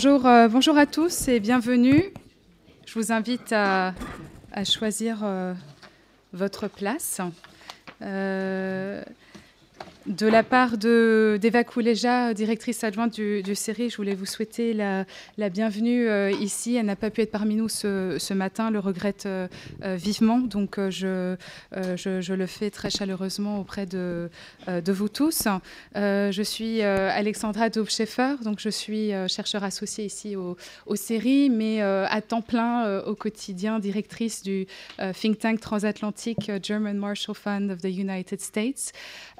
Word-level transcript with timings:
Bonjour, 0.00 0.26
euh, 0.26 0.46
bonjour 0.46 0.78
à 0.78 0.86
tous 0.86 1.26
et 1.26 1.40
bienvenue. 1.40 2.04
Je 2.86 2.94
vous 2.94 3.10
invite 3.10 3.52
à, 3.52 3.94
à 4.52 4.62
choisir 4.62 5.24
euh, 5.24 5.54
votre 6.32 6.68
place. 6.68 7.20
Euh, 8.02 9.02
de 10.08 10.26
la 10.26 10.42
part 10.42 10.78
d'Eva 10.78 11.64
Kouleja, 11.64 12.32
directrice 12.32 12.82
adjointe 12.82 13.14
du, 13.14 13.42
du 13.42 13.54
série, 13.54 13.90
je 13.90 13.96
voulais 13.96 14.14
vous 14.14 14.24
souhaiter 14.24 14.72
la, 14.72 15.04
bienvenue 15.50 16.08
euh, 16.08 16.30
ici. 16.30 16.76
Elle 16.76 16.86
n'a 16.86 16.96
pas 16.96 17.10
pu 17.10 17.20
être 17.20 17.30
parmi 17.30 17.56
nous 17.56 17.68
ce, 17.68 18.32
matin, 18.32 18.70
le 18.70 18.78
regrette 18.78 19.26
euh, 19.26 19.48
euh, 19.84 19.96
vivement. 19.96 20.38
Donc 20.38 20.80
je, 20.88 21.36
le 21.72 22.46
fais 22.46 22.70
très 22.70 22.90
chaleureusement 22.90 23.60
auprès 23.60 23.84
de, 23.84 24.30
vous 24.66 25.08
tous. 25.08 25.46
je 25.94 26.42
suis 26.42 26.80
Alexandra 26.82 27.68
Daubscheffer, 27.68 28.36
donc 28.42 28.60
je 28.60 28.70
suis 28.70 29.10
chercheur 29.28 29.62
associée 29.62 30.06
ici 30.06 30.36
au, 30.36 30.56
au 30.86 30.96
série, 30.96 31.50
mais 31.50 31.82
à 31.82 32.20
temps 32.22 32.42
plein 32.42 33.00
au 33.00 33.14
quotidien, 33.14 33.78
directrice 33.78 34.42
du 34.42 34.66
think 35.12 35.38
tank 35.38 35.60
transatlantique 35.60 36.50
German 36.62 36.96
Marshall 36.96 37.34
Fund 37.34 37.70
of 37.70 37.80
the 37.82 37.90
United 37.90 38.40
States. 38.40 38.92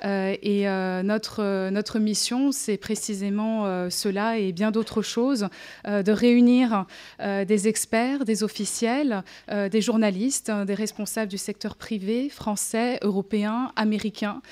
et 0.02 0.57
et 0.58 0.68
euh, 0.68 1.04
notre, 1.04 1.42
euh, 1.42 1.70
notre 1.70 2.00
mission, 2.00 2.50
c'est 2.50 2.78
précisément 2.78 3.66
euh, 3.66 3.90
cela 3.90 4.38
et 4.38 4.52
bien 4.52 4.72
d'autres 4.72 5.02
choses, 5.02 5.48
de 5.86 6.12
réunir 6.12 6.86
des 7.20 7.68
experts, 7.68 8.24
des 8.24 8.42
officiels, 8.42 9.22
des 9.48 9.80
journalistes, 9.80 10.50
des 10.50 10.74
responsables 10.74 11.30
du 11.30 11.38
secteur 11.38 11.76
privé, 11.76 12.28
français, 12.28 12.98
européen, 13.02 13.72
américain, 13.76 14.42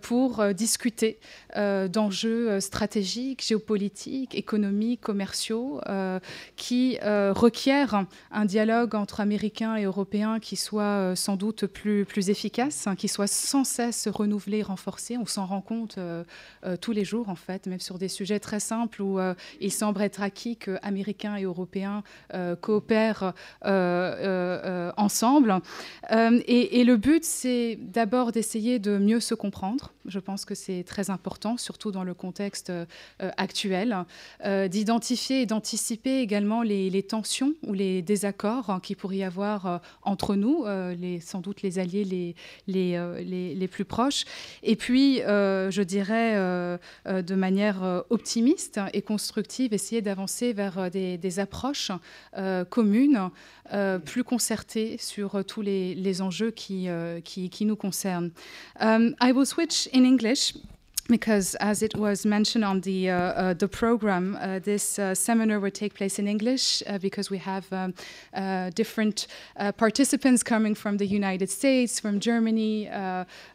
pour 0.00 0.44
discuter 0.54 1.18
d'enjeux 1.56 2.60
stratégiques, 2.60 3.44
géopolitiques, 3.44 4.34
économiques, 4.34 5.00
commerciaux, 5.00 5.80
qui 6.56 6.98
requièrent 7.02 8.04
un 8.30 8.44
dialogue 8.44 8.94
entre 8.94 9.20
Américains 9.20 9.76
et 9.76 9.84
Européens 9.84 10.40
qui 10.40 10.56
soit 10.56 11.14
sans 11.16 11.36
doute 11.36 11.66
plus, 11.66 12.06
efficace, 12.28 12.86
hein, 12.86 12.96
qui 12.96 13.08
soit 13.08 13.26
sans 13.26 13.64
cesse 13.64 14.08
renouvelé, 14.08 14.62
renforcé. 14.62 15.16
Rend 15.46 15.60
compte 15.60 15.98
euh, 15.98 16.24
euh, 16.64 16.76
tous 16.76 16.92
les 16.92 17.04
jours, 17.04 17.28
en 17.28 17.34
fait, 17.34 17.66
même 17.66 17.80
sur 17.80 17.98
des 17.98 18.08
sujets 18.08 18.40
très 18.40 18.60
simples 18.60 19.02
où 19.02 19.18
euh, 19.18 19.34
il 19.60 19.72
semble 19.72 20.02
être 20.02 20.22
acquis 20.22 20.56
qu'Américains 20.56 21.36
et 21.36 21.44
Européens 21.44 22.02
coopèrent 22.60 23.34
ensemble. 24.96 25.60
Et, 26.10 26.84
le 26.84 26.96
but, 26.96 27.24
c'est 27.24 27.78
d'abord 27.80 28.32
d'essayer 28.32 28.78
de 28.78 28.98
mieux 28.98 29.20
se 29.20 29.34
comprendre. 29.34 29.92
Je 30.06 30.18
pense 30.18 30.44
que 30.44 30.54
c'est 30.54 30.84
très 30.84 31.10
important, 31.10 31.56
surtout 31.56 31.92
dans 31.92 32.04
le 32.04 32.14
contexte 32.14 32.72
actuel, 33.18 33.96
d'identifier 34.68 35.42
et 35.42 35.46
d'anticiper 35.46 36.20
également 36.20 36.62
les, 36.62 37.02
tensions 37.02 37.54
ou 37.66 37.72
les 37.72 38.02
désaccords 38.02 38.70
hein, 38.70 38.80
qui 38.80 38.94
pourrait 38.94 39.18
y 39.18 39.24
avoir 39.24 39.80
entre 40.02 40.34
nous, 40.34 40.64
sans 41.20 41.40
doute 41.40 41.62
les 41.62 41.78
alliés 41.78 42.34
les, 42.66 43.68
plus 43.70 43.84
proches. 43.84 44.24
Et 44.62 44.76
puis, 44.76 45.20
je 45.70 45.82
dirais, 45.82 46.34
euh, 46.36 46.78
euh, 47.06 47.22
de 47.22 47.34
manière 47.34 48.04
optimiste 48.10 48.80
et 48.92 49.02
constructive, 49.02 49.72
essayer 49.72 50.02
d'avancer 50.02 50.52
vers 50.52 50.90
des, 50.90 51.38
approches 51.38 51.90
communes, 52.70 53.30
plus 54.04 54.24
concertées 54.24 54.96
sur 54.98 55.44
tous 55.44 55.62
les, 55.62 56.22
enjeux 56.22 56.50
qui, 56.50 56.88
nous 57.60 57.76
concernent. 57.76 58.30
Um, 58.80 59.14
I 59.20 59.32
will 59.32 59.46
switch 59.46 59.88
in 59.94 60.04
English. 60.04 60.54
Because 61.08 61.56
as 61.56 61.82
it 61.82 61.96
was 61.96 62.24
mentioned 62.24 62.64
on 62.64 62.80
the 62.82 63.10
uh, 63.10 63.16
uh, 63.16 63.54
the 63.54 63.66
program, 63.66 64.36
uh, 64.36 64.60
this 64.60 65.00
uh, 65.00 65.16
seminar 65.16 65.58
will 65.58 65.72
take 65.72 65.94
place 65.94 66.20
in 66.20 66.28
English 66.28 66.80
uh, 66.86 66.96
because 66.98 67.28
we 67.28 67.38
have 67.38 67.70
um, 67.72 67.92
uh, 68.34 68.70
different 68.70 69.26
participants 69.76 70.44
coming 70.44 70.76
from 70.76 70.98
the 70.98 71.06
United 71.06 71.50
States, 71.50 71.98
from 71.98 72.20
Germany, 72.20 72.88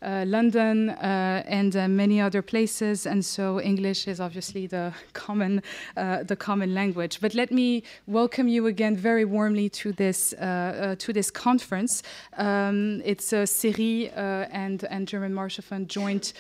London, 0.02 0.90
and 0.90 1.74
many 1.96 2.20
other 2.20 2.42
places, 2.42 3.06
and 3.06 3.24
so 3.24 3.62
English 3.62 4.08
is 4.10 4.20
obviously 4.20 4.68
the 4.68 4.92
common 5.14 5.62
the 5.96 6.36
common 6.38 6.74
language. 6.74 7.20
But 7.22 7.34
let 7.34 7.52
me 7.52 7.84
welcome 8.08 8.50
you 8.50 8.68
again 8.68 8.98
very 8.98 9.24
warmly 9.24 9.70
to 9.70 9.94
this 9.94 10.32
to 10.32 11.14
this 11.14 11.32
conference. 11.32 12.04
Um, 12.38 13.02
it's 13.06 13.32
a 13.32 13.48
CERI 13.48 14.12
and 14.52 14.84
and 14.90 15.08
German 15.08 15.34
Marshall 15.34 15.64
Fund 15.64 15.88
joint 15.88 16.34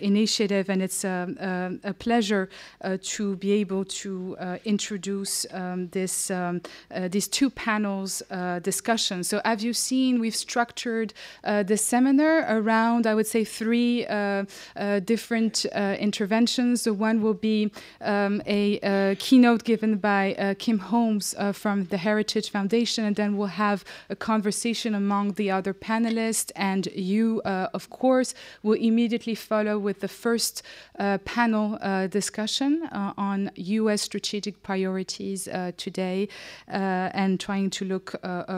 initiative 0.00 0.41
initiative, 0.42 0.68
and 0.70 0.82
it's 0.82 1.04
a, 1.04 1.78
a, 1.84 1.90
a 1.90 1.94
pleasure 1.94 2.48
uh, 2.80 2.98
to 3.02 3.36
be 3.36 3.52
able 3.52 3.84
to 3.84 4.36
uh, 4.38 4.58
introduce 4.64 5.46
um, 5.52 5.88
this 5.88 6.30
um, 6.30 6.60
uh, 6.90 7.08
these 7.08 7.28
two 7.28 7.50
panels 7.50 8.22
discussion. 8.62 9.24
So, 9.24 9.40
as 9.44 9.64
you've 9.64 9.76
seen, 9.76 10.20
we've 10.20 10.36
structured 10.36 11.12
the 11.42 11.76
seminar 11.76 12.46
around, 12.48 13.06
I 13.06 13.14
would 13.14 13.26
say, 13.26 13.44
three 13.44 14.06
different 15.04 15.64
interventions. 16.08 16.84
The 16.84 16.94
one 16.94 17.22
will 17.22 17.34
be 17.34 17.70
um, 18.00 18.42
a, 18.46 18.78
a, 18.82 19.16
keynote 19.16 19.64
given 19.64 19.98
by 19.98 20.54
Kim 20.58 20.78
Holmes 20.78 21.34
from 21.52 21.84
the 21.86 21.98
Heritage 21.98 22.50
Foundation, 22.50 23.04
and 23.04 23.16
then 23.16 23.36
we'll 23.36 23.58
have 23.66 23.84
a 24.10 24.16
conversation 24.16 24.94
among 24.94 25.34
the 25.34 25.50
other 25.50 25.74
panelists, 25.74 26.50
and 26.56 26.86
you, 26.94 27.40
of 27.44 27.90
course, 27.90 28.34
will 28.62 28.78
immediately 28.78 29.34
follow 29.34 29.78
with 29.78 30.00
the 30.00 30.08
first 30.08 30.31
first 30.32 30.62
uh, 30.98 31.18
panel 31.24 31.78
uh, 31.82 32.06
discussion 32.06 32.72
uh, 32.84 33.12
on 33.18 33.50
U.S. 33.78 34.00
strategic 34.00 34.62
priorities 34.62 35.40
today 35.76 36.28
and 36.68 37.38
trying 37.38 37.68
to 37.78 37.84
look 37.84 38.08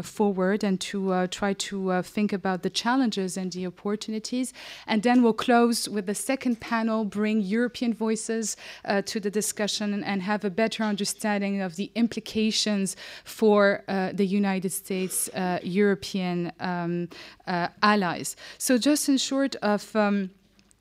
forward 0.02 0.62
and 0.62 0.76
to 0.80 1.26
try 1.28 1.52
to 1.68 2.02
think 2.02 2.32
about 2.32 2.62
the 2.62 2.70
challenges 2.70 3.36
and 3.36 3.52
the 3.52 3.66
opportunities. 3.66 4.52
And 4.86 5.02
then 5.02 5.22
we'll 5.22 5.40
close 5.48 5.88
with 5.88 6.06
the 6.06 6.14
second 6.14 6.56
panel, 6.60 7.04
bring 7.04 7.40
European 7.40 7.92
voices 8.06 8.56
to 9.10 9.16
the 9.24 9.30
discussion 9.30 10.04
and 10.10 10.22
have 10.22 10.44
a 10.44 10.50
better 10.50 10.82
understanding 10.84 11.60
of 11.60 11.76
the 11.76 11.90
implications 11.94 12.96
for 13.24 13.82
the 14.20 14.26
United 14.40 14.70
States 14.70 15.28
European 15.62 16.52
um, 16.60 17.08
allies. 17.82 18.36
So 18.58 18.78
just 18.78 19.08
in 19.08 19.18
short 19.18 19.56
of 19.56 19.94
um, 19.96 20.30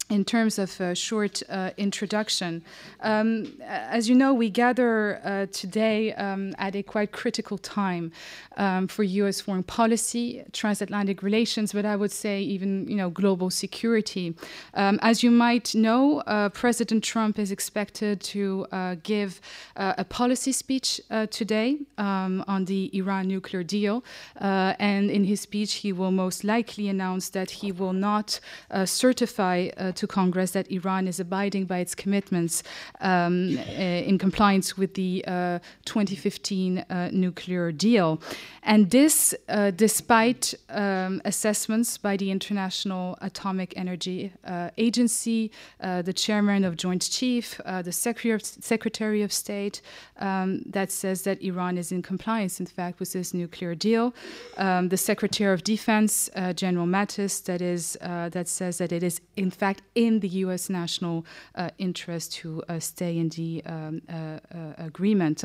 in 0.10 0.26
terms 0.26 0.60
of 0.60 0.80
a 0.82 0.94
short 0.94 1.42
uh, 1.50 1.72
introduction. 1.78 2.62
Um, 3.02 3.62
as 3.64 4.10
you 4.10 4.16
know, 4.16 4.34
we 4.34 4.50
gather 4.50 5.22
uh, 5.24 5.46
today 5.52 6.14
um, 6.14 6.54
at 6.58 6.76
a 6.76 6.84
quite 6.84 7.12
critical 7.12 7.58
time 7.58 8.12
um, 8.58 8.88
for 8.88 9.04
U.S. 9.04 9.42
foreign 9.42 9.64
policy, 9.64 10.44
transatlantic 10.52 11.24
relations, 11.24 11.74
but 11.74 11.86
I 11.86 11.96
would 11.96 12.12
say 12.12 12.42
even 12.42 12.88
you 12.88 12.96
know 12.96 13.10
global 13.10 13.50
security. 13.50 14.36
Um, 14.74 15.00
as 15.02 15.24
you 15.24 15.32
might 15.32 15.74
know, 15.74 16.20
uh, 16.22 16.50
President 16.50 17.04
Trump 17.04 17.40
is 17.40 17.52
expected 17.52 18.22
to 18.22 18.68
uh, 18.72 18.96
give 19.04 19.40
uh, 19.78 19.94
a 19.98 20.04
policy 20.04 20.52
speech 20.52 21.00
uh, 21.10 21.28
today 21.28 21.78
um, 21.98 22.44
on 22.48 22.66
the 22.66 22.90
Iran 22.96 23.28
nuclear 23.28 23.64
deal, 23.64 24.04
and 24.40 25.10
in 25.10 25.24
his 25.24 25.42
speech, 25.42 25.76
he 25.76 25.94
will 25.94 26.12
most 26.12 26.44
likely 26.44 26.90
announce 26.90 27.30
that 27.30 27.50
he 27.52 27.72
will 27.72 27.94
not 27.94 28.40
certify 28.86 29.70
to 29.96 30.08
Congress 30.08 30.52
that 30.52 30.70
Iran 30.72 31.08
is 31.08 31.20
abiding 31.20 31.66
by 31.66 31.80
its 31.80 31.96
commitments 31.96 32.64
um, 33.02 33.58
uh, 33.58 33.62
in 33.62 34.18
compliance 34.18 34.78
with 34.78 34.94
the 34.96 35.24
uh, 35.28 35.60
2015 35.86 36.80
uh, 36.80 37.10
nuclear 37.12 37.72
deal. 37.72 38.22
And 38.64 38.90
this, 38.90 39.36
uh, 39.50 39.72
despite 39.72 40.54
um, 40.70 41.22
assessments 41.26 41.98
by 41.98 42.18
the 42.18 42.32
International 42.32 43.18
Atomic 43.22 43.74
Energy 43.76 44.32
uh, 44.46 44.70
Agency, 44.78 45.52
uh, 45.82 46.02
the 46.02 46.14
chairman 46.14 46.64
of 46.64 46.78
Joint 46.78 47.10
Chief, 47.10 47.60
the 47.66 47.92
Secretary 47.92 48.34
of, 48.34 48.44
Secretary 48.44 49.22
of 49.22 49.32
State, 49.34 49.82
um, 50.20 50.62
that 50.66 50.92
says 50.92 51.24
that 51.24 51.42
Iran 51.42 51.78
is 51.78 51.92
in 51.92 52.02
compliance, 52.02 52.60
in 52.60 52.66
fact, 52.66 53.00
with 53.00 53.12
this 53.14 53.34
nuclear 53.34 53.76
deal. 53.76 54.14
Um, 54.58 54.90
the 54.90 54.98
Secretary 54.98 55.54
of 55.54 55.64
Defense, 55.64 56.30
General 56.56 56.88
Mattis, 56.88 57.44
that 57.44 57.62
is 57.62 57.98
that 58.02 58.48
says 58.48 58.78
that 58.78 58.92
it 58.92 59.04
is 59.04 59.22
in 59.36 59.52
fact 59.52 59.83
in 59.96 60.20
the 60.20 60.28
U.S. 60.28 60.70
national 60.70 61.26
uh, 61.56 61.70
interest 61.78 62.34
to 62.34 62.64
uh, 62.68 62.80
stay 62.80 63.18
in 63.18 63.30
the 63.30 63.64
um, 63.66 64.02
uh, 64.10 64.40
agreement. 64.78 65.44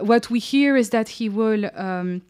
what 0.00 0.30
we 0.30 0.38
hear 0.38 0.76
is 0.76 0.90
that 0.90 1.08
he 1.08 1.28
will. 1.28 1.70
Um, 1.74 2.22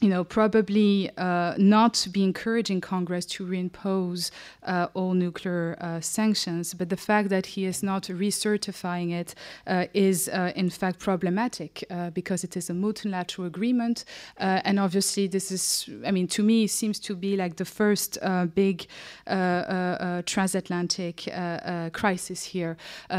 you 0.00 0.08
know, 0.10 0.24
probably 0.24 1.10
uh, 1.16 1.54
not 1.56 2.06
be 2.12 2.22
encouraging 2.22 2.82
Congress 2.82 3.24
to 3.24 3.46
reimpose 3.46 4.30
uh, 4.64 4.88
all 4.92 5.14
nuclear 5.14 5.74
uh, 5.80 5.98
sanctions, 6.00 6.74
but 6.74 6.90
the 6.90 6.98
fact 6.98 7.30
that 7.30 7.46
he 7.46 7.64
is 7.64 7.82
not 7.82 8.02
recertifying 8.04 9.12
it 9.12 9.34
uh, 9.66 9.86
is, 9.94 10.28
uh, 10.28 10.52
in 10.54 10.68
fact, 10.68 10.98
problematic 10.98 11.82
uh, 11.90 12.10
because 12.10 12.44
it 12.44 12.58
is 12.58 12.68
a 12.68 12.74
multilateral 12.74 13.46
agreement. 13.46 14.04
and 14.36 14.78
obviously, 14.78 15.26
this 15.26 15.50
is, 15.50 15.88
I 16.04 16.10
mean, 16.10 16.26
to 16.28 16.42
me, 16.42 16.66
seems 16.66 16.98
to 17.00 17.16
be 17.16 17.34
like 17.36 17.56
the 17.56 17.64
first 17.64 18.18
big 18.54 18.86
transatlantic 19.26 21.26
crisis 21.92 22.44
here. 22.44 22.76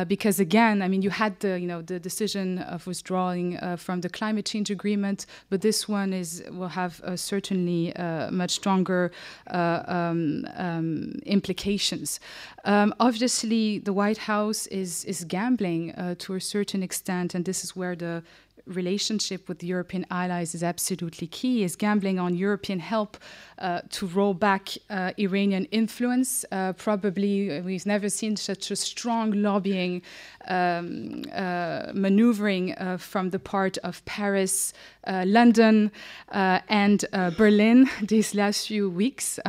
because 0.07 0.39
again, 0.39 0.83
I 0.83 0.87
mean, 0.87 1.01
you 1.01 1.09
had 1.09 1.39
the, 1.39 1.59
you 1.59 1.67
know, 1.67 1.81
the 1.81 1.99
decision 1.99 2.59
of 2.59 2.85
withdrawing 2.85 3.57
from 3.77 4.01
the 4.01 4.09
climate 4.09 4.45
change 4.45 4.69
agreement, 4.69 5.25
but 5.49 5.61
this 5.61 5.87
one 5.87 6.13
is 6.13 6.43
will 6.67 6.73
have 6.73 7.01
uh, 7.03 7.15
certainly 7.15 7.95
uh, 7.95 8.29
much 8.31 8.51
stronger 8.51 9.11
uh, 9.51 9.83
um, 9.87 10.45
um, 10.57 11.13
implications. 11.25 12.19
Um, 12.65 12.93
obviously, 12.99 13.79
the 13.79 13.93
White 13.93 14.17
House 14.17 14.67
is 14.67 15.05
is 15.05 15.25
gambling 15.25 15.93
to 16.17 16.35
a 16.35 16.39
certain 16.39 16.83
extent, 16.83 17.35
and 17.35 17.45
this 17.45 17.63
is 17.63 17.75
where 17.75 17.95
the 17.95 18.23
relationship 18.67 19.47
with 19.47 19.63
European 19.63 20.05
allies 20.11 20.53
is 20.53 20.63
absolutely 20.63 21.27
key, 21.27 21.63
is 21.63 21.75
gambling 21.75 22.19
on 22.19 22.35
European 22.35 22.79
help 22.79 23.17
uh, 23.59 23.81
to 23.89 24.05
roll 24.07 24.33
back 24.33 24.69
uh, 24.89 25.11
Iranian 25.17 25.65
influence. 25.71 26.45
Uh, 26.51 26.73
probably 26.73 27.61
we've 27.61 27.85
never 27.85 28.09
seen 28.09 28.35
such 28.35 28.71
a 28.71 28.75
strong 28.75 29.31
lobbying 29.31 30.01
um, 30.47 31.23
uh, 31.33 31.91
maneuvering 31.93 32.73
uh, 32.73 32.97
from 32.97 33.29
the 33.29 33.39
part 33.39 33.77
of 33.79 34.03
Paris, 34.05 34.73
uh, 34.73 34.96
Uh, 35.07 35.23
London, 35.25 35.89
uh, 36.33 36.59
and 36.67 37.05
uh, 37.13 37.29
Berlin 37.31 37.89
these 38.01 38.35
last 38.35 38.67
few 38.67 38.89
weeks, 38.89 39.39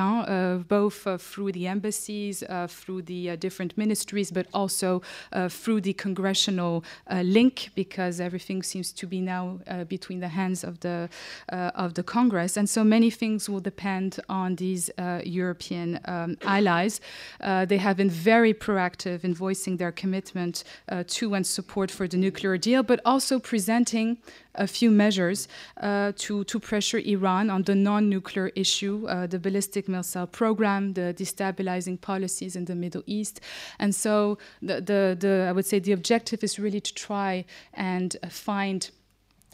both 0.68 1.06
through 1.20 1.50
the 1.50 1.66
embassies, 1.66 2.44
through 2.68 3.02
the 3.02 3.36
different 3.36 3.76
ministries, 3.76 4.30
but 4.30 4.46
also 4.54 5.02
through 5.48 5.80
the 5.80 5.92
congressional 5.94 6.84
link, 7.10 7.70
because 7.74 8.20
everything 8.20 8.62
seems 8.62 8.92
to 8.92 9.06
be 9.06 9.20
now 9.20 9.58
between 9.88 10.20
the 10.20 10.28
hands 10.28 10.62
of 10.62 10.78
the 10.80 11.08
of 11.48 11.94
the 11.94 12.02
Congress, 12.04 12.56
and 12.56 12.68
so 12.68 12.84
many 12.84 13.10
things 13.10 13.48
will 13.48 13.60
depend 13.60 14.20
on 14.28 14.54
these 14.56 14.90
European 15.24 15.98
um, 16.04 16.36
allies. 16.42 17.00
they 17.40 17.78
have 17.78 17.96
been 17.96 18.10
very 18.10 18.54
proactive 18.54 19.24
in 19.24 19.34
voicing 19.34 19.76
their 19.78 19.92
commitment 19.92 20.62
uh, 20.88 21.02
to 21.08 21.34
and 21.34 21.46
support 21.46 21.90
for 21.90 22.06
the 22.06 22.16
nuclear 22.16 22.56
deal, 22.56 22.82
but 22.82 23.00
also 23.04 23.38
presenting 23.40 24.18
a 24.58 24.66
few 24.66 24.90
measures 24.90 25.48
uh, 25.80 26.12
to, 26.16 26.44
to 26.44 26.60
pressure 26.60 26.98
Iran 26.98 27.48
on 27.48 27.62
the 27.62 27.74
non 27.74 28.10
nuclear 28.10 28.48
issue, 28.54 29.06
uh, 29.08 29.26
the 29.26 29.38
ballistic 29.38 29.88
missile 29.88 30.26
program, 30.26 30.92
the 30.92 31.14
destabilizing 31.16 32.00
policies 32.00 32.56
in 32.56 32.66
the 32.66 32.74
Middle 32.74 33.02
East. 33.06 33.40
And 33.78 33.94
so, 33.94 34.38
the, 34.60 34.80
the, 34.80 35.16
the, 35.18 35.46
I 35.48 35.52
would 35.52 35.66
say 35.66 35.78
the 35.78 35.92
objective 35.92 36.44
is 36.44 36.58
really 36.58 36.80
to 36.80 36.94
try 36.94 37.44
and 37.72 38.16
find 38.28 38.90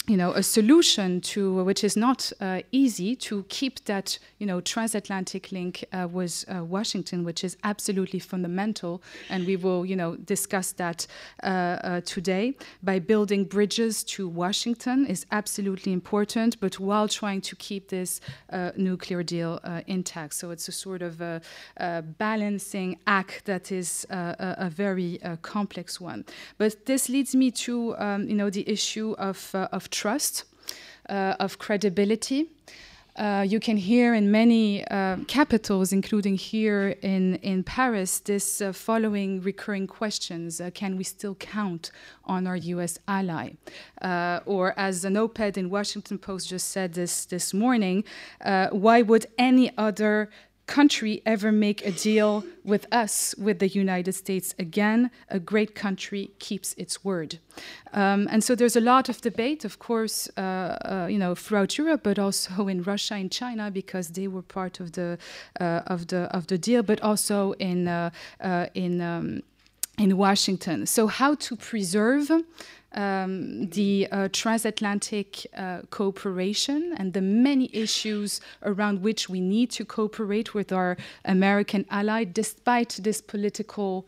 you 0.06 0.18
know, 0.18 0.32
a 0.32 0.42
solution 0.42 1.18
to 1.18 1.64
which 1.64 1.82
is 1.82 1.96
not 1.96 2.30
uh, 2.40 2.60
easy 2.72 3.16
to 3.16 3.44
keep 3.48 3.82
that, 3.86 4.18
you 4.38 4.46
know, 4.46 4.60
transatlantic 4.60 5.50
link 5.50 5.82
uh, 5.92 6.06
with 6.10 6.44
uh, 6.54 6.62
Washington, 6.62 7.24
which 7.24 7.42
is 7.42 7.56
absolutely 7.64 8.18
fundamental, 8.18 9.02
and 9.30 9.46
we 9.46 9.56
will, 9.56 9.86
you 9.86 9.96
know, 9.96 10.16
discuss 10.16 10.72
that 10.72 11.06
uh, 11.42 11.46
uh, 11.46 12.00
today. 12.02 12.54
By 12.82 12.98
building 12.98 13.44
bridges 13.44 14.04
to 14.04 14.28
Washington 14.28 15.06
is 15.06 15.24
absolutely 15.32 15.92
important, 15.92 16.60
but 16.60 16.78
while 16.78 17.08
trying 17.08 17.40
to 17.40 17.56
keep 17.56 17.88
this 17.88 18.20
uh, 18.52 18.72
nuclear 18.76 19.22
deal 19.22 19.58
intact. 19.86 20.34
So 20.34 20.50
it's 20.50 20.68
a 20.68 20.72
sort 20.72 21.00
of 21.00 21.20
a, 21.22 21.40
a 21.78 22.02
balancing 22.02 22.98
act 23.06 23.46
that 23.46 23.72
is 23.72 24.06
a, 24.10 24.56
a, 24.58 24.70
very 24.70 25.18
complex 25.42 26.00
one. 26.00 26.24
But 26.58 26.84
this 26.84 27.08
leads 27.08 27.34
me 27.34 27.50
to, 27.52 27.96
um, 27.96 28.28
you 28.28 28.34
know, 28.34 28.50
the 28.50 28.68
issue 28.68 29.14
of 29.18 29.54
of 29.54 29.88
trust, 29.94 30.44
uh, 31.08 31.36
of 31.38 31.58
credibility. 31.58 32.48
Uh, 33.16 33.46
you 33.48 33.60
can 33.60 33.76
hear 33.76 34.12
in 34.12 34.28
many 34.30 34.84
uh, 34.88 35.16
capitals, 35.28 35.92
including 35.92 36.34
here 36.34 36.96
in, 37.00 37.36
in 37.36 37.62
Paris, 37.62 38.18
this 38.18 38.60
uh, 38.60 38.72
following 38.72 39.40
recurring 39.40 39.86
questions 39.86 40.60
uh, 40.60 40.68
Can 40.74 40.96
we 40.96 41.04
still 41.04 41.36
count 41.36 41.92
on 42.24 42.48
our 42.48 42.56
US 42.56 42.98
ally? 43.06 43.52
Uh, 44.02 44.40
or, 44.46 44.74
as 44.76 45.04
an 45.04 45.16
op 45.16 45.38
ed 45.38 45.56
in 45.56 45.70
Washington 45.70 46.18
Post 46.18 46.48
just 46.48 46.70
said 46.70 46.94
this, 46.94 47.24
this 47.26 47.54
morning, 47.54 48.02
why 48.72 49.02
would 49.02 49.26
any 49.38 49.70
other 49.78 50.28
country 50.66 51.22
ever 51.26 51.52
make 51.52 51.84
a 51.84 51.92
deal 51.92 52.44
with 52.64 52.86
us, 52.92 53.34
with 53.36 53.58
the 53.58 53.68
United 53.68 54.14
States. 54.14 54.54
Again, 54.58 55.10
a 55.28 55.38
great 55.38 55.74
country 55.74 56.30
keeps 56.38 56.74
its 56.74 57.04
word. 57.04 57.38
Um, 57.92 58.28
and 58.30 58.42
so 58.42 58.54
there's 58.54 58.76
a 58.76 58.80
lot 58.80 59.08
of 59.08 59.20
debate, 59.20 59.64
of 59.64 59.78
course, 59.78 60.28
uh, 60.36 60.40
uh, 60.40 61.06
you 61.10 61.18
know, 61.18 61.34
throughout 61.34 61.76
Europe, 61.76 62.02
but 62.02 62.18
also 62.18 62.68
in 62.68 62.82
Russia 62.82 63.14
and 63.14 63.30
China 63.30 63.70
because 63.70 64.08
they 64.08 64.28
were 64.28 64.42
part 64.42 64.80
of 64.80 64.92
the 64.92 65.18
uh, 65.60 65.82
of 65.86 66.06
the 66.08 66.22
of 66.36 66.46
the 66.46 66.58
deal, 66.58 66.82
but 66.82 67.00
also 67.02 67.52
in 67.52 67.88
uh, 67.88 68.10
uh, 68.40 68.66
in 68.74 69.00
um, 69.00 69.42
in 69.98 70.16
Washington. 70.16 70.86
So 70.86 71.06
how 71.06 71.34
to 71.36 71.56
preserve 71.56 72.30
um, 72.94 73.68
the 73.70 74.08
uh, 74.10 74.28
transatlantic 74.32 75.46
uh, 75.56 75.82
cooperation 75.90 76.94
and 76.96 77.12
the 77.12 77.20
many 77.20 77.68
issues 77.74 78.40
around 78.62 79.02
which 79.02 79.28
we 79.28 79.40
need 79.40 79.70
to 79.72 79.84
cooperate 79.84 80.54
with 80.54 80.72
our 80.72 80.96
American 81.24 81.84
ally, 81.90 82.24
despite 82.24 82.98
this 83.02 83.20
political 83.20 84.06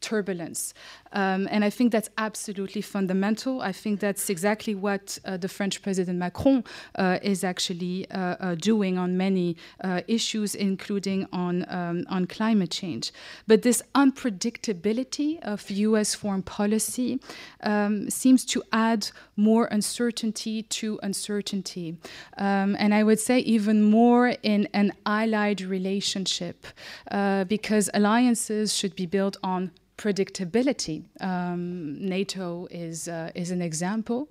turbulence. 0.00 0.74
Um, 1.12 1.48
and 1.50 1.64
I 1.64 1.70
think 1.70 1.92
that's 1.92 2.10
absolutely 2.18 2.82
fundamental. 2.82 3.62
I 3.62 3.72
think 3.72 4.00
that's 4.00 4.30
exactly 4.30 4.74
what 4.74 5.18
uh, 5.24 5.36
the 5.36 5.48
French 5.48 5.82
President 5.82 6.18
Macron 6.18 6.64
uh, 6.94 7.18
is 7.22 7.44
actually 7.44 8.10
uh, 8.10 8.36
uh 8.40 8.54
doing 8.54 8.98
on 8.98 9.16
many 9.16 9.56
uh, 9.84 10.02
issues, 10.06 10.54
including 10.54 11.26
on, 11.32 11.64
um, 11.68 12.04
on 12.08 12.26
climate 12.26 12.70
change. 12.70 13.12
But 13.46 13.62
this 13.62 13.82
unpredictability 13.94 15.40
of 15.42 15.70
US 15.70 16.14
foreign 16.14 16.42
policy 16.42 17.20
um, 17.62 18.10
seems 18.10 18.44
to 18.46 18.62
add 18.72 19.10
more 19.36 19.66
uncertainty 19.66 20.62
to 20.62 20.98
uncertainty. 21.02 21.96
Um, 22.36 22.76
and 22.78 22.94
I 22.94 23.02
would 23.02 23.20
say 23.20 23.38
even 23.40 23.82
more 23.82 24.34
in 24.42 24.68
an 24.74 24.92
allied 25.06 25.60
relationship, 25.60 26.66
uh, 27.10 27.44
because 27.44 27.90
alliances 27.94 28.74
should 28.74 28.94
be 28.94 29.06
built 29.06 29.36
on 29.42 29.70
predictability. 29.98 31.02
Um, 31.20 31.98
NATO 32.00 32.68
is, 32.70 33.08
uh, 33.08 33.32
is 33.34 33.50
an 33.50 33.60
example, 33.60 34.28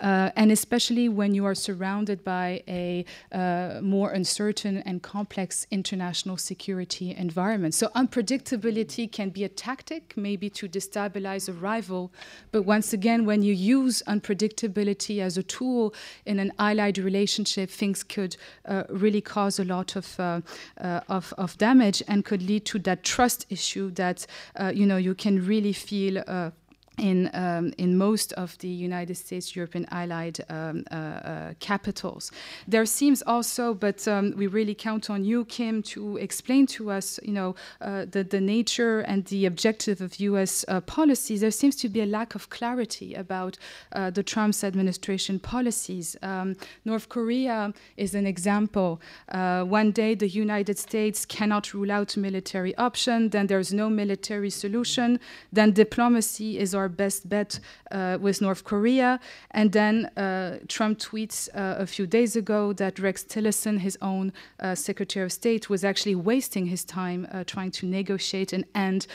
uh, 0.00 0.30
and 0.36 0.52
especially 0.52 1.08
when 1.08 1.34
you 1.34 1.46
are 1.46 1.54
surrounded 1.54 2.22
by 2.22 2.62
a 2.68 3.04
uh, 3.32 3.80
more 3.82 4.10
uncertain 4.10 4.78
and 4.78 5.02
complex 5.02 5.66
international 5.70 6.36
security 6.36 7.14
environment. 7.16 7.74
So, 7.74 7.88
unpredictability 7.96 9.10
can 9.10 9.30
be 9.30 9.42
a 9.44 9.48
tactic, 9.48 10.12
maybe 10.16 10.50
to 10.50 10.68
destabilize 10.68 11.48
a 11.48 11.54
rival, 11.54 12.12
but 12.52 12.62
once 12.62 12.92
again, 12.92 13.24
when 13.24 13.42
you 13.42 13.54
use 13.54 14.02
unpredictability 14.06 15.20
as 15.20 15.38
a 15.38 15.42
tool 15.42 15.94
in 16.26 16.38
an 16.38 16.52
allied 16.58 16.98
relationship, 16.98 17.70
things 17.70 18.04
could 18.04 18.36
uh, 18.66 18.84
really 18.90 19.22
cause 19.22 19.58
a 19.58 19.64
lot 19.64 19.96
of, 19.96 20.20
uh, 20.20 20.42
uh, 20.78 21.00
of, 21.08 21.32
of, 21.38 21.56
damage 21.56 22.02
and 22.06 22.26
could 22.26 22.42
lead 22.42 22.66
to 22.66 22.78
that 22.78 23.02
trust 23.02 23.46
issue 23.48 23.90
that, 23.92 24.26
you 24.74 24.84
know, 24.84 24.98
you 25.06 25.14
can 25.14 25.36
really 25.46 25.72
feel 25.72 26.22
uh, 26.26 26.50
in 26.98 27.30
um, 27.34 27.72
in 27.78 27.96
most 27.96 28.32
of 28.34 28.56
the 28.58 28.68
United 28.68 29.16
States 29.16 29.54
European 29.54 29.86
allied 29.90 30.40
um, 30.48 30.84
uh, 30.90 30.94
uh, 30.94 31.54
capitals. 31.60 32.32
There 32.66 32.86
seems 32.86 33.22
also, 33.26 33.74
but 33.74 34.06
um, 34.08 34.34
we 34.36 34.46
really 34.46 34.74
count 34.74 35.10
on 35.10 35.24
you, 35.24 35.44
Kim, 35.44 35.82
to 35.94 36.16
explain 36.16 36.66
to 36.68 36.90
us, 36.90 37.20
you 37.22 37.32
know, 37.32 37.54
uh, 37.80 38.06
the 38.10 38.24
the 38.24 38.40
nature 38.40 39.00
and 39.00 39.24
the 39.26 39.46
objective 39.46 40.00
of 40.00 40.18
U.S. 40.20 40.64
Uh, 40.68 40.80
policies. 40.80 41.40
There 41.40 41.50
seems 41.50 41.76
to 41.76 41.88
be 41.88 42.00
a 42.00 42.06
lack 42.06 42.34
of 42.34 42.48
clarity 42.50 43.14
about 43.14 43.58
uh, 43.92 44.10
the 44.10 44.22
Trump's 44.22 44.64
administration 44.64 45.38
policies. 45.38 46.16
Um, 46.22 46.56
North 46.84 47.08
Korea 47.08 47.72
is 47.96 48.14
an 48.14 48.26
example. 48.26 49.00
Uh, 49.28 49.64
one 49.64 49.90
day, 49.90 50.14
the 50.14 50.28
United 50.28 50.78
States 50.78 51.24
cannot 51.24 51.74
rule 51.74 51.92
out 51.92 52.16
military 52.16 52.74
option. 52.76 53.30
Then 53.30 53.46
there's 53.46 53.72
no 53.72 53.90
military 53.90 54.50
solution. 54.50 55.20
Then 55.52 55.72
diplomacy 55.72 56.58
is 56.58 56.74
our 56.74 56.85
our 56.86 56.90
best 57.06 57.28
bet 57.28 57.58
uh, 57.90 58.18
with 58.20 58.40
North 58.40 58.62
Korea. 58.62 59.18
And 59.50 59.72
then 59.72 59.94
uh, 60.16 60.58
Trump 60.68 60.98
tweets 60.98 61.38
uh, 61.48 61.82
a 61.84 61.86
few 61.86 62.06
days 62.06 62.36
ago 62.36 62.72
that 62.74 62.98
Rex 62.98 63.24
Tillerson, 63.24 63.78
his 63.88 63.96
own 64.00 64.32
uh, 64.60 64.74
Secretary 64.76 65.24
of 65.26 65.32
State, 65.32 65.68
was 65.68 65.82
actually 65.90 66.14
wasting 66.14 66.66
his 66.66 66.84
time 66.84 67.20
uh, 67.26 67.42
trying 67.54 67.72
to 67.78 67.86
negotiate 67.86 68.52
an 68.58 68.64
end 68.74 69.06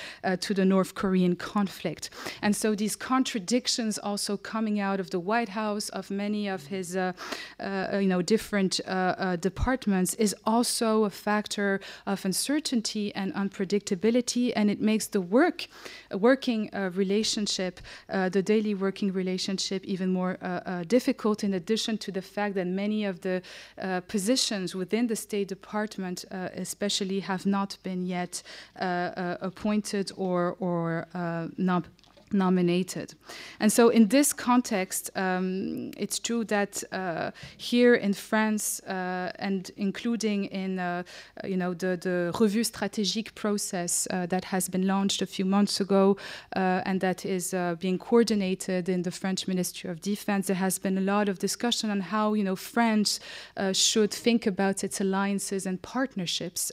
to 0.46 0.54
the 0.54 0.66
North 0.66 0.92
Korean 1.02 1.36
conflict. 1.36 2.10
And 2.42 2.54
so 2.62 2.76
these 2.76 2.96
contradictions 3.14 3.98
also 4.10 4.34
coming 4.54 4.80
out 4.88 5.00
of 5.00 5.08
the 5.10 5.20
White 5.20 5.52
House 5.62 5.88
of 6.00 6.12
many 6.12 6.44
of 6.56 6.62
his, 6.68 6.88
you 6.96 8.10
know, 8.12 8.22
different 8.36 8.74
departments 9.50 10.12
is 10.16 10.36
also 10.54 10.90
a 11.06 11.10
factor 11.10 11.80
of 12.06 12.26
uncertainty 12.26 13.06
and 13.16 13.34
unpredictability, 13.44 14.46
and 14.58 14.70
it 14.70 14.80
makes 14.82 15.08
the 15.08 15.22
work, 15.22 15.68
working 16.12 16.70
relationship, 17.04 17.61
Uh, 17.62 18.30
the 18.30 18.42
daily 18.42 18.74
working 18.74 19.14
relationship, 19.14 19.84
even 19.86 20.10
more 20.12 20.38
uh, 20.42 20.46
uh, 20.46 20.84
difficult. 20.88 21.44
In 21.44 21.54
addition 21.54 21.98
to 22.00 22.12
the 22.12 22.22
fact 22.22 22.56
that 22.56 22.68
many 22.68 23.06
of 23.06 23.22
the 23.22 23.42
positions 24.08 24.76
within 24.76 25.08
the 25.08 25.16
State 25.16 25.48
Department, 25.48 26.26
especially, 26.32 27.20
have 27.22 27.46
not 27.46 27.78
been 27.84 28.06
yet 28.06 28.44
appointed 28.76 30.12
or 30.16 30.56
or 30.60 31.08
not 31.58 31.84
nominated. 32.34 33.14
And 33.60 33.72
so, 33.72 33.90
in 33.90 34.08
this 34.08 34.34
context, 34.34 35.10
um, 35.16 35.92
it's 35.98 36.20
true 36.20 36.44
that 36.46 36.84
uh, 36.92 37.32
here 37.58 37.96
in 37.96 38.14
France, 38.14 38.80
uh, 38.82 39.32
and 39.40 39.72
including 39.78 40.46
in 40.46 40.80
uh, 40.80 41.04
you 41.44 41.58
know 41.58 41.74
the, 41.74 41.98
the 41.98 42.32
Revue 42.40 42.64
Stratégique 42.64 43.36
process 43.36 44.08
uh, 44.10 44.26
that 44.28 44.46
has 44.46 44.70
been 44.70 44.88
launched 44.88 45.22
a 45.22 45.26
few 45.26 45.46
months 45.46 45.80
ago, 45.80 46.18
uh, 46.56 46.82
and 46.86 47.02
that 47.02 47.26
is 47.26 47.54
uh, 47.54 47.76
being 47.80 47.98
coordinated 47.98 48.90
in 48.90 49.04
the 49.04 49.12
French 49.12 49.48
Ministry 49.48 49.90
of 49.90 50.02
Defense, 50.02 50.48
there 50.48 50.56
has 50.56 50.80
been 50.80 50.98
a 50.98 51.02
lot 51.02 51.30
of 51.30 51.40
discussion 51.40 51.90
on 51.90 52.02
how 52.02 52.34
you 52.34 52.44
know 52.44 52.56
France 52.56 53.20
should 53.74 54.12
think 54.12 54.48
about 54.48 54.84
its 54.84 55.02
alliances 55.02 55.66
and 55.66 55.82
partnerships 55.82 56.72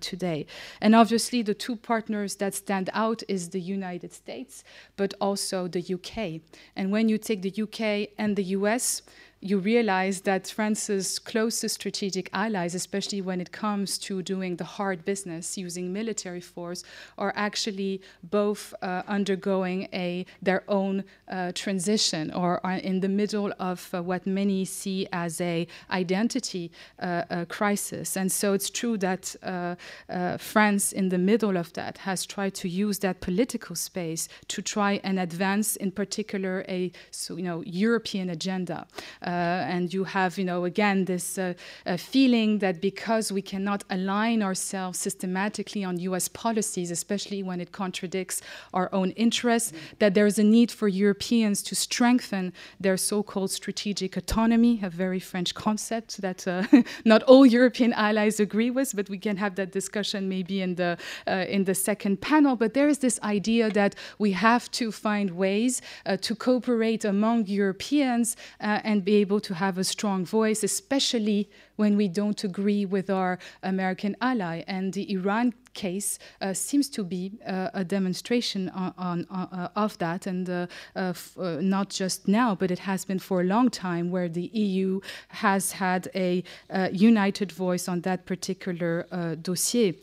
today. 0.00 0.46
And 0.80 0.94
obviously, 0.94 1.42
the 1.42 1.54
two 1.54 1.76
partners 1.76 2.36
that 2.36 2.54
stand 2.54 2.90
out 2.92 3.22
is 3.28 3.50
the 3.50 3.60
United 3.60 4.12
States 4.12 4.64
but 5.02 5.14
also 5.20 5.66
the 5.66 5.82
UK. 5.96 6.40
And 6.76 6.92
when 6.92 7.08
you 7.08 7.18
take 7.18 7.42
the 7.42 7.54
UK 7.64 8.14
and 8.18 8.36
the 8.36 8.44
US, 8.58 9.02
you 9.42 9.58
realize 9.58 10.20
that 10.20 10.46
France's 10.46 11.18
closest 11.18 11.74
strategic 11.74 12.30
allies, 12.32 12.76
especially 12.76 13.20
when 13.20 13.40
it 13.40 13.50
comes 13.50 13.98
to 13.98 14.22
doing 14.22 14.56
the 14.56 14.64
hard 14.64 15.04
business 15.04 15.58
using 15.58 15.92
military 15.92 16.40
force, 16.40 16.84
are 17.18 17.32
actually 17.34 18.00
both 18.22 18.72
uh, 18.82 19.02
undergoing 19.08 19.88
a 19.92 20.24
their 20.40 20.62
own 20.68 21.02
uh, 21.28 21.50
transition 21.54 22.32
or 22.32 22.64
are 22.64 22.76
in 22.76 23.00
the 23.00 23.08
middle 23.08 23.52
of 23.58 23.90
uh, 23.92 24.00
what 24.00 24.26
many 24.26 24.64
see 24.64 25.08
as 25.12 25.40
a 25.40 25.66
identity 25.90 26.70
uh, 27.00 27.44
crisis. 27.48 28.16
And 28.16 28.30
so 28.30 28.52
it's 28.52 28.70
true 28.70 28.96
that 28.98 29.34
uh, 29.42 29.74
uh, 30.08 30.36
France, 30.36 30.92
in 30.92 31.08
the 31.08 31.18
middle 31.18 31.56
of 31.56 31.72
that, 31.72 31.98
has 31.98 32.24
tried 32.24 32.54
to 32.54 32.68
use 32.68 33.00
that 33.00 33.20
political 33.20 33.74
space 33.74 34.28
to 34.48 34.62
try 34.62 35.00
and 35.02 35.18
advance, 35.18 35.74
in 35.74 35.90
particular, 35.90 36.64
a 36.68 36.92
so, 37.10 37.36
you 37.36 37.42
know 37.42 37.62
European 37.66 38.30
agenda. 38.30 38.86
Uh, 39.32 39.74
and 39.76 39.94
you 39.94 40.04
have, 40.04 40.36
you 40.36 40.44
know, 40.44 40.66
again, 40.66 41.06
this 41.06 41.38
uh, 41.38 41.54
feeling 41.96 42.58
that 42.58 42.82
because 42.82 43.32
we 43.32 43.40
cannot 43.40 43.82
align 43.88 44.42
ourselves 44.42 44.98
systematically 44.98 45.82
on 45.84 45.98
US 46.10 46.28
policies, 46.28 46.90
especially 46.90 47.42
when 47.42 47.58
it 47.58 47.72
contradicts 47.72 48.42
our 48.74 48.88
own 48.92 49.10
interests, 49.12 49.72
that 50.00 50.12
there's 50.12 50.38
a 50.38 50.42
need 50.44 50.70
for 50.70 50.86
Europeans 50.86 51.62
to 51.62 51.74
strengthen 51.74 52.52
their 52.78 52.98
so 52.98 53.22
called 53.22 53.50
strategic 53.50 54.18
autonomy, 54.18 54.80
a 54.82 54.90
very 54.90 55.20
French 55.20 55.54
concept 55.54 56.20
that 56.20 56.46
uh, 56.46 56.64
not 57.06 57.22
all 57.22 57.46
European 57.46 57.94
allies 57.94 58.38
agree 58.38 58.70
with, 58.70 58.94
but 58.94 59.08
we 59.08 59.18
can 59.18 59.38
have 59.38 59.54
that 59.54 59.72
discussion 59.72 60.28
maybe 60.28 60.60
in 60.60 60.74
the, 60.74 60.98
uh, 61.26 61.46
in 61.48 61.64
the 61.64 61.74
second 61.74 62.20
panel. 62.20 62.54
But 62.54 62.74
there 62.74 62.88
is 62.88 62.98
this 62.98 63.18
idea 63.22 63.70
that 63.70 63.94
we 64.18 64.32
have 64.32 64.70
to 64.72 64.92
find 64.92 65.30
ways 65.30 65.80
uh, 66.04 66.18
to 66.18 66.34
cooperate 66.34 67.06
among 67.06 67.46
Europeans 67.46 68.36
uh, 68.60 68.80
and 68.84 69.02
be 69.02 69.21
able 69.22 69.40
to 69.40 69.54
have 69.54 69.78
a 69.78 69.84
strong 69.84 70.24
voice, 70.38 70.60
especially 70.62 71.40
when 71.76 71.96
we 71.96 72.08
don't 72.20 72.44
agree 72.44 72.84
with 72.84 73.08
our 73.10 73.38
American 73.62 74.14
ally. 74.20 74.56
And 74.66 74.92
the 74.92 75.04
Iran 75.12 75.54
case 75.74 76.18
uh, 76.40 76.52
seems 76.52 76.88
to 76.90 77.02
be 77.04 77.32
uh, 77.46 77.82
a 77.82 77.84
demonstration 77.84 78.68
on, 78.70 78.92
on, 78.98 79.26
uh, 79.30 79.68
of 79.84 79.96
that, 79.98 80.26
and 80.26 80.48
uh, 80.48 80.66
uh, 80.96 81.14
uh, 81.38 81.58
not 81.60 81.88
just 81.88 82.28
now, 82.28 82.54
but 82.54 82.70
it 82.70 82.80
has 82.80 83.04
been 83.04 83.18
for 83.18 83.40
a 83.40 83.44
long 83.44 83.70
time, 83.70 84.10
where 84.10 84.28
the 84.28 84.48
EU 84.52 85.00
has 85.28 85.72
had 85.72 86.10
a 86.14 86.44
united 86.92 87.50
voice 87.52 87.88
on 87.88 88.00
that 88.02 88.26
particular 88.26 89.06
dossier. 89.42 89.94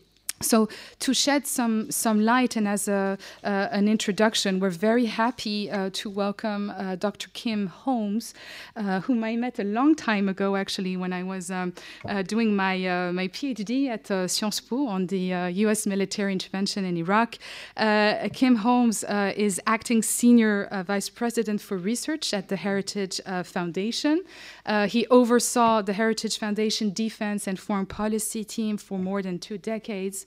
So, 0.41 0.69
to 0.99 1.13
shed 1.13 1.45
some, 1.47 1.91
some 1.91 2.21
light 2.21 2.55
and 2.55 2.65
as 2.65 2.87
a, 2.87 3.17
uh, 3.43 3.67
an 3.71 3.89
introduction, 3.89 4.61
we're 4.61 4.69
very 4.69 5.05
happy 5.05 5.69
uh, 5.69 5.89
to 5.91 6.09
welcome 6.09 6.69
uh, 6.69 6.95
Dr. 6.95 7.27
Kim 7.33 7.67
Holmes, 7.67 8.33
uh, 8.77 9.01
whom 9.01 9.21
I 9.25 9.35
met 9.35 9.59
a 9.59 9.65
long 9.65 9.95
time 9.95 10.29
ago, 10.29 10.55
actually, 10.55 10.95
when 10.95 11.11
I 11.11 11.23
was 11.23 11.51
um, 11.51 11.73
uh, 12.07 12.21
doing 12.21 12.55
my, 12.55 12.87
uh, 12.87 13.11
my 13.11 13.27
PhD 13.27 13.89
at 13.89 14.07
Sciences 14.07 14.61
Po 14.61 14.87
on 14.87 15.07
the 15.07 15.51
US 15.65 15.85
military 15.85 16.31
intervention 16.31 16.85
in 16.85 16.95
Iraq. 16.95 17.37
Kim 18.33 18.55
Holmes 18.57 19.03
is 19.35 19.59
acting 19.67 20.01
senior 20.01 20.69
vice 20.87 21.09
president 21.09 21.59
for 21.59 21.77
research 21.77 22.33
at 22.33 22.47
the 22.47 22.55
Heritage 22.55 23.19
Foundation. 23.43 24.23
he 24.87 25.05
oversaw 25.07 25.81
the 25.81 25.93
Heritage 25.93 26.37
Foundation 26.37 26.93
defense 26.93 27.45
and 27.45 27.59
foreign 27.59 27.85
policy 27.85 28.45
team 28.45 28.77
for 28.77 28.97
more 28.97 29.21
than 29.21 29.37
two 29.37 29.57
decades. 29.57 30.25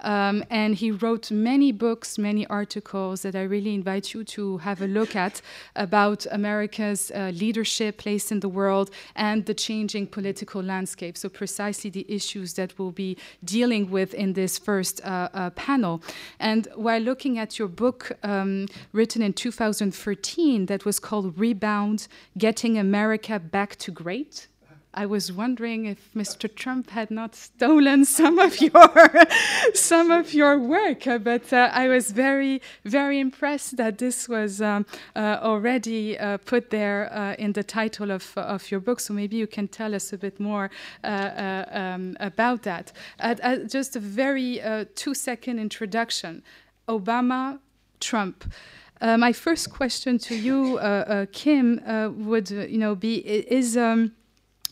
Um, 0.00 0.44
and 0.50 0.74
he 0.74 0.90
wrote 0.90 1.30
many 1.30 1.72
books, 1.72 2.18
many 2.18 2.46
articles 2.46 3.22
that 3.22 3.34
I 3.34 3.42
really 3.42 3.74
invite 3.74 4.14
you 4.14 4.24
to 4.24 4.58
have 4.58 4.80
a 4.80 4.86
look 4.86 5.16
at 5.16 5.42
about 5.74 6.26
America's 6.30 7.10
uh, 7.10 7.32
leadership, 7.34 7.98
place 7.98 8.30
in 8.30 8.40
the 8.40 8.48
world, 8.48 8.90
and 9.16 9.44
the 9.46 9.54
changing 9.54 10.06
political 10.06 10.62
landscape. 10.62 11.16
So, 11.16 11.28
precisely 11.28 11.90
the 11.90 12.06
issues 12.08 12.54
that 12.54 12.78
we'll 12.78 12.92
be 12.92 13.16
dealing 13.44 13.90
with 13.90 14.14
in 14.14 14.34
this 14.34 14.58
first 14.58 15.00
uh, 15.04 15.28
uh, 15.34 15.50
panel. 15.50 16.02
And 16.38 16.68
while 16.76 17.00
looking 17.00 17.38
at 17.38 17.58
your 17.58 17.68
book 17.68 18.12
um, 18.22 18.66
written 18.92 19.22
in 19.22 19.32
2013 19.32 20.66
that 20.66 20.84
was 20.84 21.00
called 21.00 21.38
Rebound 21.38 22.06
Getting 22.36 22.78
America 22.78 23.38
Back 23.38 23.76
to 23.76 23.90
Great, 23.90 24.46
I 24.98 25.06
was 25.06 25.30
wondering 25.30 25.86
if 25.86 26.12
Mr. 26.12 26.52
Trump 26.52 26.90
had 26.90 27.08
not 27.12 27.36
stolen 27.36 28.04
some 28.04 28.40
of 28.40 28.60
your 28.60 29.08
some 29.72 30.10
of 30.10 30.34
your 30.34 30.58
work, 30.58 31.06
uh, 31.06 31.18
but 31.18 31.52
uh, 31.52 31.70
I 31.72 31.86
was 31.86 32.10
very 32.10 32.60
very 32.84 33.20
impressed 33.20 33.76
that 33.76 33.98
this 33.98 34.28
was 34.28 34.60
um, 34.60 34.86
uh, 35.14 35.38
already 35.40 36.18
uh, 36.18 36.38
put 36.38 36.70
there 36.70 37.12
uh, 37.12 37.34
in 37.34 37.52
the 37.52 37.62
title 37.62 38.10
of 38.10 38.36
of 38.36 38.72
your 38.72 38.80
book. 38.80 38.98
So 38.98 39.14
maybe 39.14 39.36
you 39.36 39.46
can 39.46 39.68
tell 39.68 39.94
us 39.94 40.12
a 40.12 40.18
bit 40.18 40.40
more 40.40 40.68
uh, 41.04 41.64
um, 41.70 42.16
about 42.18 42.64
that. 42.64 42.90
just 43.68 43.94
a 43.94 44.00
very 44.00 44.60
two 44.96 45.14
second 45.14 45.60
introduction. 45.60 46.42
Obama, 46.88 47.60
Trump. 48.00 48.52
my 49.00 49.32
first 49.32 49.70
question 49.70 50.18
to 50.18 50.34
you, 50.34 50.80
Kim, 51.30 51.80
would 52.26 52.50
you 52.50 52.78
know 52.78 52.96
be 52.96 53.14
is. 53.58 53.76
Um, 53.76 54.17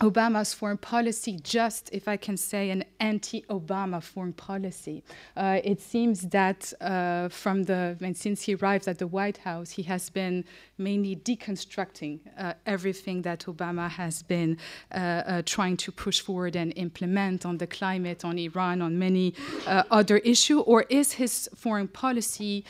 Obama's 0.00 0.52
foreign 0.52 0.76
policy 0.76 1.38
just, 1.42 1.88
if 1.90 2.06
I 2.06 2.18
can 2.18 2.36
say, 2.36 2.68
an 2.68 2.84
anti 3.00 3.42
Obama 3.48 4.02
foreign 4.02 4.34
policy. 4.34 5.02
Uh, 5.34 5.60
it 5.64 5.80
seems 5.80 6.20
that 6.28 6.70
uh, 6.82 7.28
from 7.30 7.64
the, 7.64 7.96
mean, 8.00 8.14
since 8.14 8.42
he 8.42 8.54
arrived 8.56 8.88
at 8.88 8.98
the 8.98 9.06
White 9.06 9.38
House, 9.38 9.70
he 9.70 9.82
has 9.84 10.10
been 10.10 10.44
mainly 10.76 11.16
deconstructing 11.16 12.20
uh, 12.36 12.52
everything 12.66 13.22
that 13.22 13.40
Obama 13.46 13.88
has 13.88 14.22
been 14.22 14.58
uh, 14.92 14.96
uh, 14.98 15.42
trying 15.46 15.78
to 15.78 15.90
push 15.90 16.20
forward 16.20 16.56
and 16.56 16.74
implement 16.76 17.46
on 17.46 17.56
the 17.56 17.66
climate, 17.66 18.22
on 18.22 18.38
Iran, 18.38 18.82
on 18.82 18.98
many 18.98 19.32
uh, 19.66 19.84
other 19.90 20.18
issues? 20.18 20.62
Or 20.66 20.82
is 20.90 21.12
his 21.12 21.48
foreign 21.56 21.88
policy 21.88 22.64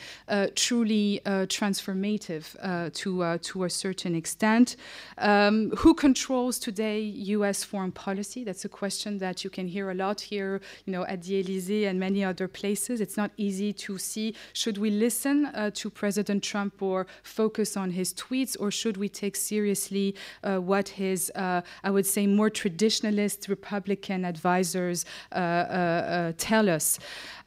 truly 0.55 1.21
transformative 1.25 2.93
to, 2.93 3.37
to 3.37 3.63
a 3.63 3.69
certain 3.69 4.15
extent? 4.15 4.77
Um, 5.17 5.71
who 5.71 5.93
controls 5.93 6.59
today? 6.59 7.16
U.S. 7.17 7.63
foreign 7.63 7.91
policy? 7.91 8.43
That's 8.43 8.65
a 8.65 8.69
question 8.69 9.17
that 9.19 9.43
you 9.43 9.49
can 9.49 9.67
hear 9.67 9.91
a 9.91 9.93
lot 9.93 10.21
here, 10.21 10.61
you 10.85 10.93
know, 10.93 11.03
at 11.05 11.23
the 11.23 11.39
Elysee 11.39 11.85
and 11.85 11.99
many 11.99 12.23
other 12.23 12.47
places. 12.47 13.01
It's 13.01 13.17
not 13.17 13.31
easy 13.37 13.73
to 13.73 13.97
see. 13.97 14.35
Should 14.53 14.77
we 14.77 14.89
listen 14.89 15.47
uh, 15.47 15.71
to 15.75 15.89
President 15.89 16.43
Trump 16.43 16.81
or 16.81 17.07
focus 17.23 17.75
on 17.77 17.91
his 17.91 18.13
tweets, 18.13 18.55
or 18.59 18.71
should 18.71 18.97
we 18.97 19.09
take 19.09 19.35
seriously 19.35 20.15
uh, 20.43 20.57
what 20.57 20.89
his, 20.89 21.31
uh, 21.35 21.61
I 21.83 21.89
would 21.89 22.05
say, 22.05 22.27
more 22.27 22.49
traditionalist 22.49 23.49
Republican 23.49 24.25
advisors 24.25 25.05
uh, 25.31 25.35
uh, 25.35 26.33
tell 26.37 26.69
us? 26.69 26.99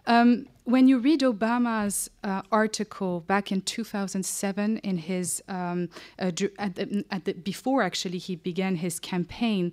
Um, 0.07 0.47
when 0.71 0.89
you 0.89 0.99
read 0.99 1.21
Obama's 1.21 2.11
uh, 2.25 2.43
article 2.51 3.21
back 3.21 3.53
in 3.53 3.63
2007, 3.63 4.79
in 4.79 4.99
his 4.99 5.43
um, 5.49 5.89
uh, 6.19 6.31
at 6.59 6.75
the, 6.77 7.05
at 7.11 7.25
the, 7.25 7.33
before 7.33 7.83
actually 7.83 8.19
he 8.19 8.37
began 8.37 8.77
his 8.77 8.99
campaign, 8.99 9.73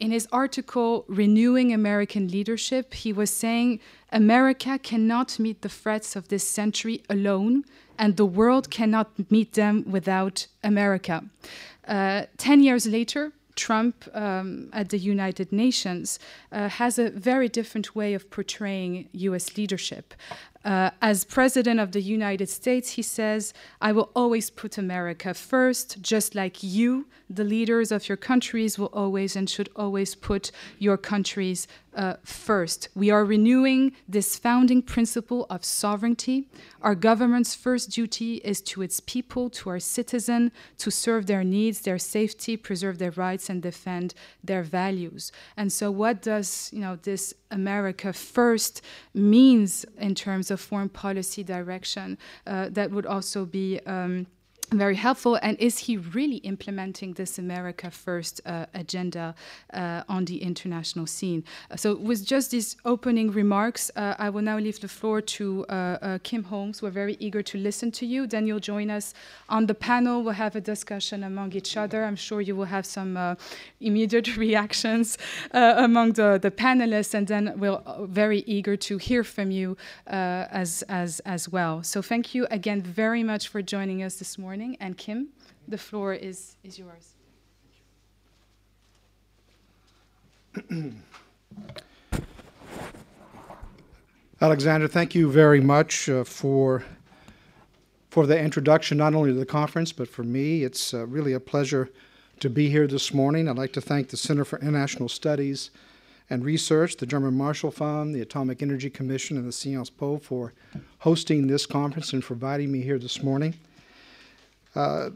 in 0.00 0.12
his 0.12 0.26
article 0.32 1.04
Renewing 1.08 1.74
American 1.74 2.28
Leadership, 2.28 2.94
he 2.94 3.12
was 3.12 3.30
saying 3.30 3.80
America 4.10 4.78
cannot 4.78 5.38
meet 5.38 5.60
the 5.60 5.68
threats 5.68 6.16
of 6.16 6.28
this 6.28 6.46
century 6.48 7.02
alone, 7.10 7.64
and 7.98 8.16
the 8.16 8.24
world 8.24 8.70
cannot 8.70 9.30
meet 9.30 9.52
them 9.52 9.84
without 9.86 10.46
America. 10.64 11.24
Uh, 11.86 12.22
Ten 12.38 12.62
years 12.62 12.86
later, 12.86 13.32
Trump 13.66 13.96
um, 14.14 14.70
at 14.72 14.88
the 14.88 14.98
United 15.14 15.52
Nations 15.52 16.18
uh, 16.50 16.68
has 16.80 16.98
a 16.98 17.10
very 17.10 17.48
different 17.58 17.94
way 17.94 18.14
of 18.14 18.22
portraying 18.30 19.08
US 19.12 19.56
leadership. 19.58 20.14
Uh, 20.64 20.90
as 21.00 21.24
president 21.24 21.78
of 21.80 21.92
the 21.92 22.02
United 22.18 22.48
States, 22.48 22.90
he 22.92 23.02
says, 23.02 23.52
I 23.80 23.92
will 23.92 24.10
always 24.14 24.50
put 24.50 24.78
America 24.78 25.32
first, 25.34 26.00
just 26.12 26.34
like 26.34 26.62
you, 26.62 27.06
the 27.28 27.44
leaders 27.44 27.92
of 27.92 28.08
your 28.08 28.16
countries, 28.30 28.78
will 28.78 28.92
always 29.02 29.36
and 29.36 29.48
should 29.48 29.70
always 29.76 30.14
put 30.14 30.50
your 30.78 30.98
countries 30.98 31.66
uh, 31.94 32.14
first. 32.24 32.88
We 32.94 33.10
are 33.10 33.24
renewing 33.24 33.92
this 34.08 34.36
founding 34.36 34.82
principle 34.82 35.46
of 35.50 35.64
sovereignty. 35.64 36.48
Our 36.82 36.94
government's 36.94 37.54
first 37.54 37.90
duty 37.90 38.36
is 38.36 38.60
to 38.62 38.82
its 38.82 39.00
people, 39.00 39.50
to 39.50 39.70
our 39.70 39.80
citizens, 39.80 40.52
to 40.78 40.90
serve 40.90 41.26
their 41.26 41.44
needs, 41.44 41.80
their 41.80 41.98
safety, 41.98 42.56
preserve 42.56 42.98
their 42.98 43.10
rights, 43.10 43.48
and 43.48 43.62
defend 43.62 44.14
their 44.42 44.62
values. 44.62 45.32
And 45.56 45.72
so, 45.72 45.90
what 45.90 46.22
does 46.22 46.70
you 46.72 46.80
know 46.80 46.96
this 46.96 47.34
America 47.50 48.12
first 48.12 48.82
means 49.14 49.84
in 49.98 50.14
terms 50.14 50.50
of 50.50 50.60
foreign 50.60 50.88
policy 50.88 51.42
direction? 51.42 52.18
Uh, 52.46 52.68
that 52.70 52.90
would 52.90 53.06
also 53.06 53.44
be. 53.44 53.80
Um, 53.86 54.26
very 54.72 54.94
helpful. 54.94 55.38
And 55.42 55.58
is 55.58 55.78
he 55.78 55.96
really 55.96 56.36
implementing 56.36 57.14
this 57.14 57.38
America 57.38 57.90
First 57.90 58.40
uh, 58.46 58.66
agenda 58.74 59.34
uh, 59.74 60.02
on 60.08 60.24
the 60.24 60.42
international 60.42 61.06
scene? 61.06 61.44
Uh, 61.70 61.76
so, 61.76 61.96
with 61.96 62.24
just 62.24 62.50
these 62.50 62.76
opening 62.84 63.32
remarks, 63.32 63.90
uh, 63.96 64.14
I 64.18 64.30
will 64.30 64.42
now 64.42 64.58
leave 64.58 64.80
the 64.80 64.88
floor 64.88 65.20
to 65.20 65.66
uh, 65.68 65.72
uh, 65.72 66.18
Kim 66.22 66.44
Holmes. 66.44 66.82
We're 66.82 66.90
very 66.90 67.16
eager 67.18 67.42
to 67.42 67.58
listen 67.58 67.90
to 67.92 68.06
you. 68.06 68.26
Then 68.26 68.46
you'll 68.46 68.60
join 68.60 68.90
us 68.90 69.12
on 69.48 69.66
the 69.66 69.74
panel. 69.74 70.22
We'll 70.22 70.34
have 70.34 70.54
a 70.54 70.60
discussion 70.60 71.24
among 71.24 71.52
each 71.54 71.76
other. 71.76 72.04
I'm 72.04 72.16
sure 72.16 72.40
you 72.40 72.54
will 72.54 72.66
have 72.66 72.86
some 72.86 73.36
immediate 73.80 74.36
reactions 74.46 75.18
among 75.52 76.12
the, 76.12 76.38
the 76.40 76.50
panelists, 76.50 77.14
and 77.14 77.26
then 77.26 77.54
we're 77.58 77.80
very 78.02 78.40
eager 78.46 78.76
to 78.76 78.98
hear 78.98 79.24
from 79.24 79.50
you 79.50 79.76
as, 80.06 80.82
as, 80.88 81.20
as 81.20 81.48
well. 81.48 81.82
So, 81.82 82.02
thank 82.02 82.34
you 82.34 82.46
again 82.50 82.82
very 82.82 83.22
much 83.22 83.48
for 83.48 83.62
joining 83.62 84.02
us 84.02 84.16
this 84.16 84.38
morning 84.38 84.59
And 84.60 84.96
Kim, 84.96 85.28
the 85.68 85.78
floor 85.78 86.12
is, 86.12 86.56
is 86.62 86.78
yours. 86.78 87.14
Alexander, 94.40 94.86
thank 94.86 95.14
you 95.14 95.30
very 95.30 95.60
much 95.60 96.08
uh, 96.08 96.24
for 96.24 96.84
for 98.10 98.26
the 98.26 98.36
introduction, 98.38 98.98
not 98.98 99.14
only 99.14 99.30
to 99.32 99.38
the 99.38 99.46
conference, 99.46 99.92
but 99.92 100.08
for 100.08 100.24
me. 100.24 100.64
It's 100.64 100.92
uh, 100.92 101.06
really 101.06 101.32
a 101.32 101.38
pleasure 101.38 101.88
to 102.40 102.50
be 102.50 102.68
here 102.68 102.88
this 102.88 103.14
morning. 103.14 103.48
I'd 103.48 103.56
like 103.56 103.72
to 103.74 103.80
thank 103.80 104.08
the 104.08 104.16
Center 104.16 104.44
for 104.44 104.58
International 104.58 105.08
Studies 105.08 105.70
and 106.28 106.44
Research, 106.44 106.96
the 106.96 107.06
German 107.06 107.34
Marshall 107.34 107.70
Fund, 107.70 108.12
the 108.12 108.20
Atomic 108.20 108.62
Energy 108.62 108.90
Commission, 108.90 109.36
and 109.36 109.46
the 109.46 109.52
Sciences 109.52 109.90
Po 109.90 110.18
for 110.18 110.52
hosting 110.98 111.46
this 111.46 111.66
conference 111.66 112.12
and 112.12 112.24
for 112.24 112.34
inviting 112.34 112.72
me 112.72 112.82
here 112.82 112.98
this 112.98 113.22
morning. 113.22 113.54
Uh, 114.74 115.10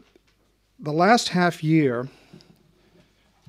the 0.79 0.91
last 0.91 1.29
half 1.29 1.63
year 1.63 2.09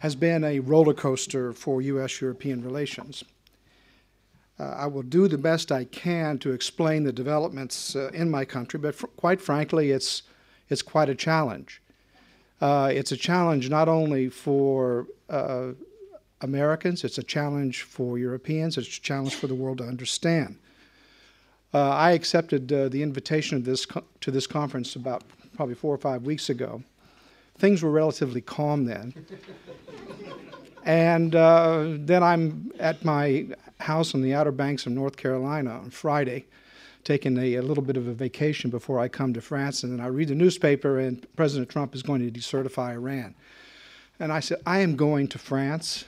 has 0.00 0.14
been 0.14 0.44
a 0.44 0.60
roller 0.60 0.94
coaster 0.94 1.52
for 1.52 1.82
U.S. 1.82 2.20
European 2.20 2.62
relations. 2.62 3.24
Uh, 4.58 4.64
I 4.64 4.86
will 4.86 5.02
do 5.02 5.28
the 5.28 5.38
best 5.38 5.72
I 5.72 5.84
can 5.84 6.38
to 6.38 6.52
explain 6.52 7.04
the 7.04 7.12
developments 7.12 7.96
uh, 7.96 8.10
in 8.14 8.30
my 8.30 8.44
country, 8.44 8.78
but 8.78 8.94
fr- 8.94 9.06
quite 9.16 9.40
frankly, 9.40 9.90
it's, 9.90 10.22
it's 10.70 10.82
quite 10.82 11.08
a 11.08 11.14
challenge. 11.14 11.82
Uh, 12.60 12.90
it's 12.92 13.12
a 13.12 13.16
challenge 13.16 13.68
not 13.68 13.88
only 13.88 14.28
for 14.28 15.06
uh, 15.28 15.72
Americans, 16.40 17.04
it's 17.04 17.18
a 17.18 17.22
challenge 17.22 17.82
for 17.82 18.18
Europeans, 18.18 18.78
it's 18.78 18.96
a 18.96 19.00
challenge 19.00 19.34
for 19.34 19.46
the 19.46 19.54
world 19.54 19.78
to 19.78 19.84
understand. 19.84 20.56
Uh, 21.74 21.90
I 21.90 22.12
accepted 22.12 22.68
the 22.68 23.02
invitation 23.02 23.62
this 23.62 23.86
to 24.20 24.30
this 24.30 24.46
conference 24.46 24.96
about 24.96 25.24
probably 25.56 25.74
four 25.74 25.94
or 25.94 25.98
five 25.98 26.22
weeks 26.22 26.50
ago. 26.50 26.82
Things 27.58 27.82
were 27.82 27.90
relatively 27.90 28.40
calm 28.40 28.84
then. 28.84 29.14
and 30.84 31.34
uh, 31.34 31.94
then 31.98 32.22
I'm 32.22 32.70
at 32.78 33.04
my 33.04 33.46
house 33.80 34.14
on 34.14 34.22
the 34.22 34.34
Outer 34.34 34.52
Banks 34.52 34.86
of 34.86 34.92
North 34.92 35.16
Carolina 35.16 35.70
on 35.70 35.90
Friday, 35.90 36.44
taking 37.04 37.36
a, 37.38 37.54
a, 37.54 37.62
little 37.62 37.82
bit 37.82 37.96
of 37.96 38.06
a 38.08 38.12
vacation 38.12 38.70
before 38.70 38.98
I 38.98 39.08
come 39.08 39.32
to 39.34 39.40
France. 39.40 39.82
And 39.82 39.92
then 39.92 40.04
I 40.04 40.08
read 40.08 40.28
the 40.28 40.34
newspaper, 40.34 40.98
and 40.98 41.26
President 41.36 41.70
Trump 41.70 41.94
is 41.94 42.02
going 42.02 42.20
to 42.20 42.38
decertify 42.38 42.92
Iran. 42.92 43.34
And 44.20 44.32
I 44.32 44.40
said, 44.40 44.60
I 44.66 44.80
am 44.80 44.96
going 44.96 45.28
to 45.28 45.38
France 45.38 46.04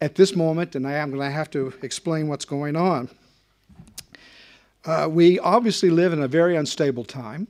at 0.00 0.14
this 0.14 0.34
moment, 0.34 0.74
and 0.74 0.86
I 0.86 0.92
am 0.92 1.10
going 1.10 1.20
to 1.20 1.30
have 1.30 1.50
to 1.50 1.72
explain 1.82 2.28
what's 2.28 2.44
going 2.44 2.76
on. 2.76 3.08
Uh, 4.84 5.08
we 5.10 5.38
obviously 5.38 5.90
live 5.90 6.12
in 6.12 6.22
a 6.22 6.28
very 6.28 6.56
unstable 6.56 7.04
time. 7.04 7.46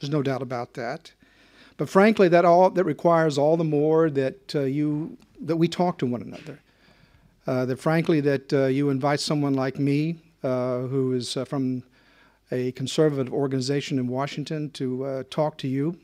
There's 0.00 0.10
no 0.10 0.22
doubt 0.22 0.42
about 0.42 0.74
that. 0.74 1.12
But 1.76 1.88
frankly, 1.88 2.28
that 2.28 2.44
all 2.44 2.70
that 2.70 2.84
requires 2.84 3.38
all 3.38 3.56
the 3.56 3.64
more 3.64 4.10
that 4.10 4.54
uh, 4.54 4.62
you 4.62 5.16
that 5.40 5.56
we 5.56 5.68
talk 5.68 5.98
to 5.98 6.06
one 6.06 6.22
another. 6.22 6.60
Uh, 7.46 7.64
that 7.64 7.78
frankly, 7.78 8.20
that 8.20 8.52
uh, 8.52 8.66
you 8.66 8.90
invite 8.90 9.20
someone 9.20 9.54
like 9.54 9.78
me, 9.78 10.16
uh, 10.42 10.80
who 10.80 11.14
is 11.14 11.36
uh, 11.36 11.44
from 11.44 11.82
a 12.50 12.72
conservative 12.72 13.32
organization 13.32 13.98
in 13.98 14.06
Washington, 14.08 14.70
to 14.72 15.04
uh, 15.04 15.22
talk 15.30 15.56
to 15.58 15.68
you 15.68 15.98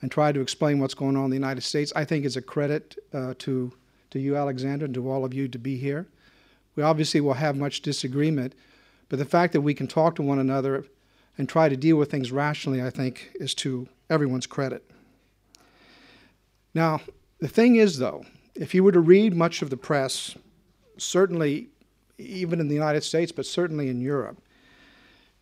and 0.00 0.10
try 0.10 0.32
to 0.32 0.40
explain 0.40 0.80
what's 0.80 0.94
going 0.94 1.16
on 1.16 1.26
in 1.26 1.30
the 1.30 1.36
United 1.36 1.60
States. 1.60 1.92
I 1.94 2.04
think 2.04 2.24
is 2.24 2.36
a 2.36 2.42
credit 2.42 2.96
to 3.38 3.72
to 4.10 4.18
you, 4.18 4.36
Alexander, 4.36 4.86
and 4.86 4.94
to 4.94 5.10
all 5.10 5.24
of 5.24 5.32
you 5.32 5.46
to 5.48 5.58
be 5.58 5.76
here. 5.76 6.06
We 6.74 6.82
obviously 6.82 7.20
will 7.20 7.34
have 7.34 7.56
much 7.56 7.82
disagreement, 7.82 8.54
but 9.08 9.18
the 9.18 9.24
fact 9.24 9.52
that 9.52 9.60
we 9.60 9.74
can 9.74 9.86
talk 9.86 10.14
to 10.16 10.22
one 10.22 10.38
another 10.38 10.84
and 11.38 11.48
try 11.48 11.68
to 11.68 11.76
deal 11.76 11.96
with 11.96 12.10
things 12.10 12.30
rationally, 12.30 12.82
I 12.82 12.90
think, 12.90 13.30
is 13.34 13.54
to 13.56 13.88
everyone's 14.10 14.46
credit. 14.46 14.88
Now, 16.74 17.00
the 17.38 17.48
thing 17.48 17.76
is, 17.76 17.98
though, 17.98 18.24
if 18.54 18.74
you 18.74 18.84
were 18.84 18.92
to 18.92 19.00
read 19.00 19.34
much 19.34 19.62
of 19.62 19.70
the 19.70 19.76
press, 19.76 20.36
certainly 20.98 21.68
even 22.18 22.60
in 22.60 22.68
the 22.68 22.74
United 22.74 23.02
States, 23.02 23.32
but 23.32 23.46
certainly 23.46 23.88
in 23.88 24.00
Europe, 24.00 24.40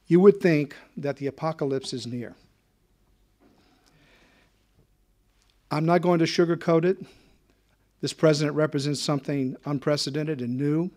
you 0.07 0.21
would 0.21 0.41
think 0.41 0.77
that 0.97 1.17
the 1.17 1.27
apocalypse 1.27 1.93
is 1.93 2.07
near. 2.07 2.35
I'm 5.71 5.85
not 5.85 6.03
going 6.03 6.19
to 6.19 6.25
sugarcoat 6.25 6.85
it. 6.85 6.99
This 8.01 8.13
president 8.13 8.57
represents 8.57 9.01
something 9.01 9.57
unprecedented 9.65 10.41
and 10.41 10.57
new. 10.57 10.91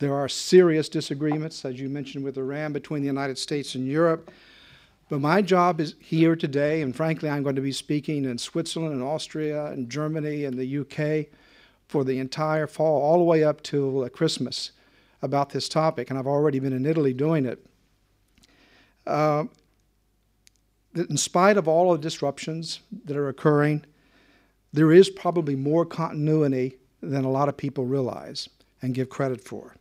There 0.00 0.14
are 0.14 0.28
serious 0.28 0.88
disagreements, 0.88 1.64
as 1.64 1.80
you 1.80 1.88
mentioned, 1.88 2.24
with 2.24 2.36
Iran 2.36 2.72
between 2.72 3.02
the 3.02 3.06
United 3.06 3.38
States 3.38 3.74
and 3.76 3.86
Europe. 3.86 4.30
But 5.08 5.20
my 5.20 5.40
job 5.40 5.80
is 5.80 5.94
here 6.00 6.34
today, 6.34 6.82
and 6.82 6.96
frankly, 6.96 7.28
I'm 7.28 7.42
going 7.42 7.54
to 7.54 7.62
be 7.62 7.72
speaking 7.72 8.24
in 8.24 8.38
Switzerland 8.38 8.94
and 8.94 9.02
Austria 9.02 9.66
and 9.66 9.88
Germany 9.88 10.46
and 10.46 10.58
the 10.58 10.78
UK 10.78 11.26
for 11.86 12.02
the 12.02 12.18
entire 12.18 12.66
fall, 12.66 13.02
all 13.02 13.18
the 13.18 13.24
way 13.24 13.44
up 13.44 13.62
till 13.62 14.08
Christmas, 14.08 14.72
about 15.22 15.50
this 15.50 15.68
topic. 15.68 16.10
And 16.10 16.18
I've 16.18 16.26
already 16.26 16.58
been 16.58 16.72
in 16.72 16.86
Italy 16.86 17.12
doing 17.12 17.46
it. 17.46 17.64
Uh, 19.06 19.44
in 20.94 21.16
spite 21.16 21.56
of 21.56 21.68
all 21.68 21.92
the 21.92 21.98
disruptions 21.98 22.80
that 23.04 23.16
are 23.16 23.28
occurring, 23.28 23.84
there 24.72 24.90
is 24.90 25.08
probably 25.08 25.54
more 25.54 25.84
continuity 25.86 26.78
than 27.00 27.24
a 27.24 27.30
lot 27.30 27.48
of 27.48 27.56
people 27.56 27.84
realize 27.84 28.48
and 28.82 28.94
give 28.94 29.08
credit 29.08 29.40
for. 29.40 29.76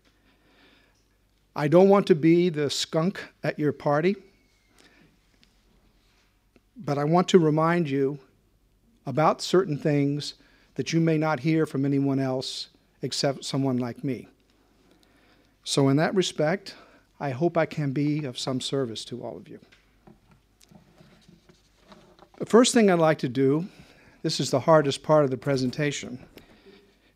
I 1.56 1.68
don't 1.68 1.89
want 1.89 2.08
to 2.08 2.16
be 2.16 2.50
the 2.50 2.70
skunk 2.70 3.24
at 3.44 3.60
your 3.60 3.72
party, 3.72 4.16
but 6.76 6.98
I 6.98 7.04
want 7.04 7.28
to 7.30 7.39
remind 7.39 7.89
you 7.89 8.18
about 9.06 9.42
certain 9.42 9.78
things 9.78 10.34
that 10.76 10.94
you 10.94 11.00
may 11.00 11.18
not 11.18 11.42
hear 11.42 11.68
from 11.68 11.86
anyone 11.86 12.20
else 12.20 12.70
except 13.04 13.46
someone 13.46 13.78
like 13.78 14.04
me. 14.04 14.28
So, 15.63 15.89
in 15.89 15.98
that 15.98 16.16
respect, 16.16 16.76
I 17.20 17.30
hope 17.30 17.56
I 17.56 17.68
can 17.68 17.92
be 17.92 18.26
of 18.26 18.39
some 18.39 18.60
service 18.60 19.06
to 19.06 19.24
all 19.24 19.38
of 19.38 19.48
you. 19.48 19.60
The 22.38 22.46
first 22.48 22.74
thing 22.74 22.89
I'd 22.89 23.00
like 23.00 23.20
to 23.20 23.30
do, 23.30 23.68
this 24.24 24.39
is 24.39 24.50
the 24.50 24.60
hardest 24.60 25.04
part 25.04 25.24
of 25.24 25.30
the 25.30 25.38
presentation, 25.38 26.26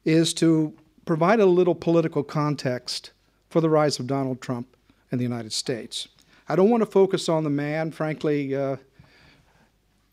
is 0.05 0.33
to 0.35 0.73
provide 1.05 1.39
a 1.39 1.45
little 1.45 1.75
political 1.75 2.23
context 2.23 3.11
for 3.49 3.61
the 3.61 3.69
rise 3.69 3.99
of 3.99 4.07
Donald 4.07 4.41
Trump 4.41 4.75
in 5.11 5.17
the 5.17 5.23
United 5.23 5.53
States. 5.53 6.07
I 6.49 6.55
don't 6.55 6.69
want 6.69 6.81
to 6.81 6.89
focus 6.89 7.27
on 7.29 7.43
the 7.43 7.49
man. 7.49 7.91
Frankly, 7.91 8.55
uh, 8.55 8.77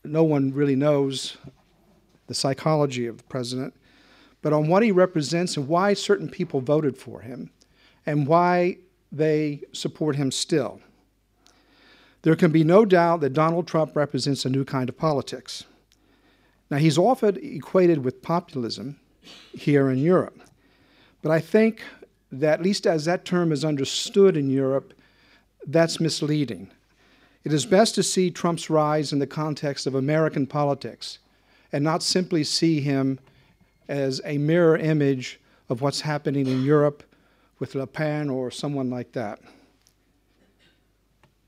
no 0.03 0.23
one 0.23 0.53
really 0.53 0.75
knows 0.75 1.37
the 2.27 2.33
psychology 2.33 3.07
of 3.07 3.17
the 3.17 3.23
president, 3.23 3.73
but 4.41 4.53
on 4.53 4.67
what 4.67 4.83
he 4.83 4.91
represents 4.91 5.57
and 5.57 5.67
why 5.67 5.93
certain 5.93 6.29
people 6.29 6.59
voted 6.61 6.97
for 6.97 7.21
him 7.21 7.51
and 8.05 8.27
why 8.27 8.77
they 9.11 9.61
support 9.71 10.15
him 10.15 10.31
still. 10.31 10.81
There 12.23 12.35
can 12.35 12.51
be 12.51 12.63
no 12.63 12.85
doubt 12.85 13.21
that 13.21 13.33
Donald 13.33 13.67
Trump 13.67 13.95
represents 13.95 14.45
a 14.45 14.49
new 14.49 14.65
kind 14.65 14.89
of 14.89 14.97
politics. 14.97 15.63
Now, 16.69 16.77
he's 16.77 16.97
often 16.97 17.37
equated 17.41 18.03
with 18.03 18.23
populism 18.23 18.99
here 19.53 19.89
in 19.89 19.99
Europe, 19.99 20.39
but 21.21 21.31
I 21.31 21.39
think 21.39 21.83
that, 22.31 22.59
at 22.59 22.65
least 22.65 22.87
as 22.87 23.05
that 23.05 23.25
term 23.25 23.51
is 23.51 23.63
understood 23.63 24.37
in 24.37 24.49
Europe, 24.49 24.93
that's 25.65 25.99
misleading. 25.99 26.69
It 27.43 27.53
is 27.53 27.65
best 27.65 27.95
to 27.95 28.03
see 28.03 28.31
Trump's 28.31 28.69
rise 28.69 29.13
in 29.13 29.19
the 29.19 29.27
context 29.27 29.85
of 29.85 29.95
American 29.95 30.47
politics 30.47 31.19
and 31.71 31.83
not 31.83 32.01
simply 32.01 32.43
see 32.43 32.81
him 32.81 33.19
as 33.87 34.21
a 34.25 34.37
mirror 34.37 34.77
image 34.77 35.39
of 35.69 35.81
what's 35.81 36.01
happening 36.01 36.47
in 36.47 36.63
Europe 36.63 37.03
with 37.59 37.75
Le 37.75 37.87
Pen 37.87 38.29
or 38.29 38.49
someone 38.51 38.89
like 38.89 39.11
that. 39.13 39.39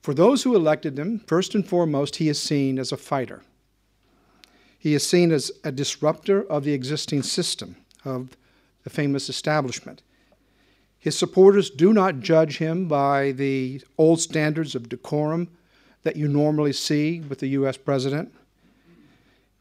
For 0.02 0.14
those 0.14 0.44
who 0.44 0.56
elected 0.56 0.98
him, 0.98 1.20
first 1.28 1.54
and 1.54 1.68
foremost, 1.68 2.18
he 2.18 2.30
is 2.30 2.42
seen 2.42 2.80
as 2.80 2.92
a 2.92 2.98
fighter. 2.98 3.44
He 4.80 4.94
is 4.94 5.06
seen 5.06 5.32
as 5.32 5.52
a 5.64 5.72
disruptor 5.72 6.44
of 6.50 6.64
the 6.64 6.74
existing 6.74 7.24
system, 7.24 7.76
of 8.06 8.38
the 8.84 8.90
famous 8.90 9.28
establishment. 9.28 10.02
His 11.00 11.18
supporters 11.18 11.70
do 11.70 11.94
not 11.94 12.20
judge 12.20 12.58
him 12.58 12.88
by 12.88 13.32
the 13.32 13.82
old 13.98 14.20
standards 14.20 14.76
of 14.76 14.90
decorum 14.90 15.50
that 16.04 16.16
you 16.16 16.28
normally 16.28 16.74
see 16.74 17.20
with 17.22 17.40
the 17.40 17.50
US 17.50 17.78
president. 17.78 18.34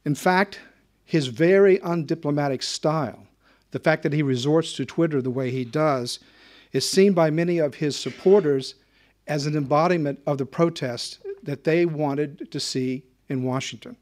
In 0.04 0.14
fact, 0.14 0.60
his 1.04 1.28
very 1.28 1.78
undiplomatic 1.78 2.62
style, 2.62 3.26
the 3.70 3.78
fact 3.78 4.02
that 4.02 4.12
he 4.12 4.22
resorts 4.22 4.72
to 4.74 4.84
Twitter 4.84 5.20
the 5.20 5.30
way 5.30 5.50
he 5.50 5.64
does, 5.64 6.20
is 6.72 6.88
seen 6.88 7.12
by 7.12 7.30
many 7.30 7.58
of 7.58 7.76
his 7.76 7.96
supporters 7.96 8.74
as 9.26 9.46
an 9.46 9.56
embodiment 9.56 10.20
of 10.26 10.38
the 10.38 10.46
protest 10.46 11.18
that 11.42 11.64
they 11.64 11.84
wanted 11.84 12.50
to 12.50 12.60
see 12.60 13.04
in 13.28 13.42
Washington. 13.42 13.96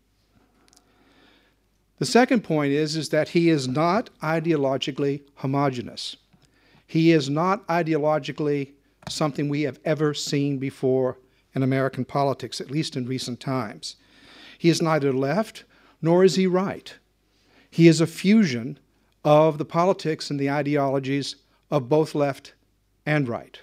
The 1.98 2.06
second 2.06 2.42
point 2.42 2.72
is, 2.72 2.96
is 2.96 3.10
that 3.10 3.30
he 3.30 3.48
is 3.48 3.68
not 3.68 4.10
ideologically 4.22 5.22
homogenous. 5.36 6.16
He 6.94 7.10
is 7.10 7.28
not 7.28 7.66
ideologically 7.66 8.74
something 9.08 9.48
we 9.48 9.62
have 9.62 9.80
ever 9.84 10.14
seen 10.14 10.58
before 10.58 11.18
in 11.52 11.64
American 11.64 12.04
politics, 12.04 12.60
at 12.60 12.70
least 12.70 12.94
in 12.94 13.04
recent 13.04 13.40
times. 13.40 13.96
He 14.58 14.68
is 14.68 14.80
neither 14.80 15.12
left 15.12 15.64
nor 16.00 16.22
is 16.22 16.36
he 16.36 16.46
right. 16.46 16.94
He 17.68 17.88
is 17.88 18.00
a 18.00 18.06
fusion 18.06 18.78
of 19.24 19.58
the 19.58 19.64
politics 19.64 20.30
and 20.30 20.38
the 20.38 20.52
ideologies 20.52 21.34
of 21.68 21.88
both 21.88 22.14
left 22.14 22.54
and 23.04 23.28
right. 23.28 23.58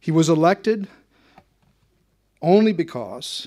He 0.00 0.10
was 0.10 0.28
elected 0.28 0.88
only 2.42 2.72
because 2.72 3.46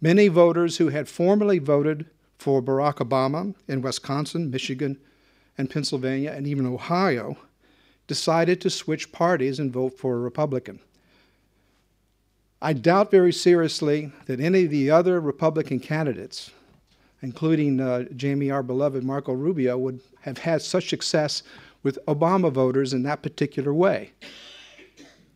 many 0.00 0.26
voters 0.26 0.78
who 0.78 0.88
had 0.88 1.08
formerly 1.08 1.60
voted 1.60 2.10
for 2.36 2.60
Barack 2.60 2.96
Obama 2.96 3.54
in 3.68 3.80
Wisconsin, 3.80 4.50
Michigan, 4.50 4.98
and 5.58 5.70
Pennsylvania, 5.70 6.32
and 6.32 6.46
even 6.46 6.66
Ohio, 6.66 7.36
decided 8.06 8.60
to 8.60 8.70
switch 8.70 9.12
parties 9.12 9.58
and 9.58 9.72
vote 9.72 9.98
for 9.98 10.14
a 10.14 10.20
Republican. 10.20 10.78
I 12.62 12.72
doubt 12.72 13.10
very 13.10 13.32
seriously 13.32 14.12
that 14.26 14.40
any 14.40 14.64
of 14.64 14.70
the 14.70 14.90
other 14.90 15.20
Republican 15.20 15.78
candidates, 15.80 16.50
including 17.22 17.80
uh, 17.80 18.04
Jamie, 18.16 18.50
our 18.50 18.62
beloved 18.62 19.04
Marco 19.04 19.32
Rubio, 19.32 19.76
would 19.78 20.00
have 20.20 20.38
had 20.38 20.62
such 20.62 20.88
success 20.88 21.42
with 21.82 21.98
Obama 22.06 22.50
voters 22.50 22.92
in 22.92 23.02
that 23.02 23.22
particular 23.22 23.72
way. 23.72 24.10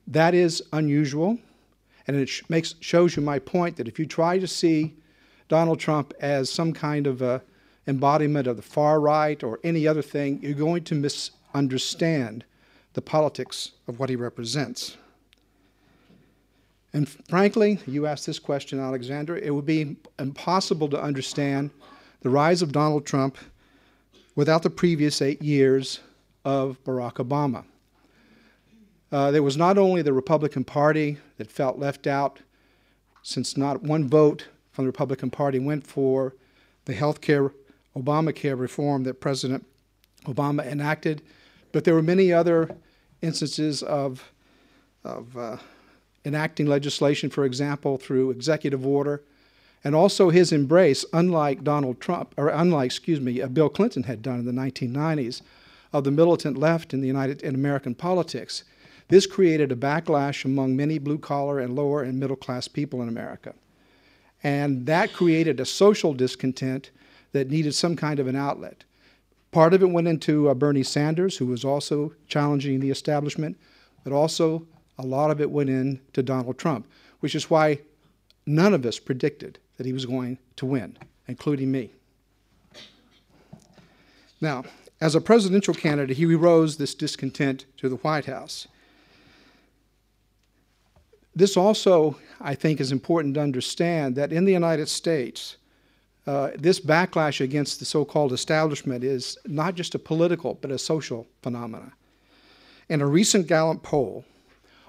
That 0.07 0.35
is 0.35 0.63
unusual, 0.73 1.39
and 2.07 2.17
it 2.17 2.29
sh- 2.29 2.43
makes, 2.49 2.75
shows 2.81 3.17
you 3.17 3.23
my 3.23 3.39
point 3.39 3.77
that 3.77 3.87
if 3.87 3.99
you 3.99 4.07
try 4.07 4.39
to 4.39 4.47
see 4.47 4.95
Donald 5.49 5.79
Trump 5.79 6.15
as 6.21 6.51
some 6.51 6.73
kind 6.73 7.07
of 7.07 7.23
a 7.23 7.43
embodiment 7.87 8.47
of 8.47 8.57
the 8.57 8.63
far 8.63 9.01
right 9.01 9.43
or 9.43 9.59
any 9.65 9.87
other 9.87 10.03
thing, 10.03 10.41
you're 10.43 10.55
going 10.55 10.85
to 10.85 10.95
misunderstand 10.95 12.45
the 12.93 13.03
politics 13.03 13.73
of 13.89 13.99
what 13.99 14.11
he 14.11 14.17
represents. 14.17 14.97
And 16.93 17.09
frankly, 17.09 17.79
you 17.87 18.07
asked 18.07 18.27
this 18.27 18.39
question, 18.39 18.81
Alexander, 18.81 19.37
it 19.37 19.55
would 19.55 19.67
be 19.67 19.97
impossible 20.19 20.89
to 20.89 21.01
understand 21.01 21.71
the 22.23 22.31
rise 22.31 22.63
of 22.63 22.73
Donald 22.73 23.07
Trump 23.07 23.39
without 24.35 24.63
the 24.63 24.71
previous 24.71 25.23
eight 25.23 25.41
years 25.41 26.01
of 26.45 26.83
Barack 26.85 27.15
Obama. 27.15 27.65
Uh, 29.13 29.31
there 29.31 29.43
was 29.43 29.57
not 29.57 29.79
only 29.79 30.03
the 30.03 30.13
Republican 30.13 30.65
Party 30.65 31.19
that 31.37 31.51
felt 31.51 31.79
left 31.79 32.07
out, 32.07 32.41
since 33.23 33.57
not 33.57 33.83
one 33.83 34.09
vote 34.09 34.49
from 34.73 34.85
the 34.85 34.89
Republican 34.89 35.31
Party 35.31 35.59
went 35.59 35.87
for 35.87 36.35
the 36.85 36.95
health 36.95 37.21
care, 37.21 37.53
Obamacare 37.97 38.59
reform 38.59 39.05
that 39.05 39.21
President 39.21 39.67
Obama 40.27 40.65
enacted, 40.67 41.23
but 41.73 41.85
there 41.85 41.95
were 41.95 42.03
many 42.03 42.33
other 42.33 42.77
instances 43.23 43.83
of, 43.83 44.33
of 45.05 45.37
uh, 45.37 45.57
enacting 46.25 46.67
legislation, 46.67 47.31
for 47.31 47.45
example, 47.45 47.97
through 47.97 48.31
executive 48.31 48.87
order, 48.87 49.23
and 49.83 49.95
also 49.95 50.31
his 50.31 50.53
embrace, 50.53 51.05
unlike 51.13 51.65
Donald 51.65 52.01
Trump, 52.01 52.35
or 52.37 52.49
unlike, 52.49 52.87
excuse 52.87 53.21
me, 53.21 53.41
uh, 53.41 53.49
Bill 53.49 53.69
Clinton 53.69 54.05
had 54.05 54.23
done 54.23 54.41
in 54.41 54.45
the 54.45 54.53
1990s, 54.53 55.43
of 55.93 56.05
the 56.05 56.11
militant 56.11 56.57
left 56.57 56.95
in 56.95 57.01
the 57.01 57.07
United 57.07 57.43
in 57.43 57.55
American 57.55 57.95
politics. 57.95 58.65
This 59.09 59.27
created 59.27 59.73
a 59.73 59.77
backlash 59.77 60.45
among 60.45 60.77
many 60.77 60.99
blue 60.99 61.19
collar 61.19 61.59
and 61.59 61.75
lower 61.75 62.03
and 62.03 62.21
middle 62.21 62.37
class 62.37 62.69
people 62.69 63.03
in 63.03 63.09
America. 63.09 63.55
And 64.43 64.87
that 64.87 65.13
created 65.13 65.59
a 65.59 65.67
social 65.67 66.15
discontent 66.15 66.91
that 67.33 67.51
needed 67.51 67.75
some 67.75 67.97
kind 67.97 68.19
of 68.19 68.27
an 68.27 68.37
outlet. 68.37 68.85
Part 69.53 69.75
of 69.75 69.83
it 69.83 69.91
went 69.91 70.09
into 70.09 70.49
uh, 70.49 70.55
Bernie 70.55 70.83
Sanders, 70.83 71.37
who 71.37 71.47
was 71.47 71.65
also 71.65 72.13
challenging 72.29 72.81
the 72.81 72.91
establishment, 72.91 73.59
but 74.05 74.13
also 74.13 74.67
a 74.99 75.05
lot 75.05 75.31
of 75.31 75.41
it 75.41 75.51
went 75.51 75.71
into 75.71 76.23
Donald 76.23 76.59
Trump, 76.59 76.87
which 77.21 77.35
is 77.35 77.51
why 77.51 77.81
none 78.47 78.75
of 78.75 78.85
us 78.87 78.99
predicted 78.99 79.59
that 79.77 79.87
he 79.87 79.93
was 79.93 80.07
going 80.07 80.39
to 80.57 80.67
win, 80.67 80.97
including 81.27 81.73
me. 81.73 81.91
Now, 84.41 84.65
as 85.01 85.15
a 85.15 85.21
presidential 85.21 85.75
candidate, 85.75 86.17
he 86.17 86.27
rose 86.35 86.77
this 86.77 86.95
discontent 86.95 87.65
to 87.79 87.89
the 87.89 87.97
White 87.97 88.27
House. 88.27 88.69
This 91.35 91.57
also, 91.57 92.19
I 92.41 92.55
think, 92.55 92.81
is 92.81 92.93
important 92.93 93.35
to 93.35 93.41
understand 93.41 94.17
that 94.17 94.33
in 94.33 94.45
the 94.45 94.53
United 94.53 94.89
States, 94.89 95.57
uh, 96.27 96.51
this 96.57 96.81
backlash 96.81 97.41
against 97.41 97.79
the 97.79 97.85
so 97.85 98.05
called 98.05 98.33
establishment 98.33 99.03
is 99.05 99.39
not 99.47 99.75
just 99.75 99.95
a 99.95 99.99
political, 99.99 100.55
but 100.55 100.71
a 100.71 100.79
social 100.79 101.27
phenomenon. 101.43 101.93
In 102.89 103.01
a 103.01 103.07
recent 103.07 103.47
Gallup 103.47 103.83
poll, 103.83 104.25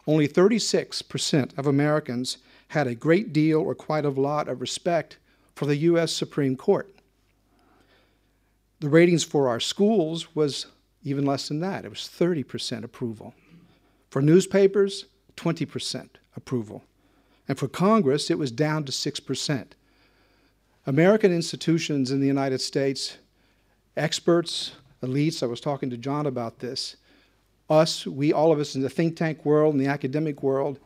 only 0.08 0.28
36% 0.28 1.58
of 1.58 1.68
Americans 1.68 2.38
had 2.70 2.88
a 2.88 2.96
great 2.96 3.32
deal 3.32 3.60
or 3.60 3.76
quite 3.76 4.06
a 4.06 4.10
lot 4.10 4.48
of 4.48 4.62
respect 4.62 5.18
for 5.56 5.66
the 5.66 5.76
U.S. 5.78 6.12
Supreme 6.12 6.56
Court. 6.56 6.90
The 8.80 8.90
ratings 8.90 9.24
for 9.24 9.48
our 9.48 9.60
schools 9.60 10.36
was 10.36 10.66
even 11.04 11.26
less 11.26 11.48
than 11.48 11.60
that. 11.60 11.86
It 11.86 11.90
was 11.90 12.00
30% 12.00 12.84
approval. 12.84 13.36
For 14.10 14.22
newspapers, 14.22 15.06
20% 15.38 16.10
approval. 16.36 16.84
And 17.48 17.58
for 17.58 17.68
Congress, 17.68 18.32
it 18.32 18.38
was 18.38 18.52
down 18.52 18.86
to 18.86 18.92
6%. 18.92 19.68
American 20.88 21.32
institutions 21.32 22.10
in 22.10 22.22
the 22.22 22.28
United 22.28 22.60
States, 22.60 23.18
experts, 23.96 24.72
elites, 25.04 25.44
I 25.44 25.46
was 25.46 25.62
talking 25.62 25.92
to 25.92 25.98
John 25.98 26.26
about 26.26 26.60
this, 26.60 26.96
us, 27.70 28.08
we, 28.08 28.34
all 28.34 28.52
of 28.52 28.60
us 28.60 28.76
in 28.76 28.82
the 28.82 28.90
think 28.90 29.16
tank 29.16 29.46
world 29.46 29.76
and 29.76 29.84
the 29.84 29.90
academic 29.90 30.42
world, 30.42 30.80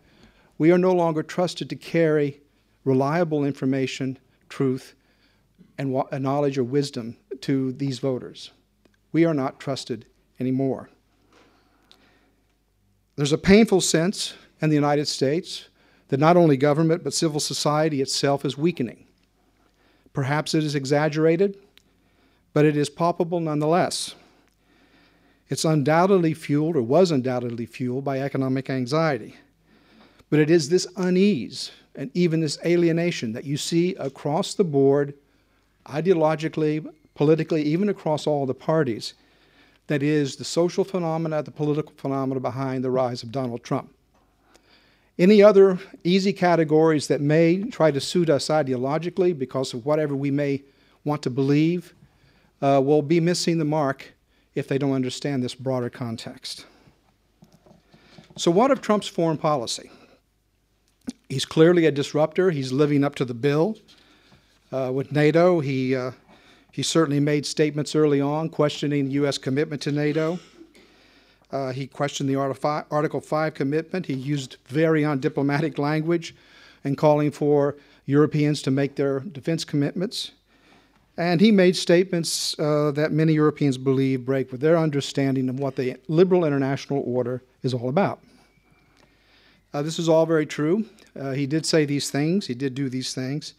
we 0.57 0.71
are 0.71 0.77
no 0.77 0.91
longer 0.91 1.23
trusted 1.23 1.69
to 1.69 1.75
carry 1.75 2.41
reliable 2.83 3.45
information, 3.45 4.19
truth, 4.49 4.95
and 5.77 6.03
knowledge 6.19 6.57
or 6.57 6.63
wisdom 6.63 7.17
to 7.41 7.71
these 7.73 7.99
voters. 7.99 8.51
We 9.11 9.25
are 9.25 9.33
not 9.33 9.59
trusted 9.59 10.05
anymore. 10.39 10.89
There's 13.15 13.33
a 13.33 13.37
painful 13.37 13.81
sense 13.81 14.33
in 14.61 14.69
the 14.69 14.75
United 14.75 15.07
States 15.07 15.69
that 16.09 16.19
not 16.19 16.37
only 16.37 16.57
government 16.57 17.03
but 17.03 17.13
civil 17.13 17.39
society 17.39 18.01
itself 18.01 18.43
is 18.43 18.57
weakening. 18.57 19.05
Perhaps 20.15 20.55
it 20.55 20.63
is 20.63 20.75
exaggerated, 20.75 21.57
but 22.53 22.65
it 22.65 22.77
is 22.77 22.89
palpable 22.89 23.41
nonetheless. 23.41 24.15
It's 25.49 25.65
undoubtedly 25.65 26.33
fueled, 26.33 26.77
or 26.77 26.81
was 26.81 27.11
undoubtedly 27.11 27.65
fueled, 27.65 28.05
by 28.05 28.19
economic 28.19 28.69
anxiety. 28.69 29.35
But 30.29 30.39
it 30.39 30.49
is 30.49 30.69
this 30.69 30.87
unease 30.95 31.71
and 31.95 32.09
even 32.13 32.39
this 32.39 32.57
alienation 32.65 33.33
that 33.33 33.43
you 33.43 33.57
see 33.57 33.93
across 33.95 34.53
the 34.53 34.63
board, 34.63 35.13
ideologically, 35.85 36.87
politically, 37.13 37.61
even 37.63 37.89
across 37.89 38.25
all 38.25 38.45
the 38.45 38.53
parties, 38.53 39.13
that 39.87 40.01
is 40.01 40.37
the 40.37 40.43
social 40.43 40.83
phenomena, 40.83 41.43
the 41.43 41.51
political 41.51 41.93
phenomena 41.97 42.39
behind 42.39 42.83
the 42.83 42.89
rise 42.89 43.21
of 43.21 43.31
Donald 43.31 43.63
Trump. 43.63 43.93
Any 45.17 45.41
other 45.41 45.79
easy 46.03 46.33
categories 46.33 47.07
that 47.07 47.21
may 47.21 47.63
try 47.63 47.91
to 47.91 48.01
suit 48.01 48.29
us 48.29 48.47
ideologically 48.47 49.37
because 49.37 49.73
of 49.73 49.85
whatever 49.85 50.13
we 50.15 50.29
may 50.29 50.63
want 51.05 51.21
to 51.23 51.29
believe 51.29 51.93
uh, 52.61 52.81
will 52.83 53.01
be 53.01 53.21
missing 53.21 53.57
the 53.57 53.65
mark 53.65 54.13
if 54.55 54.67
they 54.67 54.77
don't 54.77 54.91
understand 54.91 55.41
this 55.41 55.55
broader 55.55 55.89
context. 55.89 56.65
So, 58.35 58.51
what 58.51 58.71
of 58.71 58.81
Trump's 58.81 59.07
foreign 59.07 59.37
policy? 59.37 59.89
He's 61.29 61.45
clearly 61.45 61.85
a 61.85 61.91
disruptor. 61.91 62.51
He's 62.51 62.73
living 62.73 63.03
up 63.03 63.15
to 63.15 63.25
the 63.25 63.33
bill. 63.33 63.77
Uh, 64.71 64.91
with 64.93 65.11
NATO, 65.13 65.61
he, 65.61 65.95
uh, 65.95 66.11
he 66.71 66.83
certainly 66.83 67.21
made 67.21 67.45
statements 67.45 67.95
early 67.95 68.19
on 68.19 68.49
questioning 68.49 69.09
U.S. 69.11 69.37
commitment 69.37 69.81
to 69.83 69.91
NATO. 69.91 70.39
Uh, 71.51 71.71
he 71.71 71.87
questioned 71.87 72.29
the 72.29 72.35
Article 72.35 73.21
5 73.21 73.53
commitment. 73.53 74.05
He 74.05 74.13
used 74.13 74.57
very 74.65 75.03
undiplomatic 75.03 75.77
language 75.77 76.35
in 76.83 76.95
calling 76.95 77.31
for 77.31 77.75
Europeans 78.05 78.61
to 78.63 78.71
make 78.71 78.95
their 78.95 79.19
defense 79.19 79.63
commitments. 79.63 80.31
And 81.17 81.39
he 81.39 81.51
made 81.51 81.75
statements 81.75 82.57
uh, 82.59 82.91
that 82.95 83.11
many 83.11 83.33
Europeans 83.33 83.77
believe 83.77 84.25
break 84.25 84.51
with 84.51 84.61
their 84.61 84.77
understanding 84.77 85.47
of 85.47 85.59
what 85.59 85.75
the 85.75 85.97
liberal 86.07 86.43
international 86.43 87.03
order 87.05 87.41
is 87.63 87.73
all 87.73 87.87
about. 87.87 88.19
Uh, 89.73 89.81
this 89.81 89.97
is 89.97 90.09
all 90.09 90.25
very 90.25 90.45
true. 90.45 90.85
Uh, 91.17 91.31
he 91.31 91.45
did 91.45 91.65
say 91.65 91.85
these 91.85 92.09
things, 92.09 92.47
he 92.47 92.53
did 92.53 92.75
do 92.75 92.89
these 92.89 93.13
things. 93.13 93.53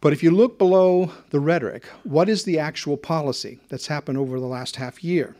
But 0.00 0.12
if 0.12 0.22
you 0.22 0.30
look 0.30 0.58
below 0.58 1.12
the 1.30 1.40
rhetoric, 1.40 1.86
what 2.04 2.28
is 2.28 2.44
the 2.44 2.58
actual 2.58 2.96
policy 2.96 3.58
that's 3.68 3.88
happened 3.88 4.16
over 4.16 4.38
the 4.38 4.46
last 4.46 4.76
half 4.76 5.02
year? 5.02 5.34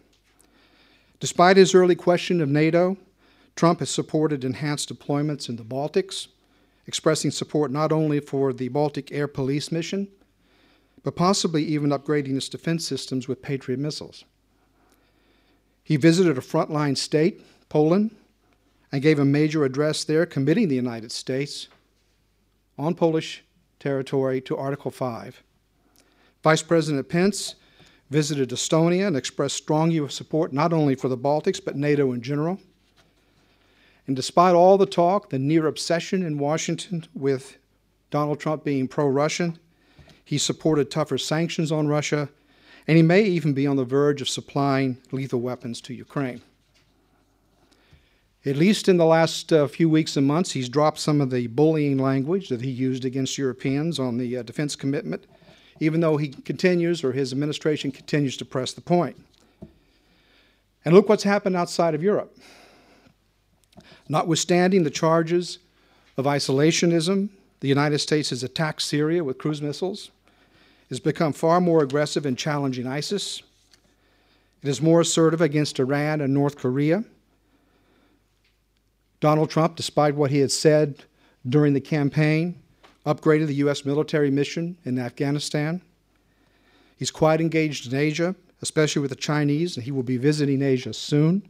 Despite 1.20 1.56
his 1.56 1.74
early 1.74 1.94
question 1.94 2.40
of 2.40 2.48
NATO, 2.48 2.96
Trump 3.56 3.80
has 3.80 3.90
supported 3.90 4.44
enhanced 4.44 4.92
deployments 4.92 5.48
in 5.48 5.56
the 5.56 5.64
Baltics, 5.64 6.28
expressing 6.86 7.30
support 7.30 7.70
not 7.70 7.90
only 7.90 8.20
for 8.20 8.52
the 8.52 8.68
Baltic 8.68 9.10
Air 9.10 9.26
Police 9.26 9.72
mission, 9.72 10.08
but 11.02 11.16
possibly 11.16 11.64
even 11.64 11.90
upgrading 11.90 12.36
its 12.36 12.48
defense 12.48 12.86
systems 12.86 13.26
with 13.26 13.42
Patriot 13.42 13.80
missiles. 13.80 14.24
He 15.82 15.96
visited 15.96 16.38
a 16.38 16.42
frontline 16.42 16.96
state, 16.96 17.44
Poland, 17.68 18.14
and 18.92 19.02
gave 19.02 19.18
a 19.18 19.24
major 19.24 19.64
address 19.64 20.04
there 20.04 20.26
committing 20.26 20.68
the 20.68 20.76
United 20.76 21.12
States 21.12 21.68
on 22.78 22.94
Polish 22.94 23.42
territory 23.80 24.40
to 24.42 24.56
Article 24.56 24.90
5. 24.90 25.42
Vice 26.42 26.62
President 26.62 27.08
Pence 27.08 27.54
visited 28.10 28.50
Estonia 28.50 29.06
and 29.06 29.16
expressed 29.16 29.56
strong 29.56 29.90
U.S. 29.92 30.14
support 30.14 30.52
not 30.52 30.72
only 30.72 30.94
for 30.94 31.08
the 31.08 31.18
Baltics 31.18 31.62
but 31.62 31.76
NATO 31.76 32.12
in 32.12 32.22
general. 32.22 32.58
And 34.06 34.16
despite 34.16 34.54
all 34.54 34.78
the 34.78 34.86
talk, 34.86 35.28
the 35.28 35.38
near 35.38 35.66
obsession 35.66 36.22
in 36.22 36.38
Washington 36.38 37.04
with 37.14 37.58
Donald 38.10 38.40
Trump 38.40 38.64
being 38.64 38.88
pro 38.88 39.06
Russian, 39.06 39.58
he 40.24 40.38
supported 40.38 40.90
tougher 40.90 41.18
sanctions 41.18 41.70
on 41.70 41.88
Russia, 41.88 42.30
and 42.86 42.96
he 42.96 43.02
may 43.02 43.22
even 43.22 43.52
be 43.52 43.66
on 43.66 43.76
the 43.76 43.84
verge 43.84 44.22
of 44.22 44.28
supplying 44.28 44.96
lethal 45.12 45.40
weapons 45.40 45.80
to 45.82 45.94
Ukraine. 45.94 46.40
At 48.46 48.56
least 48.56 48.88
in 48.88 48.96
the 48.96 49.04
last 49.04 49.52
uh, 49.52 49.66
few 49.66 49.90
weeks 49.90 50.16
and 50.16 50.26
months, 50.26 50.52
he's 50.52 50.70
dropped 50.70 50.98
some 50.98 51.20
of 51.20 51.30
the 51.30 51.48
bullying 51.48 51.98
language 51.98 52.48
that 52.48 52.62
he 52.62 52.70
used 52.70 53.04
against 53.04 53.36
Europeans 53.36 53.98
on 53.98 54.16
the 54.16 54.38
uh, 54.38 54.42
defense 54.42 54.74
commitment, 54.74 55.26
even 55.80 56.00
though 56.00 56.16
he 56.16 56.28
continues 56.28 57.04
or 57.04 57.12
his 57.12 57.32
administration 57.32 57.90
continues 57.90 58.36
to 58.36 58.44
press 58.44 58.72
the 58.72 58.80
point. 58.80 59.16
And 60.84 60.94
look 60.94 61.08
what's 61.08 61.24
happened 61.24 61.56
outside 61.56 61.94
of 61.94 62.02
Europe. 62.02 62.36
Notwithstanding 64.08 64.84
the 64.84 64.90
charges 64.90 65.58
of 66.16 66.24
isolationism, 66.24 67.28
the 67.60 67.68
United 67.68 67.98
States 67.98 68.30
has 68.30 68.42
attacked 68.42 68.82
Syria 68.82 69.22
with 69.22 69.38
cruise 69.38 69.60
missiles, 69.60 70.10
has 70.88 71.00
become 71.00 71.32
far 71.32 71.60
more 71.60 71.82
aggressive 71.82 72.24
in 72.24 72.36
challenging 72.36 72.86
ISIS, 72.86 73.42
it 74.62 74.68
is 74.68 74.82
more 74.82 75.00
assertive 75.00 75.40
against 75.40 75.78
Iran 75.78 76.20
and 76.20 76.34
North 76.34 76.56
Korea 76.56 77.04
Donald 79.20 79.50
Trump, 79.50 79.74
despite 79.74 80.14
what 80.14 80.30
he 80.30 80.38
had 80.38 80.52
said 80.52 81.04
during 81.48 81.74
the 81.74 81.80
campaign, 81.80 82.54
upgraded 83.06 83.46
the 83.46 83.54
U.S. 83.54 83.84
military 83.84 84.30
mission 84.30 84.76
in 84.84 84.98
Afghanistan. 84.98 85.80
He's 86.98 87.10
quite 87.10 87.40
engaged 87.40 87.90
in 87.90 87.98
Asia, 87.98 88.34
especially 88.60 89.02
with 89.02 89.10
the 89.10 89.16
Chinese, 89.16 89.76
and 89.76 89.84
he 89.84 89.92
will 89.92 90.02
be 90.02 90.16
visiting 90.16 90.62
Asia 90.62 90.92
soon. 90.92 91.42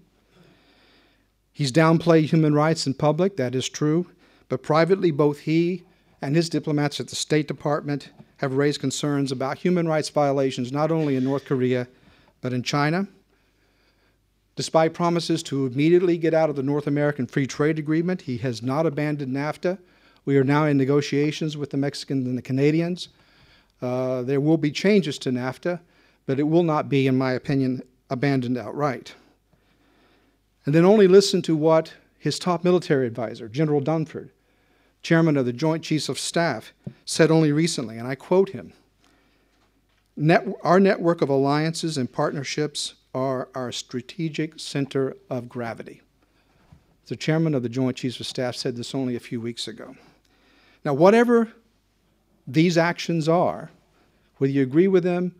He's 1.53 1.73
downplayed 1.73 2.27
human 2.27 2.55
rights 2.55 2.87
in 2.87 2.95
public, 2.95 3.37
that 3.37 3.55
is 3.55 3.69
true, 3.69 4.07
but 4.49 4.63
privately, 4.63 5.11
both 5.11 5.41
he 5.41 5.83
and 6.23 6.37
his 6.37 6.49
diplomats 6.49 7.01
at 7.01 7.09
the 7.09 7.17
State 7.17 7.49
Department 7.49 8.11
have 8.39 8.55
raised 8.55 8.81
concerns 8.81 9.33
about 9.33 9.59
human 9.59 9.89
rights 9.89 10.09
violations 10.09 10.71
not 10.71 10.93
only 10.93 11.17
in 11.17 11.25
North 11.25 11.45
Korea, 11.45 11.89
but 12.41 12.53
in 12.53 12.63
China. 12.63 13.09
Despite 14.55 14.95
promises 14.95 15.43
to 15.45 15.67
immediately 15.67 16.19
get 16.19 16.35
out 16.35 16.51
of 16.51 16.57
the 16.57 16.63
North 16.63 16.87
American 16.87 17.27
Free 17.27 17.47
Trade 17.47 17.79
Agreement, 17.79 18.23
he 18.23 18.39
has 18.39 18.63
not 18.63 18.87
abandoned 18.87 19.35
NAFTA. 19.35 19.79
We 20.25 20.37
are 20.37 20.45
now 20.45 20.67
in 20.67 20.77
negotiations 20.77 21.57
with 21.57 21.71
the 21.71 21.77
Mexicans 21.77 22.27
and 22.27 22.37
the 22.37 22.43
Canadians. 22.43 23.09
Uh, 23.81 24.23
there 24.23 24.41
will 24.41 24.57
be 24.57 24.71
changes 24.71 25.19
to 25.21 25.31
NAFTA, 25.31 25.81
but 26.27 26.39
it 26.39 26.45
will 26.45 26.63
not 26.63 26.89
be, 26.89 27.07
in 27.07 27.17
my 27.17 27.33
opinion, 27.33 27.83
abandoned 28.11 28.59
outright. 28.59 29.15
And 30.67 30.75
then 30.75 30.85
only 30.85 31.09
listen 31.09 31.41
to 31.43 31.57
what 31.57 31.95
his 32.19 32.39
top 32.39 32.65
military 32.65 33.07
advisor, 33.07 33.49
General 33.49 33.81
Dunford, 33.81 34.31
chairman 35.03 35.37
of 35.37 35.47
the 35.47 35.53
Joint 35.53 35.85
Chiefs 35.85 36.09
of 36.09 36.19
Staff, 36.19 36.73
said 37.05 37.31
only 37.31 37.53
recently, 37.53 37.97
and 37.97 38.07
I 38.07 38.15
quote 38.15 38.51
him 38.51 38.73
Net- 40.17 40.47
Our 40.63 40.81
network 40.81 41.23
of 41.23 41.29
alliances 41.29 41.97
and 41.97 42.13
partnerships 42.13 42.95
are 43.15 43.49
our 43.55 43.73
strategic 43.73 44.59
center 44.59 45.17
of 45.31 45.49
gravity. 45.49 46.03
The 47.09 47.17
chairman 47.17 47.55
of 47.55 47.63
the 47.63 47.71
Joint 47.71 47.97
Chiefs 47.97 48.21
of 48.21 48.27
Staff 48.27 48.55
said 48.55 48.77
this 48.77 48.95
only 48.95 49.17
a 49.17 49.21
few 49.21 49.41
weeks 49.41 49.67
ago. 49.67 49.97
Now, 50.85 50.93
whatever 50.93 51.49
these 52.47 52.77
actions 52.77 53.29
are, 53.29 53.71
whether 54.37 54.53
you 54.53 54.63
agree 54.63 54.89
with 54.89 55.05
them 55.05 55.35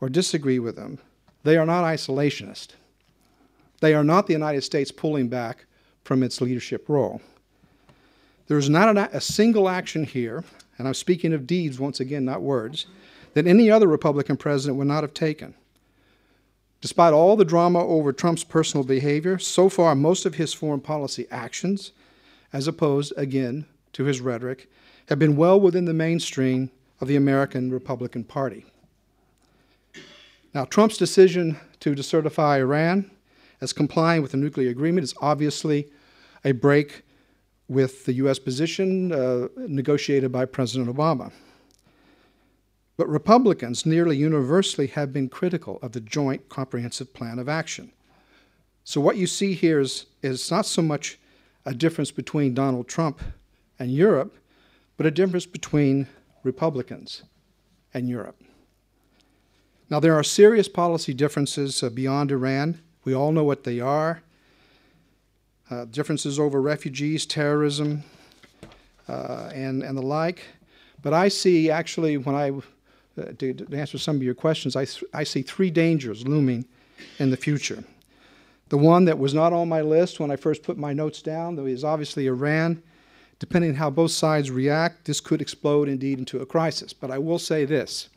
or 0.00 0.08
disagree 0.08 0.58
with 0.58 0.74
them, 0.74 0.98
they 1.44 1.58
are 1.58 1.66
not 1.66 1.84
isolationist. 1.84 2.68
They 3.80 3.92
are 3.92 4.04
not 4.04 4.26
the 4.26 4.32
United 4.32 4.62
States 4.62 4.90
pulling 4.90 5.28
back 5.28 5.66
from 6.02 6.22
its 6.22 6.40
leadership 6.40 6.88
role. 6.88 7.20
There 8.46 8.58
is 8.58 8.70
not 8.70 8.96
a 8.96 9.20
single 9.20 9.68
action 9.68 10.04
here, 10.04 10.44
and 10.78 10.88
I'm 10.88 10.94
speaking 10.94 11.34
of 11.34 11.46
deeds 11.46 11.78
once 11.78 12.00
again, 12.00 12.24
not 12.24 12.40
words, 12.40 12.86
that 13.34 13.46
any 13.46 13.70
other 13.70 13.86
Republican 13.86 14.38
president 14.38 14.78
would 14.78 14.86
not 14.86 15.02
have 15.04 15.12
taken. 15.12 15.54
Despite 16.86 17.12
all 17.12 17.34
the 17.34 17.44
drama 17.44 17.84
over 17.84 18.12
Trump's 18.12 18.44
personal 18.44 18.84
behavior, 18.84 19.40
so 19.40 19.68
far 19.68 19.96
most 19.96 20.24
of 20.24 20.36
his 20.36 20.54
foreign 20.54 20.80
policy 20.80 21.26
actions, 21.32 21.90
as 22.52 22.68
opposed, 22.68 23.12
again, 23.16 23.66
to 23.94 24.04
his 24.04 24.20
rhetoric, 24.20 24.70
have 25.08 25.18
been 25.18 25.34
well 25.34 25.58
within 25.58 25.86
the 25.86 25.92
mainstream 25.92 26.70
of 27.00 27.08
the 27.08 27.16
American 27.16 27.72
Republican 27.72 28.22
Party. 28.22 28.66
Now, 30.54 30.64
Trump's 30.64 30.96
decision 30.96 31.58
to 31.80 31.96
decertify 31.96 32.58
Iran 32.58 33.10
as 33.60 33.72
complying 33.72 34.22
with 34.22 34.30
the 34.30 34.36
nuclear 34.36 34.70
agreement 34.70 35.02
is 35.02 35.14
obviously 35.20 35.88
a 36.44 36.52
break 36.52 37.02
with 37.66 38.04
the 38.04 38.12
U.S. 38.12 38.38
position 38.38 39.10
uh, 39.10 39.48
negotiated 39.56 40.30
by 40.30 40.44
President 40.44 40.88
Obama. 40.96 41.32
But 42.96 43.08
Republicans 43.08 43.84
nearly 43.84 44.16
universally 44.16 44.86
have 44.88 45.12
been 45.12 45.28
critical 45.28 45.78
of 45.82 45.92
the 45.92 46.00
Joint 46.00 46.48
Comprehensive 46.48 47.12
Plan 47.12 47.38
of 47.38 47.48
Action. 47.48 47.92
So, 48.84 49.00
what 49.00 49.16
you 49.16 49.26
see 49.26 49.54
here 49.54 49.80
is, 49.80 50.06
is 50.22 50.50
not 50.50 50.64
so 50.64 50.80
much 50.80 51.18
a 51.64 51.74
difference 51.74 52.10
between 52.10 52.54
Donald 52.54 52.88
Trump 52.88 53.20
and 53.78 53.92
Europe, 53.92 54.36
but 54.96 55.06
a 55.06 55.10
difference 55.10 55.46
between 55.46 56.06
Republicans 56.42 57.24
and 57.92 58.08
Europe. 58.08 58.40
Now, 59.90 60.00
there 60.00 60.14
are 60.14 60.22
serious 60.22 60.68
policy 60.68 61.12
differences 61.12 61.82
uh, 61.82 61.90
beyond 61.90 62.30
Iran. 62.30 62.80
We 63.04 63.14
all 63.14 63.32
know 63.32 63.44
what 63.44 63.64
they 63.64 63.80
are 63.80 64.22
uh, 65.70 65.84
differences 65.86 66.38
over 66.38 66.60
refugees, 66.60 67.26
terrorism, 67.26 68.04
uh, 69.08 69.50
and, 69.52 69.82
and 69.82 69.96
the 69.96 70.02
like. 70.02 70.44
But 71.02 71.12
I 71.12 71.28
see 71.28 71.70
actually, 71.70 72.16
when 72.16 72.34
I 72.34 72.52
uh, 73.18 73.32
to, 73.38 73.54
to, 73.54 73.76
answer 73.76 73.98
some 73.98 74.16
of 74.16 74.22
your 74.22 74.34
questions, 74.34 74.76
I, 74.76 74.86
I 75.12 75.24
see 75.24 75.42
three 75.42 75.70
dangers 75.70 76.26
looming 76.26 76.66
in 77.18 77.30
the 77.30 77.36
future. 77.36 77.84
The 78.68 78.78
one 78.78 79.04
that 79.04 79.18
was 79.18 79.32
not 79.32 79.52
on 79.52 79.68
my 79.68 79.80
list 79.80 80.18
when 80.18 80.30
I 80.30 80.36
first 80.36 80.62
put 80.62 80.76
my 80.76 80.92
notes 80.92 81.22
down 81.22 81.56
though, 81.56 81.66
is 81.66 81.84
obviously 81.84 82.26
Iran. 82.26 82.82
Depending 83.38 83.72
on 83.72 83.76
how 83.76 83.90
both 83.90 84.12
sides 84.12 84.50
react, 84.50 85.04
this 85.04 85.20
could 85.20 85.42
explode 85.42 85.88
indeed 85.88 86.18
into 86.18 86.40
a 86.40 86.46
crisis. 86.46 86.94
But 86.94 87.10
I 87.10 87.18
will 87.18 87.38
say 87.38 87.66
this 87.66 88.08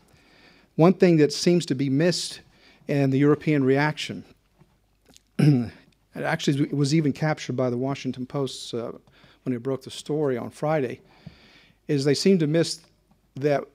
one 0.75 0.93
thing 0.93 1.17
that 1.17 1.33
seems 1.33 1.65
to 1.65 1.75
be 1.75 1.89
missed 1.89 2.39
in 2.87 3.09
the 3.09 3.17
European 3.17 3.63
reaction, 3.63 4.23
it 5.39 5.71
actually 6.15 6.65
was 6.73 6.95
even 6.95 7.11
captured 7.11 7.57
by 7.57 7.69
the 7.69 7.77
Washington 7.77 8.25
Post 8.25 8.73
uh, 8.73 8.93
when 9.43 9.53
it 9.53 9.61
broke 9.61 9.83
the 9.83 9.91
story 9.91 10.37
on 10.37 10.49
Friday, 10.49 11.01
is 11.87 12.05
they 12.05 12.13
seem 12.13 12.39
to 12.39 12.47
miss 12.47 12.79
that 13.35 13.65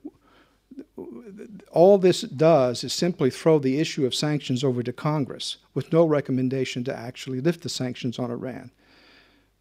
all 1.70 1.98
this 1.98 2.22
does 2.22 2.84
is 2.84 2.92
simply 2.92 3.30
throw 3.30 3.58
the 3.58 3.78
issue 3.80 4.06
of 4.06 4.14
sanctions 4.14 4.62
over 4.62 4.82
to 4.82 4.92
Congress 4.92 5.56
with 5.74 5.92
no 5.92 6.04
recommendation 6.04 6.84
to 6.84 6.96
actually 6.96 7.40
lift 7.40 7.62
the 7.62 7.68
sanctions 7.68 8.18
on 8.18 8.30
Iran. 8.30 8.70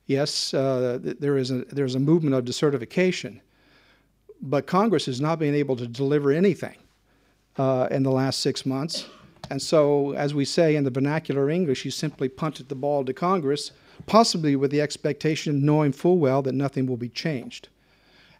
Yes, 0.06 0.54
uh, 0.54 0.99
there 1.02 1.38
is 1.38 1.49
a 1.49 1.63
there's 1.65 1.95
a 1.95 1.99
movement 1.99 2.36
of 2.36 2.45
decertification, 2.45 3.39
but 4.41 4.67
Congress 4.67 5.06
has 5.06 5.21
not 5.21 5.39
been 5.39 5.56
able 5.56 5.76
to 5.78 5.88
deliver 5.88 6.32
anything 6.32 6.76
uh, 7.58 7.88
in 7.89 8.04
the 8.04 8.12
last 8.12 8.41
six 8.41 8.65
months. 8.65 9.08
And 9.49 9.62
so, 9.62 10.13
as 10.13 10.34
we 10.34 10.45
say 10.45 10.76
in 10.76 10.84
the 10.84 10.89
vernacular 10.89 11.49
English, 11.49 11.86
you 11.86 11.91
simply 11.91 12.30
punted 12.30 12.69
the 12.69 12.76
ball 12.76 13.06
to 13.06 13.13
Congress, 13.13 13.71
possibly 14.06 14.56
with 14.56 14.71
the 14.71 14.82
expectation, 14.82 15.65
knowing 15.65 15.91
full 15.91 16.17
well 16.17 16.41
that 16.41 16.54
nothing 16.54 16.86
will 16.86 16.97
be 16.97 17.10
changed. 17.10 17.69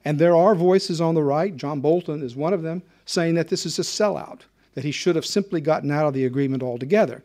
And 0.06 0.20
there 0.20 0.36
are 0.36 0.56
voices 0.56 1.00
on 1.00 1.16
the 1.16 1.24
right, 1.24 1.56
John 1.56 1.80
Bolton 1.80 2.22
is 2.22 2.36
one 2.36 2.54
of 2.54 2.62
them, 2.62 2.84
saying 3.06 3.36
that 3.36 3.48
this 3.48 3.66
is 3.66 3.80
a 3.80 3.84
sellout, 3.84 4.42
that 4.74 4.84
he 4.84 4.92
should 4.92 5.16
have 5.16 5.26
simply 5.26 5.62
gotten 5.62 5.92
out 5.92 6.08
of 6.08 6.14
the 6.14 6.26
agreement 6.26 6.64
altogether. 6.64 7.24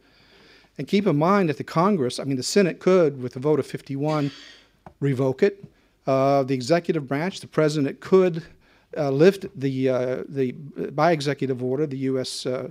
And 0.76 0.86
keep 0.86 1.06
in 1.06 1.16
mind 1.16 1.48
that 1.48 1.56
the 1.56 1.64
Congress, 1.64 2.20
I 2.20 2.24
mean, 2.24 2.36
the 2.36 2.42
Senate 2.42 2.78
could, 2.78 3.20
with 3.20 3.34
a 3.34 3.40
vote 3.40 3.58
of 3.58 3.66
51, 3.66 4.30
revoke 5.00 5.42
it. 5.42 5.64
Uh, 6.06 6.44
the 6.44 6.54
executive 6.54 7.08
branch, 7.08 7.40
the 7.40 7.48
president, 7.48 8.00
could 8.00 8.44
uh, 8.96 9.10
lift 9.10 9.46
the, 9.58 9.88
uh, 9.88 10.22
the, 10.28 10.52
by 10.52 11.12
executive 11.12 11.62
order, 11.62 11.86
the 11.86 11.98
U.S. 11.98 12.46
Uh, 12.46 12.70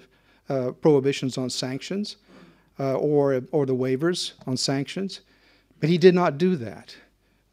uh, 0.50 0.72
prohibitions 0.72 1.38
on 1.38 1.50
sanctions 1.50 2.16
uh, 2.80 2.96
or, 2.96 3.42
or 3.52 3.66
the 3.66 3.76
waivers 3.76 4.34
on 4.48 4.56
sanctions. 4.56 5.22
But 5.80 5.90
he 5.90 5.98
did 5.98 6.16
not 6.16 6.38
do 6.38 6.56
that. 6.56 6.96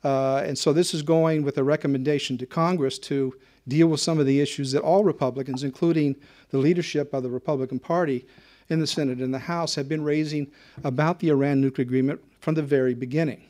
Uh, 0.05 0.43
and 0.45 0.57
so 0.57 0.73
this 0.73 0.93
is 0.93 1.03
going 1.03 1.43
with 1.43 1.57
a 1.57 1.65
recommendation 1.65 2.37
to 2.39 2.47
Congress 2.47 2.99
to 2.99 3.35
deal 3.67 3.89
with 3.89 4.01
some 4.01 4.19
of 4.19 4.27
the 4.27 4.41
issues 4.41 4.71
that 4.73 4.83
all 4.83 5.03
Republicans, 5.03 5.65
including 5.65 6.15
the 6.51 6.59
leadership 6.59 7.15
of 7.15 7.23
the 7.23 7.31
Republican 7.31 7.79
Party 7.79 8.27
in 8.69 8.79
the 8.79 8.87
Senate 8.87 9.19
and 9.19 9.33
the 9.33 9.39
House, 9.39 9.75
have 9.75 9.89
been 9.89 10.05
raising 10.05 10.47
about 10.85 11.19
the 11.19 11.31
Iran 11.31 11.61
nuclear 11.61 11.85
agreement 11.85 12.21
from 12.41 12.55
the 12.55 12.63
very 12.63 12.95
beginning. 12.95 13.43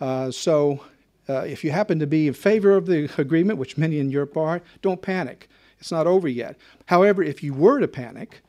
Uh, 0.00 0.30
so 0.30 0.80
uh, 1.28 1.40
if 1.40 1.64
you 1.64 1.72
happen 1.72 1.98
to 1.98 2.06
be 2.06 2.28
in 2.28 2.34
favor 2.34 2.76
of 2.76 2.86
the 2.86 3.10
agreement, 3.18 3.58
which 3.58 3.76
many 3.76 3.98
in 3.98 4.10
Europe 4.10 4.36
are, 4.36 4.62
don't 4.82 5.02
panic. 5.02 5.48
It's 5.80 5.90
not 5.90 6.06
over 6.06 6.28
yet. 6.28 6.56
However, 6.86 7.22
if 7.22 7.42
you 7.42 7.52
were 7.52 7.80
to 7.80 7.88
panic 7.88 8.40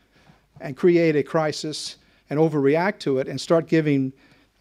and 0.61 0.77
create 0.77 1.15
a 1.15 1.23
crisis 1.23 1.97
and 2.29 2.39
overreact 2.39 2.99
to 2.99 3.17
it 3.17 3.27
and 3.27 3.39
start 3.41 3.67
giving 3.67 4.13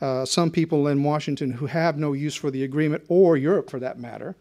uh, 0.04 0.22
some 0.26 0.50
people 0.50 0.88
in 0.88 1.02
Washington 1.02 1.50
who 1.50 1.64
have 1.64 1.96
no 1.96 2.12
use 2.12 2.34
for 2.34 2.50
the 2.50 2.62
agreement, 2.62 3.02
or 3.08 3.38
Europe 3.38 3.70
for 3.70 3.80
that 3.80 3.98
matter, 3.98 4.36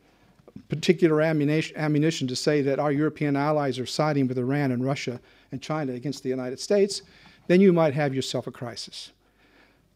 particular 0.68 1.22
ammunition, 1.22 1.78
ammunition 1.78 2.28
to 2.28 2.36
say 2.36 2.62
that 2.62 2.80
our 2.80 2.92
European 2.92 3.38
allies 3.38 3.80
are 3.80 3.86
siding 3.86 4.28
with 4.28 4.38
Iran 4.38 4.74
and 4.74 4.84
Russia 4.84 5.22
and 5.54 5.62
China 5.62 5.94
against 5.94 6.22
the 6.22 6.28
United 6.28 6.60
States, 6.60 7.02
then 7.48 7.62
you 7.62 7.72
might 7.72 7.94
have 7.94 8.14
yourself 8.14 8.46
a 8.46 8.52
crisis. 8.52 9.14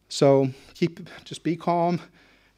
So 0.08 0.48
keep, 0.72 1.06
just 1.24 1.42
be 1.42 1.54
calm 1.54 2.00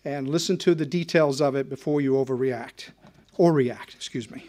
and 0.04 0.28
listen 0.28 0.56
to 0.58 0.76
the 0.76 0.86
details 0.86 1.40
of 1.40 1.56
it 1.56 1.68
before 1.68 2.00
you 2.00 2.12
overreact 2.12 2.90
or 3.36 3.52
react, 3.52 3.92
excuse 3.96 4.30
me. 4.30 4.46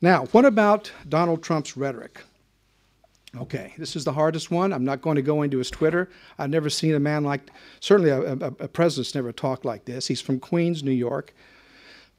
Now, 0.00 0.26
what 0.26 0.44
about 0.44 0.92
Donald 1.08 1.42
Trump's 1.42 1.76
rhetoric? 1.76 2.20
Okay, 3.36 3.74
this 3.78 3.96
is 3.96 4.04
the 4.04 4.12
hardest 4.12 4.50
one. 4.50 4.72
I'm 4.72 4.84
not 4.84 5.02
going 5.02 5.16
to 5.16 5.22
go 5.22 5.42
into 5.42 5.58
his 5.58 5.70
Twitter. 5.70 6.08
I've 6.38 6.50
never 6.50 6.70
seen 6.70 6.94
a 6.94 7.00
man 7.00 7.24
like, 7.24 7.50
certainly 7.80 8.10
a, 8.10 8.34
a, 8.34 8.46
a 8.60 8.68
president's 8.68 9.14
never 9.14 9.32
talked 9.32 9.64
like 9.64 9.86
this. 9.86 10.06
He's 10.06 10.20
from 10.20 10.38
Queens, 10.38 10.84
New 10.84 10.92
York. 10.92 11.34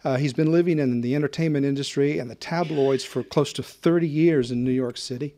Uh, 0.04 0.17
he's 0.17 0.34
been 0.34 0.51
living 0.51 0.78
in 0.78 1.01
the 1.01 1.15
entertainment 1.15 1.65
industry 1.65 2.19
and 2.19 2.30
the 2.30 2.36
tabloids 2.36 3.04
for 3.04 3.23
close 3.23 3.54
to 3.54 3.63
30 3.63 4.08
years 4.08 4.51
in 4.51 4.63
New 4.63 4.71
York 4.71 4.97
City. 4.97 5.34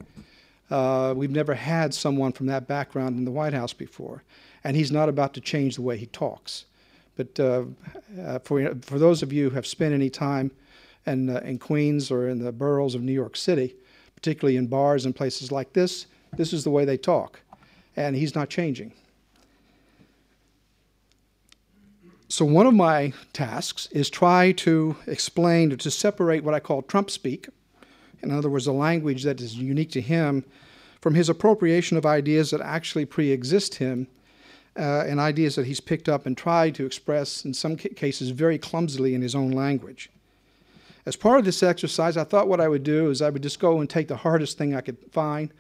Uh, 0.70 1.14
we've 1.16 1.32
never 1.32 1.54
had 1.54 1.94
someone 1.94 2.32
from 2.32 2.48
that 2.48 2.68
background 2.68 3.18
in 3.18 3.24
the 3.24 3.32
White 3.32 3.54
House 3.54 3.72
before, 3.72 4.24
and 4.64 4.76
he's 4.76 4.92
not 4.92 5.08
about 5.10 5.34
to 5.36 5.42
change 5.42 5.76
the 5.76 5.82
way 5.82 5.96
he 5.96 6.08
talks. 6.08 6.66
But 7.16 7.40
uh, 7.40 7.64
uh 8.22 8.40
for, 8.40 8.76
for 8.82 9.00
those 9.00 9.24
of 9.24 9.32
you 9.32 9.50
who 9.50 9.56
have 9.56 9.66
spent 9.66 9.94
any 9.94 10.10
time 10.10 10.52
in, 11.06 11.30
uh, 11.30 11.40
in 11.46 11.60
Queens 11.60 12.12
or 12.12 12.28
in 12.28 12.44
the 12.44 12.52
boroughs 12.52 12.94
of 12.94 13.02
New 13.02 13.14
York 13.14 13.38
City, 13.38 13.76
particularly 14.18 14.58
in 14.58 14.66
bars 14.66 15.06
and 15.06 15.16
places 15.16 15.52
like 15.52 15.74
this, 15.74 16.08
this 16.36 16.52
is 16.52 16.64
the 16.64 16.72
way 16.72 16.84
they 16.84 16.98
talk. 16.98 17.40
And 17.96 18.16
he's 18.16 18.34
not 18.34 18.50
changing. 18.50 18.92
So, 22.28 22.44
one 22.44 22.66
of 22.66 22.74
my 22.74 23.14
tasks 23.32 23.88
is 23.92 24.10
try 24.10 24.52
to 24.54 24.98
explain, 25.06 25.70
to 25.78 25.92
separate 25.92 26.44
what 26.44 26.56
I 26.56 26.60
call 26.60 26.82
Trump 26.82 27.10
speak, 27.10 27.48
in 28.22 28.32
other 28.32 28.50
words, 28.50 28.68
a 28.68 28.74
language 28.74 29.24
that 29.24 29.40
is 29.40 29.56
unique 29.56 29.92
to 29.92 30.02
him, 30.02 30.44
from 31.00 31.14
his 31.14 31.30
appropriation 31.30 31.96
of 31.96 32.06
ideas 32.06 32.52
that 32.52 32.60
actually 32.60 33.06
pre 33.06 33.32
exist 33.32 33.76
him 33.76 34.08
uh, 34.76 35.06
and 35.08 35.20
ideas 35.20 35.56
that 35.56 35.68
he's 35.68 35.80
picked 35.80 36.10
up 36.10 36.26
and 36.26 36.36
tried 36.36 36.74
to 36.76 36.86
express, 36.86 37.46
in 37.46 37.54
some 37.54 37.78
cases, 37.78 38.32
very 38.32 38.58
clumsily 38.58 39.14
in 39.14 39.22
his 39.22 39.36
own 39.36 39.52
language. 39.52 40.10
As 41.08 41.16
part 41.16 41.40
of 41.40 41.46
this 41.46 41.64
exercise, 41.64 42.18
I 42.18 42.26
thought 42.26 42.50
what 42.50 42.60
I 42.60 42.68
would 42.68 42.84
do 42.84 43.10
is 43.10 43.22
I 43.22 43.30
would 43.30 43.42
just 43.42 43.62
go 43.62 43.80
and 43.80 43.90
take 43.90 44.10
the 44.10 44.18
hardest 44.18 44.58
thing 44.58 44.76
I 44.76 44.82
could 44.82 44.98
find, 45.14 45.54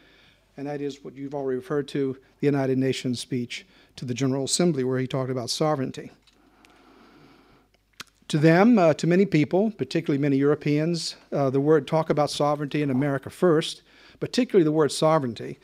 and 0.57 0.67
that 0.67 0.81
is 0.81 1.05
what 1.05 1.15
you've 1.15 1.33
already 1.33 1.55
referred 1.55 1.87
to 1.87 2.17
the 2.41 2.47
United 2.47 2.77
Nations 2.77 3.21
speech 3.21 3.65
to 3.95 4.03
the 4.03 4.13
General 4.13 4.43
Assembly, 4.43 4.83
where 4.83 4.99
he 4.99 5.07
talked 5.07 5.31
about 5.31 5.49
sovereignty. 5.49 6.11
To 8.27 8.37
them, 8.37 8.77
uh, 8.77 8.93
to 8.95 9.07
many 9.07 9.25
people, 9.25 9.71
particularly 9.71 10.21
many 10.21 10.35
Europeans, 10.35 11.15
uh, 11.31 11.49
the 11.49 11.61
word 11.61 11.87
talk 11.87 12.09
about 12.09 12.29
sovereignty 12.29 12.81
in 12.81 12.89
America 12.89 13.29
first, 13.29 13.83
particularly 14.19 14.65
the 14.65 14.73
word 14.73 14.91
sovereignty, 14.91 15.59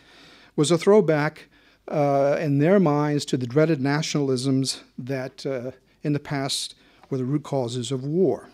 was 0.55 0.71
a 0.71 0.77
throwback 0.77 1.49
uh, 1.89 2.37
in 2.39 2.59
their 2.59 2.79
minds 2.79 3.25
to 3.25 3.35
the 3.35 3.45
dreaded 3.45 3.81
nationalisms 3.81 4.79
that 4.97 5.45
uh, 5.45 5.71
in 6.03 6.13
the 6.13 6.21
past 6.21 6.73
were 7.09 7.17
the 7.17 7.25
root 7.25 7.43
causes 7.43 7.91
of 7.91 8.05
war. 8.05 8.47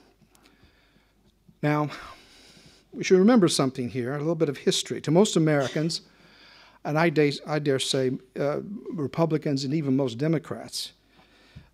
Now, 1.61 1.89
we 2.93 3.03
should 3.03 3.19
remember 3.19 3.47
something 3.47 3.89
here, 3.89 4.15
a 4.15 4.19
little 4.19 4.35
bit 4.35 4.49
of 4.49 4.57
history. 4.57 5.01
To 5.01 5.11
most 5.11 5.35
Americans, 5.35 6.01
and 6.83 6.97
I, 6.97 7.09
dare, 7.09 7.31
I 7.45 7.59
dare 7.59 7.79
say 7.79 8.11
uh, 8.39 8.61
Republicans 8.93 9.63
and 9.63 9.73
even 9.73 9.95
most 9.95 10.17
Democrats, 10.17 10.93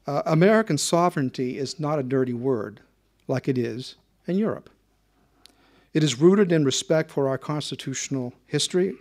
uh, 0.07 0.21
American 0.25 0.77
sovereignty 0.77 1.57
is 1.57 1.79
not 1.79 1.99
a 1.99 2.03
dirty 2.03 2.33
word 2.33 2.81
like 3.27 3.47
it 3.47 3.57
is 3.57 3.95
in 4.27 4.37
Europe. 4.37 4.69
It 5.93 6.03
is 6.03 6.19
rooted 6.19 6.51
in 6.51 6.65
respect 6.65 7.09
for 7.09 7.29
our 7.29 7.37
constitutional 7.37 8.33
history. 8.47 8.93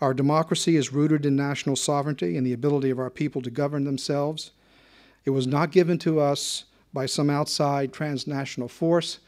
Our 0.00 0.12
democracy 0.12 0.76
is 0.76 0.92
rooted 0.92 1.24
in 1.24 1.34
national 1.34 1.76
sovereignty 1.76 2.36
and 2.36 2.46
the 2.46 2.52
ability 2.52 2.90
of 2.90 2.98
our 2.98 3.10
people 3.10 3.42
to 3.42 3.50
govern 3.50 3.84
themselves. 3.84 4.50
It 5.24 5.30
was 5.30 5.46
not 5.46 5.72
given 5.72 5.98
to 5.98 6.20
us 6.20 6.64
by 6.92 7.06
some 7.06 7.30
outside 7.30 7.92
transnational 7.92 8.68
force. 8.68 9.20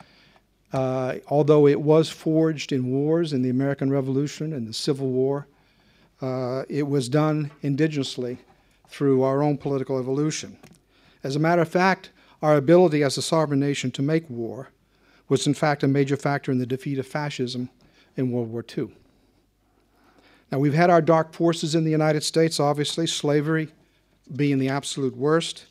Uh, 0.72 1.16
although 1.28 1.66
it 1.66 1.80
was 1.80 2.08
forged 2.08 2.72
in 2.72 2.90
wars 2.90 3.32
in 3.32 3.42
the 3.42 3.50
American 3.50 3.90
Revolution 3.90 4.52
and 4.52 4.66
the 4.66 4.72
Civil 4.72 5.08
War, 5.08 5.46
uh, 6.22 6.62
it 6.68 6.86
was 6.86 7.08
done 7.08 7.50
indigenously 7.62 8.38
through 8.88 9.22
our 9.22 9.42
own 9.42 9.58
political 9.58 9.98
evolution. 9.98 10.56
As 11.22 11.36
a 11.36 11.40
matter 11.40 11.62
of 11.62 11.68
fact, 11.68 12.10
our 12.40 12.56
ability 12.56 13.02
as 13.02 13.18
a 13.18 13.22
sovereign 13.22 13.60
nation 13.60 13.90
to 13.92 14.02
make 14.02 14.28
war 14.30 14.70
was, 15.28 15.46
in 15.46 15.54
fact, 15.54 15.82
a 15.82 15.88
major 15.88 16.16
factor 16.16 16.50
in 16.50 16.58
the 16.58 16.66
defeat 16.66 16.98
of 16.98 17.06
fascism 17.06 17.70
in 18.16 18.30
World 18.30 18.50
War 18.50 18.64
II. 18.76 18.88
Now, 20.50 20.58
we've 20.58 20.74
had 20.74 20.90
our 20.90 21.00
dark 21.00 21.32
forces 21.32 21.74
in 21.74 21.84
the 21.84 21.90
United 21.90 22.22
States, 22.22 22.60
obviously, 22.60 23.06
slavery 23.06 23.68
being 24.34 24.58
the 24.58 24.68
absolute 24.68 25.16
worst. 25.16 25.66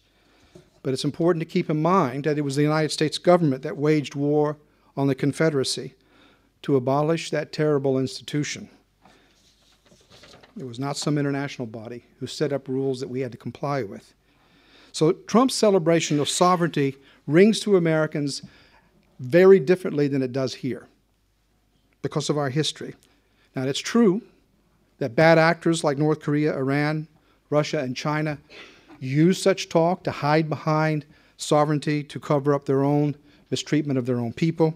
But 0.84 0.94
it's 0.94 1.06
important 1.06 1.42
to 1.42 1.46
keep 1.46 1.70
in 1.70 1.82
mind 1.82 2.24
that 2.24 2.38
it 2.38 2.42
was 2.42 2.56
the 2.56 2.64
United 2.64 2.92
States 2.92 3.18
government 3.18 3.62
that 3.64 3.78
waged 3.78 4.16
war 4.16 4.58
on 4.96 5.08
the 5.08 5.16
Confederacy 5.16 5.96
to 6.62 6.76
abolish 6.76 7.30
that 7.32 7.52
terrible 7.52 7.98
institution. 7.98 8.70
It 10.58 10.66
was 10.66 10.80
not 10.80 10.98
some 10.98 11.18
international 11.18 11.66
body 11.66 12.04
who 12.20 12.28
set 12.28 12.52
up 12.52 12.68
rules 12.68 13.00
that 13.00 13.10
we 13.10 13.22
had 13.22 13.32
to 13.32 13.38
comply 13.38 13.84
with. 13.84 14.14
So 14.92 15.14
Trump's 15.14 15.56
celebration 15.56 16.20
of 16.20 16.28
sovereignty 16.28 16.98
rings 17.26 17.60
to 17.62 17.78
Americans 17.78 18.42
very 19.20 19.60
differently 19.60 20.08
than 20.08 20.22
it 20.22 20.34
does 20.34 20.56
here 20.56 20.88
because 22.02 22.30
of 22.30 22.38
our 22.38 22.50
history. 22.50 22.96
Now, 23.56 23.64
it's 23.64 23.80
true 23.80 24.22
that 24.98 25.16
bad 25.16 25.38
actors 25.38 25.84
like 25.84 25.98
North 25.98 26.20
Korea, 26.20 26.56
Iran, 26.56 27.08
Russia, 27.50 27.80
and 27.80 27.96
China 27.96 28.38
use 29.00 29.42
such 29.42 29.70
talk 29.70 30.04
to 30.04 30.12
hide 30.12 30.50
behind 30.50 31.06
sovereignty 31.38 32.04
to 32.04 32.20
cover 32.20 32.54
up 32.54 32.66
their 32.66 32.84
own 32.84 33.16
mistreatment 33.52 34.00
of 34.00 34.06
their 34.06 34.18
own 34.18 34.34
people. 34.34 34.74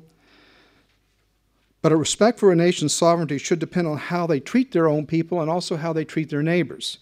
But 1.82 1.92
a 1.92 1.98
respect 1.98 2.40
for 2.40 2.52
a 2.52 2.56
nation's 2.56 2.94
sovereignty 2.94 3.38
should 3.38 3.60
depend 3.60 3.88
on 3.88 3.98
how 3.98 4.28
they 4.28 4.40
treat 4.40 4.72
their 4.72 4.88
own 4.88 5.06
people 5.06 5.42
and 5.42 5.50
also 5.50 5.78
how 5.78 5.94
they 5.94 6.06
treat 6.06 6.30
their 6.30 6.44
neighbors. 6.44 6.98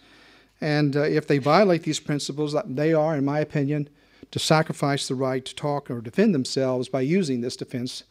And 0.61 0.95
uh, 0.95 1.01
if 1.01 1.27
they 1.27 1.37
violate 1.37 1.83
these 1.83 1.99
principles, 1.99 2.55
they 2.65 2.93
are, 2.93 3.15
in 3.15 3.25
my 3.25 3.39
opinion, 3.39 3.89
to 4.31 4.39
sacrifice 4.39 5.07
the 5.07 5.15
right 5.15 5.43
to 5.45 5.55
talk 5.55 5.91
or 5.91 6.01
defend 6.01 6.33
themselves 6.33 6.89
by 6.89 7.01
using 7.01 7.41
this 7.41 7.55
defense 7.55 8.03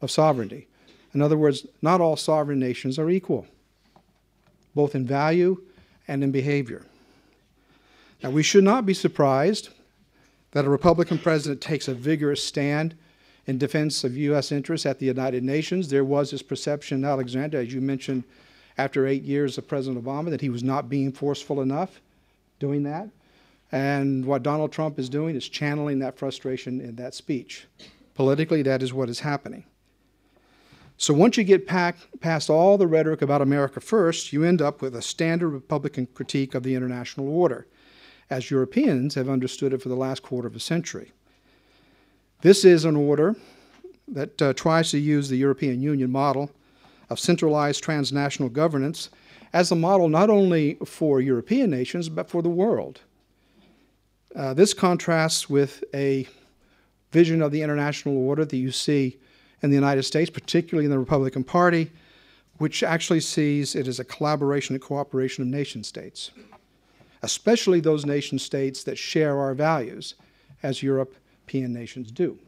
of 0.00 0.10
sovereignty. 0.10 0.66
In 1.12 1.22
other 1.22 1.36
words, 1.36 1.66
not 1.82 2.00
all 2.00 2.16
sovereign 2.16 2.58
nations 2.58 2.98
are 2.98 3.10
equal, 3.10 3.46
both 4.74 4.94
in 4.94 5.06
value 5.06 5.62
and 6.06 6.22
in 6.22 6.30
behavior. 6.30 6.86
Now, 8.22 8.30
we 8.30 8.42
should 8.42 8.64
not 8.64 8.86
be 8.86 8.94
surprised 8.94 9.70
that 10.52 10.64
a 10.64 10.70
Republican 10.70 11.18
president 11.18 11.60
takes 11.60 11.88
a 11.88 11.94
vigorous 11.94 12.42
stand 12.42 12.96
in 13.46 13.58
defense 13.58 14.04
of 14.04 14.16
U.S. 14.16 14.52
interests 14.52 14.86
at 14.86 14.98
the 14.98 15.06
United 15.06 15.42
Nations. 15.42 15.88
There 15.88 16.04
was 16.04 16.30
this 16.30 16.42
perception, 16.42 17.04
Alexandra, 17.04 17.62
as 17.62 17.72
you 17.72 17.80
mentioned, 17.80 18.24
after 18.78 19.06
eight 19.06 19.22
years 19.22 19.58
of 19.58 19.68
President 19.68 20.02
Obama, 20.02 20.30
that 20.30 20.40
he 20.40 20.50
was 20.50 20.62
not 20.62 20.88
being 20.88 21.12
forceful 21.12 21.60
enough 21.60 22.00
doing 22.58 22.82
that. 22.84 23.08
And 23.72 24.24
what 24.24 24.42
Donald 24.42 24.72
Trump 24.72 24.98
is 24.98 25.08
doing 25.08 25.36
is 25.36 25.48
channeling 25.48 26.00
that 26.00 26.18
frustration 26.18 26.80
in 26.80 26.96
that 26.96 27.14
speech. 27.14 27.66
Politically, 28.14 28.62
that 28.62 28.82
is 28.82 28.92
what 28.92 29.08
is 29.08 29.20
happening. 29.20 29.64
So 30.96 31.14
once 31.14 31.38
you 31.38 31.44
get 31.44 31.66
past 31.66 32.50
all 32.50 32.76
the 32.76 32.86
rhetoric 32.86 33.22
about 33.22 33.40
America 33.40 33.80
first, 33.80 34.32
you 34.32 34.44
end 34.44 34.60
up 34.60 34.82
with 34.82 34.94
a 34.94 35.02
standard 35.02 35.48
Republican 35.48 36.06
critique 36.12 36.54
of 36.54 36.62
the 36.62 36.74
international 36.74 37.28
order 37.28 37.66
as 38.30 38.50
Europeans 38.50 39.16
have 39.16 39.28
understood 39.28 39.72
it 39.72 39.82
for 39.82 39.88
the 39.88 39.96
last 39.96 40.22
quarter 40.22 40.46
of 40.46 40.54
a 40.54 40.60
century. 40.60 41.12
This 42.42 42.64
is 42.64 42.84
an 42.84 42.96
order 42.96 43.36
that 44.08 44.40
uh, 44.40 44.52
tries 44.54 44.90
to 44.92 44.98
use 44.98 45.28
the 45.28 45.36
European 45.36 45.82
Union 45.82 46.10
model 46.10 46.50
of 47.10 47.18
centralized 47.18 47.82
transnational 47.82 48.48
governance 48.48 49.10
as 49.52 49.70
a 49.70 49.76
model 49.76 50.08
not 50.08 50.30
only 50.30 50.74
for 50.86 51.20
European 51.20 51.70
nations, 51.70 52.08
but 52.08 52.30
for 52.30 52.40
the 52.40 52.48
world. 52.48 53.00
Uh, 54.34 54.54
this 54.54 54.72
contrasts 54.72 55.50
with 55.50 55.82
a 55.92 56.26
vision 57.10 57.42
of 57.42 57.50
the 57.50 57.62
international 57.62 58.16
order 58.16 58.44
that 58.44 58.56
you 58.56 58.70
see 58.70 59.18
in 59.60 59.70
the 59.70 59.74
United 59.74 60.04
States, 60.04 60.30
particularly 60.30 60.84
in 60.84 60.90
the 60.90 60.98
Republican 60.98 61.42
Party, 61.42 61.90
which 62.58 62.84
actually 62.84 63.20
sees 63.20 63.74
it 63.74 63.88
as 63.88 63.98
a 63.98 64.04
collaboration 64.04 64.76
and 64.76 64.82
cooperation 64.82 65.42
of 65.42 65.48
nation 65.48 65.82
states 65.82 66.30
especially 67.22 67.80
those 67.80 68.06
nation 68.06 68.38
states 68.38 68.84
that 68.84 68.96
share 68.98 69.38
our 69.38 69.54
values, 69.54 70.14
as 70.62 70.82
European 70.82 71.72
nations 71.72 72.10
do. 72.10 72.38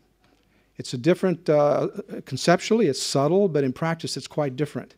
It's 0.76 0.94
a 0.94 0.98
different, 0.98 1.48
uh, 1.48 1.88
conceptually, 2.24 2.86
it's 2.86 3.02
subtle, 3.02 3.48
but 3.48 3.64
in 3.64 3.72
practice, 3.72 4.16
it's 4.16 4.26
quite 4.26 4.56
different. 4.56 4.94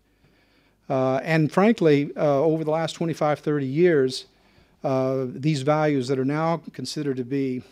Uh, 0.89 1.17
and 1.23 1.51
frankly, 1.51 2.11
uh, 2.17 2.41
over 2.41 2.65
the 2.65 2.71
last 2.71 2.93
25, 2.93 3.41
30 3.41 3.67
years, 3.67 4.27
uh, 4.83 5.25
these 5.29 5.63
values 5.63 6.09
that 6.09 6.19
are 6.19 6.25
now 6.25 6.61
considered 6.73 7.17
to 7.17 7.25
be 7.25 7.63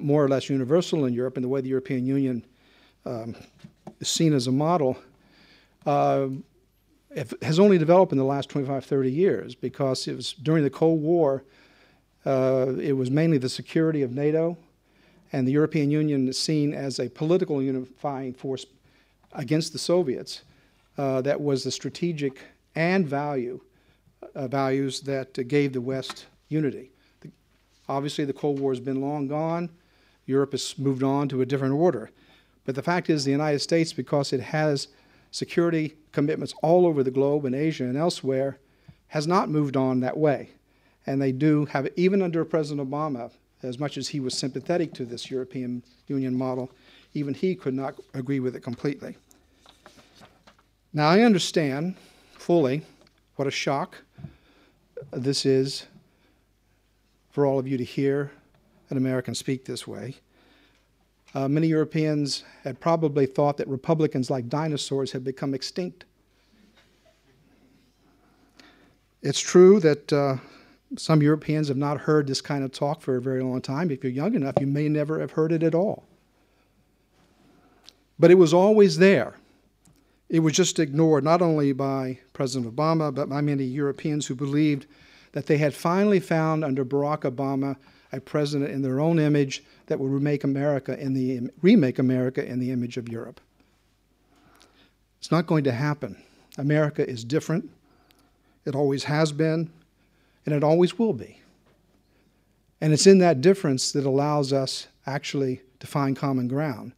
more 0.00 0.24
or 0.24 0.28
less 0.28 0.48
universal 0.48 1.04
in 1.04 1.14
Europe 1.14 1.36
and 1.36 1.44
the 1.44 1.48
way 1.48 1.60
the 1.60 1.68
European 1.68 2.06
Union 2.06 2.44
um, 3.06 3.34
is 4.00 4.08
seen 4.08 4.32
as 4.32 4.46
a 4.46 4.52
model, 4.52 4.96
uh, 5.86 6.26
has 7.42 7.58
only 7.58 7.78
developed 7.78 8.12
in 8.12 8.18
the 8.18 8.24
last 8.24 8.48
25, 8.50 8.84
30 8.84 9.10
years 9.10 9.54
because 9.54 10.06
it 10.06 10.14
was 10.14 10.32
during 10.32 10.62
the 10.62 10.70
Cold 10.70 11.02
War, 11.02 11.42
uh, 12.24 12.74
it 12.80 12.92
was 12.92 13.10
mainly 13.10 13.38
the 13.38 13.48
security 13.48 14.02
of 14.02 14.12
NATO 14.12 14.56
and 15.32 15.46
the 15.46 15.52
European 15.52 15.90
Union 15.90 16.28
is 16.28 16.38
seen 16.38 16.74
as 16.74 16.98
a 16.98 17.08
political 17.08 17.62
unifying 17.62 18.34
force 18.34 18.66
against 19.32 19.72
the 19.72 19.78
Soviets 19.78 20.42
uh, 20.98 21.20
that 21.22 21.40
was 21.40 21.64
the 21.64 21.70
strategic 21.70 22.40
and 22.74 23.06
value 23.06 23.60
uh, 24.34 24.48
values 24.48 25.00
that 25.00 25.32
gave 25.48 25.72
the 25.72 25.80
West 25.80 26.26
unity. 26.48 26.90
The, 27.20 27.30
obviously, 27.88 28.24
the 28.24 28.32
Cold 28.32 28.60
War 28.60 28.72
has 28.72 28.80
been 28.80 29.00
long 29.00 29.28
gone. 29.28 29.70
Europe 30.26 30.52
has 30.52 30.78
moved 30.78 31.02
on 31.02 31.28
to 31.28 31.40
a 31.40 31.46
different 31.46 31.74
order. 31.74 32.10
But 32.64 32.74
the 32.74 32.82
fact 32.82 33.08
is, 33.08 33.24
the 33.24 33.30
United 33.30 33.60
States, 33.60 33.92
because 33.92 34.32
it 34.32 34.40
has 34.40 34.88
security 35.30 35.94
commitments 36.12 36.54
all 36.62 36.86
over 36.86 37.02
the 37.02 37.10
globe 37.10 37.44
in 37.44 37.54
Asia 37.54 37.84
and 37.84 37.96
elsewhere 37.96 38.58
has 39.08 39.26
not 39.26 39.48
moved 39.48 39.76
on 39.76 40.00
that 40.00 40.16
way. 40.16 40.50
And 41.06 41.20
they 41.20 41.32
do 41.32 41.64
have, 41.66 41.88
even 41.96 42.22
under 42.22 42.44
President 42.44 42.88
Obama, 42.88 43.30
as 43.62 43.78
much 43.78 43.96
as 43.96 44.08
he 44.08 44.20
was 44.20 44.36
sympathetic 44.36 44.92
to 44.94 45.04
this 45.04 45.30
European 45.30 45.82
Union 46.06 46.34
model, 46.34 46.70
even 47.14 47.34
he 47.34 47.54
could 47.54 47.74
not 47.74 47.94
agree 48.14 48.40
with 48.40 48.54
it 48.54 48.60
completely. 48.60 49.16
Now, 50.92 51.08
I 51.08 51.20
understand 51.20 51.96
fully 52.32 52.82
what 53.36 53.48
a 53.48 53.50
shock 53.50 54.02
this 55.12 55.46
is 55.46 55.86
for 57.30 57.46
all 57.46 57.58
of 57.58 57.66
you 57.66 57.76
to 57.78 57.84
hear 57.84 58.32
an 58.90 58.96
American 58.96 59.34
speak 59.34 59.64
this 59.64 59.86
way. 59.86 60.16
Uh, 61.34 61.46
many 61.46 61.68
Europeans 61.68 62.44
had 62.64 62.80
probably 62.80 63.24
thought 63.24 63.56
that 63.56 63.68
Republicans, 63.68 64.30
like 64.30 64.48
dinosaurs, 64.48 65.12
had 65.12 65.22
become 65.22 65.54
extinct. 65.54 66.04
It's 69.22 69.38
true 69.38 69.78
that 69.80 70.12
uh, 70.12 70.36
some 70.96 71.22
Europeans 71.22 71.68
have 71.68 71.76
not 71.76 72.00
heard 72.00 72.26
this 72.26 72.40
kind 72.40 72.64
of 72.64 72.72
talk 72.72 73.00
for 73.00 73.16
a 73.16 73.20
very 73.20 73.42
long 73.42 73.60
time. 73.60 73.90
If 73.90 74.02
you're 74.02 74.12
young 74.12 74.34
enough, 74.34 74.54
you 74.58 74.66
may 74.66 74.88
never 74.88 75.20
have 75.20 75.32
heard 75.32 75.52
it 75.52 75.62
at 75.62 75.74
all. 75.74 76.04
But 78.18 78.30
it 78.30 78.36
was 78.36 78.52
always 78.52 78.98
there. 78.98 79.34
It 80.28 80.40
was 80.40 80.52
just 80.52 80.78
ignored 80.78 81.24
not 81.24 81.42
only 81.42 81.72
by 81.72 82.18
President 82.32 82.74
Obama, 82.74 83.14
but 83.14 83.28
by 83.28 83.40
many 83.40 83.64
Europeans 83.64 84.26
who 84.26 84.34
believed 84.34 84.86
that 85.32 85.46
they 85.46 85.58
had 85.58 85.74
finally 85.74 86.20
found 86.20 86.64
under 86.64 86.84
Barack 86.84 87.20
Obama 87.20 87.76
a 88.12 88.20
president 88.20 88.70
in 88.70 88.82
their 88.82 89.00
own 89.00 89.18
image 89.18 89.62
that 89.86 89.98
would 89.98 90.10
remake 90.10 90.44
America 90.44 90.98
in 90.98 91.14
the 91.14 91.50
remake 91.62 91.98
America 91.98 92.44
in 92.44 92.58
the 92.58 92.70
image 92.70 92.96
of 92.96 93.08
Europe. 93.08 93.40
It's 95.18 95.30
not 95.30 95.46
going 95.46 95.64
to 95.64 95.72
happen. 95.72 96.20
America 96.58 97.08
is 97.08 97.24
different. 97.24 97.70
It 98.64 98.74
always 98.74 99.04
has 99.04 99.32
been, 99.32 99.70
and 100.44 100.54
it 100.54 100.64
always 100.64 100.98
will 100.98 101.12
be. 101.12 101.40
And 102.80 102.92
it's 102.92 103.06
in 103.06 103.18
that 103.18 103.40
difference 103.40 103.92
that 103.92 104.06
allows 104.06 104.52
us 104.52 104.88
actually 105.06 105.60
to 105.80 105.86
find 105.86 106.16
common 106.16 106.48
ground 106.48 106.92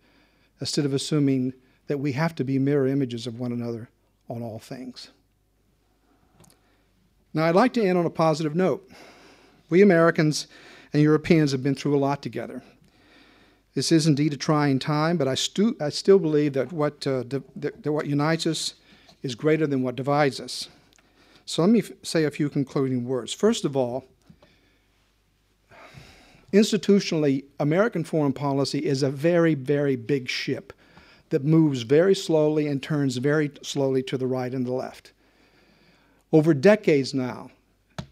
instead 0.61 0.85
of 0.85 0.95
assuming 0.95 1.53
that 1.89 1.99
we 1.99 2.13
have 2.13 2.35
to 2.37 2.45
be 2.45 2.59
mirror 2.59 2.87
images 2.87 3.27
of 3.27 3.41
one 3.41 3.53
another 3.53 3.89
on 4.29 4.43
all 4.43 4.59
things. 4.59 5.09
Now, 7.35 7.45
I'd 7.45 7.55
like 7.55 7.73
to 7.75 7.85
end 7.85 7.99
on 7.99 8.07
a 8.07 8.11
positive 8.11 8.55
note. 8.55 8.89
We 9.71 9.83
Americans 9.83 10.47
and 10.93 11.03
Europeans 11.03 11.53
have 11.53 11.63
been 11.63 11.75
through 11.75 11.97
a 11.97 11.99
lot 11.99 12.23
together. 12.23 12.63
This 13.75 13.91
is 13.91 14.07
indeed 14.07 14.35
a 14.35 14.37
trying 14.37 14.79
time, 14.79 15.17
but 15.17 15.27
I, 15.27 15.35
stu- 15.35 15.77
I 15.81 15.89
still 15.89 16.19
believe 16.19 16.53
that 16.53 16.73
what, 16.73 17.07
uh, 17.07 17.23
di- 17.23 17.43
that 17.57 17.93
what 17.93 18.07
unites 18.07 18.47
us 18.47 18.75
is 19.23 19.35
greater 19.35 19.67
than 19.67 19.83
what 19.83 19.97
divides 19.97 20.41
us. 20.41 20.69
So 21.47 21.63
let 21.63 21.71
me 21.71 21.79
f- 21.79 21.93
say 22.03 22.25
a 22.25 22.31
few 22.31 22.51
concluding 22.51 23.07
words. 23.07 23.33
First 23.33 23.65
of 23.65 23.77
all, 23.77 24.05
institutionally, 26.53 27.45
American 27.59 28.05
foreign 28.05 28.35
policy 28.35 28.81
is 28.81 29.03
a 29.03 29.11
very, 29.11 29.55
very 29.55 29.97
big 29.97 30.29
ship 30.29 30.75
that 31.31 31.45
moves 31.45 31.81
very 31.83 32.15
slowly 32.15 32.67
and 32.67 32.83
turns 32.83 33.17
very 33.17 33.51
slowly 33.63 34.03
to 34.03 34.19
the 34.19 34.27
right 34.27 34.53
and 34.53 34.67
the 34.67 34.73
left. 34.73 35.13
Over 36.31 36.53
decades 36.53 37.15
now, 37.15 37.51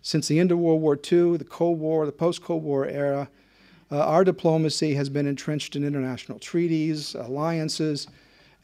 since 0.02 0.28
the 0.28 0.38
end 0.38 0.50
of 0.50 0.58
World 0.58 0.80
War 0.80 0.94
II, 0.94 1.36
the 1.36 1.44
Cold 1.44 1.78
War, 1.78 2.06
the 2.06 2.12
post 2.12 2.42
Cold 2.42 2.62
War 2.62 2.86
era, 2.86 3.28
uh, 3.92 3.98
our 3.98 4.24
diplomacy 4.24 4.94
has 4.94 5.08
been 5.08 5.26
entrenched 5.26 5.74
in 5.74 5.84
international 5.84 6.38
treaties, 6.38 7.14
alliances, 7.14 8.06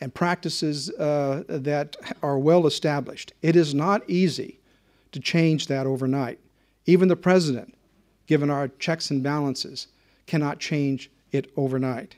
and 0.00 0.14
practices 0.14 0.90
uh, 0.90 1.42
that 1.48 1.96
are 2.22 2.38
well 2.38 2.66
established. 2.66 3.32
It 3.42 3.56
is 3.56 3.74
not 3.74 4.08
easy 4.08 4.58
to 5.12 5.20
change 5.20 5.66
that 5.66 5.86
overnight. 5.86 6.38
Even 6.86 7.08
the 7.08 7.16
president, 7.16 7.74
given 8.26 8.50
our 8.50 8.68
checks 8.78 9.10
and 9.10 9.22
balances, 9.22 9.88
cannot 10.26 10.58
change 10.58 11.10
it 11.32 11.50
overnight. 11.56 12.16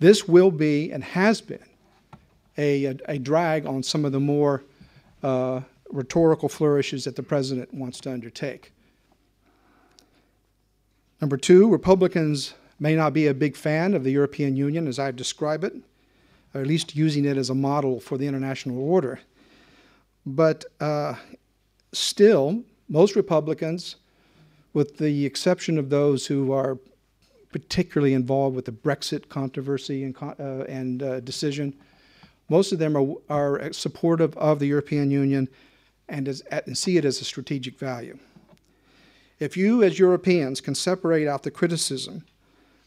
This 0.00 0.26
will 0.26 0.50
be 0.50 0.90
and 0.90 1.02
has 1.04 1.40
been 1.40 1.64
a, 2.56 2.86
a, 2.86 2.96
a 3.06 3.18
drag 3.18 3.66
on 3.66 3.82
some 3.82 4.04
of 4.04 4.12
the 4.12 4.20
more 4.20 4.64
uh, 5.22 5.60
rhetorical 5.90 6.48
flourishes 6.48 7.04
that 7.04 7.16
the 7.16 7.22
president 7.22 7.72
wants 7.72 8.00
to 8.00 8.12
undertake. 8.12 8.72
Number 11.20 11.36
two, 11.36 11.68
Republicans 11.68 12.54
may 12.78 12.94
not 12.94 13.12
be 13.12 13.26
a 13.26 13.34
big 13.34 13.56
fan 13.56 13.94
of 13.94 14.04
the 14.04 14.12
European 14.12 14.56
Union 14.56 14.86
as 14.86 14.98
I 14.98 15.10
describe 15.10 15.64
it, 15.64 15.74
or 16.54 16.60
at 16.60 16.66
least 16.66 16.94
using 16.94 17.24
it 17.24 17.36
as 17.36 17.50
a 17.50 17.54
model 17.54 18.00
for 18.00 18.16
the 18.16 18.26
international 18.26 18.78
order. 18.78 19.20
But 20.24 20.64
uh, 20.80 21.14
still, 21.92 22.62
most 22.88 23.16
Republicans, 23.16 23.96
with 24.74 24.98
the 24.98 25.26
exception 25.26 25.78
of 25.78 25.90
those 25.90 26.26
who 26.26 26.52
are 26.52 26.78
particularly 27.50 28.14
involved 28.14 28.54
with 28.54 28.66
the 28.66 28.72
Brexit 28.72 29.28
controversy 29.28 30.04
and, 30.04 30.16
uh, 30.22 30.64
and 30.68 31.02
uh, 31.02 31.20
decision, 31.20 31.74
most 32.48 32.72
of 32.72 32.78
them 32.78 32.96
are, 32.96 33.16
are 33.28 33.72
supportive 33.72 34.36
of 34.36 34.58
the 34.58 34.66
European 34.66 35.10
Union 35.10 35.48
and, 36.08 36.28
as, 36.28 36.40
and 36.50 36.76
see 36.76 36.96
it 36.96 37.04
as 37.04 37.20
a 37.20 37.24
strategic 37.24 37.78
value. 37.78 38.18
If 39.38 39.56
you, 39.56 39.82
as 39.82 39.98
Europeans, 39.98 40.60
can 40.60 40.74
separate 40.74 41.28
out 41.28 41.42
the 41.42 41.50
criticism 41.50 42.24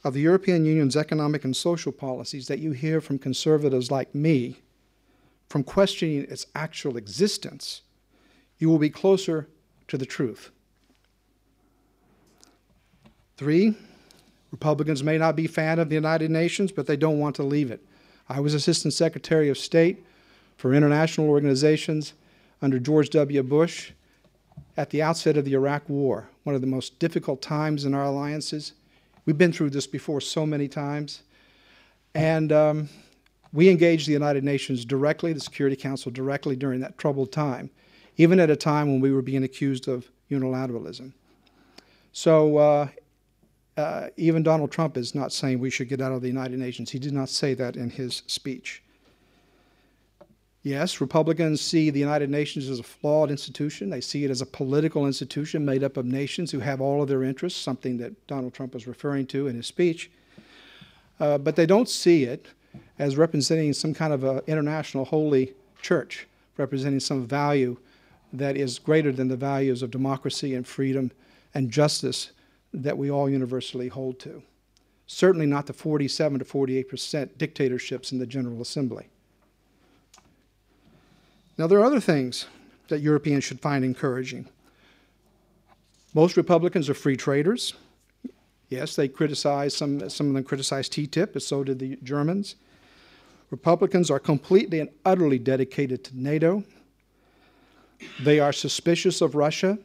of 0.03 0.13
the 0.13 0.21
European 0.21 0.65
Union's 0.65 0.97
economic 0.97 1.45
and 1.45 1.55
social 1.55 1.91
policies 1.91 2.47
that 2.47 2.59
you 2.59 2.71
hear 2.71 2.99
from 2.99 3.19
conservatives 3.19 3.91
like 3.91 4.13
me, 4.15 4.57
from 5.47 5.63
questioning 5.63 6.23
its 6.23 6.47
actual 6.55 6.97
existence, 6.97 7.81
you 8.57 8.69
will 8.69 8.79
be 8.79 8.89
closer 8.89 9.47
to 9.87 9.97
the 9.97 10.05
truth. 10.05 10.51
Three, 13.37 13.75
Republicans 14.51 15.03
may 15.03 15.17
not 15.17 15.35
be 15.35 15.47
fan 15.47 15.79
of 15.79 15.89
the 15.89 15.95
United 15.95 16.29
Nations, 16.29 16.71
but 16.71 16.87
they 16.87 16.97
don't 16.97 17.19
want 17.19 17.35
to 17.37 17.43
leave 17.43 17.71
it. 17.71 17.83
I 18.27 18.39
was 18.39 18.53
Assistant 18.53 18.93
Secretary 18.93 19.49
of 19.49 19.57
State 19.57 20.05
for 20.57 20.73
international 20.73 21.29
organizations 21.29 22.13
under 22.61 22.79
George 22.79 23.09
W. 23.11 23.43
Bush 23.43 23.91
at 24.77 24.89
the 24.89 25.01
outset 25.01 25.37
of 25.37 25.45
the 25.45 25.53
Iraq 25.53 25.87
War, 25.89 26.29
one 26.43 26.55
of 26.55 26.61
the 26.61 26.67
most 26.67 26.99
difficult 26.99 27.41
times 27.41 27.85
in 27.85 27.93
our 27.93 28.05
alliances. 28.05 28.73
We've 29.25 29.37
been 29.37 29.53
through 29.53 29.71
this 29.71 29.87
before 29.87 30.21
so 30.21 30.45
many 30.45 30.67
times. 30.67 31.23
And 32.13 32.51
um, 32.51 32.89
we 33.53 33.69
engaged 33.69 34.07
the 34.07 34.13
United 34.13 34.43
Nations 34.43 34.85
directly, 34.85 35.33
the 35.33 35.39
Security 35.39 35.75
Council 35.75 36.11
directly 36.11 36.55
during 36.55 36.79
that 36.81 36.97
troubled 36.97 37.31
time, 37.31 37.69
even 38.17 38.39
at 38.39 38.49
a 38.49 38.55
time 38.55 38.87
when 38.87 38.99
we 38.99 39.11
were 39.11 39.21
being 39.21 39.43
accused 39.43 39.87
of 39.87 40.09
unilateralism. 40.29 41.13
So 42.13 42.57
uh, 42.57 42.87
uh, 43.77 44.07
even 44.17 44.43
Donald 44.43 44.71
Trump 44.71 44.97
is 44.97 45.15
not 45.15 45.31
saying 45.31 45.59
we 45.59 45.69
should 45.69 45.89
get 45.89 46.01
out 46.01 46.11
of 46.11 46.21
the 46.21 46.27
United 46.27 46.59
Nations. 46.59 46.91
He 46.91 46.99
did 46.99 47.13
not 47.13 47.29
say 47.29 47.53
that 47.55 47.75
in 47.75 47.89
his 47.89 48.23
speech. 48.27 48.83
Yes, 50.63 51.01
Republicans 51.01 51.59
see 51.59 51.89
the 51.89 51.99
United 51.99 52.29
Nations 52.29 52.69
as 52.69 52.79
a 52.79 52.83
flawed 52.83 53.31
institution. 53.31 53.89
They 53.89 54.01
see 54.01 54.25
it 54.25 54.29
as 54.29 54.41
a 54.41 54.45
political 54.45 55.07
institution 55.07 55.65
made 55.65 55.83
up 55.83 55.97
of 55.97 56.05
nations 56.05 56.51
who 56.51 56.59
have 56.59 56.79
all 56.79 57.01
of 57.01 57.07
their 57.07 57.23
interests, 57.23 57.59
something 57.59 57.97
that 57.97 58.27
Donald 58.27 58.53
Trump 58.53 58.75
was 58.75 58.85
referring 58.85 59.25
to 59.27 59.47
in 59.47 59.55
his 59.55 59.65
speech. 59.65 60.11
Uh, 61.19 61.39
but 61.39 61.55
they 61.55 61.65
don't 61.65 61.89
see 61.89 62.25
it 62.25 62.47
as 62.99 63.17
representing 63.17 63.73
some 63.73 63.93
kind 63.93 64.13
of 64.13 64.23
an 64.23 64.41
international 64.45 65.05
holy 65.05 65.53
church, 65.81 66.27
representing 66.57 66.99
some 66.99 67.25
value 67.25 67.77
that 68.31 68.55
is 68.55 68.77
greater 68.77 69.11
than 69.11 69.29
the 69.29 69.35
values 69.35 69.81
of 69.81 69.89
democracy 69.89 70.53
and 70.53 70.67
freedom 70.67 71.11
and 71.55 71.71
justice 71.71 72.31
that 72.71 72.97
we 72.97 73.09
all 73.09 73.29
universally 73.29 73.87
hold 73.87 74.19
to. 74.19 74.43
Certainly 75.07 75.47
not 75.47 75.65
the 75.65 75.73
47 75.73 76.39
to 76.39 76.45
48 76.45 76.87
percent 76.87 77.37
dictatorships 77.39 78.11
in 78.11 78.19
the 78.19 78.27
General 78.27 78.61
Assembly. 78.61 79.09
Now, 81.61 81.67
there 81.67 81.77
are 81.77 81.85
other 81.85 81.99
things 81.99 82.47
that 82.87 83.01
Europeans 83.01 83.43
should 83.43 83.59
find 83.59 83.85
encouraging. 83.85 84.47
Most 86.15 86.35
Republicans 86.35 86.89
are 86.89 86.95
free 86.95 87.15
traders. 87.15 87.75
Yes, 88.69 88.95
they 88.95 89.07
criticize, 89.07 89.77
some, 89.77 90.09
some 90.09 90.29
of 90.29 90.33
them 90.33 90.43
criticize 90.43 90.89
TTIP, 90.89 91.33
but 91.33 91.43
so 91.43 91.63
did 91.63 91.77
the 91.77 91.99
Germans. 92.01 92.55
Republicans 93.51 94.09
are 94.09 94.17
completely 94.17 94.79
and 94.79 94.89
utterly 95.05 95.37
dedicated 95.37 96.03
to 96.05 96.19
NATO. 96.19 96.63
They 98.19 98.39
are 98.39 98.53
suspicious 98.53 99.21
of 99.21 99.35
Russia. 99.35 99.77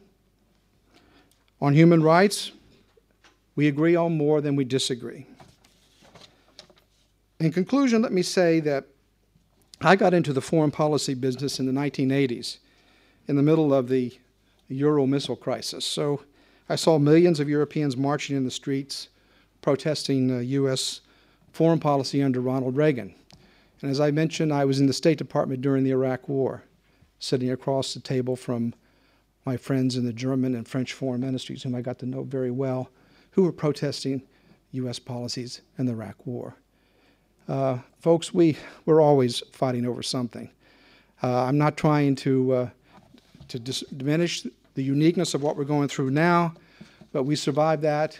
On 1.61 1.75
human 1.75 2.01
rights, 2.01 2.53
we 3.55 3.67
agree 3.67 3.95
on 3.95 4.17
more 4.17 4.41
than 4.41 4.55
we 4.55 4.63
disagree. 4.63 5.27
In 7.39 7.51
conclusion, 7.51 8.01
let 8.01 8.11
me 8.11 8.23
say 8.23 8.61
that 8.61 8.87
I 9.81 9.95
got 9.95 10.13
into 10.13 10.33
the 10.33 10.41
foreign 10.41 10.71
policy 10.71 11.13
business 11.13 11.59
in 11.59 11.67
the 11.67 11.71
1980s, 11.71 12.57
in 13.27 13.35
the 13.35 13.43
middle 13.43 13.73
of 13.73 13.89
the 13.89 14.17
Euro 14.69 15.05
missile 15.05 15.35
crisis. 15.35 15.85
So 15.85 16.23
I 16.67 16.75
saw 16.75 16.97
millions 16.97 17.39
of 17.39 17.47
Europeans 17.47 17.95
marching 17.95 18.35
in 18.35 18.43
the 18.43 18.51
streets 18.51 19.09
protesting 19.61 20.31
uh, 20.31 20.39
U.S. 20.39 21.01
foreign 21.51 21.79
policy 21.79 22.23
under 22.23 22.41
Ronald 22.41 22.75
Reagan. 22.75 23.13
And 23.81 23.91
as 23.91 23.99
I 23.99 24.11
mentioned, 24.11 24.51
I 24.51 24.65
was 24.65 24.79
in 24.79 24.87
the 24.87 24.93
State 24.93 25.19
Department 25.19 25.61
during 25.61 25.83
the 25.83 25.91
Iraq 25.91 26.27
War, 26.27 26.63
sitting 27.19 27.51
across 27.51 27.93
the 27.93 27.99
table 27.99 28.35
from 28.35 28.73
my 29.45 29.57
friends 29.57 29.95
in 29.95 30.05
the 30.05 30.13
German 30.13 30.55
and 30.55 30.67
French 30.67 30.93
foreign 30.93 31.21
ministries, 31.21 31.63
whom 31.63 31.75
I 31.75 31.81
got 31.81 31.99
to 31.99 32.05
know 32.05 32.23
very 32.23 32.51
well 32.51 32.89
who 33.31 33.43
were 33.43 33.51
protesting 33.51 34.23
U.S. 34.71 34.97
policies 34.97 35.61
in 35.77 35.85
the 35.85 35.91
Iraq 35.91 36.25
War. 36.25 36.55
Uh, 37.47 37.77
folks, 37.99 38.33
we, 38.33 38.57
we're 38.85 38.99
always 39.01 39.39
fighting 39.53 39.85
over 39.85 40.03
something. 40.03 40.49
Uh, 41.23 41.43
I'm 41.43 41.57
not 41.57 41.77
trying 41.77 42.15
to, 42.17 42.53
uh, 42.53 42.69
to 43.47 43.59
dis- 43.59 43.85
diminish 43.95 44.45
the 44.75 44.83
uniqueness 44.83 45.33
of 45.33 45.41
what 45.41 45.55
we're 45.55 45.63
going 45.63 45.87
through 45.87 46.11
now, 46.11 46.53
but 47.13 47.23
we 47.23 47.35
survived 47.35 47.81
that 47.83 48.19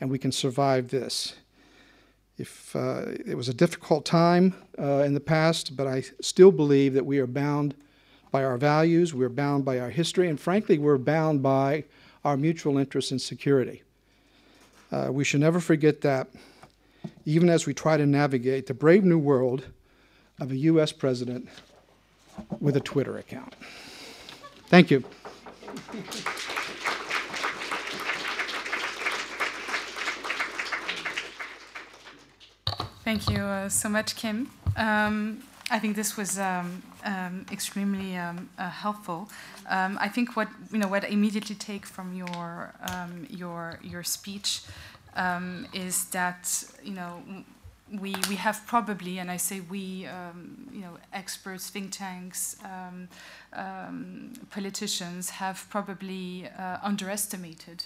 and 0.00 0.10
we 0.10 0.18
can 0.18 0.32
survive 0.32 0.88
this. 0.88 1.34
If 2.38 2.74
uh, 2.74 3.02
it 3.26 3.36
was 3.36 3.48
a 3.48 3.54
difficult 3.54 4.06
time 4.06 4.54
uh, 4.78 5.04
in 5.04 5.12
the 5.12 5.20
past, 5.20 5.76
but 5.76 5.86
I 5.86 6.02
still 6.20 6.50
believe 6.50 6.94
that 6.94 7.04
we 7.04 7.18
are 7.18 7.26
bound 7.26 7.74
by 8.30 8.42
our 8.42 8.56
values, 8.56 9.12
we're 9.12 9.28
bound 9.28 9.66
by 9.66 9.78
our 9.78 9.90
history, 9.90 10.28
and 10.28 10.40
frankly, 10.40 10.78
we're 10.78 10.96
bound 10.96 11.42
by 11.42 11.84
our 12.24 12.38
mutual 12.38 12.78
interests 12.78 13.12
in 13.12 13.18
security. 13.18 13.82
Uh, 14.90 15.08
we 15.12 15.24
should 15.24 15.40
never 15.40 15.60
forget 15.60 16.00
that, 16.00 16.28
even 17.24 17.48
as 17.48 17.66
we 17.66 17.74
try 17.74 17.96
to 17.96 18.06
navigate 18.06 18.66
the 18.66 18.74
brave 18.74 19.04
new 19.04 19.18
world 19.18 19.66
of 20.40 20.50
a 20.50 20.56
U.S. 20.56 20.92
president 20.92 21.48
with 22.60 22.76
a 22.76 22.80
Twitter 22.80 23.18
account. 23.18 23.54
Thank 24.68 24.90
you. 24.90 25.04
Thank 33.04 33.28
you 33.28 33.42
uh, 33.42 33.68
so 33.68 33.88
much, 33.88 34.16
Kim. 34.16 34.50
Um, 34.76 35.42
I 35.70 35.78
think 35.78 35.96
this 35.96 36.16
was 36.16 36.38
um, 36.38 36.82
um, 37.04 37.46
extremely 37.50 38.16
um, 38.16 38.48
uh, 38.58 38.70
helpful. 38.70 39.28
Um, 39.68 39.98
I 40.00 40.08
think 40.08 40.36
what 40.36 40.48
you 40.70 40.78
know 40.78 40.88
what 40.88 41.04
I 41.04 41.08
immediately 41.08 41.56
take 41.56 41.86
from 41.86 42.14
your 42.14 42.74
um, 42.90 43.26
your 43.28 43.78
your 43.82 44.02
speech 44.02 44.62
um, 45.14 45.66
is 45.72 46.06
that 46.06 46.64
you 46.82 46.94
know 46.94 47.22
we 48.00 48.14
we 48.28 48.36
have 48.36 48.62
probably, 48.66 49.18
and 49.18 49.30
I 49.30 49.36
say 49.36 49.60
we, 49.60 50.06
you 50.72 50.80
know, 50.80 50.98
experts, 51.12 51.68
think 51.68 51.92
tanks, 51.92 52.56
politicians 54.50 55.30
have 55.30 55.66
probably 55.68 56.48
uh, 56.58 56.78
underestimated. 56.82 57.84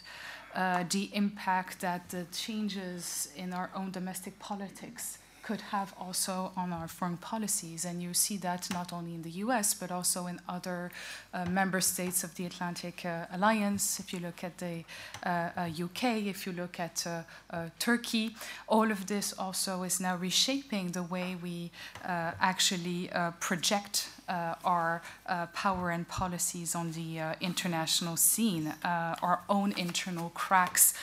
Uh, 0.55 0.85
the 0.89 1.11
impact 1.12 1.81
that 1.81 2.09
the 2.09 2.24
changes 2.33 3.29
in 3.37 3.53
our 3.53 3.70
own 3.74 3.91
domestic 3.91 4.39
politics 4.39 5.18
could 5.47 5.61
have 5.61 5.95
also 5.97 6.51
on 6.57 6.73
our 6.73 6.89
foreign 6.89 7.17
policies. 7.17 7.85
And 7.85 8.03
you 8.03 8.15
see 8.15 8.37
that 8.39 8.69
not 8.73 8.93
only 8.93 9.15
in 9.15 9.23
the 9.23 9.31
US, 9.47 9.75
but 9.75 9.93
also 9.93 10.27
in 10.27 10.41
other 10.49 10.91
uh, 11.33 11.45
member 11.45 11.81
states 11.81 12.25
of 12.25 12.35
the 12.35 12.47
Atlantic 12.47 13.05
uh, 13.07 13.27
Alliance. 13.33 14.01
If 14.01 14.13
you 14.13 14.19
look 14.19 14.43
at 14.43 14.59
the 14.59 14.85
UK, 15.25 16.05
uh, 16.05 16.09
uh, 16.09 16.33
if 16.35 16.47
you 16.47 16.53
look 16.53 16.81
at 16.81 17.07
uh, 17.07 17.69
Turkey, 17.79 18.35
all 18.67 18.91
of 18.91 19.07
this 19.07 19.33
also 19.39 19.85
is 19.85 20.01
now 20.01 20.17
reshaping 20.17 20.91
the 20.91 21.05
way 21.05 21.37
we 21.41 21.71
actually 22.05 23.09
project 23.39 24.09
our 24.29 25.03
uh, 25.27 25.47
power 25.47 25.91
and 25.91 26.09
policies 26.09 26.74
on 26.74 26.93
the 26.93 27.20
uh, 27.20 27.35
international 27.41 28.16
scene, 28.16 28.74
our 28.85 29.41
own 29.49 29.72
internal 29.77 30.31
cracks 30.31 30.95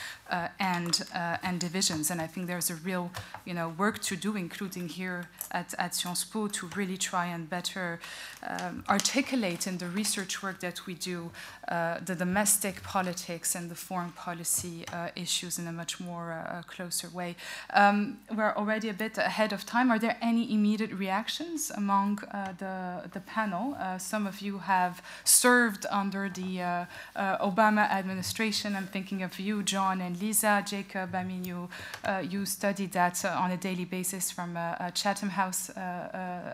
and 0.58 1.02
and 1.42 1.60
divisions. 1.60 2.10
And 2.10 2.20
I 2.20 2.26
think 2.26 2.46
there's 2.46 2.70
a 2.70 2.74
real 2.74 3.10
you 3.44 3.54
know 3.54 3.68
work 3.68 4.00
to 4.02 4.16
do, 4.16 4.36
including 4.36 4.88
here 4.88 5.28
at, 5.50 5.74
at 5.78 5.94
Sciences 5.94 6.24
Po, 6.24 6.48
to 6.48 6.68
really 6.76 6.96
try 6.96 7.26
and 7.26 7.48
better 7.48 8.00
um, 8.42 8.84
articulate 8.88 9.66
in 9.66 9.78
the 9.78 9.86
research 9.86 10.42
work 10.42 10.60
that 10.60 10.86
we 10.86 10.94
do 10.94 11.30
the 11.68 12.14
domestic 12.14 12.82
politics 12.82 13.54
and 13.54 13.70
the 13.70 13.74
foreign 13.74 14.12
policy 14.12 14.84
issues 15.16 15.58
in 15.58 15.66
a 15.66 15.72
much 15.72 16.00
more 16.00 16.62
closer 16.66 17.08
way. 17.08 17.36
Um, 17.72 18.18
we're 18.34 18.54
already 18.54 18.88
a 18.88 18.94
bit 18.94 19.18
ahead 19.18 19.52
of 19.52 19.64
time. 19.64 19.90
Are 19.90 19.98
there 19.98 20.16
any 20.20 20.52
immediate 20.52 20.92
reactions 20.92 21.70
among 21.70 22.16
the 22.58 23.13
the 23.14 23.20
panel. 23.20 23.74
Uh, 23.78 23.96
some 23.96 24.26
of 24.26 24.40
you 24.40 24.58
have 24.58 25.00
served 25.24 25.86
under 25.90 26.28
the 26.28 26.60
uh, 26.60 26.84
uh, 27.16 27.38
Obama 27.38 27.88
administration. 27.90 28.76
I'm 28.76 28.88
thinking 28.88 29.22
of 29.22 29.38
you, 29.38 29.62
Jon 29.62 30.00
and 30.00 30.20
Lisa. 30.20 30.62
Jacob, 30.66 31.14
I 31.14 31.24
mean, 31.24 31.44
you, 31.44 31.68
uh, 32.04 32.22
you 32.28 32.44
studied 32.44 32.92
that 32.92 33.24
uh, 33.24 33.28
on 33.28 33.52
a 33.52 33.56
daily 33.56 33.84
basis 33.84 34.30
from 34.30 34.56
uh, 34.56 34.60
uh, 34.60 34.90
Chatham 34.90 35.30
House 35.30 35.70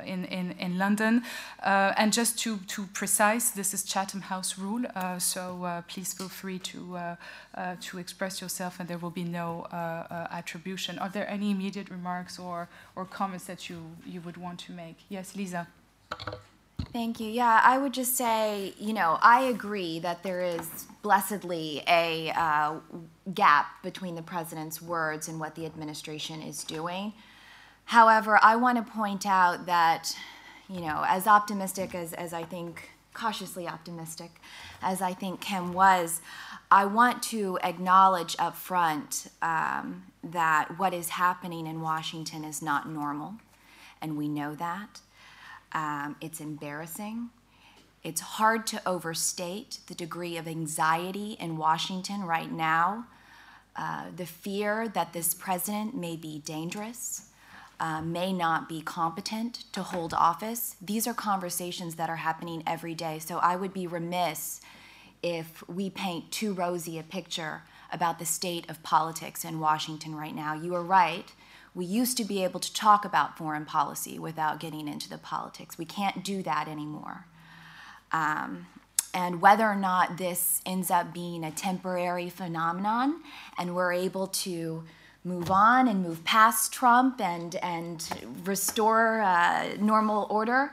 in, 0.04 0.24
in, 0.26 0.52
in 0.58 0.78
London. 0.78 1.22
and 1.62 2.12
just 2.12 2.38
to, 2.40 2.58
to 2.74 2.86
precise, 2.92 3.50
this 3.50 3.74
is 3.74 3.82
Chatham 3.82 4.20
House 4.20 4.58
rule, 4.58 4.84
so 5.18 5.82
please 5.88 6.12
feel 6.12 6.28
free 6.28 6.58
to, 6.58 7.16
to 7.80 7.98
express 7.98 8.40
yourself 8.40 8.78
and 8.78 8.88
there 8.88 8.98
will 8.98 9.11
be 9.11 9.24
no 9.24 9.66
attribution. 10.30 10.98
Are 10.98 11.08
there 11.08 11.28
any 11.28 11.50
immediate 11.50 11.90
remarks 11.90 12.38
or, 12.38 12.68
or 12.94 13.04
comments 13.04 13.46
that 13.46 13.68
you, 13.70 13.78
you 14.04 14.20
would 14.20 14.36
want 14.36 14.61
to 14.61 14.72
make? 14.72 14.96
Yes, 15.08 15.34
Lisa. 15.34 15.66
Thank 16.92 17.20
you. 17.20 17.28
Yeah, 17.28 17.61
I 17.62 17.78
would 17.78 17.94
just 17.94 18.16
say, 18.16 18.74
you 18.78 18.92
know, 18.92 19.18
I 19.22 19.42
agree 19.42 20.00
that 20.00 20.24
there 20.24 20.42
is 20.42 20.86
blessedly 21.02 21.82
a 21.86 22.32
uh, 22.34 22.80
gap 23.32 23.82
between 23.82 24.16
the 24.16 24.22
president's 24.22 24.82
words 24.82 25.28
and 25.28 25.38
what 25.38 25.54
the 25.54 25.66
administration 25.66 26.42
is 26.42 26.64
doing. 26.64 27.12
However, 27.84 28.40
I 28.42 28.56
want 28.56 28.84
to 28.84 28.92
point 28.92 29.24
out 29.24 29.66
that, 29.66 30.16
you 30.68 30.80
know, 30.80 31.04
as 31.06 31.28
optimistic 31.28 31.94
as, 31.94 32.12
as 32.12 32.32
I 32.32 32.42
think, 32.42 32.90
cautiously 33.14 33.68
optimistic 33.68 34.40
as 34.82 35.02
I 35.02 35.14
think 35.14 35.40
Kim 35.40 35.72
was, 35.72 36.20
I 36.70 36.84
want 36.86 37.22
to 37.24 37.58
acknowledge 37.62 38.36
up 38.38 38.56
front 38.56 39.28
um, 39.42 40.04
that 40.22 40.78
what 40.78 40.94
is 40.94 41.11
happening 41.11 41.66
in 41.66 41.80
Washington 41.80 42.44
is 42.44 42.62
not 42.62 42.88
normal, 42.88 43.34
and 44.00 44.16
we 44.16 44.28
know 44.28 44.54
that. 44.54 45.00
Um, 45.72 46.16
it's 46.20 46.40
embarrassing. 46.40 47.30
It's 48.02 48.20
hard 48.20 48.66
to 48.68 48.80
overstate 48.86 49.78
the 49.86 49.94
degree 49.94 50.36
of 50.36 50.48
anxiety 50.48 51.36
in 51.38 51.58
Washington 51.58 52.22
right 52.24 52.50
now, 52.50 53.06
uh, 53.76 54.06
the 54.16 54.26
fear 54.26 54.88
that 54.88 55.12
this 55.12 55.34
president 55.34 55.94
may 55.94 56.16
be 56.16 56.38
dangerous, 56.38 57.28
uh, 57.78 58.00
may 58.00 58.32
not 58.32 58.68
be 58.68 58.80
competent 58.80 59.64
to 59.72 59.82
hold 59.82 60.14
office. 60.14 60.76
These 60.80 61.06
are 61.06 61.14
conversations 61.14 61.96
that 61.96 62.08
are 62.08 62.16
happening 62.16 62.62
every 62.66 62.94
day. 62.94 63.18
So 63.18 63.38
I 63.38 63.56
would 63.56 63.72
be 63.74 63.86
remiss 63.86 64.60
if 65.22 65.62
we 65.68 65.90
paint 65.90 66.30
too 66.30 66.54
rosy 66.54 66.98
a 66.98 67.02
picture 67.02 67.62
about 67.92 68.18
the 68.18 68.24
state 68.24 68.68
of 68.70 68.82
politics 68.82 69.44
in 69.44 69.60
Washington 69.60 70.14
right 70.14 70.34
now. 70.34 70.54
You 70.54 70.74
are 70.74 70.82
right. 70.82 71.30
We 71.74 71.84
used 71.84 72.16
to 72.16 72.24
be 72.24 72.42
able 72.42 72.60
to 72.60 72.72
talk 72.74 73.04
about 73.04 73.38
foreign 73.38 73.64
policy 73.64 74.18
without 74.18 74.58
getting 74.60 74.88
into 74.88 75.08
the 75.08 75.18
politics. 75.18 75.78
We 75.78 75.84
can't 75.84 76.24
do 76.24 76.42
that 76.42 76.68
anymore. 76.68 77.26
Um, 78.12 78.66
and 79.12 79.40
whether 79.40 79.64
or 79.64 79.76
not 79.76 80.18
this 80.18 80.60
ends 80.64 80.90
up 80.90 81.12
being 81.12 81.44
a 81.44 81.50
temporary 81.50 82.30
phenomenon 82.30 83.22
and 83.58 83.74
we're 83.74 83.92
able 83.92 84.28
to 84.28 84.84
move 85.24 85.50
on 85.50 85.88
and 85.88 86.02
move 86.02 86.24
past 86.24 86.72
Trump 86.72 87.20
and, 87.20 87.56
and 87.56 88.08
restore 88.44 89.20
uh, 89.20 89.74
normal 89.78 90.26
order 90.30 90.72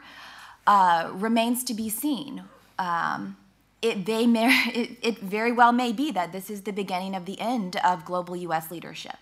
uh, 0.65 1.09
remains 1.13 1.63
to 1.65 1.73
be 1.73 1.89
seen. 1.89 2.43
Um, 2.79 3.37
it, 3.81 4.05
they 4.05 4.27
may, 4.27 4.47
it, 4.73 4.97
it 5.01 5.19
very 5.19 5.51
well 5.51 5.71
may 5.71 5.91
be 5.91 6.11
that 6.11 6.31
this 6.31 6.49
is 6.49 6.61
the 6.61 6.73
beginning 6.73 7.15
of 7.15 7.25
the 7.25 7.39
end 7.39 7.75
of 7.77 8.05
global 8.05 8.35
US 8.35 8.71
leadership. 8.71 9.17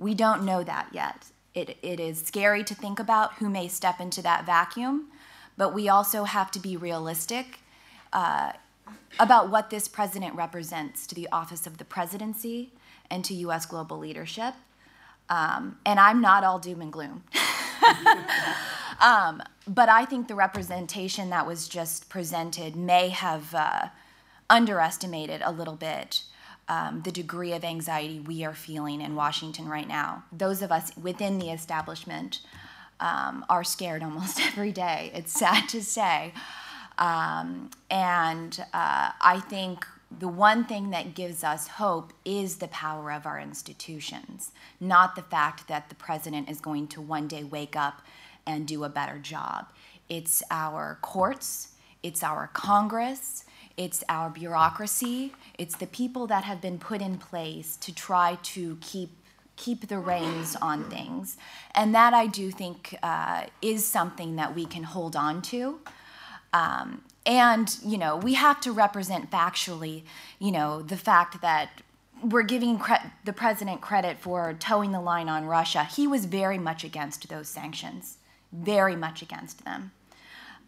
We 0.00 0.14
don't 0.14 0.44
know 0.44 0.64
that 0.64 0.88
yet. 0.92 1.26
It, 1.54 1.76
it 1.82 2.00
is 2.00 2.22
scary 2.22 2.64
to 2.64 2.74
think 2.74 2.98
about 2.98 3.34
who 3.34 3.50
may 3.50 3.68
step 3.68 4.00
into 4.00 4.22
that 4.22 4.46
vacuum, 4.46 5.08
but 5.58 5.74
we 5.74 5.90
also 5.90 6.24
have 6.24 6.50
to 6.52 6.58
be 6.58 6.74
realistic 6.74 7.58
uh, 8.14 8.52
about 9.18 9.50
what 9.50 9.68
this 9.68 9.88
president 9.88 10.34
represents 10.34 11.06
to 11.08 11.14
the 11.14 11.28
office 11.30 11.66
of 11.66 11.76
the 11.76 11.84
presidency 11.84 12.72
and 13.10 13.22
to 13.26 13.34
US 13.34 13.66
global 13.66 13.98
leadership. 13.98 14.54
Um, 15.28 15.76
and 15.84 16.00
I'm 16.00 16.22
not 16.22 16.44
all 16.44 16.58
doom 16.58 16.80
and 16.80 16.90
gloom. 16.90 17.24
um, 19.02 19.42
but 19.68 19.90
I 19.90 20.06
think 20.06 20.28
the 20.28 20.34
representation 20.34 21.28
that 21.28 21.46
was 21.46 21.68
just 21.68 22.08
presented 22.08 22.74
may 22.74 23.10
have 23.10 23.54
uh, 23.54 23.88
underestimated 24.48 25.42
a 25.44 25.52
little 25.52 25.76
bit 25.76 26.22
um, 26.70 27.02
the 27.02 27.10
degree 27.10 27.52
of 27.52 27.64
anxiety 27.64 28.20
we 28.20 28.44
are 28.44 28.54
feeling 28.54 29.00
in 29.00 29.16
Washington 29.16 29.68
right 29.68 29.88
now. 29.88 30.22
Those 30.30 30.62
of 30.62 30.70
us 30.70 30.96
within 30.96 31.40
the 31.40 31.50
establishment 31.50 32.38
um, 33.00 33.44
are 33.50 33.64
scared 33.64 34.02
almost 34.04 34.40
every 34.40 34.70
day. 34.70 35.10
It's 35.12 35.32
sad 35.32 35.68
to 35.70 35.82
say. 35.82 36.32
Um, 36.96 37.70
and 37.90 38.64
uh, 38.72 39.10
I 39.20 39.42
think 39.48 39.84
the 40.16 40.28
one 40.28 40.64
thing 40.64 40.90
that 40.90 41.14
gives 41.14 41.42
us 41.42 41.66
hope 41.66 42.12
is 42.24 42.56
the 42.56 42.68
power 42.68 43.10
of 43.10 43.26
our 43.26 43.40
institutions, 43.40 44.52
not 44.78 45.16
the 45.16 45.22
fact 45.22 45.66
that 45.66 45.88
the 45.88 45.94
president 45.96 46.48
is 46.48 46.60
going 46.60 46.86
to 46.88 47.00
one 47.00 47.26
day 47.26 47.42
wake 47.42 47.74
up 47.74 48.02
and 48.46 48.66
do 48.66 48.84
a 48.84 48.88
better 48.88 49.18
job. 49.18 49.66
It's 50.08 50.42
our 50.52 50.98
courts, 51.02 51.70
it's 52.02 52.22
our 52.22 52.48
Congress, 52.52 53.44
it's 53.76 54.04
our 54.08 54.30
bureaucracy, 54.30 55.32
it's 55.58 55.76
the 55.76 55.86
people 55.86 56.26
that 56.26 56.44
have 56.44 56.60
been 56.60 56.78
put 56.78 57.00
in 57.00 57.18
place 57.18 57.76
to 57.78 57.94
try 57.94 58.38
to 58.42 58.78
keep 58.80 59.10
keep 59.56 59.88
the 59.88 59.98
reins 59.98 60.56
on 60.62 60.88
things. 60.88 61.36
And 61.74 61.94
that 61.94 62.14
I 62.14 62.26
do 62.26 62.50
think 62.50 62.96
uh, 63.02 63.44
is 63.60 63.86
something 63.86 64.36
that 64.36 64.54
we 64.54 64.64
can 64.64 64.84
hold 64.84 65.14
on 65.14 65.42
to. 65.42 65.80
Um, 66.54 67.02
and, 67.26 67.76
you 67.84 67.98
know, 67.98 68.16
we 68.16 68.34
have 68.34 68.60
to 68.62 68.72
represent 68.72 69.30
factually, 69.30 70.04
you 70.38 70.50
know, 70.50 70.80
the 70.80 70.96
fact 70.96 71.42
that 71.42 71.82
we're 72.22 72.42
giving 72.42 72.78
cre- 72.78 73.06
the 73.24 73.32
president 73.32 73.82
credit 73.82 74.18
for 74.18 74.54
toeing 74.54 74.92
the 74.92 75.00
line 75.00 75.28
on 75.28 75.44
Russia. 75.44 75.84
He 75.84 76.06
was 76.06 76.24
very 76.24 76.58
much 76.58 76.82
against 76.82 77.28
those 77.28 77.48
sanctions, 77.48 78.16
very 78.52 78.96
much 78.96 79.20
against 79.20 79.64
them. 79.64 79.92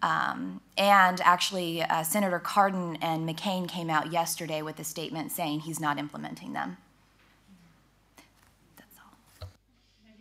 Um, 0.02 0.60
and 0.76 1.20
actually, 1.20 1.82
uh, 1.82 2.02
Senator 2.02 2.40
Cardin 2.40 2.98
and 3.00 3.28
McCain 3.28 3.68
came 3.68 3.88
out 3.88 4.12
yesterday 4.12 4.60
with 4.60 4.78
a 4.80 4.84
statement 4.84 5.30
saying 5.30 5.60
he's 5.60 5.78
not 5.78 5.98
implementing 5.98 6.52
them. 6.52 6.76
That's 8.76 8.96
all. 8.98 9.48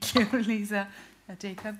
Thank 0.01 0.33
you, 0.33 0.39
Lisa. 0.47 0.87
Uh, 1.27 1.35
Jacob? 1.35 1.77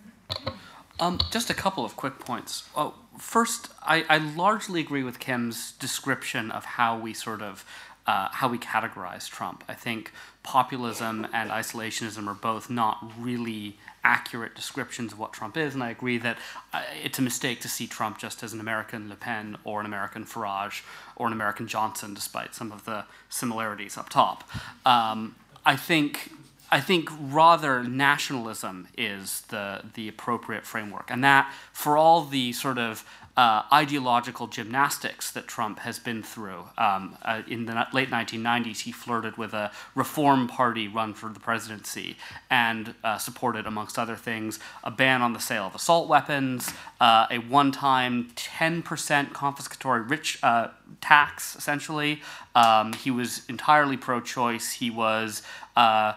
Um, 1.00 1.20
just 1.32 1.50
a 1.50 1.54
couple 1.54 1.86
of 1.86 1.96
quick 1.96 2.20
points. 2.20 2.64
Oh, 2.76 2.96
first, 3.18 3.70
I, 3.82 4.06
I 4.10 4.18
largely 4.18 4.80
agree 4.80 5.04
with 5.04 5.20
Kim's 5.20 5.74
description 5.74 6.52
of 6.52 6.66
how 6.66 6.98
we 6.98 7.14
sort 7.14 7.42
of 7.42 7.66
uh, 8.08 8.30
how 8.32 8.48
we 8.48 8.58
categorize 8.58 9.30
Trump. 9.30 9.64
I 9.68 9.74
think 9.74 10.12
populism 10.44 11.28
and 11.34 11.52
isolationism 11.52 12.28
are 12.28 12.34
both 12.34 12.70
not 12.70 13.12
really 13.20 13.78
accurate 14.04 14.56
descriptions 14.56 15.14
of 15.14 15.20
what 15.20 15.34
Trump 15.34 15.58
is, 15.58 15.74
and 15.74 15.84
I 15.84 15.90
agree 15.90 16.18
that 16.20 16.38
uh, 16.74 16.82
it's 17.04 17.20
a 17.20 17.22
mistake 17.22 17.62
to 17.62 17.70
see 17.70 17.88
Trump 17.88 18.18
just 18.18 18.44
as 18.44 18.54
an 18.54 18.60
American 18.60 19.10
Le 19.10 19.16
Pen 19.16 19.58
or 19.64 19.80
an 19.80 19.86
American 19.86 20.26
Farage 20.26 20.84
or 21.16 21.28
an 21.28 21.34
American 21.34 21.68
Johnson, 21.68 22.14
despite 22.14 22.56
some 22.56 22.72
of 22.72 22.86
the 22.86 23.06
similarities 23.30 23.98
up 23.98 24.10
top. 24.10 24.44
Um, 24.86 25.36
I 25.66 25.76
think 25.76 26.32
I 26.72 26.80
think 26.80 27.10
rather 27.20 27.84
nationalism 27.84 28.88
is 28.98 29.42
the 29.50 29.82
the 29.94 30.08
appropriate 30.08 30.66
framework, 30.66 31.12
and 31.12 31.24
that 31.24 31.52
for 31.74 31.98
all 31.98 32.24
the 32.24 32.54
sort 32.54 32.78
of 32.78 33.06
uh, 33.38 33.64
ideological 33.72 34.48
gymnastics 34.48 35.32
that 35.32 35.48
Trump 35.48 35.80
has 35.80 36.00
been 36.00 36.22
through. 36.22 36.66
Um, 36.78 37.18
uh, 37.22 37.42
in 37.48 37.66
the 37.66 37.88
late 37.94 38.10
1990s, 38.10 38.82
he 38.82 38.92
flirted 38.92 39.38
with 39.38 39.54
a 39.54 39.72
Reform 39.96 40.48
Party 40.48 40.88
run 40.88 41.14
for 41.14 41.30
the 41.30 41.40
presidency 41.40 42.18
and 42.50 42.94
uh, 43.04 43.18
supported, 43.18 43.66
amongst 43.66 43.98
other 43.98 44.16
things, 44.18 44.60
a 44.84 44.92
ban 44.92 45.22
on 45.22 45.34
the 45.34 45.40
sale 45.40 45.66
of 45.66 45.76
assault 45.76 46.10
weapons, 46.10 46.74
uh, 47.00 47.28
a 47.32 47.38
one 47.38 47.72
time 47.72 48.32
10% 48.36 49.32
confiscatory 49.32 50.10
rich 50.10 50.38
uh, 50.44 50.68
tax, 51.00 51.56
essentially. 51.56 52.22
Um, 52.54 52.92
he 52.94 53.12
was 53.12 53.44
entirely 53.48 53.96
pro 53.96 54.20
choice. 54.20 54.74
He 54.74 54.90
was 54.90 55.42
uh, 55.78 56.14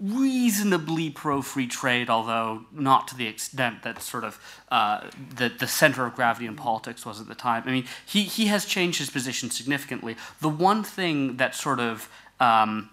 reasonably 0.00 1.10
pro 1.10 1.42
free 1.42 1.66
trade, 1.66 2.10
although 2.10 2.64
not 2.72 3.08
to 3.08 3.16
the 3.16 3.26
extent 3.26 3.82
that 3.82 4.02
sort 4.02 4.24
of 4.24 4.40
uh, 4.70 5.08
the, 5.36 5.48
the 5.48 5.66
center 5.66 6.06
of 6.06 6.14
gravity 6.14 6.46
in 6.46 6.56
politics 6.56 7.06
was 7.06 7.20
at 7.20 7.28
the 7.28 7.34
time. 7.34 7.62
I 7.66 7.70
mean, 7.70 7.84
he, 8.04 8.22
he 8.22 8.46
has 8.46 8.64
changed 8.64 8.98
his 8.98 9.10
position 9.10 9.50
significantly. 9.50 10.16
The 10.40 10.48
one 10.48 10.82
thing 10.82 11.36
that 11.36 11.54
sort 11.54 11.80
of 11.80 12.08
um, 12.40 12.90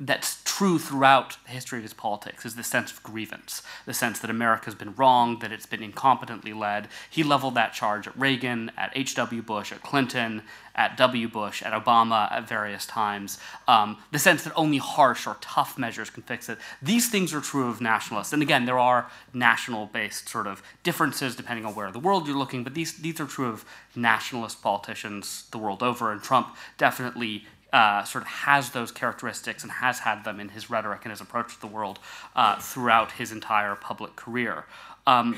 that's 0.00 0.42
true 0.44 0.78
throughout 0.78 1.36
the 1.44 1.50
history 1.50 1.78
of 1.78 1.82
his 1.82 1.92
politics 1.92 2.46
is 2.46 2.54
the 2.54 2.62
sense 2.62 2.92
of 2.92 3.02
grievance, 3.02 3.62
the 3.84 3.94
sense 3.94 4.20
that 4.20 4.30
America's 4.30 4.74
been 4.74 4.94
wrong, 4.94 5.40
that 5.40 5.50
it's 5.50 5.66
been 5.66 5.80
incompetently 5.80 6.56
led. 6.56 6.88
He 7.10 7.24
leveled 7.24 7.54
that 7.54 7.72
charge 7.72 8.06
at 8.06 8.16
Reagan, 8.16 8.70
at 8.76 8.92
H.W. 8.94 9.42
Bush, 9.42 9.72
at 9.72 9.82
Clinton, 9.82 10.42
at 10.76 10.96
W. 10.96 11.28
Bush, 11.28 11.62
at 11.62 11.72
Obama 11.72 12.30
at 12.30 12.48
various 12.48 12.86
times. 12.86 13.40
Um, 13.66 13.98
the 14.12 14.20
sense 14.20 14.44
that 14.44 14.52
only 14.54 14.78
harsh 14.78 15.26
or 15.26 15.36
tough 15.40 15.76
measures 15.76 16.10
can 16.10 16.22
fix 16.22 16.48
it. 16.48 16.58
These 16.80 17.08
things 17.08 17.34
are 17.34 17.40
true 17.40 17.68
of 17.68 17.80
nationalists. 17.80 18.32
And 18.32 18.40
again, 18.40 18.64
there 18.64 18.78
are 18.78 19.10
national 19.34 19.86
based 19.86 20.28
sort 20.28 20.46
of 20.46 20.62
differences 20.84 21.34
depending 21.34 21.66
on 21.66 21.74
where 21.74 21.88
in 21.88 21.92
the 21.92 21.98
world 21.98 22.28
you're 22.28 22.38
looking, 22.38 22.62
but 22.62 22.74
these, 22.74 22.94
these 22.98 23.20
are 23.20 23.26
true 23.26 23.48
of 23.48 23.64
nationalist 23.96 24.62
politicians 24.62 25.46
the 25.50 25.58
world 25.58 25.82
over. 25.82 26.12
And 26.12 26.22
Trump 26.22 26.56
definitely 26.76 27.44
uh, 27.72 28.02
sort 28.04 28.22
of 28.24 28.28
has 28.28 28.70
those 28.70 28.90
characteristics 28.90 29.62
and 29.62 29.72
has 29.72 30.00
had 30.00 30.24
them 30.24 30.40
in 30.40 30.48
his 30.50 30.70
rhetoric 30.70 31.00
and 31.04 31.10
his 31.10 31.20
approach 31.20 31.54
to 31.54 31.60
the 31.60 31.66
world 31.66 31.98
uh, 32.34 32.56
throughout 32.58 33.12
his 33.12 33.32
entire 33.32 33.74
public 33.74 34.16
career. 34.16 34.64
Um, 35.06 35.36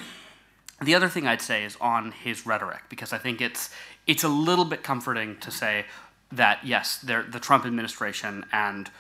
the 0.83 0.95
other 0.95 1.09
thing 1.09 1.27
I'd 1.27 1.43
say 1.43 1.65
is 1.65 1.77
on 1.81 2.13
his 2.13 2.47
rhetoric, 2.47 2.83
because 2.89 3.13
I 3.13 3.19
think 3.19 3.41
it's 3.41 3.71
it's 4.07 4.25
a 4.25 4.29
little 4.29 4.65
bit 4.65 4.83
comforting 4.83 5.37
to 5.39 5.51
say 5.51 5.85
that 6.33 6.61
yes, 6.65 6.99
the 6.99 7.39
Trump 7.41 7.67
administration 7.67 8.45
and 8.53 8.91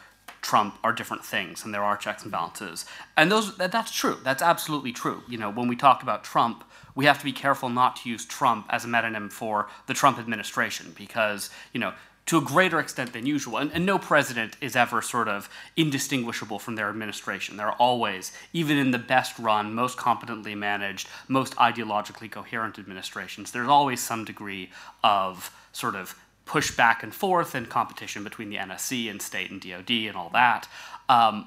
Trump 0.42 0.78
are 0.82 0.92
different 0.92 1.24
things, 1.24 1.64
and 1.64 1.72
there 1.72 1.82
are 1.82 1.96
checks 1.96 2.22
and 2.22 2.32
balances, 2.32 2.84
and 3.16 3.30
those 3.30 3.56
that, 3.56 3.72
that's 3.72 3.92
true. 3.92 4.18
That's 4.22 4.42
absolutely 4.42 4.92
true. 4.92 5.22
You 5.28 5.38
know, 5.38 5.50
when 5.50 5.68
we 5.68 5.76
talk 5.76 6.02
about 6.02 6.24
Trump, 6.24 6.64
we 6.94 7.04
have 7.06 7.18
to 7.18 7.24
be 7.24 7.32
careful 7.32 7.68
not 7.68 7.96
to 7.96 8.10
use 8.10 8.24
Trump 8.24 8.66
as 8.70 8.84
a 8.84 8.88
metonym 8.88 9.30
for 9.32 9.68
the 9.86 9.94
Trump 9.94 10.18
administration, 10.18 10.94
because 10.96 11.50
you 11.72 11.80
know 11.80 11.92
to 12.26 12.38
a 12.38 12.40
greater 12.40 12.78
extent 12.78 13.12
than 13.12 13.26
usual. 13.26 13.56
And, 13.56 13.72
and, 13.72 13.84
no 13.84 13.98
president 13.98 14.56
is 14.60 14.76
ever 14.76 15.02
sort 15.02 15.26
of 15.26 15.48
indistinguishable 15.76 16.58
from 16.58 16.76
their 16.76 16.88
administration. 16.88 17.56
They're 17.56 17.72
always, 17.72 18.32
even 18.52 18.76
in 18.76 18.92
the 18.92 18.98
best 18.98 19.38
run, 19.38 19.74
most 19.74 19.96
competently 19.96 20.54
managed, 20.54 21.08
most 21.26 21.56
ideologically 21.56 22.30
coherent 22.30 22.78
administrations, 22.78 23.50
there's 23.50 23.68
always 23.68 24.00
some 24.00 24.24
degree 24.24 24.70
of 25.02 25.54
sort 25.72 25.96
of 25.96 26.14
push 26.44 26.76
back 26.76 27.02
and 27.02 27.14
forth 27.14 27.54
and 27.54 27.68
competition 27.68 28.24
between 28.24 28.50
the 28.50 28.56
NSC 28.56 29.10
and 29.10 29.22
state 29.22 29.50
and 29.50 29.60
DOD 29.60 29.90
and 29.90 30.16
all 30.16 30.30
that. 30.30 30.68
Um, 31.08 31.46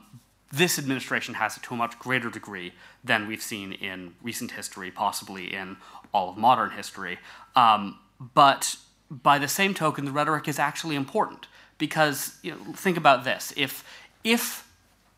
this 0.52 0.78
administration 0.78 1.34
has 1.34 1.58
it 1.58 1.64
to 1.64 1.74
a 1.74 1.78
much 1.78 1.98
greater 1.98 2.30
degree 2.30 2.74
than 3.04 3.28
we've 3.28 3.42
seen 3.42 3.74
in 3.74 4.14
recent 4.22 4.52
history, 4.52 4.92
possibly 4.92 5.54
in 5.54 5.78
all 6.14 6.30
of 6.30 6.38
modern 6.38 6.70
history. 6.70 7.18
Um, 7.56 8.00
but 8.34 8.78
by 9.22 9.38
the 9.38 9.48
same 9.48 9.74
token, 9.74 10.06
the 10.06 10.12
rhetoric 10.12 10.48
is 10.48 10.58
actually 10.60 10.96
important 10.96 11.48
because 11.78 12.38
you 12.42 12.52
know, 12.52 12.74
think 12.74 12.98
about 12.98 13.24
this: 13.24 13.54
if 13.56 13.84
if 14.24 14.68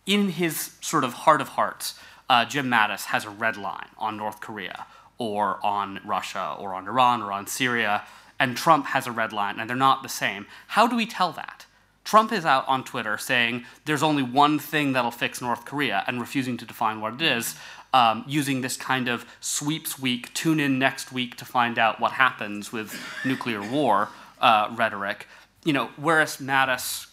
in 0.05 0.29
his 0.29 0.71
sort 0.81 1.03
of 1.03 1.13
heart 1.13 1.41
of 1.41 1.49
hearts, 1.49 1.97
uh, 2.29 2.45
Jim 2.45 2.67
Mattis 2.69 3.05
has 3.05 3.25
a 3.25 3.29
red 3.29 3.57
line 3.57 3.87
on 3.97 4.17
North 4.17 4.39
Korea 4.41 4.85
or 5.17 5.59
on 5.65 5.99
Russia 6.05 6.55
or 6.59 6.73
on 6.73 6.87
Iran 6.87 7.21
or 7.21 7.31
on 7.31 7.47
Syria, 7.47 8.03
and 8.39 8.57
Trump 8.57 8.87
has 8.87 9.07
a 9.07 9.11
red 9.11 9.31
line, 9.31 9.59
and 9.59 9.69
they're 9.69 9.77
not 9.77 10.03
the 10.03 10.09
same. 10.09 10.45
How 10.67 10.87
do 10.87 10.95
we 10.95 11.05
tell 11.05 11.31
that? 11.33 11.65
Trump 12.03 12.31
is 12.31 12.45
out 12.45 12.67
on 12.67 12.83
Twitter 12.83 13.17
saying 13.17 13.65
there's 13.85 14.03
only 14.03 14.21
one 14.21 14.59
thing 14.59 14.93
that'll 14.93 15.09
fix 15.09 15.41
North 15.41 15.65
Korea 15.65 16.03
and 16.05 16.21
refusing 16.21 16.55
to 16.57 16.65
define 16.65 17.01
what 17.01 17.15
it 17.15 17.21
is 17.21 17.55
um, 17.95 18.25
using 18.27 18.59
this 18.59 18.75
kind 18.75 19.07
of 19.07 19.25
sweeps 19.39 19.97
week, 19.97 20.33
tune 20.33 20.59
in 20.59 20.77
next 20.77 21.13
week 21.13 21.37
to 21.37 21.45
find 21.45 21.79
out 21.79 21.97
what 22.01 22.11
happens 22.11 22.69
with 22.69 22.93
nuclear 23.23 23.61
war 23.61 24.09
uh, 24.41 24.67
rhetoric. 24.75 25.27
You 25.63 25.71
know, 25.71 25.89
whereas 25.95 26.37
Mattis, 26.37 27.07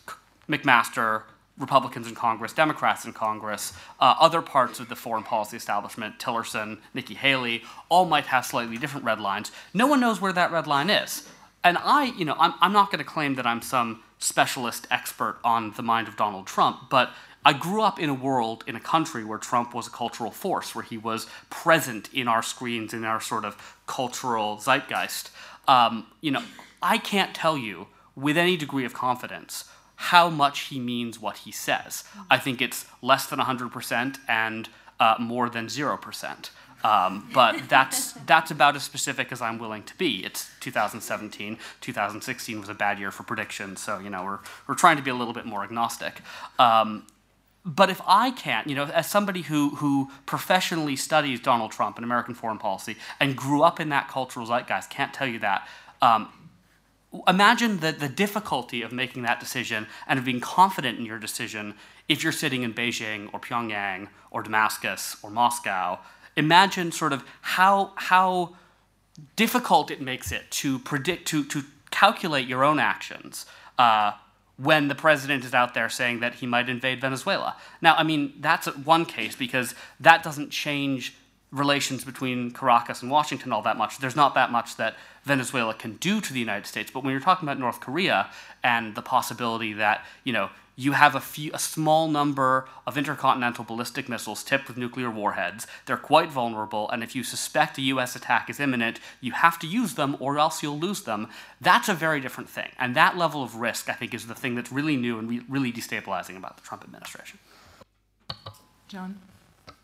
McMaster, 0.49 1.23
Republicans 1.57 2.09
in 2.09 2.17
Congress, 2.17 2.53
Democrats 2.53 3.05
in 3.05 3.13
Congress, 3.13 3.75
uh, 4.01 4.17
other 4.19 4.43
parts 4.43 4.81
of 4.81 4.89
the 4.89 4.97
foreign 4.97 5.23
policy 5.23 5.57
establishment, 5.57 6.19
Tillerson, 6.19 6.79
Nikki 6.95 7.15
Haley, 7.15 7.63
all 7.89 8.05
might 8.05 8.27
have 8.27 8.45
slightly 8.45 8.77
different 8.77 9.07
red 9.07 9.21
lines. 9.21 9.53
No 9.73 9.87
one 9.87 10.01
knows 10.01 10.21
where 10.21 10.33
that 10.33 10.51
red 10.51 10.67
line 10.67 10.91
is. 10.91 11.29
And 11.63 11.79
I, 11.79 12.07
you 12.19 12.25
know, 12.25 12.35
I'm, 12.41 12.55
I'm 12.61 12.73
not 12.73 12.91
going 12.91 12.99
to 12.99 13.05
claim 13.05 13.37
that 13.37 13.47
I'm 13.47 13.63
some 13.63 14.03
specialist 14.19 14.89
expert 14.91 15.39
on 15.45 15.75
the 15.77 15.83
mind 15.83 16.09
of 16.09 16.17
Donald 16.17 16.49
Trump, 16.49 16.91
but 16.91 17.11
I 17.45 17.53
grew 17.53 17.83
up 17.83 17.99
in 17.99 18.09
a 18.09 18.15
world, 18.15 18.65
in 18.67 18.77
a 18.77 18.81
country 18.81 19.25
where 19.25 19.39
Trump 19.39 19.75
was 19.75 19.87
a 19.87 19.91
cultural 19.91 20.31
force, 20.31 20.75
where 20.75 20.85
he 20.85 20.97
was 20.97 21.27
present 21.51 22.09
in 22.13 22.29
our 22.29 22.43
screens, 22.43 22.95
in 22.95 23.05
our 23.05 23.21
sort 23.21 23.45
of 23.45 23.79
cultural 23.87 24.59
zeitgeist. 24.59 25.31
Um, 25.67 26.07
you 26.21 26.31
know, 26.31 26.43
I 26.83 26.99
can't 26.99 27.35
tell 27.35 27.57
you 27.57 27.89
with 28.15 28.37
any 28.37 28.57
degree 28.57 28.85
of 28.85 28.95
confidence 28.95 29.65
how 29.97 30.29
much 30.29 30.63
he 30.63 30.81
means 30.81 31.21
what 31.21 31.39
he 31.39 31.53
says. 31.53 32.05
I 32.31 32.39
think 32.39 32.61
it's 32.61 32.87
less 33.03 33.27
than 33.27 33.39
100% 33.39 34.19
and 34.29 34.69
uh, 34.99 35.17
more 35.19 35.49
than 35.49 35.67
0%. 35.67 36.51
Um, 36.85 37.31
but 37.33 37.69
that's 37.69 38.13
that's 38.27 38.51
about 38.51 38.75
as 38.75 38.83
specific 38.83 39.31
as 39.31 39.41
I'm 39.41 39.59
willing 39.59 39.85
to 39.85 39.97
be. 39.97 40.25
It's 40.25 40.51
2017. 40.59 41.59
2016 41.81 42.61
was 42.61 42.69
a 42.69 42.75
bad 42.75 42.99
year 42.99 43.13
for 43.13 43.23
predictions, 43.23 43.81
so 43.81 44.01
you 44.01 44.11
know 44.11 44.25
we're 44.25 44.39
we're 44.67 44.75
trying 44.75 44.97
to 44.97 45.03
be 45.03 45.11
a 45.11 45.15
little 45.15 45.33
bit 45.33 45.47
more 45.47 45.63
agnostic. 45.63 46.21
Um, 46.59 47.07
but 47.65 47.91
if 47.91 48.01
I 48.07 48.33
can't, 48.33 48.67
you 48.67 48.75
know, 48.75 48.87
as 48.87 49.07
somebody 49.07 49.43
who, 49.43 49.77
who 49.77 50.11
professionally 50.27 50.97
studies 50.97 51.41
Donald 51.41 51.71
Trump 51.71 51.97
and 51.97 52.05
American 52.05 52.35
foreign 52.35 52.59
policy 52.59 52.97
and 53.21 53.37
grew 53.37 53.63
up 53.63 53.79
in 53.79 53.89
that 53.91 54.09
cultural 54.09 54.47
zeitgeist, 54.47 54.91
can't 54.91 55.15
tell 55.15 55.29
you 55.29 55.39
that. 55.39 55.69
Um, 56.01 56.29
imagine 57.29 57.79
the, 57.79 57.93
the 57.93 58.09
difficulty 58.09 58.83
of 58.83 58.91
making 58.91 59.23
that 59.23 59.39
decision 59.39 59.87
and 60.09 60.19
of 60.19 60.25
being 60.25 60.41
confident 60.41 60.99
in 60.99 61.05
your 61.05 61.19
decision 61.19 61.75
if 62.09 62.25
you're 62.25 62.33
sitting 62.33 62.63
in 62.63 62.75
Beijing 62.75 63.29
or 63.33 63.39
Pyongyang 63.39 64.09
or 64.31 64.43
Damascus 64.43 65.17
or 65.23 65.31
Moscow. 65.31 66.01
Imagine 66.37 66.91
sort 66.91 67.13
of 67.13 67.25
how, 67.43 67.93
how 67.95 68.57
difficult 69.37 69.91
it 69.91 70.01
makes 70.01 70.33
it 70.33 70.51
to 70.51 70.81
predict, 70.81 71.29
to, 71.29 71.45
to 71.45 71.63
calculate 71.91 72.49
your 72.49 72.65
own 72.65 72.81
actions. 72.81 73.47
Uh, 73.79 74.13
when 74.57 74.89
the 74.89 74.95
president 74.95 75.45
is 75.45 75.55
out 75.55 75.75
there 75.75 75.89
saying 75.89 76.21
that 76.21 76.35
he 76.35 76.47
might 76.47 76.69
invade 76.69 77.01
Venezuela. 77.01 77.57
Now, 77.81 77.95
I 77.97 78.03
mean, 78.03 78.35
that's 78.41 78.67
one 78.67 79.05
case 79.05 79.35
because 79.35 79.75
that 80.01 80.23
doesn't 80.23 80.51
change 80.51 81.15
relations 81.51 82.05
between 82.05 82.51
Caracas 82.51 83.03
and 83.03 83.11
Washington 83.11 83.53
all 83.53 83.63
that 83.63 83.77
much. 83.77 83.99
There's 83.99 84.17
not 84.17 84.35
that 84.35 84.51
much 84.51 84.77
that 84.77 84.97
Venezuela 85.25 85.75
can 85.75 85.97
do 85.97 86.21
to 86.21 86.33
the 86.33 86.41
United 86.41 86.67
States. 86.67 86.91
But 86.91 87.05
when 87.05 87.13
you're 87.13 87.21
talking 87.21 87.47
about 87.47 87.59
North 87.59 87.81
Korea 87.81 88.31
and 88.65 88.95
the 88.95 89.03
possibility 89.03 89.75
that, 89.75 90.05
you 90.25 90.33
know, 90.33 90.51
you 90.77 90.93
have 90.93 91.15
a, 91.15 91.21
few, 91.21 91.51
a 91.53 91.59
small 91.59 92.09
number 92.09 92.67
of 92.87 92.97
intercontinental 92.97 93.65
ballistic 93.65 94.09
missiles 94.09 94.43
tipped 94.43 94.69
with 94.69 94.77
nuclear 94.77 95.11
warheads. 95.11 95.67
They're 95.87 95.97
quite 95.97 96.31
vulnerable, 96.31 96.89
and 96.91 97.03
if 97.03 97.15
you 97.15 97.23
suspect 97.23 97.79
a 97.79 97.83
US 97.83 98.17
attack 98.17 98.49
is 98.49 98.59
imminent, 98.59 98.99
you 99.21 99.33
have 99.33 99.59
to 99.61 99.67
use 99.67 99.95
them 99.95 100.17
or 100.19 100.39
else 100.39 100.63
you'll 100.63 100.79
lose 100.79 101.03
them. 101.03 101.29
That's 101.61 101.89
a 101.89 101.95
very 101.95 102.21
different 102.21 102.49
thing. 102.49 102.71
And 102.79 102.97
that 102.97 103.17
level 103.17 103.43
of 103.43 103.57
risk, 103.57 103.89
I 103.89 103.93
think, 103.93 104.15
is 104.15 104.27
the 104.27 104.35
thing 104.35 104.55
that's 104.55 104.73
really 104.73 104.97
new 104.97 105.19
and 105.19 105.29
re- 105.29 105.43
really 105.49 105.73
destabilizing 105.73 106.37
about 106.37 106.57
the 106.57 106.63
Trump 106.63 106.85
administration. 106.85 107.39
Jon? 108.89 109.19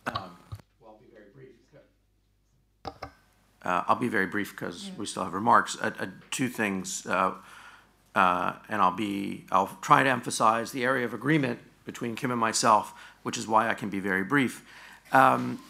Um, 0.07 0.37
well, 0.81 0.93
I'll 0.93 0.99
be 0.99 1.07
very 1.13 1.27
brief. 1.35 1.49
Uh, 3.63 3.83
I'll 3.87 3.97
be 3.97 4.09
very 4.09 4.27
brief 4.27 4.53
because 4.53 4.89
yeah. 4.89 4.95
we 4.97 5.07
still 5.07 5.25
have 5.25 5.35
remarks. 5.35 5.77
Uh, 5.81 5.91
uh, 5.99 6.07
two 6.31 6.49
things. 6.49 7.07
Uh, 8.19 8.57
and 8.69 8.83
I'll 8.83 8.91
be, 8.91 9.45
I'll 9.53 9.79
try 9.81 10.03
to 10.03 10.11
emphasize 10.11 10.73
the 10.73 10.83
area 10.83 11.05
of 11.05 11.15
agreement 11.15 11.61
between 11.85 12.17
Kim 12.17 12.33
and 12.33 12.41
myself, 12.41 12.93
which 13.23 13.39
is 13.39 13.47
why 13.47 13.69
I 13.69 13.75
can 13.75 13.91
be 13.91 14.01
very 14.01 14.25
brief. 14.25 14.65
Um, 15.13 15.61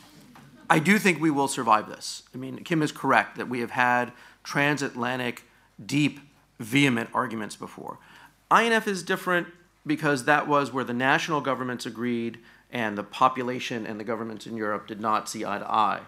I 0.71 0.79
do 0.79 0.99
think 0.99 1.21
we 1.21 1.31
will 1.31 1.49
survive 1.49 1.91
this. 1.91 2.23
I 2.35 2.39
mean, 2.39 2.65
Kim 2.65 2.81
is 2.81 2.91
correct 2.91 3.37
that 3.37 3.51
we 3.51 3.61
have 3.61 3.73
had 3.73 4.13
transatlantic, 4.45 5.43
deep, 5.85 6.21
vehement 6.59 7.11
arguments 7.13 7.55
before. 7.55 7.99
INF 8.51 8.89
is 8.89 9.03
different 9.03 9.49
because 9.87 10.25
that 10.25 10.49
was 10.49 10.73
where 10.73 10.85
the 10.85 10.95
national 10.95 11.43
governments 11.43 11.85
agreed 11.85 12.39
and 12.73 12.97
the 12.97 13.03
population 13.03 13.87
and 13.87 14.01
the 14.01 14.05
governments 14.05 14.47
in 14.47 14.57
Europe 14.57 14.87
did 14.87 15.03
not 15.03 15.29
see 15.29 15.45
eye 15.45 15.59
to 15.59 15.71
eye. 15.71 16.01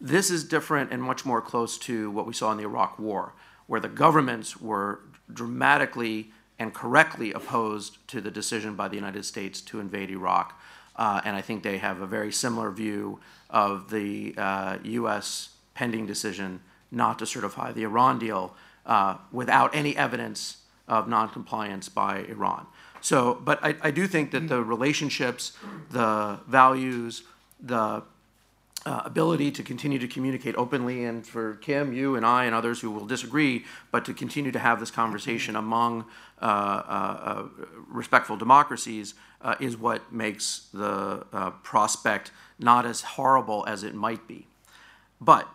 This 0.00 0.28
is 0.28 0.42
different 0.42 0.90
and 0.90 1.00
much 1.00 1.24
more 1.24 1.40
close 1.40 1.78
to 1.78 2.10
what 2.10 2.26
we 2.26 2.32
saw 2.32 2.50
in 2.50 2.58
the 2.58 2.64
Iraq 2.64 2.98
War, 2.98 3.32
where 3.68 3.80
the 3.80 3.88
governments 3.88 4.60
were 4.60 4.98
dramatically 5.32 6.30
and 6.58 6.72
correctly 6.72 7.32
opposed 7.32 8.06
to 8.08 8.20
the 8.20 8.30
decision 8.30 8.74
by 8.74 8.88
the 8.88 8.96
United 8.96 9.24
States 9.24 9.60
to 9.60 9.80
invade 9.80 10.10
Iraq. 10.10 10.60
Uh, 10.96 11.20
and 11.24 11.34
I 11.34 11.40
think 11.40 11.62
they 11.62 11.78
have 11.78 12.00
a 12.00 12.06
very 12.06 12.32
similar 12.32 12.70
view 12.70 13.18
of 13.50 13.90
the 13.90 14.34
uh, 14.36 14.78
U.S. 14.84 15.50
pending 15.74 16.06
decision 16.06 16.60
not 16.90 17.18
to 17.18 17.26
certify 17.26 17.72
the 17.72 17.82
Iran 17.82 18.18
deal 18.18 18.54
uh, 18.86 19.16
without 19.32 19.74
any 19.74 19.96
evidence 19.96 20.58
of 20.86 21.08
noncompliance 21.08 21.88
by 21.88 22.18
Iran. 22.28 22.66
So, 23.00 23.40
but 23.44 23.58
I, 23.62 23.76
I 23.82 23.90
do 23.90 24.06
think 24.06 24.30
that 24.30 24.48
the 24.48 24.62
relationships, 24.62 25.52
the 25.90 26.40
values, 26.46 27.22
the 27.60 28.02
uh, 28.86 29.02
ability 29.04 29.50
to 29.50 29.62
continue 29.62 29.98
to 29.98 30.06
communicate 30.06 30.54
openly, 30.56 31.04
and 31.04 31.26
for 31.26 31.54
Kim, 31.56 31.92
you, 31.92 32.16
and 32.16 32.26
I, 32.26 32.44
and 32.44 32.54
others 32.54 32.80
who 32.80 32.90
will 32.90 33.06
disagree, 33.06 33.64
but 33.90 34.04
to 34.04 34.14
continue 34.14 34.52
to 34.52 34.58
have 34.58 34.78
this 34.78 34.90
conversation 34.90 35.56
among 35.56 36.04
uh, 36.40 36.44
uh, 36.44 36.48
uh 36.48 37.42
respectful 37.88 38.36
democracies 38.36 39.14
uh, 39.40 39.54
is 39.58 39.76
what 39.76 40.12
makes 40.12 40.68
the 40.74 41.24
uh, 41.32 41.50
prospect 41.62 42.30
not 42.58 42.84
as 42.84 43.00
horrible 43.02 43.64
as 43.66 43.82
it 43.84 43.94
might 43.94 44.26
be. 44.28 44.46
But 45.20 45.48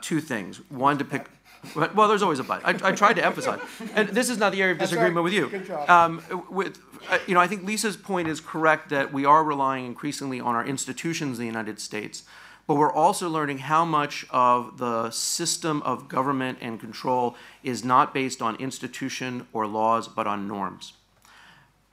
two 0.00 0.20
things. 0.20 0.60
One, 0.70 0.98
to 0.98 1.04
pick. 1.04 1.28
Well, 1.76 2.08
there's 2.08 2.22
always 2.22 2.38
a 2.38 2.44
but. 2.44 2.64
I, 2.64 2.70
I 2.88 2.92
tried 2.92 3.14
to 3.14 3.24
emphasize, 3.24 3.60
and 3.94 4.08
this 4.08 4.30
is 4.30 4.38
not 4.38 4.52
the 4.52 4.62
area 4.62 4.72
of 4.72 4.78
disagreement 4.78 5.22
with 5.22 5.34
you. 5.34 5.50
Good 5.50 5.66
job. 5.66 5.90
Um, 5.90 6.22
with, 6.50 6.80
you 7.26 7.34
know, 7.34 7.40
I 7.40 7.46
think 7.46 7.64
Lisa's 7.64 7.98
point 7.98 8.28
is 8.28 8.40
correct 8.40 8.88
that 8.88 9.12
we 9.12 9.26
are 9.26 9.44
relying 9.44 9.84
increasingly 9.84 10.40
on 10.40 10.54
our 10.54 10.64
institutions 10.64 11.38
in 11.38 11.42
the 11.42 11.46
United 11.46 11.78
States 11.78 12.22
but 12.70 12.76
we're 12.76 12.92
also 12.92 13.28
learning 13.28 13.58
how 13.58 13.84
much 13.84 14.24
of 14.30 14.78
the 14.78 15.10
system 15.10 15.82
of 15.82 16.06
government 16.06 16.56
and 16.60 16.78
control 16.78 17.34
is 17.64 17.82
not 17.82 18.14
based 18.14 18.40
on 18.40 18.54
institution 18.60 19.44
or 19.52 19.66
laws, 19.66 20.06
but 20.06 20.28
on 20.28 20.46
norms, 20.46 20.92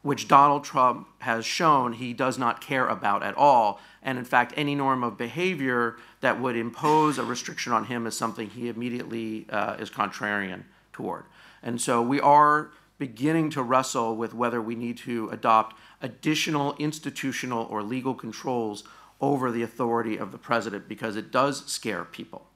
which 0.04 0.28
Donald 0.28 0.64
Trump 0.64 1.08
has 1.18 1.48
shown 1.48 1.94
he 1.94 2.14
does 2.14 2.38
not 2.38 2.62
care 2.62 2.88
about 2.88 3.24
at 3.24 3.36
all. 3.36 3.82
And 4.04 4.20
in 4.20 4.24
fact, 4.24 4.54
any 4.56 4.76
norm 4.76 5.04
of 5.04 5.18
behavior 5.18 5.96
that 6.22 6.40
would 6.40 6.56
impose 6.56 7.18
a 7.18 7.24
restriction 7.24 7.74
on 7.74 7.86
him 7.86 8.06
is 8.06 8.16
something 8.16 8.48
he 8.48 8.70
immediately 8.70 9.48
uh, 9.50 9.78
is 9.80 9.90
contrarian 9.90 10.62
toward. 10.94 11.24
And 11.64 11.82
so 11.82 12.04
we 12.04 12.22
are 12.22 12.70
beginning 13.00 13.50
to 13.50 13.64
wrestle 13.64 14.16
with 14.16 14.36
whether 14.36 14.62
we 14.62 14.76
need 14.76 14.98
to 14.98 15.28
adopt 15.30 15.76
additional 16.04 16.76
institutional 16.78 17.66
or 17.66 17.82
legal 17.82 18.14
controls 18.14 18.84
over 19.20 19.52
the 19.52 19.64
authority 19.64 20.18
of 20.18 20.32
the 20.32 20.38
president 20.38 20.88
because 20.88 21.16
it 21.16 21.32
does 21.32 21.66
scare 21.66 22.06
people. 22.06 22.48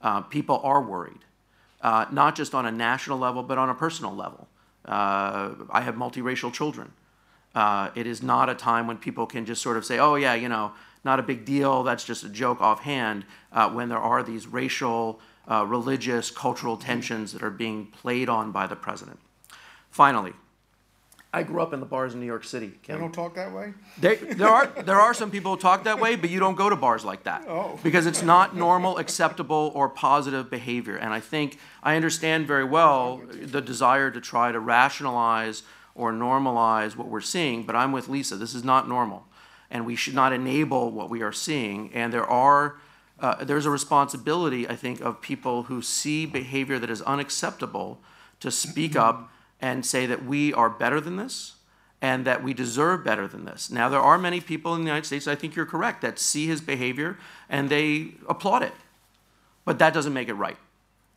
Uh, 0.00 0.20
people 0.20 0.60
are 0.62 0.82
worried, 0.82 1.24
uh, 1.80 2.06
not 2.10 2.34
just 2.36 2.54
on 2.54 2.66
a 2.66 2.72
national 2.72 3.18
level, 3.18 3.42
but 3.42 3.58
on 3.58 3.70
a 3.70 3.74
personal 3.74 4.14
level. 4.14 4.48
Uh, 4.84 5.54
I 5.70 5.80
have 5.80 5.94
multiracial 5.94 6.52
children. 6.52 6.92
Uh, 7.54 7.90
it 7.94 8.06
is 8.06 8.22
not 8.22 8.48
a 8.48 8.54
time 8.54 8.86
when 8.86 8.98
people 8.98 9.26
can 9.26 9.46
just 9.46 9.62
sort 9.62 9.76
of 9.76 9.84
say, 9.84 9.98
oh, 9.98 10.16
yeah, 10.16 10.34
you 10.34 10.48
know, 10.48 10.72
not 11.04 11.20
a 11.20 11.22
big 11.22 11.44
deal, 11.44 11.82
that's 11.82 12.04
just 12.04 12.24
a 12.24 12.28
joke 12.28 12.60
offhand, 12.60 13.24
uh, 13.52 13.70
when 13.70 13.88
there 13.88 13.98
are 13.98 14.22
these 14.22 14.46
racial, 14.46 15.20
uh, 15.48 15.64
religious, 15.66 16.30
cultural 16.30 16.76
tensions 16.76 17.32
that 17.32 17.42
are 17.42 17.50
being 17.50 17.86
played 17.86 18.28
on 18.28 18.50
by 18.50 18.66
the 18.66 18.76
president. 18.76 19.20
Finally, 19.90 20.32
I 21.34 21.42
grew 21.42 21.60
up 21.60 21.72
in 21.72 21.80
the 21.80 21.86
bars 21.86 22.14
in 22.14 22.20
New 22.20 22.26
York 22.26 22.44
City. 22.44 22.72
Kim. 22.82 22.94
They 22.94 23.00
don't 23.00 23.12
talk 23.12 23.34
that 23.34 23.52
way? 23.52 23.74
They, 23.98 24.14
there 24.14 24.48
are 24.48 24.66
there 24.66 25.00
are 25.00 25.12
some 25.12 25.32
people 25.32 25.56
who 25.56 25.60
talk 25.60 25.82
that 25.82 25.98
way, 25.98 26.14
but 26.14 26.30
you 26.30 26.38
don't 26.38 26.54
go 26.54 26.70
to 26.70 26.76
bars 26.76 27.04
like 27.04 27.24
that 27.24 27.44
oh. 27.48 27.78
because 27.82 28.06
it's 28.06 28.22
not 28.22 28.54
normal, 28.54 28.98
acceptable, 28.98 29.72
or 29.74 29.88
positive 29.88 30.48
behavior. 30.48 30.96
And 30.96 31.12
I 31.12 31.18
think 31.18 31.58
I 31.82 31.96
understand 31.96 32.46
very 32.46 32.62
well 32.62 33.20
the 33.32 33.60
desire 33.60 34.12
to 34.12 34.20
try 34.20 34.52
to 34.52 34.60
rationalize 34.60 35.64
or 35.96 36.12
normalize 36.12 36.96
what 36.96 37.08
we're 37.08 37.20
seeing. 37.20 37.64
But 37.64 37.74
I'm 37.74 37.90
with 37.90 38.08
Lisa. 38.08 38.36
This 38.36 38.54
is 38.54 38.62
not 38.62 38.88
normal, 38.88 39.26
and 39.72 39.84
we 39.84 39.96
should 39.96 40.14
not 40.14 40.32
enable 40.32 40.92
what 40.92 41.10
we 41.10 41.22
are 41.22 41.32
seeing. 41.32 41.92
And 41.92 42.12
there 42.12 42.26
are 42.26 42.76
uh, 43.18 43.44
there's 43.44 43.66
a 43.66 43.70
responsibility, 43.70 44.68
I 44.68 44.76
think, 44.76 45.00
of 45.00 45.20
people 45.20 45.64
who 45.64 45.82
see 45.82 46.26
behavior 46.26 46.78
that 46.78 46.90
is 46.90 47.02
unacceptable 47.02 48.00
to 48.38 48.52
speak 48.52 48.94
up 48.94 49.30
and 49.60 49.84
say 49.84 50.06
that 50.06 50.24
we 50.24 50.52
are 50.52 50.68
better 50.68 51.00
than 51.00 51.16
this 51.16 51.54
and 52.02 52.26
that 52.26 52.42
we 52.42 52.52
deserve 52.52 53.02
better 53.02 53.26
than 53.26 53.44
this. 53.44 53.70
Now, 53.70 53.88
there 53.88 54.00
are 54.00 54.18
many 54.18 54.40
people 54.40 54.74
in 54.74 54.82
the 54.82 54.86
United 54.86 55.06
States, 55.06 55.26
I 55.26 55.34
think 55.34 55.56
you're 55.56 55.64
correct, 55.64 56.02
that 56.02 56.18
see 56.18 56.46
his 56.46 56.60
behavior 56.60 57.16
and 57.48 57.70
they 57.70 58.12
applaud 58.28 58.62
it. 58.62 58.72
But 59.64 59.78
that 59.78 59.94
doesn't 59.94 60.12
make 60.12 60.28
it 60.28 60.34
right. 60.34 60.58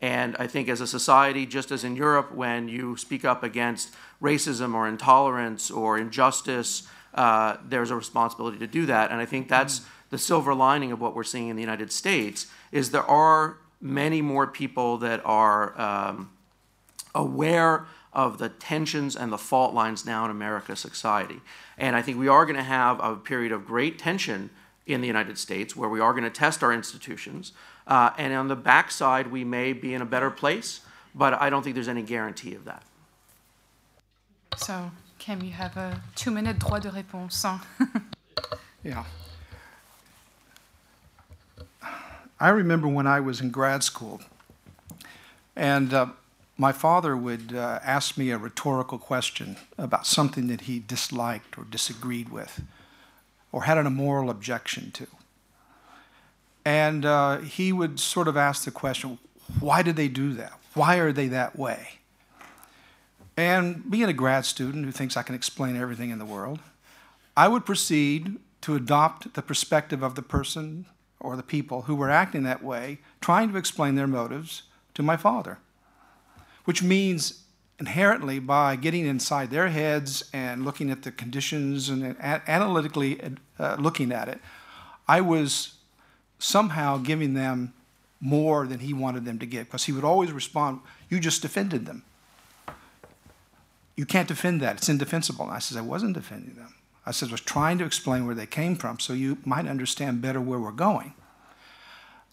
And 0.01 0.35
I 0.38 0.47
think 0.47 0.69
as 0.69 0.79
a 0.79 0.88
society, 0.88 1.45
just 1.45 1.71
as 1.71 1.83
in 1.83 1.95
Europe, 1.95 2.31
when 2.31 2.69
you 2.69 2.95
speak 2.97 3.25
up 3.25 3.43
against 3.43 3.93
racism 4.21 4.75
or 4.75 4.88
intolerance 4.88 5.71
or 5.71 5.97
injustice, 5.97 6.88
uh, 7.15 7.57
there's 7.67 7.89
a 7.89 7.95
responsibility 7.95 8.59
to 8.59 8.67
do 8.67 8.85
that. 8.85 9.11
And 9.11 9.19
I 9.19 9.25
think 9.25 9.49
that's 9.49 9.81
the 10.09 10.17
silver 10.17 10.53
lining 10.53 10.91
of 10.91 11.01
what 11.01 11.15
we're 11.15 11.23
seeing 11.23 11.49
in 11.49 11.55
the 11.55 11.61
United 11.61 11.91
States 11.91 12.47
is 12.71 12.91
there 12.91 13.03
are 13.03 13.57
many 13.81 14.21
more 14.21 14.47
people 14.47 14.97
that 14.99 15.21
are 15.25 15.79
um, 15.79 16.31
aware 17.13 17.88
of 18.18 18.39
the 18.39 18.49
tensions 18.49 19.15
and 19.15 19.32
the 19.32 19.38
fault 19.38 19.76
lines 19.76 20.03
now 20.03 20.26
in 20.26 20.32
America's 20.32 20.80
society. 20.80 21.39
And 21.78 21.95
I 21.95 22.01
think 22.01 22.18
we 22.18 22.28
are 22.28 22.45
going 22.45 22.57
to 22.57 22.63
have 22.63 22.99
a 22.99 23.15
period 23.15 23.51
of 23.51 23.68
great 23.68 23.99
tension 23.99 24.49
in 24.88 25.01
the 25.01 25.07
United 25.07 25.38
States 25.38 25.76
where 25.76 25.88
we 25.88 25.99
are 25.99 26.13
going 26.13 26.24
to 26.24 26.32
test 26.32 26.63
our 26.63 26.74
institutions. 26.74 27.51
Uh, 27.86 28.09
and 28.18 28.34
on 28.34 28.47
the 28.47 28.55
backside, 28.55 29.28
we 29.28 29.43
may 29.43 29.72
be 29.72 29.93
in 29.93 30.01
a 30.01 30.05
better 30.05 30.32
place, 30.32 30.82
but 31.13 31.39
I 31.39 31.51
don't 31.51 31.61
think 31.61 31.76
there's 31.76 31.88
any 31.88 32.01
guarantee 32.01 32.55
of 32.55 32.65
that. 32.65 32.82
So, 34.55 34.89
Kim, 35.20 35.43
you 35.43 35.51
have 35.51 35.78
a 35.78 36.01
two 36.15 36.32
minute 36.32 36.57
droit 36.57 36.82
de 36.82 36.89
réponse. 36.89 37.61
yeah. 38.84 39.03
I 42.39 42.49
remember 42.49 42.88
when 42.88 43.05
I 43.05 43.20
was 43.20 43.41
in 43.41 43.51
grad 43.51 43.84
school, 43.84 44.22
and 45.55 45.93
uh, 45.93 46.07
my 46.58 46.72
father 46.72 47.16
would 47.16 47.53
uh, 47.53 47.80
ask 47.84 48.18
me 48.18 48.32
a 48.32 48.38
rhetorical 48.38 48.97
question 48.97 49.58
about 49.78 50.08
something 50.08 50.47
that 50.47 50.62
he 50.62 50.80
disliked 50.80 51.58
or 51.58 51.64
disagreed 51.64 52.30
with 52.30 52.62
or 53.51 53.64
had 53.64 53.78
an 53.78 53.86
immoral 53.86 54.30
objection 54.30 54.91
to. 54.91 55.08
And 56.66 57.05
uh, 57.05 57.38
he 57.39 57.72
would 57.72 57.99
sort 57.99 58.28
of 58.28 58.36
ask 58.36 58.66
the 58.66 58.72
question, 58.72 59.20
why 59.60 59.84
did 59.84 59.95
they 59.95 60.08
do 60.08 60.34
that? 60.34 60.53
Why 60.74 60.97
are 60.97 61.12
they 61.12 61.28
that 61.28 61.58
way? 61.58 61.99
And 63.38 63.89
being 63.89 64.05
a 64.05 64.14
grad 64.14 64.45
student 64.45 64.84
who 64.84 64.91
thinks 64.91 65.16
I 65.16 65.22
can 65.22 65.36
explain 65.36 65.78
everything 65.78 66.10
in 66.10 66.18
the 66.18 66.26
world, 66.26 66.60
I 67.38 67.47
would 67.47 67.66
proceed 67.66 68.38
to 68.62 68.76
adopt 68.76 69.36
the 69.36 69.43
perspective 69.43 70.01
of 70.01 70.16
the 70.16 70.24
person 70.24 70.88
or 71.20 71.36
the 71.36 71.43
people 71.43 71.84
who 71.84 71.95
were 71.95 72.10
acting 72.10 72.43
that 72.43 72.64
way, 72.64 72.97
trying 73.22 73.51
to 73.51 73.58
explain 73.58 73.93
their 73.93 74.08
motives 74.08 74.64
to 74.95 75.03
my 75.03 75.16
father 75.16 75.60
which 76.68 76.84
means 76.84 77.43
inherently 77.80 78.39
by 78.39 78.76
getting 78.76 79.05
inside 79.05 79.49
their 79.51 79.70
heads 79.70 80.30
and 80.34 80.65
looking 80.65 80.91
at 80.91 81.03
the 81.03 81.11
conditions 81.13 81.88
and 81.88 82.18
analytically 82.22 83.18
uh, 83.57 83.78
looking 83.80 84.11
at 84.11 84.28
it, 84.28 84.41
I 85.07 85.22
was 85.22 85.76
somehow 86.39 86.97
giving 86.97 87.36
them 87.36 87.74
more 88.20 88.68
than 88.68 88.80
he 88.80 88.93
wanted 88.93 89.24
them 89.24 89.39
to 89.39 89.45
get 89.45 89.68
because 89.68 89.86
he 89.86 89.93
would 89.93 90.03
always 90.03 90.34
respond, 90.34 90.82
You 91.07 91.22
just 91.22 91.41
defended 91.41 91.86
them. 91.86 92.03
You 93.95 94.05
can't 94.05 94.28
defend 94.28 94.59
that. 94.59 94.76
It's 94.76 94.89
indefensible. 94.89 95.45
And 95.45 95.53
I 95.53 95.59
said, 95.59 95.78
I 95.78 95.82
wasn't 95.82 96.15
defending 96.15 96.55
them. 96.55 96.76
I 97.05 97.11
said, 97.11 97.30
I 97.30 97.32
was 97.32 97.39
trying 97.39 97.78
to 97.78 97.86
explain 97.86 98.26
where 98.26 98.36
they 98.36 98.45
came 98.45 98.76
from 98.76 98.99
so 98.99 99.13
you 99.13 99.38
might 99.45 99.68
understand 99.68 100.22
better 100.22 100.41
where 100.41 100.59
we're 100.59 100.72
going. 100.74 101.13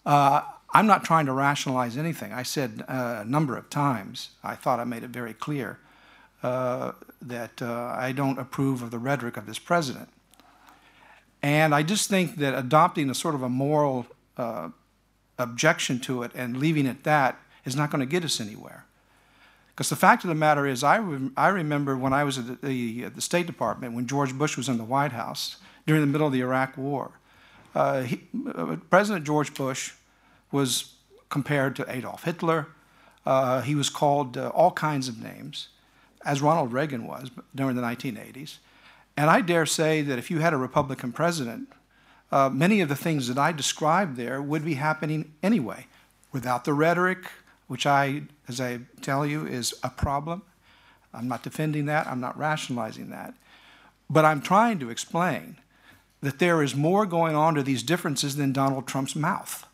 Uh, 0.05 0.41
I'm 0.75 0.87
not 0.87 1.05
trying 1.05 1.25
to 1.27 1.31
rationalize 1.31 1.95
anything. 1.95 2.33
I 2.33 2.43
said 2.43 2.83
uh, 2.89 3.21
a 3.21 3.25
number 3.25 3.55
of 3.55 3.69
times, 3.69 4.31
I 4.43 4.55
thought 4.55 4.77
I 4.77 4.83
made 4.83 5.03
it 5.03 5.09
very 5.09 5.33
clear 5.33 5.79
uh, 6.43 6.91
that 7.21 7.61
uh, 7.61 7.95
I 7.97 8.11
don't 8.11 8.37
approve 8.37 8.81
of 8.81 8.91
the 8.91 8.99
rhetoric 8.99 9.37
of 9.37 9.45
this 9.45 9.57
president. 9.57 10.09
And 11.41 11.73
I 11.73 11.81
just 11.81 12.09
think 12.09 12.35
that 12.39 12.53
adopting 12.53 13.09
a 13.09 13.15
sort 13.15 13.35
of 13.35 13.41
a 13.41 13.47
moral 13.47 14.05
uh, 14.35 14.69
objection 15.39 16.01
to 16.01 16.23
it 16.23 16.31
and 16.35 16.57
leaving 16.57 16.85
it 16.87 17.05
that 17.05 17.39
is 17.63 17.77
not 17.77 17.89
going 17.89 18.01
to 18.01 18.05
get 18.05 18.25
us 18.25 18.41
anywhere. 18.41 18.83
Because 19.69 19.87
the 19.87 19.95
fact 19.95 20.25
of 20.25 20.27
the 20.27 20.35
matter 20.35 20.67
is, 20.67 20.83
I, 20.83 20.97
re- 20.97 21.31
I 21.37 21.47
remember 21.47 21.95
when 21.95 22.11
I 22.11 22.25
was 22.25 22.37
at 22.37 22.61
the, 22.61 23.05
the, 23.05 23.21
State 23.21 23.47
Department, 23.47 23.93
when 23.93 24.07
George 24.07 24.33
Bush 24.33 24.57
was 24.57 24.67
in 24.67 24.77
the 24.77 24.83
White 24.83 25.13
House 25.13 25.55
during 25.87 26.01
the 26.01 26.07
middle 26.07 26.27
of 26.27 26.33
the 26.33 26.41
Iraq 26.41 26.77
War. 26.77 27.11
Uh, 27.73 28.01
he, 28.01 28.23
uh, 28.53 28.75
President 28.89 29.25
George 29.25 29.53
Bush 29.53 29.93
was 30.55 30.93
compared 31.29 31.75
to 31.75 31.85
Adolf 31.93 32.23
Hitler. 32.23 32.67
Uh, 33.25 33.61
he 33.61 33.75
was 33.75 33.89
called 33.89 34.37
uh, 34.37 34.49
all 34.49 34.71
kinds 34.71 35.07
of 35.07 35.21
names, 35.21 35.67
as 36.23 36.41
Ronald 36.41 36.71
Reagan 36.71 37.05
was 37.05 37.29
during 37.53 37.75
the 37.75 37.81
1980s. 37.81 38.57
And 39.17 39.29
I 39.29 39.41
dare 39.41 39.65
say 39.65 40.01
that 40.01 40.17
if 40.17 40.31
you 40.31 40.39
had 40.39 40.53
a 40.53 40.57
Republican 40.57 41.11
president, 41.11 41.71
uh, 42.31 42.49
many 42.49 42.81
of 42.81 42.89
the 42.89 42.95
things 42.95 43.27
that 43.27 43.37
I 43.37 43.51
described 43.51 44.15
there 44.15 44.41
would 44.41 44.65
be 44.65 44.75
happening 44.75 45.33
anyway, 45.43 45.87
without 46.31 46.63
the 46.63 46.73
rhetoric, 46.73 47.19
which 47.67 47.85
I, 47.85 48.23
as 48.47 48.59
I 48.59 48.79
tell 49.01 49.25
you, 49.25 49.45
is 49.45 49.73
a 49.83 49.89
problem. 49.89 50.41
I'm 51.13 51.27
not 51.27 51.43
defending 51.43 51.85
that, 51.85 52.07
I'm 52.07 52.19
not 52.19 52.37
rationalizing 52.37 53.09
that. 53.09 53.33
But 54.09 54.25
I'm 54.25 54.41
trying 54.41 54.79
to 54.79 54.89
explain 54.89 55.57
that 56.21 56.39
there 56.39 56.61
is 56.61 56.75
more 56.75 57.05
going 57.05 57.35
on 57.35 57.55
to 57.55 57.63
these 57.63 57.83
differences 57.83 58.35
than 58.35 58.51
Donald 58.53 58.87
Trump's 58.87 59.15
mouth. 59.15 59.65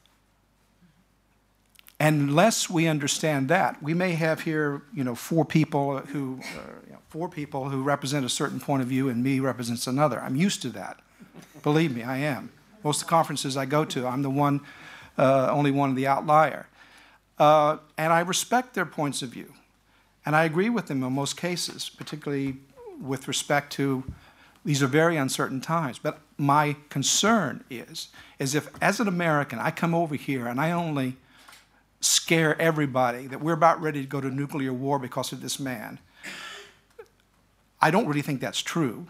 Unless 2.01 2.67
we 2.67 2.87
understand 2.87 3.47
that, 3.49 3.81
we 3.83 3.93
may 3.93 4.13
have 4.13 4.41
here, 4.41 4.81
you 4.91 5.03
know, 5.03 5.13
four 5.13 5.45
people 5.45 5.99
who, 5.99 6.39
uh, 6.41 6.61
you 6.87 6.93
know, 6.93 6.99
four 7.09 7.29
people 7.29 7.69
who 7.69 7.83
represent 7.83 8.25
a 8.25 8.29
certain 8.29 8.59
point 8.59 8.81
of 8.81 8.87
view, 8.87 9.07
and 9.07 9.23
me 9.23 9.39
represents 9.39 9.85
another. 9.85 10.19
I'm 10.19 10.35
used 10.35 10.63
to 10.63 10.69
that. 10.69 10.99
Believe 11.61 11.95
me, 11.95 12.01
I 12.01 12.17
am. 12.17 12.49
Most 12.83 13.03
of 13.03 13.07
the 13.07 13.11
conferences 13.11 13.55
I 13.55 13.65
go 13.65 13.85
to, 13.85 14.07
I'm 14.07 14.23
the 14.23 14.31
one, 14.31 14.61
uh, 15.15 15.51
only 15.51 15.69
one 15.69 15.91
of 15.91 15.95
the 15.95 16.07
outlier. 16.07 16.65
Uh, 17.37 17.77
and 17.99 18.11
I 18.11 18.21
respect 18.21 18.73
their 18.73 18.87
points 18.87 19.21
of 19.21 19.29
view. 19.29 19.53
And 20.25 20.35
I 20.35 20.45
agree 20.45 20.69
with 20.69 20.87
them 20.87 21.03
in 21.03 21.13
most 21.13 21.37
cases, 21.37 21.87
particularly 21.87 22.57
with 22.99 23.27
respect 23.27 23.73
to 23.73 24.03
these 24.65 24.81
are 24.81 24.87
very 24.87 25.17
uncertain 25.17 25.61
times. 25.61 25.99
But 25.99 26.19
my 26.35 26.77
concern 26.89 27.63
is, 27.69 28.07
is 28.39 28.55
if 28.55 28.71
as 28.81 28.99
an 28.99 29.07
American 29.07 29.59
I 29.59 29.69
come 29.69 29.93
over 29.93 30.15
here 30.15 30.47
and 30.47 30.59
I 30.59 30.71
only 30.71 31.17
scare 32.01 32.59
everybody 32.59 33.27
that 33.27 33.41
we're 33.41 33.53
about 33.53 33.81
ready 33.81 34.01
to 34.01 34.07
go 34.07 34.19
to 34.19 34.29
nuclear 34.29 34.73
war 34.73 34.99
because 34.99 35.31
of 35.31 35.41
this 35.41 35.59
man, 35.59 35.99
I 37.81 37.89
don't 37.91 38.07
really 38.07 38.21
think 38.21 38.41
that's 38.41 38.61
true. 38.61 39.07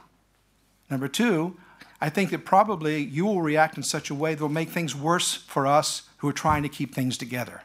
Number 0.90 1.08
two, 1.08 1.58
I 2.00 2.10
think 2.10 2.32
that 2.32 2.46
probably 2.46 3.02
you 3.02 3.26
will 3.26 3.42
react 3.42 3.78
in 3.78 3.84
such 3.84 4.10
a 4.10 4.16
way 4.16 4.36
that 4.36 4.42
will 4.42 4.50
make 4.50 4.70
things 4.70 4.96
worse 4.96 5.34
for 5.34 5.66
us 5.66 6.04
who 6.18 6.28
are 6.28 6.34
trying 6.34 6.64
to 6.64 6.70
keep 6.70 6.94
things 6.94 7.18
together. 7.18 7.62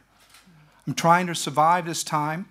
I'm 0.85 0.93
trying 0.93 1.27
to 1.27 1.35
survive 1.35 1.85
this 1.85 2.03
time 2.03 2.47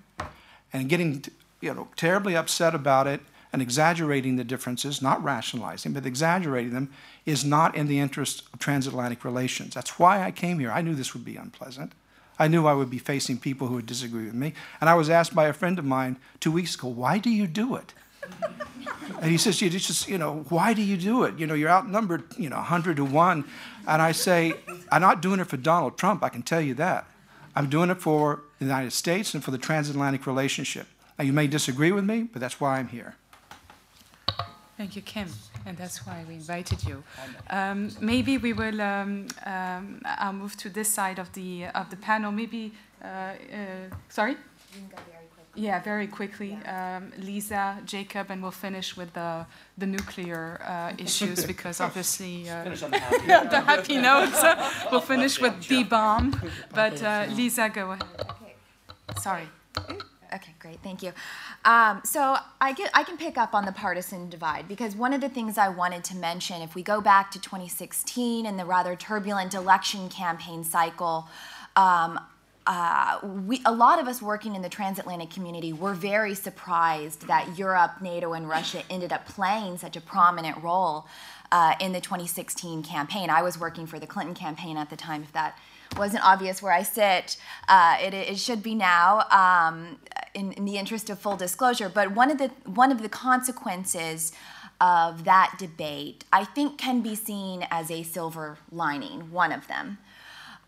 and 0.73 0.89
getting 0.89 1.25
you 1.61 1.73
know, 1.73 1.89
terribly 1.97 2.37
upset 2.37 2.75
about 2.75 3.07
it 3.07 3.21
and 3.53 3.63
exaggerating 3.63 4.37
the 4.37 4.45
differences, 4.45 5.01
not 5.01 5.23
rationalizing, 5.23 5.93
but 5.93 6.05
exaggerating 6.05 6.75
them, 6.75 6.91
is 7.25 7.45
not 7.45 7.75
in 7.75 7.87
the 7.87 7.99
interest 7.99 8.43
of 8.53 8.59
transatlantic 8.59 9.25
relations. 9.25 9.75
That's 9.75 9.99
why 9.99 10.23
I 10.23 10.31
came 10.31 10.59
here. 10.59 10.71
I 10.71 10.83
knew 10.83 10.95
this 10.95 11.15
would 11.15 11.25
be 11.25 11.37
unpleasant. 11.37 11.93
I 12.39 12.49
knew 12.49 12.67
I 12.67 12.75
would 12.75 12.91
be 12.91 12.99
facing 12.99 13.39
people 13.39 13.69
who 13.69 13.77
would 13.77 13.87
disagree 13.87 14.27
with 14.27 14.35
me. 14.35 14.53
And 14.81 14.91
I 14.91 14.95
was 14.95 15.09
asked 15.09 15.35
by 15.35 15.47
a 15.47 15.53
friend 15.53 15.79
of 15.79 15.85
mine 15.85 16.17
two 16.41 16.53
weeks 16.53 16.75
ago, 16.75 16.89
why 16.89 17.19
do 17.19 17.31
you 17.31 17.47
do 17.47 17.77
it? 17.77 17.95
and 19.21 19.31
he 19.31 19.39
says, 19.39 19.61
you 19.63 19.71
just, 19.71 20.09
you 20.09 20.19
know, 20.19 20.45
why 20.49 20.75
do 20.75 20.83
you 20.83 20.97
do 20.97 21.25
it? 21.25 21.39
You 21.39 21.47
know, 21.47 21.55
you're 21.55 21.71
outnumbered, 21.71 22.25
you 22.37 22.51
know, 22.51 22.57
100 22.57 22.97
to 22.97 23.05
1. 23.05 23.45
And 23.89 24.03
I 24.03 24.13
say, 24.13 24.55
I'm 24.91 25.01
not 25.01 25.23
doing 25.23 25.41
it 25.41 25.47
for 25.47 25.57
Donald 25.57 25.97
Trump, 25.97 26.23
I 26.23 26.29
can 26.29 26.43
tell 26.43 26.61
you 26.61 26.75
that. 26.75 27.07
I'm 27.55 27.71
doing 27.71 27.89
it 27.89 28.03
for 28.03 28.43
the 28.59 28.67
United 28.67 28.93
States 28.93 29.33
and 29.33 29.43
for 29.43 29.51
the 29.51 29.59
transatlantic 29.59 30.27
relationship. 30.27 30.87
Now, 31.19 31.25
you 31.25 31.33
may 31.33 31.47
disagree 31.47 31.93
with 31.93 32.05
me, 32.05 32.25
but 32.25 32.41
that's 32.41 32.61
why 32.61 32.79
I'm 32.79 32.89
here. 32.89 33.15
Thank 34.77 34.95
you, 34.95 35.01
Kim, 35.01 35.29
and 35.67 35.77
that's 35.77 36.07
why 36.07 36.25
we 36.29 36.35
invited 36.35 36.85
you. 36.85 37.03
Um, 37.51 37.91
maybe 38.01 38.39
we 38.39 38.53
will. 38.53 38.81
Um, 38.81 39.27
um, 39.45 40.01
I'll 40.05 40.33
move 40.33 40.57
to 40.59 40.69
this 40.69 40.89
side 40.89 41.19
of 41.19 41.33
the 41.33 41.67
of 41.75 41.91
the 41.91 41.97
panel. 41.97 42.33
Maybe. 42.33 42.73
Uh, 43.03 43.07
uh, 43.07 43.35
sorry. 44.09 44.37
Yeah, 45.59 45.81
very 45.83 46.07
quickly. 46.07 46.59
Um, 46.67 47.13
Lisa, 47.19 47.79
Jacob, 47.87 48.31
and 48.31 48.43
we'll 48.43 48.51
finish 48.51 48.97
with 48.97 49.13
the 49.15 49.47
the 49.79 49.87
nuclear 49.87 50.61
uh, 50.63 50.93
issues 50.99 51.45
because 51.53 51.81
obviously 51.81 52.49
uh, 52.49 52.63
Finish 52.65 52.83
on 52.83 52.91
the 52.91 52.99
happy 52.99 53.27
yeah, 53.27 53.45
the 53.57 53.61
happy 53.61 53.97
notes. 53.97 54.43
we'll 54.91 55.01
finish 55.01 55.41
with 55.41 55.67
the 55.69 55.83
bomb. 55.85 56.41
But 56.75 57.03
uh, 57.03 57.27
Lisa, 57.31 57.69
go 57.69 57.93
ahead. 57.93 58.05
Okay. 58.21 58.55
Sorry. 59.21 59.49
Okay, 60.33 60.55
great, 60.59 60.81
thank 60.83 61.03
you. 61.03 61.13
Um, 61.65 62.01
so 62.05 62.37
I 62.61 62.73
get 62.73 62.91
I 62.95 63.05
can 63.05 63.17
pick 63.17 63.39
up 63.39 63.55
on 63.55 63.65
the 63.65 63.73
partisan 63.73 64.29
divide 64.29 64.69
because 64.69 64.97
one 64.97 65.13
of 65.13 65.21
the 65.21 65.29
things 65.29 65.59
I 65.59 65.69
wanted 65.69 66.05
to 66.05 66.17
mention, 66.17 66.63
if 66.63 66.75
we 66.75 66.83
go 66.83 67.01
back 67.01 67.31
to 67.33 67.41
2016 67.41 68.47
and 68.47 68.59
the 68.59 68.65
rather 68.65 68.97
turbulent 68.97 69.55
election 69.55 70.09
campaign 70.09 70.65
cycle. 70.65 71.29
Um, 71.77 72.19
uh, 72.69 73.21
we, 73.47 73.63
a 73.65 73.71
lot 73.71 74.01
of 74.01 74.09
us 74.09 74.21
working 74.21 74.57
in 74.57 74.63
the 74.63 74.69
transatlantic 74.69 75.31
community 75.31 75.73
were 75.73 75.95
very 75.95 76.35
surprised 76.35 77.29
that 77.29 77.57
Europe, 77.57 78.03
NATO, 78.03 78.33
and 78.33 78.49
Russia 78.49 78.83
ended 78.91 79.13
up 79.13 79.25
playing 79.25 79.79
such 79.79 79.97
a 79.97 80.01
prominent 80.01 80.61
role 80.65 81.07
uh, 81.53 81.75
in 81.81 81.93
the 81.93 82.01
2016 82.01 82.83
campaign. 82.83 83.31
I 83.31 83.43
was 83.43 83.59
working 83.59 83.87
for 83.87 84.01
the 84.01 84.07
Clinton 84.07 84.35
campaign 84.35 84.77
at 84.77 84.91
the 84.91 84.97
time, 84.97 85.23
if 85.23 85.33
that 85.33 85.57
wasn't 85.97 86.25
obvious 86.25 86.63
where 86.63 86.73
I 86.73 86.83
sit. 86.83 87.37
Uh, 87.69 87.97
it, 88.01 88.15
it, 88.15 88.39
should 88.39 88.63
be 88.63 88.75
now, 88.75 89.27
um, 89.31 89.99
in, 90.35 90.53
in, 90.53 90.65
the 90.65 90.77
interest 90.77 91.11
of 91.11 91.19
full 91.19 91.37
disclosure. 91.37 91.89
But 91.89 92.13
one 92.13 92.31
of 92.31 92.39
the 92.39 92.49
one 92.65 92.93
of 92.93 93.03
the 93.03 93.09
consequences 93.09 94.33
of 94.81 95.25
that 95.25 95.57
debate, 95.59 96.25
I 96.33 96.45
think, 96.45 96.79
can 96.79 97.01
be 97.01 97.15
seen 97.15 97.67
as 97.71 97.91
a 97.91 98.03
silver 98.03 98.59
lining. 98.71 99.31
One 99.31 99.53
of 99.53 99.67
them. 99.69 99.99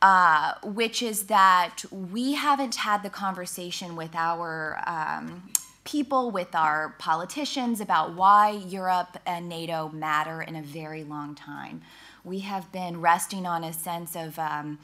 Uh, 0.01 0.55
which 0.63 1.03
is 1.03 1.25
that 1.25 1.83
we 1.91 2.35
haven't 2.35 2.77
had 2.77 3.03
the 3.03 3.11
conversation 3.11 3.97
with 3.97 4.15
our 4.15 4.81
um, 4.87 5.43
people, 5.83 6.31
with 6.31 6.55
our 6.55 6.95
politicians 6.99 7.81
about 7.81 8.15
why 8.15 8.51
Europe 8.51 9.19
and 9.27 9.49
NATO 9.49 9.89
matter 9.89 10.41
in 10.43 10.55
a 10.55 10.63
very 10.63 11.03
long 11.03 11.35
time. 11.35 11.81
We 12.29 12.41
have 12.41 12.71
been 12.73 13.01
resting 13.01 13.47
on 13.47 13.65
a 13.65 13.73
sense 13.73 14.15
of 14.15 14.39
um, 14.39 14.79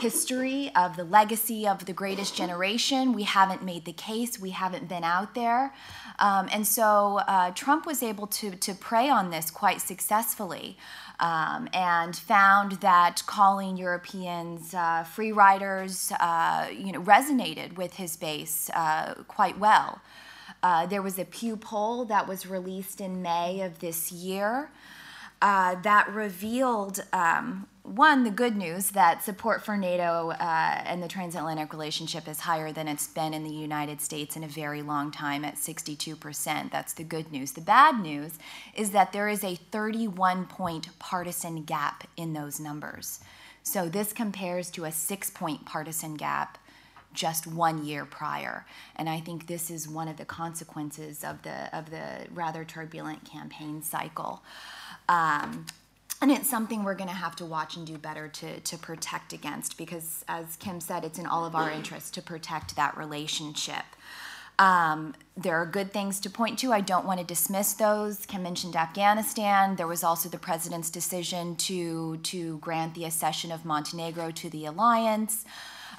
history, 0.00 0.70
of 0.74 0.96
the 0.96 1.04
legacy 1.04 1.68
of 1.68 1.84
the 1.84 1.92
greatest 1.92 2.34
generation. 2.34 3.12
We 3.12 3.24
haven't 3.24 3.62
made 3.62 3.84
the 3.84 3.92
case, 3.92 4.40
we 4.40 4.50
haven't 4.50 4.88
been 4.88 5.04
out 5.04 5.34
there. 5.34 5.74
Um, 6.18 6.48
and 6.50 6.66
so 6.66 7.20
uh, 7.28 7.50
Trump 7.50 7.84
was 7.84 8.02
able 8.02 8.26
to, 8.28 8.52
to 8.52 8.72
prey 8.72 9.10
on 9.10 9.30
this 9.30 9.50
quite 9.50 9.82
successfully 9.82 10.78
um, 11.20 11.68
and 11.74 12.16
found 12.16 12.72
that 12.80 13.22
calling 13.26 13.76
Europeans 13.76 14.72
uh, 14.72 15.04
free 15.04 15.32
riders 15.32 16.12
uh, 16.18 16.68
you 16.74 16.92
know, 16.92 17.02
resonated 17.02 17.76
with 17.76 17.94
his 17.94 18.16
base 18.16 18.70
uh, 18.70 19.14
quite 19.28 19.58
well. 19.58 20.00
Uh, 20.62 20.86
there 20.86 21.02
was 21.02 21.18
a 21.18 21.26
Pew 21.26 21.56
poll 21.56 22.06
that 22.06 22.26
was 22.26 22.46
released 22.46 23.02
in 23.02 23.20
May 23.20 23.60
of 23.60 23.80
this 23.80 24.10
year 24.10 24.70
uh, 25.44 25.74
that 25.82 26.08
revealed 26.08 27.04
um, 27.12 27.66
one, 27.82 28.24
the 28.24 28.30
good 28.30 28.56
news 28.56 28.92
that 28.92 29.22
support 29.22 29.62
for 29.62 29.76
NATO 29.76 30.30
uh, 30.30 30.82
and 30.86 31.02
the 31.02 31.06
transatlantic 31.06 31.70
relationship 31.70 32.26
is 32.26 32.40
higher 32.40 32.72
than 32.72 32.88
it's 32.88 33.08
been 33.08 33.34
in 33.34 33.44
the 33.44 33.50
United 33.50 34.00
States 34.00 34.36
in 34.36 34.42
a 34.42 34.48
very 34.48 34.80
long 34.80 35.10
time 35.10 35.44
at 35.44 35.56
62%. 35.56 36.70
That's 36.70 36.94
the 36.94 37.04
good 37.04 37.30
news. 37.30 37.52
The 37.52 37.60
bad 37.60 38.00
news 38.00 38.38
is 38.74 38.92
that 38.92 39.12
there 39.12 39.28
is 39.28 39.44
a 39.44 39.56
31 39.56 40.46
point 40.46 40.98
partisan 40.98 41.64
gap 41.64 42.08
in 42.16 42.32
those 42.32 42.58
numbers. 42.58 43.20
So 43.62 43.90
this 43.90 44.14
compares 44.14 44.70
to 44.70 44.86
a 44.86 44.92
six 44.92 45.28
point 45.28 45.66
partisan 45.66 46.14
gap 46.14 46.56
just 47.12 47.46
one 47.46 47.84
year 47.84 48.06
prior. 48.06 48.64
And 48.96 49.10
I 49.10 49.20
think 49.20 49.46
this 49.46 49.70
is 49.70 49.86
one 49.86 50.08
of 50.08 50.16
the 50.16 50.24
consequences 50.24 51.22
of 51.22 51.42
the, 51.42 51.76
of 51.76 51.90
the 51.90 52.26
rather 52.32 52.64
turbulent 52.64 53.24
campaign 53.30 53.82
cycle. 53.82 54.42
Um, 55.08 55.66
and 56.22 56.30
it's 56.30 56.48
something 56.48 56.84
we're 56.84 56.94
going 56.94 57.10
to 57.10 57.14
have 57.14 57.36
to 57.36 57.44
watch 57.44 57.76
and 57.76 57.86
do 57.86 57.98
better 57.98 58.28
to, 58.28 58.60
to 58.60 58.78
protect 58.78 59.32
against 59.32 59.76
because, 59.76 60.24
as 60.26 60.56
Kim 60.56 60.80
said, 60.80 61.04
it's 61.04 61.18
in 61.18 61.26
all 61.26 61.44
of 61.44 61.54
our 61.54 61.70
interests 61.70 62.10
to 62.12 62.22
protect 62.22 62.76
that 62.76 62.96
relationship. 62.96 63.84
Um, 64.58 65.14
there 65.36 65.56
are 65.56 65.66
good 65.66 65.92
things 65.92 66.20
to 66.20 66.30
point 66.30 66.58
to. 66.60 66.72
I 66.72 66.80
don't 66.80 67.04
want 67.04 67.18
to 67.18 67.26
dismiss 67.26 67.72
those. 67.72 68.24
Kim 68.24 68.42
mentioned 68.42 68.76
Afghanistan. 68.76 69.76
There 69.76 69.88
was 69.88 70.04
also 70.04 70.28
the 70.28 70.38
president's 70.38 70.90
decision 70.90 71.56
to, 71.56 72.18
to 72.18 72.58
grant 72.58 72.94
the 72.94 73.04
accession 73.04 73.50
of 73.50 73.64
Montenegro 73.64 74.30
to 74.30 74.50
the 74.50 74.66
alliance. 74.66 75.44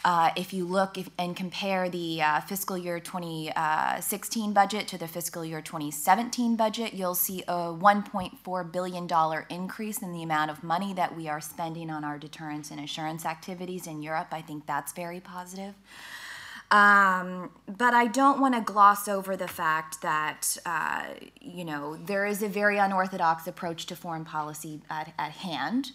Uh, 0.05 0.29
if 0.37 0.53
you 0.53 0.65
look 0.65 0.99
if, 0.99 1.09
and 1.17 1.35
compare 1.35 1.89
the 1.89 2.21
uh, 2.21 2.39
fiscal 2.41 2.77
year 2.77 2.99
2016 2.99 4.53
budget 4.53 4.87
to 4.87 4.99
the 4.99 5.07
fiscal 5.07 5.43
year 5.43 5.61
2017 5.61 6.55
budget, 6.55 6.93
you'll 6.93 7.15
see 7.15 7.41
a 7.47 7.73
$1.4 7.73 8.71
billion 8.71 9.09
increase 9.49 10.03
in 10.03 10.13
the 10.13 10.21
amount 10.21 10.51
of 10.51 10.63
money 10.63 10.93
that 10.93 11.17
we 11.17 11.27
are 11.27 11.41
spending 11.41 11.89
on 11.89 12.03
our 12.03 12.19
deterrence 12.19 12.69
and 12.69 12.79
assurance 12.79 13.25
activities 13.25 13.87
in 13.87 14.03
Europe. 14.03 14.27
I 14.31 14.41
think 14.41 14.67
that's 14.67 14.93
very 14.93 15.19
positive. 15.19 15.73
Um, 16.75 17.51
but 17.67 17.93
I 17.93 18.07
don't 18.07 18.41
want 18.41 18.53
to 18.53 18.59
gloss 18.59 19.07
over 19.07 19.37
the 19.37 19.47
fact 19.47 20.01
that, 20.01 20.57
uh, 20.65 21.05
you 21.39 21.63
know, 21.63 21.95
there 21.95 22.25
is 22.25 22.43
a 22.43 22.49
very 22.49 22.77
unorthodox 22.77 23.47
approach 23.47 23.85
to 23.85 23.95
foreign 23.95 24.25
policy 24.25 24.81
at, 24.89 25.13
at 25.17 25.31
hand. 25.31 25.93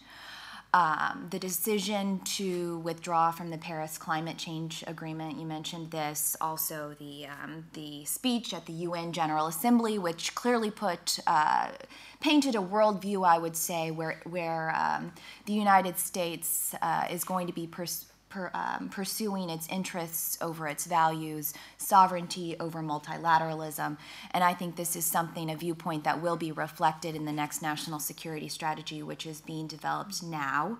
Um, 0.72 1.26
the 1.30 1.38
decision 1.38 2.20
to 2.36 2.78
withdraw 2.78 3.30
from 3.30 3.50
the 3.50 3.58
Paris 3.58 3.98
Climate 3.98 4.38
Change 4.38 4.82
Agreement, 4.86 5.38
you 5.38 5.44
mentioned 5.44 5.90
this, 5.90 6.34
also 6.40 6.94
the, 6.98 7.26
um, 7.26 7.66
the 7.74 8.06
speech 8.06 8.54
at 8.54 8.64
the 8.64 8.72
UN 8.72 9.12
General 9.12 9.48
Assembly, 9.48 9.98
which 9.98 10.34
clearly 10.34 10.70
put, 10.70 11.18
uh, 11.26 11.72
painted 12.20 12.54
a 12.54 12.58
worldview, 12.58 13.28
I 13.28 13.36
would 13.36 13.56
say, 13.56 13.90
where, 13.90 14.22
where 14.24 14.74
um, 14.74 15.12
the 15.44 15.52
United 15.52 15.98
States 15.98 16.74
uh, 16.80 17.06
is 17.10 17.22
going 17.22 17.48
to 17.48 17.52
be 17.52 17.66
pers- 17.66 18.06
per, 18.30 18.50
um, 18.54 18.88
pursuing 18.88 19.50
its 19.50 19.68
interests 19.68 20.38
over 20.40 20.66
its 20.66 20.86
values, 20.86 21.52
sovereignty 21.76 22.56
over 22.58 22.80
multilateralism. 22.80 23.98
And 24.30 24.42
I 24.42 24.54
think 24.54 24.76
this 24.76 24.96
is 24.96 25.04
something, 25.04 25.50
a 25.50 25.56
viewpoint 25.56 26.04
that 26.04 26.22
will 26.22 26.36
be 26.36 26.52
reflected 26.52 27.14
in 27.14 27.26
the 27.26 27.32
next 27.32 27.60
national 27.60 27.98
security 27.98 28.48
strategy, 28.48 29.02
which 29.02 29.26
is 29.26 29.42
being 29.42 29.66
developed 29.66 30.22
now. 30.22 30.78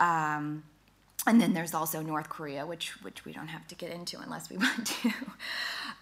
Um, 0.00 0.62
and 1.26 1.40
then 1.40 1.52
there's 1.52 1.74
also 1.74 2.00
North 2.00 2.28
Korea, 2.28 2.64
which 2.64 3.02
which 3.02 3.24
we 3.24 3.32
don't 3.32 3.48
have 3.48 3.66
to 3.68 3.74
get 3.74 3.90
into 3.90 4.18
unless 4.20 4.48
we 4.48 4.56
want 4.64 4.86
to. 4.86 5.12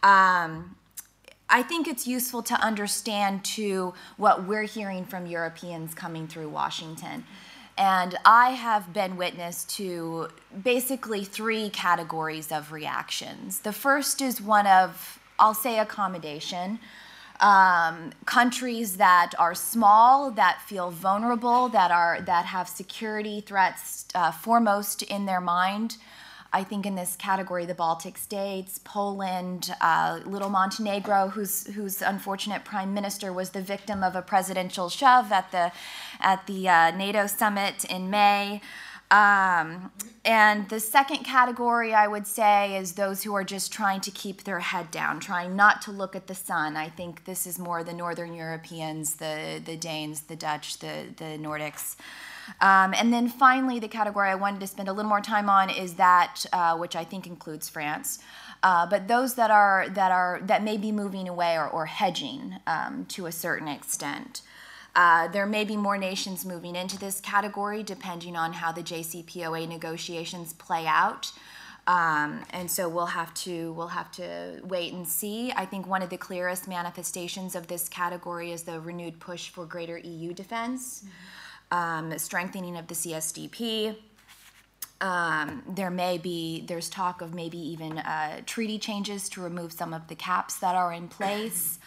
Um, 0.03 0.77
I 1.49 1.63
think 1.63 1.89
it's 1.89 2.07
useful 2.07 2.43
to 2.45 2.55
understand 2.55 3.45
too 3.45 3.95
what 4.17 4.47
we're 4.47 4.65
hearing 4.65 5.05
from 5.05 5.27
Europeans 5.27 5.95
coming 5.95 6.29
through 6.29 6.49
Washington 6.51 7.25
And 7.79 8.17
I 8.25 8.51
have 8.51 8.93
been 8.93 9.17
witness 9.17 9.65
to 9.77 10.29
basically 10.63 11.25
three 11.25 11.69
categories 11.71 12.51
of 12.51 12.73
reactions. 12.73 13.61
The 13.61 13.73
first 13.73 14.23
is 14.23 14.41
one 14.41 14.67
of, 14.67 15.19
I'll 15.39 15.55
say, 15.55 15.79
accommodation. 15.79 16.79
Um, 17.41 18.13
countries 18.25 18.97
that 18.97 19.33
are 19.39 19.55
small, 19.55 20.31
that 20.31 20.63
feel 20.67 20.91
vulnerable, 20.91 21.69
that 21.69 21.91
are 21.91 22.23
that 22.23 22.47
have 22.47 22.67
security 22.67 23.43
threats 23.43 24.07
uh, 24.15 24.33
foremost 24.33 25.03
in 25.03 25.27
their 25.27 25.43
mind. 25.43 25.99
I 26.57 26.65
think 26.65 26.87
in 26.87 26.95
this 26.95 27.17
category, 27.17 27.67
the 27.67 27.75
Baltic 27.75 28.17
states, 28.17 28.81
Poland, 28.83 29.75
uh, 29.83 30.21
little 30.25 30.49
Montenegro, 30.49 31.29
whose 31.29 31.67
whose 31.77 32.01
unfortunate 32.01 32.65
prime 32.65 32.95
minister 32.95 33.31
was 33.31 33.51
the 33.51 33.61
victim 33.61 34.03
of 34.03 34.17
a 34.17 34.23
presidential 34.23 34.89
shove 34.89 35.31
at 35.33 35.51
the 35.53 35.71
at 36.19 36.47
the 36.47 36.67
uh, 36.67 36.91
NATO 36.97 37.27
summit 37.27 37.85
in 37.85 38.09
May. 38.09 38.63
Um, 39.11 39.93
and 40.25 40.69
the 40.71 40.81
second 40.81 41.25
category 41.25 41.93
I 41.93 42.09
would 42.09 42.27
say 42.27 42.79
is 42.79 42.93
those 42.93 43.23
who 43.23 43.35
are 43.35 43.45
just 43.45 43.71
trying 43.71 44.01
to 44.01 44.11
keep 44.11 44.45
their 44.45 44.61
head 44.61 44.91
down, 44.91 45.21
trying 45.21 45.57
not 45.57 45.83
to 45.83 45.91
look 45.93 46.17
at 46.17 46.27
the 46.27 46.35
sun. 46.35 46.75
I 46.77 46.89
think 46.89 47.27
this 47.27 47.47
is 47.47 47.59
more 47.59 47.85
the 47.85 47.93
Northern 47.93 48.35
Europeans, 48.35 49.17
the, 49.17 49.61
the 49.65 49.77
Danes, 49.77 50.23
the 50.23 50.37
Dutch, 50.37 50.79
the, 50.79 50.95
the 51.19 51.39
Nordics. 51.47 51.97
Um, 52.61 52.95
and 52.95 53.13
then 53.13 53.29
finally, 53.29 53.79
the 53.79 53.89
category 53.89 54.29
I 54.29 54.35
wanted 54.35 54.61
to 54.61 54.67
spend 54.67 54.89
a 54.89 54.93
little 54.93 55.09
more 55.09 55.21
time 55.21 55.49
on 55.49 55.71
is 55.71 55.95
that, 55.95 56.45
uh, 56.53 56.77
which 56.77 56.97
I 56.97 57.05
think 57.05 57.27
includes 57.27 57.69
France. 57.69 58.19
Uh, 58.63 58.87
but 58.87 59.09
those 59.09 59.35
that 59.35 59.51
are 59.51 59.89
that 59.91 60.11
are 60.11 60.41
that 60.43 60.63
may 60.63 60.77
be 60.77 60.91
moving 60.91 61.29
away 61.29 61.57
or, 61.57 61.69
or 61.69 61.87
hedging 61.87 62.57
um, 62.67 63.05
to 63.07 63.27
a 63.27 63.33
certain 63.33 63.69
extent. 63.69 64.43
Uh, 64.95 65.29
there 65.29 65.45
may 65.45 65.63
be 65.63 65.77
more 65.77 65.99
nations 65.99 66.47
moving 66.47 66.75
into 66.75 66.99
this 66.99 67.21
category 67.21 67.83
depending 67.83 68.35
on 68.35 68.55
how 68.55 68.73
the 68.73 68.83
JCPOA 68.83 69.69
negotiations 69.69 70.55
play 70.55 70.87
out. 70.87 71.33
Um, 71.87 72.45
and 72.51 72.69
so 72.69 72.89
we'll 72.89 73.07
have 73.07 73.33
to 73.35 73.73
we'll 73.75 73.89
have 73.89 74.11
to 74.13 74.61
wait 74.65 74.93
and 74.93 75.07
see. 75.07 75.53
I 75.53 75.67
think 75.67 75.87
one 75.87 76.03
of 76.03 76.11
the 76.11 76.17
clearest 76.17 76.67
manifestations 76.67 77.55
of 77.55 77.69
this 77.69 77.89
category 77.89 78.51
is 78.51 78.63
the 78.65 78.81
renewed 78.81 79.21
push 79.21 79.51
for 79.51 79.67
greater 79.67 79.99
EU 79.99 80.33
defense, 80.33 81.01
mm-hmm. 81.01 81.11
Um, 81.71 82.17
strengthening 82.19 82.77
of 82.77 82.87
the 82.89 82.95
CSDP. 82.95 83.97
Um, 85.01 85.63
there 85.69 85.91
may 85.91 86.17
be 86.17 86.65
there's 86.67 86.89
talk 86.89 87.21
of 87.21 87.35
maybe 87.35 87.59
even 87.59 87.99
uh, 87.99 88.41
treaty 88.47 88.79
changes 88.79 89.29
to 89.31 89.43
remove 89.43 89.73
some 89.73 89.93
of 89.93 90.09
the 90.09 90.15
caps 90.15 90.57
that 90.61 90.75
are 90.75 90.93
in 90.93 91.09
place. 91.09 91.79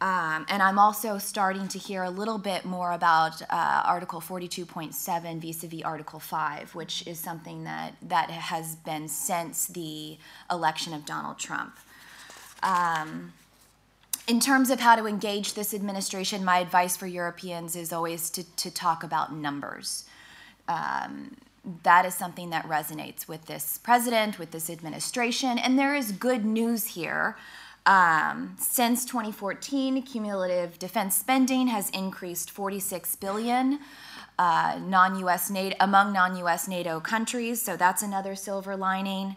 Um, 0.00 0.44
and 0.48 0.62
I'm 0.62 0.78
also 0.78 1.16
starting 1.16 1.68
to 1.68 1.78
hear 1.78 2.02
a 2.02 2.10
little 2.10 2.36
bit 2.36 2.64
more 2.66 2.92
about 2.92 3.40
uh, 3.42 3.82
Article 3.84 4.20
42.7 4.20 5.40
vis-a-vis 5.40 5.82
Article 5.82 6.20
5, 6.20 6.74
which 6.74 7.06
is 7.06 7.18
something 7.18 7.64
that, 7.64 7.94
that 8.02 8.30
has 8.30 8.76
been 8.76 9.08
since 9.08 9.66
the 9.68 10.18
election 10.50 10.92
of 10.92 11.06
Donald 11.06 11.38
Trump. 11.38 11.78
Um, 12.62 13.32
in 14.26 14.40
terms 14.40 14.70
of 14.70 14.80
how 14.80 14.96
to 14.96 15.06
engage 15.06 15.54
this 15.54 15.72
administration, 15.72 16.44
my 16.44 16.58
advice 16.58 16.96
for 16.96 17.06
Europeans 17.06 17.76
is 17.76 17.92
always 17.92 18.30
to, 18.30 18.44
to 18.56 18.70
talk 18.70 19.04
about 19.04 19.32
numbers. 19.32 20.04
Um, 20.68 21.36
that 21.82 22.04
is 22.04 22.14
something 22.14 22.50
that 22.50 22.64
resonates 22.66 23.28
with 23.28 23.46
this 23.46 23.78
president, 23.78 24.38
with 24.38 24.50
this 24.50 24.70
administration, 24.70 25.58
and 25.58 25.78
there 25.78 25.94
is 25.94 26.12
good 26.12 26.44
news 26.44 26.86
here. 26.86 27.36
Um, 27.86 28.56
since 28.58 29.04
2014, 29.04 30.02
cumulative 30.02 30.78
defense 30.78 31.14
spending 31.14 31.68
has 31.68 31.90
increased 31.90 32.50
46 32.50 33.14
billion 33.16 33.78
uh, 34.38 34.78
non-U.S. 34.82 35.50
NATO, 35.50 35.76
among 35.80 36.12
non-U.S. 36.12 36.68
NATO 36.68 37.00
countries. 37.00 37.62
So 37.62 37.76
that's 37.76 38.02
another 38.02 38.34
silver 38.34 38.76
lining. 38.76 39.36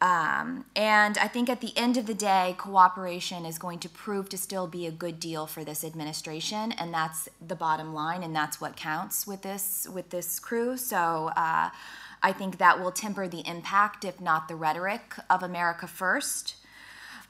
Um, 0.00 0.64
and 0.74 1.18
I 1.18 1.28
think 1.28 1.50
at 1.50 1.60
the 1.60 1.76
end 1.76 1.98
of 1.98 2.06
the 2.06 2.14
day, 2.14 2.54
cooperation 2.56 3.44
is 3.44 3.58
going 3.58 3.80
to 3.80 3.88
prove 3.88 4.30
to 4.30 4.38
still 4.38 4.66
be 4.66 4.86
a 4.86 4.90
good 4.90 5.20
deal 5.20 5.46
for 5.46 5.62
this 5.62 5.84
administration, 5.84 6.72
and 6.72 6.92
that's 6.92 7.28
the 7.46 7.54
bottom 7.54 7.92
line, 7.92 8.22
and 8.22 8.34
that's 8.34 8.60
what 8.60 8.76
counts 8.76 9.26
with 9.26 9.42
this 9.42 9.86
with 9.92 10.08
this 10.08 10.38
crew. 10.38 10.78
So 10.78 11.30
uh, 11.36 11.68
I 12.22 12.32
think 12.32 12.56
that 12.58 12.80
will 12.80 12.92
temper 12.92 13.28
the 13.28 13.46
impact, 13.46 14.04
if 14.06 14.20
not 14.22 14.48
the 14.48 14.56
rhetoric, 14.56 15.16
of 15.28 15.42
America 15.42 15.86
first. 15.86 16.56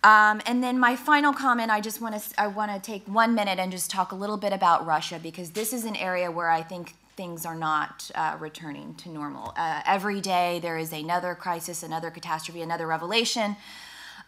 Um, 0.03 0.41
and 0.47 0.62
then 0.62 0.79
my 0.79 0.97
final 0.97 1.33
comment, 1.33 1.71
I 1.71 1.81
just 1.81 2.01
want 2.01 2.21
to 2.21 2.41
I 2.41 2.47
want 2.47 2.73
to 2.73 2.81
take 2.81 3.05
one 3.07 3.35
minute 3.35 3.59
and 3.59 3.73
just 3.73 3.91
talk 3.91 4.12
a 4.12 4.14
little 4.14 4.37
bit 4.37 4.53
about 4.53 4.87
Russia 4.87 5.18
because 5.21 5.51
this 5.51 5.73
is 5.73 5.85
an 5.85 5.97
area 5.97 6.31
where 6.31 6.51
I 6.51 6.62
think 6.62 6.95
things 7.21 7.45
are 7.45 7.55
not 7.55 8.11
uh, 8.14 8.35
returning 8.41 8.95
to 8.95 9.11
normal. 9.11 9.53
Uh, 9.55 9.83
every 9.85 10.23
day 10.23 10.59
there 10.62 10.79
is 10.79 10.91
another 10.91 11.35
crisis, 11.35 11.83
another 11.83 12.11
catastrophe, 12.11 12.62
another 12.62 12.87
revelation. 12.87 13.57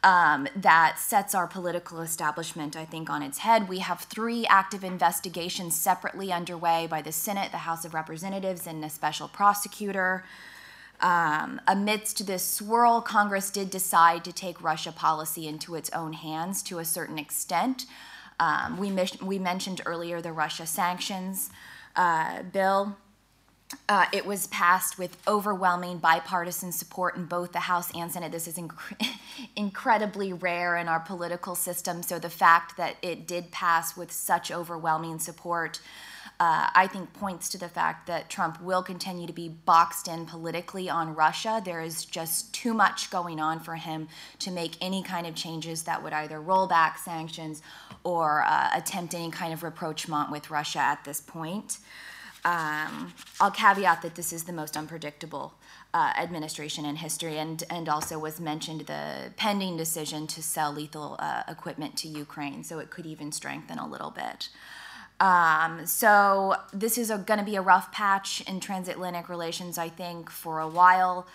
Um, 0.03 0.47
that 0.55 0.99
sets 0.99 1.35
our 1.35 1.47
political 1.47 2.03
establishment, 2.03 2.77
I 2.77 2.85
think, 2.85 3.09
on 3.09 3.23
its 3.23 3.39
head. 3.39 3.67
We 3.67 3.79
have 3.79 4.01
three 4.01 4.45
active 4.47 4.85
investigations 4.85 5.75
separately 5.75 6.31
underway 6.31 6.87
by 6.87 7.01
the 7.01 7.13
Senate, 7.13 7.51
the 7.51 7.65
House 7.69 7.87
of 7.87 7.95
Representatives, 7.95 8.67
and 8.67 8.85
a 8.85 8.91
special 8.91 9.27
prosecutor. 9.27 10.25
Um, 11.01 11.63
amidst 11.67 12.27
this 12.27 12.45
swirl, 12.45 13.01
Congress 13.01 13.51
did 13.51 13.71
decide 13.71 14.23
to 14.25 14.35
take 14.35 14.63
Russia 14.63 14.93
policy 14.93 15.49
into 15.49 15.77
its 15.77 15.89
own 15.95 16.13
hands 16.13 16.63
to 16.65 16.79
a 16.79 16.85
certain 16.85 17.19
extent. 17.19 17.87
Um, 18.39 18.77
we, 18.77 18.93
we 19.23 19.39
mentioned 19.39 19.81
earlier 19.87 20.21
the 20.21 20.33
Russia 20.33 20.67
sanctions 20.67 21.51
uh, 21.97 22.43
bill. 22.43 22.97
Uh, 23.89 24.05
it 24.13 24.27
was 24.27 24.49
passed 24.49 24.99
with 24.99 25.17
overwhelming 25.27 25.97
bipartisan 25.97 26.73
support 26.73 27.17
in 27.17 27.25
both 27.25 27.53
the 27.53 27.61
House 27.61 27.91
and 27.95 28.13
Senate. 28.13 28.31
This 28.31 28.47
is 28.47 28.59
inc- 28.59 29.17
incredibly 29.57 30.33
rare 30.33 30.77
in 30.77 30.89
our 30.89 31.01
political 31.01 31.55
system. 31.55 32.03
So 32.03 32.19
the 32.19 32.29
fact 32.29 32.77
that 32.77 32.97
it 33.01 33.27
did 33.27 33.51
pass 33.51 33.97
with 33.97 34.13
such 34.13 34.51
overwhelming 34.51 35.19
support 35.19 35.81
uh, 36.41 36.69
I 36.75 36.89
think 36.89 37.13
points 37.13 37.49
to 37.51 37.59
the 37.59 37.69
fact 37.69 38.07
that 38.09 38.29
Trump 38.29 38.61
will 38.61 38.83
continue 38.83 39.27
to 39.27 39.33
be 39.33 39.49
boxed 39.49 40.09
in 40.09 40.27
politically 40.27 40.91
on 40.91 41.15
Russia. 41.15 41.63
There 41.65 41.81
is 41.81 42.05
just 42.05 42.53
too 42.53 42.75
much 42.75 43.11
going 43.11 43.39
on 43.41 43.61
for 43.61 43.77
him 43.77 44.09
to 44.41 44.51
make 44.51 44.77
any 44.81 45.03
kind 45.03 45.27
of 45.27 45.35
changes 45.35 45.85
that 45.85 46.03
would 46.03 46.13
either 46.13 46.41
roll 46.41 46.67
back 46.67 46.99
sanctions 46.99 47.63
or 48.03 48.43
uh, 48.47 48.71
attempt 48.75 49.15
any 49.15 49.31
kind 49.31 49.53
of 49.53 49.63
rapprochement 49.63 50.31
with 50.31 50.51
Russia 50.51 50.81
at 50.81 51.05
this 51.05 51.21
point. 51.21 51.79
Um, 52.45 53.15
I'll 53.41 53.53
caveat 53.53 54.03
that 54.03 54.17
this 54.17 54.33
is 54.33 54.45
the 54.45 54.53
most 54.53 54.77
unpredictable 54.77 55.55
uh, 55.95 56.13
administration 56.19 56.85
in 56.85 56.97
history, 56.97 57.39
and, 57.39 57.63
and 57.71 57.89
also 57.89 58.19
was 58.19 58.41
mentioned 58.41 58.81
the 58.83 59.33
pending 59.37 59.77
decision 59.77 60.27
to 60.29 60.43
sell 60.43 60.73
lethal 60.73 61.17
uh, 61.21 61.45
equipment 61.47 61.97
to 61.99 62.09
Ukraine, 62.09 62.65
so 62.65 62.81
it 62.81 62.91
could 62.91 63.07
even 63.07 63.31
strengthen 63.31 63.79
a 63.79 63.87
little 63.87 64.11
bit. 64.11 64.49
Um, 65.21 65.87
so 65.87 66.57
this 66.73 66.99
is 66.99 67.11
going 67.11 67.39
to 67.39 67.45
be 67.45 67.57
a 67.57 67.63
rough 67.63 67.93
patch 67.93 68.41
in 68.49 68.61
transatlantic 68.61 69.29
relations, 69.29 69.79
I 69.79 69.89
think, 69.89 70.31
for 70.31 70.59
a 70.59 70.69
while. 70.69 71.27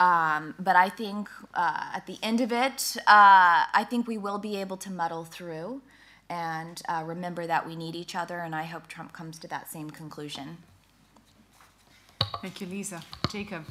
Um, 0.00 0.54
but 0.58 0.76
I 0.76 0.88
think 0.88 1.28
uh, 1.54 1.90
at 1.94 2.06
the 2.06 2.18
end 2.22 2.40
of 2.40 2.52
it, 2.52 2.96
uh, 3.00 3.66
I 3.72 3.86
think 3.88 4.06
we 4.06 4.18
will 4.18 4.38
be 4.38 4.56
able 4.56 4.76
to 4.78 4.90
muddle 4.90 5.24
through 5.24 5.82
and 6.28 6.80
uh, 6.88 7.02
remember 7.06 7.46
that 7.46 7.66
we 7.66 7.76
need 7.76 7.94
each 7.94 8.14
other. 8.14 8.38
And 8.40 8.54
I 8.54 8.64
hope 8.64 8.88
Trump 8.88 9.12
comes 9.12 9.38
to 9.40 9.48
that 9.48 9.70
same 9.70 9.90
conclusion. 9.90 10.58
Thank 12.40 12.60
you, 12.60 12.66
Lisa. 12.66 13.02
Jacob. 13.30 13.64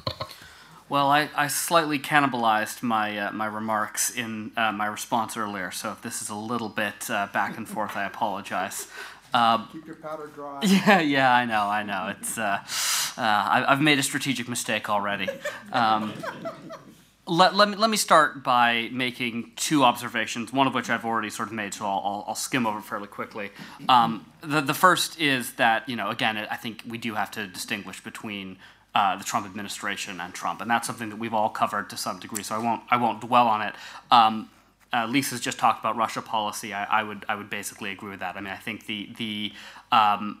Well, 0.88 1.08
I, 1.08 1.30
I 1.34 1.46
slightly 1.48 1.98
cannibalized 1.98 2.82
my 2.82 3.16
uh, 3.18 3.32
my 3.32 3.46
remarks 3.46 4.10
in 4.10 4.52
uh, 4.56 4.70
my 4.70 4.86
response 4.86 5.34
earlier, 5.34 5.70
so 5.70 5.92
if 5.92 6.02
this 6.02 6.20
is 6.20 6.28
a 6.28 6.34
little 6.34 6.68
bit 6.68 7.08
uh, 7.08 7.28
back 7.32 7.56
and 7.56 7.66
forth, 7.66 7.96
I 7.96 8.04
apologize. 8.04 8.86
Um, 9.34 9.68
Keep 9.72 9.86
your 9.86 9.96
powder 9.96 10.28
dry. 10.28 10.60
Yeah, 10.62 11.00
yeah, 11.00 11.34
I 11.34 11.44
know, 11.44 11.62
I 11.62 11.82
know. 11.82 12.14
It's 12.16 12.38
uh, 12.38 12.60
uh, 13.18 13.20
I, 13.20 13.64
have 13.68 13.82
made 13.82 13.98
a 13.98 14.02
strategic 14.02 14.48
mistake 14.48 14.88
already. 14.88 15.28
Um, 15.72 16.14
let, 17.26 17.54
let, 17.54 17.68
me, 17.68 17.76
let 17.76 17.90
me 17.90 17.96
start 17.96 18.44
by 18.44 18.88
making 18.92 19.52
two 19.56 19.82
observations, 19.82 20.52
one 20.52 20.66
of 20.66 20.74
which 20.74 20.88
I've 20.88 21.04
already 21.04 21.30
sort 21.30 21.48
of 21.48 21.54
made, 21.54 21.74
so 21.74 21.84
I'll, 21.84 22.02
I'll, 22.04 22.24
I'll 22.28 22.34
skim 22.34 22.66
over 22.66 22.80
fairly 22.80 23.08
quickly. 23.08 23.50
Um, 23.88 24.24
the, 24.40 24.60
the 24.60 24.74
first 24.74 25.20
is 25.20 25.54
that, 25.54 25.88
you 25.88 25.96
know, 25.96 26.10
again, 26.10 26.36
I 26.36 26.56
think 26.56 26.82
we 26.86 26.98
do 26.98 27.14
have 27.14 27.30
to 27.32 27.46
distinguish 27.46 28.02
between 28.04 28.58
uh, 28.94 29.16
the 29.16 29.24
Trump 29.24 29.46
administration 29.46 30.20
and 30.20 30.32
Trump, 30.32 30.60
and 30.60 30.70
that's 30.70 30.86
something 30.86 31.08
that 31.08 31.16
we've 31.16 31.34
all 31.34 31.48
covered 31.48 31.90
to 31.90 31.96
some 31.96 32.20
degree, 32.20 32.44
so 32.44 32.54
I 32.54 32.58
won't, 32.58 32.82
I 32.90 32.96
won't 32.98 33.20
dwell 33.20 33.48
on 33.48 33.62
it. 33.62 33.74
Um, 34.12 34.50
uh, 34.94 35.06
Lisa's 35.06 35.40
just 35.40 35.58
talked 35.58 35.80
about 35.80 35.96
Russia 35.96 36.22
policy. 36.22 36.72
I, 36.72 36.84
I, 36.84 37.02
would 37.02 37.26
I 37.28 37.34
would 37.34 37.50
basically 37.50 37.90
agree 37.90 38.10
with 38.10 38.20
that. 38.20 38.36
I 38.36 38.40
mean, 38.40 38.52
I 38.52 38.56
think 38.56 38.86
the 38.86 39.10
the 39.16 39.52
um, 39.90 40.38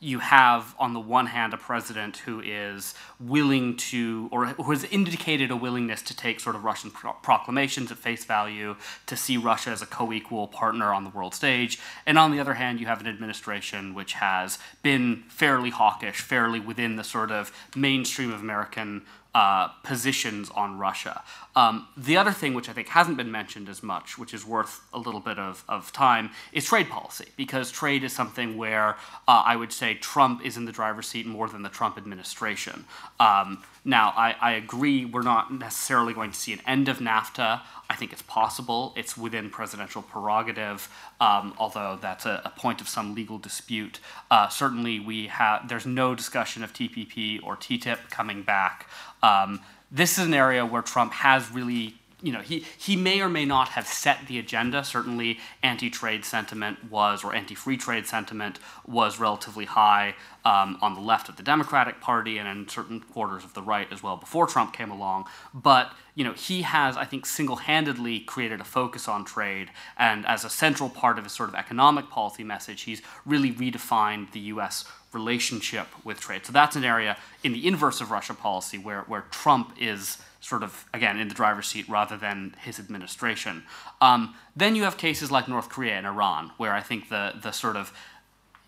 you 0.00 0.20
have, 0.20 0.76
on 0.78 0.94
the 0.94 1.00
one 1.00 1.26
hand, 1.26 1.52
a 1.52 1.56
president 1.56 2.18
who 2.18 2.40
is 2.40 2.94
willing 3.18 3.76
to, 3.76 4.28
or 4.30 4.46
who 4.46 4.70
has 4.70 4.84
indicated 4.84 5.50
a 5.50 5.56
willingness 5.56 6.02
to 6.02 6.16
take 6.16 6.38
sort 6.38 6.54
of 6.54 6.62
Russian 6.62 6.92
pro- 6.92 7.14
proclamations 7.14 7.90
at 7.90 7.98
face 7.98 8.24
value, 8.24 8.76
to 9.06 9.16
see 9.16 9.36
Russia 9.36 9.70
as 9.70 9.82
a 9.82 9.86
co 9.86 10.12
equal 10.12 10.46
partner 10.46 10.92
on 10.92 11.02
the 11.02 11.10
world 11.10 11.34
stage. 11.34 11.80
And 12.06 12.16
on 12.16 12.30
the 12.30 12.38
other 12.38 12.54
hand, 12.54 12.78
you 12.78 12.86
have 12.86 13.00
an 13.00 13.08
administration 13.08 13.92
which 13.92 14.12
has 14.14 14.58
been 14.84 15.24
fairly 15.28 15.70
hawkish, 15.70 16.20
fairly 16.20 16.60
within 16.60 16.94
the 16.94 17.04
sort 17.04 17.32
of 17.32 17.50
mainstream 17.74 18.32
of 18.32 18.40
American 18.40 19.02
uh, 19.34 19.68
positions 19.84 20.50
on 20.50 20.78
Russia. 20.78 21.22
Um, 21.54 21.86
the 21.96 22.16
other 22.16 22.32
thing, 22.32 22.54
which 22.54 22.68
I 22.68 22.72
think 22.72 22.88
hasn't 22.88 23.16
been 23.16 23.30
mentioned 23.30 23.68
as 23.68 23.82
much, 23.82 24.18
which 24.18 24.32
is 24.32 24.44
worth 24.46 24.80
a 24.92 24.98
little 24.98 25.20
bit 25.20 25.38
of, 25.38 25.64
of 25.68 25.92
time, 25.92 26.30
is 26.52 26.64
trade 26.64 26.88
policy, 26.88 27.26
because 27.36 27.70
trade 27.70 28.04
is 28.04 28.12
something 28.12 28.56
where 28.56 28.96
uh, 29.26 29.42
I 29.44 29.56
would 29.56 29.72
say 29.72 29.94
Trump 29.94 30.44
is 30.44 30.56
in 30.56 30.64
the 30.64 30.72
driver's 30.72 31.06
seat 31.06 31.26
more 31.26 31.48
than 31.48 31.62
the 31.62 31.68
Trump 31.68 31.98
administration. 31.98 32.84
Um, 33.20 33.62
now, 33.84 34.12
I, 34.16 34.34
I, 34.40 34.52
agree 34.52 35.04
we're 35.04 35.22
not 35.22 35.52
necessarily 35.52 36.12
going 36.12 36.32
to 36.32 36.36
see 36.36 36.52
an 36.52 36.60
end 36.66 36.88
of 36.88 36.98
NAFTA. 36.98 37.60
I 37.88 37.96
think 37.96 38.12
it's 38.12 38.22
possible. 38.22 38.92
It's 38.96 39.16
within 39.16 39.50
presidential 39.50 40.02
prerogative, 40.02 40.88
um, 41.20 41.54
although 41.58 41.98
that's 42.00 42.26
a, 42.26 42.42
a, 42.44 42.50
point 42.50 42.80
of 42.80 42.88
some 42.88 43.14
legal 43.14 43.38
dispute. 43.38 44.00
Uh, 44.30 44.48
certainly, 44.48 45.00
we 45.00 45.28
have 45.28 45.68
there's 45.68 45.86
no 45.86 46.14
discussion 46.14 46.62
of 46.64 46.72
TPP 46.72 47.42
or 47.42 47.56
TTIP 47.56 48.10
coming 48.10 48.42
back. 48.42 48.88
Um, 49.22 49.60
this 49.90 50.18
is 50.18 50.26
an 50.26 50.34
area 50.34 50.66
where 50.66 50.82
Trump 50.82 51.12
has 51.14 51.50
really 51.50 51.97
you 52.20 52.32
know, 52.32 52.40
he, 52.40 52.64
he 52.76 52.96
may 52.96 53.20
or 53.20 53.28
may 53.28 53.44
not 53.44 53.68
have 53.70 53.86
set 53.86 54.26
the 54.26 54.40
agenda. 54.40 54.82
Certainly, 54.82 55.38
anti 55.62 55.88
trade 55.88 56.24
sentiment 56.24 56.90
was, 56.90 57.22
or 57.22 57.32
anti 57.32 57.54
free 57.54 57.76
trade 57.76 58.06
sentiment 58.06 58.58
was 58.86 59.20
relatively 59.20 59.66
high 59.66 60.16
um, 60.44 60.78
on 60.82 60.94
the 60.94 61.00
left 61.00 61.28
of 61.28 61.36
the 61.36 61.44
Democratic 61.44 62.00
Party 62.00 62.38
and 62.38 62.48
in 62.48 62.68
certain 62.68 63.00
quarters 63.00 63.44
of 63.44 63.54
the 63.54 63.62
right 63.62 63.86
as 63.92 64.02
well 64.02 64.16
before 64.16 64.48
Trump 64.48 64.72
came 64.72 64.90
along. 64.90 65.26
But, 65.54 65.92
you 66.16 66.24
know, 66.24 66.32
he 66.32 66.62
has, 66.62 66.96
I 66.96 67.04
think, 67.04 67.24
single 67.24 67.56
handedly 67.56 68.18
created 68.18 68.60
a 68.60 68.64
focus 68.64 69.06
on 69.06 69.24
trade. 69.24 69.70
And 69.96 70.26
as 70.26 70.44
a 70.44 70.50
central 70.50 70.90
part 70.90 71.18
of 71.18 71.24
his 71.24 71.32
sort 71.32 71.48
of 71.48 71.54
economic 71.54 72.10
policy 72.10 72.42
message, 72.42 72.82
he's 72.82 73.00
really 73.24 73.52
redefined 73.52 74.32
the 74.32 74.40
U.S. 74.40 74.84
relationship 75.12 75.86
with 76.04 76.18
trade. 76.18 76.44
So 76.44 76.52
that's 76.52 76.74
an 76.74 76.84
area 76.84 77.16
in 77.44 77.52
the 77.52 77.64
inverse 77.64 78.00
of 78.00 78.10
Russia 78.10 78.34
policy 78.34 78.76
where, 78.76 79.02
where 79.02 79.26
Trump 79.30 79.74
is 79.78 80.18
sort 80.48 80.62
of, 80.62 80.86
again, 80.94 81.18
in 81.18 81.28
the 81.28 81.34
driver's 81.34 81.66
seat 81.66 81.86
rather 81.88 82.16
than 82.16 82.54
his 82.62 82.78
administration. 82.78 83.62
Um, 84.00 84.34
then 84.56 84.74
you 84.74 84.84
have 84.84 84.96
cases 84.96 85.30
like 85.30 85.46
North 85.46 85.68
Korea 85.68 85.92
and 85.92 86.06
Iran, 86.06 86.52
where 86.56 86.72
I 86.72 86.80
think 86.80 87.10
the, 87.10 87.34
the 87.42 87.52
sort 87.52 87.76
of 87.76 87.92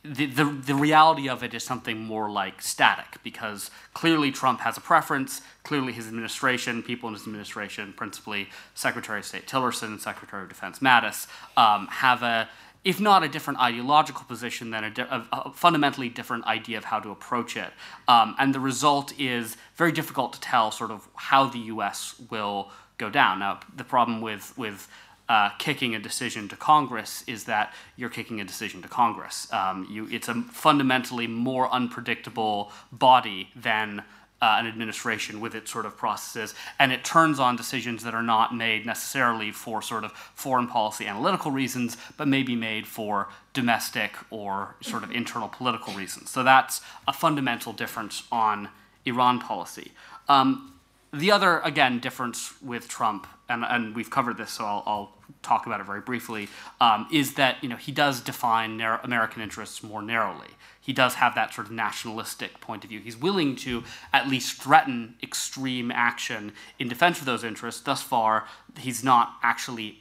the, 0.02 0.26
the, 0.26 0.44
the 0.44 0.74
reality 0.74 1.28
of 1.28 1.42
it 1.42 1.52
is 1.52 1.62
something 1.62 1.98
more 1.98 2.30
like 2.30 2.62
static 2.62 3.22
because 3.22 3.70
clearly 3.92 4.30
Trump 4.30 4.60
has 4.60 4.78
a 4.78 4.80
preference. 4.80 5.42
Clearly, 5.62 5.92
his 5.92 6.06
administration, 6.06 6.82
people 6.82 7.08
in 7.08 7.14
his 7.14 7.26
administration, 7.26 7.92
principally 7.94 8.48
Secretary 8.74 9.18
of 9.18 9.26
State 9.26 9.46
Tillerson, 9.46 10.00
Secretary 10.00 10.42
of 10.42 10.48
Defense 10.48 10.78
Mattis, 10.78 11.26
um, 11.56 11.86
have 11.88 12.22
a 12.22 12.48
if 12.84 13.00
not 13.00 13.22
a 13.22 13.28
different 13.28 13.58
ideological 13.60 14.24
position, 14.24 14.70
then 14.70 14.84
a, 14.84 14.90
di- 14.90 15.02
a, 15.02 15.26
a, 15.32 15.52
fundamentally 15.52 16.08
different 16.08 16.44
idea 16.46 16.78
of 16.78 16.84
how 16.84 16.98
to 16.98 17.10
approach 17.10 17.56
it. 17.56 17.72
Um, 18.08 18.34
and 18.38 18.54
the 18.54 18.60
result 18.60 19.12
is 19.18 19.56
very 19.76 19.92
difficult 19.92 20.32
to 20.34 20.40
tell 20.40 20.70
sort 20.70 20.90
of 20.90 21.06
how 21.14 21.46
the 21.46 21.58
U.S. 21.58 22.14
will 22.30 22.70
go 22.96 23.10
down. 23.10 23.40
Now, 23.40 23.60
the 23.76 23.84
problem 23.84 24.22
with, 24.22 24.56
with 24.56 24.88
uh, 25.28 25.50
kicking 25.58 25.94
a 25.94 25.98
decision 25.98 26.48
to 26.48 26.56
Congress 26.56 27.22
is 27.26 27.44
that 27.44 27.72
you're 27.96 28.10
kicking 28.10 28.40
a 28.40 28.44
decision 28.44 28.82
to 28.82 28.88
Congress. 28.88 29.50
Um, 29.52 29.86
you, 29.90 30.08
it's 30.10 30.28
a 30.28 30.34
fundamentally 30.34 31.26
more 31.26 31.70
unpredictable 31.70 32.72
body 32.90 33.50
than 33.54 34.02
uh, 34.42 34.56
an 34.58 34.66
administration 34.66 35.40
with 35.40 35.54
its 35.54 35.70
sort 35.70 35.86
of 35.86 35.96
processes, 35.96 36.54
and 36.78 36.92
it 36.92 37.04
turns 37.04 37.38
on 37.38 37.56
decisions 37.56 38.02
that 38.04 38.14
are 38.14 38.22
not 38.22 38.54
made 38.54 38.86
necessarily 38.86 39.50
for 39.50 39.82
sort 39.82 40.04
of 40.04 40.12
foreign 40.12 40.66
policy 40.66 41.06
analytical 41.06 41.50
reasons, 41.50 41.96
but 42.16 42.26
may 42.26 42.42
be 42.42 42.56
made 42.56 42.86
for 42.86 43.28
domestic 43.52 44.16
or 44.30 44.76
sort 44.80 45.02
of 45.02 45.10
internal 45.10 45.48
political 45.48 45.92
reasons. 45.94 46.30
So 46.30 46.42
that's 46.42 46.80
a 47.06 47.12
fundamental 47.12 47.72
difference 47.72 48.22
on 48.32 48.68
Iran 49.04 49.40
policy. 49.40 49.92
Um, 50.28 50.74
the 51.12 51.32
other, 51.32 51.58
again, 51.60 51.98
difference 51.98 52.54
with 52.62 52.88
Trump, 52.88 53.26
and, 53.48 53.64
and 53.64 53.96
we've 53.96 54.10
covered 54.10 54.36
this, 54.36 54.52
so 54.52 54.64
I'll, 54.64 54.82
I'll 54.86 55.16
talk 55.42 55.66
about 55.66 55.80
it 55.80 55.86
very 55.86 56.00
briefly, 56.00 56.48
um, 56.80 57.08
is 57.12 57.34
that 57.34 57.56
you 57.62 57.68
know 57.68 57.76
he 57.76 57.90
does 57.90 58.20
define 58.20 58.80
American 58.80 59.42
interests 59.42 59.82
more 59.82 60.02
narrowly 60.02 60.50
he 60.90 60.94
does 60.94 61.14
have 61.14 61.36
that 61.36 61.54
sort 61.54 61.68
of 61.68 61.72
nationalistic 61.72 62.60
point 62.60 62.82
of 62.82 62.90
view. 62.90 62.98
He's 62.98 63.16
willing 63.16 63.54
to 63.58 63.84
at 64.12 64.26
least 64.26 64.60
threaten 64.60 65.14
extreme 65.22 65.92
action 65.92 66.50
in 66.80 66.88
defense 66.88 67.20
of 67.20 67.26
those 67.26 67.44
interests. 67.44 67.80
Thus 67.80 68.02
far, 68.02 68.48
he's 68.76 69.04
not 69.04 69.34
actually 69.40 70.00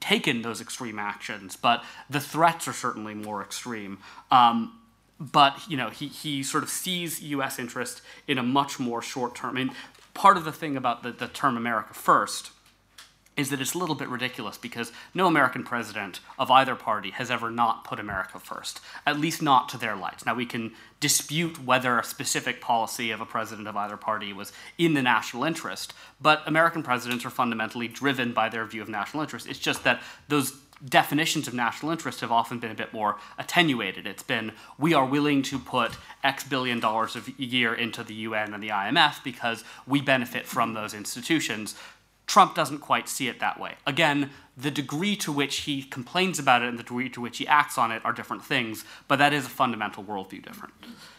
taken 0.00 0.40
those 0.40 0.62
extreme 0.62 0.98
actions, 0.98 1.56
but 1.56 1.84
the 2.08 2.20
threats 2.20 2.66
are 2.66 2.72
certainly 2.72 3.12
more 3.12 3.42
extreme. 3.42 3.98
Um, 4.30 4.78
but 5.18 5.60
you 5.68 5.76
know, 5.76 5.90
he, 5.90 6.06
he 6.06 6.42
sort 6.42 6.62
of 6.62 6.70
sees 6.70 7.20
U.S. 7.20 7.58
interest 7.58 8.00
in 8.26 8.38
a 8.38 8.42
much 8.42 8.80
more 8.80 9.02
short 9.02 9.34
term. 9.34 9.58
I 9.58 9.64
mean, 9.64 9.74
part 10.14 10.38
of 10.38 10.46
the 10.46 10.52
thing 10.52 10.74
about 10.74 11.02
the, 11.02 11.12
the 11.12 11.28
term 11.28 11.58
America 11.58 11.92
First 11.92 12.50
is 13.40 13.50
that 13.50 13.60
it's 13.60 13.74
a 13.74 13.78
little 13.78 13.94
bit 13.94 14.08
ridiculous 14.08 14.58
because 14.58 14.92
no 15.14 15.26
American 15.26 15.64
president 15.64 16.20
of 16.38 16.50
either 16.50 16.76
party 16.76 17.10
has 17.10 17.30
ever 17.30 17.50
not 17.50 17.84
put 17.84 17.98
America 17.98 18.38
first, 18.38 18.80
at 19.06 19.18
least 19.18 19.40
not 19.40 19.68
to 19.70 19.78
their 19.78 19.96
lights. 19.96 20.26
Now, 20.26 20.34
we 20.34 20.46
can 20.46 20.72
dispute 21.00 21.64
whether 21.64 21.98
a 21.98 22.04
specific 22.04 22.60
policy 22.60 23.10
of 23.10 23.20
a 23.20 23.26
president 23.26 23.66
of 23.66 23.76
either 23.76 23.96
party 23.96 24.32
was 24.32 24.52
in 24.76 24.92
the 24.92 25.02
national 25.02 25.44
interest, 25.44 25.94
but 26.20 26.46
American 26.46 26.82
presidents 26.82 27.24
are 27.24 27.30
fundamentally 27.30 27.88
driven 27.88 28.32
by 28.32 28.50
their 28.50 28.66
view 28.66 28.82
of 28.82 28.88
national 28.88 29.22
interest. 29.22 29.48
It's 29.48 29.58
just 29.58 29.82
that 29.84 30.02
those 30.28 30.52
definitions 30.86 31.46
of 31.46 31.54
national 31.54 31.92
interest 31.92 32.20
have 32.20 32.32
often 32.32 32.58
been 32.58 32.70
a 32.70 32.74
bit 32.74 32.92
more 32.92 33.16
attenuated. 33.38 34.06
It's 34.06 34.22
been 34.22 34.52
we 34.78 34.94
are 34.94 35.04
willing 35.04 35.42
to 35.44 35.58
put 35.58 35.92
X 36.24 36.44
billion 36.44 36.80
dollars 36.80 37.16
a 37.16 37.42
year 37.42 37.74
into 37.74 38.02
the 38.02 38.14
UN 38.14 38.54
and 38.54 38.62
the 38.62 38.68
IMF 38.68 39.22
because 39.22 39.62
we 39.86 40.00
benefit 40.00 40.46
from 40.46 40.72
those 40.72 40.94
institutions. 40.94 41.74
Trump 42.30 42.54
doesn't 42.54 42.78
quite 42.78 43.08
see 43.08 43.26
it 43.26 43.40
that 43.40 43.58
way. 43.58 43.74
Again, 43.88 44.30
the 44.56 44.70
degree 44.70 45.16
to 45.16 45.32
which 45.32 45.56
he 45.62 45.82
complains 45.82 46.38
about 46.38 46.62
it 46.62 46.68
and 46.68 46.78
the 46.78 46.84
degree 46.84 47.08
to 47.08 47.20
which 47.20 47.38
he 47.38 47.48
acts 47.48 47.76
on 47.76 47.90
it 47.90 48.04
are 48.04 48.12
different 48.12 48.44
things, 48.44 48.84
but 49.08 49.16
that 49.16 49.32
is 49.32 49.46
a 49.46 49.48
fundamental 49.48 50.04
worldview 50.04 50.40
different. 50.40 50.72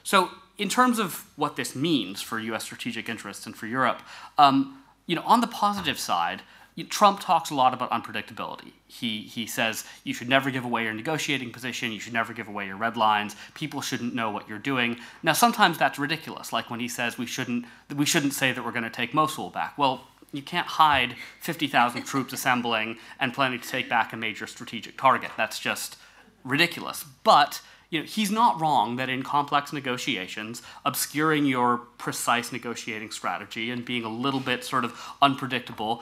So, 0.03 0.29
in 0.57 0.69
terms 0.69 0.99
of 0.99 1.25
what 1.35 1.57
this 1.57 1.75
means 1.75 2.21
for 2.21 2.39
U.S. 2.39 2.63
strategic 2.63 3.09
interests 3.09 3.45
and 3.45 3.53
for 3.53 3.67
Europe, 3.67 4.01
um, 4.37 4.81
you 5.05 5.17
know, 5.17 5.23
on 5.25 5.41
the 5.41 5.47
positive 5.47 5.99
side, 5.99 6.43
Trump 6.87 7.19
talks 7.19 7.49
a 7.49 7.55
lot 7.55 7.73
about 7.73 7.91
unpredictability. 7.91 8.71
He, 8.87 9.23
he 9.23 9.45
says 9.47 9.83
you 10.05 10.13
should 10.13 10.29
never 10.29 10.49
give 10.49 10.63
away 10.63 10.85
your 10.85 10.93
negotiating 10.93 11.51
position, 11.51 11.91
you 11.91 11.99
should 11.99 12.13
never 12.13 12.31
give 12.31 12.47
away 12.47 12.67
your 12.67 12.77
red 12.77 12.95
lines, 12.95 13.35
people 13.53 13.81
shouldn't 13.81 14.15
know 14.15 14.31
what 14.31 14.47
you're 14.47 14.59
doing. 14.59 14.97
Now, 15.23 15.33
sometimes 15.33 15.77
that's 15.77 15.99
ridiculous, 15.99 16.53
like 16.53 16.69
when 16.69 16.79
he 16.79 16.87
says 16.87 17.17
we 17.17 17.25
shouldn't, 17.25 17.65
we 17.93 18.05
shouldn't 18.05 18.33
say 18.33 18.53
that 18.53 18.63
we're 18.63 18.71
going 18.71 18.83
to 18.83 18.89
take 18.89 19.13
Mosul 19.13 19.49
back. 19.49 19.77
Well, 19.77 20.07
you 20.31 20.41
can't 20.41 20.67
hide 20.67 21.15
50,000 21.41 22.03
troops 22.03 22.33
assembling 22.33 22.97
and 23.19 23.33
planning 23.33 23.59
to 23.59 23.67
take 23.67 23.89
back 23.89 24.13
a 24.13 24.17
major 24.17 24.47
strategic 24.47 24.97
target. 24.97 25.31
That's 25.37 25.59
just 25.59 25.97
ridiculous. 26.43 27.05
But 27.23 27.61
you 27.89 27.99
know, 27.99 28.05
he's 28.05 28.31
not 28.31 28.59
wrong 28.59 28.95
that 28.95 29.09
in 29.09 29.21
complex 29.21 29.73
negotiations, 29.73 30.61
obscuring 30.85 31.45
your 31.45 31.77
precise 31.97 32.51
negotiating 32.51 33.11
strategy 33.11 33.69
and 33.69 33.83
being 33.83 34.05
a 34.05 34.09
little 34.09 34.39
bit 34.39 34.63
sort 34.63 34.85
of 34.85 34.97
unpredictable 35.21 36.01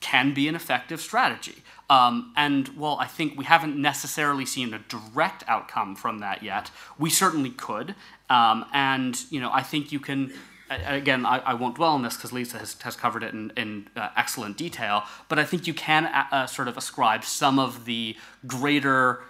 can 0.00 0.32
be 0.32 0.48
an 0.48 0.54
effective 0.54 1.00
strategy. 1.00 1.62
Um, 1.90 2.32
and 2.36 2.68
while 2.68 2.96
I 3.00 3.06
think 3.06 3.36
we 3.36 3.44
haven't 3.44 3.76
necessarily 3.76 4.46
seen 4.46 4.72
a 4.72 4.78
direct 4.78 5.44
outcome 5.46 5.96
from 5.96 6.20
that 6.20 6.42
yet, 6.42 6.70
we 6.98 7.10
certainly 7.10 7.50
could. 7.50 7.94
Um, 8.30 8.64
and 8.72 9.20
you 9.30 9.40
know, 9.40 9.50
I 9.52 9.62
think 9.62 9.92
you 9.92 10.00
can 10.00 10.32
again, 10.70 11.26
I, 11.26 11.38
I, 11.38 11.54
won't 11.54 11.76
dwell 11.76 11.92
on 11.92 12.02
this 12.02 12.16
because 12.16 12.32
Lisa 12.32 12.58
has, 12.58 12.80
has 12.82 12.96
covered 12.96 13.22
it 13.22 13.32
in, 13.34 13.52
in 13.56 13.88
uh, 13.96 14.08
excellent 14.16 14.56
detail, 14.56 15.04
but 15.28 15.38
I 15.38 15.44
think 15.44 15.66
you 15.66 15.74
can 15.74 16.06
uh, 16.06 16.26
uh 16.30 16.46
sort 16.46 16.68
of 16.68 16.76
ascribe 16.76 17.24
some 17.24 17.58
of 17.58 17.84
the 17.84 18.16
greater 18.46 19.20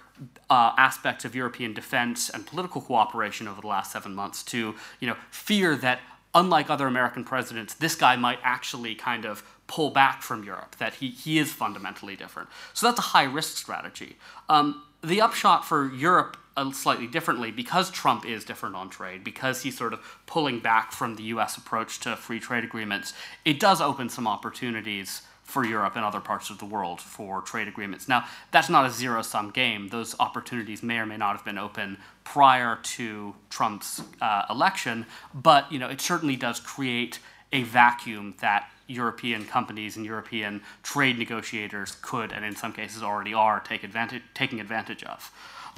uh, 0.49 0.73
aspects 0.77 1.25
of 1.25 1.35
European 1.35 1.73
defense 1.73 2.29
and 2.29 2.45
political 2.45 2.81
cooperation 2.81 3.47
over 3.47 3.61
the 3.61 3.67
last 3.67 3.91
seven 3.91 4.13
months 4.13 4.43
to, 4.43 4.75
you 4.99 5.07
know, 5.07 5.15
fear 5.31 5.75
that 5.75 5.99
unlike 6.35 6.69
other 6.69 6.87
American 6.87 7.23
presidents, 7.23 7.73
this 7.73 7.95
guy 7.95 8.15
might 8.15 8.39
actually 8.43 8.95
kind 8.95 9.25
of 9.25 9.43
pull 9.67 9.89
back 9.89 10.21
from 10.21 10.43
Europe, 10.43 10.75
that 10.77 10.95
he, 10.95 11.09
he 11.09 11.39
is 11.39 11.51
fundamentally 11.51 12.15
different. 12.15 12.49
So 12.73 12.87
that's 12.87 12.99
a 12.99 13.03
high 13.03 13.23
risk 13.23 13.57
strategy. 13.57 14.17
Um, 14.47 14.83
the 15.03 15.21
upshot 15.21 15.65
for 15.65 15.91
Europe 15.93 16.37
slightly 16.73 17.07
differently 17.07 17.51
because 17.51 17.89
Trump 17.89 18.25
is 18.25 18.43
different 18.43 18.75
on 18.75 18.89
trade, 18.89 19.23
because 19.23 19.63
he's 19.63 19.77
sort 19.77 19.93
of 19.93 19.99
pulling 20.25 20.59
back 20.59 20.91
from 20.91 21.15
the 21.15 21.23
US 21.23 21.57
approach 21.57 21.99
to 22.01 22.15
free 22.15 22.39
trade 22.39 22.63
agreements, 22.63 23.13
it 23.45 23.59
does 23.59 23.81
open 23.81 24.09
some 24.09 24.27
opportunities 24.27 25.23
for 25.49 25.65
Europe 25.65 25.95
and 25.95 26.05
other 26.05 26.19
parts 26.19 26.51
of 26.51 26.59
the 26.59 26.65
world 26.65 27.01
for 27.01 27.41
trade 27.41 27.67
agreements. 27.67 28.07
Now, 28.07 28.25
that's 28.51 28.69
not 28.69 28.85
a 28.85 28.89
zero 28.91 29.23
sum 29.23 29.49
game. 29.49 29.87
Those 29.87 30.15
opportunities 30.19 30.83
may 30.83 30.99
or 30.99 31.07
may 31.07 31.17
not 31.17 31.35
have 31.35 31.43
been 31.43 31.57
open 31.57 31.97
prior 32.23 32.77
to 32.83 33.33
Trump's 33.49 34.03
uh, 34.21 34.43
election, 34.49 35.07
but 35.33 35.71
you 35.71 35.79
know, 35.79 35.89
it 35.89 36.01
certainly 36.01 36.35
does 36.35 36.59
create 36.59 37.17
a 37.51 37.63
vacuum 37.63 38.35
that 38.41 38.69
European 38.85 39.45
companies 39.45 39.97
and 39.97 40.05
European 40.05 40.61
trade 40.83 41.17
negotiators 41.17 41.97
could, 42.01 42.31
and 42.31 42.45
in 42.45 42.55
some 42.55 42.71
cases 42.71 43.01
already 43.01 43.33
are, 43.33 43.59
take 43.59 43.83
advantage, 43.83 44.21
taking 44.35 44.59
advantage 44.59 45.03
of. 45.03 45.31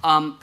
Um, 0.03 0.39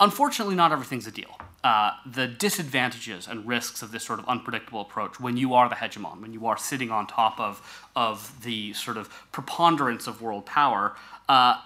unfortunately, 0.00 0.54
not 0.54 0.72
everything's 0.72 1.06
a 1.06 1.12
deal 1.12 1.38
uh, 1.64 1.92
the 2.06 2.26
disadvantages 2.26 3.26
and 3.26 3.46
risks 3.46 3.82
of 3.82 3.90
this 3.90 4.04
sort 4.04 4.18
of 4.18 4.28
unpredictable 4.28 4.80
approach 4.80 5.18
when 5.18 5.36
you 5.36 5.54
are 5.54 5.68
the 5.68 5.74
hegemon, 5.74 6.20
when 6.20 6.32
you 6.32 6.46
are 6.46 6.56
sitting 6.56 6.90
on 6.90 7.06
top 7.06 7.38
of, 7.40 7.86
of 7.96 8.42
the 8.42 8.72
sort 8.74 8.96
of 8.96 9.10
preponderance 9.32 10.06
of 10.06 10.22
world 10.22 10.46
power, 10.46 10.94
uh, 11.28 11.60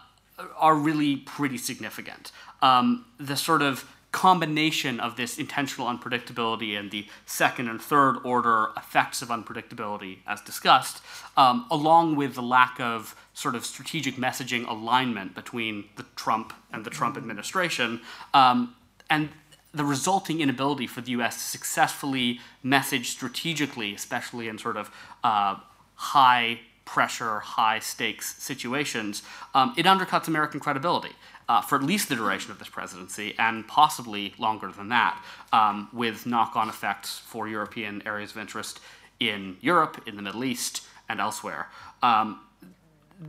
are 0.57 0.75
really 0.75 1.17
pretty 1.17 1.59
significant. 1.59 2.33
Um, 2.63 3.05
the 3.19 3.37
sort 3.37 3.61
of 3.61 3.89
combination 4.13 4.99
of 4.99 5.17
this 5.17 5.39
intentional 5.39 5.87
unpredictability 5.87 6.79
and 6.79 6.91
the 6.91 7.07
second 7.27 7.69
and 7.69 7.81
third 7.81 8.17
order 8.25 8.69
effects 8.77 9.23
of 9.23 9.29
unpredictability, 9.29 10.19
as 10.27 10.41
discussed, 10.41 11.03
um, 11.37 11.67
along 11.71 12.17
with 12.17 12.35
the 12.35 12.43
lack 12.43 12.81
of 12.81 13.15
sort 13.35 13.55
of 13.55 13.65
strategic 13.65 14.17
messaging 14.17 14.69
alignment 14.69 15.35
between 15.35 15.85
the 15.97 16.05
Trump 16.17 16.53
and 16.73 16.85
the 16.85 16.91
Trump 16.91 17.17
administration, 17.17 18.01
um, 18.35 18.75
and 19.09 19.31
the 19.73 19.85
resulting 19.85 20.41
inability 20.41 20.87
for 20.87 21.01
the 21.01 21.13
U.S. 21.13 21.37
to 21.37 21.43
successfully 21.43 22.41
message 22.63 23.11
strategically, 23.11 23.95
especially 23.95 24.49
in 24.49 24.59
sort 24.59 24.77
of 24.77 24.91
uh, 25.25 25.57
high 25.95 26.61
pressure, 26.85 27.41
high 27.41 27.79
stakes 27.79 28.35
situations, 28.43 29.23
um, 29.55 29.73
it 29.77 29.87
undercuts 29.87 30.29
American 30.29 30.61
credibility. 30.61 31.13
Uh, 31.49 31.61
for 31.61 31.77
at 31.77 31.83
least 31.83 32.09
the 32.09 32.15
duration 32.15 32.53
of 32.53 32.59
this 32.59 32.69
presidency, 32.69 33.35
and 33.37 33.67
possibly 33.67 34.33
longer 34.39 34.71
than 34.71 34.89
that, 34.89 35.23
um, 35.53 35.89
with 35.93 36.25
knock 36.25 36.55
on 36.55 36.69
effects 36.69 37.19
for 37.19 37.49
European 37.49 38.01
areas 38.07 38.31
of 38.31 38.39
interest 38.39 38.81
in 39.19 39.57
Europe, 39.61 40.01
in 40.07 40.17
the 40.17 40.23
Middle 40.23 40.45
East, 40.45 40.83
and 41.09 41.21
elsewhere. 41.21 41.69
Um, 42.01 42.41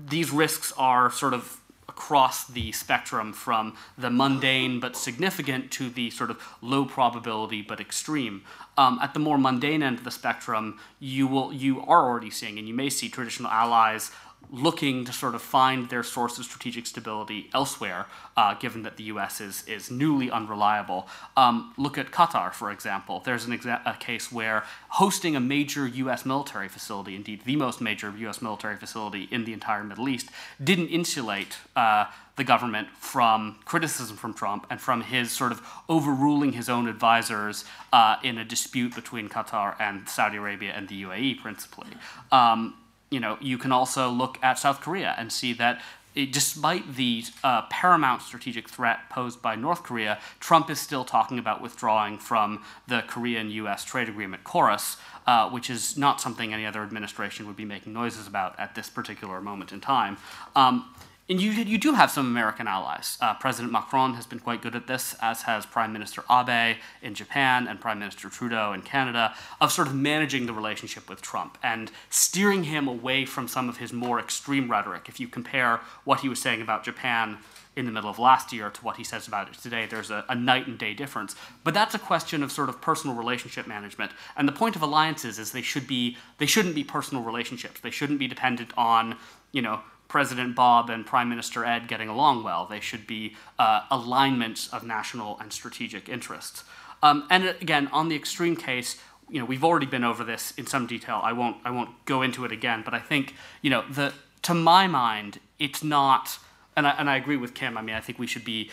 these 0.10 0.32
risks 0.32 0.74
are 0.78 1.12
sort 1.12 1.34
of 1.34 1.60
across 1.88 2.48
the 2.48 2.72
spectrum 2.72 3.34
from 3.34 3.76
the 3.98 4.10
mundane 4.10 4.80
but 4.80 4.96
significant 4.96 5.70
to 5.70 5.90
the 5.90 6.10
sort 6.10 6.32
of 6.32 6.42
low 6.62 6.86
probability 6.86 7.62
but 7.62 7.80
extreme. 7.80 8.44
Um, 8.78 8.98
at 9.02 9.14
the 9.14 9.20
more 9.20 9.38
mundane 9.38 9.84
end 9.84 10.00
of 10.00 10.04
the 10.04 10.12
spectrum, 10.12 10.80
you 11.00 11.28
will 11.28 11.54
you 11.54 11.82
are 11.82 12.10
already 12.10 12.32
seeing, 12.32 12.58
and 12.58 12.68
you 12.68 12.74
may 12.74 12.90
see 12.90 13.10
traditional 13.10 13.52
allies 13.52 14.12
looking 14.52 15.06
to 15.06 15.14
sort 15.14 15.36
of 15.36 15.42
find 15.42 15.90
their 15.90 16.04
source 16.04 16.38
of 16.38 16.46
strategic 16.46 16.86
stability 16.86 17.50
elsewhere, 17.54 18.06
uh, 18.38 18.54
given 18.54 18.84
that 18.84 18.98
the 18.98 19.04
U.S. 19.06 19.42
is 19.42 19.64
is 19.68 19.90
newly 19.90 20.30
unreliable. 20.30 21.08
Um, 21.36 21.74
look 21.78 21.98
at 21.98 22.12
Qatar, 22.12 22.54
for 22.54 22.72
example. 22.72 23.22
There's 23.24 23.46
an 23.46 23.58
exa- 23.58 23.82
a 23.86 23.98
case 23.98 24.32
where 24.32 24.64
hosting 24.90 25.36
a 25.36 25.40
major 25.40 25.88
U.S. 25.88 26.26
military 26.26 26.70
facility, 26.70 27.16
indeed 27.16 27.42
the 27.46 27.56
most 27.56 27.82
major 27.82 28.14
U.S. 28.18 28.42
military 28.42 28.78
facility 28.78 29.28
in 29.32 29.46
the 29.46 29.54
entire 29.54 29.84
Middle 29.84 30.10
East, 30.10 30.30
didn't 30.64 30.88
insulate. 30.90 31.58
Uh, 31.76 32.06
the 32.36 32.44
government 32.44 32.88
from 32.98 33.60
criticism 33.66 34.18
from 34.18 34.34
Trump 34.34 34.66
and 34.70 34.82
from 34.82 35.02
his 35.02 35.32
sort 35.32 35.52
of 35.52 35.62
overruling 35.88 36.54
his 36.54 36.68
own 36.68 36.88
advisors 36.88 37.64
uh, 37.92 38.16
in 38.24 38.38
a 38.40 38.46
dispute 38.46 38.96
between 38.96 39.30
Qatar 39.30 39.76
and 39.80 40.10
Saudi 40.10 40.38
Arabia 40.38 40.74
and 40.76 40.88
the 40.88 41.04
UAE, 41.04 41.42
principally. 41.42 41.90
Um, 42.32 42.76
you 43.14 43.20
know, 43.20 43.38
you 43.40 43.60
can 43.60 43.72
also 43.72 44.10
look 44.10 44.40
at 44.42 44.58
South 44.58 44.82
Korea 44.82 45.14
and 45.18 45.32
see 45.32 45.54
that 45.54 45.82
it, 46.16 46.32
despite 46.32 46.96
the 46.96 47.24
uh, 47.44 47.64
paramount 47.64 48.22
strategic 48.22 48.70
threat 48.70 49.10
posed 49.10 49.42
by 49.42 49.56
North 49.56 49.84
Korea, 49.84 50.20
Trump 50.40 50.70
is 50.70 50.80
still 50.80 51.04
talking 51.04 51.40
about 51.40 51.62
withdrawing 51.62 52.18
from 52.18 52.64
the 52.88 53.04
Korean 53.08 53.50
US 53.52 53.84
trade 53.84 54.10
agreement, 54.10 54.44
KORUS, 54.44 54.98
uh, 55.26 55.50
which 55.50 55.70
is 55.70 55.98
not 55.98 56.22
something 56.22 56.54
any 56.54 56.66
other 56.66 56.84
administration 56.84 57.48
would 57.48 57.56
be 57.56 57.66
making 57.66 57.94
noises 57.94 58.28
about 58.28 58.60
at 58.60 58.76
this 58.76 58.90
particular 58.90 59.42
moment 59.42 59.72
in 59.72 59.80
time. 59.80 60.18
Um, 60.56 60.93
and 61.30 61.40
you, 61.40 61.52
you 61.52 61.78
do 61.78 61.94
have 61.94 62.12
some 62.12 62.26
American 62.28 62.68
allies. 62.68 63.18
Uh, 63.22 63.34
President 63.36 63.72
Macron 63.72 64.16
has 64.16 64.26
been 64.26 64.40
quite 64.40 64.62
good 64.62 64.76
at 64.76 64.88
this, 64.88 65.16
as 65.22 65.44
has 65.44 65.66
Prime 65.66 65.94
Minister 65.94 66.22
Abe 66.30 66.78
in 67.02 67.14
Japan 67.14 67.66
and 67.66 67.80
Prime 67.80 67.98
Minister 67.98 68.28
Trudeau 68.28 68.74
in 68.74 68.82
Canada, 68.82 69.34
of 69.62 69.72
sort 69.72 69.88
of 69.88 69.96
managing 69.96 70.48
the 70.48 70.54
relationship 70.54 71.10
with 71.10 71.22
Trump 71.22 71.58
and 71.64 71.92
steering 72.10 72.66
him 72.66 72.90
away 72.90 73.24
from 73.24 73.48
some 73.48 73.70
of 73.70 73.78
his 73.78 73.94
more 73.94 74.20
extreme 74.20 74.70
rhetoric. 74.70 75.08
If 75.08 75.20
you 75.22 75.30
compare 75.30 75.80
what 76.04 76.20
he 76.20 76.28
was 76.28 76.42
saying 76.42 76.62
about 76.62 76.84
Japan 76.84 77.38
in 77.76 77.86
the 77.86 77.92
middle 77.92 78.10
of 78.10 78.20
last 78.20 78.52
year 78.52 78.70
to 78.70 78.82
what 78.82 78.98
he 78.98 79.04
says 79.06 79.26
about 79.26 79.48
it 79.48 79.54
today, 79.56 79.86
there's 79.86 80.12
a, 80.12 80.26
a 80.28 80.36
night 80.36 80.68
and 80.68 80.78
day 80.78 80.94
difference. 80.94 81.38
But 81.64 81.74
that's 81.74 81.96
a 81.96 82.00
question 82.00 82.44
of 82.44 82.52
sort 82.52 82.68
of 82.68 82.82
personal 82.82 83.16
relationship 83.16 83.66
management. 83.66 84.12
And 84.36 84.46
the 84.46 84.52
point 84.52 84.76
of 84.76 84.82
alliances 84.82 85.40
is 85.40 85.52
they 85.52 85.62
should 85.62 85.88
be 85.88 86.18
they 86.38 86.46
shouldn't 86.46 86.76
be 86.76 86.84
personal 86.84 87.24
relationships. 87.24 87.80
They 87.80 87.92
shouldn't 87.92 88.20
be 88.20 88.28
dependent 88.28 88.72
on, 88.76 89.16
you 89.54 89.62
know, 89.62 89.80
President 90.14 90.56
Bob 90.56 90.92
and 90.92 91.08
Prime 91.08 91.28
Minister 91.28 91.66
Ed 91.66 91.88
getting 91.88 92.08
along 92.08 92.44
well. 92.44 92.68
They 92.68 92.80
should 92.80 93.08
be 93.08 93.36
uh, 93.58 93.82
alignments 93.90 94.72
of 94.72 94.84
national 94.84 95.40
and 95.40 95.52
strategic 95.52 96.08
interests. 96.08 96.64
Um, 97.02 97.26
and 97.32 97.46
again, 97.60 97.88
on 97.88 98.10
the 98.10 98.16
extreme 98.16 98.56
case, 98.56 99.02
you 99.28 99.40
know, 99.40 99.46
we've 99.46 99.64
already 99.64 99.88
been 99.88 100.04
over 100.04 100.24
this 100.24 100.54
in 100.56 100.68
some 100.68 100.86
detail. 100.86 101.20
I 101.24 101.34
won't, 101.34 101.58
I 101.66 101.72
won't 101.72 101.90
go 102.06 102.22
into 102.22 102.46
it 102.46 102.52
again. 102.52 102.84
But 102.86 102.94
I 102.94 103.00
think, 103.00 103.34
you 103.64 103.72
know, 103.72 103.86
the, 103.90 104.14
to 104.44 104.54
my 104.54 104.86
mind, 104.86 105.40
it's 105.58 105.84
not, 105.84 106.38
and 106.76 106.86
I, 106.86 106.92
and 106.92 107.10
I 107.10 107.18
agree 107.18 107.38
with 107.38 107.56
Kim. 107.56 107.76
I 107.76 107.82
mean, 107.82 107.96
I 107.96 108.00
think 108.00 108.20
we 108.20 108.28
should 108.28 108.46
be 108.46 108.70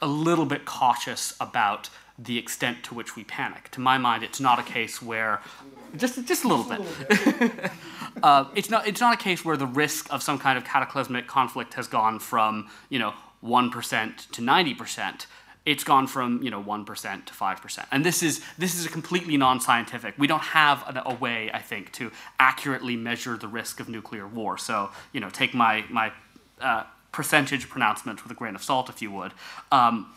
a 0.00 0.06
little 0.06 0.46
bit 0.46 0.64
cautious 0.64 1.34
about 1.40 1.90
the 2.18 2.36
extent 2.36 2.82
to 2.84 2.94
which 2.94 3.14
we 3.14 3.24
panic. 3.24 3.70
To 3.70 3.80
my 3.80 3.96
mind, 3.96 4.24
it's 4.24 4.40
not 4.40 4.58
a 4.58 4.62
case 4.62 5.00
where 5.00 5.40
just 5.96 6.24
just 6.26 6.44
a 6.44 6.48
little 6.48 6.64
bit. 6.64 7.70
uh, 8.22 8.46
it's 8.54 8.70
not 8.70 8.86
it's 8.86 9.00
not 9.00 9.14
a 9.14 9.16
case 9.16 9.44
where 9.44 9.56
the 9.56 9.66
risk 9.66 10.12
of 10.12 10.22
some 10.22 10.38
kind 10.38 10.58
of 10.58 10.64
cataclysmic 10.64 11.26
conflict 11.26 11.74
has 11.74 11.86
gone 11.86 12.18
from 12.18 12.68
you 12.88 12.98
know 12.98 13.14
one 13.40 13.70
percent 13.70 14.26
to 14.32 14.42
ninety 14.42 14.74
percent. 14.74 15.26
It's 15.64 15.84
gone 15.84 16.06
from 16.06 16.42
you 16.42 16.50
know 16.50 16.60
one 16.60 16.84
percent 16.84 17.26
to 17.26 17.34
five 17.34 17.62
percent, 17.62 17.86
and 17.92 18.04
this 18.04 18.22
is 18.22 18.42
this 18.58 18.74
is 18.74 18.84
a 18.84 18.88
completely 18.88 19.36
non-scientific. 19.36 20.14
We 20.18 20.26
don't 20.26 20.42
have 20.42 20.82
a, 20.88 21.02
a, 21.06 21.14
way, 21.14 21.50
I 21.52 21.60
think, 21.60 21.92
to 21.92 22.10
accurately 22.40 22.96
measure 22.96 23.36
the 23.36 23.48
risk 23.48 23.78
of 23.78 23.88
nuclear 23.88 24.26
war. 24.26 24.58
So 24.58 24.90
you 25.12 25.20
know, 25.20 25.30
take 25.30 25.54
my 25.54 25.84
my 25.90 26.12
uh, 26.60 26.84
percentage 27.12 27.68
pronouncement 27.68 28.22
with 28.22 28.32
a 28.32 28.34
grain 28.34 28.54
of 28.54 28.62
salt, 28.62 28.88
if 28.88 29.02
you 29.02 29.10
would. 29.12 29.32
Um, 29.70 30.12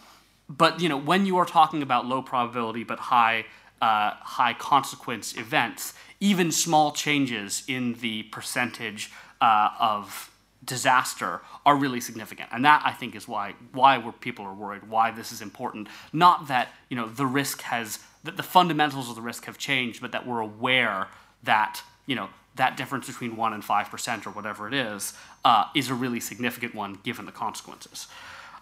but 0.58 0.82
you 0.82 0.90
know, 0.90 0.98
when 0.98 1.26
you 1.26 1.38
are 1.38 1.46
talking 1.46 1.82
about 1.82 2.06
low 2.06 2.22
probability 2.22 2.84
but 2.84 3.00
high 3.00 3.46
uh, 3.82 4.12
high 4.20 4.54
consequence 4.54 5.36
events, 5.38 5.94
even 6.20 6.52
small 6.52 6.92
changes 6.92 7.64
in 7.68 7.96
the 7.96 8.24
percentage 8.24 9.12
uh, 9.40 9.70
of 9.80 10.30
disaster 10.64 11.42
are 11.66 11.76
really 11.76 12.00
significant. 12.00 12.50
And 12.52 12.64
that 12.66 12.84
i 12.86 12.92
think 12.92 13.16
is 13.16 13.28
why 13.28 13.56
why 13.72 13.98
people 14.20 14.46
are 14.46 14.54
worried 14.54 14.88
why 14.88 15.10
this 15.12 15.32
is 15.32 15.42
important. 15.42 15.88
Not 16.14 16.48
that 16.48 16.70
you 16.90 16.98
know 16.98 17.08
the 17.08 17.26
risk 17.26 17.62
has 17.62 18.00
that 18.24 18.38
the 18.38 18.44
fundamentals 18.44 19.10
of 19.10 19.16
the 19.16 19.22
risk 19.22 19.46
have 19.46 19.58
changed 19.58 20.02
but 20.02 20.12
that 20.12 20.28
we're 20.28 20.42
aware 20.42 21.08
that 21.44 21.82
you 22.06 22.16
know 22.16 22.30
that 22.56 22.76
difference 22.76 23.08
between 23.08 23.38
1 23.38 23.54
and 23.54 23.64
5% 23.64 24.28
or 24.28 24.30
whatever 24.32 24.68
it 24.68 24.74
is 24.74 25.14
uh, 25.46 25.66
is 25.74 25.90
a 25.90 25.94
really 25.94 26.20
significant 26.20 26.76
one 26.76 27.00
given 27.02 27.26
the 27.26 27.32
consequences 27.32 28.08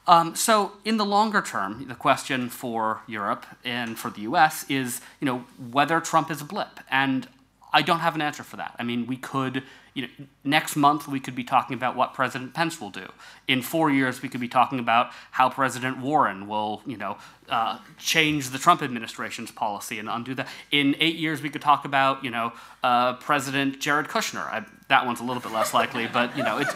um, 0.07 0.35
so 0.35 0.73
in 0.83 0.97
the 0.97 1.05
longer 1.05 1.41
term, 1.41 1.87
the 1.87 1.95
question 1.95 2.49
for 2.49 3.01
Europe 3.07 3.45
and 3.63 3.97
for 3.97 4.09
the 4.09 4.21
U.S. 4.21 4.65
is, 4.69 5.01
you 5.19 5.25
know, 5.25 5.45
whether 5.71 5.99
Trump 5.99 6.31
is 6.31 6.41
a 6.41 6.45
blip, 6.45 6.79
and 6.89 7.27
I 7.71 7.81
don't 7.81 7.99
have 7.99 8.15
an 8.15 8.21
answer 8.21 8.43
for 8.43 8.57
that. 8.57 8.75
I 8.79 8.83
mean, 8.83 9.05
we 9.05 9.15
could, 9.15 9.63
you 9.93 10.03
know, 10.03 10.07
next 10.43 10.75
month 10.75 11.07
we 11.07 11.19
could 11.19 11.35
be 11.35 11.43
talking 11.43 11.75
about 11.75 11.95
what 11.95 12.13
President 12.13 12.53
Pence 12.53 12.81
will 12.81 12.89
do. 12.89 13.07
In 13.47 13.61
four 13.61 13.91
years, 13.91 14.21
we 14.21 14.29
could 14.29 14.41
be 14.41 14.47
talking 14.47 14.79
about 14.79 15.11
how 15.31 15.49
President 15.49 15.99
Warren 15.99 16.47
will, 16.47 16.81
you 16.87 16.97
know, 16.97 17.17
uh, 17.47 17.79
change 17.97 18.49
the 18.49 18.57
Trump 18.57 18.81
administration's 18.81 19.51
policy 19.51 19.99
and 19.99 20.09
undo 20.09 20.33
that. 20.35 20.47
In 20.71 20.95
eight 20.99 21.15
years, 21.15 21.41
we 21.43 21.49
could 21.49 21.61
talk 21.61 21.85
about, 21.85 22.23
you 22.23 22.31
know, 22.31 22.53
uh, 22.83 23.13
President 23.13 23.79
Jared 23.79 24.07
Kushner. 24.07 24.45
I, 24.45 24.65
that 24.87 25.05
one's 25.05 25.19
a 25.19 25.23
little 25.23 25.41
bit 25.41 25.51
less 25.51 25.73
likely, 25.73 26.07
but 26.07 26.35
you 26.35 26.43
know, 26.43 26.57
it's 26.57 26.73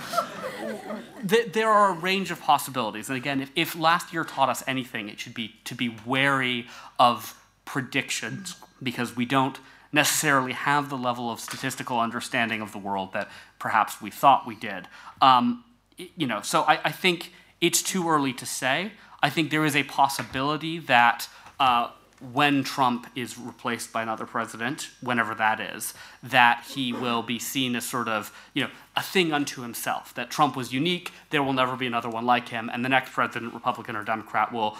th- 1.27 1.53
there 1.53 1.69
are 1.69 1.89
a 1.89 1.93
range 1.93 2.29
of 2.29 2.39
possibilities. 2.39 3.09
And 3.09 3.17
again, 3.17 3.41
if, 3.41 3.51
if 3.55 3.75
last 3.75 4.13
year 4.13 4.23
taught 4.23 4.49
us 4.49 4.63
anything, 4.67 5.09
it 5.09 5.19
should 5.19 5.33
be 5.33 5.55
to 5.65 5.73
be 5.73 5.95
wary 6.05 6.67
of 6.99 7.39
predictions 7.65 8.55
because 8.81 9.15
we 9.15 9.25
don't 9.25 9.57
necessarily 9.93 10.53
have 10.53 10.89
the 10.89 10.97
level 10.97 11.31
of 11.31 11.39
statistical 11.39 11.99
understanding 11.99 12.61
of 12.61 12.71
the 12.71 12.79
world 12.79 13.13
that 13.13 13.29
perhaps 13.59 14.01
we 14.01 14.09
thought 14.09 14.45
we 14.45 14.55
did. 14.55 14.87
Um, 15.21 15.63
you 15.97 16.25
know, 16.27 16.41
so 16.41 16.63
I, 16.63 16.79
I, 16.85 16.91
think 16.91 17.31
it's 17.61 17.83
too 17.83 18.09
early 18.09 18.33
to 18.33 18.45
say. 18.45 18.93
I 19.21 19.29
think 19.29 19.51
there 19.51 19.63
is 19.63 19.75
a 19.75 19.83
possibility 19.83 20.79
that 20.79 21.29
uh, 21.59 21.91
when 22.31 22.63
Trump 22.63 23.07
is 23.15 23.37
replaced 23.37 23.91
by 23.91 24.01
another 24.01 24.25
president, 24.25 24.89
whenever 25.01 25.35
that 25.35 25.59
is, 25.59 25.93
that 26.21 26.63
he 26.69 26.93
will 26.93 27.21
be 27.21 27.37
seen 27.37 27.75
as 27.75 27.85
sort 27.85 28.07
of, 28.07 28.31
you 28.53 28.63
know, 28.63 28.69
a 28.95 29.01
thing 29.01 29.33
unto 29.33 29.61
himself. 29.61 30.13
That 30.13 30.29
Trump 30.29 30.55
was 30.55 30.71
unique, 30.71 31.11
there 31.31 31.43
will 31.43 31.53
never 31.53 31.75
be 31.75 31.85
another 31.85 32.09
one 32.09 32.25
like 32.25 32.49
him, 32.49 32.69
and 32.71 32.85
the 32.85 32.89
next 32.89 33.11
president, 33.11 33.53
Republican 33.53 33.95
or 33.95 34.03
Democrat, 34.03 34.53
will 34.53 34.77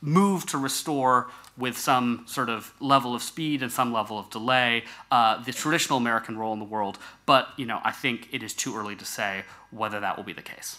move 0.00 0.46
to 0.46 0.56
restore 0.56 1.28
with 1.56 1.76
some 1.76 2.24
sort 2.26 2.48
of 2.48 2.72
level 2.80 3.14
of 3.14 3.22
speed 3.22 3.62
and 3.62 3.70
some 3.70 3.92
level 3.92 4.18
of 4.18 4.30
delay 4.30 4.84
uh, 5.10 5.42
the 5.42 5.52
traditional 5.52 5.98
American 5.98 6.38
role 6.38 6.52
in 6.52 6.58
the 6.58 6.64
world. 6.64 6.98
But 7.26 7.48
you 7.56 7.66
know, 7.66 7.80
I 7.84 7.90
think 7.90 8.28
it 8.32 8.42
is 8.42 8.54
too 8.54 8.76
early 8.76 8.96
to 8.96 9.04
say 9.04 9.42
whether 9.70 10.00
that 10.00 10.16
will 10.16 10.24
be 10.24 10.32
the 10.32 10.42
case. 10.42 10.78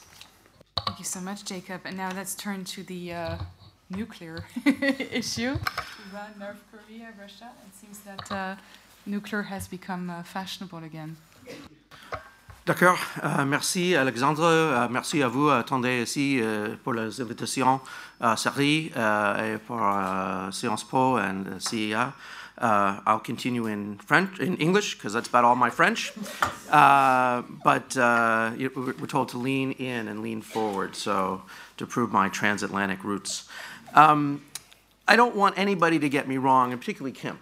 Thank 0.85 0.99
you 0.99 1.05
so 1.05 1.19
much, 1.19 1.43
Jacob. 1.43 1.81
And 1.85 1.97
now 1.97 2.11
let's 2.15 2.33
turn 2.33 2.63
to 2.65 2.83
the 2.83 3.13
uh, 3.13 3.37
nuclear 3.89 4.45
issue. 5.11 5.55
Iran, 6.11 6.31
North 6.39 6.63
Korea, 6.71 7.13
Russia. 7.19 7.49
It 7.67 7.75
seems 7.75 7.99
that 7.99 8.31
uh, 8.31 8.55
nuclear 9.05 9.43
has 9.43 9.67
become 9.67 10.09
uh, 10.09 10.23
fashionable 10.23 10.83
again. 10.83 11.17
D'accord. 12.65 12.99
Euh, 13.23 13.45
merci, 13.45 13.95
Alexandre. 13.95 14.43
Euh, 14.43 14.87
merci 14.89 15.23
à 15.23 15.27
vous, 15.27 15.49
attendez 15.49 16.03
ici 16.03 16.39
euh, 16.39 16.75
pour 16.83 16.93
les 16.93 17.19
invitations 17.19 17.81
à 18.21 18.37
CERI 18.37 18.91
et 18.95 19.57
pour 19.65 19.79
Sciences 20.51 20.83
Po 20.83 21.17
and 21.17 21.59
CIA. 21.59 22.13
Uh, 22.59 22.99
I'll 23.05 23.19
continue 23.19 23.67
in 23.67 23.97
French, 23.99 24.39
in 24.39 24.57
English, 24.57 24.95
because 24.95 25.13
that's 25.13 25.29
about 25.29 25.45
all 25.45 25.55
my 25.55 25.69
French. 25.69 26.11
Uh, 26.69 27.41
but 27.63 27.95
uh, 27.95 28.51
we're 28.57 29.07
told 29.07 29.29
to 29.29 29.37
lean 29.37 29.71
in 29.71 30.09
and 30.09 30.21
lean 30.21 30.41
forward, 30.41 30.93
so 30.95 31.41
to 31.77 31.87
prove 31.87 32.11
my 32.11 32.27
transatlantic 32.27 33.03
roots. 33.05 33.47
Um, 33.93 34.43
I 35.07 35.15
don't 35.15 35.35
want 35.35 35.57
anybody 35.57 35.99
to 35.99 36.09
get 36.09 36.27
me 36.27 36.37
wrong, 36.37 36.71
and 36.71 36.79
particularly 36.79 37.11
Kim. 37.11 37.39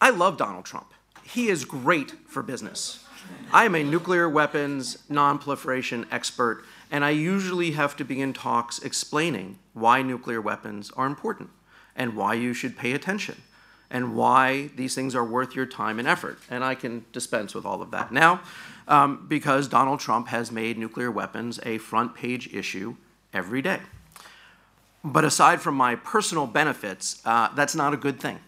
I 0.00 0.10
love 0.10 0.36
Donald 0.36 0.64
Trump. 0.64 0.92
He 1.22 1.48
is 1.48 1.64
great 1.64 2.12
for 2.28 2.42
business. 2.42 3.04
I 3.52 3.64
am 3.64 3.74
a 3.74 3.82
nuclear 3.82 4.28
weapons 4.28 4.98
non-proliferation 5.08 6.06
expert, 6.10 6.64
and 6.90 7.04
I 7.04 7.10
usually 7.10 7.70
have 7.70 7.96
to 7.96 8.04
begin 8.04 8.32
talks 8.32 8.78
explaining 8.80 9.58
why 9.72 10.02
nuclear 10.02 10.40
weapons 10.40 10.90
are 10.90 11.06
important 11.06 11.50
and 11.96 12.16
why 12.16 12.34
you 12.34 12.52
should 12.52 12.76
pay 12.76 12.92
attention 12.92 13.42
and 13.90 14.16
why 14.16 14.70
these 14.76 14.94
things 14.94 15.14
are 15.14 15.24
worth 15.24 15.54
your 15.54 15.66
time 15.66 15.98
and 15.98 16.08
effort. 16.08 16.38
And 16.50 16.64
I 16.64 16.74
can 16.74 17.04
dispense 17.12 17.54
with 17.54 17.64
all 17.64 17.80
of 17.80 17.90
that 17.92 18.12
now 18.12 18.40
um, 18.88 19.24
because 19.28 19.68
Donald 19.68 20.00
Trump 20.00 20.28
has 20.28 20.50
made 20.50 20.76
nuclear 20.76 21.10
weapons 21.10 21.60
a 21.64 21.78
front 21.78 22.14
page 22.14 22.52
issue 22.52 22.96
every 23.32 23.62
day. 23.62 23.80
But 25.04 25.24
aside 25.24 25.60
from 25.60 25.74
my 25.74 25.96
personal 25.96 26.46
benefits, 26.46 27.20
uh, 27.26 27.54
that's 27.54 27.74
not 27.74 27.92
a 27.92 27.96
good 27.98 28.18
thing. 28.18 28.40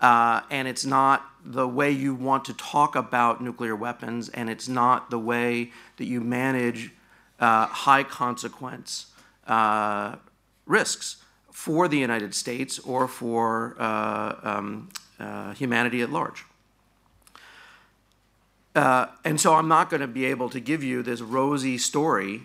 Uh, 0.00 0.40
and 0.50 0.66
it's 0.66 0.84
not 0.84 1.24
the 1.44 1.66
way 1.66 1.92
you 1.92 2.12
want 2.12 2.44
to 2.46 2.54
talk 2.54 2.96
about 2.96 3.40
nuclear 3.40 3.76
weapons, 3.76 4.28
and 4.30 4.50
it's 4.50 4.68
not 4.68 5.10
the 5.10 5.18
way 5.18 5.70
that 5.96 6.06
you 6.06 6.20
manage 6.20 6.92
uh, 7.38 7.66
high 7.66 8.02
consequence 8.02 9.06
uh, 9.46 10.16
risks 10.66 11.16
for 11.52 11.86
the 11.86 11.96
United 11.96 12.34
States 12.34 12.80
or 12.80 13.06
for 13.06 13.76
uh, 13.78 14.34
um, 14.42 14.88
uh, 15.20 15.54
humanity 15.54 16.02
at 16.02 16.10
large. 16.10 16.44
And 18.74 19.40
so 19.40 19.54
I'm 19.54 19.68
not 19.68 19.88
going 19.88 20.02
to 20.02 20.06
be 20.06 20.26
able 20.26 20.50
to 20.50 20.60
give 20.60 20.82
you 20.82 21.02
this 21.02 21.22
rosy 21.22 21.78
story 21.78 22.42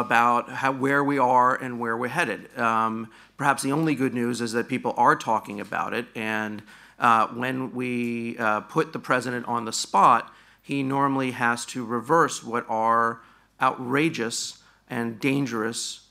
about 0.00 0.48
how, 0.48 0.72
where 0.72 1.04
we 1.04 1.18
are 1.18 1.54
and 1.54 1.78
where 1.78 1.96
we're 1.96 2.08
headed. 2.08 2.56
Um, 2.58 3.10
perhaps 3.36 3.62
the 3.62 3.72
only 3.72 3.94
good 3.94 4.14
news 4.14 4.40
is 4.40 4.52
that 4.52 4.68
people 4.68 4.94
are 4.96 5.16
talking 5.16 5.60
about 5.60 5.92
it, 5.92 6.06
and 6.14 6.62
uh, 6.98 7.26
when 7.28 7.72
we 7.72 8.38
uh, 8.38 8.60
put 8.60 8.92
the 8.92 8.98
president 8.98 9.46
on 9.46 9.64
the 9.64 9.72
spot, 9.72 10.32
he 10.62 10.82
normally 10.82 11.32
has 11.32 11.66
to 11.66 11.84
reverse 11.84 12.42
what 12.42 12.64
are 12.68 13.20
outrageous 13.60 14.62
and 14.88 15.20
dangerous 15.20 16.06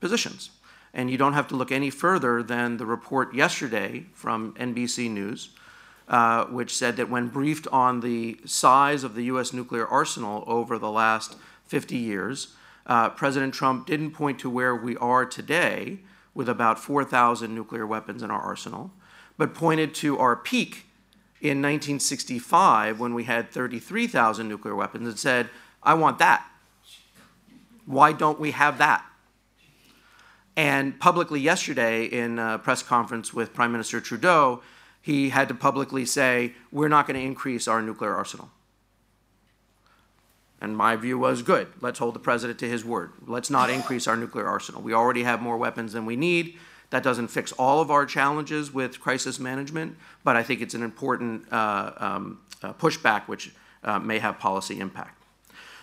positions. 0.00 0.50
And 0.94 1.10
you 1.10 1.18
don't 1.18 1.34
have 1.34 1.48
to 1.48 1.56
look 1.56 1.70
any 1.70 1.90
further 1.90 2.42
than 2.42 2.78
the 2.78 2.86
report 2.86 3.34
yesterday 3.34 4.06
from 4.14 4.54
NBC 4.54 5.10
News, 5.10 5.50
uh, 6.08 6.46
which 6.46 6.74
said 6.74 6.96
that 6.96 7.10
when 7.10 7.28
briefed 7.28 7.66
on 7.68 8.00
the 8.00 8.38
size 8.46 9.04
of 9.04 9.14
the 9.14 9.24
U.S. 9.24 9.52
nuclear 9.52 9.86
arsenal 9.86 10.42
over 10.46 10.78
the 10.78 10.90
last 10.90 11.36
50 11.66 11.96
years, 11.96 12.55
uh, 12.86 13.10
President 13.10 13.52
Trump 13.52 13.86
didn't 13.86 14.12
point 14.12 14.38
to 14.40 14.50
where 14.50 14.74
we 14.74 14.96
are 14.98 15.26
today 15.26 15.98
with 16.34 16.48
about 16.48 16.78
4,000 16.78 17.54
nuclear 17.54 17.86
weapons 17.86 18.22
in 18.22 18.30
our 18.30 18.40
arsenal, 18.40 18.92
but 19.36 19.54
pointed 19.54 19.94
to 19.96 20.18
our 20.18 20.36
peak 20.36 20.86
in 21.40 21.62
1965 21.62 23.00
when 23.00 23.14
we 23.14 23.24
had 23.24 23.50
33,000 23.50 24.48
nuclear 24.48 24.74
weapons 24.74 25.08
and 25.08 25.18
said, 25.18 25.48
I 25.82 25.94
want 25.94 26.18
that. 26.18 26.46
Why 27.84 28.12
don't 28.12 28.40
we 28.40 28.52
have 28.52 28.78
that? 28.78 29.04
And 30.56 30.98
publicly 30.98 31.40
yesterday 31.40 32.06
in 32.06 32.38
a 32.38 32.58
press 32.58 32.82
conference 32.82 33.34
with 33.34 33.52
Prime 33.52 33.72
Minister 33.72 34.00
Trudeau, 34.00 34.62
he 35.02 35.28
had 35.28 35.48
to 35.48 35.54
publicly 35.54 36.06
say, 36.06 36.54
we're 36.72 36.88
not 36.88 37.06
going 37.06 37.18
to 37.18 37.24
increase 37.24 37.68
our 37.68 37.82
nuclear 37.82 38.14
arsenal. 38.14 38.50
And 40.66 40.76
my 40.76 40.96
view 40.96 41.16
was 41.16 41.42
good. 41.42 41.68
Let's 41.80 42.00
hold 42.00 42.16
the 42.16 42.18
president 42.18 42.58
to 42.58 42.68
his 42.68 42.84
word. 42.84 43.12
Let's 43.24 43.50
not 43.50 43.70
increase 43.70 44.08
our 44.08 44.16
nuclear 44.16 44.48
arsenal. 44.48 44.82
We 44.82 44.94
already 44.94 45.22
have 45.22 45.40
more 45.40 45.56
weapons 45.56 45.92
than 45.92 46.06
we 46.06 46.16
need. 46.16 46.58
That 46.90 47.04
doesn't 47.04 47.28
fix 47.28 47.52
all 47.52 47.80
of 47.80 47.88
our 47.92 48.04
challenges 48.04 48.74
with 48.74 48.98
crisis 48.98 49.38
management, 49.38 49.96
but 50.24 50.34
I 50.34 50.42
think 50.42 50.60
it's 50.60 50.74
an 50.74 50.82
important 50.82 51.46
uh, 51.52 51.92
um, 51.98 52.40
uh, 52.64 52.72
pushback 52.72 53.28
which 53.28 53.54
uh, 53.84 54.00
may 54.00 54.18
have 54.18 54.40
policy 54.40 54.80
impact. 54.80 55.22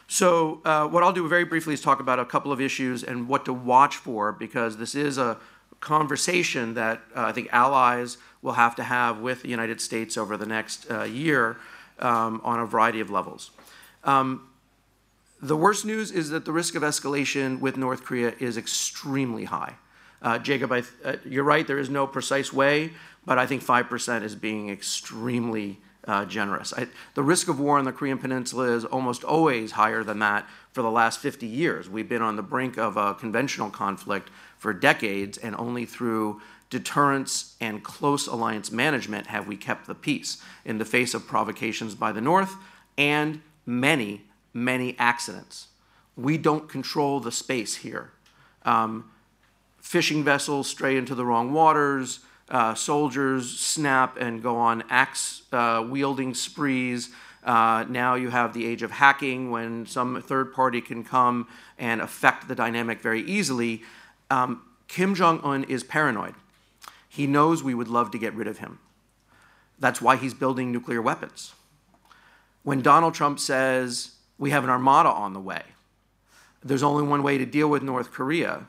So 0.10 0.60
uh, 0.66 0.86
what 0.90 1.02
I'll 1.02 1.14
do 1.14 1.26
very 1.30 1.46
briefly 1.46 1.74
is 1.74 1.80
talk 1.80 2.02
about 2.02 2.20
a 2.20 2.26
couple 2.26 2.52
of 2.52 2.60
issues 2.60 3.06
and 3.06 3.30
what 3.30 3.46
to 3.46 3.54
watch 3.54 3.96
for 3.96 4.34
because 4.34 4.76
this 4.76 4.96
is 4.96 5.18
a 5.18 5.38
conversation 5.80 6.74
that 6.74 7.00
uh, 7.16 7.22
I 7.22 7.32
think 7.32 7.48
allies 7.54 8.18
will 8.42 8.54
have 8.54 8.76
to 8.76 8.84
have 8.84 9.22
with 9.22 9.44
the 9.44 9.50
United 9.50 9.80
States 9.80 10.18
over 10.18 10.36
the 10.36 10.46
next 10.46 10.92
uh, 10.92 11.04
year 11.04 11.56
um, 12.00 12.42
on 12.44 12.60
a 12.60 12.66
variety 12.66 13.00
of 13.00 13.10
levels. 13.10 13.52
Um, 14.04 14.50
the 15.44 15.58
worst 15.58 15.86
news 15.86 16.10
is 16.10 16.30
that 16.30 16.46
the 16.46 16.52
risk 16.54 16.74
of 16.76 16.84
escalation 16.84 17.60
with 17.60 17.76
North 17.76 18.04
Korea 18.04 18.34
is 18.40 18.58
extremely 18.58 19.44
high. 19.44 19.76
Uh, 20.22 20.40
Jacob, 20.40 20.72
I, 20.72 20.84
uh, 21.04 21.18
you're 21.26 21.44
right, 21.44 21.68
there 21.68 21.80
is 21.80 21.90
no 21.90 22.08
precise 22.08 22.54
way, 22.54 22.92
but 23.26 23.38
I 23.38 23.46
think 23.46 23.62
5% 23.62 24.24
is 24.24 24.36
being 24.36 24.70
extremely 24.70 25.82
uh, 26.08 26.24
generous. 26.26 26.74
I, 26.74 26.88
the 27.14 27.24
risk 27.24 27.50
of 27.50 27.60
war 27.60 27.78
on 27.78 27.84
the 27.84 27.92
Korean 27.92 28.18
Peninsula 28.18 28.72
is 28.72 28.86
almost 28.86 29.26
always 29.26 29.74
higher 29.74 30.02
than 30.02 30.20
that 30.20 30.48
for 30.72 30.82
the 30.82 30.92
last 30.92 31.20
50 31.20 31.46
years. 31.46 31.90
We've 31.90 32.08
been 32.08 32.22
on 32.22 32.38
the 32.38 32.42
brink 32.42 32.78
of 32.78 32.96
a 32.96 33.14
conventional 33.14 33.70
conflict 33.70 34.30
for 34.58 34.74
decades, 34.74 35.38
and 35.38 35.56
only 35.58 35.86
through 35.86 36.42
deterrence 36.70 37.56
and 37.60 37.84
close 37.84 38.28
alliance 38.28 38.72
management 38.72 39.28
have 39.28 39.46
we 39.46 39.58
kept 39.58 39.88
the 39.88 39.96
peace 39.96 40.42
in 40.64 40.78
the 40.78 40.86
face 40.86 41.14
of 41.14 41.28
provocations 41.28 41.96
by 41.96 42.14
the 42.14 42.22
North 42.22 42.56
and 42.98 43.42
many, 43.66 44.24
many 44.54 44.96
accidents. 45.00 45.68
We 46.16 46.38
don't 46.38 46.70
control 46.70 47.20
the 47.20 47.32
space 47.32 47.78
here. 47.78 48.12
Um, 48.64 49.10
fishing 49.82 50.24
vessels 50.24 50.68
stray 50.68 50.96
into 50.98 51.16
the 51.16 51.26
wrong 51.26 51.52
waters, 51.54 52.20
uh, 52.50 52.76
soldiers 52.76 53.60
snap 53.60 54.18
and 54.18 54.44
go 54.44 54.58
on 54.58 54.84
axe 54.90 55.44
uh, 55.52 55.86
wielding 55.88 56.34
sprees. 56.34 57.10
Uh, 57.44 57.84
now 57.90 58.16
you 58.16 58.30
have 58.30 58.54
the 58.54 58.66
age 58.66 58.84
of 58.84 58.92
hacking 58.92 59.52
when 59.52 59.86
some 59.86 60.22
third 60.22 60.54
party 60.54 60.82
can 60.82 61.04
come 61.04 61.48
and 61.78 62.00
affect 62.00 62.48
the 62.48 62.56
dynamic 62.56 63.02
very 63.02 63.22
easily. 63.22 63.82
Um, 64.30 64.62
Kim 64.88 65.16
Jong 65.16 65.42
un 65.44 65.64
is 65.66 65.84
paranoid. 65.84 66.36
He 67.10 67.28
knows 67.28 67.64
we 67.64 67.74
would 67.74 67.88
love 67.88 68.12
to 68.12 68.18
get 68.18 68.34
rid 68.34 68.48
of 68.48 68.60
him. 68.60 68.80
That's 69.80 70.02
why 70.02 70.16
he's 70.16 70.34
building 70.34 70.72
nuclear 70.72 71.02
weapons. 71.02 71.54
When 72.64 72.82
Donald 72.82 73.14
Trump 73.14 73.40
says 73.40 74.12
we 74.44 74.50
have 74.50 74.66
an 74.66 74.70
armada 74.70 75.08
on 75.08 75.32
the 75.32 75.40
way, 75.40 75.64
there's 76.62 76.84
only 76.84 77.02
one 77.02 77.24
way 77.24 77.38
to 77.38 77.46
deal 77.46 77.70
with 77.70 77.82
North 77.82 78.12
Korea, 78.12 78.66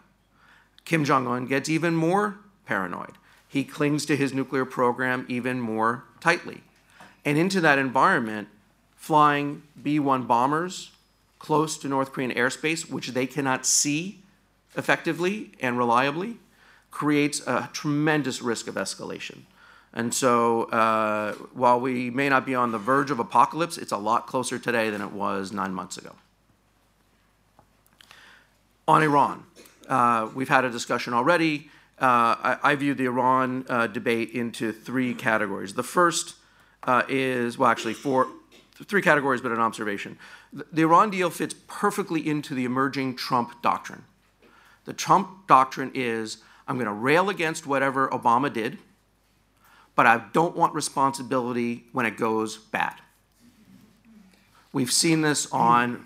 Kim 0.85 1.05
Jong 1.05 1.27
un 1.27 1.47
gets 1.47 1.69
even 1.69 1.97
more 1.97 2.39
paranoid. 2.65 3.15
He 3.49 3.65
clings 3.65 4.07
to 4.07 4.17
his 4.17 4.33
nuclear 4.33 4.65
program 4.65 5.27
even 5.29 5.61
more 5.61 6.05
tightly. 6.21 6.61
And 7.25 7.37
into 7.37 7.61
that 7.63 7.81
environment, 7.81 8.47
flying 8.95 9.65
B 9.83 9.99
1 9.99 10.29
bombers 10.29 10.93
close 11.41 11.77
to 11.79 11.89
North 11.89 12.13
Korean 12.13 12.31
airspace, 12.31 12.89
which 12.89 13.09
they 13.09 13.27
cannot 13.27 13.67
see 13.67 14.21
effectively 14.77 15.51
and 15.59 15.77
reliably, 15.77 16.37
creates 16.93 17.45
a 17.49 17.69
tremendous 17.73 18.41
risk 18.41 18.69
of 18.69 18.77
escalation. 18.77 19.39
And 19.97 20.13
so, 20.13 20.65
uh, 20.65 21.35
while 21.53 21.81
we 21.81 22.11
may 22.11 22.29
not 22.29 22.45
be 22.45 22.57
on 22.57 22.73
the 22.73 22.79
verge 22.79 23.13
of 23.13 23.21
apocalypse, 23.21 23.79
it's 23.79 23.93
a 23.93 23.97
lot 23.97 24.27
closer 24.27 24.59
today 24.59 24.91
than 24.91 25.01
it 25.01 25.13
was 25.13 25.53
nine 25.53 25.73
months 25.73 25.97
ago. 25.97 26.17
On 28.89 29.05
Iran, 29.05 29.45
uh, 29.89 30.29
we've 30.35 30.49
had 30.49 30.65
a 30.65 30.71
discussion 30.71 31.15
already. 31.15 31.71
uh, 32.01 32.05
I, 32.05 32.59
I, 32.65 32.75
view 32.75 32.95
the 32.95 33.05
Iran 33.05 33.65
uh, 33.69 33.87
debate 33.87 34.31
into 34.31 34.73
three 34.73 35.15
categories. 35.15 35.75
The 35.75 35.85
first 35.85 36.35
uh, 36.83 37.05
is, 37.09 37.57
well, 37.57 37.71
actually, 37.71 37.95
four, 37.95 38.27
three 38.75 39.01
categories, 39.01 39.41
but 39.41 39.53
an 39.53 39.61
observation. 39.61 40.19
The, 40.53 40.67
the 40.73 40.83
Iran 40.83 41.11
deal 41.11 41.31
fits 41.31 41.55
perfectly 41.69 42.29
into 42.29 42.53
the 42.53 42.65
emerging 42.65 43.15
Trump 43.15 43.63
doctrine. 43.63 44.05
The 44.87 44.93
Trump 44.93 45.47
doctrine 45.47 45.93
is 45.95 46.39
I'm 46.67 46.77
going 46.77 46.87
to 46.87 46.93
rail 46.93 47.31
against 47.31 47.65
whatever 47.65 48.09
Obama 48.09 48.53
did, 48.53 48.79
but 49.95 50.07
I 50.07 50.25
don't 50.33 50.57
want 50.57 50.75
responsibility 50.75 51.85
when 51.93 52.07
it 52.07 52.17
goes 52.17 52.57
bad. 52.57 52.95
We've 54.73 54.93
seen 54.93 55.21
this 55.21 55.51
on 55.53 56.05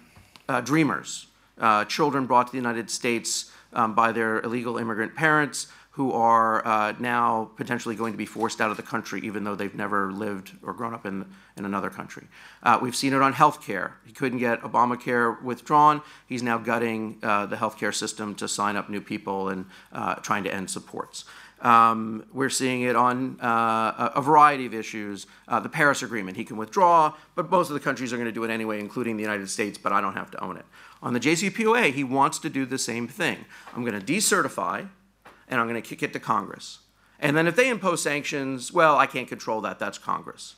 uh, 0.49 0.61
dreamers, 0.61 1.27
uh, 1.59 1.85
children 1.87 2.27
brought 2.27 2.49
to 2.49 2.53
the 2.53 2.59
United 2.59 2.91
States 2.91 3.51
um, 3.73 3.95
by 3.95 4.13
their 4.13 4.41
illegal 4.41 4.79
immigrant 4.79 5.15
parents 5.15 5.69
who 5.99 6.13
are 6.13 6.65
uh, 6.65 6.93
now 7.01 7.51
potentially 7.57 7.97
going 7.97 8.13
to 8.13 8.17
be 8.17 8.25
forced 8.25 8.61
out 8.61 8.71
of 8.71 8.77
the 8.77 8.83
country, 8.85 9.21
even 9.25 9.43
though 9.43 9.57
they've 9.57 9.75
never 9.75 10.13
lived 10.13 10.53
or 10.63 10.73
grown 10.73 10.95
up 10.95 11.05
in, 11.05 11.27
in 11.57 11.65
another 11.65 11.91
country. 11.91 12.25
Uh, 12.63 12.79
we've 12.81 12.95
seen 12.95 13.13
it 13.13 13.21
on 13.21 13.33
health 13.33 13.61
care. 13.67 13.97
He 14.07 14.13
couldn't 14.13 14.39
get 14.39 14.61
Obamacare 14.61 15.43
withdrawn. 15.43 16.01
He's 16.29 16.41
now 16.41 16.57
gutting 16.57 17.19
uh, 17.21 17.47
the 17.47 17.57
healthcare 17.57 17.93
system 17.93 18.37
to 18.37 18.47
sign 18.47 18.77
up 18.77 18.89
new 18.89 19.01
people 19.01 19.49
and 19.49 19.67
uh, 19.93 20.15
trying 20.17 20.45
to 20.45 20.55
end 20.55 20.71
supports. 20.71 21.25
Um, 21.61 22.25
we're 22.33 22.51
seeing 22.51 22.83
it 22.83 22.95
on 22.95 23.41
uh, 23.41 24.13
a 24.15 24.23
variety 24.23 24.67
of 24.67 24.75
issues. 24.75 25.27
Uh, 25.49 25.59
the 25.59 25.69
Paris 25.69 26.03
Agreement, 26.03 26.37
he 26.37 26.45
can 26.45 26.57
withdraw, 26.57 27.15
but 27.35 27.51
most 27.51 27.69
of 27.69 27.75
the 27.75 27.81
countries 27.81 28.13
are 28.13 28.17
going 28.17 28.29
to 28.29 28.33
do 28.33 28.45
it 28.45 28.51
anyway, 28.51 28.79
including 28.79 29.17
the 29.17 29.23
United 29.23 29.51
States, 29.51 29.77
but 29.77 29.93
I 29.93 30.01
don't 30.01 30.15
have 30.15 30.31
to 30.33 30.45
own 30.45 30.57
it. 30.57 30.65
On 31.03 31.13
the 31.13 31.21
JCPOA, 31.21 31.93
he 31.93 32.05
wants 32.05 32.39
to 32.41 32.51
do 32.51 32.65
the 32.65 32.79
same 32.79 33.09
thing. 33.09 33.45
I'm 33.75 33.85
going 33.85 34.01
to 34.01 34.05
decertify 34.05 34.89
and 35.49 35.61
I'm 35.61 35.69
going 35.69 35.81
to 35.81 35.89
kick 35.89 36.03
it 36.03 36.13
to 36.13 36.21
Congress. 36.21 36.81
And 37.21 37.37
then 37.37 37.47
if 37.47 37.57
they 37.57 37.69
impose 37.69 38.03
sanctions, 38.03 38.73
well, 38.73 38.97
I 38.97 39.07
can't 39.07 39.29
control 39.29 39.61
that. 39.63 39.79
That's 39.79 39.99
Congress. 39.99 40.57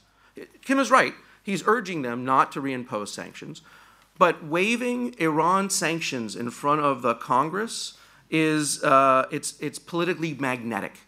Kim 0.63 0.79
is 0.79 0.91
right. 0.91 1.15
He's 1.43 1.67
urging 1.67 2.03
them 2.03 2.25
not 2.25 2.53
to 2.53 2.61
reimpose 2.61 3.09
sanctions. 3.09 3.63
But 4.19 4.45
waiving 4.45 5.15
Iran 5.19 5.71
sanctions 5.71 6.37
in 6.37 6.51
front 6.51 6.83
of 6.83 7.01
the 7.01 7.15
Congress 7.15 7.95
is 8.31 8.83
uh, 8.83 9.27
it's, 9.31 9.59
it's 9.61 9.79
politically 9.79 10.35
magnetic. 10.35 11.01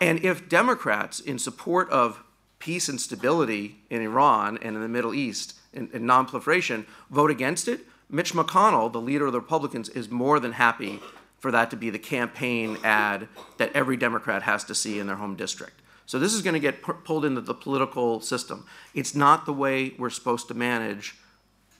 And 0.00 0.22
if 0.24 0.48
Democrats, 0.48 1.20
in 1.20 1.38
support 1.38 1.88
of 1.90 2.22
peace 2.58 2.88
and 2.88 3.00
stability 3.00 3.78
in 3.90 4.02
Iran 4.02 4.58
and 4.60 4.76
in 4.76 4.82
the 4.82 4.88
Middle 4.88 5.14
East 5.14 5.54
and, 5.72 5.90
and 5.92 6.04
nonproliferation, 6.04 6.86
vote 7.10 7.30
against 7.30 7.68
it, 7.68 7.80
Mitch 8.08 8.34
McConnell, 8.34 8.92
the 8.92 9.00
leader 9.00 9.26
of 9.26 9.32
the 9.32 9.40
Republicans, 9.40 9.88
is 9.88 10.10
more 10.10 10.38
than 10.38 10.52
happy 10.52 11.00
for 11.38 11.50
that 11.50 11.70
to 11.70 11.76
be 11.76 11.90
the 11.90 11.98
campaign 11.98 12.78
ad 12.84 13.28
that 13.58 13.72
every 13.74 13.96
Democrat 13.96 14.42
has 14.42 14.64
to 14.64 14.74
see 14.74 14.98
in 14.98 15.06
their 15.06 15.16
home 15.16 15.36
district. 15.36 15.80
So 16.06 16.18
this 16.18 16.34
is 16.34 16.42
going 16.42 16.54
to 16.54 16.60
get 16.60 16.82
pulled 16.82 17.24
into 17.24 17.40
the 17.40 17.54
political 17.54 18.20
system. 18.20 18.66
It's 18.94 19.14
not 19.14 19.44
the 19.44 19.52
way 19.52 19.94
we're 19.98 20.10
supposed 20.10 20.46
to 20.48 20.54
manage 20.54 21.16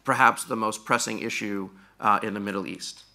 perhaps 0.05 0.45
the 0.45 0.57
most 0.57 0.85
pressing 0.85 1.21
issue 1.21 1.71
uh, 2.01 2.19
in 2.23 2.35
the 2.35 2.41
Middle 2.41 2.67
East. 2.67 3.06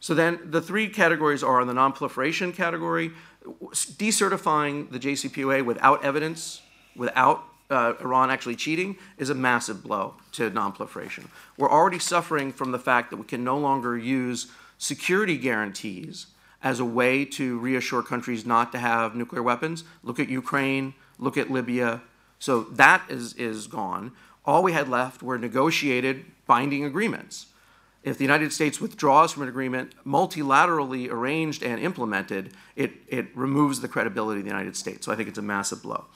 So 0.00 0.14
then 0.14 0.38
the 0.44 0.60
three 0.60 0.88
categories 0.88 1.42
are 1.42 1.60
in 1.60 1.66
the 1.66 1.74
nonproliferation 1.74 2.54
category, 2.54 3.10
decertifying 3.42 4.90
the 4.90 4.98
JCPOA 4.98 5.64
without 5.64 6.04
evidence, 6.04 6.62
without 6.94 7.44
uh, 7.70 7.94
Iran 8.00 8.30
actually 8.30 8.56
cheating, 8.56 8.96
is 9.18 9.30
a 9.30 9.34
massive 9.34 9.82
blow 9.82 10.14
to 10.32 10.50
nonproliferation. 10.50 11.28
We're 11.56 11.70
already 11.70 11.98
suffering 11.98 12.52
from 12.52 12.72
the 12.72 12.78
fact 12.78 13.10
that 13.10 13.16
we 13.16 13.24
can 13.24 13.44
no 13.44 13.58
longer 13.58 13.98
use 13.98 14.46
security 14.78 15.36
guarantees 15.36 16.28
as 16.62 16.80
a 16.80 16.84
way 16.84 17.24
to 17.24 17.58
reassure 17.58 18.02
countries 18.02 18.46
not 18.46 18.72
to 18.72 18.78
have 18.78 19.14
nuclear 19.14 19.42
weapons. 19.42 19.84
Look 20.02 20.18
at 20.18 20.28
Ukraine, 20.28 20.94
look 21.18 21.36
at 21.36 21.50
Libya. 21.50 22.02
So 22.38 22.62
that 22.62 23.02
is, 23.08 23.34
is 23.34 23.66
gone. 23.66 24.12
All 24.44 24.62
we 24.62 24.72
had 24.72 24.88
left 24.88 25.22
were 25.22 25.38
negotiated 25.38 26.24
binding 26.46 26.84
agreements. 26.84 27.46
If 28.08 28.16
the 28.16 28.24
United 28.24 28.52
States 28.52 28.80
withdraws 28.80 29.32
from 29.32 29.42
an 29.42 29.48
agreement 29.48 29.92
multilaterally 30.06 31.10
arranged 31.10 31.62
and 31.62 31.80
implemented, 31.80 32.54
it, 32.74 32.92
it 33.08 33.26
removes 33.36 33.80
the 33.80 33.88
credibility 33.88 34.40
of 34.40 34.44
the 34.44 34.50
United 34.50 34.76
States. 34.76 35.04
So 35.04 35.12
I 35.12 35.16
think 35.16 35.28
it's 35.28 35.38
a 35.38 35.42
massive 35.42 35.82
blow. 35.82 36.06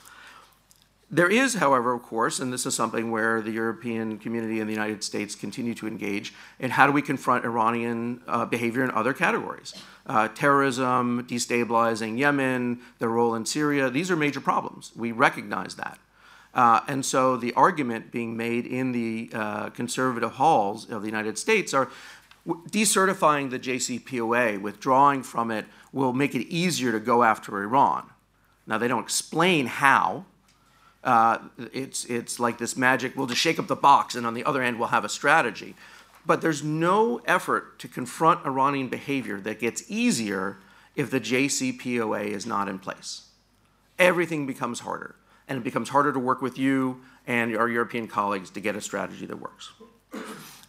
There 1.11 1.29
is, 1.29 1.53
however, 1.55 1.93
of 1.93 2.01
course, 2.01 2.39
and 2.39 2.51
this 2.51 2.65
is 2.65 2.73
something 2.73 3.11
where 3.11 3.39
the 3.39 3.51
European 3.51 4.17
community 4.17 4.59
and 4.59 4.67
the 4.67 4.73
United 4.73 5.03
States 5.03 5.35
continue 5.35 5.75
to 5.75 5.87
engage, 5.87 6.33
in 6.57 6.71
how 6.71 6.87
do 6.87 6.91
we 6.91 7.03
confront 7.03 7.45
Iranian 7.45 8.21
uh, 8.27 8.45
behavior 8.47 8.83
in 8.83 8.89
other 8.89 9.13
categories? 9.13 9.75
Uh, 10.07 10.29
terrorism, 10.29 11.27
destabilizing 11.29 12.17
Yemen, 12.17 12.79
their 12.97 13.09
role 13.09 13.35
in 13.35 13.45
Syria, 13.45 13.91
these 13.91 14.09
are 14.09 14.15
major 14.15 14.41
problems. 14.41 14.91
We 14.95 15.11
recognize 15.11 15.75
that. 15.75 15.99
Uh, 16.53 16.81
and 16.87 17.05
so 17.05 17.35
the 17.35 17.53
argument 17.53 18.11
being 18.11 18.37
made 18.37 18.65
in 18.65 18.91
the 18.91 19.29
uh, 19.33 19.69
conservative 19.71 20.33
halls 20.33 20.89
of 20.89 21.01
the 21.01 21.07
United 21.07 21.37
States 21.37 21.73
are 21.73 21.89
decertifying 22.69 23.49
the 23.49 23.59
JCPOA, 23.59 24.61
withdrawing 24.61 25.23
from 25.23 25.49
it, 25.49 25.65
will 25.91 26.13
make 26.13 26.35
it 26.35 26.47
easier 26.47 26.91
to 26.91 26.99
go 26.99 27.23
after 27.23 27.61
Iran. 27.63 28.09
Now, 28.67 28.77
they 28.77 28.87
don't 28.87 29.03
explain 29.03 29.65
how, 29.65 30.25
uh, 31.03 31.39
it's, 31.71 32.05
it's 32.05 32.39
like 32.39 32.57
this 32.57 32.77
magic, 32.77 33.15
we'll 33.15 33.27
just 33.27 33.41
shake 33.41 33.59
up 33.59 33.67
the 33.67 33.75
box, 33.75 34.15
and 34.15 34.25
on 34.25 34.33
the 34.33 34.43
other 34.43 34.61
end, 34.61 34.77
we'll 34.77 34.89
have 34.89 35.05
a 35.05 35.09
strategy. 35.09 35.75
But 36.25 36.41
there's 36.41 36.63
no 36.63 37.19
effort 37.25 37.79
to 37.79 37.87
confront 37.87 38.45
Iranian 38.45 38.89
behavior 38.89 39.39
that 39.41 39.59
gets 39.59 39.83
easier 39.89 40.57
if 40.95 41.09
the 41.09 41.19
JCPOA 41.19 42.27
is 42.27 42.45
not 42.45 42.67
in 42.67 42.79
place. 42.79 43.29
Everything 43.99 44.45
becomes 44.45 44.81
harder, 44.81 45.15
and 45.47 45.57
it 45.57 45.63
becomes 45.63 45.89
harder 45.89 46.13
to 46.13 46.19
work 46.19 46.41
with 46.41 46.57
you 46.57 47.01
and 47.27 47.55
our 47.55 47.69
European 47.69 48.07
colleagues 48.07 48.49
to 48.51 48.59
get 48.59 48.75
a 48.75 48.81
strategy 48.81 49.25
that 49.25 49.37
works. 49.37 49.71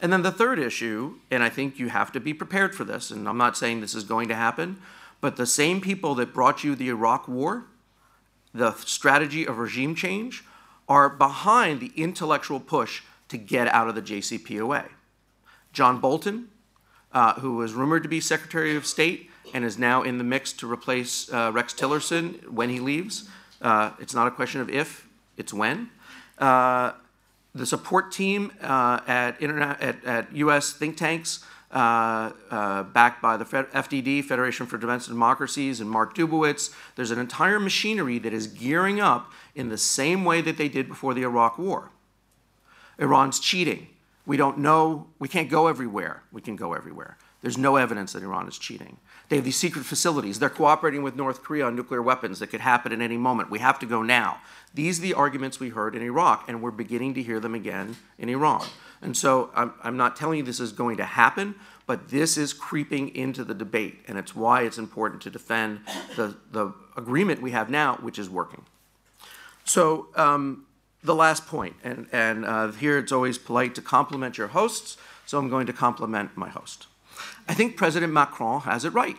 And 0.01 0.13
then 0.13 0.23
the 0.23 0.33
third 0.33 0.59
issue, 0.59 1.17
and 1.31 1.43
I 1.43 1.49
think 1.49 1.79
you 1.79 1.89
have 1.89 2.13
to 2.13 2.21
be 2.21 2.35
prepared 2.35 2.75
for 2.75 2.85
this, 2.85 3.11
and 3.11 3.29
I'm 3.29 3.39
not 3.39 3.57
saying 3.57 3.81
this 3.81 3.95
is 3.95 4.05
going 4.05 4.29
to 4.29 4.35
happen, 4.35 4.79
but 5.21 5.37
the 5.37 5.47
same 5.47 5.81
people 5.81 6.15
that 6.17 6.35
brought 6.35 6.65
you 6.65 6.75
the 6.75 6.89
Iraq 6.89 7.29
War 7.29 7.65
the 8.55 8.73
strategy 8.75 9.47
of 9.47 9.59
regime 9.59 9.95
change 9.95 10.45
are 10.89 11.09
behind 11.09 11.81
the 11.81 11.91
intellectual 11.97 12.61
push 12.61 13.03
to 13.29 13.37
get 13.37 13.67
out 13.69 13.89
of 13.89 13.95
the 13.95 14.03
JCPOA. 14.03 14.89
John 15.73 15.99
Bolton, 15.99 16.49
uh, 17.13 17.35
who 17.35 17.57
was 17.57 17.73
rumored 17.73 18.05
to 18.05 18.09
be 18.09 18.21
Secretary 18.21 18.77
of 18.77 18.87
State 18.87 19.29
and 19.53 19.65
is 19.65 19.77
now 19.77 20.03
in 20.03 20.19
the 20.19 20.25
mix 20.25 20.53
to 20.53 20.71
replace 20.71 21.33
uh, 21.33 21.51
Rex 21.53 21.75
Tillerson 21.75 22.49
when 22.49 22.71
he 22.71 22.79
leaves. 22.79 23.29
Uh, 23.61 23.91
it's 23.99 24.15
not 24.15 24.27
a 24.27 24.31
question 24.31 24.61
of 24.61 24.69
if, 24.69 25.07
it's 25.37 25.53
when. 25.53 25.91
Uh, 26.39 26.93
the 27.55 27.67
support 27.67 28.11
team 28.11 28.53
uh, 28.61 29.01
at, 29.07 29.41
internet, 29.41 29.81
at, 29.81 30.05
at 30.05 30.37
US 30.37 30.73
think 30.73 30.97
tanks 30.97 31.45
uh, 31.71 32.31
uh, 32.51 32.83
backed 32.85 33.21
by 33.21 33.37
the 33.37 33.45
FDD, 33.45 34.25
Federation 34.25 34.67
for 34.67 34.79
Defense 34.79 35.07
Democracies, 35.07 35.81
and 35.81 35.91
Mark 35.91 36.15
Dubowitz. 36.15 36.73
There's 36.97 37.11
an 37.11 37.19
entire 37.19 37.59
machinery 37.59 38.19
that 38.21 38.33
is 38.33 38.47
gearing 38.47 39.01
up 39.01 39.33
in 39.55 39.69
the 39.69 39.79
same 39.79 40.25
way 40.25 40.41
that 40.41 40.57
they 40.57 40.69
did 40.69 40.89
before 40.89 41.15
the 41.15 41.23
Iraq 41.23 41.59
War. 41.59 41.91
Iran's 42.99 43.41
cheating. 43.41 43.89
We 44.27 44.37
don't 44.37 44.59
know, 44.59 45.09
we 45.19 45.29
can't 45.29 45.51
go 45.51 45.67
everywhere. 45.67 46.23
We 46.33 46.41
can 46.41 46.57
go 46.57 46.75
everywhere. 46.75 47.19
There's 47.43 47.59
no 47.59 47.77
evidence 47.77 48.13
that 48.15 48.23
Iran 48.23 48.49
is 48.49 48.57
cheating. 48.57 48.97
They 49.29 49.37
have 49.37 49.45
these 49.45 49.57
secret 49.57 49.85
facilities. 49.85 50.39
They're 50.39 50.51
cooperating 50.51 51.03
with 51.03 51.17
North 51.17 51.43
Korea 51.43 51.67
on 51.67 51.75
nuclear 51.75 52.03
weapons 52.03 52.39
that 52.41 52.49
could 52.49 52.61
happen 52.61 52.93
at 52.93 53.01
any 53.01 53.17
moment. 53.17 53.51
We 53.51 53.59
have 53.59 53.79
to 53.79 53.87
go 53.87 54.03
now. 54.03 54.39
These 54.75 54.99
are 54.99 55.03
the 55.03 55.15
arguments 55.15 55.59
we 55.59 55.71
heard 55.71 55.95
in 55.95 56.03
Iraq, 56.03 56.49
and 56.49 56.61
we're 56.61 56.71
beginning 56.71 57.15
to 57.15 57.23
hear 57.23 57.41
them 57.41 57.55
again 57.55 57.97
in 58.19 58.29
Iran. 58.29 58.67
And 59.01 59.17
so 59.17 59.51
I'm, 59.55 59.73
I'm 59.83 59.97
not 59.97 60.17
telling 60.17 60.39
you 60.39 60.45
this 60.45 60.61
is 60.61 60.73
going 60.73 60.97
to 60.99 61.05
happen, 61.05 61.55
but 61.87 62.09
this 62.09 62.37
is 62.37 62.53
creeping 62.53 63.15
into 63.15 63.45
the 63.45 63.55
debate, 63.55 64.01
and 64.09 64.19
it's 64.19 64.35
why 64.35 64.63
it's 64.63 64.79
important 64.79 65.23
to 65.23 65.31
defend 65.31 65.81
the, 66.17 66.37
the 66.51 66.73
agreement 66.97 67.43
we 67.43 67.51
have 67.53 67.71
now, 67.71 67.97
which 67.97 68.19
is 68.19 68.29
working. 68.29 68.65
So 69.65 70.09
um, 70.17 70.67
the 71.03 71.15
last 71.15 71.47
point, 71.47 71.77
and, 71.85 72.07
and 72.13 72.45
uh, 72.45 72.73
here 72.73 72.99
it's 72.99 73.13
always 73.13 73.39
polite 73.39 73.75
to 73.77 73.83
compliment 73.83 74.39
your 74.39 74.49
hosts, 74.49 74.97
so 75.27 75.39
I'm 75.39 75.49
going 75.49 75.67
to 75.67 75.73
compliment 75.73 76.37
my 76.37 76.49
host. 76.49 76.87
I 77.49 77.55
think 77.55 77.77
President 77.77 78.13
Macron 78.13 78.63
has 78.63 78.85
it 78.85 78.91
right. 78.91 79.17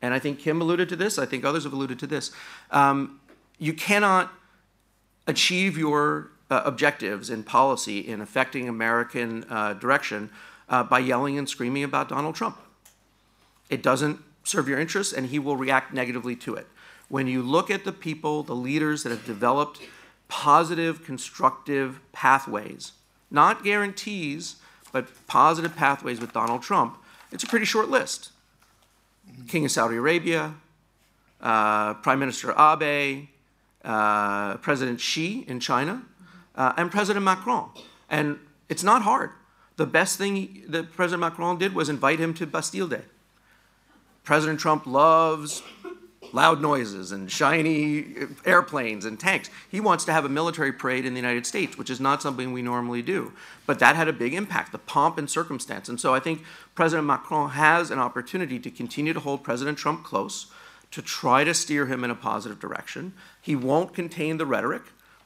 And 0.00 0.12
I 0.12 0.18
think 0.18 0.40
Kim 0.40 0.60
alluded 0.60 0.88
to 0.88 0.96
this, 0.96 1.18
I 1.18 1.26
think 1.26 1.44
others 1.44 1.64
have 1.64 1.72
alluded 1.72 1.98
to 2.00 2.06
this. 2.06 2.32
Um, 2.70 3.20
you 3.58 3.72
cannot 3.72 4.32
achieve 5.26 5.78
your 5.78 6.32
uh, 6.50 6.62
objectives 6.64 7.30
in 7.30 7.44
policy 7.44 8.00
in 8.00 8.20
affecting 8.20 8.68
American 8.68 9.44
uh, 9.48 9.74
direction 9.74 10.30
uh, 10.68 10.82
by 10.82 10.98
yelling 10.98 11.38
and 11.38 11.48
screaming 11.48 11.84
about 11.84 12.08
Donald 12.08 12.34
Trump. 12.34 12.58
It 13.70 13.82
doesn't 13.82 14.20
serve 14.44 14.68
your 14.68 14.80
interests, 14.80 15.12
and 15.12 15.26
he 15.26 15.38
will 15.38 15.56
react 15.56 15.94
negatively 15.94 16.34
to 16.36 16.56
it. 16.56 16.66
When 17.08 17.26
you 17.26 17.42
look 17.42 17.70
at 17.70 17.84
the 17.84 17.92
people, 17.92 18.42
the 18.42 18.56
leaders 18.56 19.02
that 19.02 19.10
have 19.10 19.24
developed 19.24 19.80
positive, 20.28 21.04
constructive 21.04 22.00
pathways, 22.12 22.92
not 23.30 23.62
guarantees, 23.62 24.56
but 24.92 25.06
positive 25.26 25.76
pathways 25.76 26.20
with 26.20 26.32
Donald 26.32 26.62
Trump, 26.62 26.98
it's 27.32 27.42
a 27.42 27.46
pretty 27.46 27.64
short 27.64 27.88
list. 27.88 28.30
King 29.48 29.64
of 29.64 29.70
Saudi 29.70 29.96
Arabia, 29.96 30.54
uh, 31.40 31.94
Prime 31.94 32.18
Minister 32.18 32.52
Abe, 32.52 33.28
uh, 33.84 34.56
President 34.58 35.00
Xi 35.00 35.44
in 35.48 35.58
China, 35.58 36.02
uh, 36.54 36.72
and 36.76 36.90
President 36.90 37.24
Macron. 37.24 37.70
And 38.08 38.38
it's 38.68 38.82
not 38.82 39.02
hard. 39.02 39.30
The 39.76 39.86
best 39.86 40.18
thing 40.18 40.64
that 40.68 40.92
President 40.92 41.20
Macron 41.20 41.58
did 41.58 41.74
was 41.74 41.88
invite 41.88 42.18
him 42.18 42.34
to 42.34 42.46
Bastille 42.46 42.88
Day. 42.88 43.02
President 44.22 44.60
Trump 44.60 44.86
loves 44.86 45.62
loud 46.32 46.60
noises 46.60 47.12
and 47.12 47.30
shiny 47.30 48.06
airplanes 48.44 49.04
and 49.04 49.18
tanks. 49.18 49.50
He 49.70 49.80
wants 49.80 50.04
to 50.06 50.12
have 50.12 50.24
a 50.24 50.28
military 50.28 50.72
parade 50.72 51.04
in 51.04 51.14
the 51.14 51.20
United 51.20 51.46
States, 51.46 51.76
which 51.76 51.90
is 51.90 52.00
not 52.00 52.22
something 52.22 52.52
we 52.52 52.62
normally 52.62 53.02
do. 53.02 53.32
But 53.66 53.78
that 53.78 53.96
had 53.96 54.08
a 54.08 54.12
big 54.12 54.34
impact, 54.34 54.72
the 54.72 54.78
pomp 54.78 55.18
and 55.18 55.28
circumstance. 55.28 55.88
And 55.88 56.00
so 56.00 56.14
I 56.14 56.20
think 56.20 56.42
President 56.74 57.06
Macron 57.06 57.50
has 57.50 57.90
an 57.90 57.98
opportunity 57.98 58.58
to 58.58 58.70
continue 58.70 59.12
to 59.12 59.20
hold 59.20 59.44
President 59.44 59.78
Trump 59.78 60.04
close, 60.04 60.46
to 60.90 61.02
try 61.02 61.44
to 61.44 61.54
steer 61.54 61.86
him 61.86 62.04
in 62.04 62.10
a 62.10 62.14
positive 62.14 62.60
direction. 62.60 63.14
He 63.40 63.56
won't 63.56 63.94
contain 63.94 64.36
the 64.36 64.46
rhetoric 64.46 64.82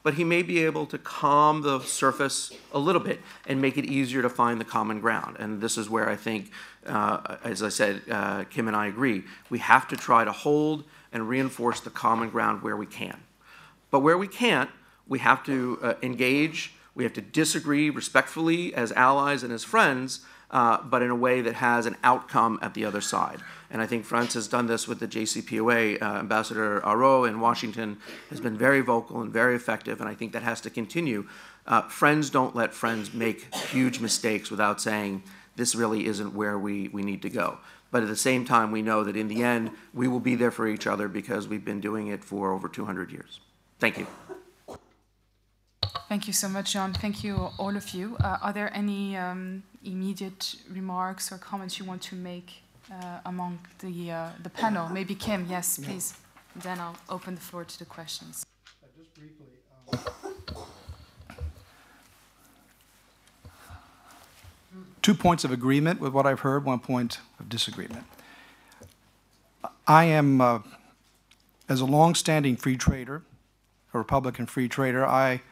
but 0.07 0.13
he 0.13 0.23
may 0.23 0.41
be 0.41 0.63
able 0.63 0.85
to 0.85 0.97
calm 0.97 1.63
the 1.63 1.81
surface 1.81 2.53
a 2.71 2.79
little 2.79 3.01
bit 3.01 3.19
and 3.45 3.61
make 3.61 3.77
it 3.77 3.83
easier 3.83 4.21
to 4.21 4.29
find 4.29 4.57
the 4.57 4.63
common 4.63 5.01
ground. 5.01 5.35
And 5.37 5.59
this 5.59 5.77
is 5.77 5.89
where 5.89 6.09
I 6.09 6.15
think, 6.15 6.49
uh, 6.85 7.35
as 7.43 7.61
I 7.61 7.67
said, 7.67 8.03
uh, 8.09 8.45
Kim 8.45 8.69
and 8.69 8.77
I 8.77 8.87
agree, 8.87 9.25
we 9.49 9.59
have 9.59 9.85
to 9.89 9.97
try 9.97 10.23
to 10.23 10.31
hold 10.31 10.85
and 11.17 11.27
reinforce 11.27 11.79
the 11.79 11.89
common 11.89 12.29
ground 12.29 12.61
where 12.61 12.77
we 12.77 12.85
can. 12.85 13.17
But 13.89 14.01
where 14.01 14.19
we 14.19 14.27
can't, 14.27 14.69
we 15.07 15.17
have 15.17 15.43
to 15.45 15.79
uh, 15.81 15.93
engage, 16.03 16.73
we 16.93 17.03
have 17.05 17.13
to 17.13 17.21
disagree 17.21 17.89
respectfully 17.89 18.71
as 18.75 18.91
allies 18.91 19.41
and 19.41 19.51
as 19.51 19.63
friends, 19.63 20.19
uh, 20.51 20.77
but 20.83 21.01
in 21.01 21.09
a 21.09 21.15
way 21.15 21.41
that 21.41 21.55
has 21.55 21.87
an 21.87 21.97
outcome 22.03 22.59
at 22.61 22.75
the 22.75 22.85
other 22.85 23.01
side. 23.01 23.39
And 23.71 23.81
I 23.81 23.87
think 23.87 24.05
France 24.05 24.35
has 24.35 24.47
done 24.47 24.67
this 24.67 24.87
with 24.87 24.99
the 24.99 25.07
JCPOA. 25.07 26.03
Uh, 26.03 26.05
Ambassador 26.19 26.81
Araud 26.81 27.27
in 27.27 27.39
Washington 27.39 27.97
has 28.29 28.39
been 28.39 28.55
very 28.55 28.81
vocal 28.81 29.19
and 29.21 29.33
very 29.33 29.55
effective, 29.55 29.99
and 29.99 30.07
I 30.07 30.13
think 30.13 30.33
that 30.33 30.43
has 30.43 30.61
to 30.61 30.69
continue. 30.69 31.27
Uh, 31.65 31.81
friends 31.81 32.29
don't 32.29 32.55
let 32.55 32.75
friends 32.75 33.11
make 33.11 33.51
huge 33.55 33.99
mistakes 33.99 34.51
without 34.51 34.79
saying, 34.79 35.23
this 35.55 35.73
really 35.73 36.05
isn't 36.05 36.35
where 36.35 36.59
we, 36.59 36.89
we 36.89 37.01
need 37.01 37.23
to 37.23 37.29
go. 37.31 37.57
But 37.91 38.03
at 38.03 38.09
the 38.09 38.15
same 38.15 38.45
time, 38.45 38.71
we 38.71 38.81
know 38.81 39.03
that 39.03 39.15
in 39.15 39.27
the 39.27 39.43
end, 39.43 39.71
we 39.93 40.07
will 40.07 40.19
be 40.19 40.35
there 40.35 40.51
for 40.51 40.67
each 40.67 40.87
other 40.87 41.07
because 41.07 41.47
we've 41.47 41.63
been 41.63 41.79
doing 41.79 42.07
it 42.07 42.23
for 42.23 42.51
over 42.51 42.67
200 42.67 43.11
years. 43.11 43.39
Thank 43.79 43.97
you. 43.97 44.07
Thank 46.09 46.27
you 46.27 46.33
so 46.33 46.47
much, 46.47 46.73
Jon. 46.73 46.93
Thank 46.93 47.23
you, 47.23 47.49
all 47.57 47.75
of 47.75 47.89
you. 47.89 48.15
Uh, 48.19 48.37
are 48.41 48.53
there 48.53 48.71
any 48.73 49.17
um, 49.17 49.63
immediate 49.83 50.55
remarks 50.69 51.31
or 51.31 51.37
comments 51.37 51.79
you 51.79 51.85
want 51.85 52.01
to 52.03 52.15
make 52.15 52.63
uh, 52.91 53.19
among 53.25 53.59
the, 53.79 54.11
uh, 54.11 54.29
the 54.41 54.49
panel? 54.49 54.87
Maybe 54.89 55.15
Kim, 55.15 55.45
yes, 55.49 55.77
please. 55.77 56.13
Then 56.55 56.79
I'll 56.79 56.95
open 57.09 57.35
the 57.35 57.41
floor 57.41 57.65
to 57.65 57.79
the 57.79 57.85
questions. 57.85 58.45
Just 58.97 59.13
briefly, 59.15 59.47
um, 59.93 60.65
two 65.07 65.13
points 65.13 65.45
of 65.45 65.53
agreement 65.53 66.01
with 66.01 66.11
what 66.11 66.25
I've 66.25 66.41
heard, 66.41 66.65
one 66.65 66.79
point 66.79 67.19
of 67.39 67.47
disagreement. 67.47 68.03
I 69.87 70.03
am, 70.03 70.41
uh, 70.41 70.59
as 71.69 71.79
a 71.79 71.85
longstanding 71.85 72.57
free 72.57 72.75
trader, 72.75 73.21
a 73.93 73.97
Republican 73.97 74.47
free 74.47 74.67
trader, 74.67 75.05
I 75.07 75.43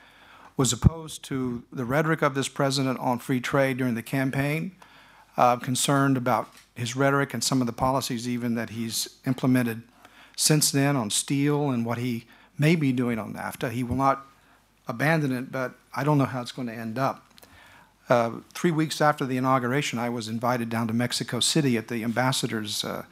was 0.57 0.73
opposed 0.73 1.23
to 1.29 1.63
the 1.71 1.85
rhetoric 1.85 2.21
of 2.21 2.35
this 2.35 2.49
president 2.49 2.99
on 2.99 3.17
free 3.17 3.39
trade 3.39 3.77
during 3.77 3.95
the 3.95 4.03
campaign, 4.03 4.73
uh, 5.37 5.55
concerned 5.55 6.17
about 6.17 6.49
his 6.75 6.97
rhetoric 6.97 7.33
and 7.33 7.41
some 7.41 7.61
of 7.61 7.65
the 7.65 7.71
policies 7.71 8.27
even 8.27 8.55
that 8.55 8.71
he's 8.71 9.07
implemented 9.25 9.83
since 10.35 10.69
then 10.69 10.97
on 10.97 11.09
steel 11.09 11.69
and 11.69 11.85
what 11.85 11.97
he 11.97 12.25
may 12.59 12.75
be 12.75 12.91
doing 12.91 13.17
on 13.17 13.35
NAFTA. 13.35 13.71
He 13.71 13.85
will 13.85 13.95
not 13.95 14.27
abandon 14.85 15.31
it, 15.31 15.49
but 15.49 15.75
I 15.95 16.03
don't 16.03 16.17
know 16.17 16.25
how 16.25 16.41
it's 16.41 16.51
going 16.51 16.67
to 16.67 16.73
end 16.73 16.99
up. 16.99 17.25
Uh, 18.07 18.31
three 18.53 18.71
weeks 18.71 19.01
after 19.01 19.25
the 19.25 19.37
inauguration, 19.37 19.97
I 19.97 20.09
was 20.09 20.27
invited 20.27 20.69
down 20.69 20.87
to 20.87 20.93
Mexico 20.93 21.39
City 21.39 21.75
at 21.77 21.87
the 21.87 22.03
ambassadors' 22.03 22.83
uh, 22.83 23.05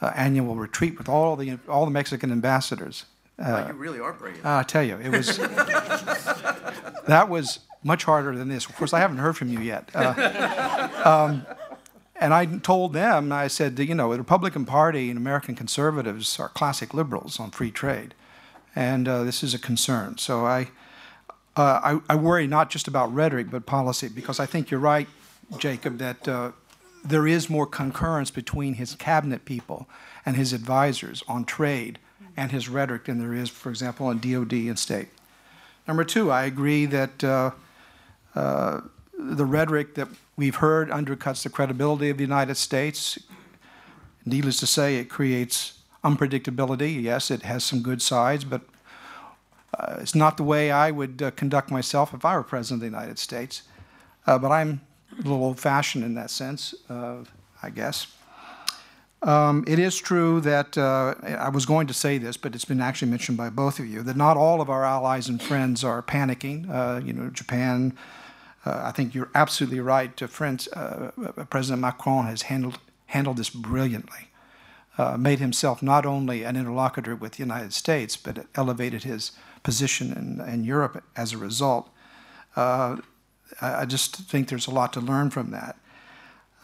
uh, 0.00 0.12
annual 0.16 0.56
retreat 0.56 0.96
with 0.98 1.08
all 1.08 1.36
the 1.36 1.58
all 1.68 1.84
the 1.84 1.90
Mexican 1.90 2.32
ambassadors. 2.32 3.04
Wow, 3.38 3.66
you 3.68 3.74
really 3.74 4.00
are 4.00 4.12
brave. 4.12 4.44
I 4.44 4.62
tell 4.62 4.82
you, 4.82 4.96
it 4.96 5.10
was 5.10 5.36
that 7.06 7.26
was 7.28 7.60
much 7.82 8.04
harder 8.04 8.34
than 8.36 8.48
this. 8.48 8.66
Of 8.66 8.76
course, 8.76 8.92
I 8.92 9.00
haven't 9.00 9.18
heard 9.18 9.36
from 9.36 9.48
you 9.48 9.60
yet. 9.60 9.90
Uh, 9.94 10.88
um, 11.04 11.46
and 12.16 12.32
I 12.32 12.46
told 12.46 12.92
them, 12.92 13.32
I 13.32 13.48
said, 13.48 13.78
you 13.78 13.94
know, 13.94 14.12
the 14.12 14.18
Republican 14.18 14.64
Party 14.64 15.10
and 15.10 15.18
American 15.18 15.56
conservatives 15.56 16.38
are 16.38 16.48
classic 16.48 16.94
liberals 16.94 17.40
on 17.40 17.50
free 17.50 17.72
trade, 17.72 18.14
and 18.76 19.08
uh, 19.08 19.24
this 19.24 19.42
is 19.42 19.54
a 19.54 19.58
concern. 19.58 20.18
So 20.18 20.46
I, 20.46 20.62
uh, 20.62 20.66
I, 21.56 22.00
I, 22.08 22.14
worry 22.14 22.46
not 22.46 22.70
just 22.70 22.88
about 22.88 23.12
rhetoric 23.12 23.50
but 23.50 23.66
policy, 23.66 24.08
because 24.08 24.40
I 24.40 24.46
think 24.46 24.70
you're 24.70 24.80
right, 24.80 25.08
Jacob, 25.58 25.98
that 25.98 26.26
uh, 26.26 26.52
there 27.04 27.26
is 27.26 27.50
more 27.50 27.66
concurrence 27.66 28.30
between 28.30 28.74
his 28.74 28.94
cabinet 28.94 29.44
people 29.44 29.86
and 30.24 30.36
his 30.36 30.52
advisors 30.52 31.22
on 31.28 31.44
trade 31.44 31.98
and 32.36 32.52
his 32.52 32.68
rhetoric 32.68 33.04
than 33.04 33.18
there 33.18 33.34
is, 33.34 33.50
for 33.50 33.68
example, 33.68 34.06
on 34.06 34.18
DOD 34.18 34.52
and 34.52 34.78
state. 34.78 35.08
Number 35.86 36.04
two, 36.04 36.30
I 36.30 36.44
agree 36.44 36.86
that 36.86 37.22
uh, 37.24 37.50
uh, 38.34 38.80
the 39.18 39.44
rhetoric 39.44 39.94
that 39.96 40.08
we've 40.36 40.56
heard 40.56 40.88
undercuts 40.90 41.42
the 41.42 41.50
credibility 41.50 42.08
of 42.08 42.16
the 42.16 42.24
United 42.24 42.56
States. 42.56 43.18
Needless 44.24 44.58
to 44.60 44.66
say, 44.66 44.96
it 44.96 45.10
creates 45.10 45.78
unpredictability. 46.04 47.02
Yes, 47.02 47.30
it 47.30 47.42
has 47.42 47.64
some 47.64 47.82
good 47.82 48.00
sides, 48.00 48.44
but 48.44 48.62
uh, 49.78 49.96
it's 50.00 50.14
not 50.14 50.36
the 50.36 50.42
way 50.42 50.70
I 50.70 50.90
would 50.90 51.22
uh, 51.22 51.30
conduct 51.32 51.70
myself 51.70 52.12
if 52.12 52.24
I 52.24 52.36
were 52.36 52.42
president 52.42 52.78
of 52.78 52.80
the 52.80 52.96
United 52.96 53.18
States. 53.18 53.62
Uh, 54.26 54.38
but 54.38 54.52
I'm 54.52 54.80
a 55.12 55.16
little 55.16 55.42
old 55.44 55.58
fashioned 55.58 56.04
in 56.04 56.14
that 56.14 56.30
sense, 56.30 56.74
uh, 56.88 57.24
I 57.62 57.70
guess. 57.70 58.06
Um, 59.22 59.64
it 59.68 59.78
is 59.78 59.98
true 59.98 60.40
that 60.40 60.76
uh, 60.76 61.14
I 61.22 61.48
was 61.48 61.64
going 61.64 61.86
to 61.86 61.94
say 61.94 62.18
this, 62.18 62.36
but 62.36 62.54
it's 62.54 62.64
been 62.64 62.80
actually 62.80 63.10
mentioned 63.10 63.38
by 63.38 63.50
both 63.50 63.78
of 63.78 63.86
you 63.86 64.02
that 64.02 64.16
not 64.16 64.36
all 64.36 64.60
of 64.60 64.68
our 64.68 64.84
allies 64.84 65.28
and 65.28 65.40
friends 65.40 65.84
are 65.84 66.02
panicking. 66.02 66.68
Uh, 66.68 67.00
you 67.04 67.12
know, 67.12 67.30
Japan. 67.30 67.96
I 68.64 68.92
think 68.92 69.12
you're 69.12 69.30
absolutely 69.34 69.80
right. 69.80 70.22
Uh, 70.22 71.10
President 71.50 71.80
Macron 71.80 72.26
has 72.26 72.42
handled 72.42 72.78
handled 73.06 73.36
this 73.36 73.50
brilliantly. 73.50 74.28
Made 75.18 75.40
himself 75.40 75.82
not 75.82 76.06
only 76.06 76.44
an 76.44 76.56
interlocutor 76.56 77.16
with 77.16 77.32
the 77.32 77.42
United 77.42 77.72
States, 77.72 78.16
but 78.16 78.46
elevated 78.54 79.02
his 79.02 79.32
position 79.62 80.12
in, 80.12 80.48
in 80.48 80.64
Europe 80.64 81.02
as 81.16 81.32
a 81.32 81.38
result. 81.38 81.90
I, 82.56 82.98
I 83.60 83.84
just 83.84 84.16
think 84.16 84.48
there's 84.48 84.66
a 84.66 84.70
lot 84.70 84.92
to 84.94 85.00
learn 85.00 85.30
from 85.30 85.50
that. 85.50 85.76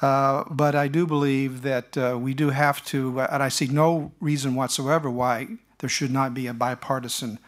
Uh, 0.00 0.44
but 0.48 0.74
I 0.74 0.86
do 0.88 1.06
believe 1.06 1.62
that 1.62 1.96
uh, 1.96 2.16
we 2.20 2.32
do 2.32 2.50
have 2.50 2.84
to, 2.86 3.20
uh, 3.20 3.28
and 3.32 3.42
I 3.42 3.48
see 3.48 3.66
no 3.66 4.12
reason 4.20 4.54
whatsoever 4.54 5.10
why 5.10 5.48
there 5.78 5.88
should 5.88 6.12
not 6.12 6.34
be 6.34 6.46
a 6.46 6.54
bipartisan 6.54 7.38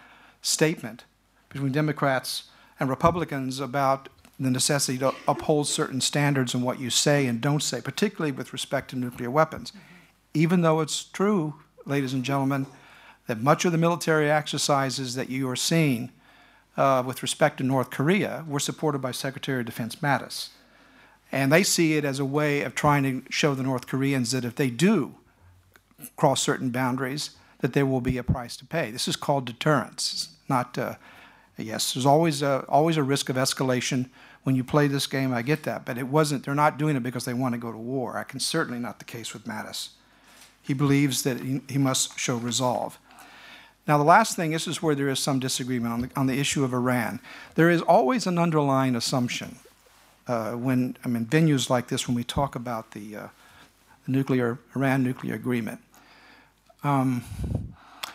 statement 0.42 1.04
between 1.48 1.72
Democrats 1.72 2.44
and 2.80 2.88
Republicans 2.88 3.60
about 3.60 4.08
the 4.38 4.50
necessity 4.50 4.98
to 4.98 5.14
uphold 5.28 5.68
certain 5.68 6.00
standards 6.00 6.54
in 6.54 6.62
what 6.62 6.80
you 6.80 6.90
say 6.90 7.26
and 7.26 7.40
don't 7.40 7.62
say, 7.62 7.80
particularly 7.80 8.32
with 8.32 8.52
respect 8.52 8.90
to 8.90 8.96
nuclear 8.96 9.30
weapons. 9.30 9.70
Mm-hmm. 9.70 9.78
Even 10.34 10.62
though 10.62 10.80
it's 10.80 11.04
true, 11.04 11.54
ladies 11.86 12.14
and 12.14 12.24
gentlemen, 12.24 12.66
that 13.30 13.40
much 13.40 13.64
of 13.64 13.70
the 13.70 13.78
military 13.78 14.28
exercises 14.28 15.14
that 15.14 15.30
you 15.30 15.48
are 15.48 15.54
seeing 15.54 16.10
uh, 16.76 17.00
with 17.06 17.22
respect 17.22 17.58
to 17.58 17.62
North 17.62 17.88
Korea 17.88 18.44
were 18.48 18.58
supported 18.58 18.98
by 18.98 19.12
Secretary 19.12 19.60
of 19.60 19.66
Defense 19.66 19.94
Mattis. 19.96 20.48
And 21.30 21.52
they 21.52 21.62
see 21.62 21.96
it 21.96 22.04
as 22.04 22.18
a 22.18 22.24
way 22.24 22.62
of 22.62 22.74
trying 22.74 23.04
to 23.04 23.22
show 23.30 23.54
the 23.54 23.62
North 23.62 23.86
Koreans 23.86 24.32
that 24.32 24.44
if 24.44 24.56
they 24.56 24.68
do 24.68 25.14
cross 26.16 26.42
certain 26.42 26.70
boundaries, 26.70 27.30
that 27.60 27.72
there 27.72 27.86
will 27.86 28.00
be 28.00 28.18
a 28.18 28.24
price 28.24 28.56
to 28.56 28.66
pay. 28.66 28.90
This 28.90 29.06
is 29.06 29.14
called 29.14 29.44
deterrence, 29.44 30.30
not, 30.48 30.76
uh, 30.76 30.96
yes, 31.56 31.94
there's 31.94 32.06
always 32.06 32.42
a, 32.42 32.64
always 32.68 32.96
a 32.96 33.04
risk 33.04 33.28
of 33.28 33.36
escalation 33.36 34.08
when 34.42 34.56
you 34.56 34.64
play 34.64 34.88
this 34.88 35.06
game. 35.06 35.32
I 35.32 35.42
get 35.42 35.62
that. 35.62 35.84
But 35.84 35.98
it 35.98 36.08
wasn't, 36.08 36.44
they're 36.44 36.54
not 36.56 36.78
doing 36.78 36.96
it 36.96 37.04
because 37.04 37.26
they 37.26 37.34
want 37.34 37.54
to 37.54 37.60
go 37.60 37.70
to 37.70 37.78
war. 37.78 38.18
I 38.18 38.24
can 38.24 38.40
certainly 38.40 38.80
not 38.80 38.98
the 38.98 39.04
case 39.04 39.32
with 39.32 39.44
Mattis. 39.44 39.90
He 40.60 40.74
believes 40.74 41.22
that 41.22 41.40
he, 41.40 41.60
he 41.68 41.78
must 41.78 42.18
show 42.18 42.36
resolve. 42.36 42.98
Now, 43.86 43.98
the 43.98 44.04
last 44.04 44.36
thing, 44.36 44.52
this 44.52 44.68
is 44.68 44.82
where 44.82 44.94
there 44.94 45.08
is 45.08 45.18
some 45.18 45.40
disagreement 45.40 45.92
on 45.92 46.00
the, 46.02 46.10
on 46.16 46.26
the 46.26 46.38
issue 46.38 46.64
of 46.64 46.72
Iran. 46.72 47.20
There 47.54 47.70
is 47.70 47.82
always 47.82 48.26
an 48.26 48.38
underlying 48.38 48.94
assumption 48.94 49.56
uh, 50.28 50.52
when 50.52 50.96
I 51.04 51.08
mean 51.08 51.26
venues 51.26 51.68
like 51.68 51.88
this 51.88 52.06
when 52.06 52.14
we 52.14 52.22
talk 52.22 52.54
about 52.54 52.92
the, 52.92 53.16
uh, 53.16 53.28
the 54.06 54.12
nuclear 54.12 54.58
Iran 54.76 55.02
nuclear 55.02 55.34
agreement, 55.34 55.80
um, 56.84 57.24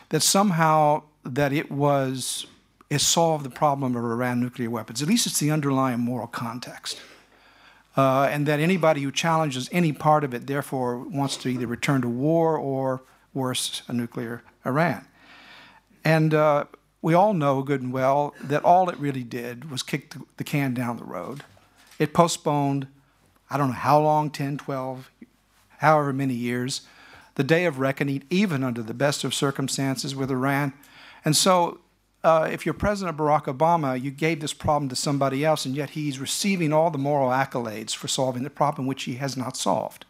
that 0.10 0.22
somehow 0.22 1.04
that 1.26 1.52
it 1.52 1.72
was 1.72 2.46
it 2.90 3.02
solved 3.02 3.44
the 3.44 3.50
problem 3.50 3.96
of 3.96 4.04
Iran 4.04 4.40
nuclear 4.40 4.70
weapons. 4.70 5.02
At 5.02 5.08
least 5.08 5.26
it's 5.26 5.40
the 5.40 5.52
underlying 5.52 6.00
moral 6.00 6.28
context. 6.28 7.00
Uh, 7.98 8.28
and 8.30 8.46
that 8.46 8.60
anybody 8.60 9.02
who 9.02 9.12
challenges 9.12 9.70
any 9.72 9.94
part 9.94 10.24
of 10.26 10.34
it, 10.34 10.48
therefore, 10.48 10.98
wants 10.98 11.38
to 11.38 11.50
either 11.50 11.66
return 11.66 12.02
to 12.02 12.10
war 12.10 12.58
or 12.58 13.02
worse, 13.34 13.82
a 13.88 13.94
nuclear 13.94 14.44
Iran. 14.66 15.06
And 16.06 16.36
uh, 16.36 16.66
we 17.02 17.16
all 17.16 17.34
know 17.34 17.64
good 17.64 17.82
and 17.82 17.92
well 17.92 18.36
that 18.42 18.64
all 18.64 18.90
it 18.90 18.98
really 18.98 19.24
did 19.24 19.72
was 19.72 19.82
kick 19.82 20.14
the, 20.38 20.44
can 20.44 20.76
down 20.76 20.98
the 20.98 21.04
road. 21.04 21.44
It 21.98 22.14
postponed, 22.14 22.88
I 23.50 23.58
don't 23.58 23.70
know 23.70 23.74
how 23.74 24.00
long 24.00 24.30
10, 24.30 24.60
12, 24.60 25.12
however 25.80 26.14
many 26.14 26.36
years, 26.36 26.82
the 27.34 27.44
day 27.44 27.66
of 27.66 27.80
reckoning, 27.80 28.24
even 28.30 28.64
under 28.64 28.84
the 28.84 28.94
best 28.94 29.24
of 29.24 29.34
circumstances 29.34 30.16
with 30.16 30.30
Iran. 30.30 30.74
And 31.26 31.36
so, 31.36 31.80
uh, 32.24 32.50
if 32.52 32.66
you're 32.66 32.74
President 32.74 33.18
Barack 33.18 33.44
Obama, 33.44 34.02
you 34.02 34.10
gave 34.10 34.40
this 34.40 34.54
problem 34.54 34.90
to 34.90 34.96
somebody 34.96 35.44
else, 35.44 35.66
and 35.66 35.76
yet 35.76 35.92
he's 35.92 36.18
receiving 36.18 36.74
all 36.74 36.90
the 36.90 36.98
moral 36.98 37.30
accolades 37.30 37.96
for 37.96 38.08
solving 38.08 38.44
the 38.44 38.50
problem 38.50 38.88
which 38.88 39.04
he 39.04 39.16
has 39.16 39.36
not 39.38 39.58
solved. 39.58 40.06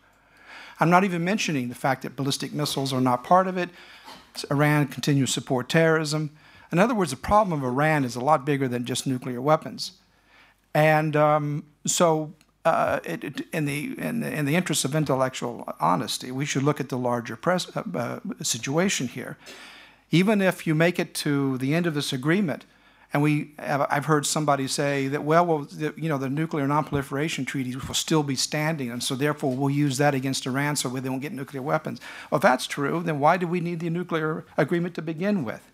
I'm 0.79 0.89
not 0.89 1.03
even 1.03 1.23
mentioning 1.23 1.69
the 1.69 1.75
fact 1.75 2.03
that 2.03 2.15
ballistic 2.15 2.53
missiles 2.53 2.93
are 2.93 3.01
not 3.01 3.23
part 3.23 3.47
of 3.47 3.57
it. 3.57 3.69
Iran 4.51 4.87
continues 4.87 5.29
to 5.29 5.39
support 5.39 5.69
terrorism. 5.69 6.31
In 6.71 6.79
other 6.79 6.95
words, 6.95 7.11
the 7.11 7.17
problem 7.17 7.59
of 7.59 7.65
Iran 7.65 8.03
is 8.03 8.15
a 8.15 8.19
lot 8.19 8.45
bigger 8.45 8.67
than 8.67 8.85
just 8.85 9.07
nuclear 9.07 9.39
weapons. 9.39 9.93
And 10.73 11.15
um, 11.15 11.63
so, 11.85 12.33
uh, 12.65 12.99
it, 13.05 13.23
it, 13.23 13.41
in, 13.53 13.65
the, 13.65 13.97
in, 13.97 14.19
the, 14.19 14.31
in 14.31 14.45
the 14.45 14.55
interest 14.55 14.83
of 14.83 14.95
intellectual 14.95 15.73
honesty, 15.79 16.31
we 16.31 16.45
should 16.45 16.63
look 16.63 16.79
at 16.79 16.89
the 16.89 16.97
larger 16.97 17.35
pres- 17.35 17.75
uh, 17.77 17.83
uh, 17.95 18.19
situation 18.41 19.07
here. 19.07 19.37
Even 20.11 20.41
if 20.41 20.67
you 20.67 20.75
make 20.75 20.99
it 20.99 21.13
to 21.13 21.57
the 21.59 21.73
end 21.73 21.85
of 21.85 21.93
this 21.93 22.11
agreement, 22.11 22.65
and 23.15 23.23
we 23.23 23.51
I've 23.57 24.07
heard 24.07 24.25
somebody 24.25 24.67
say 24.67 25.07
that, 25.07 25.23
well, 25.23 25.45
well 25.45 25.59
the, 25.59 25.93
you 25.95 26.09
know, 26.09 26.17
the 26.17 26.29
nuclear 26.29 26.67
nonproliferation 26.67 27.47
treaties 27.47 27.87
will 27.87 27.95
still 27.95 28.23
be 28.23 28.35
standing, 28.35 28.91
and 28.91 29.01
so 29.01 29.15
therefore 29.15 29.55
we'll 29.55 29.69
use 29.69 29.97
that 29.99 30.13
against 30.13 30.45
Iran 30.45 30.75
so 30.75 30.89
they 30.89 31.07
won't 31.07 31.21
get 31.21 31.31
nuclear 31.31 31.61
weapons. 31.61 32.01
Well, 32.29 32.39
if 32.39 32.41
that's 32.41 32.67
true, 32.67 33.01
then 33.03 33.21
why 33.21 33.37
do 33.37 33.47
we 33.47 33.61
need 33.61 33.79
the 33.79 33.89
nuclear 33.89 34.43
agreement 34.57 34.95
to 34.95 35.01
begin 35.01 35.45
with? 35.45 35.71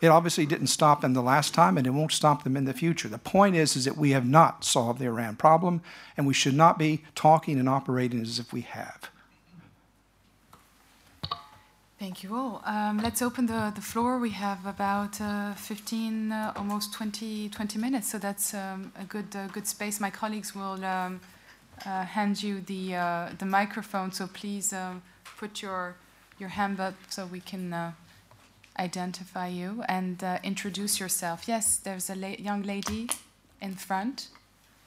It 0.00 0.08
obviously 0.08 0.46
didn't 0.46 0.66
stop 0.66 1.00
them 1.00 1.14
the 1.14 1.22
last 1.22 1.54
time, 1.54 1.78
and 1.78 1.86
it 1.86 1.90
won't 1.90 2.10
stop 2.10 2.42
them 2.42 2.56
in 2.56 2.64
the 2.64 2.74
future. 2.74 3.06
The 3.06 3.18
point 3.18 3.54
is, 3.54 3.76
is 3.76 3.84
that 3.84 3.96
we 3.96 4.10
have 4.10 4.26
not 4.26 4.64
solved 4.64 4.98
the 4.98 5.06
Iran 5.06 5.36
problem, 5.36 5.80
and 6.16 6.26
we 6.26 6.34
should 6.34 6.54
not 6.54 6.76
be 6.76 7.04
talking 7.14 7.60
and 7.60 7.68
operating 7.68 8.20
as 8.20 8.40
if 8.40 8.52
we 8.52 8.62
have. 8.62 9.10
Thank 12.04 12.22
you 12.22 12.36
all. 12.36 12.60
Um, 12.66 12.98
let's 12.98 13.22
open 13.22 13.46
the, 13.46 13.72
the 13.74 13.80
floor. 13.80 14.18
We 14.18 14.28
have 14.32 14.66
about 14.66 15.18
uh, 15.22 15.54
15, 15.54 16.32
uh, 16.32 16.52
almost 16.54 16.92
20, 16.92 17.48
20 17.48 17.78
minutes, 17.78 18.10
so 18.10 18.18
that's 18.18 18.52
um, 18.52 18.92
a 19.00 19.04
good, 19.04 19.34
uh, 19.34 19.46
good 19.46 19.66
space. 19.66 20.00
My 20.00 20.10
colleagues 20.10 20.54
will 20.54 20.84
um, 20.84 21.22
uh, 21.86 22.04
hand 22.04 22.42
you 22.42 22.60
the, 22.60 22.94
uh, 22.94 23.28
the 23.38 23.46
microphone, 23.46 24.12
so 24.12 24.26
please 24.26 24.74
um, 24.74 25.00
put 25.38 25.62
your, 25.62 25.96
your 26.38 26.50
hand 26.50 26.78
up 26.78 26.92
so 27.08 27.24
we 27.24 27.40
can 27.40 27.72
uh, 27.72 27.92
identify 28.78 29.48
you 29.48 29.82
and 29.88 30.22
introduce 30.42 31.00
yourself. 31.00 31.44
Yes, 31.48 31.78
there's 31.78 32.10
a 32.10 32.14
la 32.14 32.28
young 32.38 32.64
lady 32.64 33.08
in 33.62 33.76
front, 33.76 34.28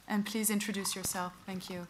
and 0.08 0.24
please 0.24 0.52
introduce 0.52 0.96
yourself. 0.96 1.34
Thank 1.48 1.68
you. 1.72 1.88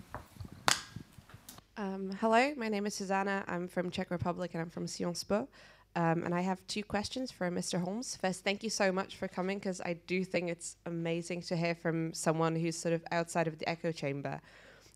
Um, 1.79 2.09
hello, 2.21 2.53
my 2.57 2.69
name 2.69 2.87
is 2.87 2.95
Susanna. 2.95 3.45
I'm 3.47 3.67
from 3.67 3.91
Czech 3.91 4.09
Republic 4.09 4.49
and 4.55 4.61
I'm 4.61 4.69
from 4.71 4.87
Sciences 4.87 5.23
Po. 5.23 5.47
Um, 5.95 6.23
and 6.23 6.33
I 6.33 6.41
have 6.41 6.65
two 6.65 6.83
questions 6.83 7.29
for 7.29 7.51
Mr. 7.51 7.79
Holmes. 7.79 8.17
First, 8.19 8.43
thank 8.43 8.63
you 8.63 8.71
so 8.71 8.91
much 8.91 9.15
for 9.15 9.27
coming 9.27 9.59
because 9.59 9.79
I 9.81 9.93
do 10.07 10.25
think 10.25 10.49
it's 10.49 10.77
amazing 10.87 11.43
to 11.43 11.55
hear 11.55 11.75
from 11.75 12.15
someone 12.15 12.55
who's 12.55 12.75
sort 12.75 12.95
of 12.95 13.03
outside 13.11 13.47
of 13.47 13.59
the 13.59 13.69
echo 13.69 13.91
chamber. 13.91 14.41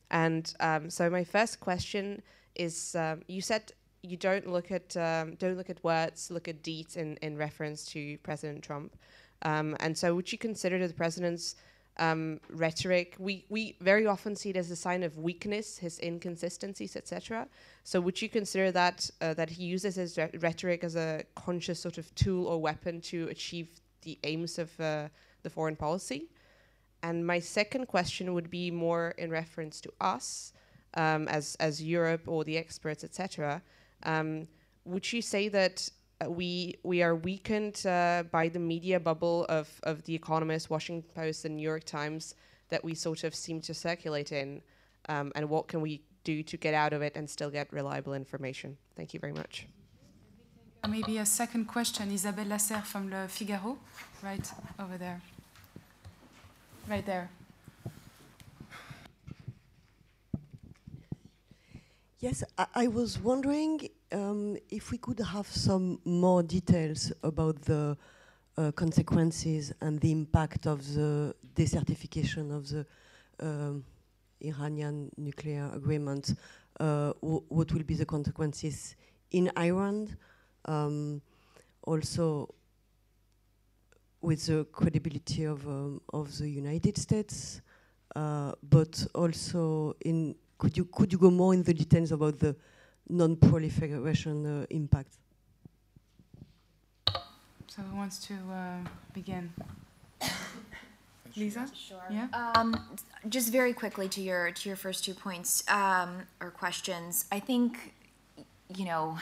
And 0.09 0.51
um, 0.59 0.89
so 0.89 1.07
my 1.07 1.23
first 1.23 1.59
question 1.59 2.23
is: 2.55 2.95
um, 2.95 3.21
You 3.27 3.41
said 3.41 3.71
you 4.01 4.17
don't 4.17 4.47
look 4.47 4.71
at 4.71 4.97
um, 4.97 5.35
don't 5.35 5.57
look 5.57 5.69
at 5.69 5.83
words, 5.83 6.31
look 6.31 6.47
at 6.47 6.63
deeds 6.63 6.97
in 6.97 7.15
in 7.21 7.37
reference 7.37 7.85
to 7.93 8.17
President 8.23 8.63
Trump. 8.63 8.97
Um, 9.43 9.77
and 9.79 9.95
so, 9.95 10.15
would 10.15 10.31
you 10.31 10.39
consider 10.39 10.87
the 10.87 10.93
president's 10.95 11.55
um, 11.97 12.39
rhetoric. 12.49 13.15
We, 13.19 13.45
we 13.49 13.75
very 13.81 14.07
often 14.07 14.35
see 14.35 14.49
it 14.51 14.57
as 14.57 14.71
a 14.71 14.75
sign 14.75 15.03
of 15.03 15.17
weakness, 15.17 15.77
his 15.77 15.99
inconsistencies, 15.99 16.95
etc. 16.95 17.47
So 17.83 17.99
would 18.01 18.21
you 18.21 18.29
consider 18.29 18.71
that 18.71 19.09
uh, 19.21 19.33
that 19.35 19.49
he 19.49 19.63
uses 19.63 19.95
his 19.95 20.17
re 20.17 20.29
rhetoric 20.39 20.83
as 20.83 20.95
a 20.95 21.23
conscious 21.35 21.79
sort 21.79 21.97
of 21.97 22.13
tool 22.15 22.47
or 22.47 22.59
weapon 22.59 23.01
to 23.01 23.27
achieve 23.29 23.67
the 24.01 24.17
aims 24.23 24.57
of 24.57 24.79
uh, 24.79 25.07
the 25.43 25.49
foreign 25.49 25.75
policy? 25.75 26.29
And 27.03 27.25
my 27.25 27.39
second 27.39 27.87
question 27.87 28.33
would 28.33 28.49
be 28.49 28.69
more 28.71 29.13
in 29.17 29.31
reference 29.31 29.81
to 29.81 29.91
us 29.99 30.53
um, 30.93 31.27
as 31.27 31.55
as 31.59 31.81
Europe 31.81 32.27
or 32.27 32.43
the 32.43 32.57
experts, 32.57 33.03
etc. 33.03 33.61
Um, 34.03 34.47
would 34.85 35.11
you 35.11 35.21
say 35.21 35.47
that 35.49 35.89
we 36.29 36.75
we 36.83 37.01
are 37.01 37.15
weakened 37.15 37.85
uh, 37.85 38.23
by 38.31 38.49
the 38.49 38.59
media 38.59 38.99
bubble 38.99 39.45
of 39.49 39.67
of 39.83 40.03
the 40.03 40.15
Economist, 40.15 40.69
Washington 40.69 41.09
Post, 41.15 41.45
and 41.45 41.55
New 41.55 41.63
York 41.63 41.83
Times 41.83 42.35
that 42.69 42.83
we 42.83 42.95
sort 42.95 43.23
of 43.23 43.35
seem 43.35 43.61
to 43.61 43.73
circulate 43.73 44.31
in, 44.31 44.61
um, 45.09 45.31
and 45.35 45.49
what 45.49 45.67
can 45.67 45.81
we 45.81 46.01
do 46.23 46.43
to 46.43 46.57
get 46.57 46.73
out 46.73 46.93
of 46.93 47.01
it 47.01 47.15
and 47.15 47.29
still 47.29 47.49
get 47.49 47.71
reliable 47.73 48.13
information? 48.13 48.77
Thank 48.95 49.13
you 49.13 49.19
very 49.19 49.33
much. 49.33 49.67
Maybe 50.87 51.19
a 51.19 51.25
second 51.25 51.65
question, 51.65 52.11
Isabelle 52.11 52.45
Lasserre 52.45 52.83
from 52.83 53.09
Le 53.11 53.27
Figaro, 53.27 53.77
right 54.23 54.51
over 54.79 54.97
there. 54.97 55.21
Right 56.89 57.05
there. 57.05 57.29
Yes, 62.19 62.43
I, 62.57 62.65
I 62.75 62.87
was 62.87 63.19
wondering 63.19 63.89
um, 64.11 64.57
if 64.69 64.91
we 64.91 64.97
could 64.97 65.19
have 65.19 65.47
some 65.47 65.99
more 66.05 66.43
details 66.43 67.11
about 67.23 67.61
the 67.61 67.97
uh, 68.57 68.71
consequences 68.71 69.73
and 69.81 69.99
the 69.99 70.11
impact 70.11 70.67
of 70.67 70.93
the 70.93 71.33
decertification 71.55 72.55
of 72.55 72.67
the 72.69 72.85
um, 73.39 73.83
Iranian 74.41 75.09
nuclear 75.17 75.69
agreement, 75.73 76.35
uh, 76.79 77.13
what 77.21 77.71
will 77.71 77.83
be 77.83 77.95
the 77.95 78.05
consequences 78.05 78.95
in 79.31 79.51
Iran, 79.57 80.15
um, 80.65 81.21
also 81.83 82.53
with 84.21 84.45
the 84.45 84.65
credibility 84.71 85.45
of, 85.45 85.65
um, 85.67 86.01
of 86.13 86.37
the 86.37 86.47
United 86.47 86.97
States, 86.97 87.61
uh, 88.15 88.51
but 88.61 89.05
also 89.15 89.95
in, 90.01 90.35
could 90.57 90.77
you, 90.77 90.85
could 90.85 91.11
you 91.11 91.17
go 91.17 91.31
more 91.31 91.53
in 91.53 91.63
the 91.63 91.73
details 91.73 92.11
about 92.11 92.37
the 92.37 92.55
non-proliferation 93.11 94.45
uh, 94.45 94.65
impact. 94.69 95.17
So 97.67 97.81
who 97.83 97.95
wants 97.95 98.17
to 98.27 98.33
uh, 98.33 98.77
begin? 99.13 99.53
Lisa? 101.37 101.67
Sure. 101.73 102.03
Yeah. 102.09 102.27
Um, 102.33 102.75
just 103.29 103.51
very 103.51 103.73
quickly 103.73 104.09
to 104.09 104.21
your 104.21 104.51
to 104.51 104.69
your 104.69 104.75
first 104.75 105.05
two 105.05 105.13
points 105.13 105.63
um, 105.69 106.23
or 106.41 106.51
questions. 106.51 107.25
I 107.31 107.39
think, 107.39 107.93
you 108.75 108.85
know, 108.85 109.17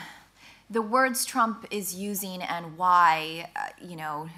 the 0.68 0.82
words 0.82 1.24
Trump 1.24 1.66
is 1.70 1.94
using 1.94 2.42
and 2.42 2.76
why, 2.76 3.50
uh, 3.56 3.68
you 3.80 3.96
know, 3.96 4.28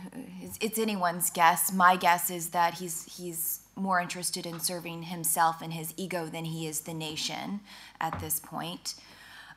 it's, 0.41 0.59
it's, 0.61 0.79
anyone's 0.79 1.31
guess. 1.31 1.73
My 1.73 1.97
guess 1.97 2.31
is 2.31 2.49
that 2.49 2.75
he's 2.75 3.05
he's 3.17 3.61
more 3.77 4.01
interested 4.01 4.45
in 4.45 4.61
serving 4.61 5.05
himself 5.05 5.63
and 5.63 5.73
his 5.73 5.95
ego 5.97 6.27
than 6.27 6.45
he 6.45 6.67
is 6.67 6.81
the 6.81 6.95
nation 6.95 7.61
at 8.01 8.19
this 8.21 8.41
point. 8.41 8.95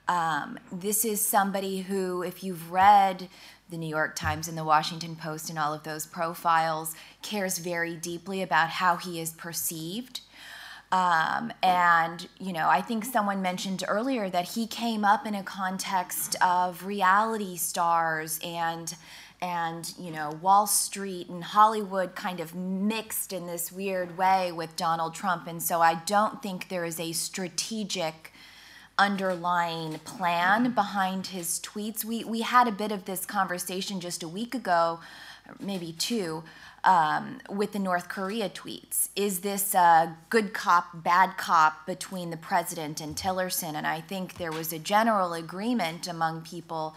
Um, 0.08 0.60
this 0.72 1.04
is 1.06 1.22
somebody 1.22 1.82
who, 1.82 2.22
if 2.22 2.44
you've 2.44 2.72
read 2.72 3.30
the 3.70 3.78
New 3.78 3.90
York 3.90 4.16
Times 4.16 4.48
and 4.48 4.58
the 4.58 4.64
Washington 4.64 5.16
Post 5.16 5.50
and 5.50 5.58
all 5.58 5.74
of 5.74 5.84
those 5.84 6.06
profiles, 6.06 6.96
cares 7.22 7.58
very 7.58 7.96
deeply 7.96 8.42
about 8.42 8.70
how 8.70 8.98
he 8.98 9.20
is 9.20 9.32
perceived. 9.32 10.22
Um, 10.92 11.52
and, 11.64 12.28
you 12.40 12.54
know, 12.54 12.70
I 12.70 12.82
think 12.82 13.06
someone 13.06 13.42
mentioned 13.42 13.84
earlier 13.88 14.30
that 14.30 14.50
he 14.50 14.68
came 14.68 15.04
up 15.04 15.26
in 15.26 15.34
a 15.34 15.44
context 15.44 16.36
of 16.42 16.86
reality 16.86 17.58
stars 17.58 18.40
and 18.44 18.96
and 19.42 19.94
you 20.00 20.12
know 20.12 20.32
Wall 20.42 20.66
Street 20.66 21.28
and 21.28 21.44
Hollywood 21.44 22.16
kind 22.16 22.40
of 22.40 22.56
mixed 22.56 23.34
in 23.34 23.46
this 23.46 23.72
weird 23.72 24.18
way 24.18 24.52
with 24.52 24.76
Donald 24.76 25.14
Trump 25.14 25.46
and 25.48 25.62
so 25.62 25.82
I 25.82 25.96
don't 26.06 26.42
think 26.42 26.70
there 26.70 26.86
is 26.86 27.00
a 27.00 27.12
strategic 27.12 28.32
underlying 28.98 30.00
plan 30.00 30.72
behind 30.72 31.28
his 31.28 31.60
tweets. 31.60 32.06
We, 32.06 32.24
we 32.24 32.42
had 32.42 32.68
a 32.68 32.72
bit 32.72 32.92
of 32.92 33.06
this 33.06 33.26
conversation 33.26 34.00
just 34.00 34.24
a 34.24 34.28
week 34.28 34.56
ago, 34.56 35.00
maybe 35.60 35.94
two, 35.94 36.44
um, 36.84 37.40
with 37.50 37.74
the 37.74 37.80
North 37.80 38.08
Korea 38.08 38.50
tweets. 38.50 39.10
Is 39.16 39.40
this 39.40 39.76
a 39.76 40.16
good 40.30 40.54
cop, 40.54 41.04
bad 41.04 41.38
cop 41.38 41.86
between 41.86 42.30
the 42.30 42.38
president 42.38 43.02
and 43.02 43.16
Tillerson? 43.16 43.74
And 43.74 43.86
I 43.86 44.02
think 44.02 44.38
there 44.38 44.52
was 44.52 44.72
a 44.72 44.80
general 44.80 45.34
agreement 45.34 46.08
among 46.08 46.42
people. 46.42 46.96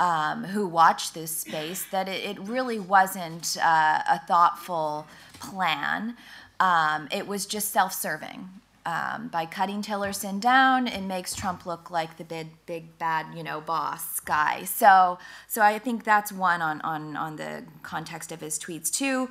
Um, 0.00 0.42
who 0.42 0.66
watched 0.66 1.14
this 1.14 1.30
space 1.30 1.84
that 1.92 2.08
it, 2.08 2.24
it 2.24 2.40
really 2.40 2.80
wasn't 2.80 3.56
uh, 3.62 4.00
a 4.10 4.18
thoughtful 4.26 5.06
plan. 5.38 6.16
Um, 6.58 7.06
it 7.12 7.28
was 7.28 7.46
just 7.46 7.70
self 7.70 7.92
serving 7.92 8.48
Um, 8.86 9.28
by 9.28 9.46
cutting 9.46 9.80
Tillerson 9.80 10.40
down, 10.40 10.86
it 10.86 11.00
makes 11.00 11.34
Trump 11.34 11.64
look 11.64 11.90
like 11.90 12.18
the 12.18 12.24
big, 12.24 12.48
big 12.66 12.98
bad, 12.98 13.26
you 13.34 13.42
know, 13.42 13.62
boss 13.62 14.20
guy. 14.20 14.64
So, 14.64 15.18
so 15.48 15.62
I 15.62 15.78
think 15.78 16.04
that's 16.04 16.30
one 16.30 16.60
on 16.60 16.82
on 16.82 17.16
on 17.16 17.36
the 17.36 17.64
context 17.82 18.30
of 18.30 18.40
his 18.42 18.58
tweets. 18.58 18.90
too. 18.92 19.28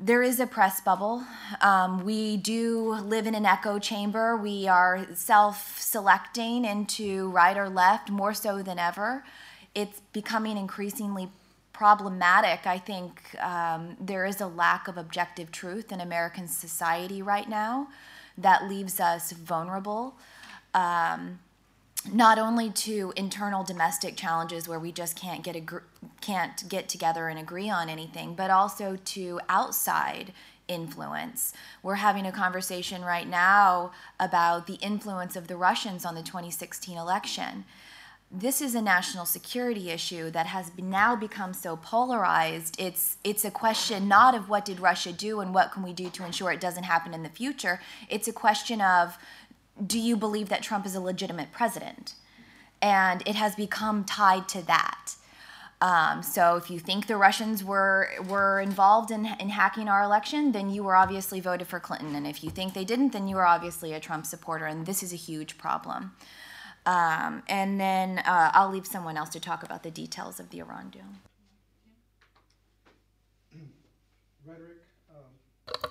there 0.00 0.22
is 0.22 0.40
a 0.40 0.46
press 0.46 0.80
bubble. 0.80 1.24
Um, 1.60 2.04
we 2.04 2.38
do 2.38 2.94
live 2.94 3.26
in 3.26 3.34
an 3.34 3.44
echo 3.46 3.78
chamber. 3.78 4.36
We 4.36 4.66
are 4.66 5.06
self-selecting 5.14 6.64
into 6.64 7.30
right 7.30 7.56
or 7.56 7.68
left 7.68 8.10
more 8.10 8.34
so 8.34 8.62
than 8.62 8.78
ever. 8.78 9.24
It's 9.74 10.00
becoming 10.12 10.56
increasingly 10.56 11.28
problematic. 11.72 12.66
I 12.66 12.78
think 12.78 13.36
um, 13.40 13.96
there 14.00 14.24
is 14.24 14.40
a 14.40 14.46
lack 14.46 14.88
of 14.88 14.96
objective 14.96 15.52
truth 15.52 15.92
in 15.92 16.00
American 16.00 16.48
society 16.48 17.22
right 17.22 17.48
now 17.48 17.88
that 18.38 18.68
leaves 18.68 19.00
us 19.00 19.32
vulnerable. 19.32 20.16
Um, 20.74 21.40
not 22.10 22.38
only 22.38 22.70
to 22.70 23.12
internal 23.16 23.62
domestic 23.62 24.16
challenges 24.16 24.66
where 24.66 24.78
we 24.78 24.90
just 24.90 25.16
can't 25.16 25.44
get 25.44 25.54
agr- 25.54 25.84
can't 26.20 26.68
get 26.68 26.88
together 26.88 27.28
and 27.28 27.38
agree 27.38 27.70
on 27.70 27.88
anything, 27.88 28.34
but 28.34 28.50
also 28.50 28.96
to 29.04 29.40
outside 29.48 30.32
influence. 30.68 31.52
We're 31.82 31.96
having 31.96 32.26
a 32.26 32.32
conversation 32.32 33.04
right 33.04 33.28
now 33.28 33.92
about 34.18 34.66
the 34.66 34.74
influence 34.74 35.36
of 35.36 35.46
the 35.46 35.56
Russians 35.56 36.04
on 36.04 36.14
the 36.14 36.22
2016 36.22 36.96
election. 36.96 37.64
This 38.34 38.62
is 38.62 38.74
a 38.74 38.80
national 38.80 39.26
security 39.26 39.90
issue 39.90 40.30
that 40.30 40.46
has 40.46 40.70
now 40.78 41.14
become 41.14 41.52
so 41.52 41.76
polarized. 41.76 42.76
It's 42.78 43.18
it's 43.22 43.44
a 43.44 43.50
question 43.50 44.08
not 44.08 44.34
of 44.34 44.48
what 44.48 44.64
did 44.64 44.80
Russia 44.80 45.12
do 45.12 45.40
and 45.40 45.52
what 45.52 45.70
can 45.70 45.82
we 45.82 45.92
do 45.92 46.08
to 46.08 46.24
ensure 46.24 46.50
it 46.50 46.58
doesn't 46.58 46.84
happen 46.84 47.12
in 47.12 47.24
the 47.24 47.28
future. 47.28 47.78
It's 48.08 48.28
a 48.28 48.32
question 48.32 48.80
of 48.80 49.18
do 49.86 49.98
you 49.98 50.16
believe 50.16 50.48
that 50.48 50.62
Trump 50.62 50.86
is 50.86 50.94
a 50.94 51.00
legitimate 51.00 51.52
president? 51.52 52.14
And 52.80 53.22
it 53.26 53.34
has 53.34 53.54
become 53.54 54.02
tied 54.04 54.48
to 54.48 54.62
that. 54.62 55.14
Um, 55.82 56.22
so 56.22 56.56
if 56.56 56.70
you 56.70 56.78
think 56.78 57.08
the 57.08 57.18
Russians 57.18 57.62
were 57.62 58.08
were 58.26 58.60
involved 58.60 59.10
in, 59.10 59.26
in 59.26 59.50
hacking 59.50 59.88
our 59.88 60.02
election, 60.02 60.52
then 60.52 60.70
you 60.70 60.82
were 60.82 60.96
obviously 60.96 61.40
voted 61.40 61.66
for 61.66 61.78
Clinton. 61.80 62.14
And 62.14 62.26
if 62.26 62.42
you 62.42 62.48
think 62.48 62.72
they 62.72 62.84
didn't, 62.86 63.12
then 63.12 63.28
you 63.28 63.36
were 63.36 63.46
obviously 63.46 63.92
a 63.92 64.00
Trump 64.00 64.24
supporter. 64.24 64.64
And 64.64 64.86
this 64.86 65.02
is 65.02 65.12
a 65.12 65.16
huge 65.16 65.58
problem. 65.58 66.12
Um, 66.84 67.42
and 67.48 67.80
then 67.80 68.18
uh, 68.18 68.50
I'll 68.52 68.70
leave 68.70 68.86
someone 68.86 69.16
else 69.16 69.28
to 69.30 69.40
talk 69.40 69.62
about 69.62 69.82
the 69.82 69.90
details 69.90 70.40
of 70.40 70.50
the 70.50 70.58
Iran 70.58 70.90
deal. 70.90 71.02
Rhetoric, 74.46 74.78
um, 75.10 75.90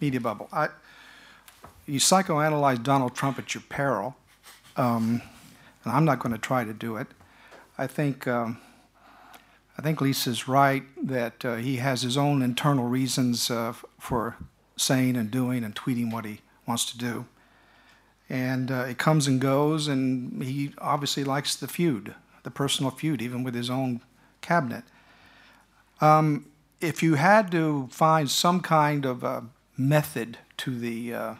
media 0.00 0.20
bubble. 0.20 0.48
I, 0.52 0.68
you 1.86 2.00
psychoanalyze 2.00 2.82
Donald 2.82 3.14
Trump 3.14 3.38
at 3.38 3.54
your 3.54 3.62
peril, 3.68 4.16
um, 4.76 5.20
and 5.84 5.92
I'm 5.92 6.04
not 6.04 6.20
going 6.20 6.32
to 6.32 6.38
try 6.38 6.64
to 6.64 6.72
do 6.72 6.96
it. 6.96 7.08
I 7.76 7.86
think 7.86 8.26
um, 8.26 8.58
I 9.80 9.82
think 9.82 10.02
Lisa's 10.02 10.46
right 10.46 10.82
that 11.02 11.42
uh, 11.42 11.56
he 11.56 11.76
has 11.76 12.02
his 12.02 12.18
own 12.18 12.42
internal 12.42 12.86
reasons 12.86 13.50
uh, 13.50 13.72
for 13.98 14.36
saying 14.76 15.16
and 15.16 15.30
doing 15.30 15.64
and 15.64 15.74
tweeting 15.74 16.12
what 16.12 16.26
he 16.26 16.40
wants 16.66 16.84
to 16.92 16.98
do, 16.98 17.24
and 18.30 18.70
uh, 18.70 18.86
it 18.88 18.96
comes 18.96 19.26
and 19.26 19.40
goes. 19.40 19.88
And 19.88 20.42
he 20.42 20.72
obviously 20.78 21.24
likes 21.24 21.54
the 21.54 21.68
feud, 21.68 22.14
the 22.44 22.50
personal 22.50 22.90
feud, 22.90 23.20
even 23.20 23.42
with 23.42 23.54
his 23.54 23.68
own 23.68 24.00
cabinet. 24.40 24.84
Um, 26.00 26.46
if 26.80 27.02
you 27.02 27.16
had 27.16 27.50
to 27.50 27.88
find 27.90 28.30
some 28.30 28.60
kind 28.60 29.04
of 29.04 29.22
a 29.22 29.44
method 29.76 30.38
to 30.58 30.78
the 30.78 31.12
uh, 31.12 31.34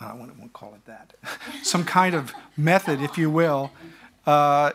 I 0.00 0.14
wouldn't 0.14 0.52
call 0.52 0.74
it 0.74 0.86
that, 0.86 1.14
some 1.62 1.84
kind 1.84 2.14
of 2.14 2.32
method, 2.56 3.02
if 3.02 3.18
you 3.18 3.30
will. 3.30 3.70
Uh, 4.26 4.72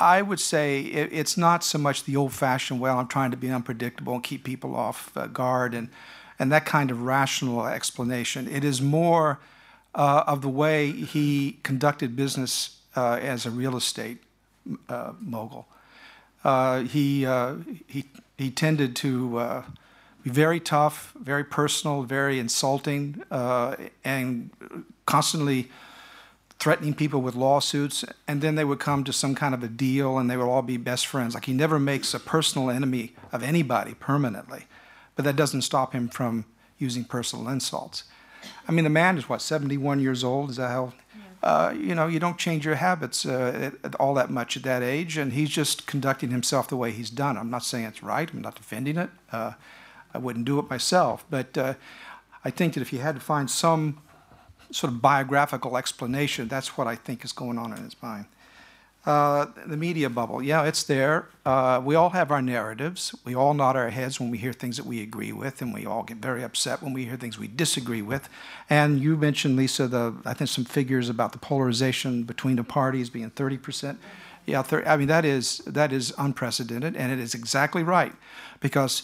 I 0.00 0.22
would 0.22 0.40
say 0.40 0.80
it, 0.80 1.12
it's 1.12 1.36
not 1.36 1.62
so 1.62 1.78
much 1.78 2.04
the 2.04 2.16
old-fashioned, 2.16 2.80
well, 2.80 2.98
I'm 2.98 3.06
trying 3.06 3.30
to 3.30 3.36
be 3.36 3.50
unpredictable 3.50 4.14
and 4.14 4.22
keep 4.22 4.42
people 4.42 4.74
off 4.74 5.14
uh, 5.16 5.26
guard 5.26 5.74
and, 5.74 5.88
and 6.38 6.50
that 6.50 6.64
kind 6.64 6.90
of 6.90 7.02
rational 7.02 7.66
explanation. 7.66 8.48
It 8.48 8.64
is 8.64 8.80
more 8.80 9.38
uh, 9.94 10.24
of 10.26 10.42
the 10.42 10.48
way 10.48 10.90
he 10.90 11.58
conducted 11.62 12.16
business 12.16 12.80
uh, 12.96 13.18
as 13.20 13.46
a 13.46 13.50
real 13.50 13.76
estate 13.76 14.18
uh, 14.88 15.12
mogul. 15.20 15.66
Uh, 16.44 16.80
he, 16.80 17.24
he, 17.86 18.04
he 18.36 18.50
tended 18.50 18.94
to 18.96 19.64
be 20.24 20.30
very 20.30 20.58
tough, 20.58 21.12
very 21.20 21.44
personal, 21.44 22.02
very 22.02 22.38
insulting, 22.38 23.22
uh, 23.30 23.76
and 24.04 24.50
constantly 25.06 25.68
threatening 26.58 26.94
people 26.94 27.20
with 27.20 27.34
lawsuits. 27.34 28.04
And 28.26 28.40
then 28.40 28.54
they 28.54 28.64
would 28.64 28.80
come 28.80 29.04
to 29.04 29.12
some 29.12 29.34
kind 29.34 29.54
of 29.54 29.62
a 29.62 29.68
deal 29.68 30.16
and 30.18 30.30
they 30.30 30.36
would 30.36 30.48
all 30.48 30.62
be 30.62 30.78
best 30.78 31.06
friends. 31.06 31.34
Like 31.34 31.44
he 31.44 31.52
never 31.52 31.78
makes 31.78 32.14
a 32.14 32.20
personal 32.20 32.70
enemy 32.70 33.12
of 33.32 33.42
anybody 33.42 33.94
permanently, 33.94 34.64
but 35.14 35.26
that 35.26 35.36
doesn't 35.36 35.62
stop 35.62 35.92
him 35.92 36.08
from 36.08 36.46
using 36.78 37.04
personal 37.04 37.48
insults. 37.48 38.04
I 38.68 38.72
mean, 38.72 38.84
the 38.84 38.90
man 38.90 39.18
is 39.18 39.28
what, 39.28 39.42
71 39.42 40.00
years 40.00 40.24
old? 40.24 40.50
Is 40.50 40.56
that 40.56 40.70
how? 40.70 40.92
Uh, 41.42 41.74
you 41.76 41.94
know, 41.94 42.06
you 42.06 42.18
don't 42.18 42.38
change 42.38 42.64
your 42.64 42.76
habits 42.76 43.26
uh, 43.26 43.70
all 44.00 44.14
that 44.14 44.30
much 44.30 44.56
at 44.56 44.62
that 44.62 44.82
age, 44.82 45.18
and 45.18 45.34
he's 45.34 45.50
just 45.50 45.86
conducting 45.86 46.30
himself 46.30 46.68
the 46.68 46.76
way 46.76 46.90
he's 46.90 47.10
done. 47.10 47.36
I'm 47.36 47.50
not 47.50 47.62
saying 47.62 47.84
it's 47.84 48.02
right. 48.02 48.32
I'm 48.32 48.40
not 48.40 48.54
defending 48.54 48.96
it. 48.96 49.10
Uh, 49.30 49.52
I 50.14 50.18
wouldn't 50.18 50.46
do 50.46 50.58
it 50.58 50.70
myself. 50.70 51.26
But 51.28 51.58
uh, 51.58 51.74
I 52.46 52.50
think 52.50 52.72
that 52.74 52.80
if 52.80 52.94
you 52.94 53.00
had 53.00 53.16
to 53.16 53.20
find 53.20 53.50
some 53.50 54.00
sort 54.70 54.92
of 54.92 55.02
biographical 55.02 55.76
explanation, 55.76 56.48
that's 56.48 56.78
what 56.78 56.86
I 56.86 56.96
think 56.96 57.24
is 57.24 57.32
going 57.32 57.58
on 57.58 57.72
in 57.72 57.84
his 57.84 58.00
mind. 58.02 58.24
Uh, 59.06 59.46
the 59.66 59.76
media 59.76 60.08
bubble, 60.08 60.42
yeah, 60.42 60.64
it's 60.64 60.82
there. 60.82 61.28
Uh, 61.44 61.78
we 61.84 61.94
all 61.94 62.10
have 62.10 62.30
our 62.30 62.40
narratives. 62.40 63.14
We 63.22 63.34
all 63.34 63.52
nod 63.52 63.76
our 63.76 63.90
heads 63.90 64.18
when 64.18 64.30
we 64.30 64.38
hear 64.38 64.54
things 64.54 64.78
that 64.78 64.86
we 64.86 65.02
agree 65.02 65.30
with, 65.30 65.60
and 65.60 65.74
we 65.74 65.84
all 65.84 66.04
get 66.04 66.16
very 66.18 66.42
upset 66.42 66.82
when 66.82 66.94
we 66.94 67.04
hear 67.04 67.16
things 67.16 67.38
we 67.38 67.48
disagree 67.48 68.00
with. 68.00 68.30
And 68.70 69.00
you 69.00 69.18
mentioned, 69.18 69.56
Lisa, 69.56 69.88
the 69.88 70.14
I 70.24 70.32
think 70.32 70.48
some 70.48 70.64
figures 70.64 71.10
about 71.10 71.32
the 71.32 71.38
polarization 71.38 72.22
between 72.22 72.56
the 72.56 72.64
parties 72.64 73.10
being 73.10 73.28
30 73.28 73.58
percent. 73.58 73.98
Yeah, 74.46 74.62
30, 74.62 74.86
I 74.86 74.96
mean 74.96 75.08
that 75.08 75.26
is 75.26 75.58
that 75.66 75.92
is 75.92 76.14
unprecedented, 76.16 76.96
and 76.96 77.12
it 77.12 77.18
is 77.18 77.34
exactly 77.34 77.82
right 77.82 78.12
because 78.60 79.02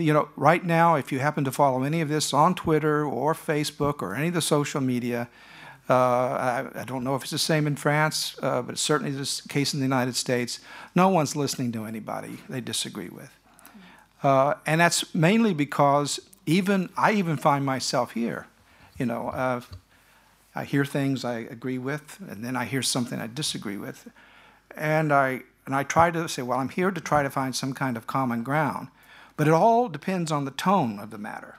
you 0.00 0.12
know, 0.12 0.28
right 0.36 0.64
now, 0.64 0.94
if 0.94 1.12
you 1.12 1.18
happen 1.18 1.44
to 1.44 1.52
follow 1.52 1.82
any 1.82 2.00
of 2.00 2.08
this 2.08 2.32
on 2.32 2.54
Twitter 2.54 3.04
or 3.04 3.34
Facebook 3.34 4.00
or 4.00 4.14
any 4.14 4.28
of 4.28 4.34
the 4.34 4.40
social 4.40 4.80
media, 4.80 5.28
I, 5.94 6.80
I, 6.80 6.84
don't 6.84 7.04
know 7.04 7.16
if 7.16 7.22
it's 7.22 7.30
the 7.30 7.38
same 7.38 7.66
in 7.66 7.76
France, 7.76 8.36
uh, 8.42 8.62
but 8.62 8.72
it's 8.72 8.80
certainly 8.80 9.12
the 9.12 9.42
case 9.48 9.74
in 9.74 9.80
the 9.80 9.84
United 9.84 10.14
States. 10.14 10.60
No 10.94 11.08
one's 11.08 11.34
listening 11.34 11.72
to 11.72 11.84
anybody 11.84 12.38
they 12.48 12.60
disagree 12.60 13.08
with. 13.08 13.36
Uh, 14.22 14.54
and 14.66 14.80
that's 14.80 15.14
mainly 15.14 15.54
because 15.54 16.20
even 16.46 16.90
I 16.96 17.12
even 17.12 17.36
find 17.36 17.64
myself 17.64 18.12
here. 18.12 18.46
You 18.98 19.06
know, 19.06 19.28
uh, 19.28 19.62
I 20.54 20.64
hear 20.64 20.84
things 20.84 21.24
I 21.24 21.38
agree 21.38 21.78
with, 21.78 22.18
and 22.28 22.44
then 22.44 22.56
I 22.56 22.66
hear 22.66 22.82
something 22.82 23.18
I 23.18 23.28
disagree 23.28 23.76
with, 23.76 24.10
and 24.76 25.12
I 25.12 25.42
and 25.66 25.74
I 25.74 25.84
try 25.84 26.10
to 26.10 26.28
say, 26.28 26.42
well, 26.42 26.58
I'm 26.58 26.68
here 26.68 26.90
to 26.90 27.00
try 27.00 27.22
to 27.22 27.30
find 27.30 27.54
some 27.54 27.74
kind 27.74 27.96
of 27.96 28.06
common 28.06 28.42
ground. 28.42 28.88
But 29.36 29.46
it 29.46 29.52
all 29.52 29.88
depends 29.88 30.32
on 30.32 30.44
the 30.44 30.50
tone 30.50 30.98
of 30.98 31.10
the 31.10 31.18
matter. 31.18 31.58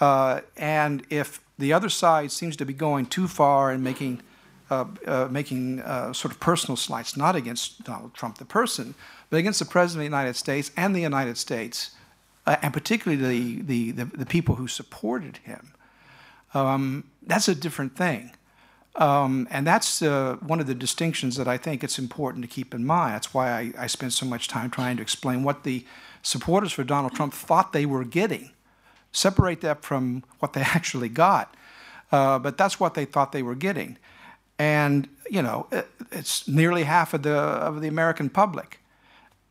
Uh, 0.00 0.40
and 0.56 1.04
if 1.10 1.40
the 1.60 1.72
other 1.72 1.88
side 1.88 2.32
seems 2.32 2.56
to 2.56 2.64
be 2.64 2.72
going 2.72 3.06
too 3.06 3.28
far 3.28 3.70
and 3.70 3.84
making, 3.84 4.22
uh, 4.70 4.86
uh, 5.06 5.28
making 5.30 5.80
uh, 5.80 6.12
sort 6.12 6.32
of 6.32 6.40
personal 6.40 6.76
slights, 6.76 7.16
not 7.16 7.36
against 7.36 7.84
Donald 7.84 8.14
Trump, 8.14 8.38
the 8.38 8.44
person, 8.44 8.94
but 9.28 9.36
against 9.36 9.58
the 9.60 9.64
President 9.64 9.98
of 9.98 10.10
the 10.10 10.16
United 10.16 10.34
States 10.34 10.70
and 10.76 10.94
the 10.94 11.00
United 11.00 11.38
States, 11.38 11.92
uh, 12.46 12.56
and 12.62 12.72
particularly 12.72 13.60
the, 13.62 13.92
the, 13.92 14.04
the, 14.04 14.26
people 14.26 14.56
who 14.56 14.66
supported 14.66 15.36
him, 15.38 15.72
um, 16.54 17.04
that's 17.22 17.46
a 17.46 17.54
different 17.54 17.96
thing. 17.96 18.32
Um, 18.96 19.46
and 19.50 19.66
that's 19.66 20.02
uh, 20.02 20.36
one 20.40 20.58
of 20.58 20.66
the 20.66 20.74
distinctions 20.74 21.36
that 21.36 21.46
I 21.46 21.56
think 21.56 21.84
it's 21.84 21.98
important 21.98 22.42
to 22.44 22.48
keep 22.48 22.74
in 22.74 22.84
mind. 22.84 23.14
That's 23.14 23.32
why 23.32 23.50
I, 23.50 23.84
I 23.84 23.86
spent 23.86 24.12
so 24.12 24.26
much 24.26 24.48
time 24.48 24.68
trying 24.68 24.96
to 24.96 25.02
explain 25.02 25.44
what 25.44 25.62
the 25.62 25.84
supporters 26.22 26.72
for 26.72 26.82
Donald 26.82 27.14
Trump 27.14 27.32
thought 27.32 27.72
they 27.72 27.86
were 27.86 28.04
getting. 28.04 28.50
Separate 29.12 29.60
that 29.62 29.82
from 29.82 30.24
what 30.38 30.52
they 30.52 30.60
actually 30.76 31.08
got. 31.08 31.54
Uh, 32.12 32.38
but 32.38 32.58
that's 32.58 32.80
what 32.80 32.94
they 32.94 33.04
thought 33.04 33.32
they 33.32 33.42
were 33.42 33.54
getting. 33.54 33.96
And, 34.58 35.08
you 35.30 35.42
know, 35.42 35.66
it, 35.70 35.88
it's 36.10 36.46
nearly 36.46 36.84
half 36.84 37.14
of 37.14 37.22
the, 37.22 37.34
of 37.34 37.80
the 37.80 37.88
American 37.88 38.28
public. 38.28 38.80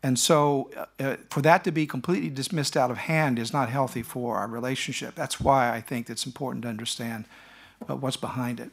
And 0.02 0.18
so 0.18 0.70
uh, 0.78 0.86
uh, 1.04 1.18
for 1.30 1.42
that 1.42 1.64
to 1.66 1.72
be 1.72 1.86
completely 1.86 2.30
dismissed 2.30 2.78
out 2.78 2.90
of 2.90 2.98
hand 2.98 3.38
is 3.38 3.52
not 3.52 3.70
healthy 3.70 4.02
for 4.02 4.38
our 4.38 4.48
relationship. 4.48 5.16
That's 5.16 5.40
why 5.40 5.74
I 5.74 5.82
think 5.82 6.10
it's 6.10 6.26
important 6.26 6.64
to 6.64 6.70
understand 6.70 7.26
uh, 7.90 7.96
what's 7.96 8.18
behind 8.18 8.60
it. 8.60 8.72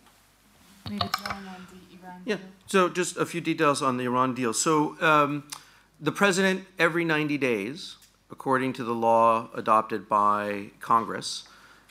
Maybe 0.89 1.01
on 1.03 1.11
the 1.11 1.97
Iran 1.99 2.23
Yeah, 2.25 2.37
so 2.67 2.89
just 2.89 3.17
a 3.17 3.27
few 3.27 3.41
details 3.41 3.83
on 3.83 3.97
the 3.97 4.05
Iran 4.05 4.35
deal. 4.35 4.53
So 4.53 4.97
um, 5.01 5.45
the 6.01 6.13
president, 6.13 6.65
every 6.79 7.05
90 7.05 7.39
days, 7.39 7.97
according 8.31 8.73
to 8.75 8.85
the 8.85 8.93
law 8.93 9.49
adopted 9.55 10.09
by 10.09 10.71
Congress, 10.81 11.45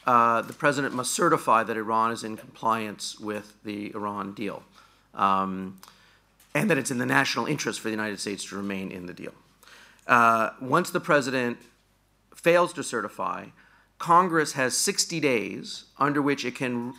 uh, 0.05 0.41
the 0.41 0.53
president 0.53 0.93
must 0.93 1.11
certify 1.11 1.63
that 1.63 1.77
Iran 1.77 2.11
is 2.11 2.23
in 2.23 2.37
compliance 2.37 3.19
with 3.19 3.57
the 3.63 3.91
Iran 3.95 4.33
deal, 4.33 4.63
um, 5.13 5.79
and 6.53 6.69
that 6.69 6.77
it's 6.77 6.91
in 6.91 6.99
the 6.99 7.05
national 7.05 7.47
interest 7.47 7.79
for 7.79 7.87
the 7.87 7.93
United 7.93 8.19
States 8.19 8.43
to 8.45 8.55
remain 8.55 8.91
in 8.91 9.07
the 9.07 9.13
deal. 9.13 9.33
Uh, 10.07 10.51
once 10.61 10.91
the 10.91 10.99
president 10.99 11.57
fails 12.35 12.71
to 12.73 12.83
certify, 12.83 13.47
Congress 13.97 14.53
has 14.53 14.77
60 14.77 15.19
days 15.19 15.85
under 15.97 16.21
which 16.21 16.45
it 16.45 16.53
can 16.53 16.93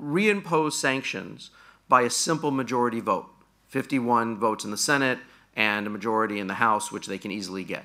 reimpose 0.00 0.72
sanctions 0.72 1.50
by 1.88 2.02
a 2.02 2.10
simple 2.10 2.50
majority 2.50 3.00
vote 3.00 3.26
51 3.68 4.38
votes 4.38 4.64
in 4.64 4.70
the 4.70 4.76
Senate 4.76 5.18
and 5.56 5.86
a 5.86 5.90
majority 5.90 6.38
in 6.38 6.46
the 6.46 6.54
House, 6.54 6.92
which 6.92 7.06
they 7.06 7.18
can 7.18 7.30
easily 7.30 7.64
get. 7.64 7.84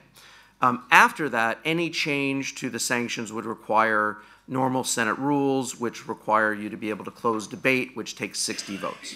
Um, 0.61 0.83
after 0.91 1.29
that, 1.29 1.59
any 1.63 1.89
change 1.89 2.55
to 2.55 2.69
the 2.69 2.79
sanctions 2.79 3.31
would 3.31 3.45
require 3.45 4.17
normal 4.47 4.83
Senate 4.83 5.17
rules, 5.17 5.79
which 5.79 6.07
require 6.07 6.53
you 6.53 6.69
to 6.69 6.77
be 6.77 6.89
able 6.89 7.05
to 7.05 7.11
close 7.11 7.47
debate, 7.47 7.95
which 7.95 8.15
takes 8.15 8.39
60 8.39 8.77
votes. 8.77 9.15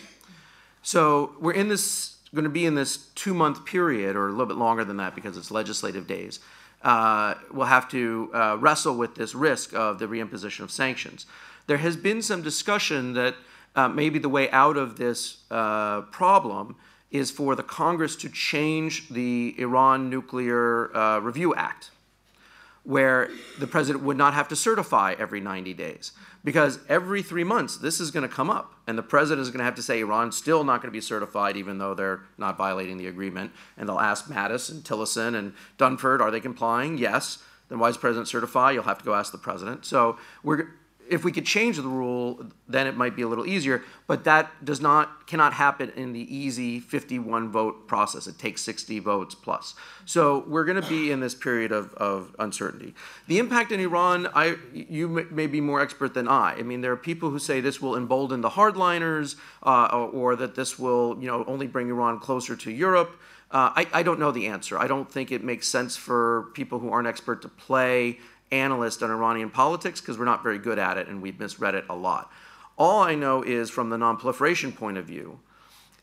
So 0.84 1.36
we're 1.40 1.54
in 1.54 1.70
this, 1.70 2.18
going 2.34 2.44
to 2.44 2.50
be 2.50 2.66
in 2.66 2.76
this 2.76 3.10
two 3.16 3.34
month 3.34 3.66
period, 3.66 4.16
or 4.16 4.28
a 4.28 4.32
little 4.32 4.46
bit 4.46 4.58
longer 4.58 4.86
than 4.86 4.98
that 4.98 5.16
because 5.16 5.38
it's 5.38 5.52
legislative 5.52 6.08
days. 6.08 6.40
Uh, 6.82 7.36
we'll 7.52 7.66
have 7.66 7.90
to 7.90 8.30
uh, 8.34 8.58
wrestle 8.60 8.96
with 8.96 9.16
this 9.16 9.34
risk 9.34 9.74
of 9.74 10.00
the 10.00 10.06
reimposition 10.06 10.62
of 10.62 10.72
sanctions. 10.72 11.26
There 11.68 11.78
has 11.78 11.96
been 11.96 12.22
some 12.22 12.42
discussion 12.42 13.14
that 13.14 13.36
uh, 13.76 13.88
maybe 13.88 14.20
the 14.20 14.30
way 14.30 14.52
out 14.52 14.78
of 14.78 14.98
this 14.98 15.38
uh, 15.50 16.02
problem 16.02 16.76
is 17.14 17.30
for 17.30 17.56
the 17.56 17.64
Congress 17.64 18.16
to 18.18 18.28
change 18.28 19.08
the 19.08 19.56
Iran 19.60 20.10
Nuclear 20.10 20.96
uh, 20.98 21.20
Review 21.20 21.54
Act, 21.54 21.92
where 22.84 23.30
the 23.60 23.68
president 23.68 24.04
would 24.04 24.18
not 24.18 24.34
have 24.34 24.48
to 24.50 24.56
certify 24.56 25.16
every 25.18 25.40
90 25.40 25.76
days. 25.76 26.12
Because 26.44 26.80
every 26.90 27.22
three 27.22 27.46
months, 27.46 27.78
this 27.78 28.02
is 28.02 28.12
going 28.12 28.28
to 28.28 28.36
come 28.36 28.50
up, 28.50 28.74
and 28.88 28.98
the 28.98 29.04
president 29.04 29.44
is 29.44 29.50
going 29.50 29.60
to 29.60 29.64
have 29.64 29.76
to 29.76 29.84
say 29.84 30.02
Iran's 30.02 30.36
still 30.36 30.66
not 30.66 30.82
going 30.82 30.92
to 30.92 30.98
be 30.98 31.00
certified, 31.00 31.56
even 31.56 31.78
though 31.78 31.94
they're 31.94 32.22
not 32.38 32.58
violating 32.58 32.98
the 32.98 33.08
agreement. 33.08 33.52
And 33.78 33.88
they'll 33.88 34.00
ask 34.00 34.26
Mattis 34.26 34.70
and 34.70 34.84
Tillerson 34.84 35.36
and 35.36 35.54
Dunford, 35.78 36.20
are 36.20 36.32
they 36.32 36.42
complying? 36.42 36.98
Yes. 36.98 37.38
Then 37.70 37.80
why 37.80 37.90
is 37.90 37.96
the 37.96 38.02
president 38.02 38.28
certify? 38.28 38.72
You'll 38.72 38.84
have 38.84 38.98
to 38.98 39.06
go 39.06 39.14
ask 39.14 39.32
the 39.32 39.38
president. 39.38 39.86
So 39.86 40.18
we're 40.44 40.68
if 41.14 41.24
we 41.24 41.32
could 41.32 41.46
change 41.46 41.78
the 41.78 41.84
rule, 41.84 42.44
then 42.68 42.88
it 42.88 42.98
might 42.98 43.16
be 43.16 43.22
a 43.22 43.28
little 43.28 43.46
easier. 43.46 43.84
But 44.08 44.24
that 44.24 44.66
does 44.66 44.82
not 44.82 45.28
cannot 45.28 45.54
happen 45.54 45.92
in 45.96 46.12
the 46.12 46.36
easy 46.36 46.80
51 46.80 47.52
vote 47.52 47.88
process. 47.88 48.28
It 48.28 48.40
takes 48.40 48.62
60 48.62 49.00
votes 49.00 49.36
plus. 49.36 49.76
So 50.06 50.44
we're 50.48 50.66
going 50.66 50.82
to 50.82 50.90
be 50.90 51.12
in 51.12 51.20
this 51.20 51.36
period 51.36 51.72
of, 51.72 51.94
of 51.94 52.36
uncertainty. 52.40 52.96
The 53.28 53.38
impact 53.38 53.72
in 53.72 53.80
Iran, 53.80 54.28
I 54.34 54.58
you 54.74 55.08
may 55.08 55.48
be 55.48 55.62
more 55.62 55.82
expert 55.82 56.14
than 56.14 56.28
I. 56.28 56.56
I 56.56 56.64
mean, 56.64 56.82
there 56.82 56.92
are 56.92 56.98
people 56.98 57.30
who 57.30 57.40
say 57.40 57.62
this 57.62 57.80
will 57.80 57.96
embolden 57.96 58.42
the 58.42 58.50
hardliners, 58.50 59.36
uh, 59.62 59.90
or, 59.94 60.08
or, 60.10 60.36
that 60.36 60.56
this 60.56 60.80
will 60.80 61.18
you 61.22 61.28
know 61.28 61.46
only 61.48 61.68
bring 61.68 61.90
Iran 61.90 62.20
closer 62.20 62.56
to 62.56 62.72
Europe. 62.72 63.20
Uh, 63.52 63.72
I, 63.76 63.88
I 63.94 64.04
don't 64.04 64.20
know 64.20 64.32
the 64.32 64.48
answer. 64.48 64.80
I 64.80 64.88
don't 64.88 65.10
think 65.10 65.32
it 65.32 65.44
makes 65.44 65.68
sense 65.68 65.96
for 65.96 66.50
people 66.56 66.80
who 66.80 66.90
aren't 66.90 67.08
expert 67.08 67.44
to 67.44 67.50
play 67.50 68.18
analyst 68.52 69.02
on 69.02 69.12
Iranian 69.12 69.50
politics 69.50 70.00
because 70.00 70.18
we're 70.18 70.26
not 70.26 70.44
very 70.44 70.60
good 70.60 70.80
at 70.80 70.98
it 70.98 71.08
and 71.08 71.22
we've 71.22 71.40
misread 71.40 71.76
it 71.76 71.86
a 71.90 71.96
lot. 71.96 72.32
All 72.78 73.02
I 73.02 73.16
know 73.16 73.42
is 73.44 73.70
from 73.70 73.90
the 73.90 73.98
nonproliferation 73.98 74.76
point 74.76 74.98
of 74.98 75.06
view, 75.06 75.40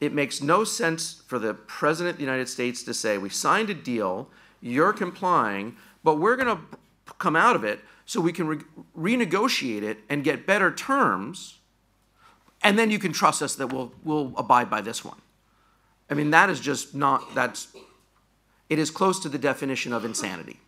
it 0.01 0.12
makes 0.12 0.41
no 0.41 0.65
sense 0.65 1.23
for 1.27 1.39
the 1.39 1.55
President 1.55 2.15
of 2.15 2.17
the 2.19 2.25
United 2.25 2.49
States 2.49 2.83
to 2.85 2.95
say, 2.95 3.19
We 3.19 3.29
signed 3.29 3.71
a 3.71 3.75
deal, 3.75 4.29
you're 4.61 4.93
complying, 4.93 5.77
but 6.03 6.19
we're 6.19 6.37
going 6.37 6.57
to 6.57 6.62
come 7.19 7.37
out 7.37 7.57
of 7.57 7.65
it 7.65 7.81
so 8.07 8.21
we 8.21 8.33
can 8.33 8.47
re- 8.47 8.59
renegotiate 8.97 9.83
it 9.83 9.99
and 10.09 10.25
get 10.25 10.47
better 10.47 10.73
terms, 10.73 11.59
and 12.62 12.79
then 12.79 12.91
you 12.91 12.99
can 12.99 13.12
trust 13.12 13.43
us 13.43 13.55
that 13.57 13.73
we'll, 13.73 13.93
we'll 14.03 14.33
abide 14.37 14.71
by 14.71 14.81
this 14.81 15.05
one. 15.05 15.21
I 16.09 16.15
mean, 16.15 16.31
that 16.31 16.51
is 16.51 16.61
just 16.61 16.95
not, 16.95 17.35
that's, 17.35 17.69
it 18.69 18.79
is 18.79 18.91
close 18.91 19.21
to 19.21 19.29
the 19.29 19.39
definition 19.39 19.93
of 19.93 20.05
insanity. 20.05 20.59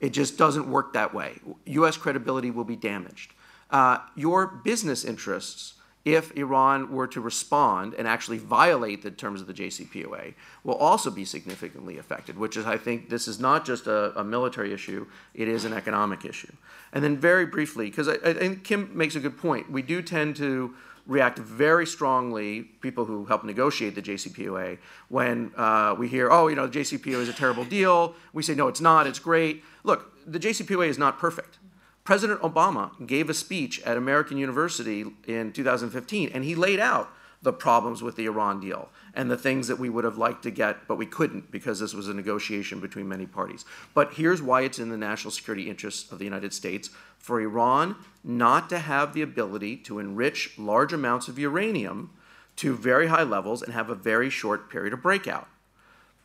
It 0.00 0.10
just 0.10 0.36
doesn't 0.36 0.70
work 0.70 0.92
that 0.92 1.14
way. 1.14 1.38
U.S. 1.66 1.96
credibility 1.96 2.50
will 2.50 2.64
be 2.64 2.76
damaged. 2.76 3.32
Uh, 3.70 3.98
your 4.14 4.46
business 4.46 5.04
interests, 5.04 5.74
if 6.04 6.36
Iran 6.36 6.92
were 6.92 7.06
to 7.08 7.20
respond 7.20 7.94
and 7.94 8.06
actually 8.06 8.38
violate 8.38 9.02
the 9.02 9.10
terms 9.10 9.40
of 9.40 9.46
the 9.46 9.54
JCPOA, 9.54 10.34
will 10.62 10.74
also 10.74 11.10
be 11.10 11.24
significantly 11.24 11.98
affected, 11.98 12.38
which 12.38 12.56
is, 12.56 12.66
I 12.66 12.76
think, 12.76 13.08
this 13.08 13.26
is 13.26 13.40
not 13.40 13.64
just 13.64 13.86
a, 13.86 14.18
a 14.18 14.22
military 14.22 14.72
issue, 14.72 15.06
it 15.32 15.48
is 15.48 15.64
an 15.64 15.72
economic 15.72 16.24
issue. 16.24 16.52
And 16.92 17.02
then, 17.02 17.16
very 17.16 17.46
briefly, 17.46 17.86
because 17.86 18.08
I, 18.08 18.14
I 18.24 18.34
think 18.34 18.64
Kim 18.64 18.90
makes 18.96 19.16
a 19.16 19.20
good 19.20 19.38
point, 19.38 19.70
we 19.70 19.82
do 19.82 20.02
tend 20.02 20.36
to 20.36 20.74
react 21.06 21.38
very 21.38 21.86
strongly, 21.86 22.62
people 22.80 23.04
who 23.04 23.26
help 23.26 23.44
negotiate 23.44 23.94
the 23.94 24.02
JCPOA, 24.02 24.78
when 25.08 25.52
uh, 25.56 25.94
we 25.98 26.08
hear, 26.08 26.30
oh, 26.30 26.48
you 26.48 26.56
know, 26.56 26.66
the 26.66 26.80
JCPOA 26.80 27.20
is 27.20 27.28
a 27.28 27.32
terrible 27.32 27.64
deal. 27.64 28.14
We 28.32 28.42
say, 28.42 28.54
no, 28.54 28.68
it's 28.68 28.80
not, 28.80 29.06
it's 29.06 29.18
great. 29.18 29.62
Look, 29.82 30.12
the 30.26 30.38
JCPOA 30.38 30.88
is 30.88 30.98
not 30.98 31.18
perfect. 31.18 31.58
President 32.04 32.40
Obama 32.42 32.90
gave 33.06 33.30
a 33.30 33.34
speech 33.34 33.80
at 33.82 33.96
American 33.96 34.36
University 34.36 35.06
in 35.26 35.52
2015, 35.52 36.30
and 36.34 36.44
he 36.44 36.54
laid 36.54 36.80
out 36.80 37.10
the 37.44 37.52
problems 37.52 38.02
with 38.02 38.16
the 38.16 38.24
Iran 38.24 38.58
deal 38.58 38.88
and 39.14 39.30
the 39.30 39.36
things 39.36 39.68
that 39.68 39.78
we 39.78 39.90
would 39.90 40.04
have 40.04 40.18
liked 40.18 40.42
to 40.42 40.50
get, 40.50 40.88
but 40.88 40.96
we 40.96 41.06
couldn't 41.06 41.50
because 41.50 41.78
this 41.78 41.94
was 41.94 42.08
a 42.08 42.14
negotiation 42.14 42.80
between 42.80 43.06
many 43.06 43.26
parties. 43.26 43.64
But 43.92 44.14
here's 44.14 44.42
why 44.42 44.62
it's 44.62 44.78
in 44.78 44.88
the 44.88 44.96
national 44.96 45.30
security 45.30 45.68
interests 45.68 46.10
of 46.10 46.18
the 46.18 46.24
United 46.24 46.52
States 46.52 46.90
for 47.18 47.40
Iran 47.40 47.96
not 48.24 48.68
to 48.70 48.78
have 48.78 49.12
the 49.12 49.22
ability 49.22 49.76
to 49.76 49.98
enrich 49.98 50.58
large 50.58 50.92
amounts 50.92 51.28
of 51.28 51.38
uranium 51.38 52.10
to 52.56 52.74
very 52.74 53.08
high 53.08 53.22
levels 53.22 53.62
and 53.62 53.72
have 53.74 53.90
a 53.90 53.94
very 53.94 54.30
short 54.30 54.70
period 54.70 54.92
of 54.92 55.02
breakout. 55.02 55.48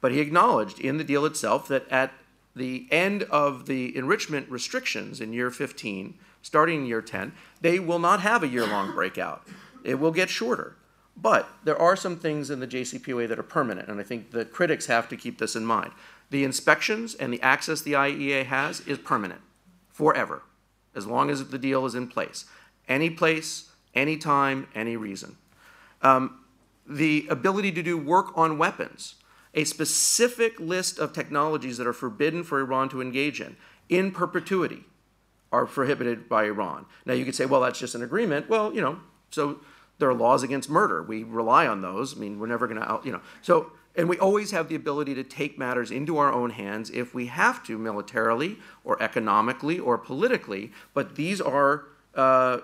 But 0.01 0.13
he 0.13 0.21
acknowledged 0.21 0.79
in 0.79 0.97
the 0.97 1.03
deal 1.03 1.25
itself 1.25 1.67
that 1.67 1.85
at 1.91 2.13
the 2.55 2.87
end 2.91 3.23
of 3.23 3.65
the 3.65 3.95
enrichment 3.95 4.49
restrictions 4.49 5.19
in 5.19 5.33
year 5.33 5.51
15, 5.51 6.17
starting 6.41 6.81
in 6.81 6.85
year 6.85 7.01
10, 7.01 7.33
they 7.59 7.77
will 7.77 7.99
not 7.99 8.21
have 8.21 8.41
a 8.41 8.47
year 8.47 8.65
long 8.65 8.93
breakout. 8.93 9.45
It 9.83 9.99
will 9.99 10.11
get 10.11 10.29
shorter. 10.29 10.75
But 11.21 11.49
there 11.63 11.79
are 11.79 11.95
some 11.95 12.17
things 12.17 12.49
in 12.49 12.59
the 12.59 12.67
JCPOA 12.67 13.27
that 13.27 13.39
are 13.39 13.43
permanent, 13.43 13.89
and 13.89 13.99
I 13.99 14.03
think 14.03 14.31
the 14.31 14.45
critics 14.45 14.85
have 14.85 15.09
to 15.09 15.17
keep 15.17 15.37
this 15.37 15.55
in 15.55 15.65
mind. 15.65 15.91
The 16.29 16.43
inspections 16.43 17.15
and 17.15 17.33
the 17.33 17.41
access 17.41 17.81
the 17.81 17.93
IAEA 17.93 18.45
has 18.45 18.81
is 18.81 18.97
permanent, 18.99 19.41
forever, 19.89 20.43
as 20.95 21.07
long 21.07 21.29
as 21.29 21.49
the 21.49 21.57
deal 21.57 21.85
is 21.85 21.95
in 21.95 22.07
place. 22.07 22.45
Any 22.87 23.09
place, 23.09 23.69
any 23.93 24.17
time, 24.17 24.67
any 24.73 24.95
reason. 24.95 25.37
Um, 26.01 26.39
the 26.87 27.27
ability 27.29 27.71
to 27.73 27.83
do 27.83 27.97
work 27.97 28.35
on 28.37 28.57
weapons, 28.57 29.15
a 29.53 29.63
specific 29.63 30.59
list 30.59 30.99
of 30.99 31.11
technologies 31.11 31.77
that 31.77 31.87
are 31.87 31.93
forbidden 31.93 32.43
for 32.43 32.59
Iran 32.59 32.87
to 32.89 33.01
engage 33.01 33.41
in, 33.41 33.57
in 33.89 34.11
perpetuity, 34.11 34.85
are 35.51 35.65
prohibited 35.65 36.29
by 36.29 36.45
Iran. 36.45 36.85
Now 37.05 37.13
you 37.13 37.25
could 37.25 37.35
say, 37.35 37.45
well, 37.45 37.61
that's 37.61 37.79
just 37.79 37.95
an 37.95 38.03
agreement. 38.03 38.47
Well, 38.49 38.73
you 38.73 38.81
know, 38.81 38.99
so 39.31 39.59
there 39.99 40.09
are 40.09 40.13
laws 40.13 40.43
against 40.43 40.69
murder. 40.69 41.03
We 41.03 41.23
rely 41.23 41.67
on 41.67 41.81
those. 41.81 42.15
I 42.15 42.19
mean, 42.19 42.39
we're 42.39 42.47
never 42.47 42.67
going 42.67 42.81
to, 42.81 42.99
you 43.03 43.11
know. 43.11 43.21
So, 43.41 43.73
and 43.95 44.07
we 44.07 44.17
always 44.17 44.51
have 44.51 44.69
the 44.69 44.76
ability 44.76 45.13
to 45.15 45.23
take 45.23 45.59
matters 45.59 45.91
into 45.91 46.17
our 46.17 46.31
own 46.31 46.51
hands 46.51 46.89
if 46.89 47.13
we 47.13 47.27
have 47.27 47.63
to, 47.65 47.77
militarily 47.77 48.57
or 48.84 49.01
economically 49.03 49.77
or 49.77 49.97
politically. 49.97 50.71
But 50.93 51.15
these 51.15 51.41
are 51.41 51.84
uh, 52.15 52.59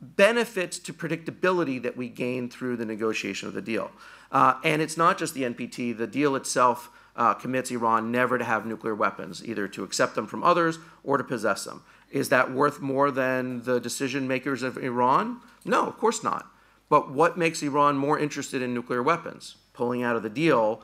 benefits 0.00 0.78
to 0.80 0.92
predictability 0.92 1.82
that 1.82 1.96
we 1.96 2.08
gain 2.08 2.50
through 2.50 2.76
the 2.76 2.84
negotiation 2.84 3.48
of 3.48 3.54
the 3.54 3.62
deal. 3.62 3.90
Uh, 4.30 4.54
and 4.62 4.82
it's 4.82 4.96
not 4.96 5.18
just 5.18 5.34
the 5.34 5.42
NPT, 5.42 5.96
the 5.96 6.06
deal 6.06 6.36
itself 6.36 6.90
uh, 7.16 7.32
commits 7.32 7.70
Iran 7.70 8.12
never 8.12 8.36
to 8.36 8.44
have 8.44 8.66
nuclear 8.66 8.94
weapons, 8.94 9.42
either 9.44 9.66
to 9.68 9.84
accept 9.84 10.14
them 10.14 10.26
from 10.26 10.42
others 10.42 10.78
or 11.02 11.16
to 11.16 11.24
possess 11.24 11.64
them. 11.64 11.82
Is 12.10 12.28
that 12.28 12.52
worth 12.52 12.80
more 12.80 13.10
than 13.10 13.62
the 13.62 13.80
decision 13.80 14.28
makers 14.28 14.62
of 14.62 14.78
Iran? 14.78 15.40
No, 15.64 15.86
of 15.86 15.98
course 15.98 16.22
not. 16.22 16.46
But 16.88 17.10
what 17.10 17.36
makes 17.36 17.62
Iran 17.62 17.96
more 17.96 18.18
interested 18.18 18.62
in 18.62 18.72
nuclear 18.72 19.02
weapons? 19.02 19.56
Pulling 19.72 20.02
out 20.02 20.16
of 20.16 20.22
the 20.22 20.30
deal 20.30 20.82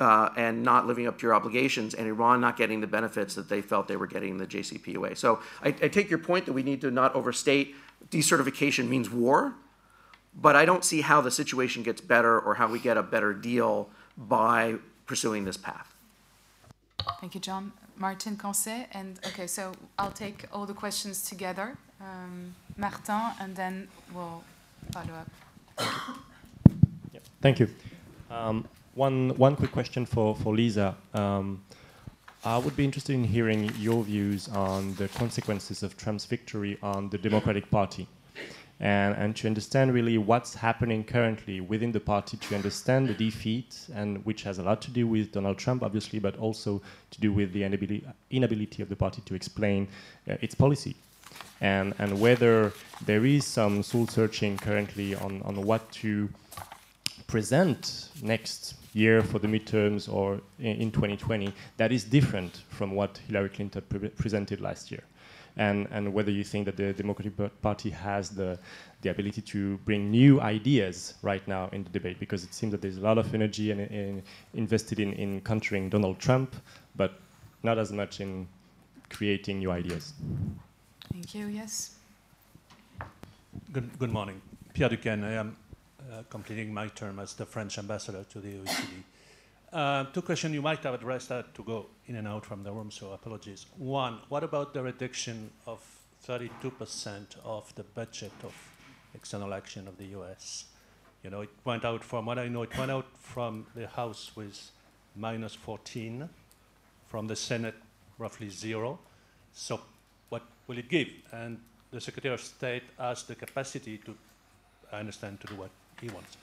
uh, 0.00 0.30
and 0.36 0.62
not 0.62 0.86
living 0.86 1.06
up 1.06 1.18
to 1.18 1.22
your 1.22 1.34
obligations, 1.34 1.94
and 1.94 2.06
Iran 2.08 2.40
not 2.40 2.56
getting 2.56 2.80
the 2.80 2.86
benefits 2.86 3.34
that 3.34 3.48
they 3.48 3.60
felt 3.60 3.86
they 3.86 3.96
were 3.96 4.06
getting 4.06 4.30
in 4.30 4.36
the 4.38 4.46
JCPOA. 4.46 5.16
So 5.16 5.40
I, 5.62 5.68
I 5.68 5.88
take 5.88 6.10
your 6.10 6.18
point 6.18 6.46
that 6.46 6.52
we 6.52 6.62
need 6.62 6.80
to 6.80 6.90
not 6.90 7.14
overstate 7.14 7.74
decertification 8.10 8.88
means 8.88 9.10
war, 9.10 9.54
but 10.34 10.56
I 10.56 10.64
don't 10.64 10.84
see 10.84 11.02
how 11.02 11.20
the 11.20 11.30
situation 11.30 11.82
gets 11.82 12.00
better 12.00 12.38
or 12.38 12.54
how 12.54 12.66
we 12.66 12.80
get 12.80 12.96
a 12.96 13.02
better 13.02 13.32
deal 13.32 13.88
by 14.16 14.76
pursuing 15.06 15.44
this 15.44 15.56
path. 15.56 15.94
Thank 17.20 17.34
you, 17.34 17.40
Jon. 17.40 17.72
Martin 17.96 18.36
Cancet, 18.36 18.88
and 18.92 19.18
okay, 19.26 19.46
so 19.46 19.72
I'll 19.98 20.10
take 20.10 20.46
all 20.52 20.66
the 20.66 20.74
questions 20.74 21.22
together. 21.22 21.76
Um, 22.00 22.54
Martin, 22.76 23.32
and 23.40 23.54
then 23.54 23.88
we'll 24.12 24.42
follow 24.92 25.14
up. 25.14 25.30
Yep. 27.12 27.22
Thank 27.40 27.60
you. 27.60 27.68
Um, 28.30 28.66
one, 28.94 29.30
one 29.36 29.56
quick 29.56 29.72
question 29.72 30.06
for, 30.06 30.34
for 30.36 30.54
Lisa. 30.54 30.96
Um, 31.14 31.62
I 32.44 32.58
would 32.58 32.76
be 32.76 32.84
interested 32.84 33.14
in 33.14 33.24
hearing 33.24 33.72
your 33.78 34.02
views 34.04 34.48
on 34.48 34.94
the 34.96 35.08
consequences 35.08 35.82
of 35.82 35.96
Trump's 35.96 36.26
victory 36.26 36.78
on 36.82 37.08
the 37.08 37.18
Democratic 37.18 37.70
Party. 37.70 38.06
And, 38.84 39.16
and 39.16 39.34
to 39.36 39.46
understand 39.46 39.94
really 39.94 40.18
what's 40.18 40.54
happening 40.54 41.04
currently 41.04 41.62
within 41.62 41.90
the 41.90 42.00
party 42.00 42.36
to 42.36 42.54
understand 42.54 43.08
the 43.08 43.14
defeat, 43.14 43.86
and 43.94 44.22
which 44.26 44.42
has 44.42 44.58
a 44.58 44.62
lot 44.62 44.82
to 44.82 44.90
do 44.90 45.06
with 45.06 45.32
Donald 45.32 45.56
Trump, 45.56 45.82
obviously, 45.82 46.18
but 46.18 46.36
also 46.36 46.82
to 47.10 47.20
do 47.20 47.32
with 47.32 47.54
the 47.54 47.64
inability, 47.64 48.04
inability 48.30 48.82
of 48.82 48.90
the 48.90 48.96
party 48.96 49.22
to 49.24 49.34
explain 49.34 49.88
uh, 50.28 50.34
its 50.42 50.54
policy. 50.54 50.94
And, 51.62 51.94
and 51.98 52.20
whether 52.20 52.74
there 53.06 53.24
is 53.24 53.46
some 53.46 53.82
soul 53.82 54.06
searching 54.06 54.58
currently 54.58 55.14
on, 55.14 55.40
on 55.46 55.64
what 55.64 55.90
to 56.02 56.28
present 57.26 58.10
next 58.22 58.74
year 58.92 59.22
for 59.22 59.38
the 59.38 59.48
midterms 59.48 60.12
or 60.12 60.42
in, 60.58 60.76
in 60.76 60.92
2020 60.92 61.54
that 61.78 61.90
is 61.90 62.04
different 62.04 62.62
from 62.68 62.92
what 62.92 63.18
Hillary 63.26 63.48
Clinton 63.48 63.82
pre 63.88 64.10
presented 64.10 64.60
last 64.60 64.90
year. 64.90 65.02
And, 65.56 65.86
and 65.92 66.12
whether 66.12 66.32
you 66.32 66.42
think 66.42 66.66
that 66.66 66.76
the 66.76 66.92
Democratic 66.92 67.62
Party 67.62 67.90
has 67.90 68.30
the, 68.30 68.58
the 69.02 69.10
ability 69.10 69.40
to 69.42 69.78
bring 69.78 70.10
new 70.10 70.40
ideas 70.40 71.14
right 71.22 71.46
now 71.46 71.68
in 71.72 71.84
the 71.84 71.90
debate, 71.90 72.18
because 72.18 72.42
it 72.42 72.52
seems 72.52 72.72
that 72.72 72.82
there's 72.82 72.96
a 72.96 73.00
lot 73.02 73.18
of 73.18 73.32
energy 73.34 73.70
in, 73.70 73.80
in 73.80 74.22
invested 74.54 74.98
in, 74.98 75.12
in 75.12 75.40
countering 75.42 75.88
Donald 75.88 76.18
Trump, 76.18 76.56
but 76.96 77.20
not 77.62 77.78
as 77.78 77.92
much 77.92 78.20
in 78.20 78.48
creating 79.10 79.60
new 79.60 79.70
ideas. 79.70 80.12
Thank 81.12 81.34
you. 81.34 81.46
Yes. 81.46 81.94
Good, 83.72 83.96
good 83.98 84.12
morning. 84.12 84.40
Pierre 84.72 84.88
Duquesne. 84.88 85.22
I 85.22 85.34
am 85.34 85.56
uh, 86.12 86.22
completing 86.28 86.74
my 86.74 86.88
term 86.88 87.20
as 87.20 87.34
the 87.34 87.46
French 87.46 87.78
ambassador 87.78 88.24
to 88.24 88.40
the 88.40 88.48
OECD. 88.48 89.04
Uh, 89.74 90.04
two 90.12 90.22
questions 90.22 90.54
you 90.54 90.62
might 90.62 90.78
have 90.84 90.94
addressed 90.94 91.30
that 91.30 91.52
to 91.52 91.64
go 91.64 91.86
in 92.06 92.14
and 92.14 92.28
out 92.28 92.46
from 92.46 92.62
the 92.62 92.70
room, 92.70 92.92
so 92.92 93.10
apologies. 93.10 93.66
One, 93.76 94.20
what 94.28 94.44
about 94.44 94.72
the 94.72 94.80
reduction 94.80 95.50
of 95.66 95.80
32% 96.24 97.36
of 97.44 97.74
the 97.74 97.82
budget 97.82 98.30
of 98.44 98.54
external 99.16 99.52
action 99.52 99.88
of 99.88 99.98
the 99.98 100.04
US? 100.18 100.66
You 101.24 101.30
know, 101.30 101.40
it 101.40 101.50
went 101.64 101.84
out 101.84 102.04
from 102.04 102.26
what 102.26 102.38
I 102.38 102.46
know, 102.46 102.62
it 102.62 102.78
went 102.78 102.92
out 102.92 103.06
from 103.18 103.66
the 103.74 103.88
House 103.88 104.30
with 104.36 104.70
minus 105.16 105.56
14, 105.56 106.28
from 107.08 107.26
the 107.26 107.34
Senate 107.34 107.74
roughly 108.16 108.50
zero. 108.50 109.00
So 109.52 109.80
what 110.28 110.42
will 110.68 110.78
it 110.78 110.88
give? 110.88 111.08
And 111.32 111.58
the 111.90 112.00
Secretary 112.00 112.32
of 112.32 112.40
State 112.40 112.84
has 112.96 113.24
the 113.24 113.34
capacity 113.34 113.98
to, 113.98 114.16
I 114.92 115.00
understand, 115.00 115.40
to 115.40 115.48
do 115.48 115.56
what 115.56 115.70
he 116.00 116.10
wants. 116.10 116.36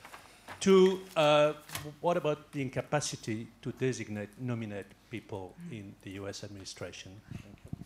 Two, 0.60 1.00
uh, 1.16 1.52
what 2.00 2.16
about 2.16 2.52
the 2.52 2.62
incapacity 2.62 3.48
to 3.62 3.72
designate, 3.72 4.28
nominate 4.40 4.86
people 5.10 5.54
in 5.70 5.94
the 6.02 6.10
US 6.22 6.44
administration? 6.44 7.20
Thank 7.32 7.56
you. 7.64 7.84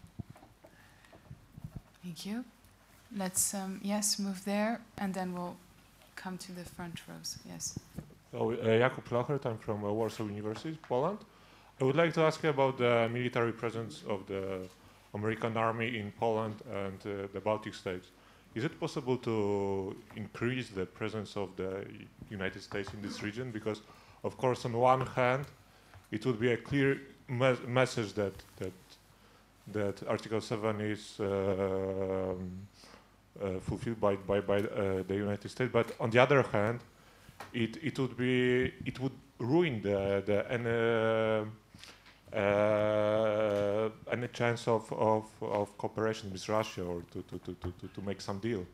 Thank 2.03 2.27
you. 2.27 2.45
Let's, 3.17 3.55
um, 3.55 3.81
yes, 3.83 4.19
move 4.19 4.45
there, 4.45 4.81
and 4.99 5.15
then 5.15 5.33
we'll 5.33 5.57
come 6.17 6.39
to 6.39 6.53
the 6.53 6.65
front 6.65 7.01
rows. 7.09 7.39
Yes. 7.49 7.79
So, 8.33 8.53
uh, 8.53 8.57
Jakub 8.57 9.09
Lachert, 9.11 9.47
I'm 9.47 9.59
from 9.59 9.85
uh, 9.85 9.93
Warsaw 9.93 10.25
University, 10.25 10.79
Poland. 10.89 11.19
I 11.81 11.85
would 11.85 11.97
like 11.97 12.13
to 12.15 12.23
ask 12.23 12.43
you 12.43 12.51
about 12.51 12.79
the 12.79 13.09
military 13.13 13.53
presence 13.53 14.03
of 14.09 14.27
the 14.27 14.69
American 15.15 15.57
army 15.57 15.99
in 15.99 16.13
Poland 16.13 16.57
and 16.73 16.99
uh, 17.07 17.29
the 17.33 17.41
Baltic 17.41 17.75
states. 17.75 18.09
Is 18.57 18.65
it 18.65 18.81
possible 18.81 19.19
to 19.19 19.95
increase 20.17 20.71
the 20.71 20.87
presence 20.87 21.37
of 21.37 21.55
the 21.57 21.85
United 22.31 22.63
States 22.63 22.89
in 22.95 23.03
this 23.03 23.23
region? 23.23 23.51
Because, 23.51 23.83
of 24.25 24.39
course, 24.39 24.65
on 24.65 24.73
one 24.73 25.05
hand, 25.09 25.45
it 26.11 26.25
would 26.25 26.41
be 26.41 26.53
a 26.53 26.57
clear 26.57 26.99
me 27.29 27.55
message 27.67 28.15
that 28.15 28.33
that 28.57 28.73
that 29.73 30.09
Article 30.09 30.41
7 30.41 30.81
is 30.81 31.21
uh, 31.21 31.25
uh, 33.43 33.61
fulfilled 33.61 34.01
by 34.01 34.17
by, 34.17 34.41
by 34.41 34.61
uh, 34.61 35.03
the 35.07 35.17
United 35.17 35.51
States. 35.51 35.71
But 35.71 35.93
on 36.01 36.09
the 36.09 36.19
other 36.19 36.43
hand, 36.43 36.81
it 37.53 37.77
it 37.83 37.99
would 37.99 38.17
be 38.17 38.73
it 38.87 38.99
would 39.01 39.17
ruin 39.39 39.83
the 39.83 40.23
the 40.25 41.47
uh, 42.33 43.89
any 44.11 44.29
chance 44.29 44.69
of, 44.69 44.93
of, 44.93 45.25
of 45.41 45.77
cooperation 45.79 46.33
with 46.33 46.49
Russia 46.49 46.83
or 46.83 47.03
to, 47.13 47.23
to, 47.23 47.39
to, 47.39 47.55
to, 47.55 47.89
to 47.95 48.01
make 48.03 48.21
some 48.21 48.39
deal? 48.39 48.67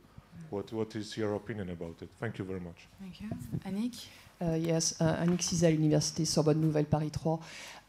What, 0.51 0.73
what 0.73 0.95
is 0.97 1.17
your 1.17 1.35
opinion 1.35 1.71
about 1.71 1.97
it? 2.01 2.09
Thank 2.21 2.39
you 2.39 2.45
very 2.45 2.61
much. 2.61 2.87
Thank 3.01 3.21
you. 3.21 3.29
Annick? 3.67 4.07
Uh, 4.41 4.55
yes, 4.55 4.95
uh, 5.01 5.17
Annick 5.17 5.41
Cizel, 5.41 5.79
Université 5.79 6.27
Sorbonne 6.27 6.61
Nouvelle 6.61 6.85
Paris 6.85 7.11
3. 7.11 7.39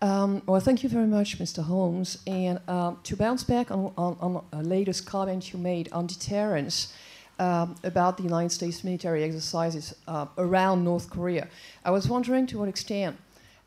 Um, 0.01 0.41
well, 0.45 0.59
thank 0.59 0.83
you 0.83 0.89
very 0.89 1.07
much, 1.07 1.39
Mr. 1.39 1.63
Holmes. 1.63 2.19
And 2.27 2.59
um, 2.67 2.99
to 3.03 3.15
bounce 3.15 3.43
back 3.43 3.71
on, 3.71 3.91
on, 3.97 4.17
on, 4.19 4.43
a 4.51 4.61
latest 4.61 5.05
comment 5.05 5.51
you 5.51 5.57
made 5.57 5.91
on 5.91 6.05
deterrence 6.05 6.93
um, 7.39 7.75
about 7.83 8.17
the 8.17 8.23
United 8.23 8.51
States 8.51 8.83
military 8.83 9.23
exercises 9.23 9.95
uh, 10.07 10.27
around 10.37 10.83
North 10.83 11.09
Korea, 11.09 11.47
I 11.83 11.91
was 11.91 12.07
wondering 12.07 12.45
to 12.47 12.59
what 12.59 12.69
extent 12.69 13.17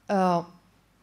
uh, 0.09 0.45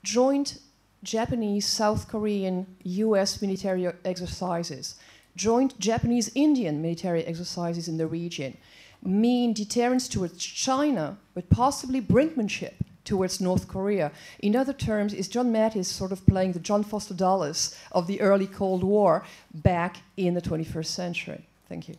joint 0.03 0.60
Japanese, 1.03 1.65
South 1.65 2.07
Korean, 2.07 2.65
US 2.84 3.41
military 3.41 3.88
exercises, 4.05 4.95
joint 5.35 5.77
Japanese 5.80 6.31
Indian 6.34 6.81
military 6.81 7.23
exercises 7.25 7.88
in 7.88 7.97
the 7.97 8.07
region 8.07 8.57
mean 9.03 9.53
deterrence 9.53 10.07
towards 10.07 10.38
China, 10.38 11.17
but 11.34 11.49
possibly 11.49 12.01
brinkmanship 12.01 12.73
towards 13.03 13.41
North 13.41 13.67
Korea. 13.67 14.11
In 14.39 14.55
other 14.55 14.73
terms, 14.73 15.13
is 15.13 15.27
John 15.27 15.51
Mattis 15.51 15.85
sort 15.85 16.11
of 16.11 16.25
playing 16.25 16.53
the 16.53 16.59
John 16.59 16.84
Foster 16.84 17.13
Dulles 17.13 17.77
of 17.91 18.07
the 18.07 18.21
early 18.21 18.47
Cold 18.47 18.84
War 18.84 19.25
back 19.53 19.97
in 20.15 20.34
the 20.34 20.41
21st 20.41 20.85
century? 20.85 21.45
Thank 21.67 21.89
you. 21.89 21.95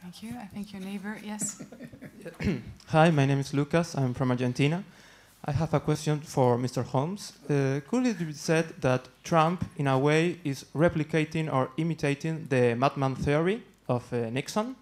Thank 0.00 0.22
you. 0.22 0.36
I 0.38 0.46
think 0.46 0.72
your 0.72 0.82
neighbor, 0.82 1.18
yes. 1.24 1.62
Hi, 2.86 3.10
my 3.10 3.26
name 3.26 3.40
is 3.40 3.52
Lucas. 3.52 3.96
I'm 3.96 4.14
from 4.14 4.30
Argentina. 4.30 4.84
I 5.46 5.52
have 5.52 5.74
a 5.74 5.80
question 5.80 6.20
for 6.20 6.56
Mr. 6.56 6.82
Holmes. 6.82 7.32
Uh, 7.50 7.80
could 7.86 8.06
it 8.06 8.18
be 8.18 8.32
said 8.32 8.80
that 8.80 9.08
Trump, 9.22 9.62
in 9.76 9.86
a 9.86 9.98
way, 9.98 10.38
is 10.42 10.64
replicating 10.74 11.52
or 11.52 11.70
imitating 11.76 12.46
the 12.48 12.74
madman 12.74 13.14
theory 13.14 13.62
of 13.88 14.10
uh, 14.12 14.30
Nixon? 14.30 14.76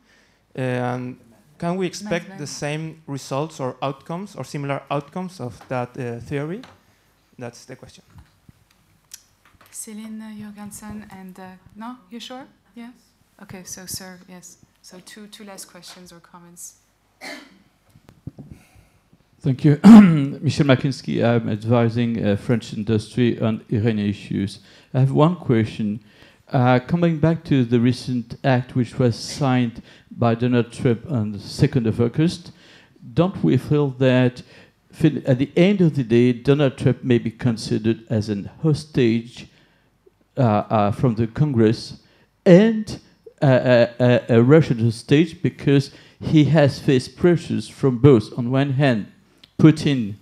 and 0.55 1.18
can 1.59 1.76
we 1.76 1.86
expect 1.86 2.28
madman. 2.28 2.39
the 2.39 2.47
same 2.47 3.02
results 3.06 3.60
or 3.60 3.76
outcomes 3.82 4.36
or 4.36 4.44
similar 4.44 4.82
outcomes 4.90 5.40
of 5.40 5.60
that 5.68 5.97
uh, 5.97 6.20
theory? 6.20 6.60
That's 7.39 7.64
the 7.64 7.76
question. 7.76 8.05
Celine 9.70 10.22
Jurgensen 10.39 11.06
and 11.10 11.39
uh, 11.39 11.47
no, 11.74 11.97
you 12.10 12.20
sure? 12.20 12.47
Yes. 12.74 12.93
Okay, 13.43 13.64
so 13.64 13.86
sir, 13.86 14.18
yes. 14.28 14.59
So 14.82 15.01
two 15.05 15.26
two 15.26 15.44
last 15.44 15.64
questions 15.64 16.12
or 16.12 16.20
comments. 16.20 16.74
Thank 19.43 19.64
you. 19.64 19.81
Michel 19.85 20.66
Makinsky, 20.66 21.24
I'm 21.24 21.48
advising 21.48 22.24
uh, 22.24 22.36
French 22.36 22.73
industry 22.74 23.40
on 23.40 23.64
Iranian 23.70 24.09
issues. 24.09 24.60
I 24.94 25.01
have 25.01 25.10
one 25.10 25.35
question. 25.35 25.98
Uh, 26.52 26.78
coming 26.78 27.19
back 27.19 27.43
to 27.47 27.64
the 27.64 27.81
recent 27.81 28.36
act 28.44 28.77
which 28.77 29.01
was 29.01 29.19
signed 29.19 29.82
by 30.12 30.36
Donald 30.36 30.70
Trump 30.70 31.10
on 31.10 31.32
the 31.32 31.39
2nd 31.39 31.89
of 31.89 32.01
August, 32.01 32.52
don't 33.14 33.43
we 33.43 33.56
feel 33.56 33.89
that 33.90 34.44
at 35.02 35.39
the 35.39 35.51
end 35.56 35.81
of 35.81 35.97
the 35.97 36.05
day, 36.05 36.32
Donald 36.32 36.78
Trump 36.78 37.02
may 37.02 37.19
be 37.19 37.32
considered 37.32 38.06
as 38.09 38.28
an 38.28 38.48
hostage 38.62 39.48
uh, 40.36 40.40
uh 40.40 40.93
from 40.93 41.16
the 41.16 41.27
Congress 41.27 41.98
and 42.47 43.01
a, 43.43 44.20
a 44.28 44.40
Russian 44.40 44.78
hostage 44.78 45.43
because 45.43 45.90
he 46.20 46.44
has 46.44 46.78
faced 46.78 47.16
pressures 47.16 47.69
from 47.69 47.98
both, 47.98 48.39
on 48.39 48.52
one 48.52 48.74
hand, 48.74 49.09
Putin 49.62 50.14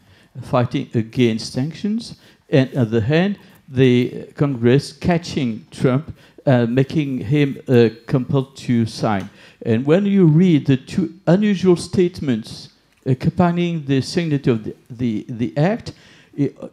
fighting 0.43 0.87
against 0.93 1.55
sanctions, 1.55 2.17
and 2.51 2.77
on 2.77 2.91
the 2.91 3.01
hand, 3.01 3.39
the 3.67 4.27
Congress 4.35 4.93
catching 4.93 5.65
Trump, 5.71 6.15
uh, 6.45 6.67
making 6.67 7.19
him 7.19 7.59
uh, 7.67 7.89
compelled 8.07 8.55
to 8.57 8.85
sign. 8.85 9.31
And 9.65 9.87
when 9.87 10.05
you 10.05 10.27
read 10.27 10.67
the 10.67 10.77
two 10.77 11.15
unusual 11.27 11.77
statements 11.77 12.69
accompanying 13.07 13.87
the 13.87 14.03
signature 14.03 14.53
of 14.53 14.65
the, 14.65 14.77
the, 14.91 15.25
the 15.29 15.57
act, 15.57 15.93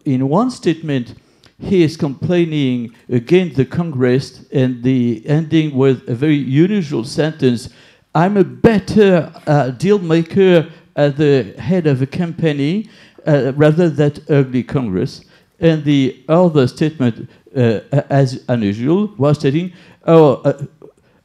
in 0.03 0.27
one 0.27 0.51
statement, 0.51 1.15
he 1.59 1.83
is 1.83 1.95
complaining 1.95 2.93
against 3.07 3.55
the 3.55 3.65
Congress, 3.65 4.45
and 4.51 4.83
the 4.83 5.23
ending 5.25 5.73
with 5.73 6.09
a 6.09 6.15
very 6.15 6.41
unusual 6.41 7.05
sentence 7.05 7.69
I'm 8.17 8.35
a 8.35 8.43
better 8.43 9.31
uh, 9.45 9.69
deal 9.69 9.99
maker 9.99 10.67
at 10.97 11.15
the 11.15 11.53
head 11.59 11.87
of 11.87 12.01
a 12.01 12.07
company 12.07 12.89
uh, 13.25 13.53
rather 13.55 13.89
than 13.89 14.13
ugly 14.29 14.63
Congress. 14.63 15.21
And 15.59 15.83
the 15.83 16.23
other 16.27 16.67
statement, 16.67 17.29
uh, 17.55 17.79
as 18.09 18.43
unusual, 18.49 19.13
was 19.17 19.39
stating, 19.39 19.73
oh, 20.05 20.35
uh, 20.43 20.65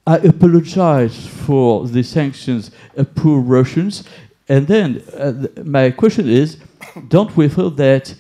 I 0.06 0.16
apologize 0.18 1.26
for 1.26 1.86
the 1.86 2.02
sanctions, 2.02 2.70
uh, 2.96 3.04
poor 3.14 3.40
Russians. 3.40 4.04
And 4.48 4.66
then 4.66 5.02
uh, 5.16 5.32
th 5.32 5.64
my 5.64 5.90
question 5.90 6.28
is, 6.28 6.58
don't 7.08 7.36
we 7.36 7.48
feel 7.48 7.70
that 7.70 8.14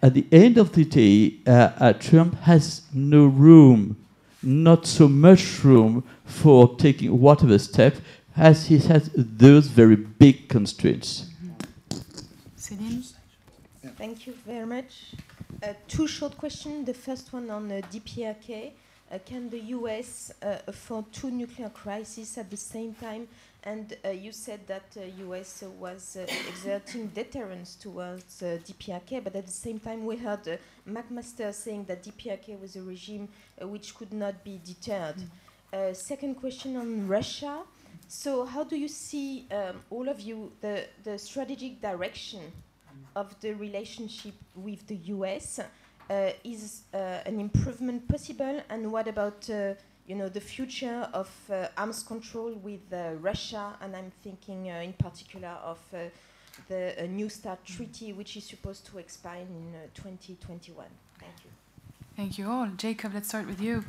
at 0.00 0.14
the 0.14 0.26
end 0.30 0.58
of 0.58 0.72
the 0.72 0.84
day, 0.84 1.34
uh, 1.46 1.92
Trump 1.94 2.38
has 2.42 2.82
no 2.92 3.26
room, 3.26 3.96
not 4.42 4.86
so 4.86 5.08
much 5.08 5.64
room 5.64 6.04
for 6.24 6.76
taking 6.76 7.10
whatever 7.20 7.58
step, 7.58 7.94
as 8.36 8.66
he 8.66 8.78
has 8.78 9.10
those 9.14 9.68
very 9.68 9.96
big 9.96 10.48
constraints. 10.48 11.30
Céline? 12.58 13.12
Thank 13.96 14.26
you 14.26 14.32
very 14.46 14.66
much. 14.66 15.14
Uh, 15.62 15.74
two 15.86 16.06
short 16.06 16.36
questions. 16.36 16.86
The 16.86 16.94
first 16.94 17.32
one 17.32 17.48
on 17.50 17.70
uh, 17.70 17.80
DPRK. 17.92 18.72
Uh, 19.12 19.18
can 19.24 19.48
the 19.50 19.60
US 19.76 20.32
uh, 20.42 20.58
afford 20.66 21.12
two 21.12 21.30
nuclear 21.30 21.68
crises 21.68 22.36
at 22.36 22.50
the 22.50 22.56
same 22.56 22.94
time? 22.94 23.28
And 23.62 23.96
uh, 24.04 24.10
you 24.10 24.32
said 24.32 24.66
that 24.66 24.90
the 24.92 25.08
US 25.26 25.62
was 25.78 26.16
uh, 26.16 26.26
exerting 26.48 27.08
deterrence 27.08 27.76
towards 27.76 28.40
DPRK, 28.42 29.22
but 29.22 29.36
at 29.36 29.46
the 29.46 29.52
same 29.52 29.78
time, 29.78 30.04
we 30.04 30.16
heard 30.16 30.58
McMaster 30.88 31.54
saying 31.54 31.84
that 31.84 32.02
DPRK 32.02 32.60
was 32.60 32.76
a 32.76 32.82
regime 32.82 33.28
which 33.60 33.94
could 33.94 34.12
not 34.12 34.42
be 34.42 34.60
deterred. 34.64 35.16
Mm. 35.72 35.96
second 35.96 36.34
question 36.34 36.76
on 36.76 37.06
Russia. 37.06 37.62
So, 38.08 38.44
how 38.44 38.64
do 38.64 38.76
you 38.76 38.88
see, 38.88 39.46
um, 39.50 39.82
all 39.90 40.08
of 40.08 40.20
you, 40.20 40.52
the, 40.60 40.84
the 41.02 41.18
strategic 41.18 41.80
direction 41.80 42.40
of 43.16 43.38
the 43.40 43.54
relationship 43.54 44.34
with 44.54 44.86
the 44.86 44.96
US? 44.96 45.60
Uh, 46.10 46.32
is 46.44 46.82
uh, 46.92 46.98
an 47.24 47.40
improvement 47.40 48.06
possible? 48.06 48.60
And 48.68 48.92
what 48.92 49.08
about 49.08 49.48
uh, 49.48 49.72
you 50.06 50.14
know 50.14 50.28
the 50.28 50.40
future 50.40 51.08
of 51.14 51.30
arms 51.78 52.02
control 52.02 52.52
with 52.62 52.82
Russia? 53.22 53.74
And 53.80 53.96
I'm 53.96 54.12
thinking 54.22 54.66
in 54.66 54.92
particular 54.92 55.56
of 55.64 55.78
the 56.68 57.08
New 57.08 57.30
START 57.30 57.64
treaty, 57.64 58.12
which 58.12 58.36
is 58.36 58.44
supposed 58.44 58.86
to 58.88 58.98
expire 58.98 59.40
in 59.40 59.72
2021. 59.94 60.84
Thank 61.18 61.32
you. 61.42 61.50
Thank 62.16 62.36
you 62.36 62.50
all. 62.50 62.66
Jacob, 62.76 63.14
let's 63.14 63.28
start 63.28 63.46
with 63.46 63.62
you. 63.62 63.82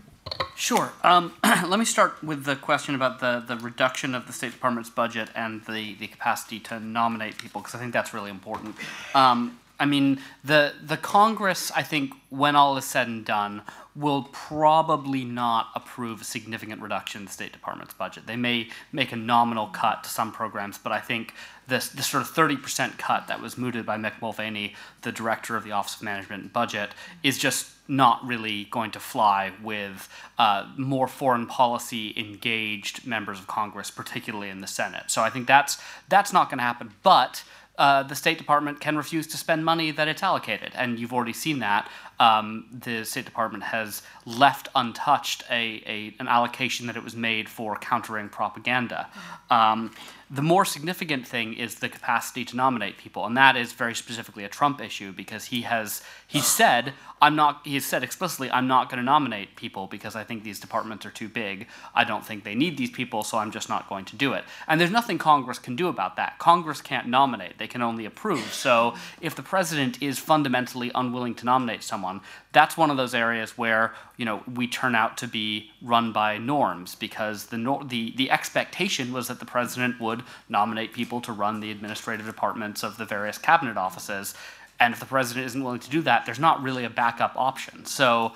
Sure. 0.56 0.94
Um, 1.04 1.34
let 1.44 1.78
me 1.80 1.86
start 1.86 2.24
with 2.24 2.46
the 2.46 2.56
question 2.56 2.96
about 2.96 3.20
the, 3.20 3.44
the 3.46 3.58
reduction 3.58 4.16
of 4.16 4.26
the 4.28 4.34
State 4.34 4.54
Department's 4.54 4.90
budget 4.90 5.30
and 5.36 5.64
the, 5.66 5.96
the 5.96 6.08
capacity 6.08 6.60
to 6.62 6.80
nominate 6.80 7.38
people, 7.38 7.62
because 7.62 7.76
I 7.76 7.80
think 7.80 7.94
that's 7.94 8.14
really 8.14 8.32
important. 8.32 8.76
Um, 9.14 9.60
I 9.80 9.86
mean, 9.86 10.22
the 10.44 10.74
the 10.82 10.96
Congress, 10.96 11.72
I 11.76 11.84
think, 11.84 12.14
when 12.30 12.56
all 12.56 12.78
is 12.78 12.86
said 12.86 13.08
and 13.08 13.26
done, 13.26 13.62
will 13.96 14.24
probably 14.34 15.24
not 15.24 15.70
approve 15.74 16.22
a 16.22 16.24
significant 16.26 16.82
reduction 16.82 17.22
in 17.22 17.26
the 17.26 17.32
State 17.32 17.54
Department's 17.54 17.94
budget. 17.94 18.28
They 18.28 18.36
may 18.36 18.70
make 18.92 19.14
a 19.14 19.16
nominal 19.16 19.68
cut 19.68 20.04
to 20.04 20.10
some 20.10 20.34
programs, 20.34 20.78
but 20.78 20.92
I 20.92 21.00
think 21.00 21.34
this, 21.68 21.88
this 21.90 22.08
sort 22.08 22.22
of 22.22 22.30
30% 22.30 22.98
cut 22.98 23.28
that 23.28 23.42
was 23.42 23.58
mooted 23.58 23.86
by 23.86 23.98
Mick 23.98 24.22
Mulvaney, 24.22 24.76
the 25.02 25.14
director 25.14 25.56
of 25.56 25.64
the 25.64 25.72
Office 25.72 25.96
of 25.96 26.02
Management 26.02 26.44
and 26.44 26.54
Budget, 26.54 26.92
is 27.24 27.38
just 27.38 27.72
not 27.88 28.26
really 28.26 28.66
going 28.66 28.92
to 28.92 29.00
fly 29.00 29.54
with 29.64 30.10
uh, 30.38 30.70
more 30.76 31.08
foreign 31.08 31.48
policy 31.48 32.14
engaged 32.18 33.08
members 33.08 33.40
of 33.40 33.48
Congress, 33.48 33.92
particularly 33.92 34.50
in 34.50 34.60
the 34.60 34.68
Senate. 34.68 35.04
So 35.08 35.22
I 35.22 35.30
think 35.30 35.48
that's 35.48 35.78
that's 36.10 36.34
not 36.34 36.50
going 36.50 36.58
to 36.58 36.64
happen. 36.64 36.92
But 37.04 37.44
uh, 37.78 38.04
the 38.04 38.16
State 38.16 38.38
Department 38.38 38.80
can 38.80 38.96
refuse 38.98 39.28
to 39.28 39.38
spend 39.38 39.66
money 39.66 39.92
that 39.92 40.08
it's 40.08 40.24
allocated. 40.24 40.72
And 40.76 41.00
you've 41.00 41.14
already 41.14 41.34
seen 41.34 41.60
that. 41.60 41.90
Um, 42.20 42.66
the 42.72 43.04
State 43.04 43.26
Department 43.26 43.64
has 43.64 44.02
left 44.26 44.70
untouched 44.76 45.44
a, 45.50 45.84
a, 45.86 46.16
an 46.20 46.28
allocation 46.28 46.88
that 46.88 46.96
it 46.96 47.04
was 47.04 47.16
made 47.16 47.50
for 47.50 47.76
countering 47.76 48.30
propaganda. 48.30 49.10
Um, 49.50 49.92
the 50.30 50.42
more 50.42 50.66
significant 50.66 51.28
thing 51.28 51.54
is 51.54 51.76
the 51.76 51.90
capacity 51.90 52.44
to 52.46 52.56
nominate 52.56 52.98
people, 52.98 53.26
and 53.26 53.38
that 53.38 53.56
is 53.56 53.74
very 53.74 53.94
specifically 53.94 54.44
a 54.44 54.50
Trump 54.50 54.82
issue 54.82 55.12
because 55.12 55.46
he 55.46 55.62
has 55.62 56.02
he 56.26 56.42
said 56.42 56.94
I'm 57.22 57.36
not 57.36 57.62
he 57.64 57.76
has 57.76 57.86
said 57.86 58.04
explicitly 58.04 58.50
I'm 58.50 58.68
not 58.68 58.90
going 58.90 58.98
to 58.98 59.04
nominate 59.04 59.56
people 59.56 59.86
because 59.86 60.16
I 60.16 60.24
think 60.24 60.44
these 60.44 60.60
departments 60.60 61.06
are 61.06 61.12
too 61.12 61.30
big. 61.30 61.68
I 61.94 62.06
don't 62.06 62.26
think 62.26 62.44
they 62.44 62.56
need 62.56 62.76
these 62.78 62.90
people, 62.90 63.24
so 63.24 63.38
I'm 63.38 63.52
just 63.52 63.70
not 63.70 63.88
going 63.88 64.06
to 64.06 64.16
do 64.16 64.34
it. 64.34 64.44
And 64.68 64.82
there's 64.82 64.92
nothing 64.92 65.20
Congress 65.20 65.60
can 65.60 65.76
do 65.76 65.88
about 65.90 66.16
that. 66.16 66.40
Congress 66.40 66.82
can't 66.82 67.08
nominate; 67.08 67.60
they 67.60 67.68
can 67.68 67.84
only 67.84 68.06
approve. 68.06 68.52
So 68.54 68.96
if 69.22 69.36
the 69.36 69.44
president 69.44 70.02
is 70.02 70.18
fundamentally 70.18 70.92
unwilling 70.96 71.36
to 71.36 71.46
nominate 71.46 71.84
someone, 71.84 72.22
that's 72.56 72.78
one 72.78 72.90
of 72.90 72.96
those 72.96 73.14
areas 73.14 73.58
where 73.58 73.94
you 74.16 74.24
know 74.24 74.42
we 74.56 74.66
turn 74.66 74.96
out 74.96 75.18
to 75.18 75.28
be 75.28 75.70
run 75.82 76.14
by 76.14 76.38
norms 76.38 76.96
because 76.96 77.48
the 77.48 77.58
nor- 77.58 77.84
the 77.84 78.14
the 78.16 78.32
expectation 78.32 79.12
was 79.12 79.28
that 79.28 79.40
the 79.40 79.46
president 79.46 80.00
would 80.00 80.24
nominate 80.48 80.94
people 80.94 81.20
to 81.20 81.34
run 81.34 81.60
the 81.60 81.70
administrative 81.70 82.26
departments 82.26 82.82
of 82.82 82.98
the 82.98 83.06
various 83.06 83.38
cabinet 83.38 83.76
offices. 83.76 84.34
And 84.80 84.94
if 84.94 85.00
the 85.00 85.06
president 85.06 85.46
isn't 85.48 85.64
willing 85.64 85.82
to 85.82 85.90
do 85.90 86.02
that 86.04 86.26
there's 86.26 86.40
not 86.40 86.64
really 86.64 86.86
a 86.86 86.90
backup 86.90 87.34
option. 87.36 87.86
So 87.86 88.32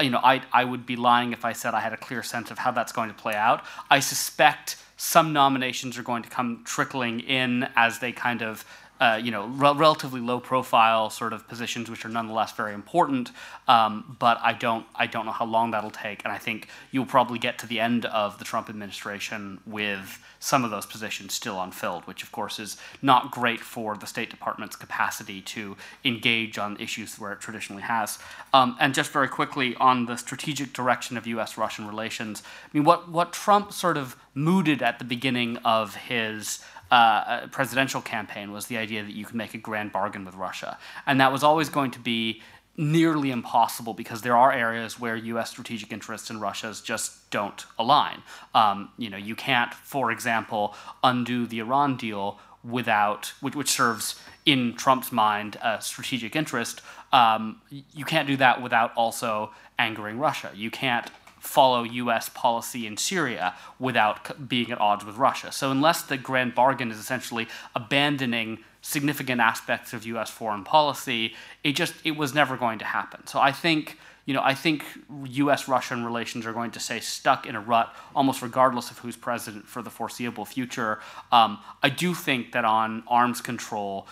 you 0.00 0.10
know 0.10 0.20
I 0.22 0.42
I 0.52 0.64
would 0.64 0.84
be 0.84 0.96
lying 0.96 1.32
if 1.32 1.44
I 1.44 1.52
said 1.52 1.72
I 1.72 1.80
had 1.80 1.92
a 1.92 2.02
clear 2.08 2.24
sense 2.24 2.50
of 2.50 2.58
how 2.58 2.72
that's 2.72 2.92
going 2.92 3.08
to 3.08 3.14
play 3.14 3.34
out. 3.34 3.64
I 3.88 4.00
suspect 4.00 4.76
some 4.96 5.32
nominations 5.32 5.96
are 5.96 6.02
going 6.02 6.24
to 6.24 6.28
come 6.28 6.62
trickling 6.64 7.20
in 7.20 7.68
as 7.76 8.00
they 8.00 8.10
kind 8.10 8.42
of 8.42 8.64
uh, 9.00 9.18
you 9.22 9.30
know, 9.30 9.46
re- 9.46 9.72
relatively 9.72 10.20
low 10.20 10.38
profile 10.38 11.08
sort 11.08 11.32
of 11.32 11.48
positions, 11.48 11.90
which 11.90 12.04
are 12.04 12.10
nonetheless 12.10 12.52
very 12.52 12.74
important. 12.74 13.30
Um, 13.66 14.16
but 14.18 14.38
I 14.42 14.52
don't, 14.52 14.86
I 14.94 15.06
don't 15.06 15.24
know 15.24 15.32
how 15.32 15.46
long 15.46 15.70
that'll 15.70 15.90
take, 15.90 16.22
and 16.24 16.32
I 16.32 16.38
think 16.38 16.68
you'll 16.90 17.06
probably 17.06 17.38
get 17.38 17.58
to 17.60 17.66
the 17.66 17.80
end 17.80 18.04
of 18.04 18.38
the 18.38 18.44
Trump 18.44 18.68
administration 18.68 19.60
with 19.66 20.22
some 20.38 20.64
of 20.64 20.70
those 20.70 20.86
positions 20.86 21.34
still 21.34 21.60
unfilled, 21.60 22.06
which 22.06 22.22
of 22.22 22.32
course 22.32 22.58
is 22.58 22.76
not 23.00 23.30
great 23.30 23.60
for 23.60 23.96
the 23.96 24.06
State 24.06 24.30
Department's 24.30 24.76
capacity 24.76 25.40
to 25.42 25.76
engage 26.04 26.58
on 26.58 26.76
issues 26.78 27.18
where 27.18 27.32
it 27.32 27.40
traditionally 27.40 27.82
has. 27.82 28.18
Um, 28.52 28.76
and 28.80 28.94
just 28.94 29.10
very 29.12 29.28
quickly 29.28 29.74
on 29.76 30.06
the 30.06 30.16
strategic 30.16 30.72
direction 30.72 31.16
of 31.16 31.26
U.S.-Russian 31.26 31.86
relations, 31.86 32.42
I 32.64 32.76
mean, 32.76 32.84
what 32.84 33.10
what 33.10 33.32
Trump 33.32 33.72
sort 33.72 33.96
of 33.96 34.16
mooted 34.34 34.82
at 34.82 34.98
the 34.98 35.04
beginning 35.04 35.56
of 35.58 35.94
his 35.96 36.60
uh, 36.90 37.46
presidential 37.48 38.00
campaign 38.00 38.52
was 38.52 38.66
the 38.66 38.76
idea 38.76 39.02
that 39.02 39.12
you 39.12 39.24
could 39.24 39.36
make 39.36 39.54
a 39.54 39.58
grand 39.58 39.92
bargain 39.92 40.24
with 40.24 40.34
Russia. 40.34 40.78
And 41.06 41.20
that 41.20 41.32
was 41.32 41.42
always 41.42 41.68
going 41.68 41.90
to 41.92 42.00
be 42.00 42.42
nearly 42.76 43.30
impossible 43.30 43.92
because 43.94 44.22
there 44.22 44.36
are 44.36 44.52
areas 44.52 44.98
where 44.98 45.14
U.S. 45.14 45.50
strategic 45.50 45.92
interests 45.92 46.30
and 46.30 46.40
Russia's 46.40 46.80
just 46.80 47.30
don't 47.30 47.66
align. 47.78 48.22
Um, 48.54 48.90
you 48.96 49.10
know, 49.10 49.18
you 49.18 49.34
can't, 49.34 49.72
for 49.74 50.10
example, 50.10 50.74
undo 51.04 51.46
the 51.46 51.58
Iran 51.58 51.96
deal 51.96 52.38
without, 52.64 53.32
which, 53.40 53.54
which 53.54 53.70
serves 53.70 54.20
in 54.46 54.74
Trump's 54.74 55.12
mind 55.12 55.56
a 55.62 55.80
strategic 55.80 56.34
interest. 56.34 56.80
Um, 57.12 57.60
you 57.70 58.04
can't 58.04 58.26
do 58.26 58.36
that 58.38 58.62
without 58.62 58.92
also 58.96 59.50
angering 59.78 60.18
Russia. 60.18 60.50
You 60.54 60.70
can't 60.70 61.10
follow 61.40 61.82
US 61.82 62.28
policy 62.28 62.86
in 62.86 62.96
Syria 62.96 63.54
without 63.78 64.48
being 64.48 64.70
at 64.70 64.80
odds 64.80 65.04
with 65.04 65.16
Russia. 65.16 65.50
So, 65.50 65.70
unless 65.70 66.02
the 66.02 66.16
grand 66.16 66.54
bargain 66.54 66.90
is 66.90 66.98
essentially 66.98 67.48
abandoning 67.74 68.58
significant 68.82 69.40
aspects 69.40 69.92
of 69.92 70.06
US 70.06 70.30
foreign 70.30 70.64
policy, 70.64 71.34
it 71.64 71.72
just 71.72 71.94
it 72.04 72.12
was 72.12 72.34
never 72.34 72.56
going 72.56 72.78
to 72.78 72.84
happen. 72.84 73.26
So, 73.26 73.40
I 73.40 73.52
think 73.52 73.98
you 74.26 74.34
know, 74.34 74.42
I 74.44 74.54
think 74.54 74.84
U.S. 75.24 75.66
Russian 75.66 76.04
relations 76.04 76.46
are 76.46 76.52
going 76.52 76.70
to 76.72 76.78
stay 76.78 77.00
stuck 77.00 77.46
in 77.46 77.56
a 77.56 77.60
rut 77.60 77.92
almost 78.14 78.42
regardless 78.42 78.90
of 78.90 78.98
who's 78.98 79.16
president 79.16 79.66
for 79.66 79.82
the 79.82 79.90
foreseeable 79.90 80.44
future. 80.44 81.00
Um, 81.32 81.58
I 81.82 81.88
do 81.88 82.14
think 82.14 82.52
that 82.52 82.64
on 82.64 83.02
arms 83.08 83.40
control, 83.40 84.06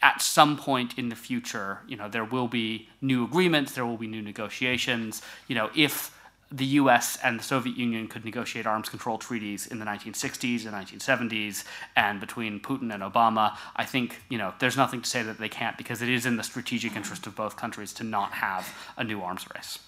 at 0.00 0.22
some 0.22 0.56
point 0.56 0.96
in 0.96 1.08
the 1.08 1.16
future, 1.16 1.80
you 1.88 1.96
know, 1.96 2.08
there 2.08 2.24
will 2.24 2.46
be 2.46 2.88
new 3.00 3.24
agreements, 3.24 3.72
there 3.72 3.84
will 3.84 3.96
be 3.96 4.06
new 4.06 4.22
negotiations. 4.22 5.22
You 5.48 5.56
know, 5.56 5.70
if 5.74 6.16
the 6.50 6.64
US 6.64 7.18
and 7.22 7.38
the 7.38 7.44
Soviet 7.44 7.76
Union 7.76 8.08
could 8.08 8.24
negotiate 8.24 8.66
arms 8.66 8.88
control 8.88 9.18
treaties 9.18 9.66
in 9.66 9.78
the 9.78 9.84
1960s 9.84 10.64
and 10.64 10.74
1970s, 10.74 11.64
and 11.94 12.20
between 12.20 12.60
Putin 12.60 12.92
and 12.92 13.02
Obama, 13.02 13.56
I 13.76 13.84
think 13.84 14.22
you 14.28 14.38
know 14.38 14.54
there's 14.58 14.76
nothing 14.76 15.02
to 15.02 15.08
say 15.08 15.22
that 15.22 15.38
they 15.38 15.48
can't 15.48 15.76
because 15.76 16.00
it 16.00 16.08
is 16.08 16.24
in 16.24 16.36
the 16.36 16.42
strategic 16.42 16.96
interest 16.96 17.26
of 17.26 17.36
both 17.36 17.56
countries 17.56 17.92
to 17.94 18.04
not 18.04 18.32
have 18.32 18.74
a 18.96 19.04
new 19.04 19.20
arms 19.20 19.46
race. 19.54 19.78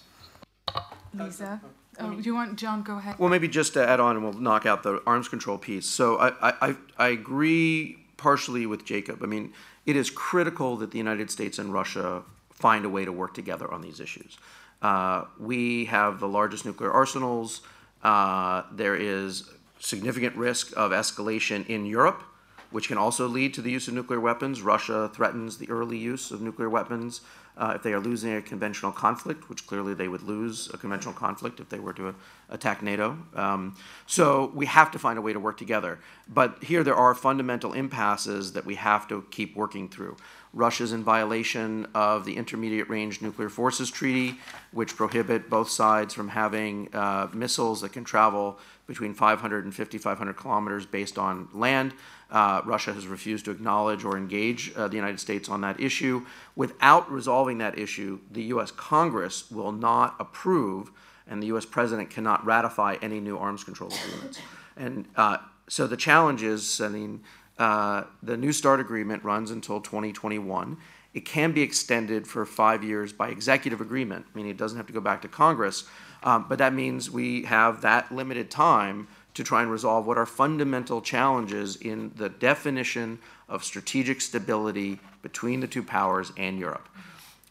Lisa, 1.13 1.61
oh, 1.99 2.13
do 2.13 2.21
you 2.21 2.35
want 2.35 2.57
Jon? 2.57 2.83
Go 2.83 2.97
ahead. 2.97 3.17
Well, 3.17 3.29
maybe 3.29 3.47
just 3.47 3.73
to 3.73 3.87
add 3.87 3.99
on, 3.99 4.15
and 4.15 4.23
we'll 4.23 4.33
knock 4.33 4.65
out 4.65 4.83
the 4.83 5.01
arms 5.05 5.27
control 5.27 5.57
piece. 5.57 5.85
So 5.85 6.17
I 6.17 6.69
I, 6.69 6.75
I 6.97 7.07
agree 7.09 7.97
partially 8.17 8.67
with 8.67 8.85
Jacob. 8.85 9.23
I 9.23 9.25
mean, 9.25 9.51
it 9.85 9.95
is 9.95 10.11
critical 10.11 10.77
that 10.77 10.91
the 10.91 10.99
United 10.99 11.31
States 11.31 11.57
and 11.57 11.73
Russia 11.73 12.21
find 12.51 12.85
a 12.85 12.89
way 12.89 13.03
to 13.03 13.11
work 13.11 13.33
together 13.33 13.71
on 13.73 13.81
these 13.81 13.99
issues. 13.99 14.37
Uh, 14.81 15.25
we 15.39 15.85
have 15.85 16.19
the 16.19 16.27
largest 16.27 16.65
nuclear 16.65 16.91
arsenals. 16.91 17.61
Uh, 18.03 18.63
there 18.71 18.95
is 18.95 19.49
significant 19.79 20.35
risk 20.35 20.71
of 20.75 20.91
escalation 20.91 21.67
in 21.67 21.85
Europe, 21.85 22.23
which 22.71 22.87
can 22.87 22.97
also 22.97 23.27
lead 23.27 23.53
to 23.53 23.61
the 23.61 23.71
use 23.71 23.87
of 23.87 23.93
nuclear 23.93 24.19
weapons. 24.19 24.61
Russia 24.61 25.09
threatens 25.13 25.57
the 25.57 25.69
early 25.69 25.97
use 25.97 26.31
of 26.31 26.41
nuclear 26.41 26.69
weapons 26.69 27.21
uh, 27.57 27.73
if 27.75 27.83
they 27.83 27.93
are 27.93 27.99
losing 27.99 28.33
a 28.33 28.41
conventional 28.41 28.91
conflict, 28.91 29.49
which 29.49 29.67
clearly 29.67 29.93
they 29.93 30.07
would 30.07 30.23
lose 30.23 30.69
a 30.73 30.77
conventional 30.77 31.13
conflict 31.13 31.59
if 31.59 31.69
they 31.69 31.79
were 31.79 31.93
to 31.93 32.15
attack 32.49 32.81
NATO. 32.81 33.17
Um, 33.35 33.75
so 34.07 34.51
we 34.55 34.65
have 34.65 34.91
to 34.91 34.99
find 34.99 35.19
a 35.19 35.21
way 35.21 35.33
to 35.33 35.39
work 35.39 35.57
together. 35.57 35.99
But 36.27 36.63
here 36.63 36.83
there 36.83 36.95
are 36.95 37.13
fundamental 37.13 37.73
impasses 37.73 38.53
that 38.53 38.65
we 38.65 38.75
have 38.75 39.07
to 39.09 39.25
keep 39.31 39.55
working 39.55 39.89
through. 39.89 40.15
Russia's 40.53 40.91
in 40.91 41.03
violation 41.03 41.87
of 41.95 42.25
the 42.25 42.35
Intermediate 42.35 42.89
Range 42.89 43.21
Nuclear 43.21 43.49
Forces 43.49 43.89
Treaty, 43.89 44.37
which 44.71 44.95
prohibit 44.95 45.49
both 45.49 45.69
sides 45.69 46.13
from 46.13 46.29
having 46.29 46.93
uh, 46.93 47.27
missiles 47.33 47.81
that 47.81 47.93
can 47.93 48.03
travel 48.03 48.59
between 48.85 49.13
500 49.13 49.63
and 49.63 49.73
5,500 49.73 50.33
kilometers 50.33 50.85
based 50.85 51.17
on 51.17 51.47
land. 51.53 51.93
Uh, 52.29 52.61
Russia 52.65 52.93
has 52.93 53.07
refused 53.07 53.45
to 53.45 53.51
acknowledge 53.51 54.03
or 54.03 54.17
engage 54.17 54.73
uh, 54.75 54.87
the 54.87 54.95
United 54.95 55.19
States 55.19 55.47
on 55.47 55.61
that 55.61 55.79
issue. 55.79 56.25
Without 56.55 57.09
resolving 57.09 57.57
that 57.59 57.77
issue, 57.77 58.19
the 58.29 58.43
U.S. 58.43 58.71
Congress 58.71 59.49
will 59.51 59.71
not 59.71 60.15
approve, 60.19 60.91
and 61.27 61.41
the 61.41 61.47
U.S. 61.47 61.65
President 61.65 62.09
cannot 62.09 62.45
ratify 62.45 62.97
any 63.01 63.21
new 63.21 63.37
arms 63.37 63.63
control 63.63 63.91
agreements. 64.03 64.41
And 64.75 65.07
uh, 65.15 65.37
so 65.67 65.87
the 65.87 65.97
challenge 65.97 66.43
is, 66.43 66.81
I 66.81 66.89
mean, 66.89 67.21
uh, 67.61 68.05
the 68.23 68.35
New 68.35 68.51
START 68.51 68.79
agreement 68.79 69.23
runs 69.23 69.51
until 69.51 69.79
2021. 69.79 70.77
It 71.13 71.25
can 71.25 71.51
be 71.51 71.61
extended 71.61 72.25
for 72.25 72.43
five 72.43 72.83
years 72.83 73.13
by 73.13 73.29
executive 73.29 73.81
agreement, 73.81 74.25
meaning 74.33 74.49
it 74.49 74.57
doesn't 74.57 74.77
have 74.77 74.87
to 74.87 74.93
go 74.93 74.99
back 74.99 75.21
to 75.21 75.27
Congress. 75.27 75.83
Um, 76.23 76.47
but 76.49 76.57
that 76.57 76.73
means 76.73 77.11
we 77.11 77.43
have 77.43 77.81
that 77.81 78.11
limited 78.11 78.49
time 78.49 79.07
to 79.35 79.43
try 79.43 79.61
and 79.61 79.69
resolve 79.69 80.07
what 80.07 80.17
are 80.17 80.25
fundamental 80.25 81.01
challenges 81.01 81.75
in 81.75 82.11
the 82.15 82.29
definition 82.29 83.19
of 83.47 83.63
strategic 83.63 84.21
stability 84.21 84.99
between 85.21 85.59
the 85.59 85.67
two 85.67 85.83
powers 85.83 86.31
and 86.37 86.57
Europe. 86.57 86.89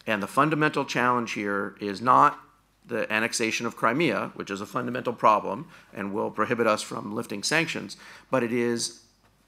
And 0.05 0.21
the 0.21 0.27
fundamental 0.27 0.83
challenge 0.83 1.31
here 1.31 1.77
is 1.79 2.01
not 2.01 2.37
the 2.85 3.09
annexation 3.13 3.65
of 3.65 3.77
Crimea, 3.77 4.31
which 4.35 4.51
is 4.51 4.59
a 4.59 4.65
fundamental 4.65 5.13
problem 5.13 5.69
and 5.93 6.13
will 6.13 6.31
prohibit 6.31 6.67
us 6.67 6.81
from 6.81 7.15
lifting 7.15 7.43
sanctions, 7.43 7.95
but 8.29 8.43
it 8.43 8.51
is 8.51 9.00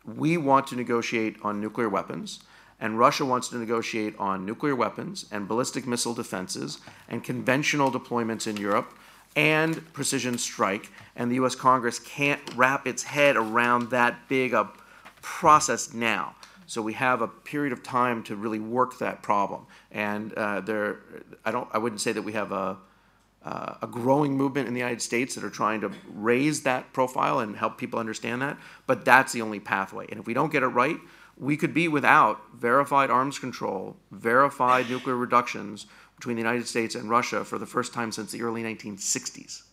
we 0.05 0.37
want 0.37 0.67
to 0.67 0.75
negotiate 0.75 1.37
on 1.43 1.61
nuclear 1.61 1.89
weapons, 1.89 2.39
and 2.79 2.99
Russia 2.99 3.25
wants 3.25 3.47
to 3.49 3.57
negotiate 3.57 4.15
on 4.19 4.45
nuclear 4.45 4.75
weapons 4.75 5.25
and 5.31 5.47
ballistic 5.47 5.87
missile 5.87 6.13
defenses 6.13 6.79
and 7.07 7.23
conventional 7.23 7.91
deployments 7.91 8.47
in 8.47 8.57
Europe 8.57 8.93
and 9.35 9.91
precision 9.93 10.37
strike, 10.37 10.91
and 11.15 11.31
the 11.31 11.35
U.S. 11.35 11.55
Congress 11.55 11.99
can't 11.99 12.41
wrap 12.55 12.85
its 12.85 13.03
head 13.03 13.35
around 13.35 13.89
that 13.89 14.27
big 14.27 14.53
a 14.53 14.69
process 15.21 15.93
now. 15.93 16.35
So 16.67 16.81
we 16.81 16.93
have 16.93 17.21
a 17.21 17.27
period 17.27 17.73
of 17.73 17.83
time 17.83 18.23
to 18.23 18.35
really 18.35 18.59
work 18.59 18.99
that 18.99 19.21
problem. 19.21 19.65
And 19.91 20.33
uh, 20.33 20.61
there, 20.61 20.99
I 21.45 21.51
don't, 21.51 21.67
I 21.73 21.77
wouldn't 21.77 22.01
say 22.01 22.11
that 22.11 22.21
we 22.21 22.33
have 22.33 22.51
a, 22.51 22.77
uh, 23.45 23.75
a 23.81 23.87
growing 23.87 24.37
movement 24.37 24.67
in 24.67 24.73
the 24.73 24.79
United 24.79 25.01
States 25.01 25.35
that 25.35 25.43
are 25.43 25.49
trying 25.49 25.81
to 25.81 25.91
raise 26.13 26.63
that 26.63 26.93
profile 26.93 27.39
and 27.39 27.55
help 27.57 27.77
people 27.77 27.99
understand 27.99 28.41
that. 28.41 28.57
But 28.87 29.03
that's 29.03 29.33
the 29.33 29.41
only 29.41 29.59
pathway. 29.59 30.07
And 30.09 30.19
if 30.19 30.25
we 30.25 30.33
don't 30.33 30.51
get 30.51 30.63
it 30.63 30.67
right, 30.67 30.97
we 31.37 31.57
could 31.57 31.73
be 31.73 31.87
without 31.87 32.39
verified 32.55 33.09
arms 33.09 33.39
control, 33.39 33.97
verified 34.11 34.89
nuclear 34.89 35.15
reductions 35.15 35.87
between 36.15 36.35
the 36.35 36.41
United 36.41 36.67
States 36.67 36.95
and 36.95 37.09
Russia 37.09 37.43
for 37.43 37.57
the 37.57 37.65
first 37.65 37.93
time 37.93 38.11
since 38.11 38.31
the 38.31 38.43
early 38.43 38.63
1960s. 38.63 39.63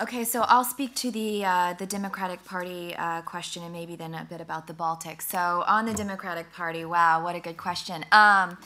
Okay, 0.00 0.24
so 0.24 0.40
I'll 0.48 0.64
speak 0.64 0.96
to 0.96 1.12
the 1.12 1.44
uh, 1.44 1.74
the 1.74 1.86
Democratic 1.86 2.44
Party 2.44 2.96
uh, 2.96 3.22
question 3.22 3.62
and 3.62 3.72
maybe 3.72 3.94
then 3.94 4.12
a 4.12 4.26
bit 4.28 4.40
about 4.40 4.66
the 4.66 4.72
Baltics. 4.72 5.22
So 5.22 5.62
on 5.68 5.86
the 5.86 5.94
Democratic 5.94 6.52
Party, 6.52 6.84
wow, 6.84 7.22
what 7.22 7.36
a 7.36 7.40
good 7.40 7.56
question. 7.56 8.04
Um, 8.10 8.58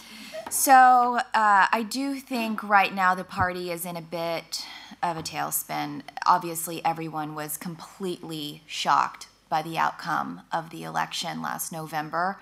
so 0.49 1.19
uh, 1.19 1.67
I 1.71 1.87
do 1.87 2.15
think 2.15 2.63
right 2.63 2.95
now 2.95 3.15
the 3.15 3.25
party 3.25 3.71
is 3.71 3.85
in 3.85 3.95
a 3.95 4.01
bit 4.01 4.65
of 5.03 5.19
a 5.19 5.23
tailspin. 5.23 6.01
Obviously, 6.25 6.83
everyone 6.83 7.35
was 7.35 7.59
completely 7.59 8.63
shocked 8.67 9.27
by 9.51 9.61
the 9.61 9.77
outcome 9.77 10.41
of 10.51 10.71
the 10.71 10.83
election 10.83 11.43
last 11.43 11.73
November. 11.73 12.39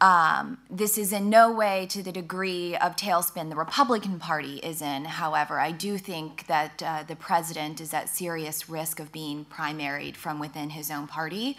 Um, 0.00 0.56
this 0.70 0.96
is 0.96 1.12
in 1.12 1.28
no 1.28 1.52
way 1.52 1.86
to 1.90 2.02
the 2.02 2.12
degree 2.12 2.74
of 2.76 2.96
tailspin 2.96 3.50
the 3.50 3.56
Republican 3.56 4.18
Party 4.18 4.56
is 4.56 4.80
in. 4.80 5.04
However, 5.04 5.60
I 5.60 5.72
do 5.72 5.98
think 5.98 6.46
that 6.46 6.82
uh, 6.82 7.02
the 7.06 7.16
president 7.16 7.80
is 7.82 7.92
at 7.92 8.08
serious 8.08 8.68
risk 8.70 8.98
of 8.98 9.12
being 9.12 9.44
primaried 9.44 10.16
from 10.16 10.38
within 10.38 10.70
his 10.70 10.90
own 10.90 11.06
party, 11.06 11.58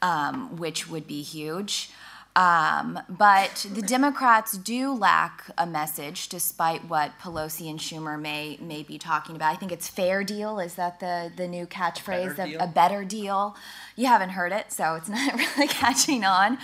um, 0.00 0.56
which 0.56 0.88
would 0.88 1.06
be 1.06 1.20
huge. 1.20 1.90
Um, 2.34 2.98
but 3.08 3.66
the 3.72 3.80
Democrats 3.80 4.58
do 4.58 4.92
lack 4.92 5.44
a 5.56 5.66
message, 5.66 6.28
despite 6.28 6.86
what 6.86 7.18
Pelosi 7.18 7.70
and 7.70 7.78
Schumer 7.78 8.20
may 8.20 8.58
may 8.60 8.82
be 8.82 8.98
talking 8.98 9.36
about. 9.36 9.54
I 9.54 9.56
think 9.56 9.72
it's 9.72 9.88
fair 9.88 10.22
deal. 10.22 10.60
Is 10.60 10.74
that 10.74 11.00
the 11.00 11.32
the 11.34 11.48
new 11.48 11.66
catchphrase? 11.66 12.36
Better 12.36 12.58
A, 12.58 12.64
a 12.64 12.66
better 12.66 13.04
deal. 13.04 13.56
You 13.96 14.06
haven't 14.08 14.30
heard 14.30 14.52
it, 14.52 14.70
so 14.70 14.96
it's 14.96 15.08
not 15.10 15.34
really 15.34 15.66
catching 15.66 16.24
on. 16.24 16.58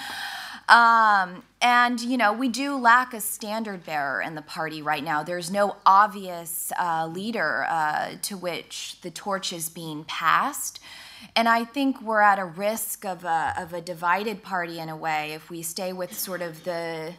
Um, 0.68 1.43
and, 1.60 2.01
you 2.01 2.16
know, 2.16 2.32
we 2.32 2.48
do 2.48 2.76
lack 2.76 3.14
a 3.14 3.20
standard 3.20 3.84
bearer 3.84 4.22
in 4.22 4.34
the 4.34 4.43
party 4.43 4.80
right 4.82 5.02
now. 5.02 5.22
There's 5.22 5.51
no 5.51 5.76
obvious 5.84 6.72
uh, 6.78 7.06
leader 7.06 7.66
uh, 7.68 8.14
to 8.22 8.36
which 8.36 8.98
the 9.02 9.10
torch 9.10 9.52
is 9.52 9.68
being 9.68 10.05
passed. 10.05 10.80
And 11.36 11.48
I 11.48 11.64
think 11.64 12.01
we're 12.02 12.20
at 12.20 12.39
a 12.39 12.44
risk 12.44 13.05
of 13.05 13.24
a, 13.24 13.55
of 13.56 13.72
a 13.72 13.80
divided 13.80 14.43
party 14.43 14.78
in 14.78 14.89
a 14.89 14.97
way 14.97 15.32
if 15.32 15.51
we 15.51 15.62
stay 15.62 15.93
with 15.93 16.18
sort 16.18 16.43
of 16.43 16.64
the 16.64 17.14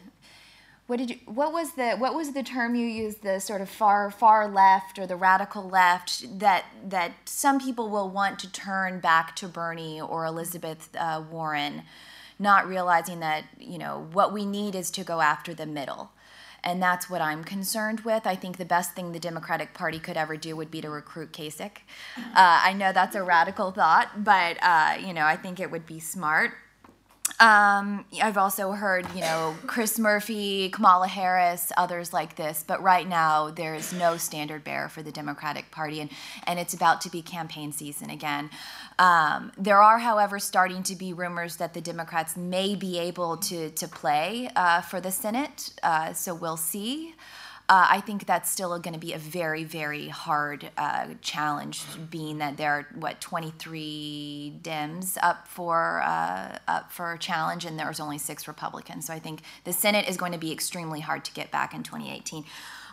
what 0.86 0.98
did 0.98 1.08
you 1.08 1.16
what 1.24 1.50
was 1.50 1.72
the 1.72 1.92
what 1.92 2.14
was 2.14 2.32
the 2.32 2.42
term 2.42 2.74
you 2.74 2.86
used 2.86 3.22
the 3.22 3.40
sort 3.40 3.62
of 3.62 3.70
far 3.70 4.10
far 4.10 4.46
left 4.46 4.98
or 4.98 5.06
the 5.06 5.16
radical 5.16 5.66
left 5.66 6.38
that 6.38 6.66
that 6.86 7.12
some 7.24 7.58
people 7.58 7.88
will 7.88 8.10
want 8.10 8.38
to 8.38 8.52
turn 8.52 9.00
back 9.00 9.34
to 9.36 9.48
Bernie 9.48 9.98
or 9.98 10.26
Elizabeth 10.26 10.90
uh, 10.98 11.22
Warren 11.30 11.84
not 12.38 12.66
realizing 12.66 13.20
that 13.20 13.44
you 13.58 13.78
know 13.78 14.08
what 14.12 14.32
we 14.32 14.44
need 14.44 14.74
is 14.74 14.90
to 14.92 15.04
go 15.04 15.20
after 15.20 15.54
the 15.54 15.66
middle 15.66 16.10
and 16.64 16.82
that's 16.82 17.10
what 17.10 17.20
I'm 17.20 17.44
concerned 17.44 18.00
with. 18.00 18.26
I 18.26 18.34
think 18.34 18.56
the 18.56 18.64
best 18.64 18.94
thing 18.94 19.12
the 19.12 19.20
Democratic 19.20 19.74
Party 19.74 19.98
could 19.98 20.16
ever 20.16 20.36
do 20.36 20.56
would 20.56 20.70
be 20.70 20.80
to 20.80 20.88
recruit 20.88 21.32
Kasich. 21.32 21.76
Uh, 22.16 22.22
I 22.34 22.72
know 22.72 22.90
that's 22.90 23.14
a 23.14 23.22
radical 23.22 23.70
thought, 23.70 24.24
but 24.24 24.56
uh, 24.62 24.96
you 24.98 25.12
know 25.12 25.26
I 25.26 25.36
think 25.36 25.60
it 25.60 25.70
would 25.70 25.86
be 25.86 26.00
smart. 26.00 26.52
Um, 27.40 28.04
I've 28.22 28.36
also 28.36 28.72
heard, 28.72 29.06
you 29.14 29.20
know, 29.20 29.56
Chris 29.66 29.98
Murphy, 29.98 30.68
Kamala 30.68 31.08
Harris, 31.08 31.72
others 31.76 32.12
like 32.12 32.36
this, 32.36 32.64
but 32.66 32.80
right 32.82 33.08
now 33.08 33.50
there 33.50 33.74
is 33.74 33.92
no 33.92 34.16
standard 34.16 34.62
bearer 34.62 34.88
for 34.88 35.02
the 35.02 35.10
Democratic 35.10 35.70
Party, 35.70 36.00
and, 36.00 36.10
and 36.46 36.60
it's 36.60 36.74
about 36.74 37.00
to 37.00 37.10
be 37.10 37.22
campaign 37.22 37.72
season 37.72 38.10
again. 38.10 38.50
Um, 38.98 39.52
there 39.58 39.82
are, 39.82 39.98
however, 39.98 40.38
starting 40.38 40.82
to 40.84 40.94
be 40.94 41.12
rumors 41.12 41.56
that 41.56 41.74
the 41.74 41.80
Democrats 41.80 42.36
may 42.36 42.76
be 42.76 42.98
able 42.98 43.38
to, 43.38 43.70
to 43.70 43.88
play 43.88 44.50
uh, 44.54 44.82
for 44.82 45.00
the 45.00 45.10
Senate, 45.10 45.70
uh, 45.82 46.12
so 46.12 46.34
we'll 46.34 46.58
see. 46.58 47.14
Uh, 47.66 47.86
I 47.88 48.00
think 48.00 48.26
that's 48.26 48.50
still 48.50 48.78
going 48.78 48.92
to 48.92 49.00
be 49.00 49.14
a 49.14 49.18
very, 49.18 49.64
very 49.64 50.08
hard 50.08 50.70
uh, 50.76 51.08
challenge, 51.22 51.82
being 52.10 52.36
that 52.38 52.58
there 52.58 52.72
are 52.72 52.86
what 52.94 53.22
23 53.22 54.58
Dems 54.60 55.16
up 55.22 55.48
for 55.48 56.02
uh, 56.02 56.58
up 56.68 56.92
for 56.92 57.14
a 57.14 57.18
challenge, 57.18 57.64
and 57.64 57.78
there's 57.78 58.00
only 58.00 58.18
six 58.18 58.46
Republicans. 58.46 59.06
So 59.06 59.14
I 59.14 59.18
think 59.18 59.40
the 59.64 59.72
Senate 59.72 60.06
is 60.06 60.18
going 60.18 60.32
to 60.32 60.38
be 60.38 60.52
extremely 60.52 61.00
hard 61.00 61.24
to 61.24 61.32
get 61.32 61.50
back 61.50 61.72
in 61.72 61.82
2018. 61.82 62.44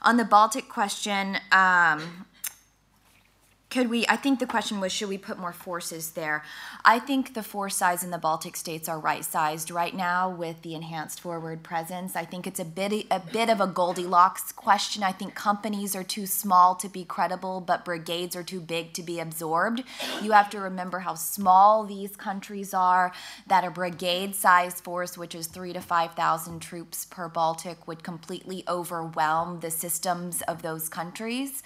On 0.03 0.15
the 0.15 0.26
Baltic 0.26 0.69
question. 0.69 1.38
Um, 1.52 2.26
could 3.72 3.89
we 3.89 4.06
i 4.07 4.15
think 4.15 4.39
the 4.39 4.45
question 4.45 4.80
was 4.80 4.91
should 4.91 5.10
we 5.10 5.18
put 5.18 5.39
more 5.39 5.53
forces 5.53 6.11
there? 6.11 6.43
I 6.84 6.99
think 6.99 7.34
the 7.34 7.43
force 7.43 7.76
size 7.76 8.03
in 8.03 8.11
the 8.11 8.18
baltic 8.18 8.56
states 8.56 8.89
are 8.89 8.99
right 8.99 9.23
sized 9.23 9.72
right 9.72 9.95
now 9.95 10.30
with 10.30 10.61
the 10.61 10.76
enhanced 10.76 11.22
forward 11.22 11.64
presence. 11.64 12.15
I 12.15 12.26
think 12.26 12.45
it's 12.45 12.60
a 12.60 12.65
bit 12.65 13.07
a 13.10 13.19
bit 13.19 13.49
of 13.49 13.61
a 13.61 13.68
goldilocks 13.68 14.52
question. 14.52 15.03
I 15.03 15.11
think 15.11 15.35
companies 15.35 15.95
are 15.95 16.03
too 16.03 16.26
small 16.26 16.76
to 16.76 16.89
be 16.89 17.03
credible 17.03 17.61
but 17.61 17.85
brigades 17.85 18.35
are 18.35 18.43
too 18.43 18.60
big 18.60 18.93
to 18.93 19.03
be 19.03 19.19
absorbed. 19.19 19.84
You 20.22 20.31
have 20.34 20.49
to 20.52 20.60
remember 20.60 20.99
how 20.99 21.15
small 21.15 21.85
these 21.85 22.15
countries 22.15 22.73
are 22.73 23.11
that 23.48 23.64
a 23.64 23.72
brigade 23.72 24.35
size 24.35 24.81
force 24.81 25.18
which 25.18 25.35
is 25.35 25.48
3 25.48 25.73
to 25.73 25.81
5000 25.81 26.60
troops 26.60 27.06
per 27.06 27.30
baltic 27.30 27.88
would 27.88 28.03
completely 28.03 28.64
overwhelm 28.68 29.60
the 29.61 29.72
systems 29.72 30.41
of 30.43 30.61
those 30.61 30.89
countries 30.89 31.64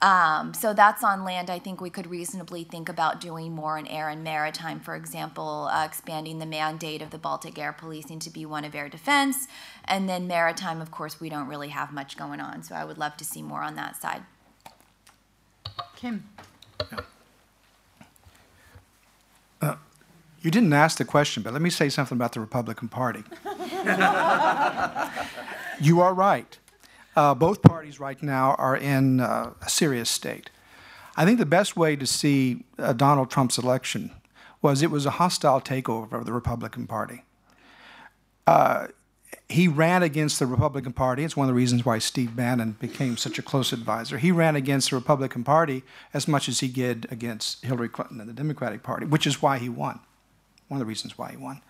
um, 0.00 0.54
so 0.54 0.72
that's 0.72 1.02
on 1.02 1.24
land. 1.24 1.50
I 1.50 1.58
think 1.58 1.80
we 1.80 1.90
could 1.90 2.06
reasonably 2.06 2.62
think 2.62 2.88
about 2.88 3.20
doing 3.20 3.52
more 3.52 3.76
in 3.76 3.86
air 3.88 4.08
and 4.08 4.22
maritime, 4.22 4.78
for 4.78 4.94
example, 4.94 5.68
uh, 5.72 5.84
expanding 5.84 6.38
the 6.38 6.46
mandate 6.46 7.02
of 7.02 7.10
the 7.10 7.18
Baltic 7.18 7.58
Air 7.58 7.72
Policing 7.72 8.20
to 8.20 8.30
be 8.30 8.46
one 8.46 8.64
of 8.64 8.76
air 8.76 8.88
defense. 8.88 9.48
And 9.86 10.08
then 10.08 10.28
maritime, 10.28 10.80
of 10.80 10.92
course, 10.92 11.20
we 11.20 11.28
don't 11.28 11.48
really 11.48 11.70
have 11.70 11.92
much 11.92 12.16
going 12.16 12.38
on. 12.40 12.62
So 12.62 12.76
I 12.76 12.84
would 12.84 12.98
love 12.98 13.16
to 13.16 13.24
see 13.24 13.42
more 13.42 13.62
on 13.62 13.74
that 13.74 14.00
side. 14.00 14.22
Kim. 15.96 16.28
Uh, 19.60 19.74
You 20.42 20.52
didn't 20.52 20.72
ask 20.72 20.98
the 20.98 21.04
question, 21.04 21.42
but 21.42 21.52
let 21.52 21.60
me 21.60 21.70
say 21.70 21.88
something 21.88 22.16
about 22.16 22.32
the 22.32 22.40
Republican 22.40 22.88
Party. 22.88 23.24
you 25.80 26.00
are 26.00 26.14
right. 26.14 26.56
Uh, 27.18 27.34
both 27.34 27.62
parties 27.62 27.98
right 27.98 28.22
now 28.22 28.54
are 28.58 28.76
in 28.76 29.18
uh, 29.18 29.52
a 29.60 29.68
serious 29.68 30.08
state. 30.08 30.50
I 31.16 31.24
think 31.24 31.40
the 31.40 31.46
best 31.46 31.76
way 31.76 31.96
to 31.96 32.06
see 32.06 32.62
uh, 32.78 32.92
Donald 32.92 33.28
Trump's 33.28 33.58
election 33.58 34.12
was 34.62 34.82
it 34.82 34.90
was 34.92 35.04
a 35.04 35.10
hostile 35.10 35.60
takeover 35.60 36.12
of 36.12 36.26
the 36.26 36.32
Republican 36.32 36.86
Party. 36.86 37.24
Uh, 38.46 38.86
he 39.48 39.66
ran 39.66 40.04
against 40.04 40.38
the 40.38 40.46
Republican 40.46 40.92
Party. 40.92 41.24
It's 41.24 41.36
one 41.36 41.46
of 41.46 41.48
the 41.48 41.56
reasons 41.58 41.84
why 41.84 41.98
Steve 41.98 42.36
Bannon 42.36 42.76
became 42.78 43.16
such 43.16 43.36
a 43.36 43.42
close 43.42 43.72
advisor. 43.72 44.18
He 44.18 44.30
ran 44.30 44.54
against 44.54 44.90
the 44.90 44.96
Republican 44.96 45.42
Party 45.42 45.82
as 46.14 46.28
much 46.28 46.48
as 46.48 46.60
he 46.60 46.68
did 46.68 47.08
against 47.10 47.64
Hillary 47.64 47.88
Clinton 47.88 48.20
and 48.20 48.28
the 48.28 48.32
Democratic 48.32 48.84
Party, 48.84 49.06
which 49.06 49.26
is 49.26 49.42
why 49.42 49.58
he 49.58 49.68
won. 49.68 49.98
One 50.68 50.80
of 50.80 50.86
the 50.86 50.88
reasons 50.88 51.18
why 51.18 51.32
he 51.32 51.36
won. 51.36 51.62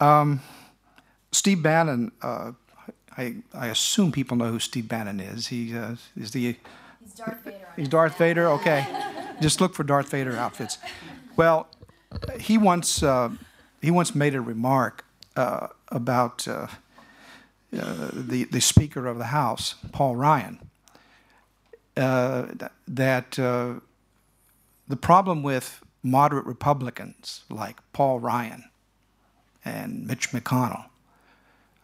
Um, 0.00 0.40
Steve 1.30 1.62
Bannon, 1.62 2.10
uh, 2.22 2.52
I, 3.16 3.36
I, 3.54 3.68
assume 3.68 4.12
people 4.12 4.36
know 4.36 4.50
who 4.50 4.58
Steve 4.58 4.88
Bannon 4.88 5.20
is. 5.20 5.48
He 5.48 5.76
uh, 5.76 5.96
is 6.16 6.32
the. 6.32 6.56
He's 7.02 7.14
Darth 7.14 7.44
Vader. 7.44 7.68
He's 7.76 7.88
Darth 7.88 8.18
Vader. 8.18 8.48
Okay, 8.48 8.86
just 9.40 9.60
look 9.60 9.74
for 9.74 9.84
Darth 9.84 10.10
Vader 10.10 10.36
outfits. 10.36 10.78
Well, 11.36 11.68
he 12.38 12.58
once 12.58 13.02
uh, 13.02 13.30
he 13.80 13.90
once 13.90 14.14
made 14.14 14.34
a 14.34 14.40
remark 14.40 15.04
uh, 15.36 15.68
about 15.88 16.46
uh, 16.48 16.66
uh, 17.78 18.10
the, 18.12 18.44
the 18.44 18.60
Speaker 18.60 19.06
of 19.06 19.18
the 19.18 19.26
House, 19.26 19.74
Paul 19.92 20.16
Ryan, 20.16 20.58
uh, 21.96 22.46
that 22.88 23.32
the 23.32 24.96
problem 25.00 25.42
with 25.42 25.82
moderate 26.02 26.46
Republicans 26.46 27.42
like 27.50 27.78
Paul 27.92 28.20
Ryan 28.20 28.64
and 29.64 30.06
Mitch 30.06 30.30
McConnell 30.30 30.86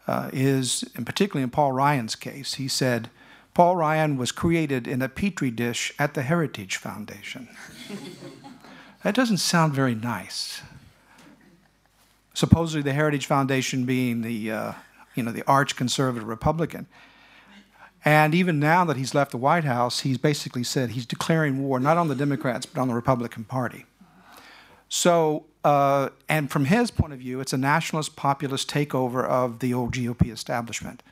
uh, 0.07 0.31
is, 0.33 0.85
and 0.97 1.07
particularly 1.07 1.43
in 1.43 1.51
Paul 1.51 1.73
Ryan's 1.73 2.15
case, 2.15 2.55
he 2.55 2.69
said, 2.69 3.11
Paul 3.55 3.77
Ryan 3.77 4.17
was 4.17 4.33
created 4.33 4.89
in 4.89 5.03
a 5.03 5.09
petri 5.09 5.51
dish 5.51 5.93
at 5.99 6.15
the 6.15 6.23
Heritage 6.23 6.77
Foundation. 6.77 7.49
that 9.03 9.15
doesn't 9.15 9.39
sound 9.39 9.75
very 9.75 9.95
nice 9.95 10.63
supposedly 12.35 12.83
the 12.83 12.93
Heritage 12.93 13.27
Foundation 13.27 13.85
being 13.85 14.23
the, 14.23 14.51
uh, 14.51 14.73
you 15.15 15.23
know, 15.23 15.33
the 15.33 15.45
arch 15.47 15.77
conservative 15.77 16.27
Republican. 16.27 16.87
And 18.05 18.35
even 18.35 18.59
now 18.59 18.85
that 18.85 18.97
he's 18.97 19.15
left 19.15 19.31
the 19.31 19.37
White 19.37 19.65
House, 19.65 20.01
he's 20.01 20.19
basically 20.19 20.65
said 20.65 20.91
he's 20.91 21.07
declaring 21.07 21.63
war 21.63 21.79
not 21.79 21.97
on 21.97 22.09
the 22.09 22.17
Democrats 22.17 22.67
but 22.67 22.81
on 22.81 22.89
the 22.89 22.95
Republican 22.95 23.45
Party. 23.45 23.87
So, 24.89 25.47
uh, 25.65 26.09
and 26.29 26.51
from 26.51 26.65
his 26.65 26.91
point 26.91 27.13
of 27.13 27.21
view, 27.21 27.41
it's 27.41 27.53
a 27.53 27.59
nationalist 27.59 28.17
populist 28.17 28.69
takeover 28.69 29.25
of 29.25 29.61
the 29.61 29.73
old 29.73 29.93
GOP 29.93 30.33
establishment. 30.33 31.03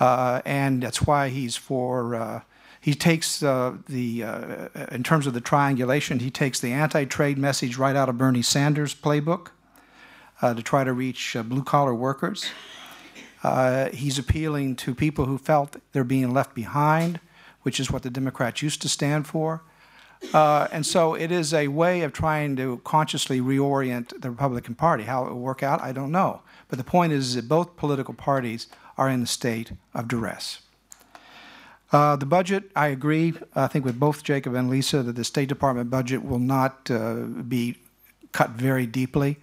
Uh, 0.00 0.40
and 0.44 0.82
that's 0.82 1.02
why 1.02 1.28
he's 1.28 1.56
for, 1.56 2.14
uh, 2.14 2.40
he 2.80 2.94
takes 2.94 3.42
uh, 3.42 3.76
the, 3.88 4.24
uh, 4.24 4.68
in 4.90 5.02
terms 5.02 5.26
of 5.26 5.34
the 5.34 5.40
triangulation, 5.40 6.18
he 6.18 6.30
takes 6.30 6.58
the 6.58 6.72
anti 6.72 7.04
trade 7.04 7.38
message 7.38 7.76
right 7.76 7.94
out 7.94 8.08
of 8.08 8.18
Bernie 8.18 8.42
Sanders' 8.42 8.94
playbook 8.94 9.48
uh, 10.42 10.54
to 10.54 10.62
try 10.62 10.82
to 10.82 10.92
reach 10.92 11.36
blue 11.44 11.62
collar 11.62 11.94
workers. 11.94 12.50
He's 13.92 14.18
appealing 14.18 14.76
to 14.76 14.94
people 14.94 15.26
who 15.26 15.38
felt 15.38 15.76
they're 15.92 16.02
being 16.02 16.32
left 16.32 16.54
behind, 16.54 17.20
which 17.62 17.78
is 17.78 17.90
what 17.90 18.02
the 18.02 18.10
Democrats 18.10 18.62
used 18.62 18.82
to 18.82 18.88
stand 18.88 19.26
for. 19.26 19.62
Uh, 20.34 20.68
and 20.70 20.84
so 20.84 21.14
it 21.14 21.32
is 21.32 21.54
a 21.54 21.68
way 21.68 22.02
of 22.02 22.12
trying 22.12 22.54
to 22.56 22.80
consciously 22.84 23.40
reorient 23.40 24.20
the 24.20 24.30
Republican 24.30 24.74
Party. 24.74 25.04
How 25.04 25.24
it 25.26 25.32
will 25.32 25.40
work 25.40 25.62
out, 25.62 25.80
I 25.80 25.92
don't 25.92 26.12
know. 26.12 26.42
But 26.68 26.78
the 26.78 26.84
point 26.84 27.12
is 27.12 27.34
that 27.34 27.48
both 27.48 27.76
political 27.76 28.14
parties 28.14 28.66
are 28.96 29.08
in 29.08 29.22
a 29.22 29.26
state 29.26 29.72
of 29.94 30.08
duress. 30.08 30.60
Uh, 31.92 32.14
the 32.14 32.26
budget, 32.26 32.70
I 32.76 32.88
agree, 32.88 33.34
I 33.56 33.66
think 33.66 33.84
with 33.84 33.98
both 33.98 34.22
Jacob 34.22 34.54
and 34.54 34.70
Lisa, 34.70 35.02
that 35.02 35.16
the 35.16 35.24
State 35.24 35.48
Department 35.48 35.90
budget 35.90 36.24
will 36.24 36.38
not 36.38 36.88
uh, 36.90 37.14
be 37.14 37.78
cut 38.30 38.50
very 38.50 38.86
deeply. 38.86 39.38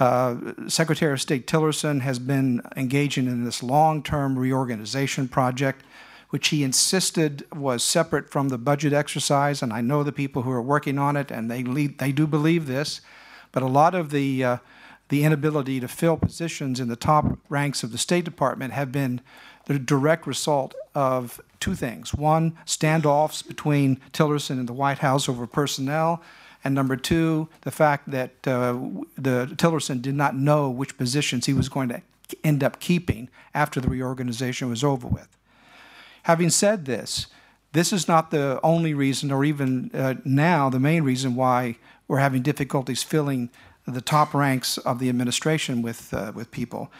Uh, 0.00 0.36
Secretary 0.66 1.12
of 1.12 1.20
State 1.20 1.46
Tillerson 1.46 2.00
has 2.00 2.18
been 2.18 2.62
engaging 2.76 3.26
in 3.26 3.44
this 3.44 3.62
long-term 3.62 4.38
reorganization 4.38 5.28
project, 5.28 5.84
which 6.30 6.48
he 6.48 6.62
insisted 6.62 7.46
was 7.54 7.82
separate 7.82 8.30
from 8.30 8.48
the 8.48 8.58
budget 8.58 8.92
exercise, 8.92 9.62
and 9.62 9.72
I 9.72 9.80
know 9.80 10.02
the 10.02 10.12
people 10.12 10.42
who 10.42 10.50
are 10.50 10.62
working 10.62 10.98
on 10.98 11.16
it, 11.16 11.30
and 11.30 11.50
they 11.50 11.62
lead, 11.62 11.98
they 11.98 12.12
do 12.12 12.26
believe 12.26 12.66
this. 12.66 13.00
But 13.52 13.62
a 13.62 13.66
lot 13.66 13.94
of 13.94 14.10
the 14.10 14.44
uh, 14.44 14.56
the 15.08 15.24
inability 15.24 15.80
to 15.80 15.88
fill 15.88 16.18
positions 16.18 16.80
in 16.80 16.88
the 16.88 16.96
top 16.96 17.38
ranks 17.48 17.82
of 17.82 17.92
the 17.92 17.98
State 17.98 18.26
Department 18.26 18.74
have 18.74 18.92
been 18.92 19.22
the 19.64 19.78
direct 19.78 20.26
result 20.26 20.74
of 20.94 21.40
two 21.60 21.74
things: 21.74 22.12
one, 22.12 22.58
standoffs 22.66 23.46
between 23.46 23.96
Tillerson 24.12 24.58
and 24.58 24.68
the 24.68 24.74
White 24.74 24.98
House 24.98 25.30
over 25.30 25.46
personnel, 25.46 26.22
and 26.62 26.74
number 26.74 26.96
two, 26.96 27.48
the 27.62 27.70
fact 27.70 28.10
that 28.10 28.46
uh, 28.46 28.76
the 29.16 29.46
Tillerson 29.56 30.02
did 30.02 30.14
not 30.14 30.36
know 30.36 30.68
which 30.68 30.98
positions 30.98 31.46
he 31.46 31.54
was 31.54 31.70
going 31.70 31.88
to 31.88 32.02
end 32.44 32.62
up 32.62 32.78
keeping 32.80 33.30
after 33.54 33.80
the 33.80 33.88
reorganization 33.88 34.68
was 34.68 34.84
over 34.84 35.08
with. 35.08 35.37
Having 36.28 36.50
said 36.50 36.84
this, 36.84 37.26
this 37.72 37.90
is 37.90 38.06
not 38.06 38.30
the 38.30 38.60
only 38.62 38.92
reason, 38.92 39.32
or 39.32 39.46
even 39.46 39.90
uh, 39.94 40.16
now 40.26 40.68
the 40.68 40.78
main 40.78 41.02
reason 41.02 41.34
why 41.34 41.76
we're 42.06 42.18
having 42.18 42.42
difficulties 42.42 43.02
filling 43.02 43.48
the 43.86 44.02
top 44.02 44.34
ranks 44.34 44.76
of 44.76 44.98
the 44.98 45.08
administration 45.08 45.80
with 45.80 46.12
uh, 46.12 46.32
with 46.34 46.50
people. 46.50 46.92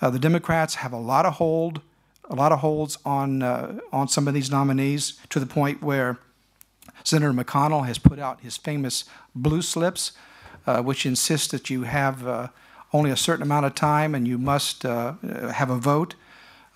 Uh, 0.00 0.10
the 0.10 0.18
Democrats 0.18 0.74
have 0.74 0.92
a 0.92 0.98
lot 0.98 1.24
of 1.24 1.34
hold, 1.34 1.80
a 2.28 2.34
lot 2.34 2.50
of 2.50 2.58
holds 2.58 2.98
on 3.04 3.40
uh, 3.40 3.78
on 3.92 4.08
some 4.08 4.26
of 4.26 4.34
these 4.34 4.50
nominees 4.50 5.16
to 5.30 5.38
the 5.38 5.46
point 5.46 5.80
where 5.80 6.18
Senator 7.04 7.32
McConnell 7.32 7.86
has 7.86 7.98
put 7.98 8.18
out 8.18 8.40
his 8.40 8.56
famous 8.56 9.04
blue 9.32 9.62
slips, 9.62 10.10
uh, 10.66 10.82
which 10.82 11.06
insist 11.06 11.52
that 11.52 11.70
you 11.70 11.84
have 11.84 12.26
uh, 12.26 12.48
only 12.92 13.12
a 13.12 13.16
certain 13.16 13.44
amount 13.44 13.64
of 13.64 13.76
time 13.76 14.12
and 14.12 14.26
you 14.26 14.38
must 14.38 14.82
have 14.82 15.70
a 15.70 15.76
vote. 15.76 16.16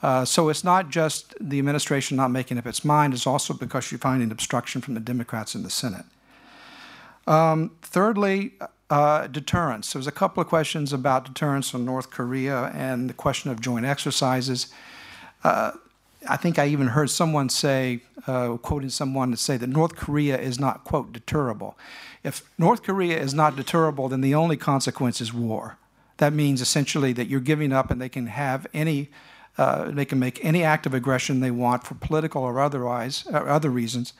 Uh, 0.02 0.24
so 0.24 0.48
it's 0.48 0.62
not 0.62 0.90
just 0.90 1.34
the 1.40 1.58
administration 1.58 2.16
not 2.16 2.30
making 2.30 2.58
up 2.58 2.66
its 2.66 2.84
mind, 2.84 3.14
it's 3.14 3.26
also 3.26 3.54
because 3.54 3.90
you're 3.90 3.98
finding 3.98 4.30
obstruction 4.30 4.80
from 4.80 4.94
the 4.94 5.00
Democrats 5.00 5.54
in 5.54 5.62
the 5.62 5.70
Senate. 5.70 6.04
Um, 7.26 7.72
thirdly, 7.82 8.52
uh, 8.90 9.26
deterrence. 9.26 9.92
There 9.92 9.98
was 9.98 10.06
a 10.06 10.12
couple 10.12 10.40
of 10.40 10.48
questions 10.48 10.92
about 10.92 11.24
deterrence 11.24 11.74
on 11.74 11.84
North 11.84 12.10
Korea 12.10 12.70
and 12.74 13.10
the 13.10 13.14
question 13.14 13.50
of 13.50 13.60
joint 13.60 13.84
exercises. 13.84 14.68
Uh, 15.42 15.72
I 16.28 16.36
think 16.36 16.58
I 16.58 16.66
even 16.66 16.88
heard 16.88 17.10
someone 17.10 17.48
say, 17.48 18.00
uh, 18.26 18.56
quoting 18.56 18.90
someone 18.90 19.30
to 19.30 19.36
say 19.36 19.56
that 19.56 19.68
North 19.68 19.96
Korea 19.96 20.38
is 20.38 20.58
not, 20.58 20.84
quote, 20.84 21.12
deterrable. 21.12 21.74
If 22.22 22.48
North 22.58 22.82
Korea 22.82 23.18
is 23.18 23.34
not 23.34 23.56
deterrable, 23.56 24.08
then 24.08 24.20
the 24.20 24.34
only 24.34 24.56
consequence 24.56 25.20
is 25.20 25.32
war. 25.32 25.78
That 26.16 26.32
means 26.32 26.60
essentially 26.60 27.12
that 27.12 27.28
you're 27.28 27.40
giving 27.40 27.72
up 27.72 27.90
and 27.90 28.00
they 28.00 28.08
can 28.08 28.26
have 28.26 28.66
any, 28.72 29.10
uh, 29.58 29.90
they 29.90 30.04
can 30.04 30.18
make 30.18 30.44
any 30.44 30.62
act 30.62 30.86
of 30.86 30.94
aggression 30.94 31.40
they 31.40 31.50
want 31.50 31.84
for 31.84 31.94
political 31.94 32.42
or 32.42 32.60
otherwise, 32.60 33.26
or 33.32 33.48
other 33.48 33.70
reasons. 33.70 34.12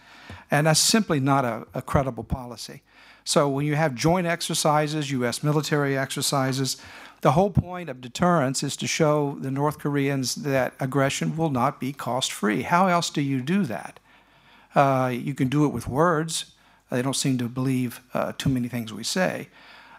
And 0.51 0.67
that's 0.67 0.81
simply 0.81 1.21
not 1.21 1.45
a, 1.45 1.67
a 1.75 1.83
credible 1.83 2.25
policy. 2.25 2.83
So 3.25 3.49
when 3.49 3.67
you 3.67 3.75
have 3.75 3.95
joint 3.95 4.27
exercises, 4.27 5.11
U.S. 5.11 5.43
military 5.43 5.99
exercises, 5.99 6.77
the 7.23 7.33
whole 7.33 7.51
point 7.51 7.89
of 7.89 8.01
deterrence 8.01 8.63
is 8.63 8.77
to 8.77 8.87
show 8.87 9.37
the 9.41 9.51
North 9.51 9.79
Koreans 9.79 10.37
that 10.37 10.75
aggression 10.79 11.37
will 11.37 11.51
not 11.51 11.81
be 11.81 11.93
cost 11.93 12.31
free. 12.31 12.63
How 12.63 12.87
else 12.87 13.11
do 13.11 13.21
you 13.21 13.41
do 13.41 13.65
that? 13.65 13.99
Uh, 14.75 15.11
you 15.13 15.35
can 15.35 15.49
do 15.49 15.65
it 15.65 15.69
with 15.69 15.89
words. 15.89 16.53
They 16.91 17.03
don't 17.03 17.17
seem 17.17 17.37
to 17.39 17.49
believe 17.49 18.01
uh, 18.15 18.33
too 18.39 18.49
many 18.49 18.69
things 18.69 18.93
we 18.93 19.03
say. 19.03 19.49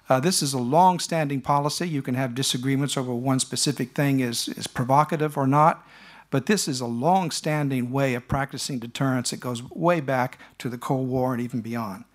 Uh, 0.09 0.19
this 0.19 0.41
is 0.41 0.53
a 0.53 0.57
long 0.57 0.99
standing 0.99 1.41
policy. 1.41 1.87
You 1.87 2.01
can 2.01 2.15
have 2.15 2.33
disagreements 2.33 2.95
over 2.97 3.13
one 3.13 3.39
specific 3.39 3.93
thing 3.93 4.19
is, 4.21 4.47
is 4.47 4.67
provocative 4.67 5.37
or 5.37 5.47
not, 5.47 5.85
but 6.29 6.45
this 6.45 6.67
is 6.67 6.79
a 6.81 6.85
long 6.85 7.31
standing 7.31 7.91
way 7.91 8.13
of 8.13 8.27
practicing 8.27 8.79
deterrence 8.79 9.31
that 9.31 9.39
goes 9.39 9.61
way 9.71 9.99
back 9.99 10.39
to 10.59 10.69
the 10.69 10.77
Cold 10.77 11.09
War 11.09 11.33
and 11.33 11.41
even 11.41 11.61
beyond. 11.61 12.05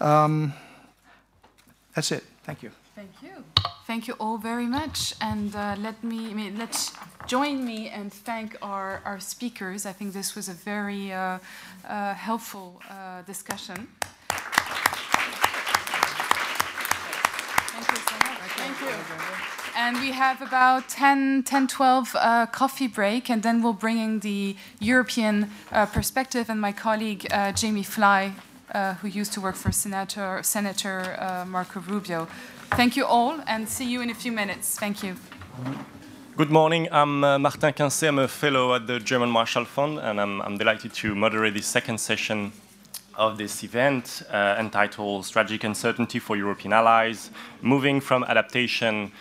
Um, 0.00 0.54
that's 1.94 2.12
it. 2.12 2.24
Thank 2.44 2.62
you. 2.62 2.70
Thank 2.94 3.10
you. 3.22 3.44
Thank 3.86 4.06
you 4.06 4.14
all 4.14 4.38
very 4.38 4.66
much. 4.66 5.14
And 5.20 5.54
uh, 5.56 5.76
let 5.78 6.02
me, 6.04 6.30
I 6.30 6.34
mean, 6.34 6.58
let's 6.58 6.92
join 7.26 7.64
me 7.64 7.88
and 7.88 8.12
thank 8.12 8.56
our, 8.62 9.00
our 9.04 9.18
speakers. 9.20 9.86
I 9.86 9.92
think 9.92 10.12
this 10.12 10.34
was 10.34 10.48
a 10.48 10.54
very 10.54 11.12
uh, 11.12 11.38
uh, 11.88 12.14
helpful 12.14 12.80
uh, 12.88 13.22
discussion. 13.22 13.88
Thank 17.72 17.90
you 17.90 17.96
so 17.96 18.14
much. 18.28 18.61
Thank 18.74 18.90
you. 18.90 19.76
And 19.76 19.96
we 20.00 20.12
have 20.12 20.42
about 20.42 20.88
10, 20.88 21.44
10 21.44 21.66
12 21.66 22.14
uh, 22.14 22.46
coffee 22.46 22.86
break, 22.86 23.30
and 23.30 23.42
then 23.42 23.62
we'll 23.62 23.72
bring 23.72 23.98
in 23.98 24.20
the 24.20 24.54
European 24.80 25.50
uh, 25.70 25.86
perspective, 25.86 26.50
and 26.50 26.60
my 26.60 26.72
colleague 26.72 27.26
Jamie 27.54 27.82
Fly 27.82 28.34
uh, 28.74 28.94
who 28.94 29.08
used 29.08 29.32
to 29.34 29.40
work 29.40 29.54
for 29.54 29.70
Senator, 29.70 30.40
Senator 30.42 31.16
uh, 31.18 31.44
Marco 31.44 31.80
Rubio. 31.80 32.26
Thank 32.70 32.96
you 32.96 33.04
all, 33.04 33.38
and 33.46 33.68
see 33.68 33.84
you 33.84 34.00
in 34.00 34.10
a 34.10 34.14
few 34.14 34.32
minutes. 34.32 34.78
Thank 34.78 35.02
you. 35.02 35.16
Good 36.36 36.50
morning. 36.50 36.88
I'm 36.90 37.22
uh, 37.22 37.38
Martin 37.38 37.72
Quencez. 37.74 38.08
I'm 38.08 38.18
a 38.18 38.28
fellow 38.28 38.74
at 38.74 38.86
the 38.86 38.98
German 38.98 39.28
Marshall 39.28 39.66
Fund, 39.66 39.98
and 39.98 40.18
I'm, 40.18 40.40
I'm 40.40 40.56
delighted 40.56 40.94
to 40.94 41.14
moderate 41.14 41.52
the 41.52 41.62
second 41.62 41.98
session 41.98 42.52
of 43.14 43.38
this 43.38 43.62
event 43.64 44.22
uh, 44.30 44.56
entitled 44.58 45.24
Strategic 45.24 45.64
Uncertainty 45.64 46.18
for 46.18 46.36
European 46.36 46.72
Allies 46.72 47.30
Moving 47.60 48.00
from 48.00 48.24
Adaptation 48.24 49.12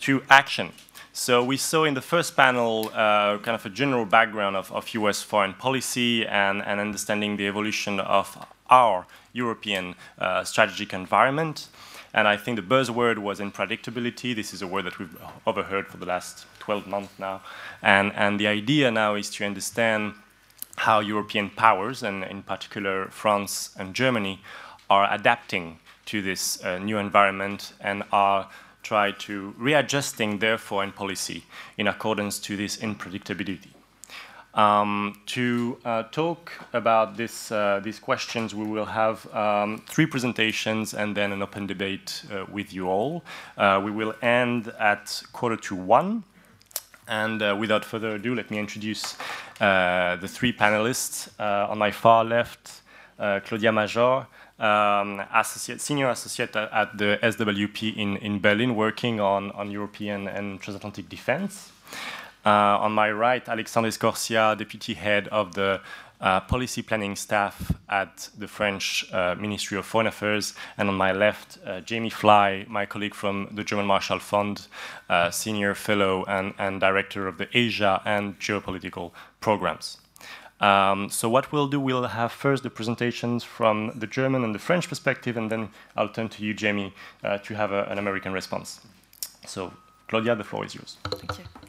to 0.00 0.22
Action. 0.30 0.72
So, 1.12 1.44
we 1.44 1.56
saw 1.56 1.84
in 1.84 1.94
the 1.94 2.00
first 2.00 2.36
panel 2.36 2.90
uh, 2.92 3.38
kind 3.38 3.54
of 3.54 3.64
a 3.64 3.70
general 3.70 4.04
background 4.04 4.56
of, 4.56 4.72
of 4.72 4.88
US 4.94 5.22
foreign 5.22 5.54
policy 5.54 6.26
and, 6.26 6.60
and, 6.62 6.80
understanding 6.80 7.36
the 7.36 7.46
evolution 7.46 8.00
of 8.00 8.36
our 8.68 9.06
European 9.32 9.94
uh, 10.18 10.42
strategic 10.42 10.92
environment. 10.92 11.68
And 12.12 12.26
I 12.26 12.36
think 12.36 12.56
the 12.56 12.62
buzzword 12.62 13.18
was 13.18 13.38
unpredictability. 13.38 14.34
This 14.34 14.52
is 14.52 14.62
a 14.62 14.66
word 14.66 14.86
that 14.86 14.98
we've 14.98 15.16
overheard 15.46 15.86
for 15.86 15.98
the 15.98 16.06
last 16.06 16.46
12 16.60 16.86
months 16.86 17.12
now. 17.18 17.42
And, 17.82 18.12
and 18.14 18.40
the 18.40 18.46
idea 18.46 18.90
now 18.90 19.14
is 19.14 19.30
to 19.30 19.44
understand 19.44 20.14
how 20.76 21.00
European 21.00 21.50
powers, 21.50 22.02
and 22.02 22.24
in 22.24 22.42
particular 22.42 23.08
France 23.10 23.74
and 23.78 23.94
Germany, 23.94 24.40
are 24.90 25.12
adapting 25.12 25.78
to 26.06 26.20
this 26.20 26.62
uh, 26.64 26.78
new 26.78 26.98
environment 26.98 27.72
and 27.80 28.02
are 28.12 28.48
try 28.82 29.10
to 29.12 29.54
readjusting 29.56 30.38
their 30.38 30.58
foreign 30.58 30.92
policy 30.92 31.42
in 31.78 31.88
accordance 31.88 32.38
to 32.38 32.56
this 32.56 32.76
unpredictability. 32.76 33.70
Um, 34.54 35.20
to 35.26 35.78
uh, 35.84 36.04
talk 36.12 36.52
about 36.72 37.16
this, 37.16 37.50
uh, 37.50 37.80
these 37.82 37.98
questions, 37.98 38.54
we 38.54 38.64
will 38.64 38.84
have 38.84 39.26
um, 39.34 39.82
three 39.88 40.06
presentations 40.06 40.94
and 40.94 41.16
then 41.16 41.32
an 41.32 41.42
open 41.42 41.66
debate 41.66 42.24
uh, 42.30 42.44
with 42.52 42.72
you 42.72 42.86
all. 42.88 43.24
Uh, 43.56 43.80
we 43.84 43.90
will 43.90 44.14
end 44.22 44.68
at 44.78 45.22
quarter 45.32 45.56
to 45.56 45.74
one. 45.74 46.22
And 47.06 47.42
uh, 47.42 47.56
without 47.58 47.84
further 47.84 48.14
ado, 48.14 48.34
let 48.34 48.50
me 48.50 48.58
introduce 48.58 49.16
uh, 49.60 50.16
the 50.16 50.28
three 50.28 50.52
panelists. 50.52 51.28
Uh, 51.38 51.70
on 51.70 51.78
my 51.78 51.90
far 51.90 52.24
left, 52.24 52.82
uh, 53.18 53.40
Claudia 53.44 53.72
Major, 53.72 54.26
um, 54.58 55.22
associate, 55.34 55.80
senior 55.80 56.10
associate 56.10 56.56
at 56.56 56.96
the 56.96 57.18
SWP 57.22 57.96
in, 57.96 58.16
in 58.18 58.40
Berlin, 58.40 58.74
working 58.74 59.20
on, 59.20 59.50
on 59.52 59.70
European 59.70 60.28
and 60.28 60.60
transatlantic 60.60 61.08
defense. 61.08 61.72
Uh, 62.46 62.78
on 62.78 62.92
my 62.92 63.10
right, 63.10 63.48
Alexandre 63.48 63.88
Escorcia, 63.88 64.56
deputy 64.56 64.92
head 64.92 65.28
of 65.28 65.54
the 65.54 65.80
uh, 66.24 66.40
policy 66.40 66.80
planning 66.82 67.14
staff 67.14 67.72
at 67.88 68.30
the 68.38 68.48
French 68.48 69.04
uh, 69.12 69.34
Ministry 69.38 69.76
of 69.76 69.84
Foreign 69.84 70.06
Affairs, 70.06 70.54
and 70.78 70.88
on 70.88 70.94
my 70.94 71.12
left, 71.12 71.58
uh, 71.66 71.80
Jamie 71.82 72.10
Fly, 72.10 72.64
my 72.66 72.86
colleague 72.86 73.14
from 73.14 73.50
the 73.52 73.62
German 73.62 73.86
Marshall 73.86 74.18
Fund, 74.18 74.66
uh, 75.10 75.30
senior 75.30 75.74
fellow 75.74 76.24
and, 76.24 76.54
and 76.58 76.80
director 76.80 77.28
of 77.28 77.36
the 77.36 77.46
Asia 77.52 78.00
and 78.06 78.40
geopolitical 78.40 79.12
programs. 79.40 79.98
Um, 80.60 81.10
so 81.10 81.28
what 81.28 81.52
we'll 81.52 81.68
do, 81.68 81.78
we'll 81.78 82.06
have 82.06 82.32
first 82.32 82.62
the 82.62 82.70
presentations 82.70 83.44
from 83.44 83.92
the 83.94 84.06
German 84.06 84.44
and 84.44 84.54
the 84.54 84.58
French 84.58 84.88
perspective, 84.88 85.36
and 85.36 85.50
then 85.50 85.68
I'll 85.94 86.08
turn 86.08 86.30
to 86.30 86.42
you, 86.42 86.54
Jamie, 86.54 86.94
uh, 87.22 87.36
to 87.38 87.54
have 87.54 87.70
a, 87.70 87.84
an 87.84 87.98
American 87.98 88.32
response. 88.32 88.80
So, 89.46 89.74
Claudia, 90.08 90.36
the 90.36 90.44
floor 90.44 90.64
is 90.64 90.74
yours. 90.74 90.96
Thank 91.04 91.38
you. 91.38 91.63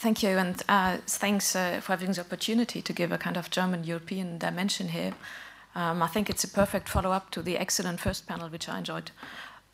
Thank 0.00 0.22
you, 0.22 0.38
and 0.38 0.62
uh, 0.66 0.96
thanks 1.06 1.54
uh, 1.54 1.78
for 1.82 1.92
having 1.92 2.12
the 2.12 2.22
opportunity 2.22 2.80
to 2.80 2.92
give 2.94 3.12
a 3.12 3.18
kind 3.18 3.36
of 3.36 3.50
German-European 3.50 4.38
dimension 4.38 4.88
here. 4.88 5.12
Um, 5.74 6.02
I 6.02 6.06
think 6.06 6.30
it's 6.30 6.42
a 6.42 6.48
perfect 6.48 6.88
follow-up 6.88 7.30
to 7.32 7.42
the 7.42 7.58
excellent 7.58 8.00
first 8.00 8.26
panel, 8.26 8.48
which 8.48 8.66
I 8.66 8.78
enjoyed 8.78 9.10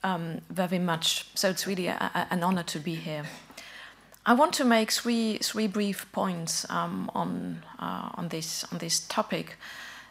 um, 0.02 0.40
very 0.50 0.80
much. 0.80 1.26
So 1.36 1.50
it's 1.50 1.64
really 1.64 1.86
a, 1.86 2.10
a, 2.12 2.26
an 2.32 2.42
honor 2.42 2.64
to 2.64 2.80
be 2.80 2.96
here. 2.96 3.22
I 4.26 4.34
want 4.34 4.52
to 4.54 4.64
make 4.64 4.90
three, 4.90 5.38
three 5.38 5.68
brief 5.68 6.10
points 6.10 6.68
um, 6.68 7.08
on, 7.14 7.62
uh, 7.78 8.10
on, 8.14 8.26
this, 8.30 8.64
on 8.72 8.78
this 8.78 8.98
topic. 9.06 9.56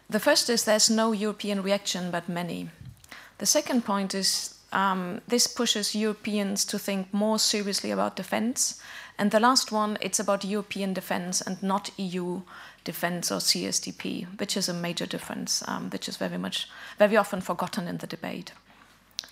The 0.08 0.18
first 0.18 0.48
is 0.48 0.64
there's 0.64 0.88
no 0.88 1.12
European 1.12 1.62
reaction, 1.62 2.10
but 2.10 2.26
many. 2.26 2.70
The 3.36 3.44
second 3.44 3.84
point 3.84 4.14
is 4.14 4.54
um, 4.72 5.20
this 5.28 5.46
pushes 5.46 5.94
Europeans 5.94 6.64
to 6.64 6.78
think 6.78 7.12
more 7.12 7.38
seriously 7.38 7.90
about 7.90 8.16
defense 8.16 8.80
and 9.18 9.30
the 9.30 9.40
last 9.40 9.72
one, 9.72 9.96
it's 10.00 10.20
about 10.20 10.44
European 10.44 10.92
defense 10.92 11.40
and 11.40 11.62
not 11.62 11.90
EU 11.96 12.42
defense 12.84 13.32
or 13.32 13.38
CSDP, 13.38 14.26
which 14.38 14.56
is 14.56 14.68
a 14.68 14.74
major 14.74 15.06
difference, 15.06 15.62
um, 15.66 15.90
which 15.90 16.08
is 16.08 16.16
very 16.16 16.38
much, 16.38 16.68
very 16.98 17.16
often 17.16 17.40
forgotten 17.40 17.88
in 17.88 17.98
the 17.98 18.06
debate. 18.06 18.52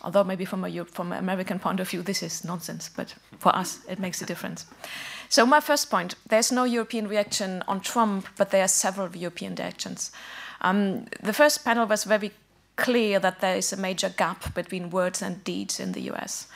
Although 0.02 0.24
maybe 0.24 0.44
from 0.44 0.64
a 0.64 0.84
from 0.84 1.12
an 1.12 1.18
American 1.18 1.58
point 1.58 1.80
of 1.80 1.88
view, 1.88 2.02
this 2.02 2.22
is 2.22 2.44
nonsense, 2.44 2.90
but 2.94 3.14
for 3.38 3.54
us, 3.56 3.80
it 3.88 3.98
makes 3.98 4.20
a 4.22 4.26
difference. 4.26 4.66
So 5.28 5.46
my 5.46 5.60
first 5.60 5.90
point, 5.90 6.14
there's 6.28 6.52
no 6.52 6.64
European 6.64 7.08
reaction 7.08 7.62
on 7.66 7.80
Trump, 7.80 8.26
but 8.36 8.50
there 8.50 8.64
are 8.64 8.68
several 8.68 9.16
European 9.16 9.54
reactions. 9.54 10.12
Um, 10.60 11.06
the 11.22 11.32
first 11.32 11.64
panel 11.64 11.86
was 11.86 12.04
very 12.04 12.32
clear 12.76 13.20
that 13.20 13.40
there 13.40 13.56
is 13.56 13.72
a 13.72 13.76
major 13.76 14.08
gap 14.08 14.54
between 14.54 14.90
words 14.90 15.22
and 15.22 15.44
deeds 15.44 15.80
in 15.80 15.92
the 15.92 16.02
US, 16.12 16.48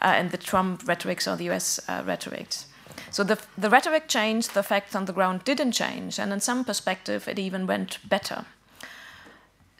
uh, 0.00 0.14
and 0.16 0.30
the 0.30 0.38
Trump 0.38 0.86
rhetorics 0.86 1.26
or 1.26 1.36
the 1.36 1.50
US 1.50 1.80
uh, 1.88 2.02
rhetorics. 2.06 2.66
So 3.12 3.22
the, 3.22 3.38
the 3.58 3.68
rhetoric 3.68 4.08
changed, 4.08 4.54
the 4.54 4.62
facts 4.62 4.94
on 4.94 5.04
the 5.04 5.12
ground 5.12 5.44
didn't 5.44 5.72
change, 5.72 6.18
and 6.18 6.32
in 6.32 6.40
some 6.40 6.64
perspective, 6.64 7.28
it 7.28 7.38
even 7.38 7.66
went 7.66 7.98
better. 8.08 8.46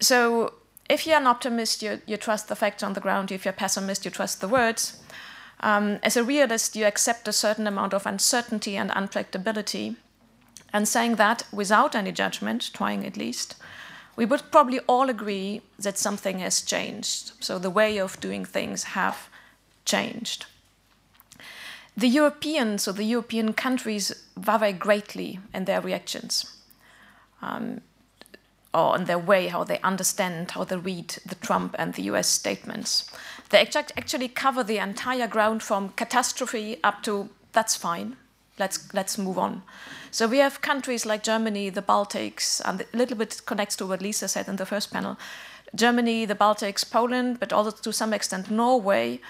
So 0.00 0.54
if 0.88 1.06
you're 1.06 1.16
an 1.16 1.26
optimist, 1.26 1.82
you, 1.82 2.02
you 2.06 2.18
trust 2.18 2.48
the 2.48 2.56
facts 2.56 2.82
on 2.82 2.92
the 2.92 3.00
ground. 3.00 3.32
If 3.32 3.44
you're 3.44 3.54
a 3.54 3.56
pessimist, 3.56 4.04
you 4.04 4.10
trust 4.10 4.40
the 4.40 4.48
words. 4.48 5.00
Um, 5.60 5.98
as 6.02 6.16
a 6.16 6.24
realist, 6.24 6.76
you 6.76 6.84
accept 6.84 7.26
a 7.26 7.32
certain 7.32 7.66
amount 7.66 7.94
of 7.94 8.04
uncertainty 8.04 8.76
and 8.76 8.90
unpredictability. 8.90 9.96
And 10.74 10.86
saying 10.86 11.16
that 11.16 11.44
without 11.52 11.94
any 11.94 12.12
judgment, 12.12 12.70
trying 12.74 13.06
at 13.06 13.16
least, 13.16 13.56
we 14.16 14.26
would 14.26 14.50
probably 14.50 14.80
all 14.80 15.08
agree 15.08 15.62
that 15.78 15.96
something 15.96 16.40
has 16.40 16.60
changed. 16.60 17.32
So 17.40 17.58
the 17.58 17.70
way 17.70 17.98
of 17.98 18.20
doing 18.20 18.44
things 18.44 18.84
have 18.84 19.28
changed. 19.84 20.46
The 21.96 22.08
Europeans 22.08 22.88
or 22.88 22.92
the 22.92 23.04
European 23.04 23.52
countries 23.52 24.12
vary 24.36 24.72
greatly 24.72 25.40
in 25.52 25.66
their 25.66 25.80
reactions. 25.80 26.56
Um, 27.42 27.82
or 28.74 28.96
in 28.96 29.04
their 29.04 29.18
way, 29.18 29.48
how 29.48 29.64
they 29.64 29.78
understand, 29.80 30.52
how 30.52 30.64
they 30.64 30.76
read 30.76 31.08
the 31.26 31.34
Trump 31.34 31.76
and 31.78 31.94
the 31.94 32.04
US 32.04 32.28
statements. 32.28 33.10
They 33.50 33.58
actually 33.60 34.28
cover 34.28 34.64
the 34.64 34.78
entire 34.78 35.26
ground 35.26 35.62
from 35.62 35.90
catastrophe 35.90 36.78
up 36.82 37.02
to 37.02 37.28
that's 37.52 37.76
fine, 37.76 38.16
let's, 38.58 38.92
let's 38.94 39.18
move 39.18 39.38
on. 39.38 39.62
So 40.10 40.26
we 40.26 40.38
have 40.38 40.62
countries 40.62 41.04
like 41.04 41.22
Germany, 41.22 41.68
the 41.68 41.82
Baltics, 41.82 42.62
and 42.64 42.80
a 42.80 42.96
little 42.96 43.16
bit 43.16 43.42
connects 43.44 43.76
to 43.76 43.86
what 43.86 44.00
Lisa 44.00 44.26
said 44.26 44.48
in 44.48 44.56
the 44.56 44.64
first 44.64 44.90
panel. 44.90 45.18
Germany, 45.74 46.24
the 46.24 46.34
Baltics, 46.34 46.90
Poland, 46.90 47.40
but 47.40 47.52
also 47.52 47.70
to 47.70 47.92
some 47.92 48.14
extent 48.14 48.50
Norway, 48.50 49.20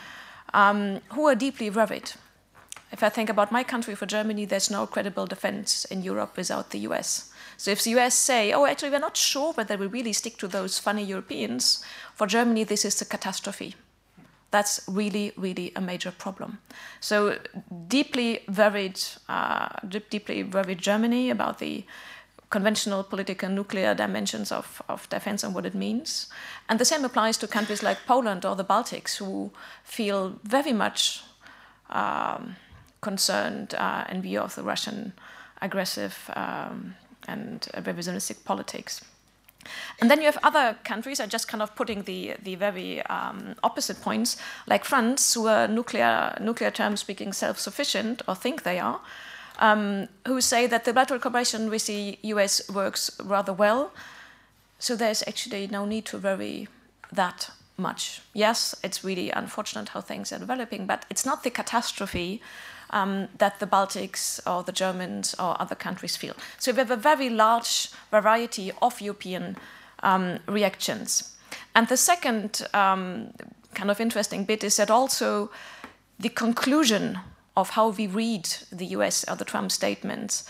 um, 0.55 1.01
who 1.11 1.27
are 1.27 1.35
deeply 1.35 1.69
worried 1.69 2.13
if 2.93 3.03
I 3.03 3.09
think 3.09 3.31
about 3.31 3.51
my 3.51 3.65
country, 3.65 3.95
for 3.95 4.07
Germany, 4.07 4.45
there's 4.45 4.71
no 4.71 4.87
credible 4.87 5.27
defense 5.27 5.87
in 5.87 6.03
Europe 6.03 6.37
without 6.37 6.71
the 6.71 6.81
US. 6.81 7.31
So 7.57 7.71
if 7.71 7.83
the 7.83 7.91
US 7.99 8.15
say, 8.15 8.53
oh, 8.53 8.67
actually, 8.67 8.91
we're 8.91 8.99
not 8.99 9.17
sure 9.17 9.53
whether 9.55 9.77
we 9.77 9.87
really 9.87 10.13
stick 10.13 10.37
to 10.39 10.49
those 10.49 10.79
funny 10.79 11.03
Europeans, 11.03 11.83
for 12.15 12.27
Germany, 12.27 12.65
this 12.65 12.85
is 12.85 13.01
a 13.01 13.07
catastrophe. 13.07 13.75
That's 14.51 14.83
really, 14.87 15.33
really 15.37 15.73
a 15.75 15.81
major 15.81 16.11
problem. 16.11 16.59
So 17.01 17.39
deeply 17.89 18.41
worried, 18.55 19.01
uh, 19.29 19.69
deeply 20.11 20.45
worried 20.45 20.79
Germany 20.79 21.31
about 21.31 21.59
the 21.59 21.85
conventional 22.51 23.03
political 23.03 23.49
nuclear 23.49 23.95
dimensions 23.95 24.53
of, 24.53 24.83
of 24.91 25.09
defense 25.09 25.43
and 25.43 25.55
what 25.55 25.65
it 25.65 25.75
means. 25.75 26.29
And 26.69 26.79
the 26.79 26.85
same 26.85 27.03
applies 27.03 27.39
to 27.39 27.47
countries 27.47 27.83
like 27.83 28.05
Poland 28.07 28.45
or 28.45 28.55
the 28.55 28.65
Baltics, 28.65 29.17
who 29.17 29.51
feel 29.85 30.39
very 30.45 30.75
much 30.75 31.23
um, 31.89 32.57
concerned 33.03 33.75
uh, 33.75 34.05
in 34.09 34.23
view 34.23 34.41
of 34.41 34.55
the 34.55 34.63
Russian 34.63 35.13
aggressive 35.61 36.31
um, 36.35 36.95
and 37.29 37.69
revisionistic 37.75 38.45
politics. 38.45 39.03
And 40.01 40.11
then 40.11 40.19
you 40.19 40.27
have 40.27 40.39
other 40.43 40.77
countries, 40.85 41.21
are 41.21 41.27
just 41.27 41.47
kind 41.47 41.63
of 41.63 41.75
putting 41.77 42.03
the, 42.03 42.35
the 42.43 42.57
very 42.57 43.03
um, 43.03 43.55
opposite 43.63 44.01
points, 44.01 44.37
like 44.67 44.85
France, 44.85 45.35
who 45.35 45.47
are 45.47 45.69
nuclear, 45.69 46.37
nuclear 46.41 46.71
terms 46.71 47.01
speaking 47.01 47.33
self 47.33 47.59
sufficient, 47.59 48.23
or 48.27 48.35
think 48.35 48.65
they 48.65 48.81
are, 48.81 49.01
um, 49.59 50.09
who 50.27 50.41
say 50.41 50.67
that 50.67 50.85
the 50.85 50.93
bilateral 50.93 51.21
cooperation 51.21 51.71
with 51.71 51.87
the 51.87 52.19
US 52.23 52.69
works 52.71 53.11
rather 53.23 53.53
well. 53.53 53.93
So 54.79 54.97
there's 54.97 55.23
actually 55.29 55.69
no 55.69 55.85
need 55.85 56.07
to 56.07 56.19
worry 56.19 56.67
that 57.13 57.51
much. 57.77 58.21
Yes, 58.35 58.75
it's 58.83 59.05
really 59.05 59.31
unfortunate 59.31 59.91
how 59.91 60.01
things 60.01 60.33
are 60.33 60.41
developing, 60.41 60.87
but 60.87 61.05
it's 61.09 61.25
not 61.25 61.45
the 61.45 61.51
catastrophe 61.51 62.43
um, 62.93 63.29
that 63.39 63.59
the 63.59 63.67
Baltics 63.67 64.41
or 64.47 64.63
the 64.63 64.73
Germans 64.73 65.35
or 65.39 65.61
other 65.61 65.75
countries 65.75 66.17
feel. 66.17 66.35
So 66.59 66.73
we 66.73 66.79
have 66.79 66.91
a 66.91 66.97
very 66.97 67.31
large 67.31 67.91
variety 68.11 68.73
of 68.81 69.01
European 69.01 69.57
um, 70.03 70.39
reactions. 70.47 71.35
And 71.75 71.89
the 71.89 71.97
second 71.97 72.67
um, 72.75 73.33
kind 73.75 73.91
of 73.91 74.01
interesting 74.01 74.45
bit 74.45 74.63
is 74.65 74.77
that 74.77 74.91
also 74.91 75.51
the 76.19 76.29
conclusion 76.29 77.19
of 77.57 77.71
how 77.71 77.91
we 77.91 78.07
read 78.07 78.49
the 78.71 78.87
US 78.87 79.25
or 79.29 79.37
the 79.37 79.45
Trump 79.45 79.73
statements 79.73 80.45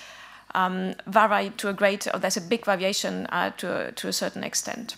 um, 0.54 0.94
vary 1.06 1.50
to 1.50 1.68
a 1.68 1.72
great, 1.72 2.06
or 2.12 2.18
there's 2.18 2.36
a 2.36 2.40
big 2.40 2.64
variation 2.64 3.26
uh, 3.26 3.50
to, 3.56 3.88
a, 3.88 3.92
to 3.92 4.08
a 4.08 4.12
certain 4.12 4.44
extent. 4.44 4.96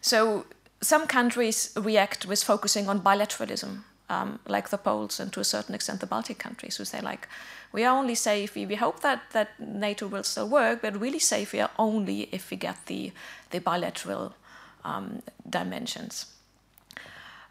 So 0.00 0.46
some 0.80 1.06
countries 1.06 1.72
react 1.76 2.26
with 2.26 2.42
focusing 2.42 2.88
on 2.88 3.00
bilateralism, 3.00 3.84
um, 4.10 4.40
like 4.48 4.68
the 4.68 4.76
Poles 4.76 5.20
and 5.20 5.32
to 5.32 5.40
a 5.40 5.44
certain 5.44 5.74
extent 5.74 6.00
the 6.00 6.06
Baltic 6.06 6.38
countries, 6.38 6.76
who 6.76 6.84
say 6.84 7.00
like, 7.00 7.28
we 7.72 7.84
are 7.84 7.96
only 7.96 8.16
safe, 8.16 8.54
we, 8.56 8.66
we 8.66 8.74
hope 8.74 9.00
that, 9.00 9.22
that 9.32 9.58
NATO 9.60 10.08
will 10.08 10.24
still 10.24 10.48
work, 10.48 10.82
but 10.82 11.00
really 11.00 11.20
safe 11.20 11.52
we 11.52 11.60
are 11.60 11.70
only 11.78 12.28
if 12.32 12.50
we 12.50 12.56
get 12.56 12.86
the, 12.86 13.12
the 13.50 13.60
bilateral 13.60 14.34
um, 14.84 15.22
dimensions. 15.48 16.26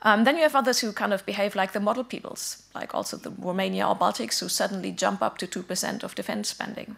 Um, 0.02 0.26
then 0.26 0.36
you 0.36 0.44
have 0.44 0.56
others 0.56 0.80
who 0.80 0.92
kind 0.92 1.14
of 1.14 1.26
behave 1.26 1.56
like 1.56 1.72
the 1.72 1.80
model 1.80 2.04
peoples, 2.04 2.64
like 2.76 2.94
also 2.94 3.16
the 3.18 3.32
Romania 3.32 3.88
or 3.88 3.96
Baltics, 3.96 4.40
who 4.40 4.50
suddenly 4.50 4.92
jump 4.92 5.22
up 5.22 5.38
to 5.38 5.48
2% 5.48 6.04
of 6.04 6.16
defense 6.16 6.50
spending. 6.50 6.98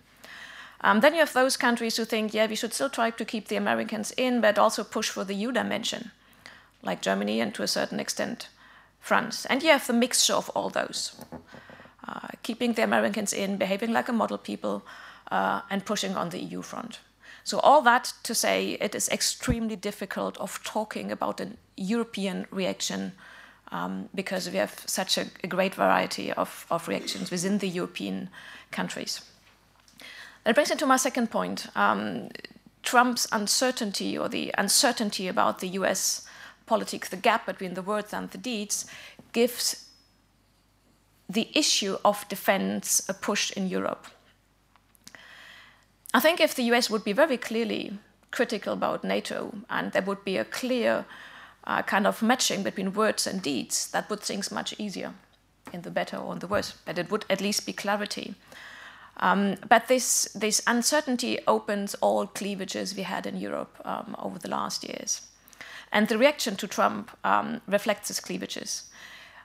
Um, 0.82 1.02
then 1.02 1.14
you 1.14 1.20
have 1.20 1.34
those 1.34 1.58
countries 1.58 1.98
who 1.98 2.06
think, 2.06 2.34
yeah, 2.34 2.48
we 2.48 2.56
should 2.56 2.74
still 2.74 2.90
try 2.90 3.12
to 3.12 3.26
keep 3.26 3.48
the 3.48 3.56
Americans 3.56 4.12
in, 4.18 4.42
but 4.42 4.58
also 4.58 4.84
push 4.84 5.10
for 5.10 5.24
the 5.24 5.36
U 5.36 5.52
dimension, 5.52 6.10
like 6.82 7.02
Germany 7.02 7.40
and 7.40 7.54
to 7.54 7.64
a 7.64 7.68
certain 7.68 8.00
extent 8.00 8.48
France. 9.02 9.46
And 9.46 9.62
you 9.64 9.70
have 9.70 9.88
the 9.88 9.94
mixture 9.94 10.34
of 10.36 10.50
all 10.56 10.70
those, 10.70 11.16
uh, 12.08 12.28
keeping 12.44 12.74
the 12.74 12.84
Americans 12.84 13.34
in, 13.34 13.58
behaving 13.58 13.92
like 13.92 14.08
a 14.08 14.14
model 14.14 14.38
people, 14.38 14.84
uh, 15.32 15.62
and 15.70 15.86
pushing 15.86 16.16
on 16.16 16.30
the 16.30 16.40
EU 16.40 16.62
front. 16.62 17.00
So 17.44 17.60
all 17.60 17.82
that 17.82 18.14
to 18.24 18.36
say 18.36 18.78
it 18.80 18.96
is 18.96 19.10
extremely 19.10 19.76
difficult 19.76 20.38
of 20.38 20.64
talking 20.64 21.12
about 21.12 21.42
a 21.42 21.50
European 21.76 22.46
reaction 22.52 23.14
um, 23.72 24.10
because 24.14 24.50
we 24.50 24.58
have 24.58 24.84
such 24.86 25.18
a, 25.18 25.26
a 25.44 25.48
great 25.48 25.76
variety 25.76 26.32
of, 26.32 26.66
of, 26.70 26.88
reactions 26.88 27.32
within 27.32 27.60
the 27.60 27.70
European 27.70 28.30
countries. 28.70 29.22
That 30.44 30.56
brings 30.56 30.70
me 30.70 30.76
to 30.76 30.86
my 30.86 30.98
second 30.98 31.32
point. 31.32 31.68
Um, 31.76 32.30
Trump's 32.84 33.28
uncertainty 33.32 34.18
or 34.18 34.28
the 34.28 34.54
uncertainty 34.58 35.28
about 35.28 35.60
the 35.60 35.70
US 35.70 36.28
politics, 36.66 37.10
the 37.10 37.18
gap 37.18 37.46
between 37.46 37.74
the 37.74 37.82
words 37.82 38.14
and 38.14 38.30
the 38.32 38.38
deeds, 38.38 38.86
gives 39.34 39.88
the 41.30 41.48
issue 41.54 41.98
of 42.04 42.28
defense 42.28 43.02
a 43.08 43.14
push 43.14 43.52
in 43.52 43.68
Europe. 43.68 44.08
I 46.14 46.20
think 46.20 46.42
if 46.42 46.56
the 46.56 46.64
US 46.64 46.90
would 46.90 47.04
be 47.04 47.14
very 47.14 47.38
clearly 47.38 47.98
critical 48.32 48.74
about 48.74 49.04
NATO 49.04 49.54
and 49.70 49.92
there 49.92 50.02
would 50.02 50.26
be 50.26 50.38
a 50.38 50.46
clear 50.46 51.06
uh, 51.64 51.82
kind 51.84 52.08
of 52.08 52.22
matching 52.22 52.64
between 52.64 52.94
words 52.94 53.28
and 53.28 53.42
deeds, 53.42 53.90
that 53.92 54.10
would 54.10 54.22
things 54.22 54.52
much 54.52 54.74
easier 54.78 55.14
in 55.72 55.84
the 55.84 55.92
better 55.92 56.18
or 56.18 56.34
in 56.34 56.40
the 56.40 56.48
worse, 56.48 56.74
but 56.86 56.98
it 56.98 57.10
would 57.12 57.26
at 57.30 57.40
least 57.40 57.66
be 57.66 57.74
clarity. 57.74 58.36
Um, 59.18 59.56
but 59.70 59.88
this, 59.88 60.26
this 60.34 60.62
uncertainty 60.66 61.40
opens 61.48 61.96
all 61.96 62.28
cleavages 62.28 62.96
we 62.96 63.04
had 63.04 63.26
in 63.26 63.38
Europe 63.38 63.80
um, 63.86 64.16
over 64.20 64.40
the 64.40 64.50
last 64.50 64.84
years. 64.84 65.22
And 65.92 66.08
the 66.08 66.18
reaction 66.18 66.56
to 66.58 66.68
Trump 66.68 67.12
um, 67.24 67.62
reflects 67.68 68.08
these 68.08 68.20
cleavages. 68.20 68.84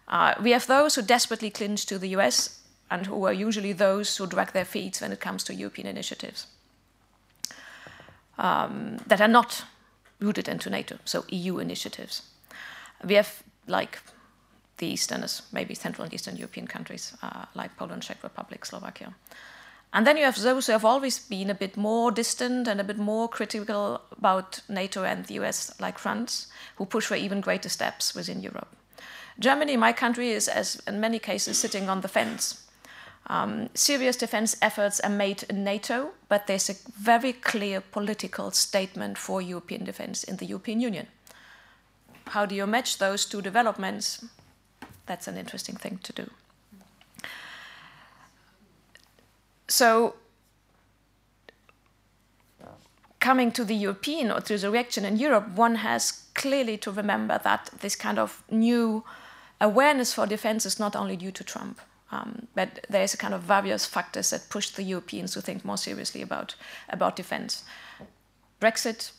Uh, 0.08 0.34
we 0.40 0.52
have 0.52 0.66
those 0.66 0.94
who 0.94 1.02
desperately 1.02 1.50
cling 1.50 1.76
to 1.76 1.98
the 1.98 2.08
US 2.16 2.60
and 2.90 3.06
who 3.06 3.24
are 3.26 3.32
usually 3.32 3.72
those 3.72 4.16
who 4.16 4.26
drag 4.26 4.52
their 4.52 4.64
feet 4.64 4.98
when 5.00 5.12
it 5.12 5.20
comes 5.20 5.42
to 5.44 5.54
European 5.54 5.88
initiatives 5.88 6.46
um, 8.38 8.98
that 9.06 9.20
are 9.20 9.28
not 9.28 9.64
rooted 10.20 10.48
into 10.48 10.70
NATO, 10.70 10.98
so 11.04 11.24
EU 11.28 11.58
initiatives. 11.58 12.22
We 13.04 13.14
have 13.14 13.42
like 13.66 13.98
the 14.78 14.86
Easterners, 14.86 15.42
maybe 15.52 15.74
Central 15.74 16.04
and 16.04 16.14
Eastern 16.14 16.36
European 16.36 16.66
countries 16.66 17.16
uh, 17.22 17.46
like 17.54 17.76
Poland, 17.76 18.02
Czech 18.02 18.22
Republic, 18.22 18.64
Slovakia. 18.64 19.14
And 19.92 20.06
then 20.06 20.16
you 20.16 20.24
have 20.24 20.40
those 20.40 20.66
who 20.66 20.72
have 20.72 20.84
always 20.84 21.18
been 21.18 21.48
a 21.48 21.54
bit 21.54 21.76
more 21.76 22.10
distant 22.10 22.68
and 22.68 22.80
a 22.80 22.84
bit 22.84 22.98
more 22.98 23.28
critical 23.28 24.02
about 24.12 24.60
NATO 24.68 25.04
and 25.04 25.24
the 25.24 25.34
US, 25.34 25.74
like 25.80 25.98
France, 25.98 26.48
who 26.76 26.84
push 26.84 27.06
for 27.06 27.16
even 27.16 27.40
greater 27.40 27.68
steps 27.68 28.14
within 28.14 28.42
Europe. 28.42 28.76
Germany, 29.38 29.76
my 29.76 29.92
country, 29.92 30.30
is, 30.30 30.48
as 30.48 30.82
in 30.86 31.00
many 31.00 31.18
cases, 31.18 31.58
sitting 31.58 31.88
on 31.88 32.00
the 32.00 32.08
fence 32.08 32.66
um, 33.28 33.70
serious 33.74 34.16
defense 34.16 34.56
efforts 34.62 35.00
are 35.00 35.10
made 35.10 35.44
in 35.50 35.64
NATO, 35.64 36.12
but 36.28 36.46
there's 36.46 36.70
a 36.70 36.76
very 36.96 37.32
clear 37.32 37.80
political 37.80 38.50
statement 38.52 39.18
for 39.18 39.42
European 39.42 39.84
defense 39.84 40.22
in 40.22 40.36
the 40.36 40.46
European 40.46 40.80
Union. 40.80 41.08
How 42.28 42.46
do 42.46 42.54
you 42.54 42.66
match 42.66 42.98
those 42.98 43.26
two 43.26 43.42
developments? 43.42 44.24
That's 45.06 45.28
an 45.28 45.36
interesting 45.36 45.76
thing 45.76 45.98
to 46.04 46.12
do. 46.12 46.30
So, 49.68 50.14
coming 53.20 53.50
to 53.52 53.64
the 53.64 53.74
European 53.74 54.30
or 54.30 54.40
to 54.40 54.56
the 54.56 54.70
reaction 54.70 55.04
in 55.04 55.16
Europe, 55.16 55.48
one 55.56 55.76
has 55.76 56.24
clearly 56.34 56.76
to 56.78 56.92
remember 56.92 57.40
that 57.42 57.70
this 57.80 57.96
kind 57.96 58.18
of 58.18 58.42
new 58.50 59.04
awareness 59.60 60.12
for 60.12 60.26
defense 60.26 60.66
is 60.66 60.78
not 60.78 60.94
only 60.94 61.16
due 61.16 61.32
to 61.32 61.44
Trump. 61.44 61.80
Um, 62.12 62.46
but 62.54 62.86
there's 62.88 63.14
a 63.14 63.16
kind 63.16 63.34
of 63.34 63.42
various 63.42 63.84
factors 63.84 64.30
that 64.30 64.48
push 64.48 64.70
the 64.70 64.84
Europeans 64.84 65.32
to 65.32 65.40
think 65.40 65.64
more 65.64 65.76
seriously 65.76 66.22
about, 66.22 66.54
about 66.88 67.16
defense. 67.16 67.64
Brexit, 68.60 69.10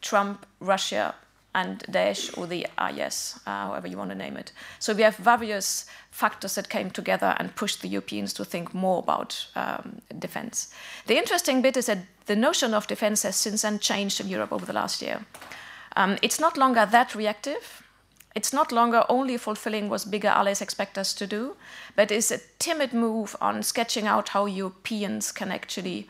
Trump, 0.00 0.44
Russia, 0.58 1.14
and 1.54 1.80
Daesh, 1.90 2.36
or 2.36 2.46
the 2.46 2.66
IS, 2.90 3.38
uh, 3.46 3.68
however 3.68 3.86
you 3.86 3.96
want 3.96 4.10
to 4.10 4.16
name 4.16 4.36
it. 4.36 4.52
So 4.78 4.92
we 4.92 5.02
have 5.02 5.16
various 5.16 5.86
factors 6.10 6.54
that 6.56 6.68
came 6.68 6.90
together 6.90 7.36
and 7.38 7.54
pushed 7.54 7.82
the 7.82 7.88
Europeans 7.88 8.32
to 8.34 8.44
think 8.44 8.74
more 8.74 8.98
about 8.98 9.46
um, 9.54 10.00
defense. 10.18 10.74
The 11.06 11.16
interesting 11.16 11.62
bit 11.62 11.76
is 11.76 11.86
that 11.86 11.98
the 12.26 12.36
notion 12.36 12.74
of 12.74 12.86
defense 12.86 13.22
has 13.22 13.36
since 13.36 13.62
then 13.62 13.78
changed 13.78 14.20
in 14.20 14.28
Europe 14.28 14.52
over 14.52 14.66
the 14.66 14.72
last 14.72 15.02
year. 15.02 15.24
Um, 15.96 16.16
it's 16.22 16.40
not 16.40 16.56
longer 16.56 16.86
that 16.86 17.14
reactive 17.14 17.84
it's 18.34 18.52
not 18.52 18.72
longer 18.72 19.04
only 19.08 19.36
fulfilling 19.36 19.88
what 19.88 20.10
bigger 20.10 20.28
allies 20.28 20.60
expect 20.60 20.98
us 20.98 21.14
to 21.14 21.26
do, 21.26 21.56
but 21.94 22.10
is 22.10 22.32
a 22.32 22.40
timid 22.58 22.92
move 22.92 23.36
on 23.40 23.62
sketching 23.62 24.06
out 24.06 24.30
how 24.30 24.46
Europeans 24.46 25.30
can 25.30 25.52
actually 25.52 26.08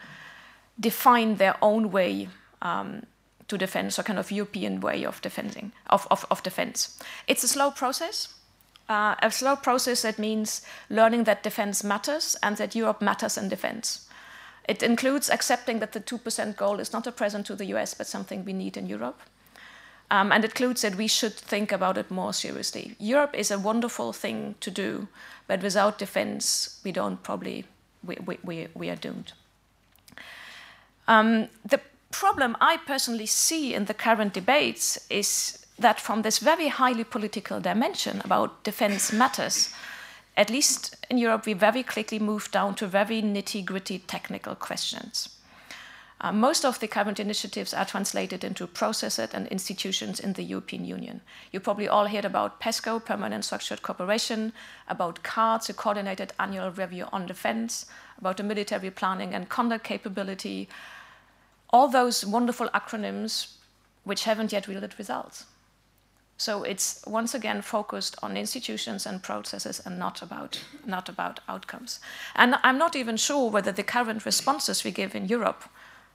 define 0.80 1.36
their 1.36 1.56
own 1.60 1.90
way 1.90 2.28
um, 2.62 3.04
to 3.48 3.58
defend, 3.58 3.92
so 3.92 4.02
kind 4.02 4.18
of 4.18 4.30
European 4.30 4.80
way 4.80 5.04
of 5.04 5.20
defending 5.22 5.72
of, 5.90 6.06
of, 6.10 6.24
of 6.30 6.42
defense. 6.42 6.98
It's 7.26 7.44
a 7.44 7.48
slow 7.48 7.70
process. 7.70 8.28
Uh, 8.88 9.14
a 9.22 9.30
slow 9.30 9.56
process 9.56 10.02
that 10.02 10.18
means 10.18 10.60
learning 10.90 11.24
that 11.24 11.42
defense 11.42 11.82
matters 11.82 12.36
and 12.42 12.56
that 12.58 12.74
Europe 12.74 13.00
matters 13.00 13.38
in 13.38 13.48
defense. 13.48 14.06
It 14.68 14.82
includes 14.82 15.30
accepting 15.30 15.78
that 15.80 15.92
the 15.92 16.00
2% 16.00 16.56
goal 16.56 16.80
is 16.80 16.92
not 16.92 17.06
a 17.06 17.12
present 17.12 17.46
to 17.46 17.56
the 17.56 17.66
US, 17.76 17.94
but 17.94 18.06
something 18.06 18.44
we 18.44 18.52
need 18.52 18.76
in 18.76 18.86
Europe. 18.86 19.20
Um, 20.10 20.32
and 20.32 20.44
it 20.44 20.50
includes 20.50 20.82
that 20.82 20.96
we 20.96 21.08
should 21.08 21.34
think 21.34 21.72
about 21.72 21.96
it 21.98 22.10
more 22.10 22.32
seriously. 22.32 22.94
Europe 22.98 23.34
is 23.34 23.50
a 23.50 23.58
wonderful 23.58 24.12
thing 24.12 24.54
to 24.60 24.70
do, 24.70 25.08
but 25.46 25.62
without 25.62 25.98
defense, 25.98 26.80
we 26.84 26.92
don't 26.92 27.22
probably, 27.22 27.64
we, 28.02 28.16
we, 28.44 28.68
we, 28.74 28.90
are 28.90 28.96
doomed. 28.96 29.32
Um, 31.08 31.48
the 31.64 31.80
problem 32.19 32.57
I 32.61 32.77
personally 32.77 33.27
see 33.27 33.74
in 33.74 33.86
the 33.86 33.95
current 33.95 34.32
debates 34.32 34.99
is 35.11 35.59
that 35.78 36.01
from 36.01 36.23
this 36.23 36.39
very 36.39 36.69
highly 36.69 37.05
political 37.05 37.61
dimension 37.61 38.23
about 38.24 38.62
defense 38.62 39.12
matters, 39.12 39.74
at 40.36 40.51
least 40.51 40.97
in 41.11 41.19
Europe, 41.19 41.47
we 41.47 41.55
very 41.55 41.82
quickly 41.82 42.20
move 42.20 42.51
down 42.53 42.74
to 42.77 42.86
very 42.86 43.20
nitty 43.20 43.65
gritty 43.65 43.99
technical 43.99 44.55
questions. 44.55 45.28
Uh, 46.20 46.32
most 46.32 46.65
of 46.65 46.78
the 46.78 46.86
current 46.86 47.19
initiatives 47.19 47.74
are 47.74 47.85
translated 47.85 48.45
into 48.45 48.66
processes 48.66 49.31
and 49.35 49.49
institutions 49.49 50.20
in 50.20 50.32
the 50.35 50.45
European 50.45 50.85
Union. 50.85 51.20
You 51.53 51.61
probably 51.61 51.89
all 51.89 52.07
heard 52.07 52.24
about 52.24 52.61
PESCO, 52.61 53.05
Permanent 53.05 53.45
Structured 53.45 53.82
Cooperation, 53.82 54.53
about 54.89 55.23
CARDS, 55.24 55.69
a 55.69 55.74
coordinated 55.74 56.32
annual 56.39 56.70
review 56.70 57.07
on 57.12 57.27
defense, 57.27 57.86
about 58.16 58.36
the 58.36 58.45
military 58.45 58.91
planning 58.91 59.35
and 59.35 59.49
conduct 59.49 59.85
capability, 59.85 60.69
all 61.74 61.88
those 61.88 62.24
wonderful 62.24 62.68
acronyms 62.68 63.48
which 64.05 64.22
haven't 64.24 64.52
yet 64.52 64.68
yielded 64.68 64.96
results. 64.96 65.44
So 66.36 66.62
it's 66.62 67.05
once 67.05 67.34
again 67.34 67.62
focused 67.62 68.16
on 68.23 68.36
institutions 68.36 69.07
and 69.07 69.20
processes 69.20 69.81
and 69.84 69.99
not 69.99 70.23
about, 70.23 70.60
not 70.86 71.08
about 71.08 71.40
outcomes. 71.49 71.99
And 72.36 72.55
I'm 72.62 72.78
not 72.78 72.94
even 72.94 73.16
sure 73.16 73.50
whether 73.50 73.73
the 73.73 73.82
current 73.82 74.24
responses 74.24 74.84
we 74.84 74.92
give 74.92 75.16
in 75.16 75.26
Europe 75.26 75.65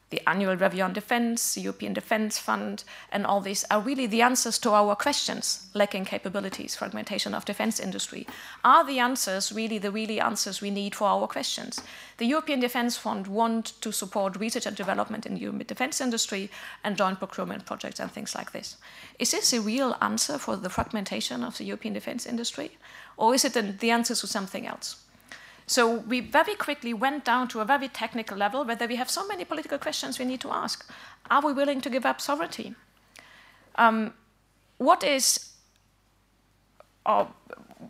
the 0.09 0.27
annual 0.27 0.55
review 0.55 0.83
on 0.83 0.93
defense, 0.93 1.57
European 1.57 1.93
Defense 1.93 2.39
Fund, 2.39 2.83
and 3.11 3.25
all 3.25 3.41
these 3.41 3.63
are 3.69 3.79
really 3.79 4.07
the 4.07 4.21
answers 4.23 4.57
to 4.59 4.71
our 4.71 4.95
questions, 4.95 5.67
lacking 5.73 6.05
capabilities, 6.05 6.75
fragmentation 6.75 7.35
of 7.35 7.45
defense 7.45 7.79
industry. 7.79 8.25
Are 8.63 8.83
the 8.83 8.99
answers 8.99 9.51
really 9.51 9.77
the 9.77 9.91
really 9.91 10.19
answers 10.19 10.61
we 10.61 10.71
need 10.71 10.95
for 10.95 11.07
our 11.07 11.27
questions? 11.27 11.81
The 12.17 12.25
European 12.25 12.59
Defense 12.59 12.97
Fund 12.97 13.27
want 13.27 13.79
to 13.81 13.91
support 13.91 14.39
research 14.39 14.65
and 14.65 14.75
development 14.75 15.25
in 15.25 15.35
the 15.35 15.63
defense 15.63 16.01
industry 16.01 16.49
and 16.83 16.97
joint 16.97 17.19
procurement 17.19 17.65
projects 17.65 17.99
and 17.99 18.11
things 18.11 18.33
like 18.33 18.51
this. 18.51 18.77
Is 19.19 19.31
this 19.31 19.53
a 19.53 19.61
real 19.61 19.95
answer 20.01 20.37
for 20.37 20.55
the 20.55 20.69
fragmentation 20.69 21.43
of 21.43 21.57
the 21.57 21.65
European 21.65 21.93
defense 21.93 22.25
industry? 22.25 22.77
Or 23.15 23.35
is 23.35 23.45
it 23.45 23.79
the 23.79 23.91
answer 23.91 24.15
to 24.15 24.27
something 24.27 24.65
else? 24.65 24.95
So 25.69 25.97
we 25.97 26.19
very 26.19 26.55
quickly 26.55 26.95
went 26.95 27.23
down 27.23 27.47
to 27.49 27.59
a 27.59 27.65
very 27.65 27.87
technical 27.87 28.35
level 28.35 28.65
whether 28.65 28.87
we 28.87 28.95
have 28.95 29.07
so 29.07 29.27
many 29.27 29.45
political 29.45 29.77
questions 29.77 30.17
we 30.17 30.25
need 30.25 30.41
to 30.41 30.49
ask. 30.49 30.83
Are 31.29 31.45
we 31.45 31.53
willing 31.53 31.79
to 31.81 31.91
give 31.91 32.07
up 32.07 32.19
sovereignty? 32.19 32.73
Um, 33.75 34.13
what 34.79 35.03
is, 35.03 35.51
uh, 37.05 37.25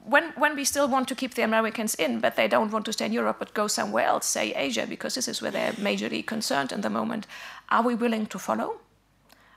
when, 0.03 0.33
when 0.35 0.57
we 0.57 0.65
still 0.65 0.89
want 0.89 1.07
to 1.07 1.15
keep 1.15 1.35
the 1.35 1.41
Americans 1.43 1.95
in, 1.95 2.19
but 2.19 2.35
they 2.35 2.49
don't 2.49 2.69
want 2.69 2.83
to 2.83 2.91
stay 2.91 3.05
in 3.05 3.13
Europe 3.13 3.37
but 3.39 3.53
go 3.53 3.67
somewhere 3.67 4.07
else, 4.07 4.25
say 4.25 4.53
Asia, 4.55 4.85
because 4.85 5.15
this 5.15 5.29
is 5.29 5.41
where 5.41 5.51
they're 5.51 5.71
majorly 5.71 6.25
concerned 6.25 6.73
in 6.73 6.81
the 6.81 6.89
moment, 6.89 7.27
are 7.69 7.81
we 7.81 7.95
willing 7.95 8.25
to 8.25 8.37
follow? 8.37 8.81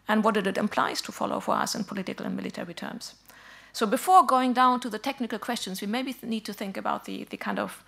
And 0.06 0.22
what 0.22 0.36
it 0.36 0.56
implies 0.56 1.02
to 1.02 1.12
follow 1.12 1.40
for 1.40 1.56
us 1.56 1.74
in 1.74 1.82
political 1.82 2.24
and 2.24 2.36
military 2.36 2.74
terms. 2.74 3.16
So 3.72 3.84
before 3.84 4.24
going 4.24 4.52
down 4.52 4.78
to 4.80 4.88
the 4.88 4.98
technical 5.00 5.40
questions, 5.40 5.80
we 5.80 5.88
maybe 5.88 6.14
need 6.22 6.44
to 6.44 6.52
think 6.52 6.76
about 6.76 7.04
the, 7.04 7.24
the 7.24 7.36
kind 7.36 7.58
of 7.58 7.82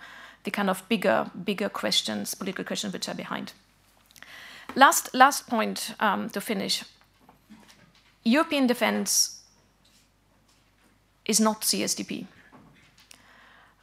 the 0.44 0.50
kind 0.50 0.70
of 0.70 0.86
bigger, 0.89 1.31
bigger 1.44 1.68
questions, 1.68 2.34
political 2.34 2.64
questions 2.64 2.92
which 2.92 3.08
are 3.08 3.14
behind. 3.14 3.52
Last, 4.76 5.14
last 5.14 5.47
point 5.47 5.94
um, 6.00 6.31
to 6.31 6.40
finish. 6.40 6.84
European 8.24 8.66
defense 8.66 9.42
is 11.26 11.40
not 11.40 11.62
CSDP. 11.62 12.26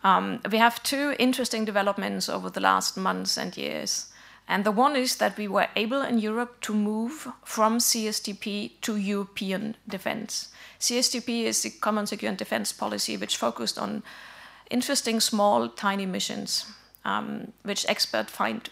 Um, 0.04 0.42
we 0.52 0.58
have 0.58 0.82
two 0.82 1.16
interesting 1.20 1.66
developments 1.66 2.28
over 2.28 2.50
the 2.50 2.60
last 2.60 2.98
months 2.98 3.38
and 3.38 3.56
years. 3.56 4.08
And 4.48 4.64
the 4.64 4.72
one 4.72 4.96
is 4.96 5.18
that 5.18 5.38
we 5.38 5.48
were 5.48 5.68
able 5.76 6.02
in 6.02 6.20
Europe 6.20 6.60
to 6.62 6.74
move 6.74 7.28
from 7.46 7.78
CSDP 7.78 8.72
to 8.82 8.98
European 8.98 9.78
defense. 9.88 10.50
CSDP 10.80 11.44
is 11.44 11.62
the 11.62 11.70
Common 11.70 12.08
Security 12.08 12.28
and 12.28 12.38
Defense 12.38 12.74
Policy, 12.74 13.16
which 13.18 13.38
focused 13.38 13.78
on 13.78 14.04
interesting, 14.72 15.20
small, 15.20 15.70
tiny 15.70 16.06
missions, 16.06 16.66
um, 17.06 17.52
which 17.64 17.86
experts 17.88 18.32
find 18.32 18.70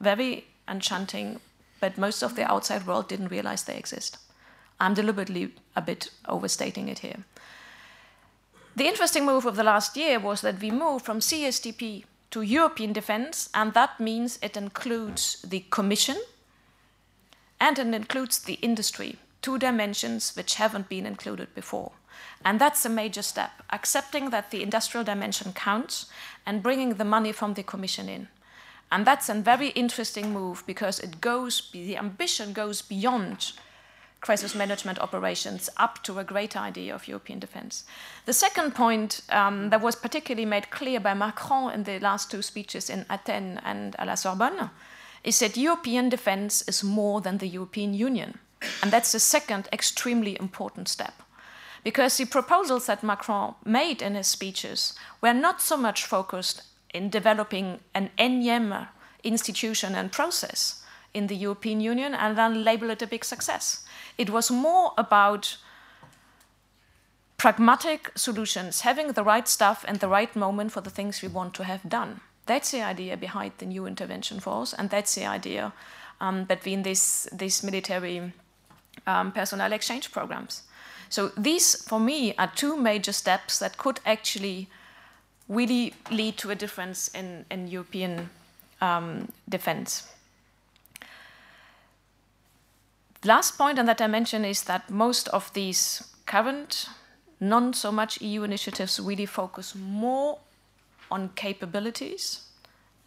very 0.00 0.46
enchanting, 0.68 1.40
but 1.80 1.98
most 1.98 2.22
of 2.22 2.34
the 2.34 2.50
outside 2.50 2.86
world 2.86 3.08
didn't 3.08 3.28
realize 3.28 3.64
they 3.64 3.76
exist. 3.76 4.18
I'm 4.80 4.94
deliberately 4.94 5.54
a 5.76 5.82
bit 5.82 6.10
overstating 6.26 6.88
it 6.88 7.00
here. 7.00 7.24
The 8.74 8.88
interesting 8.88 9.26
move 9.26 9.46
of 9.46 9.56
the 9.56 9.62
last 9.62 9.96
year 9.96 10.18
was 10.18 10.40
that 10.40 10.60
we 10.60 10.70
moved 10.70 11.04
from 11.04 11.20
CSDP 11.20 12.04
to 12.30 12.40
European 12.40 12.92
defense, 12.92 13.50
and 13.54 13.74
that 13.74 14.00
means 14.00 14.38
it 14.42 14.56
includes 14.56 15.42
the 15.42 15.64
Commission 15.70 16.16
and 17.60 17.78
it 17.78 17.94
includes 17.94 18.40
the 18.40 18.54
industry, 18.54 19.18
two 19.40 19.56
dimensions 19.56 20.34
which 20.34 20.54
haven't 20.56 20.88
been 20.88 21.06
included 21.06 21.54
before. 21.54 21.92
And 22.44 22.60
that's 22.60 22.84
a 22.84 22.88
major 22.88 23.22
step, 23.22 23.50
accepting 23.70 24.30
that 24.30 24.50
the 24.50 24.62
industrial 24.62 25.04
dimension 25.04 25.52
counts 25.52 26.06
and 26.44 26.62
bringing 26.62 26.94
the 26.94 27.04
money 27.04 27.32
from 27.32 27.54
the 27.54 27.62
Commission 27.62 28.08
in. 28.08 28.28
And 28.90 29.06
that's 29.06 29.28
a 29.28 29.34
very 29.34 29.68
interesting 29.68 30.32
move 30.32 30.64
because 30.66 31.00
it 31.00 31.20
goes, 31.20 31.70
the 31.72 31.96
ambition 31.96 32.52
goes 32.52 32.82
beyond 32.82 33.52
crisis 34.20 34.54
management 34.54 34.98
operations 35.00 35.68
up 35.76 36.02
to 36.04 36.18
a 36.18 36.24
great 36.24 36.56
idea 36.56 36.94
of 36.94 37.08
European 37.08 37.38
defense. 37.38 37.84
The 38.24 38.32
second 38.32 38.74
point 38.74 39.20
um, 39.30 39.70
that 39.70 39.80
was 39.80 39.96
particularly 39.96 40.46
made 40.46 40.70
clear 40.70 41.00
by 41.00 41.14
Macron 41.14 41.72
in 41.72 41.84
the 41.84 41.98
last 41.98 42.30
two 42.30 42.42
speeches 42.42 42.88
in 42.88 43.04
Athens 43.10 43.60
and 43.64 43.96
à 43.98 44.06
la 44.06 44.14
Sorbonne 44.14 44.70
is 45.24 45.38
that 45.38 45.56
European 45.56 46.08
defense 46.08 46.62
is 46.68 46.84
more 46.84 47.20
than 47.20 47.38
the 47.38 47.48
European 47.48 47.94
Union. 47.94 48.38
And 48.82 48.92
that's 48.92 49.12
the 49.12 49.20
second 49.20 49.68
extremely 49.72 50.36
important 50.38 50.88
step 50.88 51.21
because 51.84 52.16
the 52.16 52.24
proposals 52.24 52.86
that 52.86 53.02
Macron 53.02 53.54
made 53.64 54.02
in 54.02 54.14
his 54.14 54.26
speeches 54.26 54.94
were 55.20 55.34
not 55.34 55.60
so 55.60 55.76
much 55.76 56.04
focused 56.04 56.62
in 56.94 57.10
developing 57.10 57.80
an 57.94 58.10
ENIEM 58.18 58.88
institution 59.24 59.94
and 59.94 60.12
process 60.12 60.82
in 61.14 61.26
the 61.26 61.36
European 61.36 61.80
Union 61.80 62.14
and 62.14 62.36
then 62.36 62.64
label 62.64 62.90
it 62.90 63.02
a 63.02 63.06
big 63.06 63.24
success. 63.24 63.84
It 64.18 64.30
was 64.30 64.50
more 64.50 64.92
about 64.96 65.56
pragmatic 67.36 68.12
solutions, 68.14 68.82
having 68.82 69.08
the 69.12 69.24
right 69.24 69.48
stuff 69.48 69.84
and 69.88 69.98
the 69.98 70.08
right 70.08 70.36
moment 70.36 70.70
for 70.70 70.80
the 70.80 70.90
things 70.90 71.22
we 71.22 71.28
want 71.28 71.54
to 71.54 71.64
have 71.64 71.88
done. 71.88 72.20
That's 72.46 72.70
the 72.70 72.82
idea 72.82 73.16
behind 73.16 73.52
the 73.58 73.66
new 73.66 73.86
intervention 73.86 74.40
force, 74.40 74.72
and 74.72 74.90
that's 74.90 75.14
the 75.14 75.26
idea 75.26 75.72
um, 76.20 76.44
between 76.44 76.82
these, 76.82 77.28
these 77.32 77.62
military 77.62 78.32
um, 79.06 79.32
personnel 79.32 79.72
exchange 79.72 80.12
programs. 80.12 80.62
So 81.12 81.28
these, 81.36 81.76
for 81.76 82.00
me, 82.00 82.34
are 82.38 82.50
two 82.56 82.74
major 82.74 83.12
steps 83.12 83.58
that 83.58 83.76
could 83.76 84.00
actually 84.06 84.68
really 85.46 85.92
lead 86.10 86.38
to 86.38 86.50
a 86.50 86.54
difference 86.54 87.08
in, 87.08 87.44
in 87.50 87.68
European 87.68 88.30
um, 88.80 89.28
defense. 89.46 90.08
Last 93.24 93.58
point 93.58 93.78
on 93.78 93.84
that 93.84 93.98
dimension 93.98 94.42
is 94.42 94.62
that 94.62 94.88
most 94.88 95.28
of 95.28 95.52
these 95.52 96.02
current, 96.24 96.88
non 97.40 97.74
so 97.74 97.92
much 97.92 98.22
EU 98.22 98.42
initiatives 98.44 98.98
really 98.98 99.26
focus 99.26 99.74
more 99.74 100.38
on 101.10 101.28
capabilities 101.34 102.40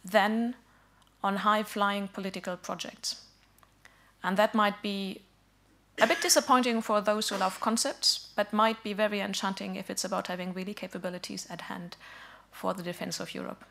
than 0.04 0.54
on 1.24 1.38
high 1.38 1.64
flying 1.64 2.06
political 2.06 2.56
projects. 2.56 3.24
And 4.22 4.36
that 4.36 4.54
might 4.54 4.80
be 4.80 5.22
a 6.00 6.06
bit 6.06 6.20
disappointing 6.20 6.82
for 6.82 7.00
those 7.00 7.28
who 7.28 7.36
love 7.36 7.60
concepts, 7.60 8.28
but 8.36 8.52
might 8.52 8.82
be 8.82 8.92
very 8.92 9.20
enchanting 9.20 9.76
if 9.76 9.90
it's 9.90 10.04
about 10.04 10.26
having 10.26 10.52
really 10.52 10.74
capabilities 10.74 11.46
at 11.48 11.62
hand 11.62 11.96
for 12.52 12.74
the 12.74 12.82
defense 12.82 13.20
of 13.20 13.34
Europe. 13.34 13.64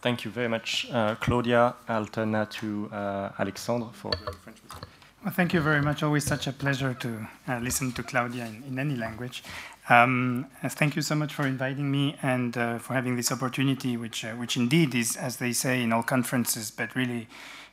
Thank 0.00 0.24
you 0.24 0.30
very 0.30 0.48
much, 0.48 0.86
uh, 0.92 1.16
Claudia. 1.16 1.74
I'll 1.88 2.06
turn 2.06 2.30
now 2.32 2.44
to 2.44 2.88
uh, 2.92 3.30
Alexandre 3.38 3.88
for 3.92 4.12
the 4.12 4.32
French 4.44 4.58
Well, 5.24 5.34
thank 5.34 5.52
you 5.52 5.60
very 5.60 5.82
much. 5.82 6.04
Always 6.04 6.24
such 6.24 6.46
a 6.46 6.52
pleasure 6.52 6.94
to 6.94 7.26
uh, 7.48 7.58
listen 7.58 7.90
to 7.92 8.02
Claudia 8.04 8.46
in, 8.46 8.62
in 8.68 8.78
any 8.78 8.94
language. 8.94 9.42
Um, 9.88 10.46
thank 10.64 10.94
you 10.94 11.02
so 11.02 11.14
much 11.14 11.34
for 11.34 11.46
inviting 11.46 11.90
me 11.90 12.16
and 12.22 12.56
uh, 12.56 12.78
for 12.78 12.94
having 12.94 13.16
this 13.16 13.32
opportunity, 13.32 13.96
which, 13.96 14.24
uh, 14.24 14.32
which 14.32 14.56
indeed 14.56 14.94
is, 14.94 15.16
as 15.16 15.38
they 15.38 15.52
say 15.52 15.82
in 15.82 15.92
all 15.92 16.04
conferences, 16.04 16.70
but 16.70 16.94
really 16.94 17.26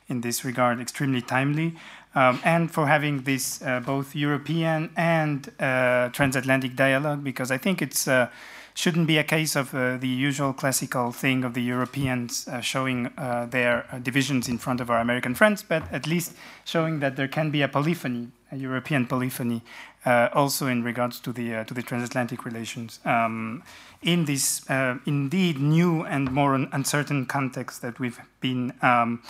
in 0.08 0.20
this 0.20 0.44
regard 0.44 0.80
extremely 0.80 1.20
timely, 1.20 1.74
um, 2.16 2.40
and 2.44 2.70
for 2.70 2.86
having 2.86 3.22
this 3.22 3.60
uh, 3.62 3.80
both 3.80 4.16
European 4.16 4.90
and 4.96 5.52
uh, 5.60 6.08
transatlantic 6.10 6.74
dialogue, 6.74 7.22
because 7.22 7.50
I 7.50 7.58
think 7.58 7.82
it's 7.82 8.08
uh, 8.08 8.28
shouldn't 8.72 9.06
be 9.06 9.18
a 9.18 9.24
case 9.24 9.54
of 9.56 9.74
uh, 9.74 9.98
the 9.98 10.08
usual 10.08 10.52
classical 10.52 11.12
thing 11.12 11.44
of 11.44 11.52
the 11.52 11.62
Europeans 11.62 12.48
uh, 12.48 12.60
showing 12.60 13.06
uh, 13.18 13.46
their 13.50 13.84
divisions 14.02 14.48
in 14.48 14.58
front 14.58 14.80
of 14.80 14.90
our 14.90 14.98
American 14.98 15.34
friends, 15.34 15.62
but 15.62 15.82
at 15.92 16.06
least 16.06 16.32
showing 16.64 17.00
that 17.00 17.16
there 17.16 17.28
can 17.28 17.50
be 17.50 17.62
a 17.62 17.68
polyphony, 17.68 18.28
a 18.50 18.56
European 18.56 19.06
polyphony, 19.06 19.62
also 20.06 20.68
in 20.68 20.84
regards 20.84 21.20
to 21.20 21.32
the 21.32 21.64
to 21.64 21.74
the 21.74 21.82
transatlantic 21.82 22.44
relations. 22.44 23.00
Um, 23.04 23.62
in 24.02 24.24
this 24.24 24.64
indeed 25.04 25.58
new 25.58 26.04
and 26.04 26.30
more 26.30 26.54
uncertain 26.54 27.26
context 27.26 27.82
that 27.82 27.98
we've 27.98 28.20
been 28.40 28.72
um, 28.82 29.20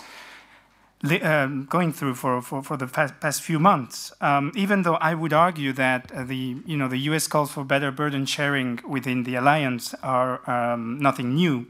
um, 1.21 1.67
going 1.69 1.93
through 1.93 2.15
for, 2.15 2.41
for, 2.41 2.63
for 2.63 2.77
the 2.77 2.87
past, 2.87 3.19
past 3.19 3.41
few 3.41 3.59
months. 3.59 4.11
Um, 4.19 4.51
even 4.55 4.81
though 4.81 4.95
I 4.95 5.13
would 5.13 5.33
argue 5.33 5.71
that 5.73 6.11
uh, 6.11 6.23
the, 6.23 6.57
you 6.65 6.77
know, 6.77 6.87
the 6.87 6.97
US 7.09 7.27
calls 7.27 7.51
for 7.51 7.63
better 7.63 7.91
burden 7.91 8.25
sharing 8.25 8.79
within 8.87 9.23
the 9.23 9.35
alliance 9.35 9.93
are 10.01 10.49
um, 10.49 10.99
nothing 10.99 11.35
new. 11.35 11.67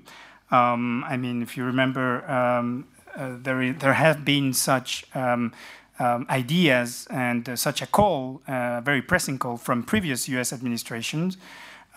Um, 0.49 1.03
I 1.03 1.17
mean, 1.17 1.41
if 1.41 1.57
you 1.57 1.65
remember, 1.65 2.29
um, 2.29 2.87
uh, 3.15 3.35
there, 3.41 3.73
there 3.73 3.93
have 3.93 4.23
been 4.23 4.53
such 4.53 5.05
um, 5.13 5.51
ideas 5.99 7.07
and 7.09 7.49
uh, 7.49 7.55
such 7.55 7.81
a 7.81 7.87
call, 7.87 8.41
a 8.47 8.53
uh, 8.53 8.81
very 8.81 9.01
pressing 9.01 9.39
call 9.39 9.57
from 9.57 9.83
previous 9.83 10.29
US 10.29 10.53
administrations. 10.53 11.37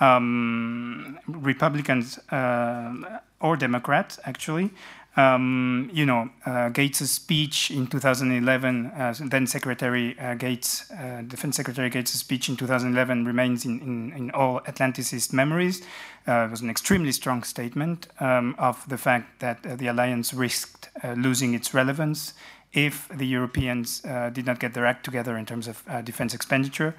Republicans 0.00 2.18
uh, 2.32 3.20
or 3.40 3.56
Democrats, 3.56 4.18
actually, 4.24 4.70
Um, 5.16 5.90
you 5.92 6.06
know, 6.06 6.30
uh, 6.46 6.68
Gates' 6.68 7.10
speech 7.10 7.70
in 7.70 7.88
2011, 7.88 8.86
uh, 8.86 9.14
then 9.24 9.46
Secretary 9.46 10.16
uh, 10.18 10.34
Gates, 10.34 10.88
uh, 10.92 11.22
Defense 11.26 11.56
Secretary 11.56 11.90
Gates' 11.90 12.12
speech 12.12 12.48
in 12.48 12.56
2011 12.56 13.24
remains 13.24 13.64
in, 13.64 13.80
in, 13.80 14.12
in 14.12 14.30
all 14.30 14.60
Atlanticist 14.60 15.32
memories. 15.32 15.82
Uh, 16.28 16.44
it 16.46 16.50
was 16.50 16.60
an 16.60 16.70
extremely 16.70 17.10
strong 17.10 17.42
statement 17.42 18.06
um, 18.20 18.54
of 18.56 18.88
the 18.88 18.96
fact 18.96 19.40
that 19.40 19.66
uh, 19.66 19.74
the 19.74 19.88
alliance 19.88 20.32
risked 20.32 20.90
losing 21.16 21.54
its 21.54 21.74
relevance 21.74 22.34
if 22.72 23.08
the 23.08 23.26
Europeans 23.26 24.00
did 24.32 24.46
not 24.46 24.60
get 24.60 24.74
their 24.74 24.86
act 24.86 25.04
together 25.04 25.36
in 25.36 25.44
terms 25.44 25.66
of 25.66 25.82
defense 26.04 26.34
expenditure. 26.34 26.94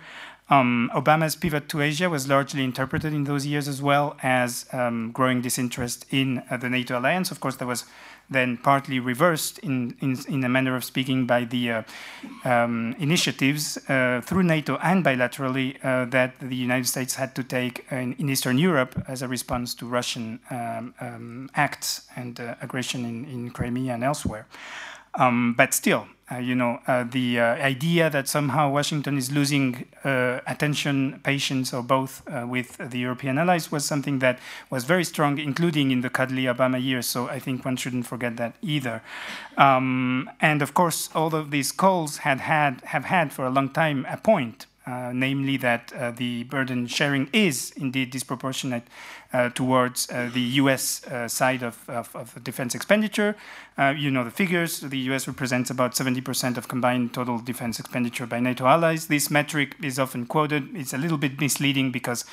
Um, 0.52 0.92
Obama's 0.94 1.38
pivot 1.38 1.70
to 1.70 1.80
Asia 1.80 2.10
was 2.10 2.28
largely 2.28 2.66
interpreted 2.66 3.14
in 3.14 3.24
those 3.24 3.46
years 3.46 3.70
as 3.70 3.82
well 3.82 4.18
as 4.22 4.66
um, 4.74 5.12
growing 5.14 5.40
disinterest 5.40 6.06
in 6.12 6.44
uh, 6.52 6.58
the 6.58 6.70
NATO 6.70 7.00
alliance. 7.00 7.32
Of 7.32 7.40
course, 7.40 7.56
that 7.56 7.66
was 7.66 7.86
then 8.30 8.58
partly 8.58 9.00
reversed 9.00 9.60
in, 9.60 9.96
in, 10.02 10.18
in 10.28 10.44
a 10.44 10.50
manner 10.50 10.76
of 10.76 10.84
speaking 10.84 11.26
by 11.26 11.46
the 11.46 11.72
uh, 11.72 11.84
um, 12.44 12.94
initiatives 13.00 13.78
uh, 13.90 14.22
through 14.26 14.44
NATO 14.44 14.78
and 14.84 15.06
bilaterally 15.06 15.78
uh, 15.86 16.04
that 16.06 16.38
the 16.42 16.56
United 16.56 16.88
States 16.88 17.16
had 17.16 17.34
to 17.36 17.44
take 17.46 17.86
in, 17.90 18.14
in, 18.20 18.30
Eastern 18.30 18.58
Europe 18.58 19.02
as 19.08 19.22
a 19.22 19.30
response 19.30 19.74
to 19.76 19.86
Russian 19.86 20.42
um, 20.50 20.94
um, 21.00 21.50
acts 21.56 22.08
and 22.18 22.42
uh, 22.42 22.56
aggression 22.62 23.06
in, 23.06 23.24
in 23.26 23.52
Crimea 23.52 23.94
and 23.94 24.04
elsewhere. 24.04 24.48
Um, 25.16 25.54
but 25.58 25.74
still, 25.74 26.08
uh, 26.32 26.38
you 26.38 26.56
know, 26.56 26.80
uh, 26.88 27.04
the 27.04 27.40
uh, 27.40 27.44
idea 27.56 28.10
that 28.10 28.28
somehow 28.28 28.72
Washington 28.72 29.18
is 29.18 29.32
losing 29.32 29.86
uh, 30.04 30.40
attention, 30.48 31.20
patience, 31.24 31.74
or 31.74 31.84
both 31.84 32.24
uh, 32.28 32.46
with 32.48 32.78
the 32.78 33.00
European 33.00 33.38
allies 33.38 33.72
was 33.72 33.86
something 33.86 34.20
that 34.20 34.40
was 34.70 34.86
very 34.86 35.04
strong, 35.04 35.38
including 35.38 35.92
in 35.92 36.02
the 36.02 36.10
cuddly 36.10 36.44
Obama 36.44 36.82
years. 36.82 37.06
So 37.08 37.28
I 37.28 37.40
think 37.40 37.66
one 37.66 37.76
shouldn't 37.76 38.06
forget 38.06 38.38
that 38.38 38.56
either. 38.62 39.02
Um, 39.58 40.30
and 40.40 40.62
of 40.62 40.74
course, 40.74 41.10
all 41.14 41.36
of 41.36 41.52
these 41.52 41.72
calls 41.72 42.18
had 42.18 42.42
had 42.42 42.82
have 42.86 43.06
had 43.06 43.34
for 43.34 43.46
a 43.46 43.50
long 43.50 43.70
time 43.70 44.06
a 44.10 44.18
point. 44.18 44.68
Uh, 44.92 45.12
namely, 45.14 45.56
that 45.58 45.94
the 46.18 46.44
burden 46.44 46.88
sharing 46.88 47.30
is 47.32 47.72
indeed 47.78 48.10
disproportionate 48.12 48.84
uh, 49.34 49.50
towards 49.52 50.10
uh, 50.12 50.30
the 50.34 50.42
US 50.62 51.08
uh, 51.08 51.26
side 51.26 51.64
of, 51.64 51.90
of, 51.90 52.14
of, 52.16 52.44
defense 52.44 52.76
expenditure. 52.76 53.34
you 53.96 54.12
know 54.12 54.26
the 54.26 54.32
figures. 54.32 54.82
The 54.82 54.98
US 55.12 55.26
represents 55.26 55.70
about 55.70 55.94
70% 55.94 56.58
of 56.58 56.68
combined 56.68 57.14
total 57.14 57.40
defense 57.40 57.80
expenditure 57.80 58.26
by 58.26 58.42
NATO 58.42 58.66
allies. 58.66 59.08
This 59.08 59.32
metric 59.32 59.76
is 59.82 59.98
often 59.98 60.26
quoted. 60.26 60.76
It's 60.76 60.94
a 60.94 60.98
little 60.98 61.18
bit 61.18 61.40
misleading 61.40 61.92
because 61.92 62.26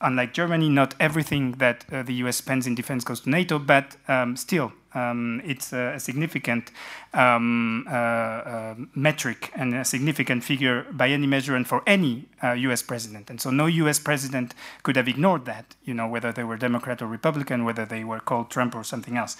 unlike 0.00 0.32
Germany, 0.32 0.68
not 0.68 0.94
everything 0.98 1.52
that 1.52 1.84
uh, 1.92 2.02
the 2.02 2.14
US 2.24 2.38
spends 2.38 2.66
in 2.66 2.74
defense 2.74 3.04
goes 3.04 3.20
to 3.20 3.30
NATO, 3.30 3.60
but 3.60 3.96
um, 4.08 4.36
still, 4.36 4.72
um, 4.94 5.40
it's 5.44 5.72
a 5.72 5.98
significant 6.00 6.72
um, 7.14 7.86
uh, 7.88 7.92
uh, 7.92 8.74
metric 8.94 9.50
and 9.54 9.74
a 9.74 9.84
significant 9.84 10.42
figure 10.42 10.86
by 10.92 11.08
any 11.08 11.26
measure 11.26 11.54
and 11.54 11.68
for 11.68 11.82
any 11.86 12.26
US 12.42 12.82
uh, 12.82 12.86
president. 12.86 13.28
And 13.28 13.40
so 13.40 13.50
no 13.50 13.66
US 13.66 13.98
president 13.98 14.54
could 14.82 14.96
have 14.96 15.08
ignored 15.08 15.44
that, 15.44 15.74
you 15.84 15.92
know, 15.92 16.08
whether 16.08 16.32
they 16.32 16.44
were 16.44 16.56
Democrat 16.56 17.02
or 17.02 17.06
Republican, 17.06 17.64
whether 17.64 17.84
they 17.84 18.02
were 18.02 18.20
called 18.20 18.50
Trump 18.50 18.74
or 18.74 18.82
something 18.82 19.16
else. 19.16 19.36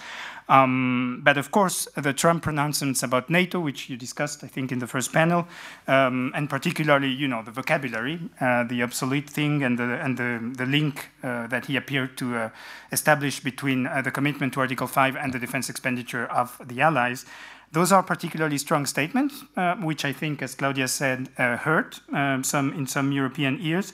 Um, 0.49 1.21
but 1.23 1.37
of 1.37 1.51
course, 1.51 1.87
the 1.95 2.13
Trump 2.13 2.43
pronouncements 2.43 3.01
about 3.01 3.29
NATO, 3.29 3.59
which 3.59 3.89
you 3.89 3.97
discussed, 3.97 4.43
I 4.43 4.47
think, 4.47 4.71
in 4.71 4.79
the 4.79 4.87
first 4.87 5.11
panel, 5.11 5.47
um, 5.87 6.31
and 6.35 6.49
particularly, 6.49 7.09
you 7.09 7.27
know, 7.27 7.41
the 7.41 7.51
vocabulary, 7.51 8.19
uh, 8.39 8.65
the 8.65 8.83
obsolete 8.83 9.29
thing, 9.29 9.63
and 9.63 9.79
the 9.79 9.83
and 9.83 10.17
the, 10.17 10.53
the 10.57 10.65
link 10.65 11.09
that 11.21 11.65
he 11.65 11.77
appeared 11.77 12.17
to 12.17 12.51
establish 12.91 13.39
between 13.39 13.83
the 14.03 14.11
commitment 14.11 14.53
to 14.53 14.59
Article 14.59 14.87
5 14.87 15.15
and 15.15 15.31
the 15.31 15.39
defense 15.39 15.69
expenditure 15.69 16.25
of 16.25 16.59
the 16.67 16.81
allies. 16.81 17.25
Those 17.73 17.91
are 17.91 18.03
particularly 18.03 18.59
strong 18.59 18.85
statements, 18.85 19.43
uh, 19.57 19.75
which 19.77 20.05
I 20.05 20.13
think, 20.13 20.43
as 20.43 20.53
Claudia 20.53 20.87
said, 20.87 21.29
uh, 21.39 21.57
hurt 21.57 22.01
um, 22.13 22.43
some 22.43 22.71
in 22.73 22.85
some 22.85 23.11
European 23.11 23.57
ears. 23.59 23.93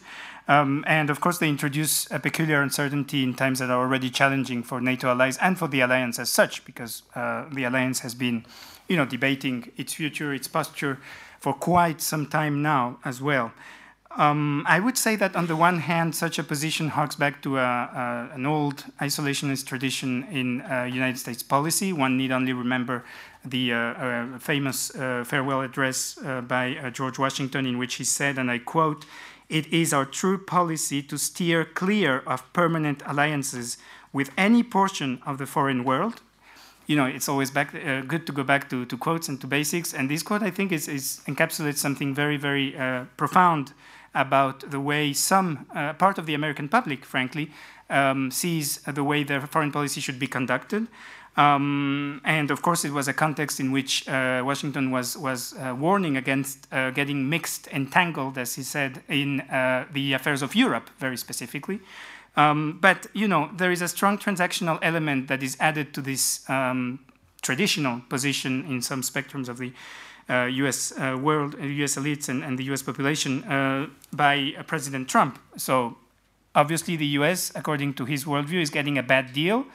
Um, 0.49 0.83
and 0.85 1.09
of 1.09 1.22
course, 1.22 1.38
they 1.38 1.48
introduce 1.48 2.11
a 2.11 2.19
peculiar 2.19 2.61
uncertainty 2.61 3.24
in 3.24 3.35
times 3.35 3.59
that 3.59 3.69
are 3.69 3.80
already 3.80 4.09
challenging 4.09 4.64
for 4.64 4.82
NATO 4.82 5.08
allies 5.08 5.38
and 5.38 5.58
for 5.58 5.69
the 5.69 5.80
alliance 5.80 6.19
as 6.19 6.30
such, 6.30 6.66
because 6.66 7.03
uh, 7.16 7.45
the 7.53 7.64
alliance 7.64 7.99
has 8.01 8.14
been, 8.14 8.45
you 8.90 8.98
know, 8.98 9.06
debating 9.06 9.72
its 9.77 9.93
future, 9.93 10.33
its 10.33 10.49
posture 10.49 10.99
for 11.40 11.53
quite 11.53 12.01
some 12.01 12.25
time 12.25 12.61
now 12.61 12.99
as 13.06 13.22
well. 13.22 13.53
Um, 14.17 14.66
I 14.67 14.80
would 14.80 14.98
say 14.98 15.16
that 15.17 15.35
on 15.35 15.45
the 15.48 15.56
one 15.56 15.80
hand, 15.80 16.16
such 16.16 16.40
a 16.40 16.43
position 16.43 16.90
harks 16.90 17.16
back 17.16 17.41
to 17.43 17.59
a, 17.59 17.61
a, 17.61 18.30
an 18.33 18.45
old 18.45 18.83
isolationist 18.99 19.67
tradition 19.67 20.25
in 20.32 20.61
uh, 20.61 20.83
United 20.83 21.19
States 21.19 21.43
policy. 21.43 21.93
One 21.93 22.17
need 22.17 22.32
only 22.32 22.51
remember 22.51 23.06
the 23.45 23.74
uh, 23.74 23.77
uh, 23.77 24.40
famous 24.40 24.93
uh, 24.95 25.24
farewell 25.26 25.61
address 25.61 26.18
uh, 26.24 26.42
by 26.42 26.76
uh, 26.77 26.90
George 26.90 27.18
Washington, 27.18 27.66
in 27.66 27.77
which 27.77 27.95
he 27.95 28.03
said, 28.03 28.38
and 28.38 28.51
I 28.51 28.59
quote, 28.59 29.06
it 29.48 29.66
is 29.74 29.93
our 29.93 30.06
true 30.06 30.38
policy 30.38 31.01
to 31.03 31.18
steer 31.18 31.66
clear 31.66 32.19
of 32.27 32.51
permanent 32.53 33.01
alliances 33.06 33.77
with 34.14 34.32
any 34.38 34.61
portion 34.61 35.22
of 35.26 35.38
the 35.38 35.45
foreign 35.45 35.84
world. 35.84 36.22
You 36.85 36.95
know, 36.95 37.06
it's 37.06 37.30
always 37.30 37.51
back, 37.51 37.74
uh, 37.74 38.01
good 38.01 38.26
to 38.27 38.32
go 38.34 38.43
back 38.43 38.69
to, 38.72 38.85
to, 38.85 38.98
quotes 38.98 39.27
and 39.30 39.40
to 39.42 39.48
basics. 39.48 39.93
And 39.93 40.09
this 40.09 40.24
quote, 40.24 40.43
I 40.43 40.50
think, 40.50 40.72
is, 40.72 40.88
is 40.88 41.22
encapsulates 41.27 41.77
something 41.77 42.14
very, 42.14 42.38
very 42.38 42.76
profound 43.16 43.74
about 44.16 44.72
the 44.72 44.80
way 44.80 45.14
some 45.14 45.66
part 46.00 46.18
of 46.18 46.26
the 46.26 46.34
American 46.34 46.68
public, 46.68 47.06
frankly, 47.06 47.51
um, 47.90 48.32
sees 48.32 48.77
the 48.82 49.03
way 49.03 49.24
their 49.24 49.42
foreign 49.42 49.72
policy 49.72 50.01
should 50.01 50.19
be 50.19 50.27
conducted. 50.27 50.88
Um, 51.40 52.19
and 52.26 52.51
of 52.51 52.61
course, 52.61 52.84
it 52.84 52.92
was 52.92 53.08
a 53.08 53.14
context 53.14 53.61
in 53.61 53.72
which 53.72 54.06
uh, 54.09 54.42
Washington 54.43 54.92
was, 54.92 55.18
was 55.18 55.53
uh, 55.53 55.74
warning 55.74 56.18
against 56.18 56.68
uh, 56.74 56.92
getting 56.92 57.30
mixed, 57.30 57.68
entangled, 57.68 58.38
as 58.38 58.56
he 58.56 58.61
said, 58.61 59.01
in 59.08 59.40
uh, 59.42 59.85
the 59.93 60.11
affairs 60.11 60.42
of 60.42 60.53
Europe, 60.53 60.90
very 61.00 61.16
specifically. 61.16 61.80
Um, 62.35 62.77
but, 62.82 63.08
you 63.14 63.26
know, 63.26 63.50
there 63.56 63.72
is 63.72 63.82
a 63.82 63.88
strong 63.88 64.18
transactional 64.18 64.80
element 64.82 65.30
that 65.30 65.42
is 65.42 65.56
added 65.61 65.93
to 65.93 66.01
this 66.01 66.48
um, 66.50 67.00
traditional 67.42 68.01
position 68.09 68.66
in 68.66 68.82
some 68.82 69.01
spectrums 69.01 69.48
of 69.48 69.59
the 69.59 69.72
US 70.30 70.92
uh, 70.92 71.14
uh, 71.14 71.18
world, 71.18 71.56
US 71.58 71.95
elites, 71.95 72.27
and, 72.27 72.43
and, 72.43 72.59
the 72.59 72.66
US 72.66 72.84
population 72.84 73.42
by 74.11 74.53
President 74.68 75.08
Trump. 75.08 75.40
So, 75.56 75.95
obviously, 76.53 76.98
the 76.98 77.08
US, 77.19 77.53
according 77.56 77.93
to 77.93 78.06
his 78.06 78.26
worldview, 78.26 78.61
is 78.61 78.69
getting 78.69 78.98
a 78.98 79.03
bad 79.03 79.32
deal 79.32 79.66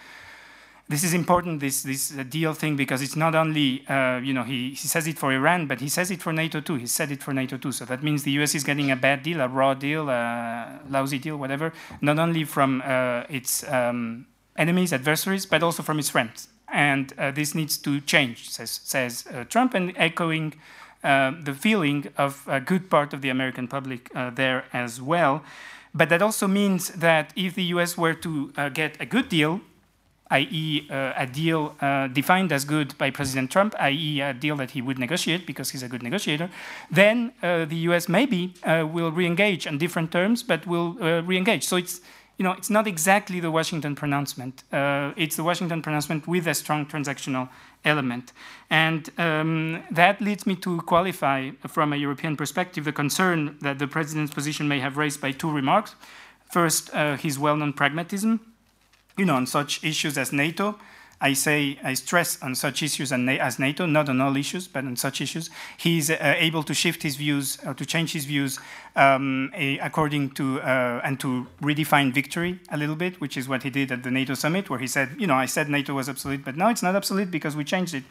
this 0.88 1.02
is 1.02 1.14
important, 1.14 1.60
this, 1.60 1.82
this 1.82 2.16
uh, 2.16 2.22
deal 2.24 2.52
thing, 2.52 2.76
because 2.76 3.00
it's 3.00 3.16
not 3.16 3.34
only, 3.34 3.86
uh, 3.88 4.18
you 4.18 4.34
know, 4.34 4.42
he, 4.42 4.70
he 4.70 4.86
says 4.86 5.06
it 5.06 5.18
for 5.18 5.32
Iran, 5.32 5.66
but 5.66 5.80
he 5.80 5.88
says 5.88 6.10
it 6.10 6.20
for 6.20 6.32
NATO 6.32 6.60
too. 6.60 6.74
He 6.74 6.86
said 6.86 7.10
it 7.10 7.22
for 7.22 7.32
NATO 7.32 7.56
too. 7.56 7.72
So 7.72 7.86
that 7.86 8.02
means 8.02 8.22
the 8.22 8.32
US 8.32 8.54
is 8.54 8.64
getting 8.64 8.90
a 8.90 8.96
bad 8.96 9.22
deal, 9.22 9.40
a 9.40 9.48
raw 9.48 9.72
deal, 9.72 10.10
a 10.10 10.80
lousy 10.88 11.18
deal, 11.18 11.38
whatever, 11.38 11.72
not 12.02 12.18
only 12.18 12.44
from 12.44 12.82
uh, 12.84 13.22
its 13.30 13.66
um, 13.72 14.26
enemies, 14.56 14.92
adversaries, 14.92 15.46
but 15.46 15.62
also 15.62 15.82
from 15.82 15.98
its 15.98 16.10
friends. 16.10 16.48
And 16.68 17.14
uh, 17.16 17.30
this 17.30 17.54
needs 17.54 17.78
to 17.78 18.00
change, 18.02 18.50
says, 18.50 18.80
says 18.84 19.24
uh, 19.32 19.44
Trump, 19.44 19.72
and 19.72 19.94
echoing 19.96 20.54
uh, 21.02 21.32
the 21.42 21.54
feeling 21.54 22.08
of 22.18 22.42
a 22.46 22.60
good 22.60 22.90
part 22.90 23.14
of 23.14 23.22
the 23.22 23.30
American 23.30 23.68
public 23.68 24.10
there 24.34 24.64
as 24.72 25.00
well. 25.00 25.44
But 25.94 26.08
that 26.08 26.20
also 26.20 26.46
means 26.46 26.88
that 26.90 27.32
if 27.36 27.54
the 27.54 27.64
US 27.64 27.96
were 27.96 28.14
to 28.14 28.52
get 28.72 29.00
a 29.00 29.06
good 29.06 29.28
deal, 29.28 29.60
i.e., 30.30 30.86
uh, 30.90 31.12
a 31.16 31.26
deal 31.26 31.74
uh, 31.80 32.08
defined 32.08 32.50
as 32.50 32.64
good 32.64 32.96
by 32.96 33.10
President 33.10 33.50
Trump, 33.50 33.74
i.e., 33.78 34.20
a 34.20 34.32
deal 34.32 34.56
that 34.56 34.70
he 34.70 34.80
would 34.80 34.98
negotiate 34.98 35.46
because 35.46 35.70
he's 35.70 35.82
a 35.82 35.88
good 35.88 36.02
negotiator, 36.02 36.48
then 36.90 37.32
uh, 37.42 37.64
the 37.66 37.76
U.S. 37.88 38.08
maybe 38.08 38.54
uh, 38.64 38.86
will 38.90 39.12
re-engage 39.12 39.66
on 39.66 39.76
different 39.78 40.10
terms, 40.10 40.42
but 40.42 40.66
will 40.66 40.96
uh, 41.00 41.22
re-engage. 41.22 41.64
So 41.64 41.76
it's 41.76 42.00
you 42.38 42.42
know 42.42 42.52
it's 42.52 42.70
not 42.70 42.86
exactly 42.86 43.38
the 43.38 43.50
Washington 43.50 43.94
pronouncement. 43.94 44.64
Uh, 44.72 45.12
it's 45.16 45.36
the 45.36 45.44
Washington 45.44 45.82
pronouncement 45.82 46.26
with 46.26 46.48
a 46.48 46.54
strong 46.54 46.86
transactional 46.86 47.48
element, 47.84 48.32
and 48.70 49.10
um, 49.18 49.84
that 49.90 50.20
leads 50.20 50.46
me 50.46 50.56
to 50.56 50.80
qualify 50.80 51.50
from 51.68 51.92
a 51.92 51.96
European 51.96 52.34
perspective 52.34 52.84
the 52.84 52.92
concern 52.92 53.56
that 53.60 53.78
the 53.78 53.86
president's 53.86 54.32
position 54.32 54.66
may 54.66 54.80
have 54.80 54.96
raised 54.96 55.20
by 55.20 55.32
two 55.32 55.50
remarks. 55.50 55.94
First, 56.50 56.90
his 57.20 57.36
well-known 57.38 57.72
pragmatism 57.72 58.53
you 59.16 59.24
know, 59.24 59.34
on 59.34 59.46
such 59.46 59.82
issues 59.84 60.18
as 60.18 60.32
NATO. 60.32 60.78
I 61.20 61.32
say, 61.32 61.78
I 61.82 61.94
stress 61.94 62.42
on 62.42 62.54
such 62.54 62.82
issues 62.82 63.10
as 63.10 63.58
NATO, 63.58 63.86
not 63.86 64.08
on 64.08 64.20
all 64.20 64.36
issues, 64.36 64.68
but 64.68 64.84
on 64.84 64.96
such 64.96 65.20
issues. 65.20 65.48
He's 65.78 66.10
uh, 66.10 66.16
able 66.20 66.62
to 66.64 66.74
shift 66.74 67.02
his 67.02 67.16
views, 67.16 67.56
or 67.64 67.72
to 67.72 67.86
change 67.86 68.12
his 68.12 68.26
views 68.26 68.58
um, 68.94 69.50
a, 69.54 69.78
according 69.78 70.32
to, 70.32 70.60
uh, 70.60 71.00
and 71.02 71.18
to 71.20 71.46
redefine 71.62 72.12
victory 72.12 72.58
a 72.70 72.76
little 72.76 72.96
bit, 72.96 73.20
which 73.20 73.36
is 73.36 73.48
what 73.48 73.62
he 73.62 73.70
did 73.70 73.90
at 73.90 74.02
the 74.02 74.10
NATO 74.10 74.34
summit, 74.34 74.68
where 74.68 74.80
he 74.80 74.86
said, 74.86 75.16
you 75.18 75.26
know, 75.26 75.34
I 75.34 75.46
said 75.46 75.70
NATO 75.70 75.94
was 75.94 76.08
obsolete, 76.08 76.44
but 76.44 76.56
now 76.56 76.68
it's 76.68 76.82
not 76.82 76.94
obsolete 76.94 77.30
because 77.30 77.56
we 77.56 77.64
changed 77.64 77.94
it 77.94 78.04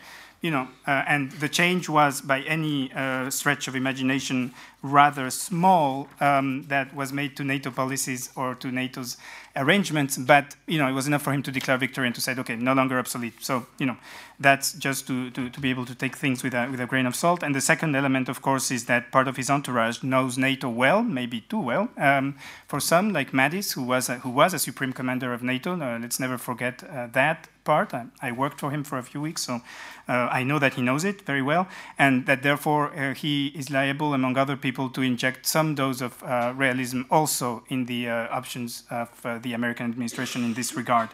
you 0.43 0.51
know, 0.51 0.67
uh, 0.85 1.03
and 1.07 1.31
the 1.31 1.47
change 1.47 1.87
was 1.87 2.19
by 2.19 2.41
any 2.41 2.91
uh, 2.91 3.29
stretch 3.29 3.69
of 3.69 3.77
imagination 3.77 4.53
rather 4.83 5.29
small 5.29 6.09
um, 6.19 6.63
that 6.67 6.93
was 6.93 7.11
made 7.11 7.35
to 7.37 7.43
NATO 7.43 7.71
policies 7.71 8.29
or 8.35 8.53
to 8.55 8.69
NATO's 8.69 9.17
arrangements, 9.55 10.17
but 10.17 10.55
you 10.67 10.77
know, 10.77 10.87
it 10.87 10.91
was 10.91 11.07
enough 11.07 11.21
for 11.21 11.31
him 11.31 11.41
to 11.43 11.51
declare 11.51 11.77
victory 11.77 12.05
and 12.05 12.15
to 12.15 12.21
say, 12.21 12.35
okay, 12.37 12.55
no 12.55 12.73
longer 12.73 12.99
obsolete. 12.99 13.33
So, 13.39 13.65
you 13.79 13.85
know, 13.85 13.97
that's 14.39 14.73
just 14.73 15.07
to, 15.07 15.29
to, 15.31 15.49
to 15.49 15.59
be 15.59 15.69
able 15.69 15.85
to 15.85 15.95
take 15.95 16.15
things 16.15 16.43
with 16.43 16.53
a, 16.53 16.67
with 16.69 16.81
a 16.81 16.85
grain 16.85 17.05
of 17.05 17.15
salt. 17.15 17.43
And 17.43 17.55
the 17.55 17.61
second 17.61 17.95
element, 17.95 18.29
of 18.29 18.41
course, 18.41 18.71
is 18.71 18.85
that 18.85 19.11
part 19.11 19.27
of 19.27 19.37
his 19.37 19.49
entourage 19.49 20.03
knows 20.03 20.37
NATO 20.37 20.69
well, 20.69 21.03
maybe 21.03 21.41
too 21.41 21.59
well. 21.59 21.89
Um, 21.97 22.35
for 22.67 22.79
some, 22.79 23.13
like 23.13 23.31
Mattis, 23.31 23.73
who 23.73 23.83
was 23.83 24.09
a, 24.09 24.15
who 24.15 24.29
was 24.29 24.53
a 24.53 24.59
supreme 24.59 24.91
commander 24.91 25.33
of 25.33 25.43
NATO, 25.43 25.79
uh, 25.79 25.99
let's 25.99 26.19
never 26.19 26.37
forget 26.37 26.83
uh, 26.83 27.07
that 27.13 27.47
part. 27.63 27.93
I, 27.93 28.07
I, 28.21 28.31
worked 28.31 28.59
for 28.59 28.71
him 28.71 28.83
for 28.83 28.97
a 28.97 29.03
few 29.03 29.21
weeks, 29.21 29.43
so 29.43 29.61
uh, 30.07 30.27
I 30.31 30.43
know 30.43 30.59
that 30.59 30.73
he 30.73 30.81
knows 30.81 31.05
it 31.05 31.21
very 31.21 31.41
well, 31.41 31.67
and 31.97 32.25
that 32.25 32.43
therefore 32.43 32.91
uh, 32.93 33.13
he 33.13 33.47
is 33.47 33.69
liable, 33.69 34.13
among 34.13 34.37
other 34.37 34.57
people, 34.57 34.72
to 34.73 35.01
inject 35.01 35.45
some 35.45 35.75
dose 35.75 36.01
of 36.01 36.21
uh, 36.23 36.53
realism 36.55 37.01
also 37.09 37.63
in 37.69 37.85
the 37.85 38.09
uh, 38.09 38.27
options 38.29 38.83
of 38.89 39.09
uh, 39.25 39.37
the 39.39 39.53
American 39.53 39.85
administration 39.85 40.43
in 40.43 40.53
this 40.53 40.75
regard. 40.75 41.09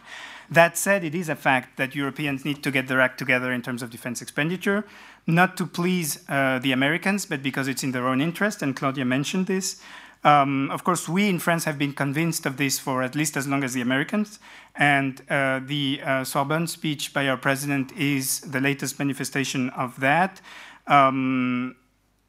That 0.50 0.76
said, 0.76 1.04
it 1.04 1.14
is 1.14 1.28
a 1.28 1.36
fact 1.36 1.76
that 1.76 1.94
Europeans 1.94 2.44
need 2.44 2.62
to 2.64 2.72
get 2.72 2.88
their 2.88 3.00
act 3.00 3.18
together 3.18 3.52
in 3.52 3.62
terms 3.62 3.82
of 3.82 3.90
defense 3.90 4.20
expenditure, 4.20 4.84
not 5.26 5.56
to 5.58 5.66
please 5.66 6.24
uh, 6.28 6.58
the 6.58 6.72
Americans, 6.72 7.24
but 7.24 7.40
because 7.42 7.68
it's 7.68 7.84
in 7.84 7.92
their 7.92 8.08
own 8.08 8.20
interest, 8.20 8.60
and 8.62 8.74
Claudia 8.74 9.04
mentioned 9.04 9.46
this. 9.46 9.80
Um, 10.24 10.70
of 10.70 10.84
course, 10.84 11.08
we 11.08 11.28
in 11.28 11.38
France 11.38 11.64
have 11.64 11.78
been 11.78 11.92
convinced 11.92 12.46
of 12.46 12.56
this 12.56 12.78
for 12.78 13.02
at 13.02 13.14
least 13.14 13.36
as 13.36 13.46
long 13.46 13.64
as 13.64 13.74
the 13.74 13.80
Americans, 13.80 14.38
and 14.74 15.22
uh, 15.30 15.60
the 15.64 16.00
uh, 16.04 16.24
Sorbonne 16.24 16.66
speech 16.66 17.14
by 17.14 17.28
our 17.28 17.36
president 17.36 17.92
is 17.92 18.40
the 18.40 18.60
latest 18.60 18.98
manifestation 18.98 19.70
of 19.70 19.98
that. 20.00 20.40
Um, 20.86 21.76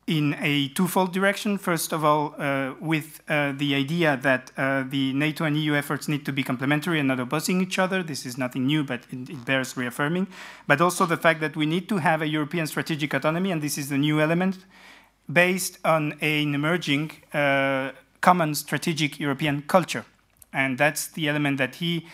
in 0.08 0.36
a 0.40 0.68
twofold 0.70 1.14
direction. 1.14 1.58
First 1.58 1.94
of 1.94 2.04
all, 2.04 2.36
uh, 2.38 2.74
with 2.80 3.22
uh, 3.30 3.54
the 3.56 3.76
idea 3.76 4.18
that 4.18 4.52
uh, 4.58 4.84
the 4.88 5.14
NATO 5.14 5.46
and 5.46 5.56
EU 5.58 5.76
efforts 5.76 6.08
need 6.08 6.26
to 6.26 6.34
be 6.34 6.44
complementary 6.44 7.00
and 7.00 7.08
not 7.08 7.20
opposing 7.20 7.62
each 7.62 7.78
other. 7.78 8.04
This 8.04 8.26
is 8.26 8.38
nothing 8.38 8.66
new, 8.66 8.84
but 8.84 9.02
it, 9.12 9.30
it, 9.30 9.46
bears 9.46 9.78
reaffirming. 9.78 10.28
But 10.68 10.82
also 10.82 11.06
the 11.06 11.18
fact 11.18 11.40
that 11.42 11.56
we 11.56 11.66
need 11.66 11.88
to 11.90 11.98
have 11.98 12.22
a 12.22 12.28
European 12.28 12.68
strategic 12.68 13.14
autonomy, 13.14 13.52
and 13.52 13.62
this 13.62 13.78
is 13.78 13.90
the 13.90 13.98
new 13.98 14.20
element, 14.20 14.66
based 15.32 15.78
on 15.86 16.14
an 16.22 16.56
emerging 16.56 17.12
uh, 17.34 17.92
common 18.22 18.56
strategic 18.56 19.20
European 19.20 19.62
culture. 19.62 20.06
And 20.52 20.78
that's 20.78 21.08
the 21.08 21.30
element 21.30 21.58
that 21.60 21.76
he 21.76 22.08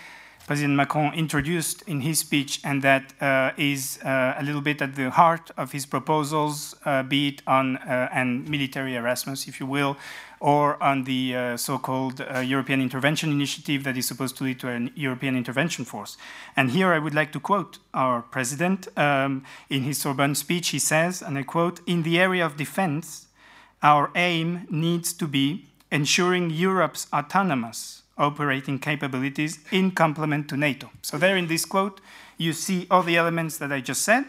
President 0.48 0.76
Macron 0.78 1.14
introduced 1.14 1.82
in 1.88 2.00
his 2.00 2.20
speech, 2.20 2.62
and 2.64 2.82
that 2.82 3.14
uh, 3.20 3.52
is 3.58 4.00
uh, 4.06 4.34
a 4.38 4.44
little 4.44 4.62
bit 4.62 4.82
at 4.82 4.96
the 4.96 5.10
heart 5.10 5.52
of 5.58 5.74
his 5.74 5.86
proposals, 5.86 6.74
uh, 6.86 7.04
be 7.04 7.28
it 7.28 7.42
on 7.46 7.76
uh, 7.76 8.08
and 8.14 8.48
military 8.48 8.96
Erasmus, 8.96 9.50
if 9.50 9.60
you 9.60 9.66
will, 9.66 9.98
or 10.40 10.82
on 10.82 11.04
the 11.04 11.36
uh, 11.36 11.58
so-called 11.58 12.22
uh, 12.22 12.40
European 12.40 12.80
Intervention 12.80 13.30
Initiative 13.30 13.84
that 13.84 13.98
is 13.98 14.08
supposed 14.08 14.38
to 14.38 14.46
lead 14.46 14.58
to 14.62 14.70
a 14.70 14.90
European 14.96 15.36
intervention 15.36 15.84
force. 15.84 16.16
And 16.56 16.72
here 16.72 16.94
I 16.94 17.00
would 17.00 17.14
like 17.14 17.34
to 17.34 17.42
quote 17.42 17.80
our 17.94 18.22
president 18.22 18.88
um, 18.98 19.44
in 19.70 19.84
his 19.84 19.98
Sorbonne 19.98 20.36
speech. 20.36 20.70
He 20.70 20.80
says, 20.80 21.22
and 21.22 21.38
I 21.38 21.44
quote, 21.44 21.82
"In 21.86 22.04
the 22.04 22.18
area 22.18 22.46
of 22.46 22.56
defense, 22.56 23.28
our 23.84 24.12
aim 24.16 24.66
needs 24.70 25.12
to 25.12 25.28
be 25.28 25.66
ensuring 25.92 26.52
Europe's 26.52 27.08
autonomous." 27.12 28.04
Operating 28.18 28.80
capabilities 28.80 29.60
in 29.72 29.92
complement 29.92 30.50
to 30.50 30.58
NATO. 30.58 30.90
So 31.02 31.18
there 31.18 31.38
in 31.38 31.48
this 31.48 31.66
quote, 31.66 32.02
you 32.38 32.54
see 32.54 32.88
all 32.90 33.04
the 33.04 33.18
elements 33.18 33.58
that 33.58 33.72
I 33.72 33.82
just 33.82 34.02
said, 34.02 34.26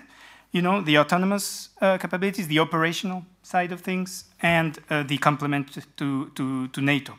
you 0.53 0.63
know, 0.63 0.81
the 0.81 0.99
autonomous 0.99 1.69
uh, 1.81 1.99
capabilities, 1.99 2.49
the 2.49 2.59
operational 2.59 3.25
side 3.43 3.73
of 3.73 3.81
things, 3.83 4.25
and 4.41 4.79
uh, 4.89 5.03
the 5.03 5.19
complement 5.19 5.77
to, 5.97 6.31
to, 6.35 6.69
to 6.69 6.81
NATO. 6.81 7.15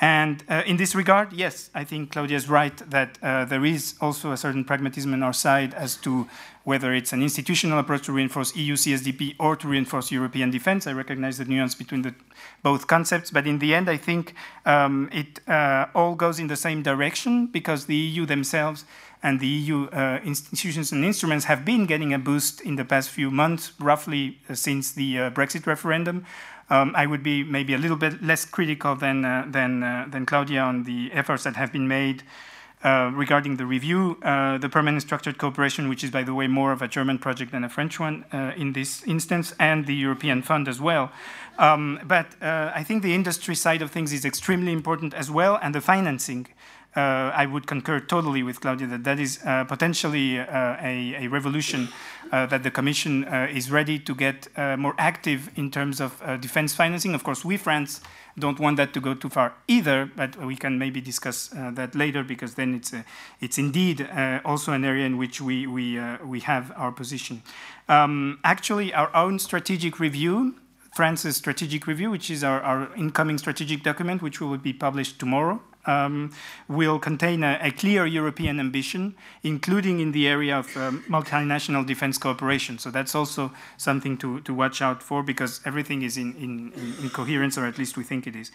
And 0.00 0.42
uh, 0.48 0.62
in 0.66 0.76
this 0.76 0.94
regard, 0.94 1.32
yes, 1.32 1.70
I 1.72 1.84
think 1.84 2.10
Claudia 2.10 2.36
is 2.36 2.48
right 2.48 2.76
that 2.90 3.16
uh, 3.22 3.44
there 3.44 3.64
is 3.64 3.94
also 4.00 4.32
a 4.32 4.36
certain 4.36 4.64
pragmatism 4.64 5.12
on 5.12 5.22
our 5.22 5.32
side 5.32 5.72
as 5.74 5.96
to 5.98 6.26
whether 6.64 6.92
it's 6.92 7.12
an 7.12 7.22
institutional 7.22 7.78
approach 7.78 8.06
to 8.06 8.12
reinforce 8.12 8.56
EU 8.56 8.74
CSDP 8.74 9.36
or 9.38 9.54
to 9.54 9.68
reinforce 9.68 10.10
European 10.10 10.50
defense. 10.50 10.86
I 10.86 10.92
recognize 10.92 11.38
the 11.38 11.44
nuance 11.44 11.74
between 11.74 12.02
the 12.02 12.14
both 12.62 12.86
concepts, 12.86 13.30
but 13.30 13.46
in 13.46 13.58
the 13.58 13.74
end, 13.74 13.88
I 13.88 13.98
think 13.98 14.34
um, 14.66 15.08
it 15.12 15.40
uh, 15.48 15.86
all 15.94 16.14
goes 16.14 16.38
in 16.38 16.48
the 16.48 16.56
same 16.56 16.82
direction 16.82 17.46
because 17.46 17.86
the 17.86 17.96
EU 17.96 18.26
themselves 18.26 18.84
and 19.22 19.40
the 19.40 19.46
EU 19.46 19.86
uh, 19.86 20.20
institutions 20.24 20.92
and 20.92 21.04
instruments 21.04 21.46
have 21.46 21.64
been 21.64 21.86
getting 21.86 22.12
a 22.12 22.18
boost 22.18 22.60
in 22.60 22.76
the 22.76 22.84
past 22.84 23.10
few 23.10 23.30
months, 23.30 23.72
roughly 23.78 24.38
uh, 24.50 24.54
since 24.54 24.92
the 24.92 25.18
uh, 25.18 25.30
Brexit 25.30 25.66
referendum. 25.66 26.26
Um, 26.70 26.92
I 26.96 27.06
would 27.06 27.22
be 27.22 27.44
maybe 27.44 27.74
a 27.74 27.78
little 27.78 27.96
bit 27.96 28.22
less 28.22 28.44
critical 28.44 28.94
than, 28.94 29.24
uh, 29.24 29.44
than, 29.46 29.82
uh, 29.82 30.06
than 30.08 30.24
Claudia 30.24 30.62
on 30.62 30.84
the 30.84 31.10
efforts 31.12 31.44
that 31.44 31.56
have 31.56 31.72
been 31.72 31.86
made 31.88 32.22
uh, 32.84 33.10
regarding 33.14 33.56
the 33.56 33.64
review, 33.64 34.18
uh, 34.22 34.58
the 34.58 34.68
permanent 34.68 35.00
structured 35.00 35.38
cooperation, 35.38 35.88
which 35.88 36.04
is, 36.04 36.10
by 36.10 36.22
the 36.22 36.34
way, 36.34 36.46
more 36.46 36.70
of 36.70 36.82
a 36.82 36.88
German 36.88 37.18
project 37.18 37.50
than 37.50 37.64
a 37.64 37.68
French 37.68 37.98
one 37.98 38.26
uh, 38.30 38.52
in 38.56 38.74
this 38.74 39.02
instance, 39.04 39.54
and 39.58 39.86
the 39.86 39.94
European 39.94 40.42
Fund 40.42 40.68
as 40.68 40.82
well. 40.82 41.10
Um, 41.58 41.98
but 42.04 42.26
uh, 42.42 42.72
I 42.74 42.82
think 42.84 43.02
the 43.02 43.14
industry 43.14 43.54
side 43.54 43.80
of 43.80 43.90
things 43.90 44.12
is 44.12 44.26
extremely 44.26 44.72
important 44.72 45.14
as 45.14 45.30
well, 45.30 45.58
and 45.62 45.74
the 45.74 45.80
financing. 45.80 46.46
I 46.96 47.46
would 47.46 47.66
concur 47.66 47.98
totally 47.98 48.44
with 48.44 48.60
Claudia 48.60 48.86
that 48.86 49.02
that 49.02 49.18
is 49.18 49.38
potentially 49.66 50.36
a, 50.36 51.16
a, 51.18 51.26
revolution 51.26 51.88
that 52.50 52.62
the 52.62 52.70
Commission 52.70 53.24
is 53.60 53.70
ready 53.70 53.98
to 53.98 54.14
get 54.14 54.48
more 54.78 54.94
active 54.98 55.50
in 55.56 55.70
terms 55.70 56.00
of 56.00 56.10
defense 56.40 56.74
financing. 56.74 57.14
Of 57.14 57.22
course, 57.22 57.44
we, 57.44 57.56
France, 57.56 58.00
don't 58.38 58.58
want 58.58 58.76
that 58.76 58.92
to 58.94 59.00
go 59.00 59.14
too 59.14 59.28
far 59.28 59.54
either, 59.68 60.10
but 60.16 60.36
we 60.44 60.56
can 60.56 60.78
maybe 60.78 61.00
discuss 61.00 61.52
uh, 61.54 61.70
that 61.74 61.94
later 61.94 62.24
because 62.24 62.54
then 62.54 62.74
it's, 62.74 62.92
uh, 62.92 63.02
it's 63.40 63.58
indeed 63.58 64.00
uh, 64.00 64.40
also 64.44 64.72
an 64.72 64.84
area 64.84 65.06
in 65.06 65.16
which 65.16 65.40
we, 65.40 65.66
we, 65.66 65.98
uh, 65.98 66.18
we 66.24 66.40
have 66.40 66.72
our 66.76 66.90
position. 66.90 67.42
Um, 67.88 68.40
actually, 68.42 68.92
our 68.92 69.14
own 69.14 69.38
strategic 69.38 70.00
review, 70.00 70.56
France's 70.94 71.36
strategic 71.36 71.86
review, 71.86 72.10
which 72.10 72.30
is 72.30 72.42
our, 72.42 72.60
our 72.60 72.94
incoming 72.96 73.38
strategic 73.38 73.82
document, 73.82 74.22
which 74.22 74.40
will 74.40 74.56
be 74.58 74.72
published 74.72 75.18
tomorrow, 75.18 75.62
um, 75.86 76.32
will 76.68 76.98
contain 76.98 77.42
a, 77.42 77.58
a, 77.62 77.70
clear 77.70 78.06
European 78.06 78.60
ambition, 78.60 79.14
including 79.42 80.00
in 80.00 80.12
the 80.12 80.26
area 80.26 80.58
of 80.58 80.76
um, 80.76 81.04
multinational 81.08 81.86
defense 81.86 82.18
cooperation. 82.18 82.78
So 82.78 82.90
that's 82.90 83.14
also 83.14 83.52
something 83.76 84.16
to, 84.18 84.40
to 84.40 84.54
watch 84.54 84.82
out 84.82 85.02
for 85.02 85.22
because 85.22 85.60
everything 85.64 86.02
is 86.02 86.16
in, 86.16 86.34
in, 86.36 86.72
in 87.02 87.10
coherence, 87.10 87.58
or 87.58 87.66
at 87.66 87.78
least 87.78 87.96
we 87.96 88.04
think 88.04 88.26
it 88.26 88.36
is. 88.36 88.50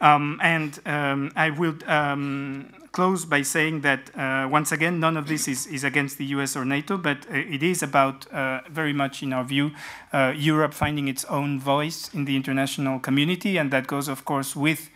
Um, 0.00 0.38
and 0.42 0.78
um, 0.86 1.32
I 1.34 1.50
will 1.50 1.74
um, 1.86 2.72
close 2.92 3.24
by 3.24 3.42
saying 3.42 3.80
that 3.80 4.16
uh, 4.16 4.48
once 4.48 4.70
again, 4.70 5.00
none 5.00 5.16
of 5.16 5.26
this 5.26 5.48
is, 5.48 5.66
is, 5.66 5.82
against 5.82 6.18
the 6.18 6.26
US 6.26 6.56
or 6.56 6.64
NATO, 6.64 6.96
but 6.96 7.26
uh, 7.28 7.34
it 7.34 7.62
is 7.64 7.82
about, 7.82 8.30
uh, 8.32 8.60
very 8.70 8.92
much 8.92 9.22
in 9.24 9.32
our 9.32 9.42
view, 9.42 9.72
uh, 10.12 10.32
Europe 10.36 10.72
finding 10.72 11.08
its 11.08 11.24
own 11.24 11.58
voice 11.58 12.10
in 12.14 12.26
the 12.26 12.36
international 12.36 13.00
community, 13.00 13.56
and 13.56 13.72
that 13.72 13.88
goes, 13.88 14.06
of 14.06 14.24
course, 14.24 14.54
with 14.54 14.88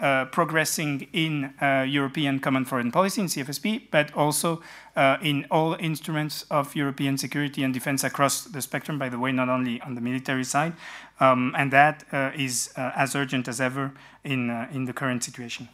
uh, 0.00 0.24
progressing 0.26 1.06
in 1.12 1.52
uh, 1.60 1.84
European 1.88 2.40
common 2.40 2.64
foreign 2.64 2.90
policy, 2.90 3.20
in 3.20 3.26
CFSP, 3.26 3.82
but 3.90 4.12
also 4.14 4.62
uh, 4.96 5.16
in 5.22 5.46
all 5.50 5.74
instruments 5.78 6.44
of 6.50 6.74
European 6.74 7.18
security 7.18 7.62
and 7.62 7.74
defense 7.74 8.02
across 8.04 8.44
the 8.44 8.62
spectrum, 8.62 8.98
by 8.98 9.08
the 9.08 9.18
way, 9.18 9.32
not 9.32 9.48
only 9.48 9.80
on 9.82 9.94
the 9.94 10.00
military 10.00 10.44
side. 10.44 10.72
Um, 11.20 11.54
and 11.56 11.72
that 11.72 12.04
uh, 12.12 12.30
is 12.34 12.72
uh, 12.76 12.92
as 12.96 13.14
urgent 13.14 13.46
as 13.46 13.60
ever 13.60 13.92
in, 14.24 14.50
in 14.72 14.86
the 14.86 14.92
current 14.92 15.22
situation. 15.22 15.68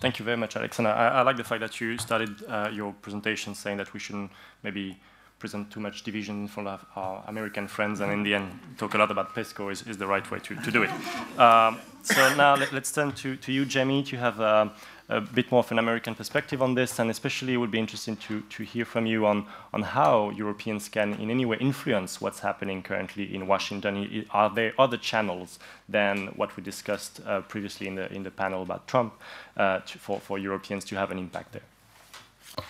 Thank 0.00 0.18
you 0.18 0.24
very 0.24 0.38
much, 0.38 0.56
Alex. 0.56 0.78
And 0.78 0.88
I, 0.88 1.08
I 1.08 1.22
like 1.22 1.36
the 1.36 1.44
fact 1.44 1.60
that 1.60 1.80
you 1.80 1.98
started 1.98 2.40
your 2.72 2.94
presentation 3.02 3.54
saying 3.54 3.76
that 3.76 3.92
we 3.92 4.00
shouldn't 4.00 4.30
maybe 4.62 4.98
present 5.40 5.70
too 5.70 5.80
much 5.80 6.04
division 6.04 6.42
in 6.42 6.48
front 6.48 6.68
of 6.68 6.84
our 6.94 7.24
American 7.26 7.66
friends, 7.66 8.00
and 8.00 8.12
in 8.12 8.22
the 8.22 8.34
end, 8.34 8.52
talk 8.78 8.94
a 8.94 8.98
lot 8.98 9.10
about 9.10 9.34
PESCO 9.34 9.72
is, 9.72 9.82
is 9.88 9.96
the 9.96 10.06
right 10.06 10.30
way 10.30 10.38
to, 10.38 10.54
to 10.54 10.70
do 10.70 10.82
it. 10.84 10.90
Um, 11.38 11.80
so 12.02 12.34
now 12.36 12.54
let, 12.54 12.72
us 12.72 12.92
turn 12.92 13.12
to, 13.12 13.36
to 13.36 13.52
you, 13.52 13.64
Jamie, 13.64 14.02
to 14.04 14.16
have 14.16 14.40
uh, 14.40 14.68
a 15.08 15.20
bit 15.20 15.50
more 15.50 15.60
of 15.60 15.72
an 15.72 15.78
American 15.78 16.14
perspective 16.14 16.62
on 16.62 16.74
this, 16.74 16.98
and 16.98 17.10
especially 17.10 17.54
it 17.54 17.56
would 17.56 17.70
be 17.70 17.78
interesting 17.78 18.16
to, 18.16 18.42
to 18.42 18.62
hear 18.62 18.84
from 18.84 19.06
you 19.06 19.26
on, 19.26 19.46
on 19.72 19.82
how 19.82 20.30
Europeans 20.30 20.88
can 20.88 21.14
in 21.14 21.30
any 21.30 21.44
way 21.44 21.56
influence 21.58 22.20
what's 22.20 22.40
happening 22.40 22.82
currently 22.82 23.34
in 23.34 23.46
Washington. 23.46 24.24
Are 24.30 24.50
there 24.50 24.72
other 24.78 24.96
channels 24.96 25.58
than 25.88 26.28
what 26.36 26.56
we 26.56 26.62
discussed 26.62 27.20
uh, 27.26 27.40
previously 27.40 27.88
in 27.88 27.96
the, 27.96 28.12
in 28.12 28.22
the 28.22 28.30
panel 28.30 28.62
about 28.62 28.86
Trump 28.86 29.14
uh, 29.56 29.80
to, 29.80 29.98
for, 29.98 30.20
for 30.20 30.38
Europeans 30.38 30.84
to 30.86 30.96
have 30.96 31.10
an 31.10 31.18
impact 31.18 31.52
there? 31.52 32.66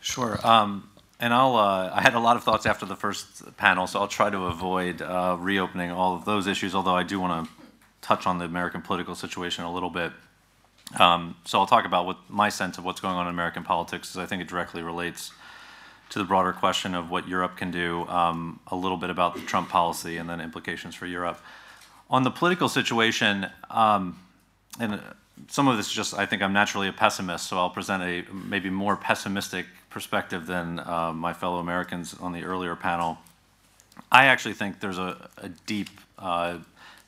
Sure. 0.00 0.38
Um, 0.46 0.88
and 1.20 1.34
I'll, 1.34 1.56
uh, 1.56 1.90
I 1.92 2.00
had 2.00 2.14
a 2.14 2.20
lot 2.20 2.36
of 2.36 2.44
thoughts 2.44 2.66
after 2.66 2.86
the 2.86 2.96
first 2.96 3.56
panel, 3.56 3.86
so 3.86 4.00
I'll 4.00 4.08
try 4.08 4.30
to 4.30 4.44
avoid 4.44 5.02
uh, 5.02 5.36
reopening 5.38 5.90
all 5.90 6.14
of 6.14 6.24
those 6.24 6.46
issues, 6.46 6.74
although 6.74 6.94
I 6.94 7.02
do 7.02 7.18
want 7.18 7.46
to 7.46 7.52
touch 8.00 8.26
on 8.26 8.38
the 8.38 8.44
American 8.44 8.82
political 8.82 9.14
situation 9.14 9.64
a 9.64 9.72
little 9.72 9.90
bit. 9.90 10.12
Um, 10.98 11.36
so 11.44 11.58
I'll 11.58 11.66
talk 11.66 11.84
about 11.84 12.06
what 12.06 12.18
my 12.28 12.48
sense 12.48 12.78
of 12.78 12.84
what's 12.84 13.00
going 13.00 13.14
on 13.14 13.26
in 13.26 13.34
American 13.34 13.64
politics, 13.64 14.08
because 14.08 14.22
I 14.22 14.26
think 14.26 14.42
it 14.42 14.48
directly 14.48 14.82
relates 14.82 15.32
to 16.10 16.18
the 16.18 16.24
broader 16.24 16.52
question 16.52 16.94
of 16.94 17.10
what 17.10 17.28
Europe 17.28 17.56
can 17.56 17.70
do, 17.70 18.06
um, 18.08 18.60
a 18.68 18.76
little 18.76 18.96
bit 18.96 19.10
about 19.10 19.34
the 19.34 19.42
Trump 19.42 19.68
policy 19.68 20.16
and 20.16 20.30
then 20.30 20.40
implications 20.40 20.94
for 20.94 21.06
Europe. 21.06 21.40
On 22.08 22.22
the 22.22 22.30
political 22.30 22.68
situation, 22.68 23.46
um, 23.68 24.18
and 24.80 25.00
some 25.46 25.68
of 25.68 25.76
this 25.76 25.86
is 25.86 25.92
just, 25.92 26.18
I 26.18 26.26
think 26.26 26.42
I'm 26.42 26.52
naturally 26.52 26.88
a 26.88 26.92
pessimist, 26.92 27.46
so 27.46 27.58
I'll 27.58 27.70
present 27.70 28.02
a 28.02 28.24
maybe 28.32 28.70
more 28.70 28.96
pessimistic 28.96 29.66
perspective 29.90 30.46
than 30.46 30.80
uh, 30.80 31.12
my 31.12 31.32
fellow 31.32 31.58
Americans 31.58 32.14
on 32.20 32.32
the 32.32 32.44
earlier 32.44 32.76
panel. 32.76 33.18
I 34.10 34.26
actually 34.26 34.54
think 34.54 34.80
there's 34.80 34.98
a, 34.98 35.28
a 35.38 35.48
deep, 35.66 35.88
uh, 36.18 36.58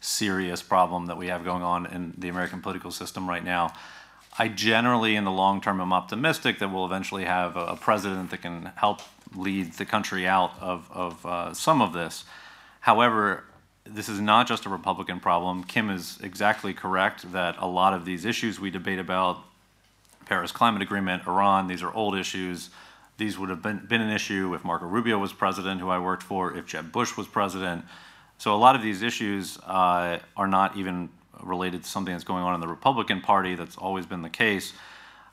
serious 0.00 0.62
problem 0.62 1.06
that 1.06 1.16
we 1.16 1.26
have 1.28 1.44
going 1.44 1.62
on 1.62 1.86
in 1.86 2.14
the 2.16 2.28
American 2.28 2.60
political 2.60 2.90
system 2.90 3.28
right 3.28 3.44
now. 3.44 3.72
I 4.38 4.48
generally, 4.48 5.16
in 5.16 5.24
the 5.24 5.30
long 5.30 5.60
term, 5.60 5.80
am 5.80 5.92
optimistic 5.92 6.58
that 6.60 6.72
we'll 6.72 6.86
eventually 6.86 7.24
have 7.24 7.56
a, 7.56 7.66
a 7.66 7.76
president 7.76 8.30
that 8.30 8.42
can 8.42 8.72
help 8.76 9.00
lead 9.34 9.74
the 9.74 9.84
country 9.84 10.26
out 10.26 10.52
of, 10.60 10.88
of 10.92 11.26
uh, 11.26 11.54
some 11.54 11.82
of 11.82 11.92
this. 11.92 12.24
However, 12.80 13.44
this 13.92 14.08
is 14.08 14.20
not 14.20 14.46
just 14.46 14.66
a 14.66 14.68
Republican 14.68 15.20
problem. 15.20 15.64
Kim 15.64 15.90
is 15.90 16.18
exactly 16.22 16.72
correct 16.72 17.30
that 17.32 17.56
a 17.58 17.66
lot 17.66 17.92
of 17.92 18.04
these 18.04 18.24
issues 18.24 18.60
we 18.60 18.70
debate 18.70 18.98
about, 18.98 19.38
Paris 20.26 20.52
Climate 20.52 20.80
Agreement, 20.80 21.26
Iran, 21.26 21.66
these 21.66 21.82
are 21.82 21.92
old 21.92 22.16
issues. 22.16 22.70
These 23.18 23.38
would 23.38 23.50
have 23.50 23.62
been, 23.62 23.84
been 23.86 24.00
an 24.00 24.10
issue 24.10 24.54
if 24.54 24.64
Marco 24.64 24.86
Rubio 24.86 25.18
was 25.18 25.32
president, 25.32 25.80
who 25.80 25.88
I 25.88 25.98
worked 25.98 26.22
for, 26.22 26.56
if 26.56 26.66
Jeb 26.66 26.92
Bush 26.92 27.16
was 27.16 27.26
president. 27.26 27.84
So 28.38 28.54
a 28.54 28.56
lot 28.56 28.76
of 28.76 28.82
these 28.82 29.02
issues 29.02 29.58
uh, 29.66 30.20
are 30.36 30.46
not 30.46 30.76
even 30.76 31.10
related 31.42 31.82
to 31.84 31.90
something 31.90 32.14
that's 32.14 32.24
going 32.24 32.44
on 32.44 32.54
in 32.54 32.60
the 32.60 32.68
Republican 32.68 33.20
Party. 33.20 33.56
That's 33.56 33.76
always 33.76 34.06
been 34.06 34.22
the 34.22 34.30
case. 34.30 34.72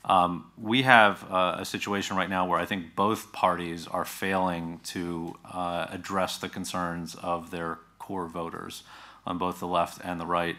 Um, 0.04 0.50
we 0.56 0.82
have 0.82 1.24
uh, 1.30 1.56
a 1.58 1.64
situation 1.64 2.16
right 2.16 2.30
now 2.30 2.46
where 2.46 2.58
I 2.58 2.66
think 2.66 2.94
both 2.96 3.32
parties 3.32 3.86
are 3.86 4.04
failing 4.04 4.80
to 4.84 5.36
uh, 5.44 5.86
address 5.90 6.38
the 6.38 6.48
concerns 6.48 7.14
of 7.14 7.50
their 7.50 7.78
core 8.08 8.26
voters 8.26 8.84
on 9.26 9.36
both 9.36 9.60
the 9.60 9.66
left 9.66 10.00
and 10.02 10.18
the 10.18 10.26
right. 10.26 10.56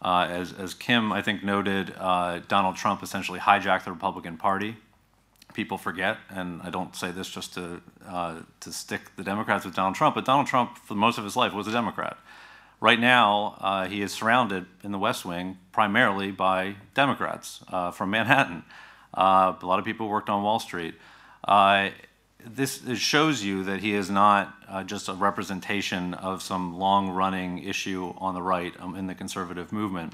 Uh, 0.00 0.26
as, 0.30 0.54
as 0.54 0.72
Kim, 0.72 1.12
I 1.12 1.20
think, 1.20 1.44
noted, 1.44 1.94
uh, 1.98 2.40
Donald 2.48 2.76
Trump 2.76 3.02
essentially 3.02 3.38
hijacked 3.38 3.84
the 3.84 3.92
Republican 3.92 4.38
Party. 4.38 4.76
People 5.52 5.76
forget, 5.76 6.16
and 6.30 6.62
I 6.62 6.70
don't 6.70 6.96
say 6.96 7.10
this 7.10 7.28
just 7.28 7.52
to, 7.54 7.82
uh, 8.06 8.40
to 8.60 8.72
stick 8.72 9.02
the 9.16 9.24
Democrats 9.24 9.66
with 9.66 9.74
Donald 9.74 9.96
Trump, 9.96 10.14
but 10.14 10.24
Donald 10.24 10.46
Trump, 10.46 10.78
for 10.78 10.94
most 10.94 11.18
of 11.18 11.24
his 11.24 11.36
life, 11.36 11.52
was 11.52 11.66
a 11.68 11.72
Democrat. 11.72 12.16
Right 12.80 13.00
now, 13.00 13.56
uh, 13.60 13.86
he 13.86 14.00
is 14.00 14.12
surrounded 14.12 14.64
in 14.82 14.92
the 14.92 14.98
West 14.98 15.24
Wing 15.24 15.58
primarily 15.72 16.30
by 16.30 16.76
Democrats 16.94 17.62
uh, 17.68 17.90
from 17.90 18.10
Manhattan. 18.10 18.62
Uh, 19.12 19.54
a 19.60 19.66
lot 19.66 19.78
of 19.78 19.84
people 19.84 20.08
worked 20.08 20.30
on 20.30 20.42
Wall 20.42 20.60
Street 20.60 20.94
this 22.44 22.82
shows 22.98 23.42
you 23.42 23.64
that 23.64 23.80
he 23.80 23.94
is 23.94 24.10
not 24.10 24.54
uh, 24.68 24.84
just 24.84 25.08
a 25.08 25.12
representation 25.12 26.14
of 26.14 26.42
some 26.42 26.78
long-running 26.78 27.64
issue 27.64 28.14
on 28.18 28.34
the 28.34 28.42
right 28.42 28.72
um, 28.78 28.94
in 28.94 29.06
the 29.06 29.14
conservative 29.14 29.72
movement. 29.72 30.12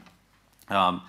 Um, 0.68 1.02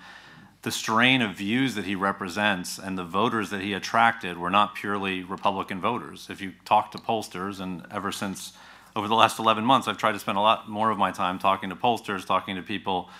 the 0.62 0.70
strain 0.70 1.22
of 1.22 1.36
views 1.36 1.74
that 1.76 1.84
he 1.84 1.94
represents 1.94 2.78
and 2.78 2.98
the 2.98 3.04
voters 3.04 3.50
that 3.50 3.60
he 3.60 3.72
attracted 3.72 4.36
were 4.36 4.50
not 4.50 4.74
purely 4.74 5.22
Republican 5.22 5.80
voters. 5.80 6.26
If 6.28 6.40
you 6.40 6.52
talk 6.64 6.90
to 6.92 6.98
pollsters, 6.98 7.60
and 7.60 7.86
ever 7.90 8.10
since 8.10 8.52
over 8.94 9.08
the 9.08 9.14
last 9.14 9.38
11 9.38 9.64
months, 9.64 9.88
I've 9.88 9.98
tried 9.98 10.12
to 10.12 10.18
spend 10.18 10.38
a 10.38 10.40
lot 10.40 10.68
more 10.68 10.90
of 10.90 10.98
my 10.98 11.12
time 11.12 11.38
talking 11.38 11.70
to 11.70 11.76
pollsters, 11.76 12.26
talking 12.26 12.56
to 12.56 12.62
people 12.62 13.10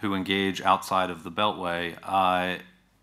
who 0.00 0.14
engage 0.14 0.60
outside 0.60 1.10
of 1.10 1.22
the 1.24 1.30
Beltway. 1.30 1.96
Uh, 2.02 2.58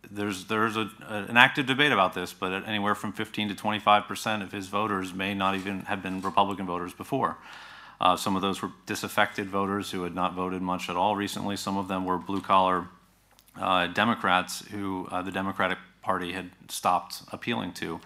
there's 0.10 0.46
there's 0.46 0.78
a, 0.78 0.90
an 1.08 1.38
active 1.38 1.66
debate 1.66 1.92
about 1.92 2.14
this, 2.14 2.34
but 2.34 2.52
anywhere 2.68 2.96
from 2.96 3.12
15 3.12 3.50
to 3.50 3.56
25 3.56 4.06
percent 4.06 4.44
of 4.44 4.52
his 4.52 4.68
voters 4.68 5.14
may 5.14 5.34
not 5.34 5.56
even 5.56 5.82
have 5.82 6.02
been 6.02 6.22
Republican 6.22 6.66
voters 6.66 6.94
before. 6.94 7.38
Uh, 8.02 8.16
some 8.16 8.36
of 8.36 8.42
those 8.42 8.62
were 8.62 8.72
disaffected 8.86 9.50
voters 9.50 9.92
who 9.92 10.04
had 10.04 10.16
not 10.16 10.34
voted 10.34 10.62
much 10.62 10.90
at 10.90 10.96
all 10.96 11.16
recently. 11.16 11.58
Some 11.58 11.78
of 11.78 11.88
them 11.88 12.06
were 12.06 12.18
blue 12.18 12.42
collar 12.42 12.88
uh, 13.60 13.88
Democrats 13.88 14.66
who 14.72 15.08
uh, 15.12 15.22
the 15.22 15.32
Democratic 15.32 15.78
Party 16.02 16.32
had 16.32 16.50
stopped 16.70 17.22
appealing 17.32 17.74
to 17.74 18.00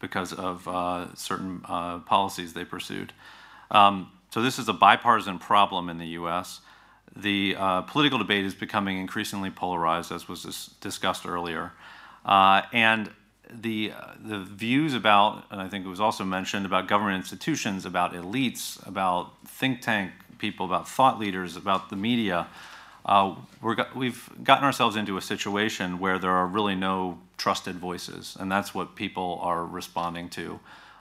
because 0.00 0.32
of 0.32 0.66
uh, 0.66 1.14
certain 1.14 1.60
uh, 1.66 1.98
policies 2.00 2.54
they 2.54 2.64
pursued. 2.64 3.12
Um, 3.70 4.10
so 4.30 4.42
this 4.42 4.58
is 4.58 4.68
a 4.68 4.72
bipartisan 4.72 5.38
problem 5.38 5.88
in 5.88 5.98
the 5.98 6.08
U.S 6.08 6.60
the 7.16 7.56
uh, 7.56 7.82
political 7.82 8.18
debate 8.18 8.44
is 8.44 8.54
becoming 8.54 8.98
increasingly 8.98 9.50
polarized, 9.50 10.10
as 10.12 10.28
was 10.28 10.42
dis 10.42 10.66
discussed 10.80 11.26
earlier. 11.26 11.72
Uh, 12.24 12.62
and 12.72 13.10
the, 13.52 13.92
the 14.24 14.40
views 14.40 14.94
about, 14.94 15.44
and 15.50 15.60
I 15.60 15.68
think 15.68 15.84
it 15.84 15.88
was 15.88 16.00
also 16.00 16.24
mentioned, 16.24 16.66
about 16.66 16.88
government 16.88 17.16
institutions, 17.16 17.84
about 17.84 18.14
elites, 18.14 18.84
about 18.86 19.32
think 19.46 19.80
tank 19.80 20.12
people, 20.38 20.66
about 20.66 20.88
thought 20.88 21.18
leaders, 21.18 21.56
about 21.56 21.90
the 21.90 21.96
media, 21.96 22.48
uh, 23.04 23.34
we 23.94 24.06
have 24.06 24.30
gotten 24.42 24.64
ourselves 24.64 24.96
into 24.96 25.16
a 25.16 25.20
situation 25.20 25.98
where 25.98 26.18
there 26.18 26.30
are 26.30 26.46
really 26.46 26.74
no 26.74 27.18
trusted 27.36 27.76
voices, 27.76 28.36
and 28.40 28.50
that's 28.50 28.74
what 28.74 28.96
people 28.96 29.38
are 29.42 29.64
responding 29.64 30.30
to. 30.30 30.58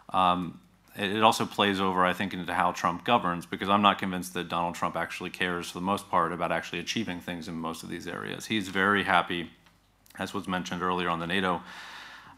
Um, 0.09 0.59
it 0.95 1.23
also 1.23 1.45
plays 1.45 1.79
over, 1.79 2.05
I 2.05 2.13
think, 2.13 2.33
into 2.33 2.53
how 2.53 2.71
Trump 2.71 3.03
governs, 3.03 3.45
because 3.45 3.69
I'm 3.69 3.81
not 3.81 3.97
convinced 3.97 4.33
that 4.35 4.47
Donald 4.47 4.75
Trump 4.75 4.95
actually 4.95 5.31
cares, 5.31 5.69
for 5.69 5.79
the 5.79 5.85
most 5.85 6.09
part, 6.09 6.31
about 6.31 6.51
actually 6.51 6.79
achieving 6.79 7.19
things 7.19 7.47
in 7.47 7.55
most 7.55 7.83
of 7.83 7.89
these 7.89 8.07
areas. 8.07 8.45
He's 8.45 8.67
very 8.69 9.03
happy, 9.03 9.49
as 10.19 10.33
was 10.33 10.47
mentioned 10.47 10.83
earlier 10.83 11.09
on 11.09 11.19
the 11.19 11.27
NATO, 11.27 11.61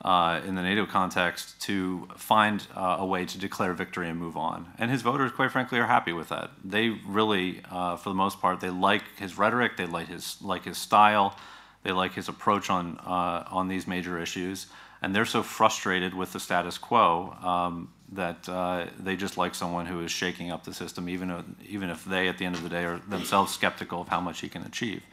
uh, 0.04 0.40
in 0.46 0.56
the 0.56 0.62
NATO 0.62 0.86
context, 0.86 1.60
to 1.64 2.08
find 2.16 2.66
uh, 2.76 2.98
a 3.00 3.06
way 3.06 3.26
to 3.26 3.38
declare 3.38 3.74
victory 3.74 4.08
and 4.08 4.18
move 4.20 4.38
on. 4.38 4.72
And 4.78 4.90
his 4.90 5.02
voters, 5.02 5.32
quite 5.32 5.52
frankly, 5.52 5.80
are 5.80 5.88
happy 5.88 6.14
with 6.14 6.30
that. 6.30 6.52
They 6.64 6.90
really, 6.90 7.62
uh, 7.70 7.98
for 7.98 8.10
the 8.10 8.16
most 8.16 8.40
part, 8.40 8.62
they 8.62 8.70
like 8.70 9.04
his 9.18 9.38
rhetoric, 9.38 9.78
they 9.78 9.86
like 9.86 10.08
his 10.08 10.38
like 10.42 10.64
his 10.64 10.78
style, 10.78 11.38
they 11.84 11.92
like 11.92 12.14
his 12.14 12.30
approach 12.30 12.70
on 12.70 13.00
uh, 13.00 13.44
on 13.50 13.68
these 13.68 13.88
major 13.88 14.20
issues, 14.20 14.68
and 15.02 15.14
they're 15.14 15.26
so 15.26 15.44
frustrated 15.44 16.14
with 16.14 16.32
the 16.34 16.40
status 16.40 16.78
quo. 16.78 17.36
Um, 17.42 17.90
that 18.12 18.48
uh, 18.48 18.86
they 19.00 19.16
just 19.16 19.38
like 19.38 19.56
someone 19.56 19.86
who 19.86 20.02
is 20.02 20.12
shaking 20.12 20.52
up 20.52 20.64
the 20.64 20.74
system, 20.74 21.10
even 21.10 21.32
if, 21.32 21.46
even 21.68 21.90
if 21.90 22.06
they, 22.06 22.28
at 22.28 22.38
the 22.38 22.46
end 22.46 22.56
of 22.56 22.64
the 22.64 22.70
day, 22.70 22.86
are 22.86 23.00
themselves 23.00 23.54
skeptical 23.54 24.02
of 24.02 24.10
how 24.10 24.22
much 24.22 24.42
he 24.42 24.50
can 24.50 24.62
achieve. 24.64 25.04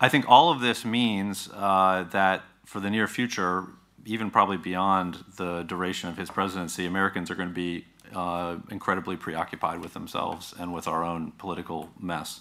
I 0.00 0.08
think 0.08 0.28
all 0.28 0.50
of 0.50 0.60
this 0.60 0.84
means 0.84 1.48
uh, 1.54 2.04
that 2.12 2.42
for 2.64 2.80
the 2.80 2.88
near 2.90 3.08
future, 3.08 3.66
even 4.04 4.30
probably 4.30 4.56
beyond 4.56 5.24
the 5.36 5.62
duration 5.64 6.08
of 6.08 6.16
his 6.16 6.30
presidency, 6.30 6.86
Americans 6.86 7.30
are 7.30 7.34
going 7.34 7.48
to 7.48 7.54
be 7.54 7.84
uh, 8.14 8.56
incredibly 8.70 9.16
preoccupied 9.16 9.80
with 9.80 9.94
themselves 9.94 10.54
and 10.58 10.72
with 10.72 10.86
our 10.86 11.02
own 11.02 11.32
political 11.32 11.90
mess. 11.98 12.40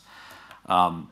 Um, 0.67 1.09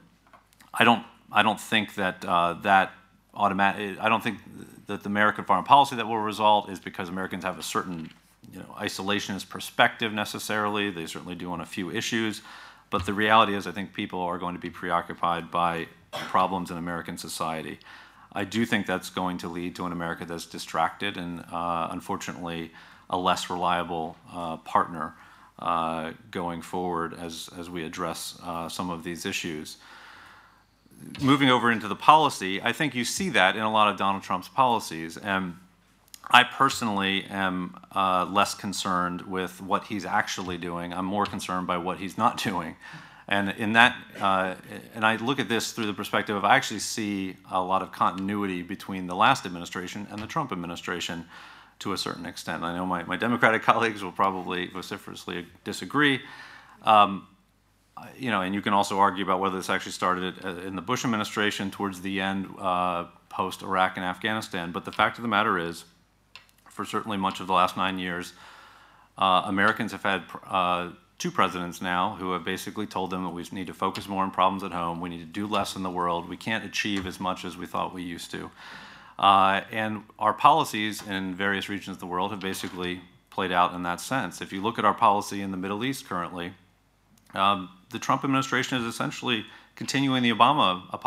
I 0.73 0.83
don't. 0.83 1.03
I 1.31 1.43
don't 1.43 1.59
think 1.59 1.95
that 1.95 2.23
uh, 2.23 2.53
that 2.61 2.91
automatic. 3.33 3.97
I 3.99 4.09
don't 4.09 4.23
think 4.23 4.39
that 4.87 5.03
the 5.03 5.09
American 5.09 5.45
foreign 5.45 5.63
policy 5.63 5.95
that 5.95 6.07
will 6.07 6.19
result 6.19 6.69
is 6.69 6.79
because 6.79 7.09
Americans 7.09 7.43
have 7.43 7.57
a 7.57 7.63
certain 7.63 8.11
you 8.51 8.59
know, 8.59 8.75
isolationist 8.79 9.49
perspective 9.49 10.13
necessarily. 10.13 10.91
They 10.91 11.05
certainly 11.05 11.35
do 11.35 11.51
on 11.51 11.61
a 11.61 11.65
few 11.65 11.91
issues. 11.91 12.41
But 12.89 13.05
the 13.05 13.13
reality 13.13 13.55
is, 13.55 13.67
I 13.67 13.71
think 13.71 13.93
people 13.93 14.21
are 14.21 14.37
going 14.37 14.55
to 14.55 14.61
be 14.61 14.69
preoccupied 14.69 15.51
by 15.51 15.87
problems 16.11 16.71
in 16.71 16.77
American 16.77 17.17
society. 17.17 17.79
I 18.31 18.43
do 18.43 18.65
think 18.65 18.85
that's 18.85 19.09
going 19.09 19.37
to 19.39 19.47
lead 19.47 19.75
to 19.77 19.85
an 19.85 19.91
America 19.91 20.25
that's 20.25 20.45
distracted 20.45 21.17
and, 21.17 21.43
uh, 21.51 21.87
unfortunately, 21.91 22.71
a 23.09 23.17
less 23.17 23.49
reliable 23.49 24.17
uh, 24.31 24.57
partner 24.57 25.15
uh, 25.59 26.11
going 26.31 26.61
forward 26.61 27.13
as, 27.13 27.49
as 27.57 27.69
we 27.69 27.83
address 27.85 28.37
uh, 28.43 28.67
some 28.67 28.89
of 28.89 29.03
these 29.03 29.25
issues. 29.25 29.77
Moving 31.21 31.49
over 31.49 31.71
into 31.71 31.87
the 31.87 31.95
policy, 31.95 32.61
I 32.61 32.73
think 32.73 32.93
you 32.95 33.05
see 33.05 33.29
that 33.29 33.55
in 33.55 33.61
a 33.61 33.71
lot 33.71 33.89
of 33.89 33.97
Donald 33.97 34.23
Trump's 34.23 34.49
policies. 34.49 35.17
And 35.17 35.57
I 36.29 36.43
personally 36.43 37.25
am 37.25 37.77
uh, 37.93 38.25
less 38.25 38.55
concerned 38.55 39.21
with 39.21 39.61
what 39.61 39.85
he's 39.85 40.05
actually 40.05 40.57
doing. 40.57 40.93
I'm 40.93 41.05
more 41.05 41.25
concerned 41.25 41.67
by 41.67 41.77
what 41.77 41.99
he's 41.99 42.17
not 42.17 42.37
doing. 42.43 42.75
And 43.27 43.49
in 43.57 43.73
that, 43.73 43.95
uh, 44.19 44.55
and 44.93 45.05
I 45.05 45.15
look 45.15 45.39
at 45.39 45.49
this 45.49 45.71
through 45.71 45.87
the 45.87 45.93
perspective 45.93 46.35
of 46.35 46.45
I 46.45 46.55
actually 46.55 46.79
see 46.79 47.35
a 47.49 47.61
lot 47.61 47.81
of 47.81 47.91
continuity 47.91 48.61
between 48.61 49.07
the 49.07 49.15
last 49.15 49.45
administration 49.45 50.05
and 50.11 50.21
the 50.21 50.27
Trump 50.27 50.51
administration 50.51 51.25
to 51.79 51.93
a 51.93 51.97
certain 51.97 52.25
extent. 52.25 52.63
I 52.63 52.75
know 52.75 52.85
my, 52.85 53.03
my 53.03 53.17
Democratic 53.17 53.63
colleagues 53.63 54.03
will 54.03 54.11
probably 54.11 54.67
vociferously 54.67 55.47
disagree. 55.63 56.21
Um, 56.83 57.27
you 58.17 58.29
know, 58.29 58.41
and 58.41 58.53
you 58.53 58.61
can 58.61 58.73
also 58.73 58.99
argue 58.99 59.23
about 59.23 59.39
whether 59.39 59.55
this 59.55 59.69
actually 59.69 59.93
started 59.93 60.43
uh, 60.43 60.49
in 60.57 60.75
the 60.75 60.81
Bush 60.81 61.03
administration 61.03 61.71
towards 61.71 62.01
the 62.01 62.21
end, 62.21 62.47
uh, 62.59 63.05
post 63.29 63.63
Iraq 63.63 63.97
and 63.97 64.05
Afghanistan. 64.05 64.71
But 64.71 64.85
the 64.85 64.91
fact 64.91 65.17
of 65.17 65.21
the 65.21 65.27
matter 65.27 65.57
is, 65.57 65.85
for 66.75 66.85
certainly 66.85 67.17
much 67.17 67.39
of 67.39 67.47
the 67.47 67.53
last 67.53 67.77
nine 67.77 67.97
years. 67.97 68.33
Uh, 69.17 69.43
Americans 69.45 69.93
have 69.93 70.03
had 70.03 70.23
uh, 70.45 70.89
two 71.17 71.31
presidents 71.31 71.81
now 71.81 72.17
who 72.19 72.33
have 72.33 72.43
basically 72.43 72.85
told 72.85 73.09
them 73.09 73.23
that 73.23 73.29
we 73.29 73.43
need 73.53 73.67
to 73.67 73.73
focus 73.73 74.07
more 74.07 74.23
on 74.23 74.31
problems 74.31 74.63
at 74.63 74.73
home. 74.73 74.99
We 74.99 75.09
need 75.09 75.21
to 75.21 75.25
do 75.25 75.47
less 75.47 75.75
in 75.75 75.83
the 75.83 75.89
world. 75.89 76.27
We 76.27 76.37
can't 76.37 76.65
achieve 76.65 77.07
as 77.07 77.19
much 77.19 77.45
as 77.45 77.55
we 77.55 77.65
thought 77.65 77.93
we 77.93 78.03
used 78.03 78.29
to. 78.31 78.51
Uh, 79.17 79.61
and 79.71 80.03
our 80.19 80.33
policies 80.33 81.01
in 81.07 81.33
various 81.33 81.69
regions 81.69 81.95
of 81.95 81.99
the 82.01 82.05
world 82.05 82.31
have 82.31 82.41
basically 82.41 82.99
played 83.29 83.53
out 83.53 83.73
in 83.73 83.83
that 83.83 84.01
sense. 84.01 84.41
If 84.41 84.51
you 84.51 84.61
look 84.61 84.77
at 84.77 84.83
our 84.83 84.93
policy 84.93 85.41
in 85.41 85.51
the 85.51 85.57
Middle 85.57 85.85
East 85.85 86.07
currently, 86.07 86.53
um, 87.33 87.69
the 87.91 87.99
Trump 87.99 88.25
administration 88.25 88.77
is 88.77 88.85
essentially 88.85 89.45
continuing 89.75 90.23
the 90.23 90.31
Obama 90.31 90.99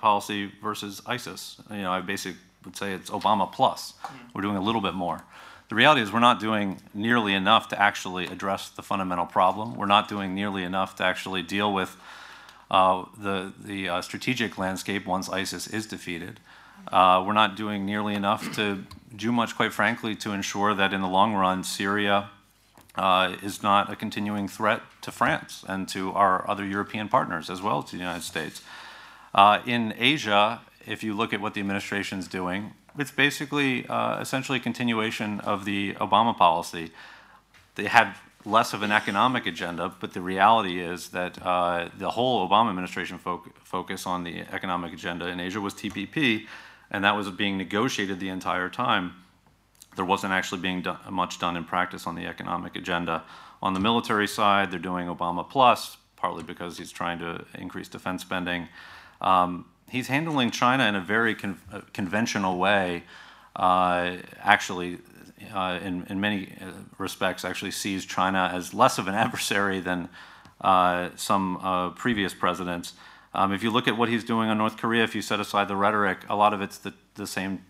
policy 0.00 0.52
versus 0.62 1.02
ISIS. 1.06 1.60
You 1.70 1.82
know, 1.82 1.90
I 1.90 2.00
basically 2.00 2.40
would 2.64 2.76
say 2.76 2.92
it's 2.92 3.10
Obama 3.10 3.50
plus. 3.50 3.94
We're 4.34 4.42
doing 4.42 4.56
a 4.56 4.62
little 4.62 4.80
bit 4.80 4.94
more. 4.94 5.22
The 5.68 5.74
reality 5.74 6.00
is 6.00 6.12
we're 6.12 6.20
not 6.20 6.38
doing 6.38 6.80
nearly 6.94 7.34
enough 7.34 7.68
to 7.68 7.80
actually 7.80 8.26
address 8.26 8.68
the 8.68 8.82
fundamental 8.82 9.26
problem. 9.26 9.76
We're 9.76 9.86
not 9.86 10.08
doing 10.08 10.34
nearly 10.34 10.62
enough 10.62 10.96
to 10.96 11.04
actually 11.04 11.42
deal 11.42 11.72
with 11.72 11.96
uh, 12.70 13.04
the, 13.18 13.52
the 13.58 13.88
uh, 13.88 14.02
strategic 14.02 14.58
landscape 14.58 15.06
once 15.06 15.28
ISIS 15.28 15.66
is 15.66 15.86
defeated. 15.86 16.40
Uh, 16.88 17.22
we're 17.26 17.32
not 17.32 17.56
doing 17.56 17.84
nearly 17.84 18.14
enough 18.14 18.54
to 18.54 18.84
do 19.14 19.32
much, 19.32 19.56
quite 19.56 19.72
frankly, 19.72 20.14
to 20.14 20.32
ensure 20.32 20.74
that 20.74 20.92
in 20.92 21.00
the 21.00 21.08
long 21.08 21.34
run, 21.34 21.64
Syria 21.64 22.30
uh, 22.94 23.36
is 23.42 23.62
not 23.62 23.90
a 23.90 23.96
continuing 23.96 24.48
threat 24.48 24.82
to 25.02 25.10
France 25.10 25.64
and 25.68 25.88
to 25.88 26.12
our 26.12 26.48
other 26.48 26.64
European 26.64 27.08
partners 27.08 27.50
as 27.50 27.60
well 27.60 27.80
as 27.80 27.86
to 27.86 27.92
the 27.92 28.02
United 28.02 28.22
States. 28.22 28.62
Uh, 29.34 29.60
in 29.66 29.94
Asia, 29.98 30.60
if 30.86 31.02
you 31.02 31.14
look 31.14 31.32
at 31.32 31.40
what 31.40 31.54
the 31.54 31.60
administration 31.60 32.18
is 32.18 32.28
doing, 32.28 32.72
it's 32.98 33.10
basically 33.10 33.86
uh, 33.86 34.20
essentially 34.20 34.58
a 34.58 34.62
continuation 34.62 35.40
of 35.40 35.64
the 35.64 35.94
Obama 35.94 36.36
policy. 36.36 36.92
They 37.74 37.86
had 37.86 38.14
less 38.44 38.72
of 38.72 38.82
an 38.82 38.92
economic 38.92 39.46
agenda, 39.46 39.92
but 40.00 40.12
the 40.14 40.20
reality 40.20 40.80
is 40.80 41.08
that 41.08 41.44
uh, 41.44 41.88
the 41.98 42.10
whole 42.10 42.48
Obama 42.48 42.70
administration 42.70 43.18
fo 43.18 43.42
focus 43.64 44.06
on 44.06 44.22
the 44.22 44.40
economic 44.52 44.92
agenda 44.92 45.26
in 45.26 45.40
Asia 45.40 45.60
was 45.60 45.74
TPP, 45.74 46.46
and 46.90 47.04
that 47.04 47.16
was 47.16 47.28
being 47.30 47.58
negotiated 47.58 48.20
the 48.20 48.28
entire 48.28 48.68
time. 48.68 49.14
There 49.96 50.04
wasn't 50.04 50.32
actually 50.32 50.60
being 50.60 50.82
done, 50.82 50.98
much 51.10 51.38
done 51.38 51.56
in 51.56 51.64
practice 51.64 52.06
on 52.06 52.14
the 52.14 52.26
economic 52.26 52.76
agenda. 52.76 53.24
On 53.62 53.74
the 53.74 53.80
military 53.80 54.28
side, 54.28 54.70
they're 54.70 54.78
doing 54.78 55.08
Obama 55.08 55.48
Plus, 55.48 55.96
partly 56.16 56.44
because 56.44 56.78
he's 56.78 56.92
trying 56.92 57.18
to 57.18 57.44
increase 57.54 57.88
defense 57.88 58.22
spending. 58.22 58.68
Um, 59.20 59.64
he's 59.88 60.08
handling 60.08 60.50
China 60.50 60.84
in 60.84 60.94
a 60.94 61.00
very 61.00 61.34
con 61.34 61.58
uh, 61.72 61.80
conventional 61.92 62.58
way. 62.58 63.04
Uh, 63.54 64.16
actually, 64.38 64.98
uh, 65.54 65.78
in, 65.82 66.06
in 66.08 66.20
many 66.20 66.52
uh, 66.60 66.72
respects, 66.98 67.44
actually 67.44 67.70
sees 67.70 68.04
China 68.04 68.50
as 68.52 68.74
less 68.74 68.98
of 68.98 69.08
an 69.08 69.14
adversary 69.24 69.80
than 69.80 70.08
uh, 70.60 71.10
some 71.16 71.94
previous 71.96 72.34
presidents. 72.34 72.94
Um, 73.34 73.52
if 73.52 73.62
you 73.62 73.70
look 73.70 73.86
at 73.86 73.98
what 73.98 74.08
he's 74.08 74.24
doing 74.24 74.48
on 74.48 74.58
North 74.58 74.78
Korea, 74.78 75.04
if 75.04 75.14
you 75.14 75.20
set 75.20 75.40
aside 75.40 75.68
the 75.68 75.76
rhetoric, 75.76 76.18
a 76.28 76.36
lot 76.36 76.54
of 76.54 76.62
it's 76.62 76.78
the, 76.78 76.94
the 77.14 77.26
same 77.26 77.62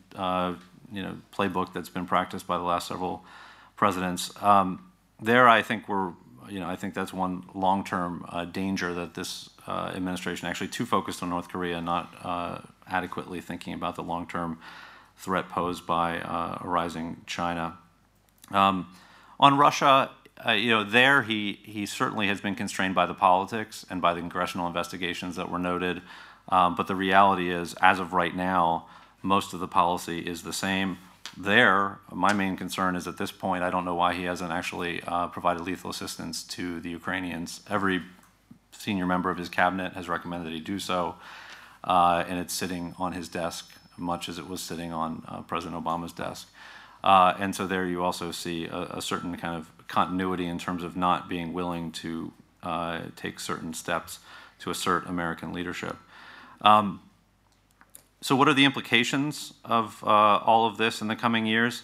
you 0.93 1.03
know, 1.03 1.17
playbook 1.37 1.73
that's 1.73 1.89
been 1.89 2.07
practiced 2.07 2.47
by 2.47 2.57
the 2.57 2.63
last 2.63 2.87
several 2.87 3.25
presidents. 3.75 4.31
Um, 4.41 4.93
there, 5.21 5.49
I 5.49 5.63
think 5.63 5.89
we're, 5.89 6.13
you 6.49 6.61
know, 6.61 6.69
I 6.69 6.77
think 6.77 6.95
that's 6.95 7.13
one 7.13 7.43
long-term 7.53 8.49
danger 8.53 8.95
that 8.95 9.15
this 9.15 9.51
uh, 9.67 9.93
administration 9.95 10.49
actually 10.49 10.69
too 10.69 10.87
focused 10.87 11.23
on 11.23 11.31
North 11.31 11.49
Korea, 11.49 11.81
not 11.81 12.15
uh, 12.23 12.59
adequately 12.89 13.41
thinking 13.41 13.75
about 13.75 13.97
the 13.97 14.03
long-term 14.03 14.59
threat 15.17 15.49
posed 15.49 15.87
by 15.87 16.19
uh, 16.21 16.59
a 16.61 16.69
rising 16.69 17.17
China. 17.27 17.79
Um, 18.51 18.89
on 19.41 19.59
Russia, 19.59 20.11
uh, 20.47 20.53
you 20.53 20.71
know, 20.71 20.85
there 20.85 21.23
he 21.23 21.59
he 21.65 21.87
certainly 21.87 22.29
has 22.29 22.41
been 22.41 22.55
constrained 22.55 22.95
by 22.95 23.07
the 23.07 23.15
politics 23.15 23.87
and 23.89 24.03
by 24.03 24.15
the 24.15 24.21
congressional 24.21 24.67
investigations 24.67 25.37
that 25.37 25.51
were 25.51 25.59
noted. 25.59 26.03
Um, 26.49 26.75
but 26.75 26.87
the 26.87 26.95
reality 26.95 27.51
is, 27.51 27.75
as 27.81 27.99
of 27.99 28.13
right 28.13 28.35
now, 28.35 28.87
most 29.23 29.53
of 29.55 29.61
the 29.61 29.69
policy 29.69 30.21
is 30.21 30.43
the 30.43 30.53
same. 30.53 30.99
There, 31.37 31.99
my 32.13 32.33
main 32.33 32.57
concern 32.57 32.97
is 32.97 33.07
at 33.07 33.19
this 33.19 33.33
point, 33.33 33.63
I 33.63 33.71
don't 33.71 33.85
know 33.85 33.95
why 33.95 34.15
he 34.15 34.25
hasn't 34.25 34.53
actually 34.53 35.03
uh, 35.03 35.27
provided 35.29 35.63
lethal 35.63 35.91
assistance 35.91 36.43
to 36.45 36.81
the 36.81 36.91
Ukrainians. 36.91 37.61
Every 37.69 38.03
senior 38.79 39.07
member 39.07 39.31
of 39.31 39.39
his 39.39 39.49
cabinet 39.49 39.93
has 39.95 40.09
recommended 40.09 40.47
that 40.47 40.55
he 40.55 40.61
do 40.61 40.79
so, 40.79 41.17
uh, 41.85 42.25
and 42.29 42.39
it's 42.39 42.55
sitting 42.55 42.95
on 42.99 43.13
his 43.13 43.29
desk, 43.29 43.71
much 43.97 44.29
as 44.29 44.39
it 44.39 44.49
was 44.49 44.61
sitting 44.61 44.93
on 44.93 45.25
uh, 45.29 45.43
President 45.43 45.83
Obama's 45.83 46.13
desk. 46.13 46.49
Uh, 47.05 47.35
and 47.39 47.55
so 47.55 47.67
there 47.67 47.87
you 47.87 48.03
also 48.03 48.31
see 48.31 48.67
a, 48.67 48.97
a, 48.97 49.03
certain 49.03 49.37
kind 49.37 49.57
of 49.57 49.71
continuity 49.87 50.47
in 50.47 50.59
terms 50.59 50.83
of 50.83 50.97
not 50.97 51.29
being 51.29 51.53
willing 51.53 51.93
to 51.93 52.33
uh, 52.63 53.01
take 53.15 53.39
certain 53.39 53.73
steps 53.73 54.19
to 54.59 54.71
assert 54.71 55.07
American 55.07 55.53
leadership. 55.53 55.97
Um, 56.63 57.01
so 58.21 58.35
what 58.35 58.49
are 58.49 58.55
the 58.55 58.65
implications 58.65 59.55
of 59.65 60.03
uh, 60.03 60.07
all 60.09 60.67
of 60.67 60.79
this 60.79 61.01
in 61.01 61.07
the 61.07 61.15
coming 61.15 61.47
years? 61.47 61.83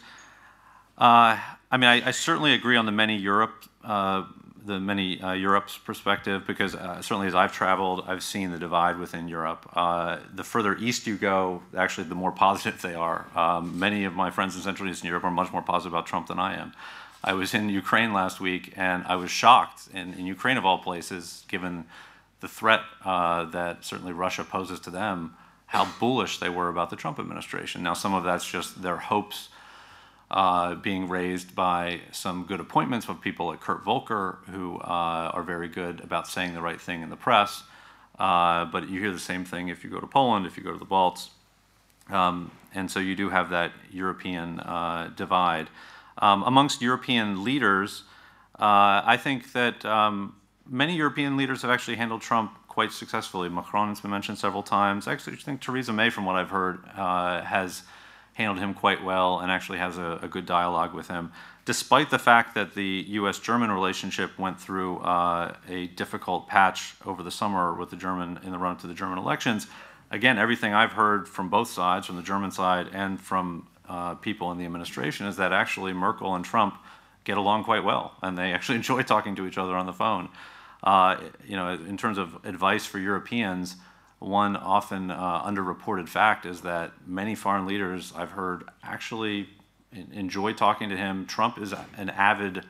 Uh, 0.98 1.38
I 1.70 1.76
mean, 1.76 1.88
I, 1.88 2.08
I, 2.08 2.10
certainly 2.10 2.52
agree 2.52 2.76
on 2.76 2.86
the 2.86 2.92
many 2.92 3.16
Europe 3.16 3.64
the 4.64 4.78
many 4.78 5.20
uh, 5.20 5.32
Europe's 5.32 5.76
perspective 5.78 6.46
because 6.46 6.74
uh, 6.74 7.02
certainly 7.02 7.26
as 7.26 7.34
I've 7.34 7.52
traveled, 7.52 8.04
I've 8.06 8.22
seen 8.22 8.50
the 8.50 8.58
divide 8.58 8.98
within 8.98 9.28
Europe. 9.28 9.68
Uh, 9.74 10.18
the 10.34 10.44
further 10.44 10.76
east 10.76 11.06
you 11.06 11.16
go, 11.16 11.62
actually, 11.76 12.04
the 12.04 12.14
more 12.14 12.32
positive 12.46 12.80
they 12.82 12.94
are. 12.94 13.26
Um, 13.34 13.78
many 13.78 14.04
of 14.04 14.14
my 14.14 14.30
friends 14.30 14.56
in 14.56 14.62
Central 14.62 14.88
Eastern 14.88 15.08
Europe 15.08 15.24
are 15.24 15.30
much 15.30 15.52
more 15.52 15.62
positive 15.62 15.92
about 15.92 16.06
Trump 16.06 16.28
than 16.28 16.38
I 16.38 16.54
am. 16.54 16.72
I 17.24 17.34
was 17.34 17.54
in 17.54 17.68
Ukraine 17.68 18.12
last 18.12 18.40
week, 18.40 18.72
and 18.76 19.04
I 19.06 19.16
was 19.16 19.30
shocked 19.30 19.88
in, 19.94 20.14
in 20.14 20.26
Ukraine 20.26 20.56
of 20.56 20.66
all 20.66 20.78
places, 20.78 21.44
given 21.48 21.84
the 22.40 22.48
threat 22.48 22.80
uh, 23.04 23.44
that 23.46 23.84
certainly 23.84 24.12
Russia 24.12 24.42
poses 24.42 24.80
to 24.80 24.90
them, 24.90 25.36
how 25.66 25.88
bullish 26.00 26.38
they 26.38 26.48
were 26.48 26.68
about 26.68 26.90
the 26.90 26.96
Trump 26.96 27.20
administration. 27.20 27.82
Now, 27.82 27.94
some 27.94 28.12
of 28.12 28.24
that's 28.24 28.46
just 28.46 28.82
their 28.82 28.96
hopes 28.96 29.48
uh, 30.32 30.74
being 30.76 31.08
raised 31.08 31.54
by 31.54 32.00
some 32.10 32.44
good 32.44 32.58
appointments 32.58 33.06
of 33.08 33.20
people 33.20 33.46
like 33.46 33.60
Kurt 33.60 33.84
Volker, 33.84 34.38
who 34.50 34.78
uh, 34.78 35.30
are 35.34 35.42
very 35.42 35.68
good 35.68 36.00
about 36.00 36.26
saying 36.26 36.54
the 36.54 36.62
right 36.62 36.80
thing 36.80 37.02
in 37.02 37.10
the 37.10 37.16
press. 37.16 37.64
Uh, 38.18 38.64
but 38.66 38.88
you 38.88 38.98
hear 38.98 39.12
the 39.12 39.18
same 39.18 39.44
thing 39.44 39.68
if 39.68 39.84
you 39.84 39.90
go 39.90 40.00
to 40.00 40.06
Poland, 40.06 40.46
if 40.46 40.56
you 40.56 40.62
go 40.62 40.72
to 40.72 40.78
the 40.78 40.86
Balts. 40.86 41.30
Um, 42.08 42.50
and 42.74 42.90
so 42.90 42.98
you 42.98 43.14
do 43.14 43.28
have 43.28 43.50
that 43.50 43.72
European 43.90 44.60
uh, 44.60 45.10
divide. 45.14 45.68
Um, 46.16 46.42
amongst 46.44 46.80
European 46.80 47.44
leaders, 47.44 48.04
uh, 48.58 49.02
I 49.04 49.18
think 49.22 49.52
that 49.52 49.84
um, 49.84 50.34
many 50.66 50.96
European 50.96 51.36
leaders 51.36 51.60
have 51.60 51.70
actually 51.70 51.96
handled 51.96 52.22
Trump 52.22 52.56
quite 52.68 52.92
successfully. 52.92 53.50
Macron 53.50 53.88
has 53.88 54.00
been 54.00 54.10
mentioned 54.10 54.38
several 54.38 54.62
times. 54.62 55.06
Actually, 55.06 55.34
I 55.34 55.40
think 55.40 55.60
Theresa 55.60 55.92
May, 55.92 56.08
from 56.08 56.24
what 56.24 56.36
I've 56.36 56.50
heard, 56.50 56.78
has 56.94 57.82
handled 58.34 58.58
him 58.58 58.74
quite 58.74 59.04
well 59.04 59.40
and 59.40 59.50
actually 59.50 59.78
has 59.78 59.98
a, 59.98 60.18
a 60.22 60.28
good 60.28 60.46
dialogue 60.46 60.94
with 60.94 61.08
him. 61.08 61.32
Despite 61.64 62.10
the 62.10 62.18
fact 62.18 62.54
that 62.54 62.74
the 62.74 63.04
U.S. 63.08 63.38
German 63.38 63.70
relationship 63.70 64.36
went 64.38 64.60
through 64.60 64.98
uh, 64.98 65.54
a 65.68 65.86
difficult 65.88 66.48
patch 66.48 66.94
over 67.06 67.22
the 67.22 67.30
summer 67.30 67.72
with 67.74 67.90
the 67.90 67.96
German 67.96 68.40
in 68.42 68.50
the 68.50 68.58
run 68.58 68.72
up 68.72 68.80
to 68.80 68.88
the 68.88 68.94
German 68.94 69.18
elections, 69.18 69.68
again, 70.10 70.38
everything 70.38 70.74
I've 70.74 70.92
heard 70.92 71.28
from 71.28 71.50
both 71.50 71.68
sides, 71.68 72.06
from 72.06 72.16
the 72.16 72.22
German 72.22 72.50
side 72.50 72.88
and 72.92 73.20
from 73.20 73.68
uh, 73.88 74.14
people 74.16 74.50
in 74.50 74.58
the 74.58 74.64
administration, 74.64 75.26
is 75.26 75.36
that 75.36 75.52
actually 75.52 75.92
Merkel 75.92 76.34
and 76.34 76.44
Trump 76.44 76.78
get 77.24 77.36
along 77.36 77.62
quite 77.62 77.84
well, 77.84 78.16
and 78.22 78.36
they 78.36 78.52
actually 78.52 78.76
enjoy 78.82 79.02
talking 79.02 79.36
to 79.36 79.46
each 79.46 79.58
other 79.58 79.76
on 79.76 79.86
the 79.86 79.92
phone. 79.92 80.28
Uh, 80.82 81.16
you 81.46 81.54
know, 81.54 81.68
in 81.68 81.96
terms 81.96 82.18
of 82.18 82.44
advice 82.44 82.84
for 82.86 82.98
Europeans, 82.98 83.76
one 84.22 84.56
often 84.56 85.10
uh, 85.10 85.42
underreported 85.42 86.08
fact 86.08 86.46
is 86.46 86.62
that 86.62 86.92
many 87.06 87.34
foreign 87.34 87.66
leaders 87.66 88.12
I've 88.16 88.30
heard 88.30 88.64
actually 88.82 89.48
enjoy 90.12 90.52
talking 90.52 90.88
to 90.88 90.96
him. 90.96 91.26
Trump 91.26 91.58
is 91.58 91.74
an 91.96 92.10
avid 92.10 92.64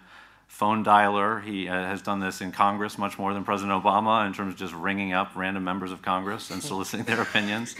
phone 0.48 0.84
dialer. 0.84 1.42
He 1.42 1.68
uh, 1.68 1.72
has 1.72 2.02
done 2.02 2.20
this 2.20 2.40
in 2.40 2.52
Congress 2.52 2.98
much 2.98 3.18
more 3.18 3.32
than 3.32 3.44
President 3.44 3.82
Obama 3.82 4.26
in 4.26 4.34
terms 4.34 4.52
of 4.52 4.58
just 4.58 4.74
ringing 4.74 5.12
up 5.12 5.32
random 5.34 5.64
members 5.64 5.92
of 5.92 6.02
Congress 6.02 6.50
and 6.50 6.62
soliciting 6.70 7.06
their 7.06 7.22
opinions. 7.22 7.74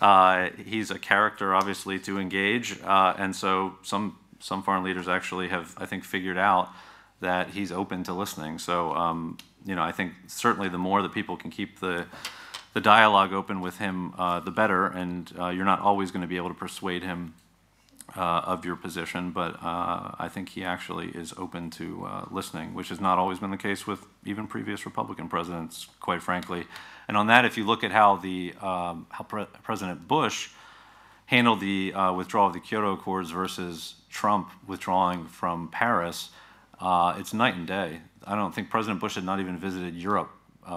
Uh, 0.00 0.48
he's 0.64 0.90
a 0.90 0.98
character, 0.98 1.54
obviously, 1.54 1.98
to 2.00 2.18
engage, 2.18 2.80
uh, 2.82 3.14
and 3.16 3.34
so 3.36 3.76
some 3.82 4.18
some 4.40 4.62
foreign 4.62 4.82
leaders 4.82 5.06
actually 5.06 5.48
have, 5.48 5.74
I 5.76 5.84
think, 5.84 6.02
figured 6.02 6.38
out 6.38 6.70
that 7.20 7.50
he's 7.50 7.70
open 7.70 8.02
to 8.04 8.14
listening. 8.14 8.58
So, 8.58 8.94
um, 8.94 9.36
you 9.66 9.74
know, 9.74 9.82
I 9.82 9.92
think 9.92 10.14
certainly 10.26 10.70
the 10.70 10.78
more 10.78 11.02
that 11.02 11.12
people 11.12 11.36
can 11.36 11.50
keep 11.50 11.78
the 11.78 12.06
the 12.72 12.80
dialogue 12.80 13.32
open 13.32 13.60
with 13.60 13.78
him, 13.78 14.14
uh, 14.16 14.40
the 14.40 14.50
better. 14.50 14.86
And 14.86 15.32
uh, 15.38 15.48
you're 15.48 15.64
not 15.64 15.80
always 15.80 16.10
going 16.10 16.22
to 16.22 16.28
be 16.28 16.36
able 16.36 16.48
to 16.48 16.54
persuade 16.54 17.02
him 17.02 17.34
uh, 18.16 18.42
of 18.44 18.64
your 18.64 18.76
position, 18.76 19.30
but 19.30 19.54
uh, 19.62 20.10
I 20.18 20.28
think 20.28 20.48
he 20.50 20.64
actually 20.64 21.08
is 21.08 21.32
open 21.36 21.70
to 21.70 22.04
uh, 22.04 22.24
listening, 22.30 22.74
which 22.74 22.88
has 22.88 23.00
not 23.00 23.18
always 23.18 23.38
been 23.38 23.50
the 23.50 23.56
case 23.56 23.86
with 23.86 24.04
even 24.24 24.46
previous 24.46 24.84
Republican 24.84 25.28
presidents, 25.28 25.86
quite 26.00 26.22
frankly. 26.22 26.66
And 27.06 27.16
on 27.16 27.28
that, 27.28 27.44
if 27.44 27.56
you 27.56 27.64
look 27.64 27.84
at 27.84 27.92
how 27.92 28.16
the 28.16 28.54
um, 28.60 29.06
how 29.10 29.24
Pre 29.24 29.44
President 29.62 30.08
Bush 30.08 30.48
handled 31.26 31.60
the 31.60 31.94
uh, 31.94 32.12
withdrawal 32.12 32.48
of 32.48 32.52
the 32.52 32.60
Kyoto 32.60 32.94
Accords 32.94 33.30
versus 33.30 33.94
Trump 34.10 34.50
withdrawing 34.66 35.26
from 35.26 35.68
Paris, 35.68 36.30
it's 36.82 37.32
night 37.32 37.54
and 37.54 37.66
day. 37.66 38.00
I 38.26 38.34
don't 38.34 38.52
think 38.52 38.70
President 38.70 39.00
Bush 39.00 39.14
had 39.14 39.24
not 39.24 39.38
even 39.38 39.56
visited 39.56 39.94
Europe 39.94 40.30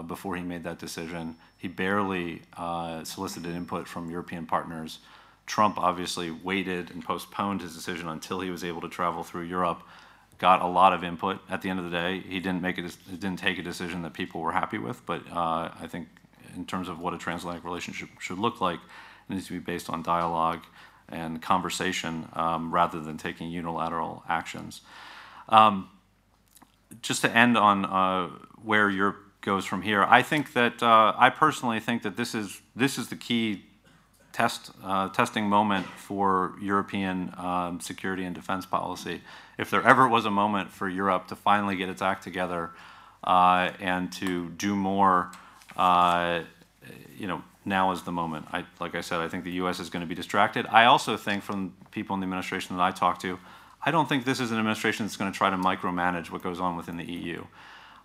before 0.07 0.35
he 0.35 0.43
made 0.43 0.63
that 0.63 0.77
decision. 0.77 1.35
He 1.64 1.67
barely 1.67 2.43
uh, 2.56 3.03
solicited 3.03 3.56
input 3.56 3.88
from 3.88 4.11
European 4.11 4.45
partners 4.45 5.00
Trump 5.45 5.77
obviously 5.77 6.32
waited 6.32 6.92
and 6.92 7.03
postponed 7.03 7.61
his 7.61 7.75
decision 7.75 8.08
until 8.08 8.40
he 8.40 8.50
was 8.50 8.64
able 8.64 8.82
to 8.82 8.90
travel 8.90 9.24
through 9.24 9.43
Europe. 9.43 9.83
Got 10.38 10.61
a 10.61 10.67
lot 10.67 10.93
of 10.93 11.03
input. 11.03 11.40
At 11.50 11.61
the 11.61 11.69
end 11.69 11.80
of 11.80 11.85
the 11.85 11.92
day, 11.92 12.19
he 12.19 12.40
didn't 12.40 12.61
make 12.61 12.77
it. 12.77 12.95
Didn't 13.09 13.38
take 13.38 13.58
a 13.58 13.61
decision 13.61 14.01
that 14.03 14.14
people 14.14 14.42
were 14.42 14.51
happy 14.51 14.77
with. 14.77 15.06
But 15.06 15.22
uh, 15.32 15.69
I 15.80 15.88
think, 15.88 16.08
in 16.56 16.66
terms 16.66 16.90
of 16.90 17.00
what 17.00 17.14
a 17.14 17.17
transatlantic 17.17 17.64
relationship 17.64 18.09
should 18.19 18.40
look 18.40 18.61
like, 18.61 18.80
it 18.80 19.33
needs 19.33 19.48
to 19.48 19.53
be 19.53 19.59
based 19.59 19.90
on 19.90 20.01
dialogue 20.01 20.61
and 21.09 21.42
conversation 21.42 22.27
um, 22.33 22.74
rather 22.74 23.00
than 23.00 23.17
taking 23.17 23.50
unilateral 23.50 24.24
actions. 24.27 24.82
Um, 25.50 25.90
just 27.01 27.22
to 27.22 27.35
end 27.35 27.58
on 27.58 27.85
uh, 27.85 28.30
where 28.64 28.90
Europe 28.90 29.23
goes 29.43 29.65
from 29.65 29.81
here, 29.81 30.03
I 30.03 30.23
think 30.23 30.53
that 30.53 30.81
uh, 30.81 31.13
I 31.17 31.30
personally 31.30 31.80
think 31.80 32.01
that 32.03 32.17
this 32.17 32.33
is 32.33 32.61
this 32.75 32.97
is 32.97 33.09
the 33.09 33.15
key 33.15 33.63
test 34.31 34.72
uh, 34.83 35.09
testing 35.09 35.47
moment 35.47 35.85
for 35.85 36.53
European 36.59 37.33
um, 37.38 37.80
security 37.80 38.23
and 38.23 38.33
defense 38.33 38.65
policy. 38.65 39.22
If 39.57 39.69
there 39.69 39.83
ever 39.83 40.07
was 40.07 40.25
a 40.25 40.31
moment 40.31 40.72
for 40.72 40.89
Europe 40.89 41.27
to 41.27 41.35
finally 41.35 41.75
get 41.75 41.89
its 41.89 42.01
act 42.01 42.23
together 42.23 42.72
uh, 43.23 43.69
and 43.80 44.11
to 44.13 44.49
do 44.49 44.75
more, 44.75 45.31
uh, 45.77 46.41
you 47.17 47.27
know, 47.27 47.43
now 47.65 47.91
is 47.91 48.01
the 48.01 48.11
moment. 48.11 48.47
I, 48.51 48.65
like 48.80 48.95
I 48.95 49.01
said, 49.01 49.19
I 49.19 49.27
think 49.27 49.43
the 49.43 49.51
U.S. 49.63 49.80
is 49.80 49.89
going 49.89 50.01
to 50.01 50.07
be 50.07 50.15
distracted. 50.15 50.65
I 50.67 50.85
also 50.85 51.15
think 51.15 51.43
from 51.43 51.73
people 51.91 52.15
in 52.15 52.19
the 52.19 52.25
administration 52.25 52.75
that 52.75 52.83
I 52.83 52.91
talk 52.91 53.19
to, 53.19 53.39
I 53.85 53.91
don't 53.91 54.09
think 54.09 54.25
this 54.25 54.39
is 54.39 54.51
an 54.51 54.57
administration 54.57 55.05
that's 55.05 55.17
going 55.17 55.31
to 55.31 55.38
try 55.38 55.49
to 55.49 55.57
micromanage 55.57 56.30
what 56.30 56.41
goes 56.41 56.59
on 56.59 56.75
within 56.75 56.97
the 56.97 57.05
EU. 57.05 57.45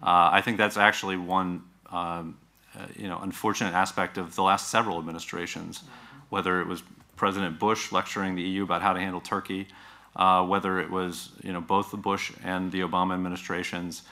Uh, 0.03 0.31
I 0.33 0.41
think 0.41 0.59
that's 0.59 0.77
actually 0.77 1.17
one, 1.17 1.63
um, 1.91 2.39
uh, 2.79 2.87
you 2.97 3.09
know, 3.09 3.19
unfortunate 3.21 3.75
aspect 3.75 4.19
of 4.19 4.35
the 4.37 4.43
last 4.43 4.71
several 4.71 4.99
administrations 4.99 5.83
whether 6.29 6.61
it 6.61 6.67
was 6.67 6.83
President 7.17 7.59
Bush 7.59 7.93
lecturing 7.93 8.35
the 8.35 8.43
EU 8.43 8.63
about 8.63 8.83
how 8.83 8.93
to 8.93 9.01
handle 9.01 9.21
Turkey, 9.21 9.67
uh, 10.17 10.45
whether 10.45 10.79
it 10.79 10.91
was 10.91 11.31
you 11.43 11.53
know 11.53 11.61
both 11.61 11.91
the 11.91 11.97
Bush 11.97 12.33
and 12.45 12.71
the 12.73 12.81
Obama 12.81 13.15
administrations 13.15 14.03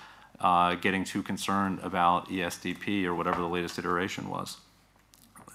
uh, 0.40 0.74
getting 0.74 1.04
too 1.04 1.22
concerned 1.22 1.78
about 1.82 2.28
ESDP 2.28 3.04
or 3.04 3.14
whatever 3.14 3.40
the 3.40 3.48
latest 3.48 3.78
iteration 3.78 4.28
was. 4.28 4.58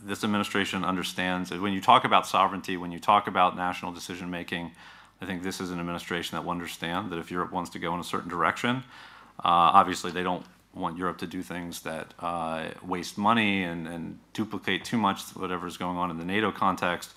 This 0.04 0.24
administration 0.24 0.84
understands 0.84 1.50
that 1.50 1.62
when 1.62 1.74
you 1.74 1.82
talk 1.82 2.06
about 2.06 2.26
sovereignty, 2.26 2.78
when 2.78 2.92
you 2.92 3.00
talk 3.00 3.28
about 3.28 3.56
national 3.56 3.92
decision 3.92 4.32
making, 4.32 4.72
I 5.22 5.28
think 5.28 5.44
this 5.44 5.62
is 5.62 5.70
an 5.70 5.80
administration 5.80 6.36
that 6.36 6.44
will 6.44 6.52
understand 6.52 7.12
that 7.12 7.20
if 7.20 7.30
Europe 7.30 7.52
wants 7.52 7.70
to 7.72 7.80
go 7.80 7.94
in 7.94 8.00
a 8.00 8.04
certain 8.04 8.30
direction, 8.30 8.84
obviously 9.44 10.12
they 10.12 10.24
don't 10.24 10.46
want 10.74 10.98
Europe 10.98 11.18
to 11.18 11.28
do 11.28 11.42
things 11.42 11.82
that 11.82 12.14
uh, 12.20 12.70
waste 12.86 13.18
money 13.18 13.64
and, 13.64 13.88
and 13.88 14.20
duplicate 14.34 14.86
too 14.86 14.98
much 14.98 15.22
whatever 15.36 15.68
is 15.68 15.78
going 15.78 15.98
on 15.98 16.10
in 16.10 16.18
the 16.18 16.26
NATO 16.26 16.52
context. 16.52 17.12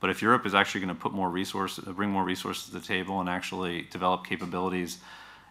But 0.00 0.10
if 0.10 0.22
Europe 0.22 0.46
is 0.46 0.54
actually 0.54 0.80
going 0.80 0.94
to 0.94 1.00
put 1.00 1.12
more 1.12 1.28
resources, 1.28 1.84
bring 1.84 2.10
more 2.10 2.24
resources 2.24 2.66
to 2.66 2.72
the 2.72 2.80
table, 2.80 3.20
and 3.20 3.28
actually 3.28 3.82
develop 3.90 4.26
capabilities 4.26 4.98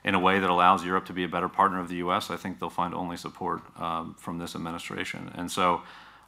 in 0.04 0.16
a 0.16 0.20
way 0.20 0.40
that 0.40 0.50
allows 0.50 0.84
Europe 0.84 1.06
to 1.06 1.14
be 1.14 1.24
a 1.24 1.28
better 1.28 1.50
partner 1.50 1.80
of 1.80 1.90
the 1.90 1.98
U.S., 1.98 2.32
I 2.32 2.38
think 2.38 2.60
they'll 2.60 2.70
find 2.70 2.94
only 2.94 3.18
support 3.18 3.62
um, 3.80 4.16
from 4.18 4.40
this 4.40 4.56
administration. 4.56 5.32
And 5.36 5.52
so, 5.52 5.82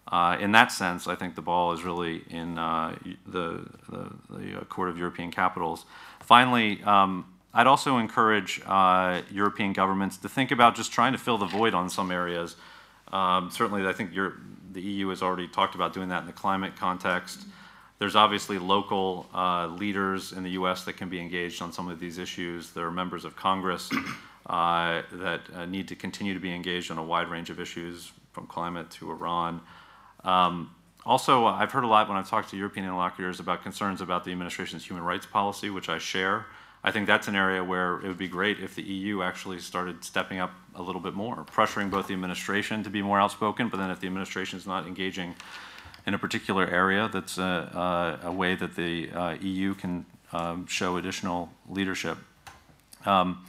uh, 0.07 0.37
in 0.39 0.51
that 0.51 0.71
sense, 0.71 1.07
I 1.07 1.15
think 1.15 1.35
the 1.35 1.41
ball 1.41 1.71
is 1.71 1.83
really 1.83 2.23
in 2.29 2.57
uh, 2.57 2.95
the, 3.25 3.65
the, 3.89 4.11
the, 4.29 4.59
uh, 4.59 4.63
Court 4.65 4.89
of 4.89 4.97
European 4.97 5.31
Capitals. 5.31 5.85
Finally, 6.19 6.83
um, 6.83 7.25
I'd 7.53 7.67
also 7.67 7.97
encourage 7.97 8.61
uh, 8.65 9.21
European 9.31 9.73
governments 9.73 10.17
to 10.17 10.29
think 10.29 10.51
about 10.51 10.75
just 10.75 10.91
trying 10.91 11.11
to 11.11 11.17
fill 11.17 11.37
the 11.37 11.45
void 11.45 11.73
on 11.73 11.89
some 11.89 12.11
areas. 12.11 12.55
Um, 13.11 13.51
certainly, 13.51 13.85
I 13.85 13.93
think 13.93 14.13
the 14.13 14.81
EU 14.81 15.09
has 15.09 15.21
already 15.21 15.47
talked 15.47 15.75
about 15.75 15.93
doing 15.93 16.09
that 16.09 16.21
in 16.21 16.27
the 16.27 16.33
climate 16.33 16.75
context. 16.77 17.45
There's 17.99 18.15
obviously 18.15 18.57
local 18.57 19.29
uh, 19.33 19.67
leaders 19.67 20.31
in 20.31 20.43
the 20.43 20.51
U.S. 20.51 20.85
that 20.85 20.93
can 20.93 21.09
be 21.09 21.19
engaged 21.19 21.61
on 21.61 21.71
some 21.71 21.89
of 21.89 21.99
these 21.99 22.17
issues. 22.17 22.71
There 22.71 22.85
are 22.85 22.91
members 22.91 23.25
of 23.25 23.35
Congress 23.35 23.91
uh, 24.47 25.03
that 25.11 25.41
uh, 25.53 25.65
need 25.65 25.87
to 25.89 25.95
continue 25.95 26.33
to 26.33 26.39
be 26.39 26.53
engaged 26.53 26.89
on 26.89 26.97
a 26.97 27.03
wide 27.03 27.27
range 27.27 27.49
of 27.49 27.59
issues, 27.59 28.11
from 28.31 28.47
climate 28.47 28.89
to 28.89 29.11
Iran. 29.11 29.61
Um, 30.23 30.73
also, 31.05 31.45
I've 31.45 31.71
heard 31.71 31.83
a 31.83 31.87
lot 31.87 32.07
when 32.07 32.17
I've 32.17 32.29
talked 32.29 32.49
to 32.51 32.57
European 32.57 32.85
interlocutors 32.85 33.39
about 33.39 33.63
concerns 33.63 34.01
about 34.01 34.23
the 34.23 34.31
administration's 34.31 34.85
human 34.85 35.03
rights 35.03 35.25
policy, 35.25 35.69
which 35.69 35.89
I 35.89 35.97
share. 35.97 36.45
I 36.83 36.91
think 36.91 37.05
that's 37.05 37.27
an 37.27 37.35
area 37.35 37.63
where 37.63 37.95
it 37.97 38.07
would 38.07 38.17
be 38.17 38.27
great 38.27 38.59
if 38.59 38.73
the 38.75 38.81
EU 38.81 39.21
actually 39.21 39.59
started 39.59 40.03
stepping 40.03 40.39
up 40.39 40.51
a 40.75 40.81
little 40.81 41.01
bit 41.01 41.13
more, 41.13 41.35
pressuring 41.45 41.91
both 41.91 42.07
the 42.07 42.13
administration 42.13 42.83
to 42.83 42.89
be 42.89 43.01
more 43.01 43.19
outspoken, 43.19 43.69
but 43.69 43.77
then 43.77 43.91
if 43.91 43.99
the 43.99 44.07
administration 44.07 44.57
is 44.57 44.65
not 44.65 44.87
engaging 44.87 45.35
in 46.07 46.15
a 46.15 46.17
particular 46.17 46.65
area, 46.65 47.07
that's 47.13 47.37
a, 47.37 48.19
a, 48.23 48.27
a 48.27 48.31
way 48.31 48.55
that 48.55 48.75
the 48.75 49.11
uh, 49.11 49.35
EU 49.41 49.75
can 49.75 50.05
um, 50.33 50.65
show 50.65 50.97
additional 50.97 51.51
leadership. 51.69 52.17
Um, 53.05 53.45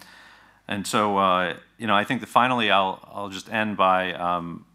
and 0.69 0.87
so, 0.87 1.17
uh, 1.17 1.55
you 1.79 1.87
know, 1.87 1.95
I 1.95 2.05
think 2.05 2.21
that 2.21 2.29
finally 2.29 2.71
I'll, 2.71 3.01
I'll 3.13 3.29
just 3.31 3.51
end 3.51 3.79
by 3.79 4.13
um, 4.13 4.67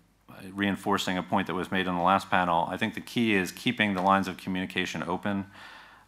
reinforcing 0.52 1.18
a 1.18 1.24
point 1.24 1.48
that 1.48 1.54
was 1.54 1.72
made 1.72 1.88
on 1.88 1.96
the 1.96 2.04
last 2.04 2.30
panel. 2.30 2.68
I 2.70 2.78
think 2.78 2.96
the 2.96 3.02
key 3.02 3.36
is 3.36 3.52
keeping 3.52 3.94
the 3.94 4.02
lines 4.02 4.28
of 4.28 4.38
communication 4.38 5.04
open 5.04 5.46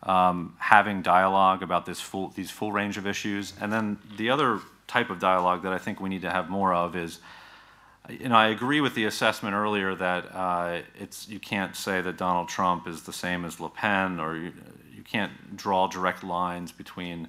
um, 0.04 0.56
having 0.60 1.02
dialogue 1.02 1.62
about 1.64 1.86
this 1.86 2.00
full, 2.00 2.30
these 2.30 2.52
full 2.52 2.72
range 2.72 2.98
of 2.98 3.06
issues. 3.06 3.54
And 3.60 3.72
then 3.72 3.98
the 4.18 4.30
other 4.30 4.60
type 4.88 5.10
of 5.10 5.20
dialogue 5.20 5.64
that 5.64 5.74
I 5.74 5.78
think 5.78 6.00
we 6.00 6.10
need 6.10 6.22
to 6.22 6.32
have 6.32 6.50
more 6.50 6.74
of 6.74 6.96
is, 6.96 7.20
you 8.10 8.30
know, 8.30 8.36
I 8.36 8.48
agree 8.48 8.82
with 8.82 8.96
the 8.96 9.06
assessment 9.06 9.56
earlier 9.56 9.94
that 9.96 10.36
uh, 10.36 10.82
it's 11.00 11.28
you 11.28 11.40
can't 11.40 11.76
say 11.76 12.02
that 12.02 12.18
Donald 12.18 12.50
Trump 12.50 12.88
is 12.88 13.04
the 13.04 13.14
same 13.14 13.46
as 13.46 13.60
Le 13.60 13.70
Pen, 13.70 14.20
or 14.20 14.36
you, 14.36 14.54
you 14.96 15.04
can't 15.04 15.56
draw 15.56 15.88
direct 15.88 16.24
lines 16.24 16.72
between 16.72 17.28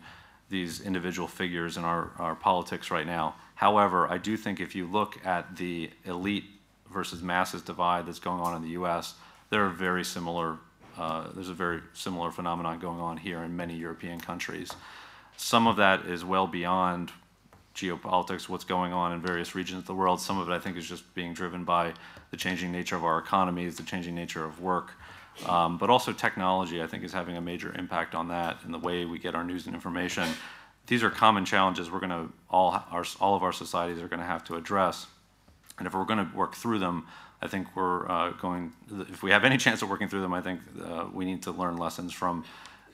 these 0.49 0.81
individual 0.81 1.29
figures 1.29 1.77
in 1.77 1.85
our, 1.85 2.11
our 2.19 2.35
politics 2.35 2.91
right 2.91 3.07
now. 3.07 3.35
However, 3.55 4.09
I 4.09 4.19
do 4.19 4.37
think 4.37 4.59
if 4.59 4.75
you 4.75 4.87
look 4.87 5.25
at 5.25 5.57
the 5.57 5.91
elite 6.05 6.45
versus 6.91 7.23
masses 7.23 7.63
divide 7.63 8.07
that's 8.07 8.19
going 8.19 8.41
on 8.41 8.57
in 8.57 8.63
the 8.63 8.71
U.S., 8.71 9.15
there 9.51 9.65
are 9.65 9.69
very 9.69 10.05
similar 10.05 10.59
uh, 10.99 11.29
there's 11.35 11.49
a 11.49 11.55
very 11.55 11.81
similar 11.95 12.31
phenomenon 12.31 12.79
going 12.79 13.01
on 13.01 13.17
here 13.17 13.43
in 13.43 13.57
many 13.57 13.75
European 13.75 14.21
countries. 14.21 14.73
Some 15.37 15.67
of 15.67 15.77
that 15.77 16.07
is 16.07 16.25
well 16.25 16.47
beyond 16.47 17.13
geopolitics, 17.75 18.49
what's 18.49 18.65
going 18.65 18.93
on 18.93 19.13
in 19.13 19.21
various 19.21 19.55
regions 19.55 19.79
of 19.81 19.87
the 19.87 19.95
world. 19.95 20.21
Some 20.21 20.39
of 20.39 20.49
it, 20.49 20.53
I 20.53 20.59
think, 20.59 20.77
is 20.77 20.89
just 20.89 21.15
being 21.15 21.33
driven 21.33 21.65
by 21.65 21.95
the 22.31 22.37
changing 22.37 22.73
nature 22.73 22.97
of 22.97 23.05
our 23.05 23.19
economies, 23.19 23.77
the 23.77 23.83
changing 23.83 24.15
nature 24.15 24.45
of 24.45 24.61
work. 24.61 24.93
Um, 25.47 25.79
but 25.79 25.89
also 25.89 26.13
technology, 26.13 26.83
I 26.83 26.87
think, 26.87 27.05
is 27.05 27.13
having 27.13 27.37
a 27.37 27.41
major 27.41 27.75
impact 27.79 28.15
on 28.15 28.29
that 28.29 28.59
and 28.65 28.75
the 28.75 28.79
way 28.79 29.05
we 29.05 29.19
get 29.19 29.35
our 29.35 29.45
news 29.45 29.67
and 29.67 29.75
information. 29.75 30.29
These 30.87 31.03
are 31.03 31.11
common 31.11 31.45
challenges 31.45 31.91
we're 31.91 32.01
going 32.01 32.11
to 32.11 32.33
all, 32.51 32.85
our, 32.91 33.05
all 33.21 33.37
of 33.37 33.43
our 33.43 33.53
societies 33.53 34.03
are 34.03 34.09
going 34.09 34.21
to 34.21 34.27
have 34.27 34.45
to 34.45 34.57
address. 34.57 35.07
And 35.79 35.87
if 35.87 35.95
we're 35.95 36.05
going 36.05 36.29
to 36.29 36.37
work 36.37 36.55
through 36.55 36.81
them, 36.81 37.07
I 37.43 37.49
think 37.49 37.75
we're 37.75 38.11
uh, 38.11 38.31
going, 38.33 38.73
if 39.09 39.23
we 39.23 39.31
have 39.31 39.45
any 39.45 39.57
chance 39.57 39.83
of 39.83 39.89
working 39.89 40.09
through 40.09 40.21
them, 40.21 40.35
I 40.35 40.43
think 40.43 40.61
uh, 40.85 41.07
we 41.13 41.25
need 41.25 41.43
to 41.43 41.53
learn 41.53 41.77
lessons 41.79 42.13
from 42.13 42.45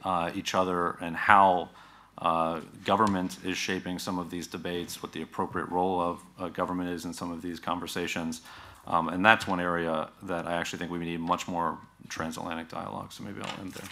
uh, 0.04 0.30
each 0.34 0.54
other 0.54 0.96
and 1.00 1.16
how 1.16 1.70
uh, 2.18 2.60
government 2.84 3.38
is 3.44 3.56
shaping 3.56 3.98
some 3.98 4.18
of 4.18 4.30
these 4.30 4.46
debates, 4.46 5.02
what 5.02 5.12
the 5.12 5.22
appropriate 5.22 5.68
role 5.68 6.00
of 6.00 6.22
uh, 6.38 6.48
government 6.48 6.90
is 6.90 7.04
in 7.04 7.12
some 7.12 7.32
of 7.32 7.42
these 7.42 7.58
conversations. 7.58 8.42
Um, 8.86 9.08
and 9.08 9.24
that's 9.24 9.48
one 9.48 9.60
area 9.60 10.08
that 10.22 10.46
I 10.46 10.54
actually 10.54 10.78
think 10.78 10.92
we 10.92 10.98
need 10.98 11.20
much 11.20 11.48
more 11.48 11.78
transatlantic 12.08 12.68
dialogue. 12.68 13.12
So 13.12 13.24
maybe 13.24 13.40
I'll 13.42 13.60
end 13.60 13.72
there. 13.72 13.88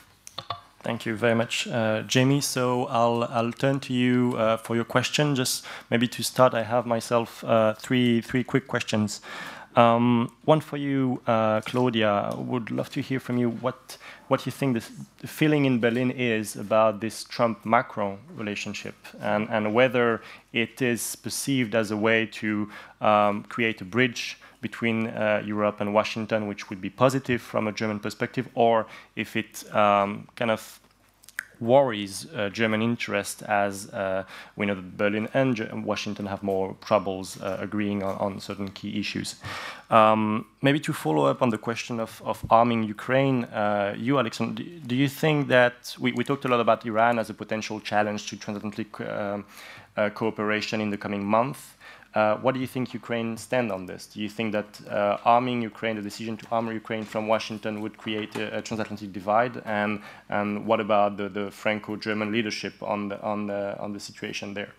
Thank 0.84 1.06
you 1.06 1.16
very 1.16 1.34
much, 1.34 1.66
uh, 1.66 2.02
Jamie. 2.02 2.42
So 2.42 2.86
I'll, 2.86 3.24
I'll 3.24 3.52
turn 3.52 3.80
to 3.80 3.94
you 3.94 4.34
uh, 4.36 4.58
for 4.58 4.76
your 4.76 4.84
question. 4.84 5.34
Just 5.34 5.64
maybe 5.90 6.06
to 6.08 6.22
start, 6.22 6.52
I 6.54 6.62
have 6.62 6.86
myself 6.86 7.42
uh, 7.42 7.72
three, 7.72 8.20
three 8.20 8.44
quick 8.44 8.68
questions. 8.68 9.22
Um, 9.76 10.30
one 10.44 10.60
for 10.60 10.76
you, 10.76 11.20
uh, 11.26 11.60
Claudia. 11.62 12.32
Would 12.36 12.70
love 12.70 12.90
to 12.90 13.00
hear 13.00 13.18
from 13.18 13.38
you 13.38 13.50
what 13.50 13.98
what 14.28 14.46
you 14.46 14.52
think 14.52 14.74
this, 14.74 14.90
the 15.18 15.26
feeling 15.26 15.64
in 15.64 15.80
Berlin 15.80 16.10
is 16.10 16.56
about 16.56 17.00
this 17.00 17.24
Trump-Macron 17.24 18.18
relationship, 18.36 18.94
and, 19.20 19.48
and 19.50 19.74
whether 19.74 20.22
it 20.52 20.80
is 20.80 21.16
perceived 21.16 21.74
as 21.74 21.90
a 21.90 21.96
way 21.96 22.24
to 22.26 22.70
um, 23.02 23.42
create 23.44 23.82
a 23.82 23.84
bridge 23.84 24.38
between 24.62 25.08
uh, 25.08 25.42
Europe 25.44 25.80
and 25.80 25.92
Washington, 25.92 26.46
which 26.46 26.70
would 26.70 26.80
be 26.80 26.88
positive 26.88 27.42
from 27.42 27.68
a 27.68 27.72
German 27.72 28.00
perspective, 28.00 28.48
or 28.54 28.86
if 29.14 29.36
it 29.36 29.62
um, 29.74 30.26
kind 30.36 30.50
of 30.50 30.80
worries 31.60 32.26
uh, 32.34 32.48
German 32.48 32.82
interest 32.82 33.42
as 33.42 33.88
uh, 33.90 34.24
we 34.56 34.66
know 34.66 34.74
that 34.74 34.96
Berlin 34.96 35.28
and 35.34 35.84
Washington 35.84 36.26
have 36.26 36.42
more 36.42 36.76
troubles 36.84 37.40
uh, 37.40 37.58
agreeing 37.60 38.02
on, 38.02 38.16
on, 38.16 38.40
certain 38.40 38.68
key 38.68 38.98
issues. 38.98 39.36
Um, 39.90 40.46
maybe 40.62 40.80
to 40.80 40.92
follow 40.92 41.26
up 41.26 41.42
on 41.42 41.50
the 41.50 41.58
question 41.58 42.00
of, 42.00 42.22
of 42.24 42.44
arming 42.50 42.82
Ukraine, 42.82 43.44
uh, 43.44 43.94
you, 43.96 44.18
Alexander, 44.18 44.62
do 44.86 44.94
you 44.94 45.08
think 45.08 45.48
that 45.48 45.96
we, 45.98 46.12
we, 46.12 46.24
talked 46.24 46.44
a 46.44 46.48
lot 46.48 46.60
about 46.60 46.84
Iran 46.86 47.18
as 47.18 47.30
a 47.30 47.34
potential 47.34 47.80
challenge 47.80 48.26
to 48.30 48.36
transatlantic 48.36 49.00
um, 49.00 49.44
uh, 49.96 50.10
cooperation 50.10 50.80
in 50.80 50.90
the 50.90 50.98
coming 50.98 51.24
month? 51.24 51.73
Uh, 52.14 52.36
what 52.36 52.54
do 52.54 52.60
you 52.60 52.66
think 52.66 52.94
Ukraine 52.94 53.36
stand 53.36 53.72
on 53.72 53.86
this? 53.86 54.06
Do 54.06 54.20
you 54.20 54.28
think 54.28 54.52
that 54.52 54.80
uh, 54.88 55.18
arming 55.24 55.62
Ukraine, 55.62 55.96
the 55.96 56.02
decision 56.02 56.36
to 56.36 56.46
arm 56.52 56.70
Ukraine 56.70 57.04
from 57.04 57.26
Washington, 57.26 57.80
would 57.80 57.98
create 57.98 58.36
a, 58.36 58.58
a 58.58 58.62
transatlantic 58.62 59.12
divide? 59.12 59.60
And, 59.64 60.00
and 60.28 60.64
what 60.64 60.80
about 60.80 61.16
the, 61.16 61.28
the 61.28 61.50
Franco-German 61.50 62.30
leadership 62.30 62.74
on 62.82 63.08
the, 63.08 63.20
on, 63.20 63.48
the, 63.48 63.76
on 63.80 63.92
the 63.92 64.00
situation 64.00 64.54
there? 64.54 64.72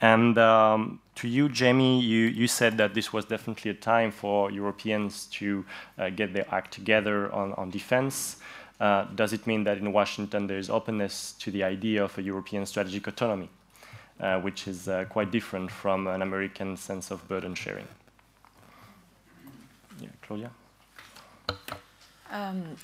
And 0.00 0.36
um, 0.38 1.00
to 1.16 1.26
you, 1.26 1.48
Jamie, 1.48 2.00
you, 2.00 2.26
you 2.26 2.46
said 2.46 2.76
that 2.78 2.94
this 2.94 3.12
was 3.12 3.24
definitely 3.24 3.70
a 3.70 3.74
time 3.74 4.12
for 4.12 4.50
Europeans 4.50 5.26
to 5.32 5.64
uh, 5.98 6.10
get 6.10 6.34
their 6.34 6.46
act 6.54 6.72
together 6.72 7.32
on, 7.32 7.54
on 7.54 7.70
defense. 7.70 8.36
Uh, 8.78 9.06
does 9.14 9.32
it 9.32 9.46
mean 9.46 9.64
that 9.64 9.78
in 9.78 9.92
Washington 9.92 10.46
there 10.46 10.58
is 10.58 10.70
openness 10.70 11.32
to 11.40 11.50
the 11.50 11.64
idea 11.64 12.04
of 12.04 12.16
a 12.18 12.22
European 12.22 12.64
strategic 12.66 13.06
autonomy? 13.08 13.48
Uh, 14.20 14.40
which 14.40 14.66
is 14.68 14.88
uh, 14.88 15.04
quite 15.08 15.30
different 15.30 15.70
from 15.70 16.06
an 16.06 16.22
American 16.22 16.76
sense 16.76 17.10
of 17.10 17.26
burden 17.28 17.54
sharing. 17.54 17.86
Yeah, 20.00 20.08
Claudia? 20.22 20.50
Um, 22.30 22.76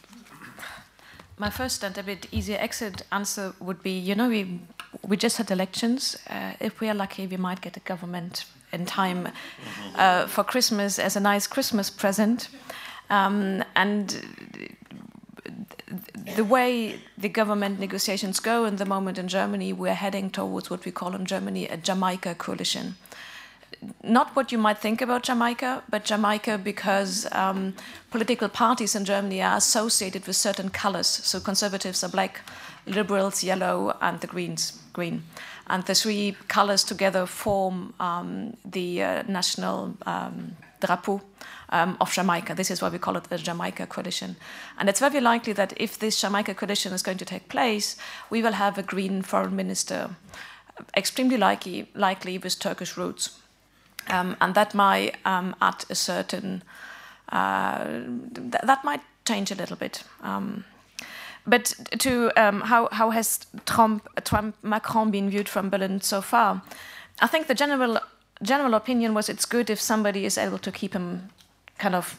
my 1.36 1.50
first 1.50 1.82
and 1.84 1.96
a 1.98 2.02
bit 2.02 2.26
easier 2.32 2.56
exit 2.58 3.02
answer 3.10 3.54
would 3.60 3.82
be 3.82 3.98
you 3.98 4.14
know, 4.14 4.28
we, 4.28 4.60
we 5.02 5.16
just 5.16 5.36
had 5.36 5.50
elections. 5.50 6.16
Uh, 6.28 6.52
if 6.60 6.80
we 6.80 6.88
are 6.88 6.94
lucky, 6.94 7.26
we 7.26 7.36
might 7.36 7.60
get 7.60 7.76
a 7.76 7.80
government 7.80 8.46
in 8.72 8.86
time 8.86 9.28
uh, 9.96 10.26
for 10.26 10.44
Christmas 10.44 10.98
as 10.98 11.16
a 11.16 11.20
nice 11.20 11.46
Christmas 11.46 11.90
present. 11.90 12.48
Um, 13.10 13.62
and 13.76 14.24
the 16.36 16.44
way 16.44 16.98
the 17.18 17.28
government 17.28 17.78
negotiations 17.78 18.40
go 18.40 18.64
in 18.64 18.76
the 18.76 18.86
moment 18.86 19.18
in 19.18 19.28
Germany, 19.28 19.72
we're 19.72 19.94
heading 19.94 20.30
towards 20.30 20.70
what 20.70 20.84
we 20.84 20.90
call 20.90 21.14
in 21.14 21.26
Germany 21.26 21.68
a 21.68 21.76
Jamaica 21.76 22.34
coalition. 22.36 22.96
Not 24.02 24.34
what 24.34 24.50
you 24.50 24.56
might 24.56 24.78
think 24.78 25.02
about 25.02 25.24
Jamaica, 25.24 25.82
but 25.90 26.04
Jamaica 26.04 26.58
because 26.58 27.26
um, 27.32 27.74
political 28.10 28.48
parties 28.48 28.94
in 28.94 29.04
Germany 29.04 29.42
are 29.42 29.56
associated 29.56 30.26
with 30.26 30.36
certain 30.36 30.70
colors. 30.70 31.06
So 31.06 31.40
conservatives 31.40 32.02
are 32.02 32.08
black, 32.08 32.40
liberals 32.86 33.44
yellow, 33.44 33.94
and 34.00 34.20
the 34.20 34.26
Greens 34.26 34.80
green. 34.94 35.24
And 35.66 35.84
the 35.84 35.94
three 35.94 36.36
colors 36.48 36.84
together 36.84 37.26
form 37.26 37.94
um, 37.98 38.56
the 38.64 39.02
uh, 39.02 39.22
national 39.26 39.96
um, 40.06 40.56
drapeau 40.80 41.20
um, 41.70 41.96
of 42.00 42.12
Jamaica. 42.12 42.54
This 42.54 42.70
is 42.70 42.82
why 42.82 42.88
we 42.90 42.98
call 42.98 43.16
it 43.16 43.24
the 43.24 43.38
Jamaica 43.38 43.86
Coalition. 43.86 44.36
And 44.78 44.88
it's 44.88 45.00
very 45.00 45.20
likely 45.20 45.52
that 45.54 45.72
if 45.76 45.98
this 45.98 46.20
Jamaica 46.20 46.54
Coalition 46.54 46.92
is 46.92 47.02
going 47.02 47.18
to 47.18 47.24
take 47.24 47.48
place, 47.48 47.96
we 48.30 48.42
will 48.42 48.52
have 48.52 48.78
a 48.78 48.82
Green 48.82 49.22
foreign 49.22 49.56
minister, 49.56 50.10
extremely 50.96 51.36
likely, 51.36 51.88
likely 51.94 52.38
with 52.38 52.58
Turkish 52.58 52.96
roots. 52.96 53.38
Um, 54.08 54.36
and 54.40 54.54
that 54.54 54.74
might 54.74 55.16
um, 55.24 55.56
add 55.60 55.84
a 55.88 55.94
certain, 55.94 56.62
uh, 57.30 57.84
th 58.34 58.62
that 58.62 58.84
might 58.84 59.00
change 59.24 59.50
a 59.50 59.54
little 59.54 59.76
bit. 59.76 60.04
But 61.46 61.74
to 61.98 62.32
um, 62.36 62.62
how, 62.62 62.88
how 62.92 63.10
has 63.10 63.46
Trump, 63.66 64.08
Trump 64.24 64.56
Macron 64.62 65.10
been 65.10 65.28
viewed 65.28 65.48
from 65.48 65.70
Berlin 65.70 66.00
so 66.00 66.22
far? 66.22 66.62
I 67.20 67.26
think 67.26 67.46
the 67.46 67.54
general 67.54 67.98
general 68.42 68.74
opinion 68.74 69.14
was 69.14 69.28
it's 69.28 69.46
good 69.46 69.70
if 69.70 69.80
somebody 69.80 70.24
is 70.24 70.36
able 70.36 70.58
to 70.58 70.72
keep 70.72 70.92
him 70.92 71.30
kind 71.78 71.94
of 71.94 72.18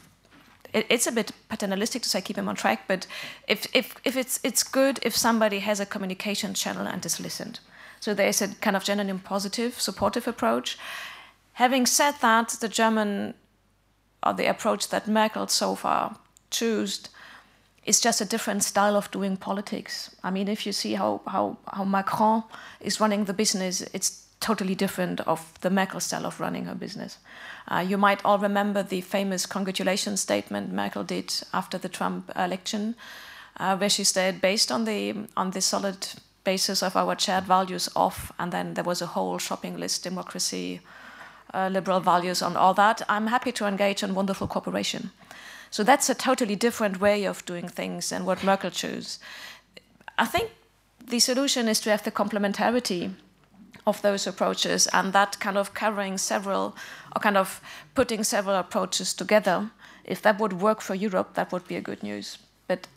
it, 0.76 0.86
it's 0.90 1.08
a 1.08 1.12
bit 1.12 1.32
paternalistic 1.50 2.04
to 2.04 2.10
say 2.10 2.22
keep 2.22 2.38
him 2.38 2.50
on 2.50 2.56
track, 2.56 2.84
but 2.88 3.08
if, 3.48 3.66
if, 3.74 3.96
if 4.04 4.18
it's, 4.18 4.40
it's 4.44 4.62
good 4.62 5.00
if 5.02 5.16
somebody 5.16 5.60
has 5.60 5.80
a 5.80 5.86
communication 5.86 6.54
channel 6.54 6.86
and 6.86 7.04
is 7.06 7.20
listened. 7.20 7.60
So 8.02 8.14
there's 8.14 8.42
a 8.42 8.50
kind 8.56 8.76
of 8.76 8.84
genuine 8.84 9.20
positive, 9.20 9.80
supportive 9.80 10.28
approach. 10.28 10.78
Having 11.54 11.86
said 11.86 12.16
that, 12.22 12.50
the 12.60 12.68
German, 12.68 13.34
or 14.22 14.34
the 14.34 14.48
approach 14.48 14.90
that 14.90 15.08
Merkel 15.08 15.48
so 15.48 15.76
far 15.76 16.18
chose, 16.52 17.08
is 17.86 18.02
just 18.02 18.22
a 18.22 18.26
different 18.26 18.64
style 18.64 18.96
of 18.96 19.12
doing 19.12 19.38
politics. 19.38 20.16
I 20.24 20.32
mean, 20.32 20.48
if 20.48 20.66
you 20.66 20.74
see 20.74 20.94
how, 20.94 21.22
how, 21.28 21.58
how 21.72 21.84
Macron 21.84 22.44
is 22.82 23.00
running 23.00 23.26
the 23.26 23.34
business, 23.34 23.82
it's 23.94 24.26
totally 24.40 24.76
different 24.76 25.22
of 25.22 25.54
the 25.62 25.70
Merkel 25.70 26.00
style 26.00 26.26
of 26.26 26.40
running 26.40 26.66
her 26.66 26.76
business. 26.76 27.18
Uh, 27.68 27.86
you 27.88 27.98
might 27.98 28.24
all 28.26 28.38
remember 28.38 28.84
the 28.84 29.02
famous 29.02 29.46
congratulations 29.46 30.22
statement 30.22 30.74
Merkel 30.74 31.04
did 31.04 31.34
after 31.54 31.78
the 31.78 31.90
Trump 31.90 32.32
election, 32.36 32.96
uh, 33.58 33.78
where 33.78 33.90
she 33.90 34.04
said, 34.04 34.42
based 34.42 34.72
on 34.72 34.86
the, 34.86 35.16
on 35.38 35.52
the 35.52 35.62
solid 35.62 36.08
basis 36.44 36.84
of 36.84 36.96
our 36.96 37.18
shared 37.18 37.46
values 37.46 37.90
off, 37.96 38.32
and 38.38 38.52
then 38.52 38.74
there 38.74 38.84
was 38.84 39.02
a 39.02 39.08
whole 39.08 39.38
shopping 39.40 39.78
list, 39.78 40.04
democracy, 40.04 40.82
uh, 41.54 41.70
liberal 41.72 42.00
values 42.00 42.42
on 42.42 42.56
all 42.58 42.74
that, 42.74 43.02
I'm 43.08 43.28
happy 43.28 43.52
to 43.54 43.66
engage 43.66 44.04
in 44.04 44.14
wonderful 44.14 44.48
cooperation. 44.48 45.12
So 45.76 45.84
that's 45.84 46.10
a 46.10 46.16
totally 46.16 46.56
different 46.56 47.02
way 47.02 47.26
of 47.26 47.46
doing 47.46 47.68
things 47.68 48.08
than 48.08 48.24
what 48.24 48.46
Merkel 48.46 48.72
chose. 48.72 49.20
I 50.18 50.26
think 50.26 50.52
the 51.06 51.20
solution 51.20 51.68
is 51.68 51.82
to 51.82 51.90
have 51.90 52.02
the 52.02 52.12
complementarity 52.12 53.12
of 53.86 54.02
those 54.02 54.26
approaches 54.26 54.88
and 54.94 55.12
that 55.12 55.38
kind 55.42 55.58
of 55.58 55.74
covering 55.74 56.18
several 56.18 56.78
or 57.14 57.20
kind 57.20 57.36
of 57.36 57.60
putting 57.94 58.24
several 58.24 58.56
approaches 58.56 59.14
together. 59.14 59.70
If 60.06 60.22
that 60.22 60.40
would 60.40 60.54
work 60.62 60.80
for 60.80 60.96
europe 60.96 61.34
that 61.34 61.52
would 61.52 61.68
be 61.68 61.76
a 61.76 61.82
good 61.82 62.02
news. 62.02 62.38
But 62.68 62.88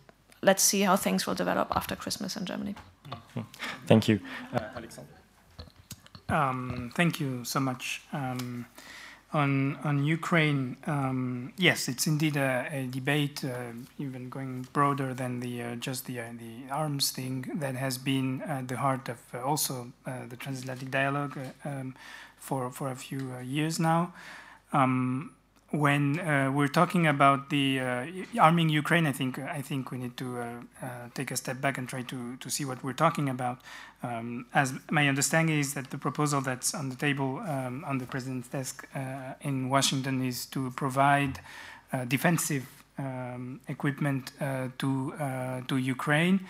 let's 0.41 0.63
see 0.63 0.83
how 0.83 0.95
things 0.97 1.27
will 1.27 1.35
develop 1.35 1.73
after 1.75 1.97
christmas 1.97 2.37
in 2.37 2.45
germany. 2.45 2.77
Thank 3.89 4.07
you. 4.07 4.21
Uh, 4.55 4.61
alexander 4.77 5.19
um, 6.29 6.93
thank 6.95 7.21
you 7.21 7.45
so 7.45 7.59
much. 7.59 8.03
Um, 8.13 8.67
on, 9.33 9.77
on 9.85 10.05
Ukraine, 10.05 10.79
um, 10.87 11.53
yes, 11.59 11.89
it's 11.89 12.07
indeed 12.07 12.37
a, 12.37 12.67
a 12.73 12.87
debate, 12.87 13.45
uh, 13.45 13.73
even 13.99 14.31
going 14.31 14.67
broader 14.73 15.13
than 15.13 15.41
the 15.41 15.63
uh, 15.63 15.75
just 15.75 16.07
the 16.07 16.21
uh, 16.21 16.25
the 16.39 16.73
arms 16.73 17.11
thing, 17.11 17.45
that 17.57 17.75
has 17.75 17.99
been 17.99 18.41
at 18.43 18.69
the 18.69 18.79
heart 18.79 19.09
of 19.09 19.19
uh, 19.35 19.43
also 19.43 19.93
uh, 20.07 20.27
the 20.29 20.37
transatlantic 20.37 20.91
dialogue 20.91 21.39
uh, 21.39 21.69
um, 21.69 21.95
for 22.39 22.71
for 22.71 22.91
a 22.91 22.97
few 22.97 23.35
years 23.45 23.79
now. 23.79 24.15
Um, 24.73 25.33
when 25.71 26.19
uh, 26.21 26.51
we're 26.51 26.69
talking 26.69 27.07
about 27.07 27.51
the 27.51 27.81
uh, 27.81 28.07
arming 28.41 28.71
Ukraine, 28.71 29.07
I 29.07 29.13
think 29.13 29.39
I 29.39 29.61
think 29.61 29.91
we 29.91 29.99
need 29.99 30.17
to 30.17 30.39
uh, 30.39 30.45
uh, 30.83 30.87
take 31.15 31.31
a 31.31 31.37
step 31.37 31.61
back 31.61 31.77
and 31.77 31.87
try 31.87 32.03
to 32.03 32.37
to 32.37 32.51
see 32.51 32.65
what 32.65 32.83
we're 32.83 32.95
talking 32.95 33.29
about. 33.29 33.59
Um, 34.03 34.47
as 34.55 34.73
my 34.91 35.09
understanding 35.09 35.59
is 35.59 35.75
that 35.75 35.91
the 35.91 35.99
proposal 35.99 36.41
that's 36.41 36.73
on 36.75 36.89
the 36.89 36.97
table 36.97 37.41
um, 37.41 37.85
on 37.85 37.99
the 37.99 38.07
president's 38.07 38.49
desk 38.49 38.89
uh, 38.95 39.35
in 39.43 39.69
Washington 39.69 40.25
is 40.25 40.47
to 40.47 40.71
provide 40.71 41.41
uh, 41.93 42.05
defensive 42.07 42.67
um, 42.99 43.61
equipment 43.69 44.33
to 44.79 45.13
to 45.69 45.77
Ukraine. 45.77 46.41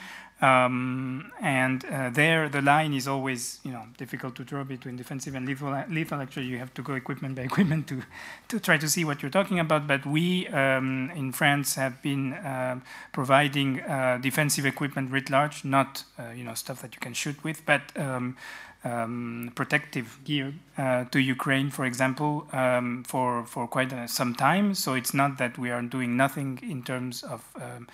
Um, 0.41 1.33
and 1.41 1.85
uh, 1.87 2.11
there, 2.11 2.49
the 2.49 2.63
line 2.63 2.95
is 2.95 3.09
always, 3.09 3.59
you 3.65 3.73
know, 3.73 3.83
difficult 3.97 4.37
to 4.37 4.45
draw 4.45 4.63
between 4.63 4.97
defensive 4.97 5.35
and 5.35 5.47
lethal. 5.47 5.77
Lethal, 5.89 6.21
actually, 6.21 6.47
you 6.47 6.59
have 6.59 6.73
to 6.75 6.83
go 6.83 6.95
equipment 6.95 7.35
by 7.35 7.43
equipment 7.51 7.89
to, 7.89 8.03
to 8.49 8.61
try 8.61 8.79
to 8.79 8.89
see 8.89 9.05
what 9.05 9.21
you're 9.21 9.33
talking 9.33 9.59
about. 9.59 9.89
But 9.89 10.07
we 10.07 10.47
um, 10.49 11.11
in 11.17 11.33
France 11.33 11.75
have 11.75 12.01
been 12.03 12.35
uh, 12.35 12.79
providing 13.13 13.81
uh, 13.81 14.19
defensive 14.23 14.65
equipment 14.65 15.11
writ 15.11 15.29
large, 15.29 15.65
not, 15.65 16.05
uh, 16.19 16.31
you 16.31 16.45
know, 16.45 16.55
stuff 16.55 16.83
that 16.83 16.95
you 16.95 17.01
can 17.01 17.15
shoot 17.15 17.43
with, 17.43 17.65
but 17.67 17.83
um, 17.97 18.37
um 18.85 19.51
protective 19.57 20.21
gear 20.23 20.55
uh, 20.77 21.03
to 21.07 21.19
Ukraine, 21.19 21.69
for 21.69 21.85
example, 21.85 22.47
um, 22.53 23.03
for 23.03 23.45
for 23.45 23.67
quite 23.67 23.93
uh, 23.93 24.07
some 24.07 24.37
time. 24.37 24.73
So 24.75 24.95
it's 24.95 25.13
not 25.13 25.37
that 25.39 25.59
we 25.59 25.73
are 25.73 25.83
doing 25.83 26.17
nothing 26.17 26.61
in 26.63 26.85
terms 26.85 27.25
of 27.25 27.43
um, 27.57 27.89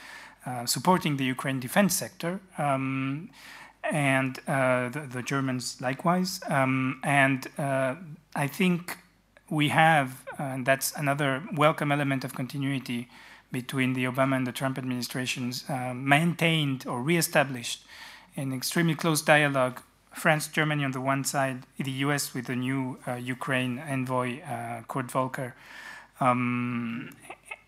uh, 0.47 0.67
supporting 0.67 1.17
the 1.17 1.25
Ukraine 1.25 1.61
defense 1.61 1.95
sector, 1.95 2.41
um, 2.59 3.31
and 3.91 4.39
uh, 4.47 4.89
the, 4.89 5.01
the, 5.01 5.23
Germans 5.23 5.81
likewise. 5.81 6.41
Um, 6.49 7.01
and 7.03 7.47
uh, 7.59 7.97
I 8.35 8.47
think 8.47 8.99
we 9.51 9.69
have, 9.69 10.25
and 10.39 10.65
that's 10.65 10.95
another 10.97 11.43
welcome 11.55 11.93
element 11.93 12.25
of 12.25 12.35
continuity 12.35 13.09
between 13.53 13.93
the 13.93 14.05
Obama 14.05 14.37
and 14.37 14.47
the 14.47 14.53
Trump 14.53 14.79
administrations, 14.79 15.65
maintained 15.95 16.87
or 16.87 17.01
reestablished 17.03 17.85
an 18.37 18.53
extremely 18.53 18.97
close 18.97 19.23
dialogue 19.23 19.81
France, 20.15 20.47
Germany 20.47 20.85
on 20.85 20.93
the 20.93 21.01
one 21.01 21.25
side, 21.25 21.67
the 21.79 21.91
US 21.91 22.35
with 22.35 22.47
the 22.47 22.57
new 22.57 22.99
uh, 23.07 23.15
Ukraine 23.15 23.79
envoy, 23.79 24.41
uh, 24.43 24.83
Kurt 24.89 25.11
Volker, 25.11 25.55
um, 26.21 27.11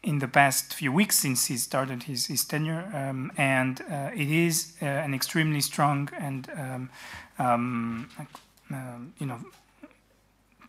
in 0.07 0.21
the 0.21 0.29
past 0.29 0.73
few 0.73 0.93
weeks 0.93 1.17
since 1.17 1.47
he 1.47 1.57
started 1.57 2.05
his, 2.05 2.27
his 2.27 2.45
tenure, 2.45 2.89
um, 2.95 3.33
and 3.37 3.83
uh, 3.91 4.11
it 4.15 4.31
is 4.31 4.75
uh, 4.81 4.87
an 4.87 5.13
extremely 5.13 5.61
strong 5.61 6.09
and 6.17 6.49
um, 6.57 6.91
um, 7.41 8.09
uh, 8.73 8.99
you 9.19 9.27
know 9.27 9.41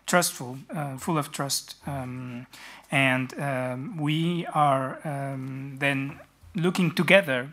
trustful, 0.08 0.58
uh, 0.74 0.98
full 0.98 1.18
of 1.18 1.32
trust, 1.32 1.76
um, 1.86 2.48
and 2.92 3.40
um, 3.40 3.98
we 3.98 4.46
are 4.54 5.00
um, 5.04 5.76
then 5.80 6.20
looking 6.56 6.90
together 6.92 7.52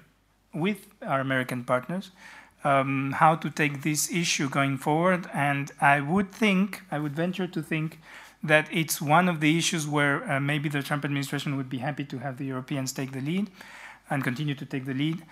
with 0.55 0.87
our 1.03 1.21
American 1.21 1.65
partners 1.65 2.11
how 2.63 3.37
to 3.39 3.51
take 3.51 3.83
this 3.83 4.11
issue 4.11 4.49
going 4.49 4.79
forward. 4.79 5.29
And 5.35 5.71
I 5.83 6.01
would 6.01 6.33
think, 6.33 6.81
I 6.91 6.99
would 6.99 7.15
venture 7.15 7.47
to 7.47 7.61
think 7.61 7.99
that 8.45 8.69
it's 8.71 9.01
one 9.01 9.29
of 9.29 9.41
the 9.41 9.57
issues 9.59 9.89
where 9.89 10.31
uh, 10.31 10.39
maybe 10.39 10.69
the 10.69 10.83
Trump 10.83 11.05
administration 11.05 11.57
would 11.57 11.71
be 11.71 11.79
happy 11.79 12.05
to 12.05 12.19
have 12.19 12.37
the 12.37 12.45
Europeans 12.45 12.93
take 12.93 13.13
the 13.13 13.21
lead 13.21 13.51
and 14.11 14.23
continue 14.23 14.55
to 14.55 14.67
take 14.67 14.85
the 14.85 14.95
lead. 14.95 15.25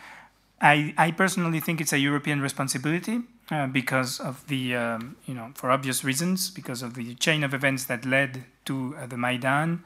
I, 0.61 0.95
I 0.97 1.11
personally 1.11 1.61
think 1.61 1.81
it's 1.81 1.93
a 1.93 1.99
European 1.99 2.41
responsibility 2.41 3.21
uh, 3.51 3.67
because 3.67 4.19
of 4.19 4.47
the, 4.47 4.77
um, 4.77 5.17
you 5.27 5.35
know, 5.35 5.51
for 5.55 5.71
obvious 5.71 6.05
reasons, 6.05 6.51
because 6.51 6.83
of 6.83 6.95
the 6.95 7.15
chain 7.17 7.45
of 7.45 7.53
events 7.53 7.85
that 7.87 8.07
led 8.07 8.45
to 8.65 8.97
uh, 8.97 9.07
the 9.07 9.17
Maidan, 9.17 9.83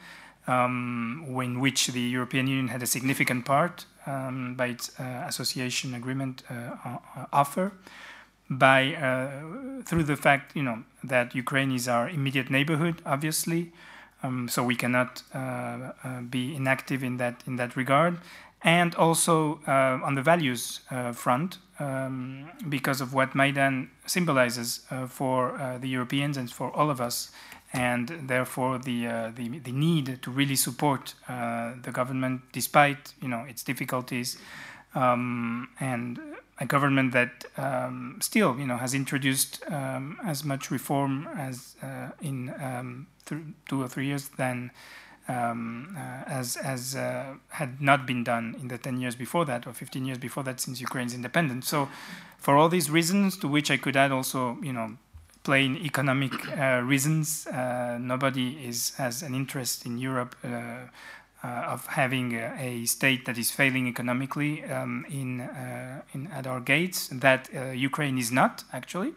um, 0.46 1.24
in 1.42 1.58
which 1.58 1.88
the 1.88 2.00
European 2.00 2.46
Union 2.46 2.68
had 2.68 2.82
a 2.82 2.86
significant 2.86 3.44
part 3.44 3.86
um, 4.06 4.55
by 4.55 4.66
its 4.66 5.00
uh, 5.00 5.24
association 5.26 5.94
agreement 5.94 6.42
uh, 6.48 6.98
offer 7.32 7.72
by 8.49 8.94
uh, 8.94 9.83
through 9.84 10.05
the 10.05 10.16
fact 10.16 10.55
you 10.57 10.62
know 10.62 10.84
that 11.02 11.34
Ukraine 11.34 11.73
is 11.73 11.89
our 11.89 12.08
immediate 12.08 12.50
neighborhood, 12.50 13.02
obviously, 13.05 13.73
um, 14.23 14.49
so 14.49 14.62
we 14.62 14.76
cannot 14.76 15.23
uh, 15.34 15.39
uh, 15.39 16.20
be 16.23 16.55
inactive 16.55 17.02
in 17.02 17.16
that 17.18 17.42
in 17.47 17.57
that 17.57 17.76
regard, 17.76 18.18
and 18.62 18.94
also 18.94 19.60
uh, 19.66 19.99
on 20.05 20.15
the 20.15 20.23
values 20.23 20.81
uh, 20.91 21.12
front 21.12 21.58
um, 21.78 22.50
because 22.68 23.00
of 23.00 23.12
what 23.12 23.34
Maidan 23.34 23.91
symbolizes 24.07 24.81
uh, 24.91 25.07
for 25.07 25.58
the 25.81 25.89
Europeans 25.89 26.36
and 26.36 26.50
for 26.50 26.70
all 26.70 26.91
of 26.91 27.00
us. 27.00 27.31
And 27.73 28.08
therefore, 28.28 28.78
the, 28.78 29.33
the, 29.34 29.58
the 29.58 29.73
need 29.73 30.23
to 30.23 30.31
really 30.31 30.57
support 30.57 31.15
the 31.28 31.91
government, 31.92 32.41
despite 32.52 33.12
you 33.20 33.28
know 33.28 33.41
its 33.41 33.62
difficulties, 33.62 34.39
um, 34.94 35.68
and 35.81 36.18
a 36.59 36.67
government 36.67 37.12
that 37.12 37.44
um, 37.57 38.18
still, 38.20 38.59
you 38.59 38.67
know, 38.67 38.76
has 38.76 38.94
introduced 38.94 39.62
um, 39.70 40.18
as 40.25 40.44
much 40.44 40.70
reform 40.70 41.28
as 41.36 41.76
uh, 41.83 42.10
in 42.20 42.55
um, 42.60 43.07
two 43.26 43.83
or 43.83 43.89
three 43.89 44.07
years 44.07 44.28
than 44.36 44.70
um, 45.28 45.97
uh, 45.97 46.23
as 46.26 46.57
as 46.57 46.94
uh, 46.94 47.35
had 47.49 47.81
not 47.81 48.07
been 48.07 48.23
done 48.25 48.57
in 48.60 48.68
the 48.68 48.78
ten 48.78 49.01
years 49.01 49.17
before 49.17 49.44
that 49.44 49.67
or 49.67 49.73
fifteen 49.73 50.05
years 50.05 50.18
before 50.18 50.44
that 50.44 50.60
since 50.60 50.81
Ukraine's 50.81 51.15
independence. 51.15 51.68
So, 51.68 51.89
for 52.39 52.57
all 52.57 52.68
these 52.68 52.91
reasons, 52.91 53.36
to 53.39 53.49
which 53.49 53.70
I 53.70 53.76
could 53.76 53.97
add 53.97 54.12
also, 54.12 54.57
you 54.62 54.73
know, 54.73 54.97
plain 55.43 55.76
economic 55.76 56.33
uh, 56.57 56.81
reasons, 56.85 57.47
uh, 57.49 57.99
nobody 58.01 58.67
is 58.67 58.94
has 58.97 59.23
an 59.23 59.35
interest 59.35 59.85
in 59.85 59.99
Europe 59.99 60.36
uh, 60.44 60.86
of 61.47 61.86
having 61.86 62.34
a, 62.34 62.84
state 62.86 63.25
that 63.26 63.39
is 63.39 63.50
failing 63.50 63.86
economically 63.86 64.65
um, 64.65 65.05
in, 65.08 65.41
uh, 65.41 66.02
in, 66.12 66.26
at 66.28 66.47
our 66.47 66.60
gates. 66.60 67.08
That 67.08 67.49
uh, 67.55 67.70
Ukraine 67.70 68.18
is 68.18 68.31
not 68.31 68.65
actually, 68.73 69.12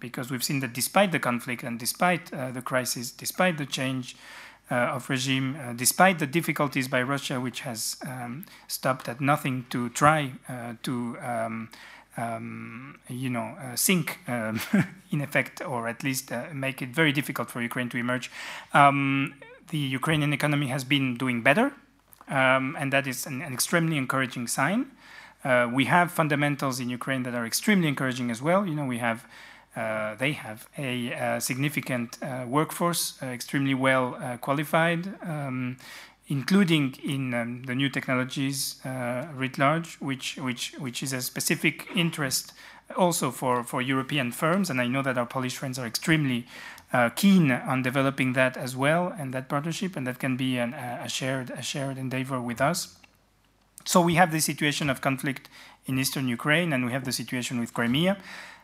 because 0.00 0.30
we've 0.30 0.44
seen 0.44 0.60
that 0.60 0.72
despite 0.72 1.12
the 1.12 1.18
conflict 1.18 1.62
and 1.62 1.78
despite 1.78 2.26
the 2.30 2.62
crisis, 2.62 3.10
despite 3.10 3.58
the 3.58 3.66
change. 3.66 4.16
Uh, 4.70 4.96
of 4.96 5.10
regime, 5.10 5.58
uh, 5.60 5.74
despite 5.74 6.18
the 6.18 6.26
difficulties 6.26 6.88
by 6.88 7.02
Russia, 7.02 7.38
which 7.38 7.60
has 7.60 7.98
um, 8.06 8.46
stopped 8.66 9.10
at 9.10 9.20
nothing 9.20 9.66
to 9.68 9.90
try 9.90 10.32
uh, 10.48 10.72
to, 10.82 11.18
um, 11.20 11.68
um, 12.16 12.98
you 13.06 13.28
know, 13.28 13.54
sink 13.74 14.20
um, 14.26 14.58
in 15.10 15.20
effect, 15.20 15.60
or 15.60 15.86
at 15.86 16.02
least 16.02 16.32
make 16.54 16.80
it 16.80 16.88
very 16.88 17.12
difficult 17.12 17.50
for 17.50 17.60
Ukraine 17.60 17.90
to 17.90 17.98
emerge. 17.98 18.30
The 19.70 19.78
Ukrainian 19.78 20.32
economy 20.32 20.68
has 20.68 20.84
been 20.84 21.16
doing 21.16 21.42
better, 21.42 21.72
um, 22.28 22.76
and 22.78 22.92
that 22.92 23.06
is 23.06 23.26
an, 23.26 23.42
an 23.42 23.52
extremely 23.52 23.96
encouraging 23.96 24.46
sign. 24.46 24.90
Uh, 25.42 25.68
we 25.72 25.84
have 25.86 26.10
fundamentals 26.10 26.80
in 26.80 26.88
Ukraine 26.88 27.22
that 27.24 27.34
are 27.34 27.46
extremely 27.46 27.88
encouraging 27.88 28.30
as 28.30 28.40
well. 28.40 28.66
You 28.66 28.74
know, 28.74 28.86
we 28.86 28.98
have 28.98 29.26
uh, 29.76 30.14
they 30.14 30.32
have 30.32 30.68
a, 30.78 31.10
a 31.12 31.40
significant 31.40 32.18
uh, 32.22 32.44
workforce, 32.46 33.20
uh, 33.22 33.26
extremely 33.26 33.74
well 33.74 34.16
uh, 34.20 34.36
qualified, 34.36 35.14
um, 35.22 35.76
including 36.28 36.94
in 37.02 37.34
um, 37.34 37.62
the 37.64 37.74
new 37.74 37.88
technologies 37.88 38.76
uh, 38.84 39.26
writ 39.34 39.58
large, 39.58 39.96
which 39.96 40.36
which 40.36 40.74
which 40.78 41.02
is 41.02 41.12
a 41.12 41.20
specific 41.20 41.88
interest 41.94 42.52
also 42.96 43.30
for 43.30 43.64
for 43.64 43.82
European 43.82 44.30
firms. 44.30 44.70
And 44.70 44.80
I 44.80 44.86
know 44.86 45.02
that 45.02 45.18
our 45.18 45.26
Polish 45.26 45.56
friends 45.56 45.78
are 45.78 45.86
extremely 45.86 46.46
uh, 46.94 47.10
keen 47.10 47.50
on 47.50 47.82
developing 47.82 48.34
that 48.34 48.56
as 48.56 48.76
well 48.76 49.12
and 49.18 49.34
that 49.34 49.48
partnership, 49.48 49.96
and 49.96 50.06
that 50.06 50.18
can 50.18 50.36
be 50.36 50.58
an, 50.58 50.72
a 50.74 51.08
shared 51.08 51.50
a 51.50 51.62
shared 51.62 51.98
endeavor 51.98 52.40
with 52.40 52.60
us. 52.60 52.96
So 53.84 54.00
we 54.00 54.14
have 54.14 54.30
the 54.30 54.40
situation 54.40 54.88
of 54.88 55.00
conflict 55.00 55.50
in 55.86 55.98
eastern 55.98 56.28
Ukraine, 56.28 56.72
and 56.72 56.86
we 56.86 56.92
have 56.92 57.04
the 57.04 57.12
situation 57.12 57.60
with 57.60 57.74
Crimea, 57.74 58.16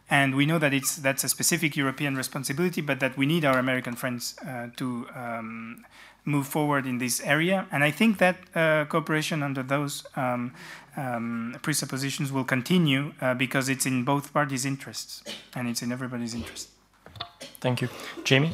and 0.09 0.35
we 0.35 0.47
know 0.47 0.59
that 0.59 0.73
it's 0.73 0.97
that's 0.97 1.25
a 1.25 1.29
specific 1.29 1.77
European 1.77 2.15
responsibility, 2.17 2.81
but 2.81 3.01
that 3.01 3.17
we 3.19 3.27
need 3.27 3.45
our 3.45 3.59
American 3.59 3.95
friends 3.97 4.37
uh, 4.47 4.69
to. 4.77 4.87
Um, 5.15 5.85
move 6.25 6.47
forward 6.47 6.87
in 6.87 6.99
this 6.99 7.19
area. 7.23 7.67
And 7.73 7.83
I 7.83 7.91
think 7.91 8.19
that 8.19 8.37
uh, 8.55 8.85
cooperation 8.85 9.43
under 9.43 9.63
those 9.63 10.05
um, 10.17 10.53
um, 10.95 11.57
presuppositions 11.63 12.31
will 12.31 12.45
continue 12.45 13.15
uh, 13.23 13.33
because 13.33 13.71
it's 13.71 13.87
in 13.87 14.05
both 14.05 14.33
parties' 14.33 14.67
interests 14.67 15.25
and 15.55 15.67
it's 15.67 15.81
in 15.83 15.91
everybody's 15.91 16.35
interest. 16.35 16.69
Thank 17.61 17.81
you. 17.81 17.89
Jamie? 18.25 18.53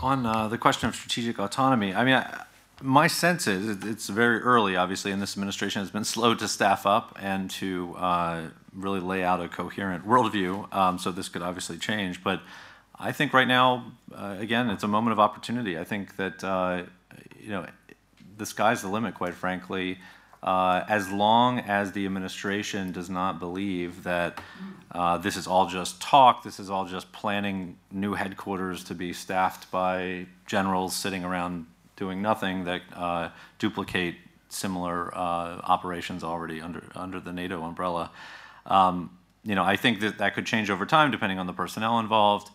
On 0.00 0.26
uh, 0.26 0.48
the 0.48 0.58
question 0.58 0.88
of 0.88 0.94
strategic 0.94 1.38
autonomy, 1.38 1.94
I 1.94 2.04
mean, 2.04 2.14
I, 2.14 2.44
my 2.82 3.06
sense 3.06 3.46
is 3.46 3.84
it's 3.84 4.08
very 4.08 4.40
early, 4.40 4.76
obviously, 4.76 5.10
and 5.12 5.22
this 5.22 5.34
administration 5.34 5.80
has 5.80 5.90
been 5.90 6.04
slow 6.16 6.34
to 6.34 6.48
staff 6.48 6.86
up 6.86 7.16
and 7.20 7.50
to 7.52 7.94
uh, 7.96 8.42
really 8.74 9.00
lay 9.00 9.22
out 9.22 9.40
a 9.40 9.48
coherent 9.48 10.06
worldview. 10.06 10.72
Um, 10.74 10.98
so 10.98 11.10
this 11.10 11.28
could 11.28 11.42
obviously 11.42 11.78
change. 11.78 12.22
But 12.22 12.42
I 12.98 13.12
think 13.12 13.32
right 13.32 13.48
now, 13.48 13.92
uh, 14.14 14.36
again, 14.38 14.70
it's 14.70 14.84
a 14.84 14.88
moment 14.88 15.12
of 15.12 15.20
opportunity. 15.20 15.78
I 15.78 15.84
think 15.84 16.16
that, 16.16 16.44
uh, 16.44 16.82
you 17.40 17.50
know, 17.50 17.66
the 18.36 18.46
sky's 18.46 18.82
the 18.82 18.88
limit, 18.88 19.14
quite 19.14 19.34
frankly. 19.34 19.98
Uh, 20.44 20.84
as 20.88 21.10
long 21.10 21.58
as 21.60 21.92
the 21.92 22.04
administration 22.04 22.92
does 22.92 23.08
not 23.08 23.38
believe 23.38 24.02
that 24.02 24.38
uh, 24.92 25.16
this 25.16 25.38
is 25.38 25.46
all 25.46 25.66
just 25.66 26.02
talk, 26.02 26.42
this 26.42 26.60
is 26.60 26.68
all 26.68 26.84
just 26.84 27.10
planning 27.12 27.78
new 27.90 28.12
headquarters 28.12 28.84
to 28.84 28.94
be 28.94 29.10
staffed 29.10 29.70
by 29.70 30.26
generals 30.46 30.94
sitting 30.94 31.24
around 31.24 31.66
doing 31.96 32.20
nothing 32.20 32.64
that 32.64 32.82
uh, 32.94 33.30
duplicate 33.58 34.16
similar 34.50 35.12
uh, 35.16 35.60
operations 35.64 36.22
already 36.22 36.60
under 36.60 36.84
under 36.94 37.18
the 37.18 37.32
NATO 37.32 37.62
umbrella. 37.62 38.10
Um, 38.66 39.16
you 39.44 39.54
know, 39.54 39.64
I 39.64 39.76
think 39.76 40.00
that 40.00 40.18
that 40.18 40.34
could 40.34 40.44
change 40.44 40.68
over 40.68 40.84
time 40.84 41.10
depending 41.10 41.38
on 41.38 41.46
the 41.46 41.54
personnel 41.54 41.98
involved. 41.98 42.50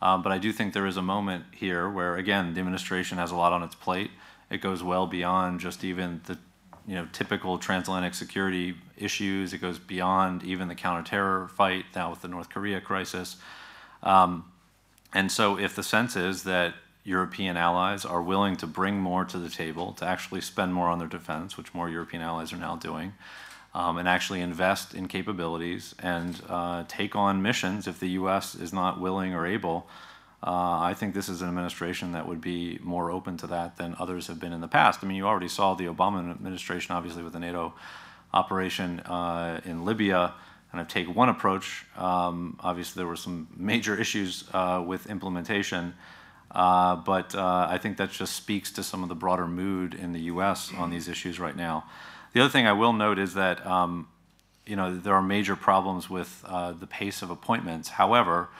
Um, 0.00 0.22
but 0.22 0.32
I 0.32 0.38
do 0.38 0.52
think 0.52 0.74
there 0.74 0.86
is 0.86 0.96
a 0.96 1.02
moment 1.02 1.44
here 1.52 1.88
where, 1.88 2.16
again, 2.16 2.54
the 2.54 2.60
administration 2.60 3.18
has 3.18 3.30
a 3.30 3.36
lot 3.36 3.52
on 3.52 3.62
its 3.62 3.74
plate. 3.74 4.10
It 4.50 4.60
goes 4.60 4.82
well 4.82 5.06
beyond 5.06 5.60
just 5.60 5.84
even 5.84 6.20
the 6.24 6.38
you 6.86 6.94
know, 6.94 7.08
typical 7.12 7.58
transatlantic 7.58 8.14
security 8.14 8.74
issues. 8.96 9.52
It 9.52 9.58
goes 9.58 9.78
beyond 9.78 10.42
even 10.42 10.68
the 10.68 10.74
counterterror 10.74 11.50
fight 11.50 11.84
now 11.94 12.10
with 12.10 12.22
the 12.22 12.28
North 12.28 12.50
Korea 12.50 12.80
crisis. 12.80 13.36
Um, 14.02 14.44
and 15.12 15.30
so, 15.30 15.58
if 15.58 15.74
the 15.76 15.82
sense 15.82 16.16
is 16.16 16.42
that 16.42 16.74
European 17.04 17.56
allies 17.56 18.04
are 18.04 18.22
willing 18.22 18.56
to 18.56 18.66
bring 18.66 18.98
more 18.98 19.24
to 19.26 19.38
the 19.38 19.50
table, 19.50 19.92
to 19.92 20.06
actually 20.06 20.40
spend 20.40 20.74
more 20.74 20.88
on 20.88 20.98
their 20.98 21.08
defense, 21.08 21.56
which 21.56 21.74
more 21.74 21.88
European 21.88 22.22
allies 22.22 22.52
are 22.52 22.56
now 22.56 22.76
doing, 22.76 23.12
um, 23.74 23.98
and 23.98 24.08
actually 24.08 24.40
invest 24.40 24.94
in 24.94 25.06
capabilities 25.06 25.94
and 25.98 26.40
uh, 26.48 26.84
take 26.88 27.14
on 27.14 27.42
missions 27.42 27.86
if 27.86 28.00
the 28.00 28.10
U.S. 28.10 28.54
is 28.54 28.72
not 28.72 29.00
willing 29.00 29.34
or 29.34 29.46
able, 29.46 29.86
uh, 30.46 30.78
I 30.80 30.92
think 30.94 31.14
this 31.14 31.30
is 31.30 31.40
an 31.40 31.48
administration 31.48 32.12
that 32.12 32.28
would 32.28 32.42
be 32.42 32.78
more 32.82 33.10
open 33.10 33.38
to 33.38 33.46
that 33.46 33.78
than 33.78 33.96
others 33.98 34.26
have 34.26 34.38
been 34.38 34.52
in 34.52 34.60
the 34.60 34.68
past. 34.68 35.00
I 35.02 35.06
mean, 35.06 35.16
you 35.16 35.26
already 35.26 35.48
saw 35.48 35.74
the 35.74 35.86
Obama 35.86 36.30
administration, 36.30 36.94
obviously, 36.94 37.22
with 37.22 37.32
the 37.32 37.38
NATO 37.38 37.72
operation 38.34 39.00
uh, 39.00 39.62
in 39.64 39.86
Libya, 39.86 40.34
kind 40.70 40.82
of 40.82 40.88
take 40.88 41.14
one 41.14 41.30
approach. 41.30 41.86
Um, 41.96 42.58
obviously, 42.60 43.00
there 43.00 43.06
were 43.06 43.16
some 43.16 43.48
major 43.56 43.98
issues 43.98 44.44
uh, 44.52 44.84
with 44.86 45.06
implementation. 45.06 45.94
Uh, 46.50 46.96
but 46.96 47.34
uh, 47.34 47.66
I 47.68 47.78
think 47.78 47.96
that 47.96 48.10
just 48.10 48.36
speaks 48.36 48.70
to 48.72 48.82
some 48.82 49.02
of 49.02 49.08
the 49.08 49.14
broader 49.14 49.46
mood 49.46 49.94
in 49.94 50.12
the 50.12 50.20
U.S. 50.20 50.70
on 50.76 50.90
these 50.90 51.08
issues 51.08 51.40
right 51.40 51.56
now. 51.56 51.84
The 52.32 52.40
other 52.40 52.50
thing 52.50 52.66
I 52.66 52.72
will 52.72 52.92
note 52.92 53.18
is 53.18 53.34
that 53.34 53.66
um, 53.66 54.08
you 54.66 54.76
know 54.76 54.94
there 54.94 55.14
are 55.14 55.22
major 55.22 55.56
problems 55.56 56.10
with 56.10 56.44
uh, 56.46 56.72
the 56.72 56.86
pace 56.86 57.22
of 57.22 57.30
appointments. 57.30 57.88
However, 57.88 58.50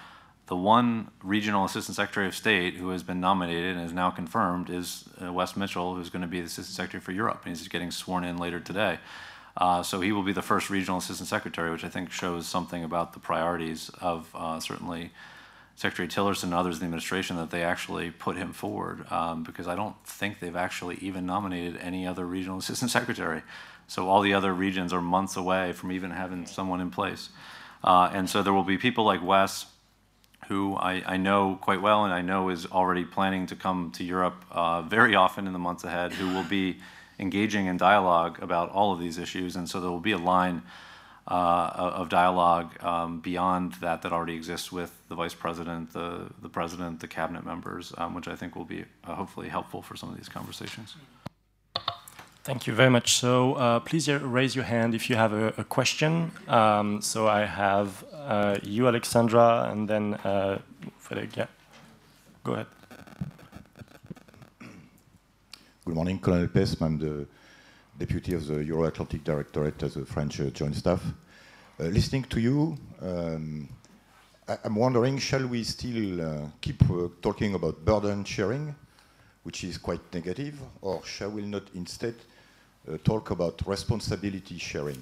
the 0.47 0.57
one 0.57 1.11
regional 1.23 1.65
assistant 1.65 1.97
secretary 1.97 2.27
of 2.27 2.35
state 2.35 2.75
who 2.75 2.91
has 2.91 3.03
been 3.03 3.21
nominated 3.21 3.77
and 3.77 3.87
is 3.87 3.93
now 3.93 4.11
confirmed 4.11 4.69
is 4.69 5.05
uh, 5.23 5.33
Wess 5.33 5.57
Mitchell, 5.57 5.95
who's 5.95 6.11
going 6.11 6.23
to 6.23 6.29
be 6.29 6.41
the 6.41 6.47
assistant 6.47 6.77
secretary 6.77 7.01
for 7.01 7.13
Europe. 7.13 7.43
And 7.45 7.57
he's 7.57 7.67
getting 7.69 7.91
sworn 7.91 8.25
in 8.25 8.37
later 8.37 8.61
today. 8.61 8.99
Uh, 9.57 9.83
so 9.83 10.01
he 10.01 10.13
will 10.13 10.23
be 10.23 10.33
the 10.33 10.43
first 10.43 10.69
regional 10.69 10.99
assistant 10.99 11.29
secretary, 11.29 11.71
which 11.71 11.85
I 11.85 11.89
think 11.89 12.11
shows 12.11 12.47
something 12.47 12.85
about 12.85 13.13
the 13.13 13.21
priorities 13.21 13.91
of 14.01 14.29
uh, 14.35 14.61
certainly 14.61 15.13
Secretary 15.77 16.09
Tillerson 16.09 16.45
and 16.45 16.55
others 16.55 16.77
in 16.77 16.81
the 16.81 16.87
administration 16.87 17.37
that 17.37 17.51
they 17.51 17.63
actually 17.63 18.11
put 18.11 18.37
him 18.37 18.53
forward, 18.53 19.11
um, 19.11 19.45
because 19.45 19.67
I 19.67 19.75
don't 19.75 19.97
think 20.05 20.41
they've 20.41 20.55
actually 20.55 20.97
even 20.97 21.25
nominated 21.25 21.79
any 21.81 22.07
other 22.07 22.27
regional 22.27 22.59
assistant 22.59 22.91
secretary. 22.91 23.43
So 23.87 24.09
all 24.09 24.21
the 24.21 24.35
other 24.35 24.53
regions 24.53 24.93
are 24.93 25.01
months 25.01 25.37
away 25.37 25.73
from 25.73 25.93
even 25.93 26.11
having 26.11 26.47
someone 26.47 26.81
in 26.81 26.91
place. 26.91 27.31
Uh, 27.83 28.11
and 28.13 28.29
so 28.29 28.43
there 28.43 28.53
will 28.53 28.65
be 28.65 28.79
people 28.79 29.05
like 29.05 29.23
Wess 29.23 29.67
who 30.49 30.77
I, 30.77 31.03
I, 31.07 31.17
know 31.17 31.59
quite 31.61 31.81
well 31.81 32.05
and 32.05 32.13
I 32.13 32.23
know 32.23 32.49
is 32.49 32.67
already 32.67 33.05
planning 33.05 33.47
to 33.47 33.57
come 33.57 33.91
to 33.93 34.05
Europe 34.05 34.45
uh, 34.51 34.83
very 34.83 35.15
often 35.15 35.47
in 35.47 35.53
the 35.53 35.59
months 35.59 35.85
ahead, 35.85 36.13
who 36.13 36.35
will 36.35 36.45
be 36.45 36.79
engaging 37.19 37.67
in 37.67 37.77
dialogue 37.77 38.43
about 38.43 38.71
all 38.71 38.93
of 38.93 39.01
these 39.01 39.19
issues. 39.19 39.57
And 39.57 39.69
so 39.69 39.81
there 39.81 39.91
will 39.91 40.01
be 40.01 40.13
a 40.13 40.19
line 40.19 40.63
uh, 41.27 41.71
of 41.95 42.09
dialogue 42.09 42.83
um, 42.85 43.21
beyond 43.21 43.75
that 43.75 44.03
that 44.03 44.13
already 44.13 44.35
exists 44.35 44.71
with 44.71 44.93
the 45.09 45.15
vice 45.15 45.35
president, 45.35 45.93
the, 45.93 46.27
the 46.43 46.49
president, 46.49 47.01
the 47.01 47.09
cabinet 47.09 47.47
members, 47.47 47.93
um, 47.97 48.15
which 48.15 48.29
I 48.29 48.37
think 48.37 48.55
will 48.57 48.67
be 48.67 48.85
uh, 49.05 49.15
hopefully 49.15 49.49
helpful 49.49 49.81
for 49.81 49.97
some 49.97 50.11
of 50.11 50.17
these 50.17 50.29
conversations. 50.29 50.97
Thank 52.43 52.67
you 52.67 52.75
very 52.75 52.91
much. 52.91 53.15
So 53.15 53.55
uh, 53.55 53.81
please 53.81 54.07
raise 54.07 54.55
your 54.55 54.67
hand 54.67 54.95
if 54.95 55.09
you 55.09 55.17
have 55.17 55.33
a, 55.33 55.55
a 55.57 55.65
question. 55.65 56.31
Um, 56.47 57.01
so 57.01 57.27
I 57.27 57.47
have 57.47 58.05
uh, 58.25 58.59
you, 58.63 58.89
Alexandra, 58.89 59.69
and 59.71 59.89
then 59.89 60.15
uh, 60.15 60.59
Frederic. 60.99 61.37
Yeah, 61.37 61.47
go 62.43 62.55
ahead. 62.55 62.67
Good 65.85 65.95
morning, 65.95 66.19
Colonel 66.19 66.49
Pesme. 66.49 66.83
I'm 66.83 66.99
the 66.99 67.27
deputy 67.99 68.35
of 68.35 68.47
the 68.47 68.65
Euro-Atlantic 68.65 69.23
Directorate 69.23 69.83
as 69.83 69.95
the 69.95 70.07
French 70.07 70.41
uh, 70.41 70.51
Joint 70.51 70.75
Staff. 70.75 71.03
Uh, 71.79 71.85
listening 71.85 72.25
to 72.25 72.41
you, 72.41 72.77
um, 73.03 73.69
I 74.49 74.57
am 74.65 74.77
wondering, 74.77 75.19
shall 75.19 75.47
we 75.47 75.63
still 75.63 76.21
uh, 76.21 76.47
keep 76.61 76.83
talking 77.21 77.55
about 77.55 77.85
burden 77.85 78.25
sharing, 78.25 78.75
which 79.43 79.65
is 79.65 79.77
quite 79.77 80.01
negative, 80.13 80.59
or 80.81 81.05
shall 81.05 81.31
we 81.31 81.43
not 81.43 81.65
instead 81.75 82.15
uh, 82.89 82.97
talk 83.05 83.31
about 83.31 83.61
responsibility 83.67 84.59
sharing, 84.59 84.97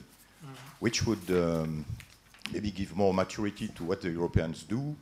mm 0.44 0.57
which 0.81 1.07
would 1.07 1.31
um, 1.31 1.84
maybe 2.52 2.70
give 2.70 2.97
more 2.97 3.14
maturity 3.14 3.68
to 3.68 3.84
what 3.84 4.00
the 4.00 4.10
Europeans 4.10 4.64
do, 4.64 4.94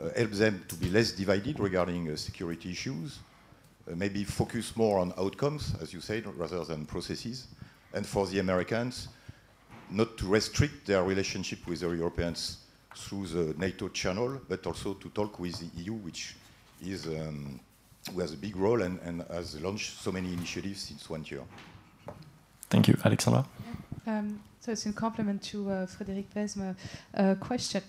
uh, 0.00 0.10
help 0.16 0.30
them 0.32 0.64
to 0.68 0.76
be 0.76 0.88
less 0.90 1.12
divided 1.12 1.58
regarding 1.58 2.10
uh, 2.10 2.16
security 2.16 2.70
issues, 2.70 3.18
maybe 3.94 4.24
focus 4.24 4.76
more 4.76 4.98
on 4.98 5.12
outcomes, 5.16 5.74
as 5.80 5.92
you 5.92 6.00
said, 6.00 6.26
rather 6.36 6.64
than 6.64 6.84
processes, 6.86 7.48
and 7.94 8.06
for 8.06 8.26
the 8.26 8.38
Americans, 8.38 9.08
not 9.90 10.16
to 10.18 10.26
restrict 10.26 10.86
their 10.86 11.02
relationship 11.02 11.66
with 11.66 11.80
the 11.80 11.88
Europeans 11.88 12.58
through 12.94 13.26
the 13.26 13.54
NATO 13.58 13.88
channel, 13.88 14.40
but 14.48 14.66
also 14.66 14.94
to 14.94 15.08
talk 15.10 15.38
with 15.38 15.58
the 15.58 15.82
EU, 15.82 15.94
which 15.94 16.36
is 16.82 17.06
um, 17.06 17.60
who 18.12 18.20
has 18.20 18.32
a 18.32 18.36
big 18.36 18.56
role 18.56 18.82
and, 18.82 18.98
and 19.00 19.22
has 19.30 19.60
launched 19.60 20.00
so 20.00 20.12
many 20.12 20.32
initiatives 20.32 20.82
since 20.82 21.08
one 21.08 21.24
year. 21.24 21.42
Thank 22.70 22.88
you, 22.88 22.96
Alexandra. 23.04 23.46
Um, 24.06 24.40
so 24.44 24.47
it's 24.68 24.86
in 24.86 24.92
complement 24.92 25.42
to 25.44 25.70
uh, 25.70 25.86
Frédéric 25.86 26.26
Pesme's 26.34 26.76
uh, 27.14 27.34
question. 27.36 27.82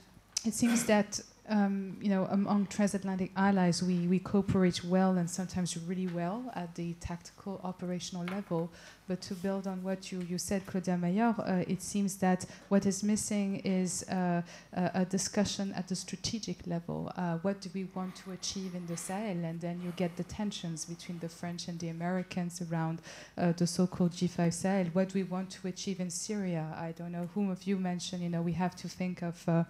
It 0.46 0.54
seems 0.54 0.86
that 0.86 1.20
um, 1.50 1.98
you 2.00 2.10
know, 2.10 2.26
among 2.30 2.68
transatlantic 2.68 3.32
allies, 3.36 3.82
we, 3.82 4.08
we 4.08 4.20
cooperate 4.20 4.84
well 4.84 5.18
and 5.18 5.30
sometimes 5.30 5.76
really 5.78 6.08
well 6.08 6.52
at 6.56 6.76
the 6.76 6.94
tactical 7.00 7.60
operational 7.64 8.24
level. 8.26 8.72
But 9.10 9.22
to 9.22 9.34
build 9.34 9.66
on 9.66 9.82
what 9.82 10.12
you, 10.12 10.20
you 10.30 10.38
said, 10.38 10.68
Claudia 10.68 10.96
Major, 10.96 11.34
uh, 11.40 11.64
it 11.68 11.82
seems 11.82 12.18
that 12.18 12.46
what 12.68 12.86
is 12.86 13.02
missing 13.02 13.56
is 13.66 14.08
uh, 14.08 14.44
a, 14.72 15.04
discussion 15.04 15.74
at 15.76 15.88
the 15.88 15.96
strategic 15.96 16.68
level. 16.68 17.12
Uh, 17.18 17.38
what 17.38 17.60
do 17.60 17.72
we 17.74 17.86
want 17.96 18.16
to 18.18 18.34
achieve 18.34 18.76
in 18.76 18.86
the 18.86 18.96
Sahel? 18.96 19.44
And 19.44 19.60
then 19.60 19.82
you 19.84 19.92
get 19.96 20.16
the 20.16 20.26
tensions 20.26 20.86
between 20.86 21.18
the 21.18 21.28
French 21.28 21.68
and 21.68 21.80
the 21.80 21.90
Americans 21.90 22.62
around 22.62 23.02
uh, 23.36 23.52
the 23.54 23.66
so-called 23.66 24.12
G5 24.12 24.54
Sahel. 24.54 24.86
What 24.94 25.12
we 25.16 25.24
want 25.24 25.50
to 25.50 25.68
achieve 25.68 26.00
in 26.00 26.12
Syria? 26.12 26.68
I 26.78 26.92
don't 26.92 27.12
know 27.12 27.30
whom 27.34 27.50
of 27.50 27.64
you 27.64 27.78
mentioned. 27.78 28.22
You 28.22 28.30
know, 28.30 28.44
we 28.44 28.54
have 28.54 28.76
to 28.76 28.88
think 28.88 29.24
of, 29.24 29.50
uh, 29.50 29.64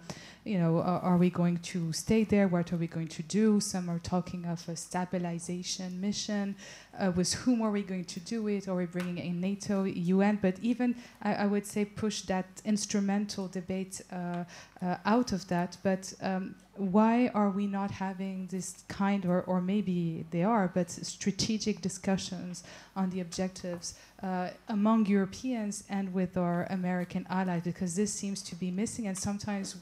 you 0.44 0.58
know, 0.58 0.82
are 0.82 1.16
we 1.16 1.30
going 1.30 1.56
to 1.72 1.94
stay 1.94 2.24
there? 2.24 2.46
What 2.46 2.74
are 2.74 2.76
we 2.76 2.88
going 2.88 3.08
to 3.08 3.22
do? 3.22 3.58
Some 3.58 3.88
are 3.88 4.00
talking 4.00 4.44
of 4.44 4.68
a 4.68 4.76
stabilization 4.76 5.98
mission 5.98 6.56
uh, 6.98 7.10
with 7.12 7.32
whom 7.34 7.62
are 7.62 7.70
we 7.70 7.82
going 7.82 8.04
to 8.04 8.20
do 8.20 8.46
it? 8.48 8.68
Are 8.68 8.74
we 8.74 8.86
bringing 8.86 9.18
in 9.18 9.40
NATO, 9.40 9.84
UN? 9.84 10.38
But 10.40 10.58
even, 10.60 10.96
I, 11.22 11.34
I 11.34 11.46
would 11.46 11.66
say, 11.66 11.84
push 11.84 12.22
that 12.22 12.46
instrumental 12.64 13.48
debate 13.48 14.00
uh, 14.12 14.44
uh, 14.82 14.96
out 15.04 15.32
of 15.32 15.46
that. 15.48 15.76
But 15.82 16.12
um, 16.20 16.54
why 16.76 17.30
are 17.34 17.50
we 17.50 17.66
not 17.66 17.90
having 17.90 18.46
this 18.48 18.84
kind, 18.88 19.24
or, 19.26 19.42
or 19.42 19.60
maybe 19.60 20.24
they 20.30 20.42
are, 20.42 20.68
but 20.68 20.90
strategic 20.90 21.80
discussions 21.80 22.64
on 22.96 23.10
the 23.10 23.20
objectives 23.20 23.94
uh, 24.22 24.50
among 24.68 25.06
Europeans 25.06 25.84
and 25.88 26.12
with 26.12 26.36
our 26.36 26.66
American 26.70 27.26
allies? 27.30 27.62
Because 27.62 27.94
this 27.94 28.12
seems 28.12 28.42
to 28.42 28.54
be 28.56 28.70
missing, 28.70 29.06
and 29.06 29.16
sometimes 29.16 29.76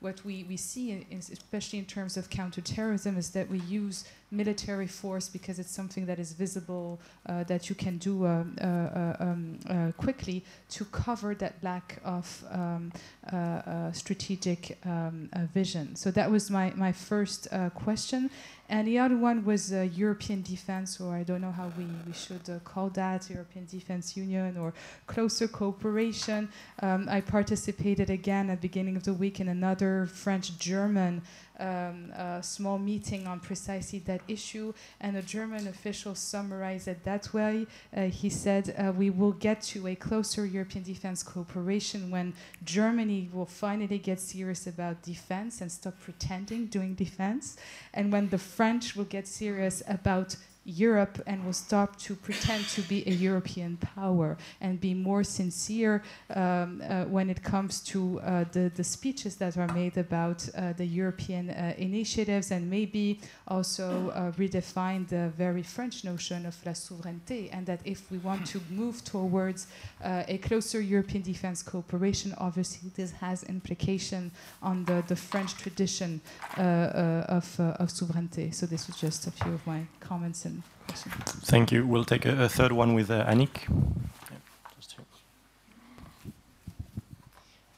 what 0.00 0.24
we, 0.24 0.44
we 0.44 0.56
see, 0.56 0.92
in, 0.92 1.18
especially 1.18 1.78
in 1.78 1.84
terms 1.84 2.16
of 2.16 2.30
counterterrorism, 2.30 3.16
is 3.16 3.30
that 3.30 3.48
we 3.48 3.60
use 3.60 4.04
military 4.30 4.86
force 4.86 5.28
because 5.28 5.58
it's 5.58 5.70
something 5.70 6.06
that 6.06 6.18
is 6.18 6.32
visible, 6.32 7.00
uh, 7.26 7.44
that 7.44 7.68
you 7.68 7.74
can 7.74 7.98
do 7.98 8.24
uh, 8.24 8.44
uh, 8.60 8.64
uh 8.64 9.16
um, 9.20 9.58
uh, 9.68 9.92
quickly 9.96 10.44
to 10.68 10.84
cover 10.86 11.34
that 11.34 11.54
lack 11.62 12.00
of 12.04 12.44
um, 12.50 12.92
uh, 13.32 13.92
strategic 13.92 14.78
um, 14.84 15.28
vision. 15.52 15.96
So 15.96 16.10
that 16.12 16.30
was 16.30 16.50
my, 16.50 16.72
my 16.76 16.92
first 16.92 17.48
question. 17.74 18.30
And 18.68 18.86
the 18.86 19.00
other 19.00 19.16
one 19.16 19.44
was 19.44 19.72
European 19.72 20.42
defense, 20.42 21.00
or 21.00 21.16
I 21.16 21.24
don't 21.24 21.40
know 21.40 21.50
how 21.50 21.72
we, 21.76 21.86
we 22.06 22.12
should 22.12 22.48
call 22.62 22.88
that, 22.90 23.28
European 23.28 23.66
Defense 23.66 24.16
Union, 24.16 24.56
or 24.56 24.72
closer 25.08 25.48
cooperation. 25.48 26.48
Um, 26.80 27.08
I 27.10 27.20
participated 27.20 28.10
again 28.10 28.48
at 28.48 28.60
the 28.60 28.68
beginning 28.68 28.96
of 28.96 29.02
the 29.02 29.12
week 29.12 29.40
in 29.40 29.48
another 29.48 30.06
French-German 30.06 31.22
um, 31.60 32.10
a 32.16 32.42
small 32.42 32.78
meeting 32.78 33.26
on 33.26 33.40
precisely 33.40 33.98
that 34.00 34.22
issue, 34.26 34.72
and 35.00 35.16
a 35.16 35.22
German 35.22 35.68
official 35.68 36.14
summarized 36.14 36.88
it 36.88 37.04
that 37.04 37.32
way. 37.32 37.66
Uh, 37.96 38.04
he 38.04 38.30
said, 38.30 38.74
uh, 38.78 38.92
We 38.92 39.10
will 39.10 39.32
get 39.32 39.62
to 39.62 39.86
a 39.86 39.94
closer 39.94 40.46
European 40.46 40.84
defense 40.84 41.22
cooperation 41.22 42.10
when 42.10 42.32
Germany 42.64 43.28
will 43.32 43.46
finally 43.46 43.98
get 43.98 44.20
serious 44.20 44.66
about 44.66 45.02
defense 45.02 45.60
and 45.60 45.70
stop 45.70 46.00
pretending 46.00 46.66
doing 46.66 46.94
defense, 46.94 47.56
and 47.94 48.12
when 48.12 48.28
the 48.30 48.38
French 48.38 48.96
will 48.96 49.04
get 49.04 49.28
serious 49.28 49.82
about 49.86 50.36
Europe 50.64 51.22
and 51.26 51.44
will 51.44 51.54
stop 51.54 51.96
to 51.96 52.14
pretend 52.14 52.68
to 52.68 52.82
be 52.82 53.02
a 53.08 53.12
European 53.12 53.78
power 53.78 54.36
and 54.60 54.80
be 54.80 54.92
more 54.92 55.24
sincere 55.24 56.02
um, 56.34 56.82
uh, 56.86 57.04
when 57.04 57.30
it 57.30 57.42
comes 57.42 57.80
to 57.80 58.20
uh, 58.20 58.44
the, 58.52 58.70
the 58.74 58.84
speeches 58.84 59.36
that 59.36 59.56
are 59.56 59.72
made 59.72 59.96
about 59.96 60.46
uh, 60.54 60.72
the 60.74 60.84
European 60.84 61.50
uh, 61.50 61.72
initiatives 61.78 62.50
and 62.50 62.68
maybe 62.68 63.20
also 63.48 64.10
uh, 64.10 64.30
redefine 64.32 65.08
the 65.08 65.30
very 65.36 65.62
French 65.62 66.04
notion 66.04 66.44
of 66.44 66.54
la 66.66 66.72
souveraineté 66.72 67.48
and 67.52 67.64
that 67.66 67.80
if 67.84 68.10
we 68.10 68.18
want 68.18 68.46
to 68.46 68.60
move 68.70 69.02
towards 69.04 69.66
uh, 70.04 70.24
a 70.28 70.36
closer 70.38 70.80
European 70.80 71.22
defense 71.22 71.62
cooperation, 71.62 72.34
obviously 72.36 72.90
this 72.96 73.12
has 73.12 73.44
implication 73.44 74.30
on 74.62 74.84
the, 74.84 75.02
the 75.08 75.16
French 75.16 75.54
tradition 75.54 76.20
of, 76.56 77.58
of 77.58 77.88
souveraineté. 77.88 78.54
So 78.54 78.66
this 78.66 78.86
was 78.86 78.96
just 78.96 79.26
a 79.26 79.30
few 79.30 79.54
of 79.54 79.66
my 79.66 79.86
comments 80.00 80.44
and 80.50 80.62
questions. 80.86 81.50
Thank 81.52 81.72
you. 81.72 81.86
We'll 81.86 82.04
take 82.04 82.26
a, 82.26 82.44
a 82.44 82.48
third 82.48 82.72
one 82.72 82.94
with 82.94 83.10
uh, 83.10 83.24
Annick. 83.26 83.56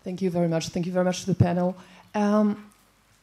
Thank 0.04 0.20
you 0.20 0.30
very 0.30 0.48
much. 0.48 0.68
Thank 0.68 0.86
you 0.86 0.92
very 0.92 1.04
much 1.04 1.20
to 1.20 1.26
the 1.26 1.34
panel. 1.34 1.76
Um, 2.14 2.72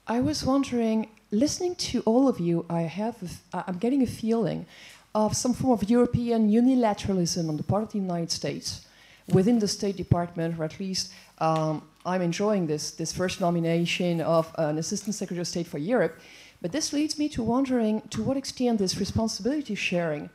I 0.08 0.22
was 0.22 0.46
wondering, 0.46 1.10
listening 1.30 1.76
to 1.76 2.02
all 2.06 2.30
of 2.30 2.40
you, 2.40 2.66
I 2.70 2.84
have, 2.84 3.16
I'm 3.54 3.78
getting 3.78 4.02
a 4.02 4.08
feeling 4.08 4.66
of 5.14 5.36
some 5.36 5.54
form 5.54 5.74
of 5.74 5.90
European 5.90 6.50
unilateralism 6.50 7.50
on 7.50 7.58
the 7.58 7.64
part 7.64 7.84
of 7.84 7.92
the 7.92 7.98
United 7.98 8.32
States 8.32 8.88
within 9.28 9.60
the 9.60 9.68
State 9.68 9.98
Department, 9.98 10.58
or 10.58 10.64
at 10.64 10.80
least 10.80 11.12
um, 11.40 11.84
I'm 12.06 12.22
enjoying 12.22 12.66
this, 12.68 12.92
this 12.92 13.12
first 13.12 13.42
nomination 13.42 14.22
of 14.22 14.50
an 14.58 14.78
Assistant 14.78 15.16
Secretary 15.16 15.42
of 15.42 15.48
State 15.48 15.68
for 15.68 15.78
Europe. 15.78 16.20
But 16.62 16.72
this 16.72 16.92
leads 16.92 17.18
me 17.18 17.30
to 17.30 17.44
wondering 17.44 18.02
to 18.10 18.24
what 18.24 18.38
extent 18.38 18.80
this 18.80 18.98
responsibility 18.98 19.76
sharing 19.76 20.30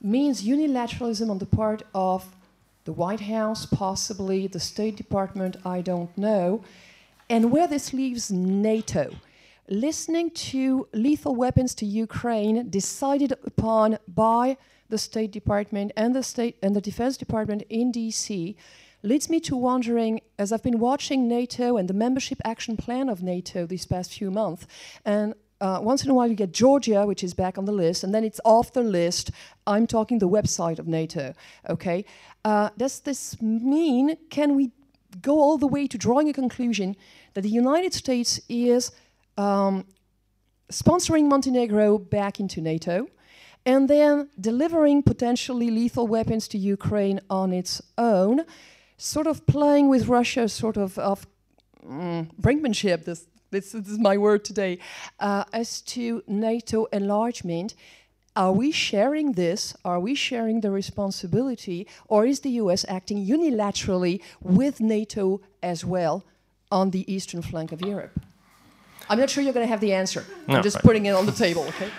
means 0.00 0.44
unilateralism 0.44 1.30
on 1.30 1.38
the 1.38 1.46
part 1.46 1.82
of 1.94 2.34
the 2.84 2.92
White 2.92 3.20
House, 3.20 3.66
possibly 3.66 4.46
the 4.46 4.60
State 4.60 4.96
Department, 4.96 5.56
I 5.64 5.80
don't 5.80 6.16
know, 6.16 6.62
and 7.30 7.50
where 7.50 7.66
this 7.66 7.92
leaves 7.92 8.30
NATO. 8.30 9.14
Listening 9.68 10.30
to 10.30 10.86
lethal 10.92 11.34
weapons 11.34 11.74
to 11.76 11.86
Ukraine 11.86 12.68
decided 12.68 13.32
upon 13.32 13.98
by 14.06 14.58
the 14.90 14.98
State 14.98 15.30
Department 15.30 15.92
and 15.96 16.14
the 16.14 16.22
State 16.22 16.58
and 16.62 16.76
the 16.76 16.82
Defense 16.82 17.16
Department 17.16 17.62
in 17.70 17.90
DC 17.90 18.54
leads 19.04 19.28
me 19.28 19.38
to 19.40 19.56
wondering, 19.56 20.20
as 20.38 20.52
I've 20.52 20.62
been 20.62 20.78
watching 20.78 21.28
NATO 21.28 21.76
and 21.76 21.88
the 21.88 21.94
membership 21.94 22.40
action 22.44 22.76
plan 22.76 23.08
of 23.08 23.22
NATO 23.22 23.66
these 23.66 23.86
past 23.86 24.12
few 24.12 24.30
months, 24.30 24.66
and 25.04 25.34
uh, 25.60 25.78
once 25.80 26.04
in 26.04 26.10
a 26.10 26.14
while 26.14 26.26
you 26.26 26.34
get 26.34 26.52
Georgia, 26.52 27.06
which 27.06 27.22
is 27.22 27.32
back 27.32 27.56
on 27.56 27.64
the 27.64 27.72
list, 27.72 28.02
and 28.02 28.14
then 28.14 28.24
it's 28.24 28.40
off 28.44 28.72
the 28.72 28.82
list. 28.82 29.30
I'm 29.66 29.86
talking 29.86 30.18
the 30.18 30.28
website 30.28 30.78
of 30.78 30.88
NATO. 30.88 31.34
Okay, 31.68 32.04
uh, 32.44 32.70
does 32.76 33.00
this 33.00 33.40
mean 33.40 34.16
can 34.30 34.56
we 34.56 34.72
go 35.22 35.38
all 35.38 35.58
the 35.58 35.66
way 35.66 35.86
to 35.86 35.96
drawing 35.96 36.28
a 36.28 36.32
conclusion 36.32 36.96
that 37.34 37.42
the 37.42 37.48
United 37.48 37.94
States 37.94 38.40
is 38.48 38.90
um, 39.38 39.86
sponsoring 40.70 41.28
Montenegro 41.28 41.98
back 41.98 42.40
into 42.40 42.60
NATO, 42.60 43.06
and 43.64 43.88
then 43.88 44.28
delivering 44.40 45.02
potentially 45.02 45.70
lethal 45.70 46.06
weapons 46.06 46.48
to 46.48 46.58
Ukraine 46.58 47.20
on 47.30 47.52
its 47.52 47.80
own, 47.96 48.44
sort 48.96 49.26
of 49.26 49.46
playing 49.46 49.88
with 49.88 50.08
Russia, 50.08 50.48
sort 50.48 50.76
of 50.76 50.98
of 50.98 51.26
mm, 51.86 52.30
brinkmanship. 52.40 53.04
This, 53.04 53.26
this, 53.50 53.72
this 53.72 53.88
is 53.88 53.98
my 53.98 54.16
word 54.16 54.44
today, 54.44 54.78
uh, 55.20 55.44
as 55.52 55.80
to 55.82 56.22
NATO 56.26 56.86
enlargement. 56.86 57.74
Are 58.36 58.52
we 58.52 58.72
sharing 58.72 59.32
this? 59.32 59.76
Are 59.84 60.00
we 60.00 60.16
sharing 60.16 60.60
the 60.60 60.72
responsibility? 60.72 61.86
Or 62.08 62.26
is 62.26 62.40
the 62.40 62.50
US 62.62 62.84
acting 62.88 63.24
unilaterally 63.24 64.20
with 64.42 64.80
NATO 64.80 65.40
as 65.62 65.84
well 65.84 66.24
on 66.70 66.90
the 66.90 67.10
eastern 67.12 67.42
flank 67.42 67.70
of 67.70 67.80
Europe? 67.80 68.20
I'm 69.08 69.20
not 69.20 69.30
sure 69.30 69.44
you're 69.44 69.52
going 69.52 69.66
to 69.66 69.70
have 69.70 69.80
the 69.80 69.92
answer. 69.92 70.24
No, 70.48 70.56
I'm 70.56 70.62
just 70.62 70.76
right. 70.76 70.84
putting 70.84 71.06
it 71.06 71.14
on 71.14 71.26
the 71.26 71.32
table, 71.32 71.62
okay? 71.68 71.90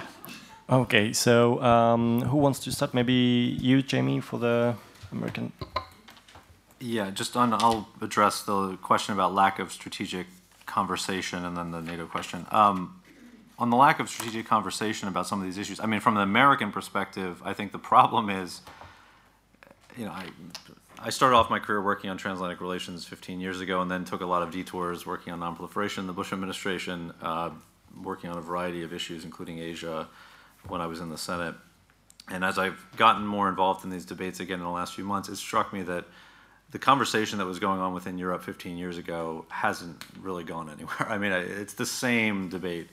Okay, 0.69 1.13
so 1.13 1.61
um, 1.61 2.21
who 2.21 2.37
wants 2.37 2.59
to 2.61 2.71
start? 2.71 2.93
Maybe 2.93 3.13
you, 3.61 3.83
Jamie, 3.83 4.19
for 4.19 4.39
the 4.39 4.75
American. 5.11 5.53
Yeah, 6.85 7.09
just 7.09 7.35
on, 7.35 7.51
I'll 7.51 7.87
address 7.99 8.43
the 8.43 8.77
question 8.77 9.15
about 9.15 9.33
lack 9.33 9.57
of 9.57 9.71
strategic 9.71 10.27
conversation 10.67 11.43
and 11.43 11.57
then 11.57 11.71
the 11.71 11.81
NATO 11.81 12.05
question. 12.05 12.45
Um, 12.51 13.01
on 13.57 13.71
the 13.71 13.75
lack 13.75 13.99
of 13.99 14.07
strategic 14.07 14.45
conversation 14.45 15.07
about 15.07 15.25
some 15.25 15.39
of 15.39 15.45
these 15.45 15.57
issues, 15.57 15.79
I 15.79 15.87
mean, 15.87 15.99
from 15.99 16.15
an 16.15 16.21
American 16.21 16.71
perspective, 16.71 17.41
I 17.43 17.53
think 17.53 17.71
the 17.71 17.79
problem 17.79 18.29
is, 18.29 18.61
you 19.97 20.05
know, 20.05 20.11
I, 20.11 20.27
I 20.99 21.09
started 21.09 21.35
off 21.35 21.49
my 21.49 21.57
career 21.57 21.81
working 21.81 22.11
on 22.11 22.17
transatlantic 22.17 22.61
relations 22.61 23.03
15 23.03 23.39
years 23.39 23.61
ago 23.61 23.81
and 23.81 23.89
then 23.89 24.05
took 24.05 24.21
a 24.21 24.27
lot 24.27 24.43
of 24.43 24.51
detours 24.51 25.07
working 25.07 25.33
on 25.33 25.39
nonproliferation 25.39 26.05
the 26.05 26.13
Bush 26.13 26.33
administration, 26.33 27.15
uh, 27.19 27.49
working 28.03 28.29
on 28.29 28.37
a 28.37 28.41
variety 28.41 28.83
of 28.83 28.93
issues, 28.93 29.25
including 29.25 29.57
Asia, 29.57 30.07
when 30.67 30.81
I 30.81 30.85
was 30.85 30.99
in 30.99 31.09
the 31.09 31.17
Senate. 31.17 31.55
And 32.29 32.45
as 32.45 32.59
I've 32.59 32.85
gotten 32.95 33.25
more 33.25 33.49
involved 33.49 33.83
in 33.83 33.89
these 33.89 34.05
debates 34.05 34.39
again 34.39 34.59
in 34.59 34.65
the 34.65 34.69
last 34.69 34.93
few 34.93 35.03
months, 35.03 35.29
it 35.29 35.37
struck 35.37 35.73
me 35.73 35.81
that 35.81 36.05
the 36.75 36.79
conversation 36.79 37.39
that 37.39 37.45
was 37.45 37.57
going 37.57 37.79
on 37.79 37.93
within 37.93 38.17
Europe 38.17 38.43
15 38.43 38.77
years 38.77 38.97
ago 38.97 39.45
hasn't 39.47 40.03
really 40.19 40.43
gone 40.43 40.69
anywhere. 40.69 40.93
I 41.07 41.17
mean, 41.17 41.31
it's 41.31 41.71
the 41.71 41.85
same 41.85 42.49
debate 42.49 42.89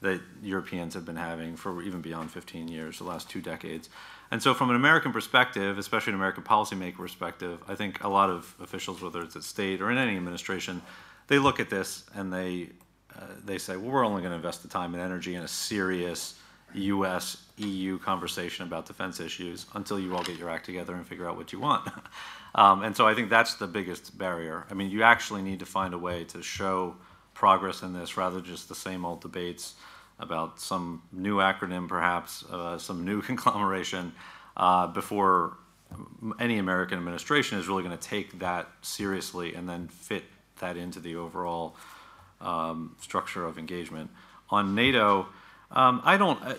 that 0.00 0.22
Europeans 0.42 0.94
have 0.94 1.04
been 1.04 1.16
having 1.16 1.54
for 1.54 1.82
even 1.82 2.00
beyond 2.00 2.30
15 2.30 2.66
years, 2.66 2.96
the 2.96 3.04
last 3.04 3.28
two 3.28 3.42
decades. 3.42 3.90
And 4.30 4.42
so, 4.42 4.54
from 4.54 4.70
an 4.70 4.76
American 4.76 5.12
perspective, 5.12 5.76
especially 5.76 6.14
an 6.14 6.18
American 6.18 6.44
policymaker 6.44 6.96
perspective, 6.96 7.62
I 7.68 7.74
think 7.74 8.02
a 8.02 8.08
lot 8.08 8.30
of 8.30 8.54
officials, 8.58 9.02
whether 9.02 9.20
it's 9.20 9.36
at 9.36 9.42
state 9.42 9.82
or 9.82 9.90
in 9.90 9.98
any 9.98 10.16
administration, 10.16 10.80
they 11.26 11.38
look 11.38 11.60
at 11.60 11.68
this 11.68 12.04
and 12.14 12.32
they 12.32 12.70
uh, 13.14 13.20
they 13.44 13.58
say, 13.58 13.76
well, 13.76 13.90
we're 13.90 14.06
only 14.06 14.22
going 14.22 14.30
to 14.30 14.36
invest 14.36 14.62
the 14.62 14.68
time 14.68 14.94
and 14.94 15.02
energy 15.02 15.34
in 15.34 15.42
a 15.42 15.48
serious 15.48 16.36
U.S. 16.72 17.36
EU 17.58 17.98
conversation 17.98 18.66
about 18.66 18.86
defense 18.86 19.20
issues 19.20 19.66
until 19.74 20.00
you 20.00 20.16
all 20.16 20.22
get 20.22 20.38
your 20.38 20.48
act 20.48 20.64
together 20.64 20.94
and 20.94 21.06
figure 21.06 21.28
out 21.28 21.36
what 21.36 21.52
you 21.52 21.60
want. 21.60 21.86
um, 22.56 22.82
and 22.82 22.96
so 22.96 23.06
I 23.06 23.14
think 23.14 23.30
that's 23.30 23.54
the 23.54 23.66
biggest 23.66 24.16
barrier. 24.18 24.66
I 24.70 24.74
mean, 24.74 24.90
you 24.90 25.02
actually 25.02 25.42
need 25.42 25.60
to 25.60 25.66
find 25.66 25.94
a 25.94 25.98
way 25.98 26.24
to 26.24 26.42
show 26.42 26.96
progress 27.34 27.82
in 27.82 27.92
this 27.92 28.16
rather 28.16 28.36
than 28.36 28.44
just 28.46 28.68
the 28.68 28.74
same 28.74 29.04
old 29.04 29.20
debates 29.20 29.74
about 30.18 30.58
some 30.58 31.02
new 31.12 31.36
acronym, 31.36 31.86
perhaps, 31.86 32.44
uh, 32.50 32.78
some 32.78 33.04
new 33.04 33.20
conglomeration, 33.30 34.12
uh, 34.56 34.86
before 34.86 35.58
any 36.40 36.58
American 36.58 36.98
administration 36.98 37.58
is 37.58 37.68
really 37.68 37.82
going 37.82 37.96
to 37.96 38.08
take 38.08 38.38
that 38.38 38.68
seriously 38.80 39.54
and 39.54 39.68
then 39.68 39.86
fit 39.88 40.24
that 40.58 40.76
into 40.76 40.98
the 40.98 41.16
overall 41.16 41.76
um, 42.40 42.96
structure 43.00 43.44
of 43.44 43.58
engagement. 43.58 44.10
On 44.50 44.74
NATO, 44.74 45.28
um, 45.70 46.00
I 46.04 46.16
don't. 46.16 46.42
Uh, 46.42 46.54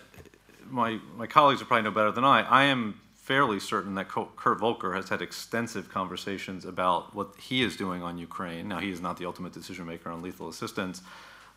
my 0.69 1.00
my 1.16 1.27
colleagues 1.27 1.61
are 1.61 1.66
probably 1.66 1.84
know 1.84 1.92
better 1.92 2.11
than 2.11 2.24
I. 2.26 2.42
I 2.42 2.64
am 2.66 3.00
fairly 3.27 3.59
certain 3.59 3.93
that 3.95 4.07
Kurt 4.07 4.57
Volker 4.57 4.93
has 4.93 5.09
had 5.09 5.22
extensive 5.22 5.89
conversations 5.89 6.64
about 6.64 7.14
what 7.14 7.30
he 7.38 7.61
is 7.61 7.75
doing 7.75 8.01
on 8.01 8.17
Ukraine. 8.17 8.69
Now, 8.69 8.80
he 8.80 8.89
is 8.89 9.01
not 9.01 9.17
the 9.17 9.25
ultimate 9.25 9.51
decision 9.51 9.85
maker 9.85 10.09
on 10.09 10.22
lethal 10.22 10.47
assistance, 10.47 11.01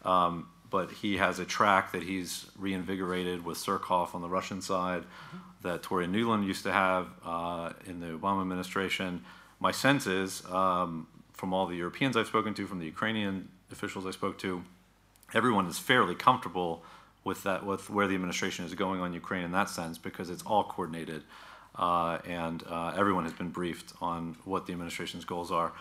um, 0.05 0.49
but 0.69 0.91
he 0.91 1.19
has 1.19 1.39
a 1.39 1.45
track 1.45 1.93
that 1.93 2.03
he's 2.03 2.47
reinvigorated 2.59 3.45
with 3.45 3.57
Surkov 3.57 4.17
on 4.17 4.21
the 4.21 4.29
Russian 4.29 4.61
side, 4.61 5.05
that 5.63 5.85
Toria 5.85 6.09
Nuland 6.09 6.45
used 6.45 6.65
to 6.65 6.73
have 6.73 7.07
uh, 7.25 7.73
in 7.87 8.01
the 8.01 8.09
Obama 8.19 8.41
administration. 8.41 9.23
My 9.61 9.71
sense 9.71 10.09
is, 10.09 10.45
um, 10.51 11.07
from 11.33 11.55
all 11.55 11.67
the 11.67 11.77
Europeans 11.77 12.17
I've 12.17 12.27
spoken 12.27 12.53
to, 12.55 12.67
from 12.67 12.81
the 12.81 12.87
Ukrainian 12.87 13.49
officials 13.71 14.07
I 14.07 14.11
spoke 14.11 14.39
to, 14.39 14.65
everyone 15.33 15.67
is 15.67 15.79
fairly 15.79 16.17
comfortable 16.17 16.83
with 17.23 17.45
that, 17.45 17.65
with 17.65 17.91
where 17.91 18.09
the 18.09 18.17
administration 18.17 18.65
is 18.65 18.75
going 18.75 19.01
on 19.01 19.13
Ukraine 19.13 19.45
in 19.45 19.53
that 19.53 19.69
sense, 19.69 19.99
because 19.99 20.31
it's 20.31 20.43
all 20.43 20.65
coordinated, 20.65 21.23
uh, 21.77 22.19
and 22.27 22.63
uh, 22.69 22.93
everyone 22.97 23.25
has 23.25 23.33
been 23.33 23.51
briefed 23.51 23.93
on 24.01 24.37
what 24.45 24.67
the 24.67 24.73
administration's 24.73 25.25
goals 25.25 25.51
are. 25.51 25.73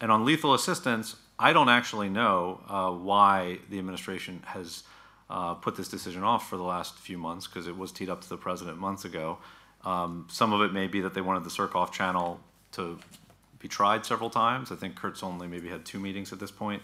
And 0.00 0.10
on 0.10 0.24
lethal 0.24 0.54
assistance, 0.54 1.16
I 1.38 1.52
don't 1.52 1.68
actually 1.68 2.08
know 2.08 2.60
uh, 2.68 2.90
why 2.90 3.58
the 3.68 3.78
administration 3.78 4.42
has 4.46 4.84
uh, 5.28 5.54
put 5.54 5.76
this 5.76 5.88
decision 5.88 6.22
off 6.22 6.48
for 6.48 6.56
the 6.56 6.62
last 6.62 6.98
few 6.98 7.18
months, 7.18 7.46
because 7.46 7.66
it 7.66 7.76
was 7.76 7.92
teed 7.92 8.08
up 8.08 8.20
to 8.22 8.28
the 8.28 8.36
president 8.36 8.78
months 8.78 9.04
ago. 9.04 9.38
Um, 9.84 10.26
some 10.30 10.52
of 10.52 10.60
it 10.62 10.72
may 10.72 10.86
be 10.86 11.00
that 11.00 11.14
they 11.14 11.20
wanted 11.20 11.44
the 11.44 11.50
Surkov 11.50 11.92
channel 11.92 12.40
to 12.72 12.98
be 13.58 13.68
tried 13.68 14.04
several 14.04 14.30
times. 14.30 14.72
I 14.72 14.76
think 14.76 14.96
Kurt's 14.96 15.22
only 15.22 15.46
maybe 15.46 15.68
had 15.68 15.84
two 15.84 16.00
meetings 16.00 16.32
at 16.32 16.40
this 16.40 16.50
point 16.50 16.82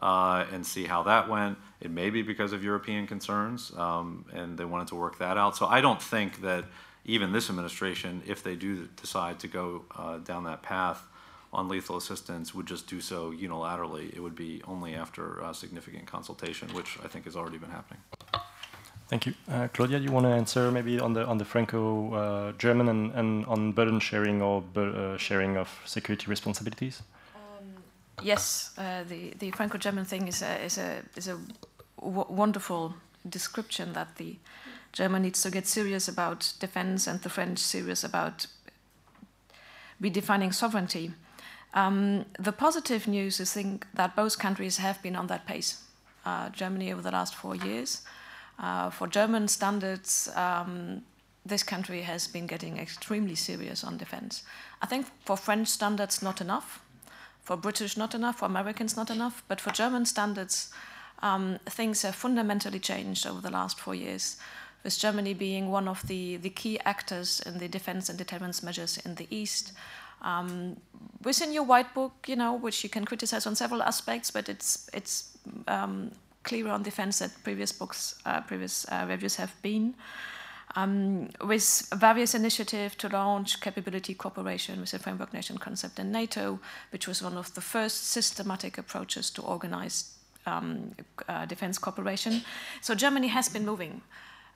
uh, 0.00 0.44
and 0.52 0.64
see 0.64 0.84
how 0.84 1.02
that 1.04 1.28
went. 1.28 1.58
It 1.80 1.90
may 1.90 2.10
be 2.10 2.22
because 2.22 2.52
of 2.52 2.62
European 2.62 3.06
concerns, 3.06 3.72
um, 3.76 4.24
and 4.32 4.56
they 4.56 4.64
wanted 4.64 4.88
to 4.88 4.94
work 4.94 5.18
that 5.18 5.36
out. 5.36 5.56
So 5.56 5.66
I 5.66 5.80
don't 5.80 6.00
think 6.00 6.42
that 6.42 6.64
even 7.04 7.32
this 7.32 7.50
administration, 7.50 8.22
if 8.26 8.42
they 8.42 8.54
do 8.54 8.88
decide 9.00 9.38
to 9.40 9.48
go 9.48 9.84
uh, 9.96 10.18
down 10.18 10.44
that 10.44 10.62
path 10.62 11.02
on 11.52 11.68
lethal 11.68 11.96
assistance, 11.96 12.54
would 12.54 12.66
just 12.66 12.86
do 12.86 13.00
so 13.00 13.32
unilaterally. 13.32 14.14
It 14.14 14.20
would 14.20 14.36
be 14.36 14.62
only 14.66 14.94
after 14.94 15.42
uh, 15.42 15.52
significant 15.52 16.06
consultation, 16.06 16.68
which 16.72 16.98
I 17.04 17.08
think 17.08 17.24
has 17.24 17.36
already 17.36 17.58
been 17.58 17.70
happening. 17.70 18.00
Thank 19.08 19.26
you. 19.26 19.34
Uh, 19.48 19.66
Claudia, 19.72 19.98
you 19.98 20.12
want 20.12 20.26
to 20.26 20.30
answer 20.30 20.70
maybe 20.70 21.00
on 21.00 21.14
the 21.14 21.26
on 21.26 21.38
the 21.38 21.44
Franco-German 21.44 22.88
and, 22.88 23.12
and 23.12 23.44
on 23.46 23.72
burden 23.72 23.98
sharing 23.98 24.40
or 24.40 24.62
bur- 24.62 25.14
uh, 25.14 25.18
sharing 25.18 25.56
of 25.56 25.68
security 25.84 26.26
responsibilities? 26.28 27.02
Yes, 28.22 28.70
uh, 28.78 29.02
the 29.08 29.34
the 29.38 29.50
Franco-German 29.50 30.04
thing 30.04 30.28
is 30.28 30.42
a 30.42 30.64
is 30.64 30.78
a 30.78 31.02
is 31.16 31.28
a 31.28 31.38
w- 31.96 32.26
wonderful 32.28 32.94
description 33.28 33.92
that 33.94 34.16
the 34.16 34.36
German 34.92 35.22
needs 35.22 35.42
to 35.42 35.50
get 35.50 35.66
serious 35.66 36.08
about 36.08 36.52
defense 36.58 37.06
and 37.06 37.20
the 37.22 37.28
French 37.28 37.58
serious 37.58 38.04
about 38.04 38.46
redefining 40.02 40.52
sovereignty. 40.52 41.12
Um, 41.74 42.24
the 42.38 42.52
positive 42.52 43.06
news 43.06 43.38
is 43.38 43.52
think 43.52 43.86
that 43.94 44.16
both 44.16 44.38
countries 44.38 44.78
have 44.78 45.00
been 45.02 45.16
on 45.16 45.28
that 45.28 45.46
pace. 45.46 45.82
Uh, 46.24 46.50
Germany 46.50 46.92
over 46.92 47.02
the 47.02 47.10
last 47.10 47.34
four 47.34 47.54
years. 47.54 48.02
Uh, 48.58 48.90
for 48.90 49.06
German 49.06 49.48
standards, 49.48 50.28
um, 50.34 51.02
this 51.46 51.62
country 51.62 52.02
has 52.02 52.26
been 52.26 52.46
getting 52.46 52.76
extremely 52.76 53.34
serious 53.34 53.84
on 53.84 53.96
defense. 53.96 54.42
I 54.82 54.86
think 54.86 55.06
for 55.24 55.36
French 55.36 55.68
standards, 55.68 56.22
not 56.22 56.40
enough. 56.40 56.82
For 57.42 57.56
British, 57.56 57.96
not 57.96 58.14
enough. 58.14 58.40
For 58.40 58.44
Americans, 58.44 58.96
not 58.96 59.10
enough. 59.10 59.42
But 59.48 59.60
for 59.60 59.70
German 59.70 60.04
standards, 60.04 60.70
um, 61.22 61.58
things 61.66 62.02
have 62.02 62.14
fundamentally 62.14 62.78
changed 62.78 63.26
over 63.26 63.40
the 63.40 63.50
last 63.50 63.78
four 63.78 63.94
years, 63.94 64.36
with 64.82 64.98
Germany 64.98 65.34
being 65.34 65.70
one 65.70 65.88
of 65.88 66.06
the, 66.06 66.36
the 66.36 66.50
key 66.50 66.78
actors 66.84 67.40
in 67.46 67.58
the 67.58 67.68
defense 67.68 68.08
and 68.08 68.18
deterrence 68.18 68.62
measures 68.62 68.98
in 69.04 69.14
the 69.14 69.26
East. 69.30 69.72
Um, 70.22 70.76
within 71.24 71.52
your 71.52 71.64
white 71.64 71.94
book, 71.94 72.12
you 72.26 72.36
know, 72.36 72.54
which 72.54 72.82
you 72.84 72.90
can 72.90 73.04
criticize 73.04 73.46
on 73.46 73.56
several 73.56 73.82
aspects, 73.82 74.30
but 74.30 74.48
it's 74.48 74.88
it's 74.92 75.38
um, 75.66 76.10
clearer 76.42 76.70
on 76.70 76.82
defense 76.82 77.18
that 77.18 77.30
previous 77.42 77.72
books, 77.72 78.14
uh, 78.26 78.40
previous 78.42 78.86
uh, 78.90 79.06
reviews 79.08 79.36
have 79.36 79.54
been. 79.62 79.94
Um, 80.76 81.30
with 81.40 81.88
various 81.96 82.34
initiatives 82.34 82.94
to 82.96 83.08
launch 83.08 83.60
capability 83.60 84.14
cooperation 84.14 84.80
with 84.80 84.92
the 84.92 85.00
framework 85.00 85.32
nation 85.34 85.58
concept 85.58 85.98
in 85.98 86.12
NATO, 86.12 86.60
which 86.92 87.08
was 87.08 87.22
one 87.22 87.36
of 87.36 87.52
the 87.54 87.60
first 87.60 88.06
systematic 88.08 88.78
approaches 88.78 89.30
to 89.30 89.42
organize 89.42 90.14
um, 90.46 90.92
uh, 91.28 91.44
defense 91.46 91.76
cooperation. 91.76 92.42
So 92.82 92.94
Germany 92.94 93.28
has 93.28 93.48
been 93.48 93.66
moving, 93.66 94.02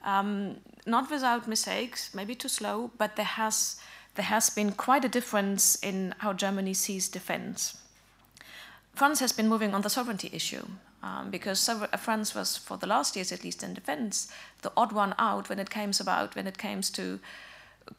um, 0.05 0.57
not 0.85 1.11
without 1.11 1.47
mistakes, 1.47 2.13
maybe 2.13 2.35
too 2.35 2.47
slow, 2.47 2.91
but 2.97 3.15
there 3.15 3.25
has 3.25 3.77
there 4.15 4.25
has 4.25 4.49
been 4.49 4.71
quite 4.71 5.03
a 5.03 5.09
difference 5.09 5.75
in 5.83 6.15
how 6.19 6.31
Germany 6.31 6.73
sees 6.73 7.09
defense. 7.09 7.77
France 8.93 9.19
has 9.19 9.33
been 9.33 9.49
moving 9.49 9.75
on 9.75 9.81
the 9.81 9.89
sovereignty 9.89 10.29
issue 10.31 10.65
um, 11.03 11.29
because 11.29 11.67
uh, 11.67 11.85
France 11.97 12.33
was, 12.33 12.55
for 12.55 12.77
the 12.77 12.87
last 12.87 13.17
years 13.17 13.33
at 13.33 13.43
least, 13.43 13.61
in 13.61 13.73
defense, 13.73 14.29
the 14.61 14.71
odd 14.77 14.93
one 14.93 15.13
out 15.19 15.49
when 15.49 15.59
it 15.59 15.69
came 15.69 15.91
about 15.99 16.35
when 16.35 16.47
it 16.47 16.57
came 16.57 16.81
to 16.81 17.19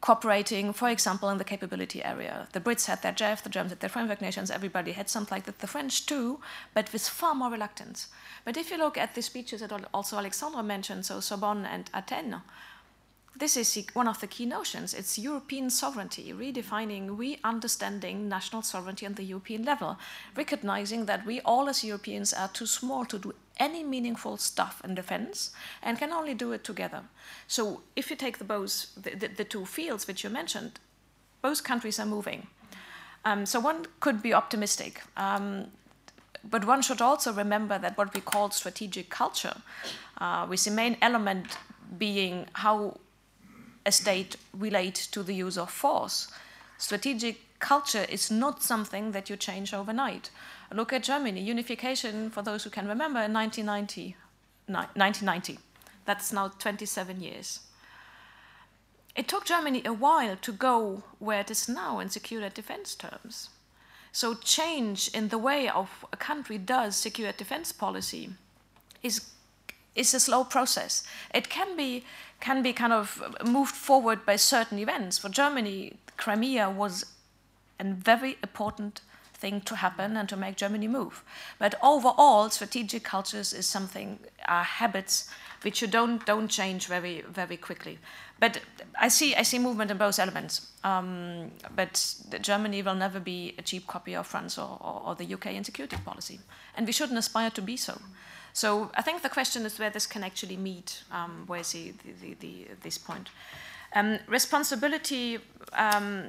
cooperating, 0.00 0.72
for 0.72 0.88
example, 0.88 1.30
in 1.30 1.38
the 1.38 1.44
capability 1.44 2.02
area. 2.02 2.48
The 2.52 2.60
Brits 2.60 2.86
had 2.86 3.02
their 3.02 3.12
JEF, 3.12 3.42
the 3.42 3.48
Germans 3.48 3.72
had 3.72 3.80
their 3.80 3.90
framework 3.90 4.20
nations, 4.20 4.50
everybody 4.50 4.92
had 4.92 5.08
something 5.08 5.34
like 5.34 5.44
that, 5.44 5.60
the 5.60 5.66
French 5.66 6.06
too, 6.06 6.40
but 6.74 6.92
with 6.92 7.08
far 7.08 7.34
more 7.34 7.50
reluctance. 7.50 8.08
But 8.44 8.56
if 8.56 8.70
you 8.70 8.78
look 8.78 8.98
at 8.98 9.14
the 9.14 9.22
speeches 9.22 9.60
that 9.60 9.72
also 9.94 10.16
Alexandra 10.16 10.62
mentioned, 10.62 11.06
so 11.06 11.20
Sorbonne 11.20 11.64
and 11.64 11.90
Athens, 11.94 12.36
this 13.38 13.56
is 13.56 13.86
one 13.92 14.08
of 14.08 14.20
the 14.20 14.26
key 14.26 14.46
notions. 14.46 14.94
It's 14.94 15.18
European 15.18 15.68
sovereignty, 15.70 16.32
redefining, 16.32 17.18
re-understanding 17.18 18.28
national 18.28 18.62
sovereignty 18.62 19.06
on 19.06 19.14
the 19.14 19.24
European 19.24 19.62
level, 19.62 19.98
recognizing 20.36 21.06
that 21.06 21.26
we 21.26 21.40
all 21.42 21.68
as 21.68 21.84
Europeans 21.84 22.32
are 22.32 22.48
too 22.48 22.66
small 22.66 23.04
to 23.04 23.18
do 23.18 23.34
any 23.58 23.82
meaningful 23.82 24.36
stuff 24.36 24.80
in 24.84 24.94
defense 24.94 25.50
and 25.82 25.98
can 25.98 26.12
only 26.12 26.34
do 26.34 26.52
it 26.52 26.64
together. 26.64 27.02
So 27.46 27.82
if 27.94 28.10
you 28.10 28.16
take 28.16 28.38
the 28.38 28.44
both, 28.44 28.94
the, 28.94 29.14
the, 29.14 29.28
the 29.28 29.44
two 29.44 29.66
fields 29.66 30.06
which 30.06 30.24
you 30.24 30.30
mentioned, 30.30 30.78
both 31.42 31.62
countries 31.62 32.00
are 32.00 32.06
moving. 32.06 32.46
Um, 33.24 33.44
so 33.44 33.60
one 33.60 33.86
could 34.00 34.22
be 34.22 34.32
optimistic. 34.32 35.02
Um, 35.16 35.66
but 36.48 36.64
one 36.64 36.80
should 36.80 37.02
also 37.02 37.32
remember 37.32 37.78
that 37.78 37.98
what 37.98 38.14
we 38.14 38.20
call 38.20 38.50
strategic 38.50 39.10
culture, 39.10 39.56
uh, 40.18 40.46
with 40.48 40.64
the 40.64 40.70
main 40.70 40.96
element 41.02 41.58
being 41.98 42.46
how 42.52 42.98
state 43.92 44.36
relate 44.52 44.94
to 45.12 45.22
the 45.22 45.34
use 45.34 45.56
of 45.56 45.70
force. 45.70 46.28
Strategic 46.78 47.58
culture 47.58 48.06
is 48.08 48.30
not 48.30 48.62
something 48.62 49.12
that 49.12 49.30
you 49.30 49.36
change 49.36 49.72
overnight. 49.72 50.30
Look 50.72 50.92
at 50.92 51.04
Germany, 51.04 51.40
unification, 51.40 52.30
for 52.30 52.42
those 52.42 52.64
who 52.64 52.70
can 52.70 52.88
remember, 52.88 53.20
in 53.20 53.32
1990. 53.32 54.16
1990. 54.66 55.58
That's 56.04 56.32
now 56.32 56.48
27 56.48 57.20
years. 57.20 57.60
It 59.14 59.28
took 59.28 59.44
Germany 59.44 59.82
a 59.84 59.92
while 59.92 60.36
to 60.36 60.52
go 60.52 61.02
where 61.18 61.40
it 61.40 61.50
is 61.50 61.68
now 61.68 62.00
in 62.00 62.10
security 62.10 62.54
defense 62.54 62.94
terms. 62.94 63.48
So, 64.12 64.34
change 64.34 65.08
in 65.08 65.28
the 65.28 65.38
way 65.38 65.68
of 65.68 66.04
a 66.12 66.16
country 66.16 66.58
does 66.58 66.96
security 66.96 67.38
defense 67.38 67.72
policy 67.72 68.30
is, 69.02 69.20
is 69.96 70.14
a 70.14 70.20
slow 70.20 70.44
process. 70.44 71.02
It 71.34 71.48
can 71.48 71.76
be 71.76 72.04
can 72.40 72.62
be 72.62 72.72
kind 72.72 72.92
of 72.92 73.22
moved 73.44 73.74
forward 73.74 74.26
by 74.26 74.36
certain 74.36 74.78
events. 74.78 75.18
For 75.18 75.30
Germany, 75.30 75.94
Crimea 76.18 76.68
was 76.68 77.06
a 77.80 77.84
very 77.84 78.36
important 78.42 79.00
thing 79.34 79.60
to 79.62 79.76
happen 79.76 80.16
and 80.16 80.28
to 80.28 80.36
make 80.36 80.56
Germany 80.56 80.88
move. 80.88 81.22
But 81.58 81.74
overall, 81.82 82.50
strategic 82.50 83.04
cultures 83.04 83.52
is 83.52 83.66
something, 83.66 84.18
are 84.46 84.64
habits 84.64 85.28
which 85.62 85.80
you 85.82 85.88
don't 85.88 86.24
don't 86.26 86.48
change 86.48 86.86
very 86.86 87.22
very 87.28 87.56
quickly. 87.56 87.98
But 88.38 88.60
I 89.00 89.08
see 89.08 89.34
I 89.34 89.42
see 89.42 89.58
movement 89.58 89.90
in 89.90 89.98
both 89.98 90.18
elements. 90.18 90.54
Um, 90.84 91.50
but 91.74 92.14
Germany 92.40 92.82
will 92.82 92.94
never 92.94 93.20
be 93.20 93.54
a 93.58 93.62
cheap 93.62 93.86
copy 93.86 94.14
of 94.14 94.26
France 94.26 94.58
or, 94.58 94.78
or, 94.80 95.02
or, 95.06 95.14
the 95.16 95.34
UK 95.34 95.46
in 95.46 95.64
security 95.64 95.96
policy, 96.04 96.38
and 96.76 96.86
we 96.86 96.92
shouldn't 96.92 97.18
aspire 97.18 97.50
to 97.50 97.62
be 97.62 97.76
so. 97.76 98.00
So 98.56 98.90
I 98.94 99.02
think 99.02 99.20
the 99.20 99.28
question 99.28 99.66
is 99.66 99.78
where 99.78 99.90
this 99.90 100.06
can 100.06 100.24
actually 100.24 100.56
meet. 100.56 101.02
Um, 101.12 101.44
where's 101.46 101.72
the, 101.72 101.92
the, 102.22 102.32
the, 102.40 102.68
this 102.82 102.96
point? 102.96 103.28
Um, 103.94 104.18
responsibility 104.26 105.40
um, 105.74 106.28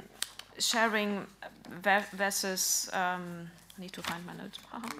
sharing 0.59 1.25
versus. 2.13 2.89
Um, 2.91 3.49
I 3.77 3.81
need 3.81 3.93
to 3.93 4.01
find 4.01 4.25
my 4.25 4.33
notes. 4.33 4.59
Uh-huh. 4.73 4.89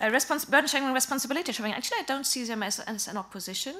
Uh, 0.00 0.06
respons- 0.06 0.50
burden 0.50 0.66
sharing 0.66 0.86
and 0.86 0.94
responsibility 0.94 1.52
sharing. 1.52 1.72
Actually, 1.72 1.98
I 2.00 2.04
don't 2.04 2.26
see 2.26 2.42
them 2.42 2.64
as, 2.64 2.80
as 2.80 3.06
an 3.06 3.16
opposition, 3.16 3.76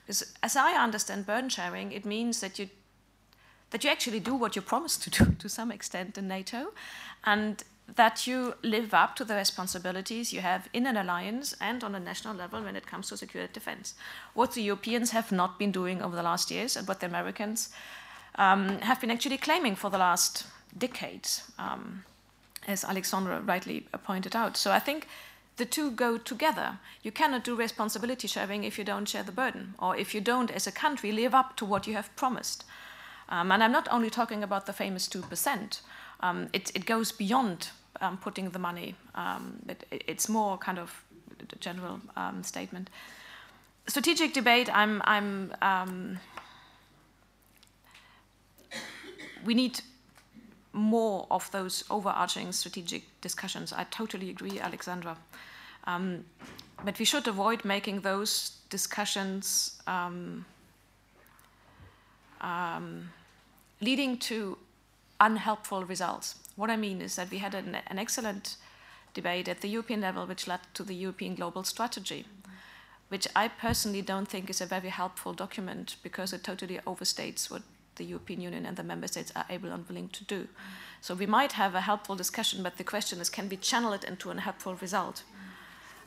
because 0.00 0.32
as 0.42 0.56
I 0.56 0.72
understand 0.72 1.26
burden 1.26 1.50
sharing, 1.50 1.92
it 1.92 2.06
means 2.06 2.40
that 2.40 2.58
you 2.58 2.70
that 3.68 3.84
you 3.84 3.90
actually 3.90 4.20
do 4.20 4.34
what 4.34 4.56
you 4.56 4.62
promised 4.62 5.02
to 5.02 5.10
do 5.10 5.32
to 5.38 5.48
some 5.50 5.70
extent 5.70 6.16
in 6.16 6.28
NATO, 6.28 6.72
and 7.24 7.62
that 7.96 8.26
you 8.26 8.54
live 8.62 8.94
up 8.94 9.16
to 9.16 9.24
the 9.24 9.34
responsibilities 9.34 10.32
you 10.32 10.40
have 10.40 10.68
in 10.72 10.86
an 10.86 10.96
alliance 10.96 11.54
and 11.60 11.82
on 11.82 11.94
a 11.94 12.00
national 12.00 12.34
level 12.34 12.62
when 12.62 12.76
it 12.76 12.86
comes 12.86 13.08
to 13.08 13.16
security 13.16 13.52
defense. 13.52 13.94
What 14.34 14.52
the 14.52 14.62
Europeans 14.62 15.10
have 15.10 15.32
not 15.32 15.58
been 15.58 15.72
doing 15.72 16.02
over 16.02 16.14
the 16.14 16.22
last 16.22 16.50
years 16.50 16.76
and 16.76 16.86
what 16.86 17.00
the 17.00 17.06
Americans 17.06 17.70
um, 18.36 18.78
have 18.80 19.00
been 19.00 19.10
actually 19.10 19.38
claiming 19.38 19.74
for 19.74 19.90
the 19.90 19.98
last 19.98 20.46
decades, 20.76 21.50
um, 21.58 22.04
as 22.66 22.84
Alexandra 22.84 23.40
rightly 23.40 23.86
pointed 24.04 24.36
out. 24.36 24.56
So 24.56 24.70
I 24.70 24.78
think 24.78 25.08
the 25.56 25.66
two 25.66 25.90
go 25.90 26.16
together. 26.16 26.78
You 27.02 27.12
cannot 27.12 27.44
do 27.44 27.54
responsibility 27.56 28.28
sharing 28.28 28.64
if 28.64 28.78
you 28.78 28.84
don't 28.84 29.08
share 29.08 29.22
the 29.22 29.32
burden, 29.32 29.74
or 29.78 29.96
if 29.96 30.14
you 30.14 30.20
don't, 30.20 30.50
as 30.50 30.66
a 30.66 30.72
country, 30.72 31.12
live 31.12 31.34
up 31.34 31.56
to 31.56 31.64
what 31.64 31.86
you 31.86 31.94
have 31.94 32.14
promised. 32.16 32.64
Um, 33.28 33.52
and 33.52 33.62
I'm 33.62 33.72
not 33.72 33.88
only 33.90 34.10
talking 34.10 34.42
about 34.42 34.66
the 34.66 34.72
famous 34.72 35.08
2%. 35.08 35.80
Um, 36.20 36.48
it, 36.52 36.70
it, 36.74 36.84
goes 36.84 37.12
beyond 37.12 37.70
um, 38.00 38.18
putting 38.18 38.50
the 38.50 38.58
money. 38.58 38.94
Um, 39.14 39.58
it, 39.68 40.04
it's 40.06 40.28
more 40.28 40.58
kind 40.58 40.78
of 40.78 41.04
a 41.52 41.56
general 41.56 42.00
um, 42.16 42.42
statement. 42.42 42.90
Strategic 43.86 44.32
debate. 44.32 44.68
I'm. 44.72 45.02
I'm. 45.04 45.54
Um, 45.62 46.18
we 49.44 49.54
need 49.54 49.80
more 50.72 51.26
of 51.30 51.50
those 51.50 51.84
overarching 51.90 52.52
strategic 52.52 53.02
discussions. 53.20 53.72
I 53.72 53.84
totally 53.84 54.30
agree, 54.30 54.60
Alexandra. 54.60 55.16
Um, 55.84 56.24
but 56.84 56.98
we 56.98 57.04
should 57.04 57.26
avoid 57.26 57.64
making 57.64 58.02
those 58.02 58.58
discussions 58.68 59.80
um, 59.86 60.44
leading 63.80 64.18
to 64.18 64.56
unhelpful 65.20 65.84
results. 65.84 66.36
What 66.60 66.68
I 66.68 66.76
mean 66.76 67.00
is 67.00 67.16
that 67.16 67.30
we 67.30 67.38
had 67.38 67.54
an, 67.54 67.78
an 67.86 67.98
excellent 67.98 68.56
debate 69.14 69.48
at 69.48 69.62
the 69.62 69.68
European 69.68 70.02
level, 70.02 70.26
which 70.26 70.46
led 70.46 70.60
to 70.74 70.82
the 70.82 70.94
European 70.94 71.34
Global 71.34 71.64
Strategy, 71.64 72.26
which 73.08 73.26
I 73.34 73.48
personally 73.48 74.02
don't 74.02 74.28
think 74.28 74.50
is 74.50 74.60
a 74.60 74.66
very 74.66 74.90
helpful 74.90 75.32
document 75.32 75.96
because 76.02 76.34
it 76.34 76.44
totally 76.44 76.78
overstates 76.86 77.50
what 77.50 77.62
the 77.96 78.04
European 78.04 78.42
Union 78.42 78.66
and 78.66 78.76
the 78.76 78.82
member 78.82 79.08
states 79.08 79.32
are 79.34 79.46
able 79.48 79.72
and 79.72 79.88
willing 79.88 80.10
to 80.10 80.24
do. 80.24 80.48
So 81.00 81.14
we 81.14 81.24
might 81.24 81.52
have 81.52 81.74
a 81.74 81.80
helpful 81.80 82.14
discussion, 82.14 82.62
but 82.62 82.76
the 82.76 82.84
question 82.84 83.22
is 83.22 83.30
can 83.30 83.48
we 83.48 83.56
channel 83.56 83.94
it 83.94 84.04
into 84.04 84.30
a 84.30 84.38
helpful 84.38 84.74
result? 84.74 85.22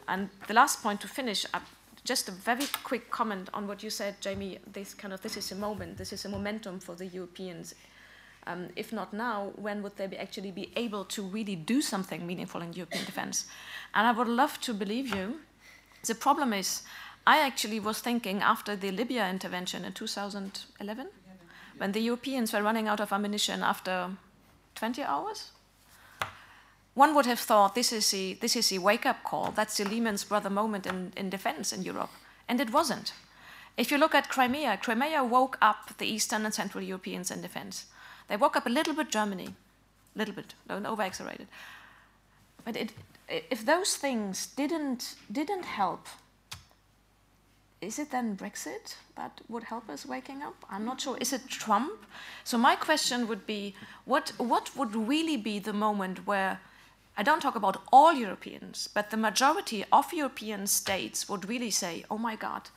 And 0.07 0.29
the 0.47 0.53
last 0.53 0.83
point 0.83 1.01
to 1.01 1.07
finish, 1.07 1.47
uh, 1.51 1.61
just 2.03 2.29
a 2.29 2.31
very 2.31 2.67
quick 2.83 3.09
comment 3.09 3.49
on 3.55 3.65
what 3.65 3.81
you 3.81 3.89
said, 3.89 4.21
Jamie. 4.21 4.59
This 4.71 4.93
kind 4.93 5.15
of 5.15 5.21
this 5.23 5.35
is 5.35 5.51
a 5.51 5.55
moment, 5.55 5.97
this 5.97 6.13
is 6.13 6.25
a 6.25 6.29
momentum 6.29 6.79
for 6.79 6.93
the 6.93 7.07
Europeans 7.07 7.73
um, 8.47 8.69
if 8.75 8.91
not 8.91 9.13
now, 9.13 9.51
when 9.55 9.81
would 9.83 9.95
they 9.97 10.07
be 10.07 10.17
actually 10.17 10.51
be 10.51 10.71
able 10.75 11.05
to 11.05 11.21
really 11.21 11.55
do 11.55 11.81
something 11.81 12.25
meaningful 12.25 12.61
in 12.61 12.73
European 12.73 13.05
defense? 13.05 13.45
And 13.93 14.07
I 14.07 14.11
would 14.11 14.27
love 14.27 14.59
to 14.61 14.73
believe 14.73 15.07
you. 15.15 15.39
The 16.05 16.15
problem 16.15 16.53
is, 16.53 16.83
I 17.25 17.39
actually 17.39 17.79
was 17.79 17.99
thinking 17.99 18.41
after 18.41 18.75
the 18.75 18.91
Libya 18.91 19.29
intervention 19.29 19.85
in 19.85 19.93
2011, 19.93 21.07
when 21.77 21.91
the 21.93 22.01
Europeans 22.01 22.51
were 22.51 22.61
running 22.61 22.87
out 22.87 22.99
of 22.99 23.13
ammunition 23.13 23.63
after 23.63 24.09
20 24.75 25.03
hours, 25.03 25.51
one 26.93 27.15
would 27.15 27.25
have 27.25 27.39
thought 27.39 27.73
this 27.73 27.91
is 27.91 28.13
a, 28.13 28.33
this 28.33 28.55
is 28.55 28.71
a 28.71 28.77
wake 28.77 29.05
up 29.05 29.23
call. 29.23 29.51
That's 29.51 29.77
the 29.77 29.85
Lehman's 29.85 30.23
brother 30.23 30.49
moment 30.49 30.85
in, 30.85 31.13
in 31.15 31.29
defense 31.29 31.73
in 31.73 31.81
Europe. 31.81 32.11
And 32.47 32.59
it 32.59 32.71
wasn't. 32.71 33.13
If 33.77 33.89
you 33.89 33.97
look 33.97 34.13
at 34.13 34.29
Crimea, 34.29 34.77
Crimea 34.77 35.23
woke 35.23 35.57
up 35.61 35.97
the 35.97 36.05
Eastern 36.05 36.45
and 36.45 36.53
Central 36.53 36.83
Europeans 36.83 37.31
in 37.31 37.41
defense. 37.41 37.85
They 38.27 38.37
woke 38.37 38.55
up 38.55 38.65
a 38.65 38.69
little 38.69 38.93
bit 38.93 39.09
Germany, 39.09 39.55
a 40.15 40.17
little 40.17 40.33
bit, 40.33 40.53
don't 40.67 40.85
over 40.85 41.03
exaggerate 41.03 41.41
it. 41.41 41.47
But 42.65 42.75
it, 42.75 42.93
if 43.27 43.65
those 43.65 43.95
things 43.95 44.47
didn't, 44.47 45.15
didn't 45.31 45.65
help, 45.65 46.07
is 47.81 47.99
it 47.99 48.11
then 48.11 48.37
Brexit 48.37 48.95
that 49.17 49.41
would 49.49 49.63
help 49.63 49.89
us 49.89 50.05
waking 50.05 50.41
up? 50.41 50.55
I'm 50.69 50.85
not 50.85 51.01
sure. 51.01 51.17
Is 51.19 51.33
it 51.33 51.49
Trump? 51.49 52.05
So 52.45 52.57
my 52.57 52.75
question 52.75 53.27
would 53.27 53.45
be, 53.45 53.75
what, 54.05 54.31
what 54.37 54.75
would 54.77 54.95
really 54.95 55.35
be 55.35 55.59
the 55.59 55.73
moment 55.73 56.25
where, 56.25 56.61
I 57.17 57.23
don't 57.23 57.41
talk 57.41 57.55
about 57.55 57.81
all 57.91 58.13
Europeans, 58.13 58.87
but 58.93 59.11
the 59.11 59.17
majority 59.17 59.83
of 59.91 60.13
European 60.13 60.65
states 60.67 61.27
would 61.27 61.49
really 61.49 61.71
say, 61.71 62.05
oh 62.09 62.17
my 62.17 62.37
God, 62.37 62.69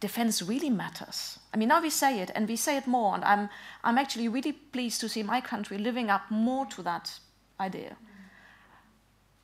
defense 0.00 0.42
really 0.42 0.70
matters. 0.70 1.38
I 1.52 1.56
mean, 1.56 1.68
now 1.68 1.80
we 1.80 1.90
say 1.90 2.20
it 2.20 2.30
and 2.34 2.48
we 2.48 2.56
say 2.56 2.76
it 2.76 2.86
more, 2.86 3.14
and 3.14 3.24
I'm, 3.24 3.48
I'm 3.84 3.98
actually 3.98 4.28
really 4.28 4.52
pleased 4.52 5.00
to 5.02 5.08
see 5.08 5.22
my 5.22 5.40
country 5.40 5.78
living 5.78 6.10
up 6.10 6.30
more 6.30 6.66
to 6.66 6.82
that 6.82 7.20
idea. 7.60 7.96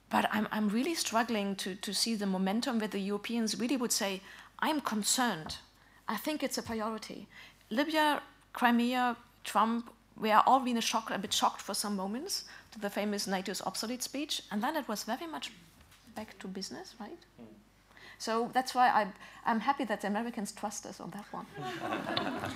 But 0.08 0.28
I'm, 0.32 0.48
I'm 0.50 0.68
really 0.68 0.94
struggling 0.94 1.56
to, 1.56 1.74
to 1.74 1.92
see 1.92 2.14
the 2.14 2.26
momentum 2.26 2.78
where 2.78 2.88
the 2.88 3.00
Europeans 3.00 3.58
really 3.58 3.76
would 3.76 3.92
say, 3.92 4.22
I'm 4.60 4.80
concerned. 4.80 5.58
I 6.08 6.16
think 6.16 6.42
it's 6.42 6.58
a 6.58 6.62
priority. 6.62 7.26
Libya, 7.70 8.22
Crimea, 8.52 9.16
Trump, 9.44 9.92
we 10.18 10.30
are 10.30 10.42
all 10.46 10.60
being 10.60 10.80
shocked, 10.80 11.10
a 11.10 11.18
bit 11.18 11.32
shocked 11.32 11.60
for 11.60 11.74
some 11.74 11.96
moments 11.96 12.44
to 12.72 12.78
the 12.78 12.88
famous 12.88 13.26
NATO's 13.26 13.60
obsolete 13.62 14.02
speech, 14.02 14.42
and 14.50 14.62
then 14.62 14.76
it 14.76 14.88
was 14.88 15.02
very 15.04 15.26
much 15.26 15.52
back 16.14 16.38
to 16.38 16.48
business, 16.48 16.94
right? 16.98 17.18
Mm. 17.40 17.65
So 18.18 18.50
that's 18.52 18.74
why 18.74 18.88
I, 18.88 19.06
I'm 19.44 19.60
happy 19.60 19.84
that 19.84 20.00
the 20.00 20.08
Americans 20.08 20.52
trust 20.52 20.86
us 20.86 21.00
on 21.00 21.10
that 21.10 21.26
one. 21.32 21.46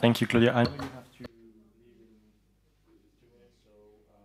Thank 0.00 0.20
you, 0.20 0.26
Claudia. 0.26 0.52
I 0.52 0.64
know 0.64 0.70
you 0.70 0.78
have 0.78 1.10
to 1.18 1.20
leave 1.20 1.28
in 2.86 3.00
two 3.18 3.26
minutes, 3.32 3.56
so 3.64 3.70
uh, 4.10 4.16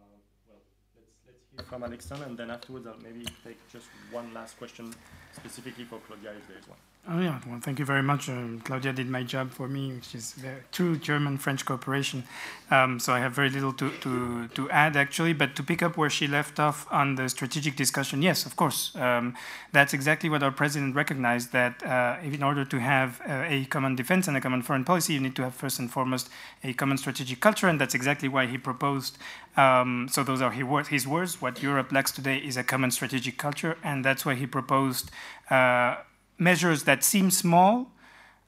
well, 0.47 0.59
let's, 0.97 1.07
let's 1.25 1.43
hear 1.55 1.63
from 1.65 1.83
Alexander, 1.83 2.25
and 2.25 2.37
then 2.37 2.51
afterwards 2.51 2.87
I'll 2.87 2.97
maybe 3.01 3.25
take 3.43 3.57
just 3.71 3.87
one 4.11 4.33
last 4.33 4.57
question 4.57 4.93
specifically 5.39 5.85
for 5.85 5.99
Claudia 5.99 6.31
if 6.31 6.47
there 6.47 6.57
is 6.57 6.67
one. 6.67 6.77
Oh 7.11 7.19
yeah, 7.19 7.39
well, 7.47 7.59
thank 7.59 7.79
you 7.79 7.85
very 7.85 8.03
much. 8.03 8.29
Um, 8.29 8.61
Claudia 8.63 8.93
did 8.93 9.09
my 9.09 9.23
job 9.23 9.49
for 9.49 9.67
me, 9.67 9.93
which 9.93 10.13
is 10.13 10.35
true 10.71 10.95
German-French 10.95 11.65
cooperation. 11.65 12.23
Um, 12.69 12.99
so 12.99 13.13
I 13.13 13.19
have 13.19 13.31
very 13.31 13.49
little 13.49 13.73
to, 13.73 13.89
to, 14.01 14.47
to 14.49 14.69
add, 14.69 14.95
actually. 14.95 15.33
But 15.33 15.55
to 15.55 15.63
pick 15.63 15.81
up 15.81 15.97
where 15.97 16.09
she 16.11 16.27
left 16.27 16.59
off 16.59 16.85
on 16.91 17.15
the 17.15 17.27
strategic 17.27 17.75
discussion, 17.75 18.21
yes, 18.21 18.45
of 18.45 18.55
course. 18.55 18.95
Um, 18.95 19.33
that's 19.71 19.93
exactly 19.93 20.29
what 20.29 20.43
our 20.43 20.51
president 20.51 20.93
recognized, 20.93 21.51
that 21.51 21.81
uh, 21.83 22.17
in 22.21 22.43
order 22.43 22.63
to 22.63 22.79
have 22.79 23.21
uh, 23.21 23.43
a 23.47 23.65
common 23.65 23.95
defense 23.95 24.27
and 24.27 24.37
a 24.37 24.41
common 24.41 24.61
foreign 24.61 24.83
policy, 24.83 25.13
you 25.13 25.19
need 25.19 25.35
to 25.37 25.43
have 25.43 25.55
first 25.55 25.79
and 25.79 25.89
foremost 25.89 26.29
a 26.63 26.73
common 26.73 26.99
strategic 26.99 27.39
culture, 27.39 27.67
and 27.67 27.81
that's 27.81 27.95
exactly 27.95 28.29
why 28.29 28.45
he 28.45 28.57
proposed 28.57 29.17
um, 29.59 30.07
so 30.09 30.23
those 30.23 30.41
are 30.41 30.51
his 30.51 31.05
words. 31.07 31.41
What 31.41 31.61
Europe 31.61 31.91
lacks 31.91 32.11
today 32.11 32.37
is 32.37 32.55
a 32.55 32.63
common 32.63 32.91
strategic 32.91 33.37
culture, 33.37 33.77
and 33.83 34.05
that's 34.05 34.25
why 34.25 34.35
he 34.35 34.45
proposed 34.45 35.11
uh, 35.49 35.97
measures 36.37 36.83
that 36.83 37.03
seem 37.03 37.31
small. 37.31 37.91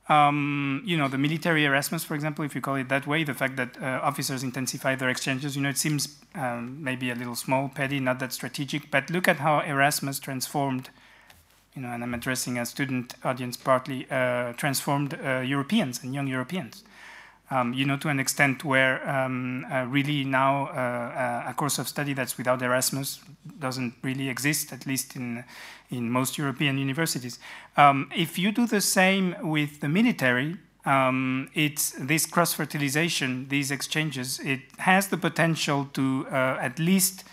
Um, 0.10 0.82
you 0.86 0.98
know, 0.98 1.08
the 1.08 1.18
military 1.18 1.64
Erasmus, 1.64 2.04
for 2.04 2.16
example, 2.16 2.44
if 2.44 2.54
you 2.54 2.62
call 2.62 2.76
it 2.76 2.90
that 2.90 3.08
way, 3.08 3.24
the 3.24 3.34
fact 3.34 3.56
that 3.56 3.82
uh, 3.82 4.00
officers 4.04 4.44
intensify 4.44 4.96
their 4.96 5.10
exchanges, 5.10 5.56
you 5.56 5.62
know, 5.62 5.70
it 5.70 5.78
seems 5.78 6.18
um, 6.36 6.84
maybe 6.84 7.12
a 7.12 7.16
little 7.16 7.36
small, 7.36 7.70
petty, 7.70 8.00
not 8.00 8.20
that 8.20 8.34
strategic. 8.34 8.92
But 8.92 9.10
look 9.10 9.28
at 9.28 9.38
how 9.38 9.60
Erasmus 9.62 10.20
transformed, 10.20 10.90
you 11.76 11.82
know, 11.82 11.90
and 11.90 12.04
I'm 12.04 12.14
addressing 12.14 12.58
a 12.58 12.66
student 12.66 13.16
audience 13.24 13.56
partly, 13.56 14.06
uh, 14.12 14.54
transformed 14.54 15.18
uh, 15.24 15.40
Europeans 15.40 16.04
and 16.04 16.14
young 16.14 16.28
Europeans 16.28 16.84
um, 17.52 17.74
you 17.74 17.86
know, 17.86 17.98
to 17.98 18.08
an 18.08 18.20
extent 18.20 18.64
where 18.64 19.08
um, 19.08 19.66
uh, 19.72 19.86
really 19.86 20.24
now 20.24 20.68
uh, 20.68 21.46
uh, 21.46 21.50
a 21.52 21.54
course 21.54 21.78
of 21.78 21.88
study 21.88 22.14
that's 22.14 22.38
without 22.38 22.62
Erasmus 22.62 23.20
doesn't 23.60 23.94
really 24.02 24.30
exist, 24.30 24.74
at 24.74 24.88
least 24.88 25.16
in 25.16 25.44
in 25.92 26.10
most 26.10 26.38
European 26.38 26.78
universities. 26.78 27.38
Um, 27.78 28.10
if 28.16 28.40
you 28.40 28.52
do 28.52 28.66
the 28.66 28.82
same 28.82 29.36
with 29.42 29.82
the 29.82 29.90
military, 29.90 30.58
um, 30.86 31.50
it's 31.54 31.92
this 32.00 32.26
cross-fertilization, 32.26 33.50
these 33.50 33.72
exchanges, 33.72 34.40
it 34.40 34.62
has 34.78 35.10
the 35.10 35.18
potential 35.18 35.90
to 35.94 36.26
uh, 36.32 36.58
at 36.60 36.80
least 36.80 37.26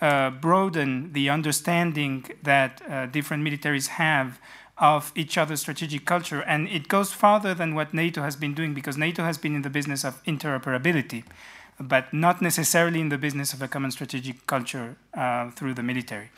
uh, 0.00 0.30
broaden 0.30 1.12
the 1.12 1.30
understanding 1.30 2.24
that 2.42 2.82
uh, 2.88 3.06
different 3.06 3.42
militaries 3.44 3.88
have 3.88 4.38
of 4.82 5.12
each 5.14 5.38
other's 5.38 5.60
strategic 5.60 6.04
culture. 6.04 6.42
And 6.42 6.68
it 6.68 6.88
goes 6.88 7.12
farther 7.12 7.54
than 7.54 7.76
what 7.76 7.94
NATO 7.94 8.22
has 8.22 8.34
been 8.34 8.52
doing 8.52 8.74
because 8.74 8.98
NATO 8.98 9.22
has 9.22 9.38
been 9.38 9.54
in 9.54 9.62
the 9.62 9.70
business 9.70 10.04
of 10.04 10.22
interoperability, 10.24 11.22
but 11.78 12.12
not 12.12 12.42
necessarily 12.42 13.00
in 13.00 13.08
the 13.08 13.16
business 13.16 13.52
of 13.52 13.62
a 13.62 13.68
common 13.68 13.92
strategic 13.92 14.44
culture 14.48 14.96
uh, 15.14 15.50
through 15.52 15.74
the 15.74 15.84
military. 15.84 16.30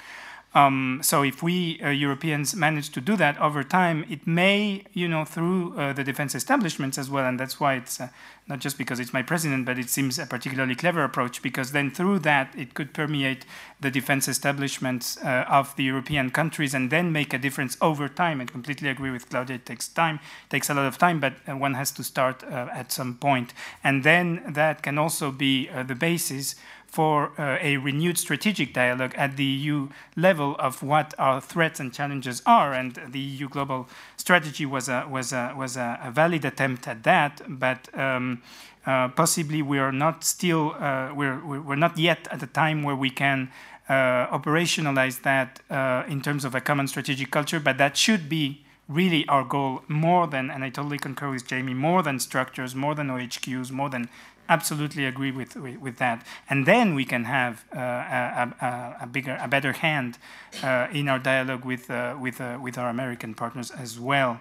Um, 0.55 1.01
so 1.03 1.23
if 1.23 1.43
we 1.43 1.81
uh, 1.83 1.89
Europeans 1.89 2.55
manage 2.55 2.91
to 2.91 3.01
do 3.01 3.17
that 3.17 3.37
over 3.41 3.65
time, 3.65 4.05
it 4.09 4.25
may, 4.25 4.85
you 4.93 5.09
know, 5.09 5.25
through 5.25 5.77
uh, 5.77 5.93
the 5.93 6.05
defense 6.05 6.35
establishments 6.35 6.97
as 6.97 7.11
well, 7.11 7.27
and 7.27 7.41
that's 7.41 7.59
why 7.59 7.75
it's 7.75 8.01
uh, 8.01 8.09
not 8.47 8.61
just 8.61 8.79
because 8.79 9.01
it's 9.01 9.13
my 9.13 9.23
president, 9.23 9.67
but 9.67 9.81
it 9.81 9.91
seems 9.91 10.17
a 10.17 10.27
particularly 10.27 10.77
clever 10.77 11.03
approach 11.03 11.43
because 11.43 11.73
then 11.73 11.91
through 11.91 12.21
that 12.21 12.55
it 12.57 12.75
could 12.75 12.95
permeate 12.95 13.45
the 13.81 13.91
defense 13.91 14.29
establishments 14.29 15.19
uh, 15.25 15.45
of 15.49 15.75
the 15.75 15.83
European 15.83 16.31
countries 16.31 16.73
and 16.73 16.89
then 16.91 17.11
make 17.11 17.35
a 17.35 17.39
difference 17.39 17.77
over 17.81 18.09
time. 18.09 18.41
I 18.41 18.45
completely 18.45 18.89
agree 18.89 19.11
with 19.11 19.29
Claudia. 19.31 19.57
It 19.57 19.67
takes 19.67 19.89
time, 19.89 20.17
it 20.17 20.51
takes 20.51 20.71
a 20.71 20.75
lot 20.75 20.87
of 20.87 20.99
time, 20.99 21.19
but 21.19 21.33
uh, 21.49 21.57
one 21.57 21.75
has 21.75 21.91
to 21.93 22.05
start 22.05 22.45
uh, 22.45 22.69
at 22.73 22.93
some 22.93 23.17
point, 23.17 23.55
and 23.83 24.05
then 24.05 24.45
that 24.47 24.85
can 24.85 24.99
also 24.99 25.33
be 25.33 25.67
the 25.67 25.97
basis 25.97 26.55
for 26.95 27.33
uh, 27.41 27.59
a 27.61 27.77
renewed 27.79 28.17
strategic 28.17 28.73
dialogue 28.73 29.13
at 29.17 29.37
the 29.37 29.45
EU 29.45 29.89
level 30.15 30.55
of 30.61 30.81
what 30.81 31.13
our 31.19 31.41
threats 31.41 31.81
and 31.81 31.93
challenges 31.93 32.41
are. 32.47 32.73
And 32.73 32.95
the 33.09 33.19
EU 33.19 33.49
global 33.49 33.89
strategy 34.17 34.65
was 34.65 34.89
a, 34.89 35.05
was 35.11 35.33
a, 35.33 35.55
was 35.57 35.77
a, 35.77 36.13
valid 36.15 36.45
attempt 36.45 36.87
at 36.87 37.03
that, 37.03 37.43
but 37.49 37.81
um, 37.99 38.43
uh, 38.87 39.09
possibly 39.09 39.61
we 39.61 39.81
are 39.81 39.91
not 39.91 40.23
still, 40.23 40.77
uh, 40.79 41.13
we're, 41.13 41.45
we're 41.45 41.75
not 41.75 41.99
yet 41.99 42.29
at 42.31 42.41
a 42.45 42.47
time 42.47 42.85
where 42.85 42.95
we 42.95 43.11
can 43.11 43.51
uh, 43.89 44.29
operationalize 44.29 45.23
that 45.23 45.61
uh, 45.71 46.05
in 46.07 46.23
terms 46.23 46.45
of 46.45 46.55
a 46.55 46.61
common 46.61 46.87
strategic 46.87 47.33
culture, 47.33 47.59
but 47.59 47.77
that 47.77 47.97
should 47.97 48.29
be 48.29 48.65
really 48.89 49.27
our 49.29 49.43
goal 49.43 49.83
more 49.89 50.27
than, 50.29 50.49
and 50.49 50.63
I 50.63 50.71
totally 50.71 50.99
concur 50.99 51.31
with 51.31 51.47
Jamie, 51.47 51.75
more 51.75 52.03
than 52.05 52.21
structures, 52.21 52.75
more 52.75 52.95
than 52.95 53.09
OHQs, 53.09 53.73
more 53.73 53.89
than 53.89 54.09
absolutely 54.49 55.05
agree 55.07 55.31
with, 55.31 55.57
with, 55.57 55.79
with, 55.79 55.97
that. 55.99 56.27
And 56.51 56.67
then 56.67 56.95
we 56.95 57.05
can 57.05 57.25
have 57.25 57.65
uh, 57.75 57.79
a, 57.81 58.55
a, 58.61 58.97
a, 59.03 59.07
bigger, 59.07 59.39
a 59.41 59.49
better 59.49 59.73
hand 59.73 60.19
uh, 60.63 60.89
in 60.93 61.09
our 61.09 61.19
dialogue 61.19 61.65
with, 61.65 61.91
uh, 61.91 62.17
with, 62.21 62.41
uh, 62.41 62.59
with 62.61 62.79
our 62.79 62.89
American 62.89 63.35
partners 63.35 63.71
as 63.71 63.99
well. 63.99 64.41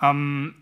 Um, 0.00 0.56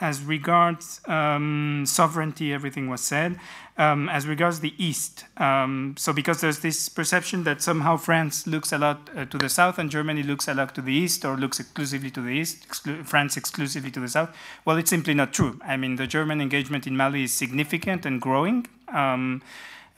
as 0.00 0.22
regards 0.22 1.00
um, 1.06 1.84
sovereignty, 1.86 2.52
everything 2.52 2.88
was 2.88 3.00
said. 3.00 3.38
Um, 3.78 4.08
as 4.08 4.26
regards 4.26 4.60
the 4.60 4.72
East, 4.82 5.26
um, 5.36 5.96
so 5.98 6.14
because 6.14 6.40
there's 6.40 6.60
this 6.60 6.88
perception 6.88 7.44
that 7.44 7.60
somehow 7.60 7.98
France 7.98 8.46
looks 8.46 8.72
a 8.72 8.78
lot 8.78 9.10
uh, 9.14 9.26
to 9.26 9.36
the 9.36 9.50
south 9.50 9.78
and 9.78 9.90
Germany 9.90 10.22
looks 10.22 10.48
a 10.48 10.54
lot 10.54 10.74
to 10.76 10.80
the 10.80 10.94
east, 10.94 11.26
or 11.26 11.36
looks 11.36 11.60
exclusively 11.60 12.10
to 12.12 12.22
the 12.22 12.30
east, 12.30 12.66
exclu 12.66 13.04
France 13.04 13.36
exclusively 13.36 13.90
to 13.90 14.00
the 14.00 14.08
south. 14.08 14.34
Well, 14.64 14.78
it's 14.78 14.88
simply 14.88 15.12
not 15.12 15.34
true. 15.34 15.60
I 15.62 15.76
mean, 15.76 15.96
the 15.96 16.06
German 16.06 16.40
engagement 16.40 16.86
in 16.86 16.96
Mali 16.96 17.24
is 17.24 17.34
significant 17.34 18.06
and 18.06 18.18
growing. 18.18 18.66
Um, 18.88 19.42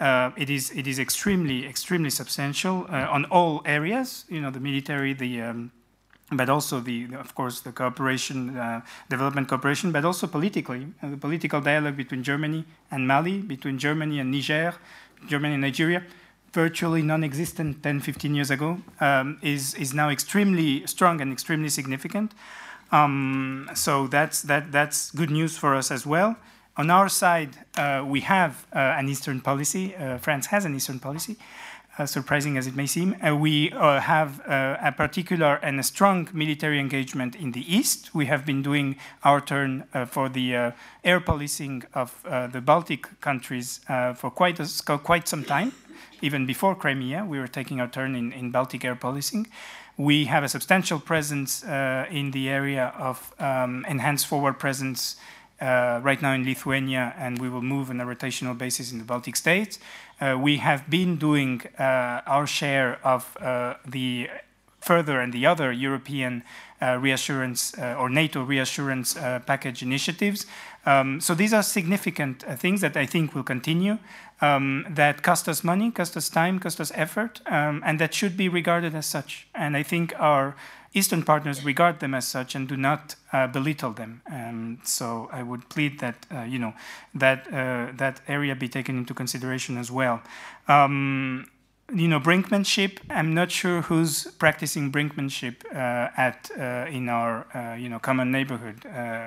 uh, 0.00 0.30
it 0.36 0.50
is 0.50 0.70
it 0.72 0.86
is 0.86 0.98
extremely 0.98 1.66
extremely 1.66 2.10
substantial 2.10 2.86
uh, 2.88 3.06
on 3.10 3.24
all 3.26 3.62
areas. 3.64 4.24
You 4.28 4.40
know, 4.40 4.50
the 4.50 4.60
military, 4.60 5.12
the 5.12 5.42
um, 5.42 5.72
but 6.30 6.48
also 6.50 6.80
the, 6.80 7.08
of 7.14 7.34
course, 7.34 7.60
the 7.60 7.72
cooperation, 7.72 8.56
uh, 8.56 8.82
development 9.08 9.48
cooperation, 9.48 9.92
but 9.92 10.04
also 10.04 10.26
politically, 10.26 10.86
uh, 11.02 11.10
the 11.10 11.16
political 11.16 11.60
dialogue 11.60 11.96
between 11.96 12.22
Germany 12.22 12.64
and 12.90 13.08
Mali, 13.08 13.38
between 13.38 13.78
Germany 13.78 14.20
and 14.20 14.30
Niger, 14.30 14.74
Germany 15.26 15.54
and 15.54 15.62
Nigeria, 15.62 16.02
virtually 16.52 17.02
non-existent 17.02 17.82
10, 17.82 18.00
15 18.00 18.34
years 18.34 18.50
ago, 18.50 18.78
um, 19.00 19.38
is, 19.42 19.74
is 19.74 19.94
now 19.94 20.10
extremely 20.10 20.86
strong 20.86 21.20
and 21.20 21.32
extremely 21.32 21.68
significant. 21.68 22.32
Um, 22.92 23.70
so 23.74 24.06
that's, 24.06 24.42
that, 24.42 24.72
that's 24.72 25.10
good 25.10 25.30
news 25.30 25.56
for 25.56 25.74
us 25.74 25.90
as 25.90 26.06
well. 26.06 26.36
On 26.76 26.90
our 26.90 27.08
side, 27.08 27.56
uh, 27.76 28.04
we 28.06 28.20
have 28.20 28.66
uh, 28.72 28.78
an 28.78 29.08
Eastern 29.08 29.40
policy. 29.40 29.96
Uh, 29.96 30.18
France 30.18 30.46
has 30.46 30.64
an 30.64 30.74
Eastern 30.74 31.00
policy 31.00 31.36
surprising 32.06 32.56
as 32.56 32.66
it 32.66 32.76
may 32.76 32.86
seem, 32.86 33.16
uh, 33.22 33.34
we 33.34 33.72
uh, 33.72 34.00
have 34.00 34.40
a 34.46 34.92
particular 34.96 35.56
and 35.62 35.80
a 35.80 35.82
strong 35.82 36.28
military 36.32 36.78
engagement 36.78 37.34
in 37.34 37.52
the 37.52 37.64
east. 37.72 38.14
We 38.14 38.26
have 38.26 38.44
been 38.46 38.62
doing 38.62 38.96
our 39.24 39.40
turn 39.40 39.84
for 40.06 40.28
the 40.28 40.72
air 41.04 41.20
policing 41.20 41.84
of 41.94 42.14
the 42.24 42.60
Baltic 42.60 43.20
countries 43.20 43.80
for 44.16 44.30
quite, 44.30 44.60
a, 44.60 44.98
quite 44.98 45.28
some 45.28 45.44
time. 45.44 45.72
Even 46.22 46.46
before 46.46 46.74
Crimea, 46.74 47.24
we 47.24 47.38
were 47.38 47.48
taking 47.48 47.80
our 47.80 47.88
turn 47.88 48.14
in, 48.14 48.32
in 48.32 48.50
Baltic 48.50 48.84
air 48.84 48.96
policing. 48.96 49.46
We 49.96 50.26
have 50.26 50.44
a 50.44 50.48
substantial 50.48 51.00
presence 51.00 51.62
in 51.64 52.30
the 52.30 52.48
area 52.48 52.92
of 52.96 53.32
um, 53.38 53.84
enhanced 53.88 54.26
forward 54.26 54.58
presence 54.58 55.16
uh, 55.60 56.00
right 56.02 56.22
now 56.22 56.32
in 56.32 56.44
Lithuania, 56.44 57.14
and 57.18 57.40
we 57.40 57.48
will 57.48 57.62
move 57.62 57.90
on 57.90 58.00
a 58.00 58.04
rotational 58.04 58.56
basis 58.56 58.92
in 58.92 58.98
the 58.98 59.04
Baltic 59.04 59.34
states. 59.34 59.78
Uh, 60.20 60.36
we 60.36 60.56
have 60.56 60.90
been 60.90 61.16
doing 61.16 61.62
uh, 61.78 62.22
our 62.26 62.46
share 62.46 62.98
of 63.04 63.36
uh, 63.36 63.74
the 63.86 64.28
further 64.80 65.20
and 65.20 65.32
the 65.32 65.46
other 65.46 65.70
European 65.70 66.42
reassurance 66.80 67.74
or 67.76 68.08
NATO 68.08 68.40
reassurance 68.40 69.14
package 69.14 69.82
initiatives. 69.82 70.46
Um, 70.86 71.20
so 71.20 71.34
these 71.34 71.52
are 71.52 71.62
significant 71.62 72.44
things 72.60 72.80
that 72.82 72.96
I 72.96 73.04
think 73.04 73.34
will 73.34 73.42
continue. 73.42 73.98
Um, 74.40 74.86
that 74.88 75.22
cost 75.24 75.48
us 75.48 75.64
money, 75.64 75.90
cost 75.90 76.16
us 76.16 76.28
time, 76.28 76.60
cost 76.60 76.80
us 76.80 76.92
effort, 76.94 77.40
um, 77.46 77.82
and 77.84 77.98
that 77.98 78.14
should 78.14 78.36
be 78.36 78.48
regarded 78.48 78.94
as 78.94 79.06
such. 79.06 79.48
And 79.54 79.76
I 79.76 79.82
think 79.82 80.14
our 80.18 80.54
Eastern 80.94 81.22
partners 81.22 81.64
regard 81.64 82.00
them 82.00 82.14
as 82.14 82.26
such 82.26 82.54
and 82.54 82.66
do 82.68 82.76
not 82.76 83.14
uh, 83.32 83.46
belittle 83.46 83.92
them. 83.92 84.22
Um, 84.30 84.78
so 84.84 85.28
I 85.32 85.42
would 85.42 85.68
plead 85.68 86.00
that 86.00 86.26
uh, 86.34 86.42
you 86.42 86.58
know 86.58 86.74
that 87.14 87.46
uh, 87.52 87.92
that 87.96 88.20
area 88.26 88.54
be 88.54 88.68
taken 88.68 88.96
into 88.98 89.14
consideration 89.14 89.76
as 89.76 89.90
well. 89.90 90.22
Um, 90.66 91.46
you 91.94 92.06
know, 92.06 92.20
brinkmanship. 92.20 92.98
I'm 93.08 93.32
not 93.32 93.50
sure 93.50 93.80
who's 93.82 94.24
practicing 94.38 94.92
brinkmanship 94.92 95.64
uh, 95.74 96.10
at 96.16 96.50
uh, 96.58 96.86
in 96.90 97.08
our 97.08 97.46
uh, 97.54 97.76
you 97.76 97.88
know 97.88 97.98
common 97.98 98.30
neighborhood. 98.30 98.84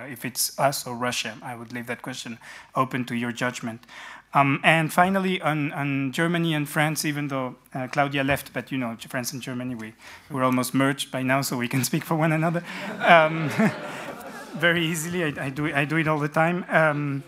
if 0.09 0.25
it's 0.25 0.59
us 0.59 0.85
or 0.85 0.95
Russia, 0.95 1.37
I 1.41 1.55
would 1.55 1.73
leave 1.73 1.87
that 1.87 2.01
question 2.01 2.37
open 2.75 3.05
to 3.05 3.15
your 3.15 3.31
judgment. 3.31 3.85
Um, 4.33 4.61
and 4.63 4.93
finally, 4.93 5.41
on, 5.41 5.73
on, 5.73 6.13
Germany 6.13 6.53
and 6.53 6.67
France, 6.67 7.03
even 7.03 7.27
though 7.27 7.55
uh, 7.73 7.87
Claudia 7.87 8.23
left, 8.23 8.53
but 8.53 8.71
you 8.71 8.77
know, 8.77 8.95
France 9.09 9.33
and 9.33 9.41
Germany, 9.41 9.75
we, 9.75 9.93
we're 10.29 10.43
almost 10.43 10.73
merged 10.73 11.11
by 11.11 11.21
now, 11.21 11.41
so 11.41 11.57
we 11.57 11.67
can 11.67 11.83
speak 11.83 12.05
for 12.05 12.15
one 12.15 12.31
another 12.31 12.63
um, 12.99 13.49
very 14.53 14.85
easily. 14.85 15.25
I, 15.25 15.45
I, 15.45 15.49
do, 15.49 15.73
I 15.73 15.83
do 15.83 15.97
it 15.97 16.07
all 16.07 16.19
the 16.19 16.29
time. 16.29 16.65
Um, 16.69 17.23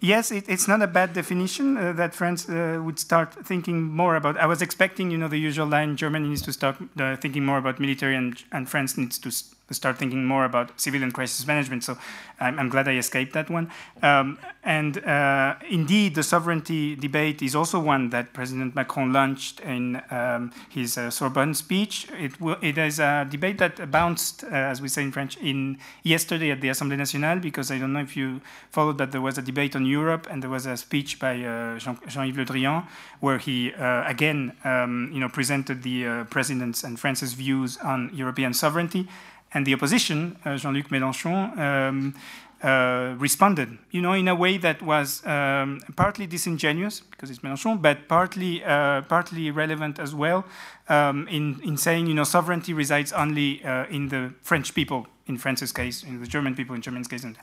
yes, 0.00 0.32
it, 0.32 0.48
it's 0.48 0.66
not 0.66 0.82
a 0.82 0.88
bad 0.88 1.12
definition 1.12 1.76
uh, 1.76 1.92
that 1.92 2.12
France 2.12 2.48
uh, 2.48 2.80
would 2.82 2.98
start 2.98 3.32
thinking 3.46 3.84
more 3.84 4.16
about. 4.16 4.36
I 4.36 4.46
was 4.46 4.62
expecting, 4.62 5.12
you 5.12 5.18
know, 5.18 5.28
the 5.28 5.38
usual 5.38 5.68
line: 5.68 5.96
Germany 5.96 6.28
needs 6.28 6.42
to 6.42 6.52
start 6.52 6.76
uh, 6.98 7.14
thinking 7.16 7.44
more 7.44 7.58
about 7.58 7.78
military, 7.78 8.16
and, 8.16 8.42
and 8.50 8.68
France 8.68 8.98
needs 8.98 9.16
to 9.20 9.30
start 9.74 9.98
thinking 9.98 10.24
more 10.24 10.44
about 10.44 10.80
civilian 10.80 11.10
crisis 11.10 11.46
management. 11.46 11.84
So 11.84 11.98
I'm, 12.38 12.58
I'm 12.58 12.68
glad 12.68 12.88
I 12.88 12.96
escaped 12.96 13.32
that 13.34 13.50
one. 13.50 13.70
Um, 14.02 14.38
and 14.62 14.98
uh, 15.04 15.56
indeed, 15.68 16.14
the 16.14 16.22
sovereignty 16.22 16.94
debate 16.96 17.42
is 17.42 17.54
also 17.54 17.80
one 17.80 18.10
that 18.10 18.32
President 18.32 18.74
Macron 18.74 19.12
launched 19.12 19.60
in 19.60 20.00
um, 20.10 20.52
his 20.68 20.98
uh, 20.98 21.10
Sorbonne 21.10 21.54
speech. 21.54 22.08
It, 22.12 22.32
it 22.62 22.78
is 22.78 23.00
a 23.00 23.26
debate 23.28 23.58
that 23.58 23.90
bounced, 23.90 24.44
uh, 24.44 24.48
as 24.48 24.80
we 24.80 24.88
say 24.88 25.02
in 25.02 25.12
French, 25.12 25.36
in 25.38 25.78
yesterday 26.02 26.50
at 26.50 26.60
the 26.60 26.68
Assemblée 26.68 26.96
Nationale, 26.96 27.38
because 27.38 27.70
I 27.70 27.78
don't 27.78 27.92
know 27.92 28.00
if 28.00 28.16
you 28.16 28.40
followed 28.70 28.98
that 28.98 29.12
there 29.12 29.20
was 29.20 29.38
a 29.38 29.42
debate 29.42 29.74
on 29.74 29.86
Europe 29.86 30.26
and 30.30 30.42
there 30.42 30.50
was 30.50 30.66
a 30.66 30.76
speech 30.76 31.18
by 31.18 31.42
uh, 31.42 31.78
Jean-Yves 31.78 32.36
Le 32.36 32.44
Drian 32.44 32.86
where 33.20 33.38
he 33.38 33.72
uh, 33.74 34.04
again, 34.06 34.52
um, 34.64 35.10
you 35.12 35.20
know, 35.20 35.28
presented 35.28 35.82
the 35.82 36.06
uh, 36.06 36.24
president's 36.24 36.84
and 36.84 36.98
France's 36.98 37.32
views 37.32 37.76
on 37.78 38.10
European 38.14 38.52
sovereignty 38.52 39.08
and 39.56 39.64
the 39.64 39.72
opposition, 39.72 40.36
uh, 40.44 40.56
Jean-Luc 40.58 40.90
Mélenchon, 40.90 41.58
um, 41.58 42.14
uh, 42.62 43.14
responded, 43.18 43.78
you 43.90 44.02
know, 44.02 44.12
in 44.12 44.28
a 44.28 44.34
way 44.34 44.58
that 44.58 44.82
was 44.82 45.24
um, 45.26 45.80
partly 45.96 46.26
disingenuous 46.26 47.00
because 47.00 47.30
it's 47.30 47.40
Mélenchon, 47.40 47.80
but 47.80 48.06
partly 48.06 48.62
uh, 48.64 49.00
partly 49.02 49.50
relevant 49.50 49.98
as 49.98 50.14
well 50.14 50.44
um, 50.88 51.26
in 51.28 51.60
in 51.62 51.76
saying, 51.76 52.06
you 52.06 52.14
know, 52.14 52.24
sovereignty 52.24 52.74
resides 52.74 53.12
only 53.12 53.64
uh, 53.64 53.86
in 53.96 54.08
the 54.08 54.34
French 54.42 54.74
people 54.74 55.06
in 55.26 55.38
France's 55.38 55.72
case, 55.72 56.02
in 56.02 56.20
the 56.20 56.26
German 56.26 56.54
people 56.54 56.74
in 56.74 56.82
Germany's 56.82 57.08
case. 57.08 57.24
And 57.24 57.36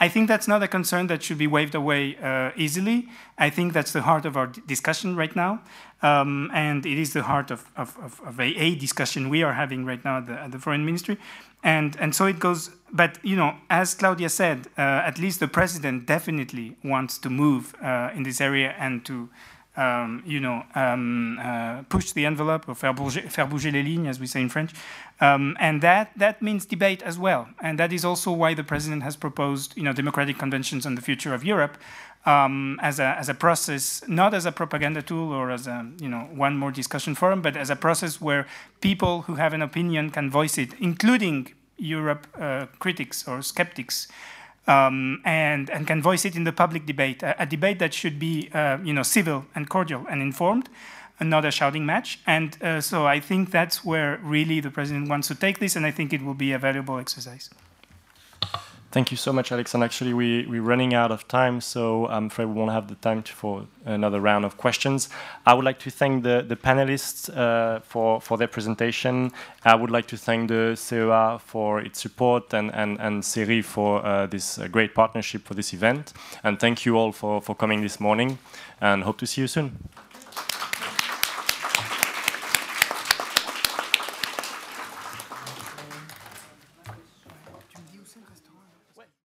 I 0.00 0.08
think 0.08 0.28
that's 0.28 0.48
not 0.48 0.62
a 0.62 0.68
concern 0.68 1.06
that 1.06 1.22
should 1.22 1.38
be 1.38 1.46
waved 1.46 1.74
away 1.74 2.16
uh, 2.16 2.50
easily. 2.56 3.08
I 3.38 3.50
think 3.50 3.72
that's 3.72 3.92
the 3.92 4.02
heart 4.02 4.24
of 4.26 4.36
our 4.36 4.48
discussion 4.48 5.16
right 5.16 5.34
now. 5.36 5.62
Um, 6.02 6.50
and 6.52 6.84
it 6.84 6.98
is 6.98 7.12
the 7.12 7.22
heart 7.22 7.52
of, 7.52 7.70
of, 7.76 7.96
of, 7.98 8.20
of 8.26 8.40
a, 8.40 8.48
a, 8.60 8.74
discussion 8.74 9.28
we 9.28 9.44
are 9.44 9.52
having 9.52 9.84
right 9.84 10.04
now 10.04 10.18
at 10.18 10.26
the, 10.26 10.32
at 10.32 10.50
the, 10.50 10.58
Foreign 10.58 10.84
Ministry. 10.84 11.16
And, 11.62 11.96
and 11.96 12.14
so 12.14 12.26
it 12.26 12.38
goes, 12.38 12.70
but 12.92 13.18
you 13.22 13.36
know, 13.36 13.54
as 13.70 13.94
Claudia 13.94 14.28
said, 14.28 14.68
uh, 14.76 14.80
at 14.80 15.18
least 15.18 15.40
the 15.40 15.48
president 15.48 16.06
definitely 16.06 16.76
wants 16.84 17.18
to 17.18 17.30
move 17.30 17.74
uh, 17.82 18.10
in 18.14 18.22
this 18.24 18.40
area 18.40 18.74
and 18.78 19.04
to 19.06 19.28
um, 19.76 20.22
you 20.26 20.40
know, 20.40 20.64
um, 20.74 21.38
uh, 21.38 21.82
push 21.88 22.12
the 22.12 22.26
envelope 22.26 22.68
or 22.68 22.74
faire 22.74 22.92
bouger, 22.92 23.22
faire 23.30 23.46
bouger 23.46 23.70
les 23.70 23.82
lignes, 23.82 24.06
as 24.06 24.20
we 24.20 24.26
say 24.26 24.42
in 24.42 24.48
French. 24.48 24.72
Um, 25.20 25.56
and 25.60 25.80
that, 25.82 26.10
that 26.16 26.42
means 26.42 26.66
debate 26.66 27.02
as 27.02 27.18
well. 27.18 27.48
And 27.60 27.78
that 27.78 27.92
is 27.92 28.04
also 28.04 28.32
why 28.32 28.54
the 28.54 28.64
president 28.64 29.02
has 29.02 29.16
proposed, 29.16 29.74
you 29.76 29.82
know, 29.82 29.92
democratic 29.92 30.38
conventions 30.38 30.84
on 30.84 30.94
the 30.94 31.00
future 31.00 31.32
of 31.32 31.44
Europe 31.44 31.78
um, 32.24 32.78
as, 32.82 33.00
a, 33.00 33.16
as 33.18 33.28
a 33.28 33.34
process, 33.34 34.02
not 34.06 34.34
as 34.34 34.46
a 34.46 34.52
propaganda 34.52 35.02
tool 35.02 35.32
or 35.32 35.50
as 35.50 35.66
a, 35.66 35.86
you 36.00 36.08
know, 36.08 36.28
one 36.32 36.56
more 36.56 36.70
discussion 36.70 37.14
forum, 37.14 37.42
but 37.42 37.56
as 37.56 37.70
a 37.70 37.76
process 37.76 38.20
where 38.20 38.46
people 38.80 39.22
who 39.22 39.34
have 39.34 39.52
an 39.52 39.62
opinion 39.62 40.10
can 40.10 40.30
voice 40.30 40.56
it, 40.58 40.72
including 40.80 41.52
Europe 41.76 42.26
uh, 42.38 42.66
critics 42.78 43.26
or 43.26 43.42
skeptics 43.42 44.06
um, 44.68 45.20
and, 45.24 45.68
and 45.70 45.86
can 45.86 46.00
voice 46.00 46.24
it 46.24 46.36
in 46.36 46.44
the 46.44 46.52
public 46.52 46.86
debate, 46.86 47.22
a, 47.22 47.42
a 47.42 47.46
debate 47.46 47.80
that 47.80 47.92
should 47.92 48.18
be 48.18 48.48
uh, 48.54 48.78
you 48.84 48.92
know, 48.92 49.02
civil 49.02 49.46
and 49.54 49.68
cordial 49.68 50.06
and 50.08 50.22
informed, 50.22 50.68
and 51.18 51.28
not 51.28 51.44
a 51.44 51.50
shouting 51.50 51.84
match. 51.84 52.20
And 52.26 52.56
uh, 52.62 52.80
so 52.80 53.06
I 53.06 53.18
think 53.18 53.50
that's 53.50 53.84
where 53.84 54.20
really 54.22 54.60
the 54.60 54.70
president 54.70 55.08
wants 55.08 55.28
to 55.28 55.34
take 55.34 55.58
this, 55.58 55.74
and 55.74 55.84
I 55.84 55.90
think 55.90 56.12
it 56.12 56.22
will 56.22 56.34
be 56.34 56.52
a 56.52 56.58
valuable 56.58 56.98
exercise. 56.98 57.50
Thank 58.92 59.10
you 59.10 59.16
so 59.16 59.32
much, 59.32 59.50
Alex. 59.52 59.72
And 59.72 59.82
actually, 59.82 60.12
we, 60.12 60.44
we're 60.46 60.60
running 60.60 60.92
out 60.92 61.10
of 61.10 61.26
time, 61.26 61.62
so 61.62 62.06
I'm 62.08 62.26
afraid 62.26 62.44
we 62.44 62.52
won't 62.52 62.72
have 62.72 62.88
the 62.88 62.94
time 62.96 63.22
to, 63.22 63.32
for 63.32 63.66
another 63.86 64.20
round 64.20 64.44
of 64.44 64.58
questions. 64.58 65.08
I 65.46 65.54
would 65.54 65.64
like 65.64 65.78
to 65.78 65.90
thank 65.90 66.24
the, 66.24 66.44
the 66.46 66.56
panelists 66.56 67.34
uh, 67.34 67.80
for, 67.80 68.20
for 68.20 68.36
their 68.36 68.48
presentation. 68.48 69.32
I 69.64 69.76
would 69.76 69.90
like 69.90 70.08
to 70.08 70.18
thank 70.18 70.48
the 70.48 70.74
CEA 70.76 71.40
for 71.40 71.80
its 71.80 72.02
support 72.02 72.52
and, 72.52 72.70
and, 72.74 73.00
and 73.00 73.22
CERI 73.22 73.64
for 73.64 74.04
uh, 74.04 74.26
this 74.26 74.58
uh, 74.58 74.68
great 74.68 74.94
partnership 74.94 75.46
for 75.46 75.54
this 75.54 75.72
event. 75.72 76.12
And 76.44 76.60
thank 76.60 76.84
you 76.84 76.98
all 76.98 77.12
for, 77.12 77.40
for 77.40 77.54
coming 77.54 77.80
this 77.80 77.98
morning, 77.98 78.38
and 78.78 79.04
hope 79.04 79.16
to 79.20 79.26
see 79.26 79.40
you 79.40 79.46
soon. 79.46 79.88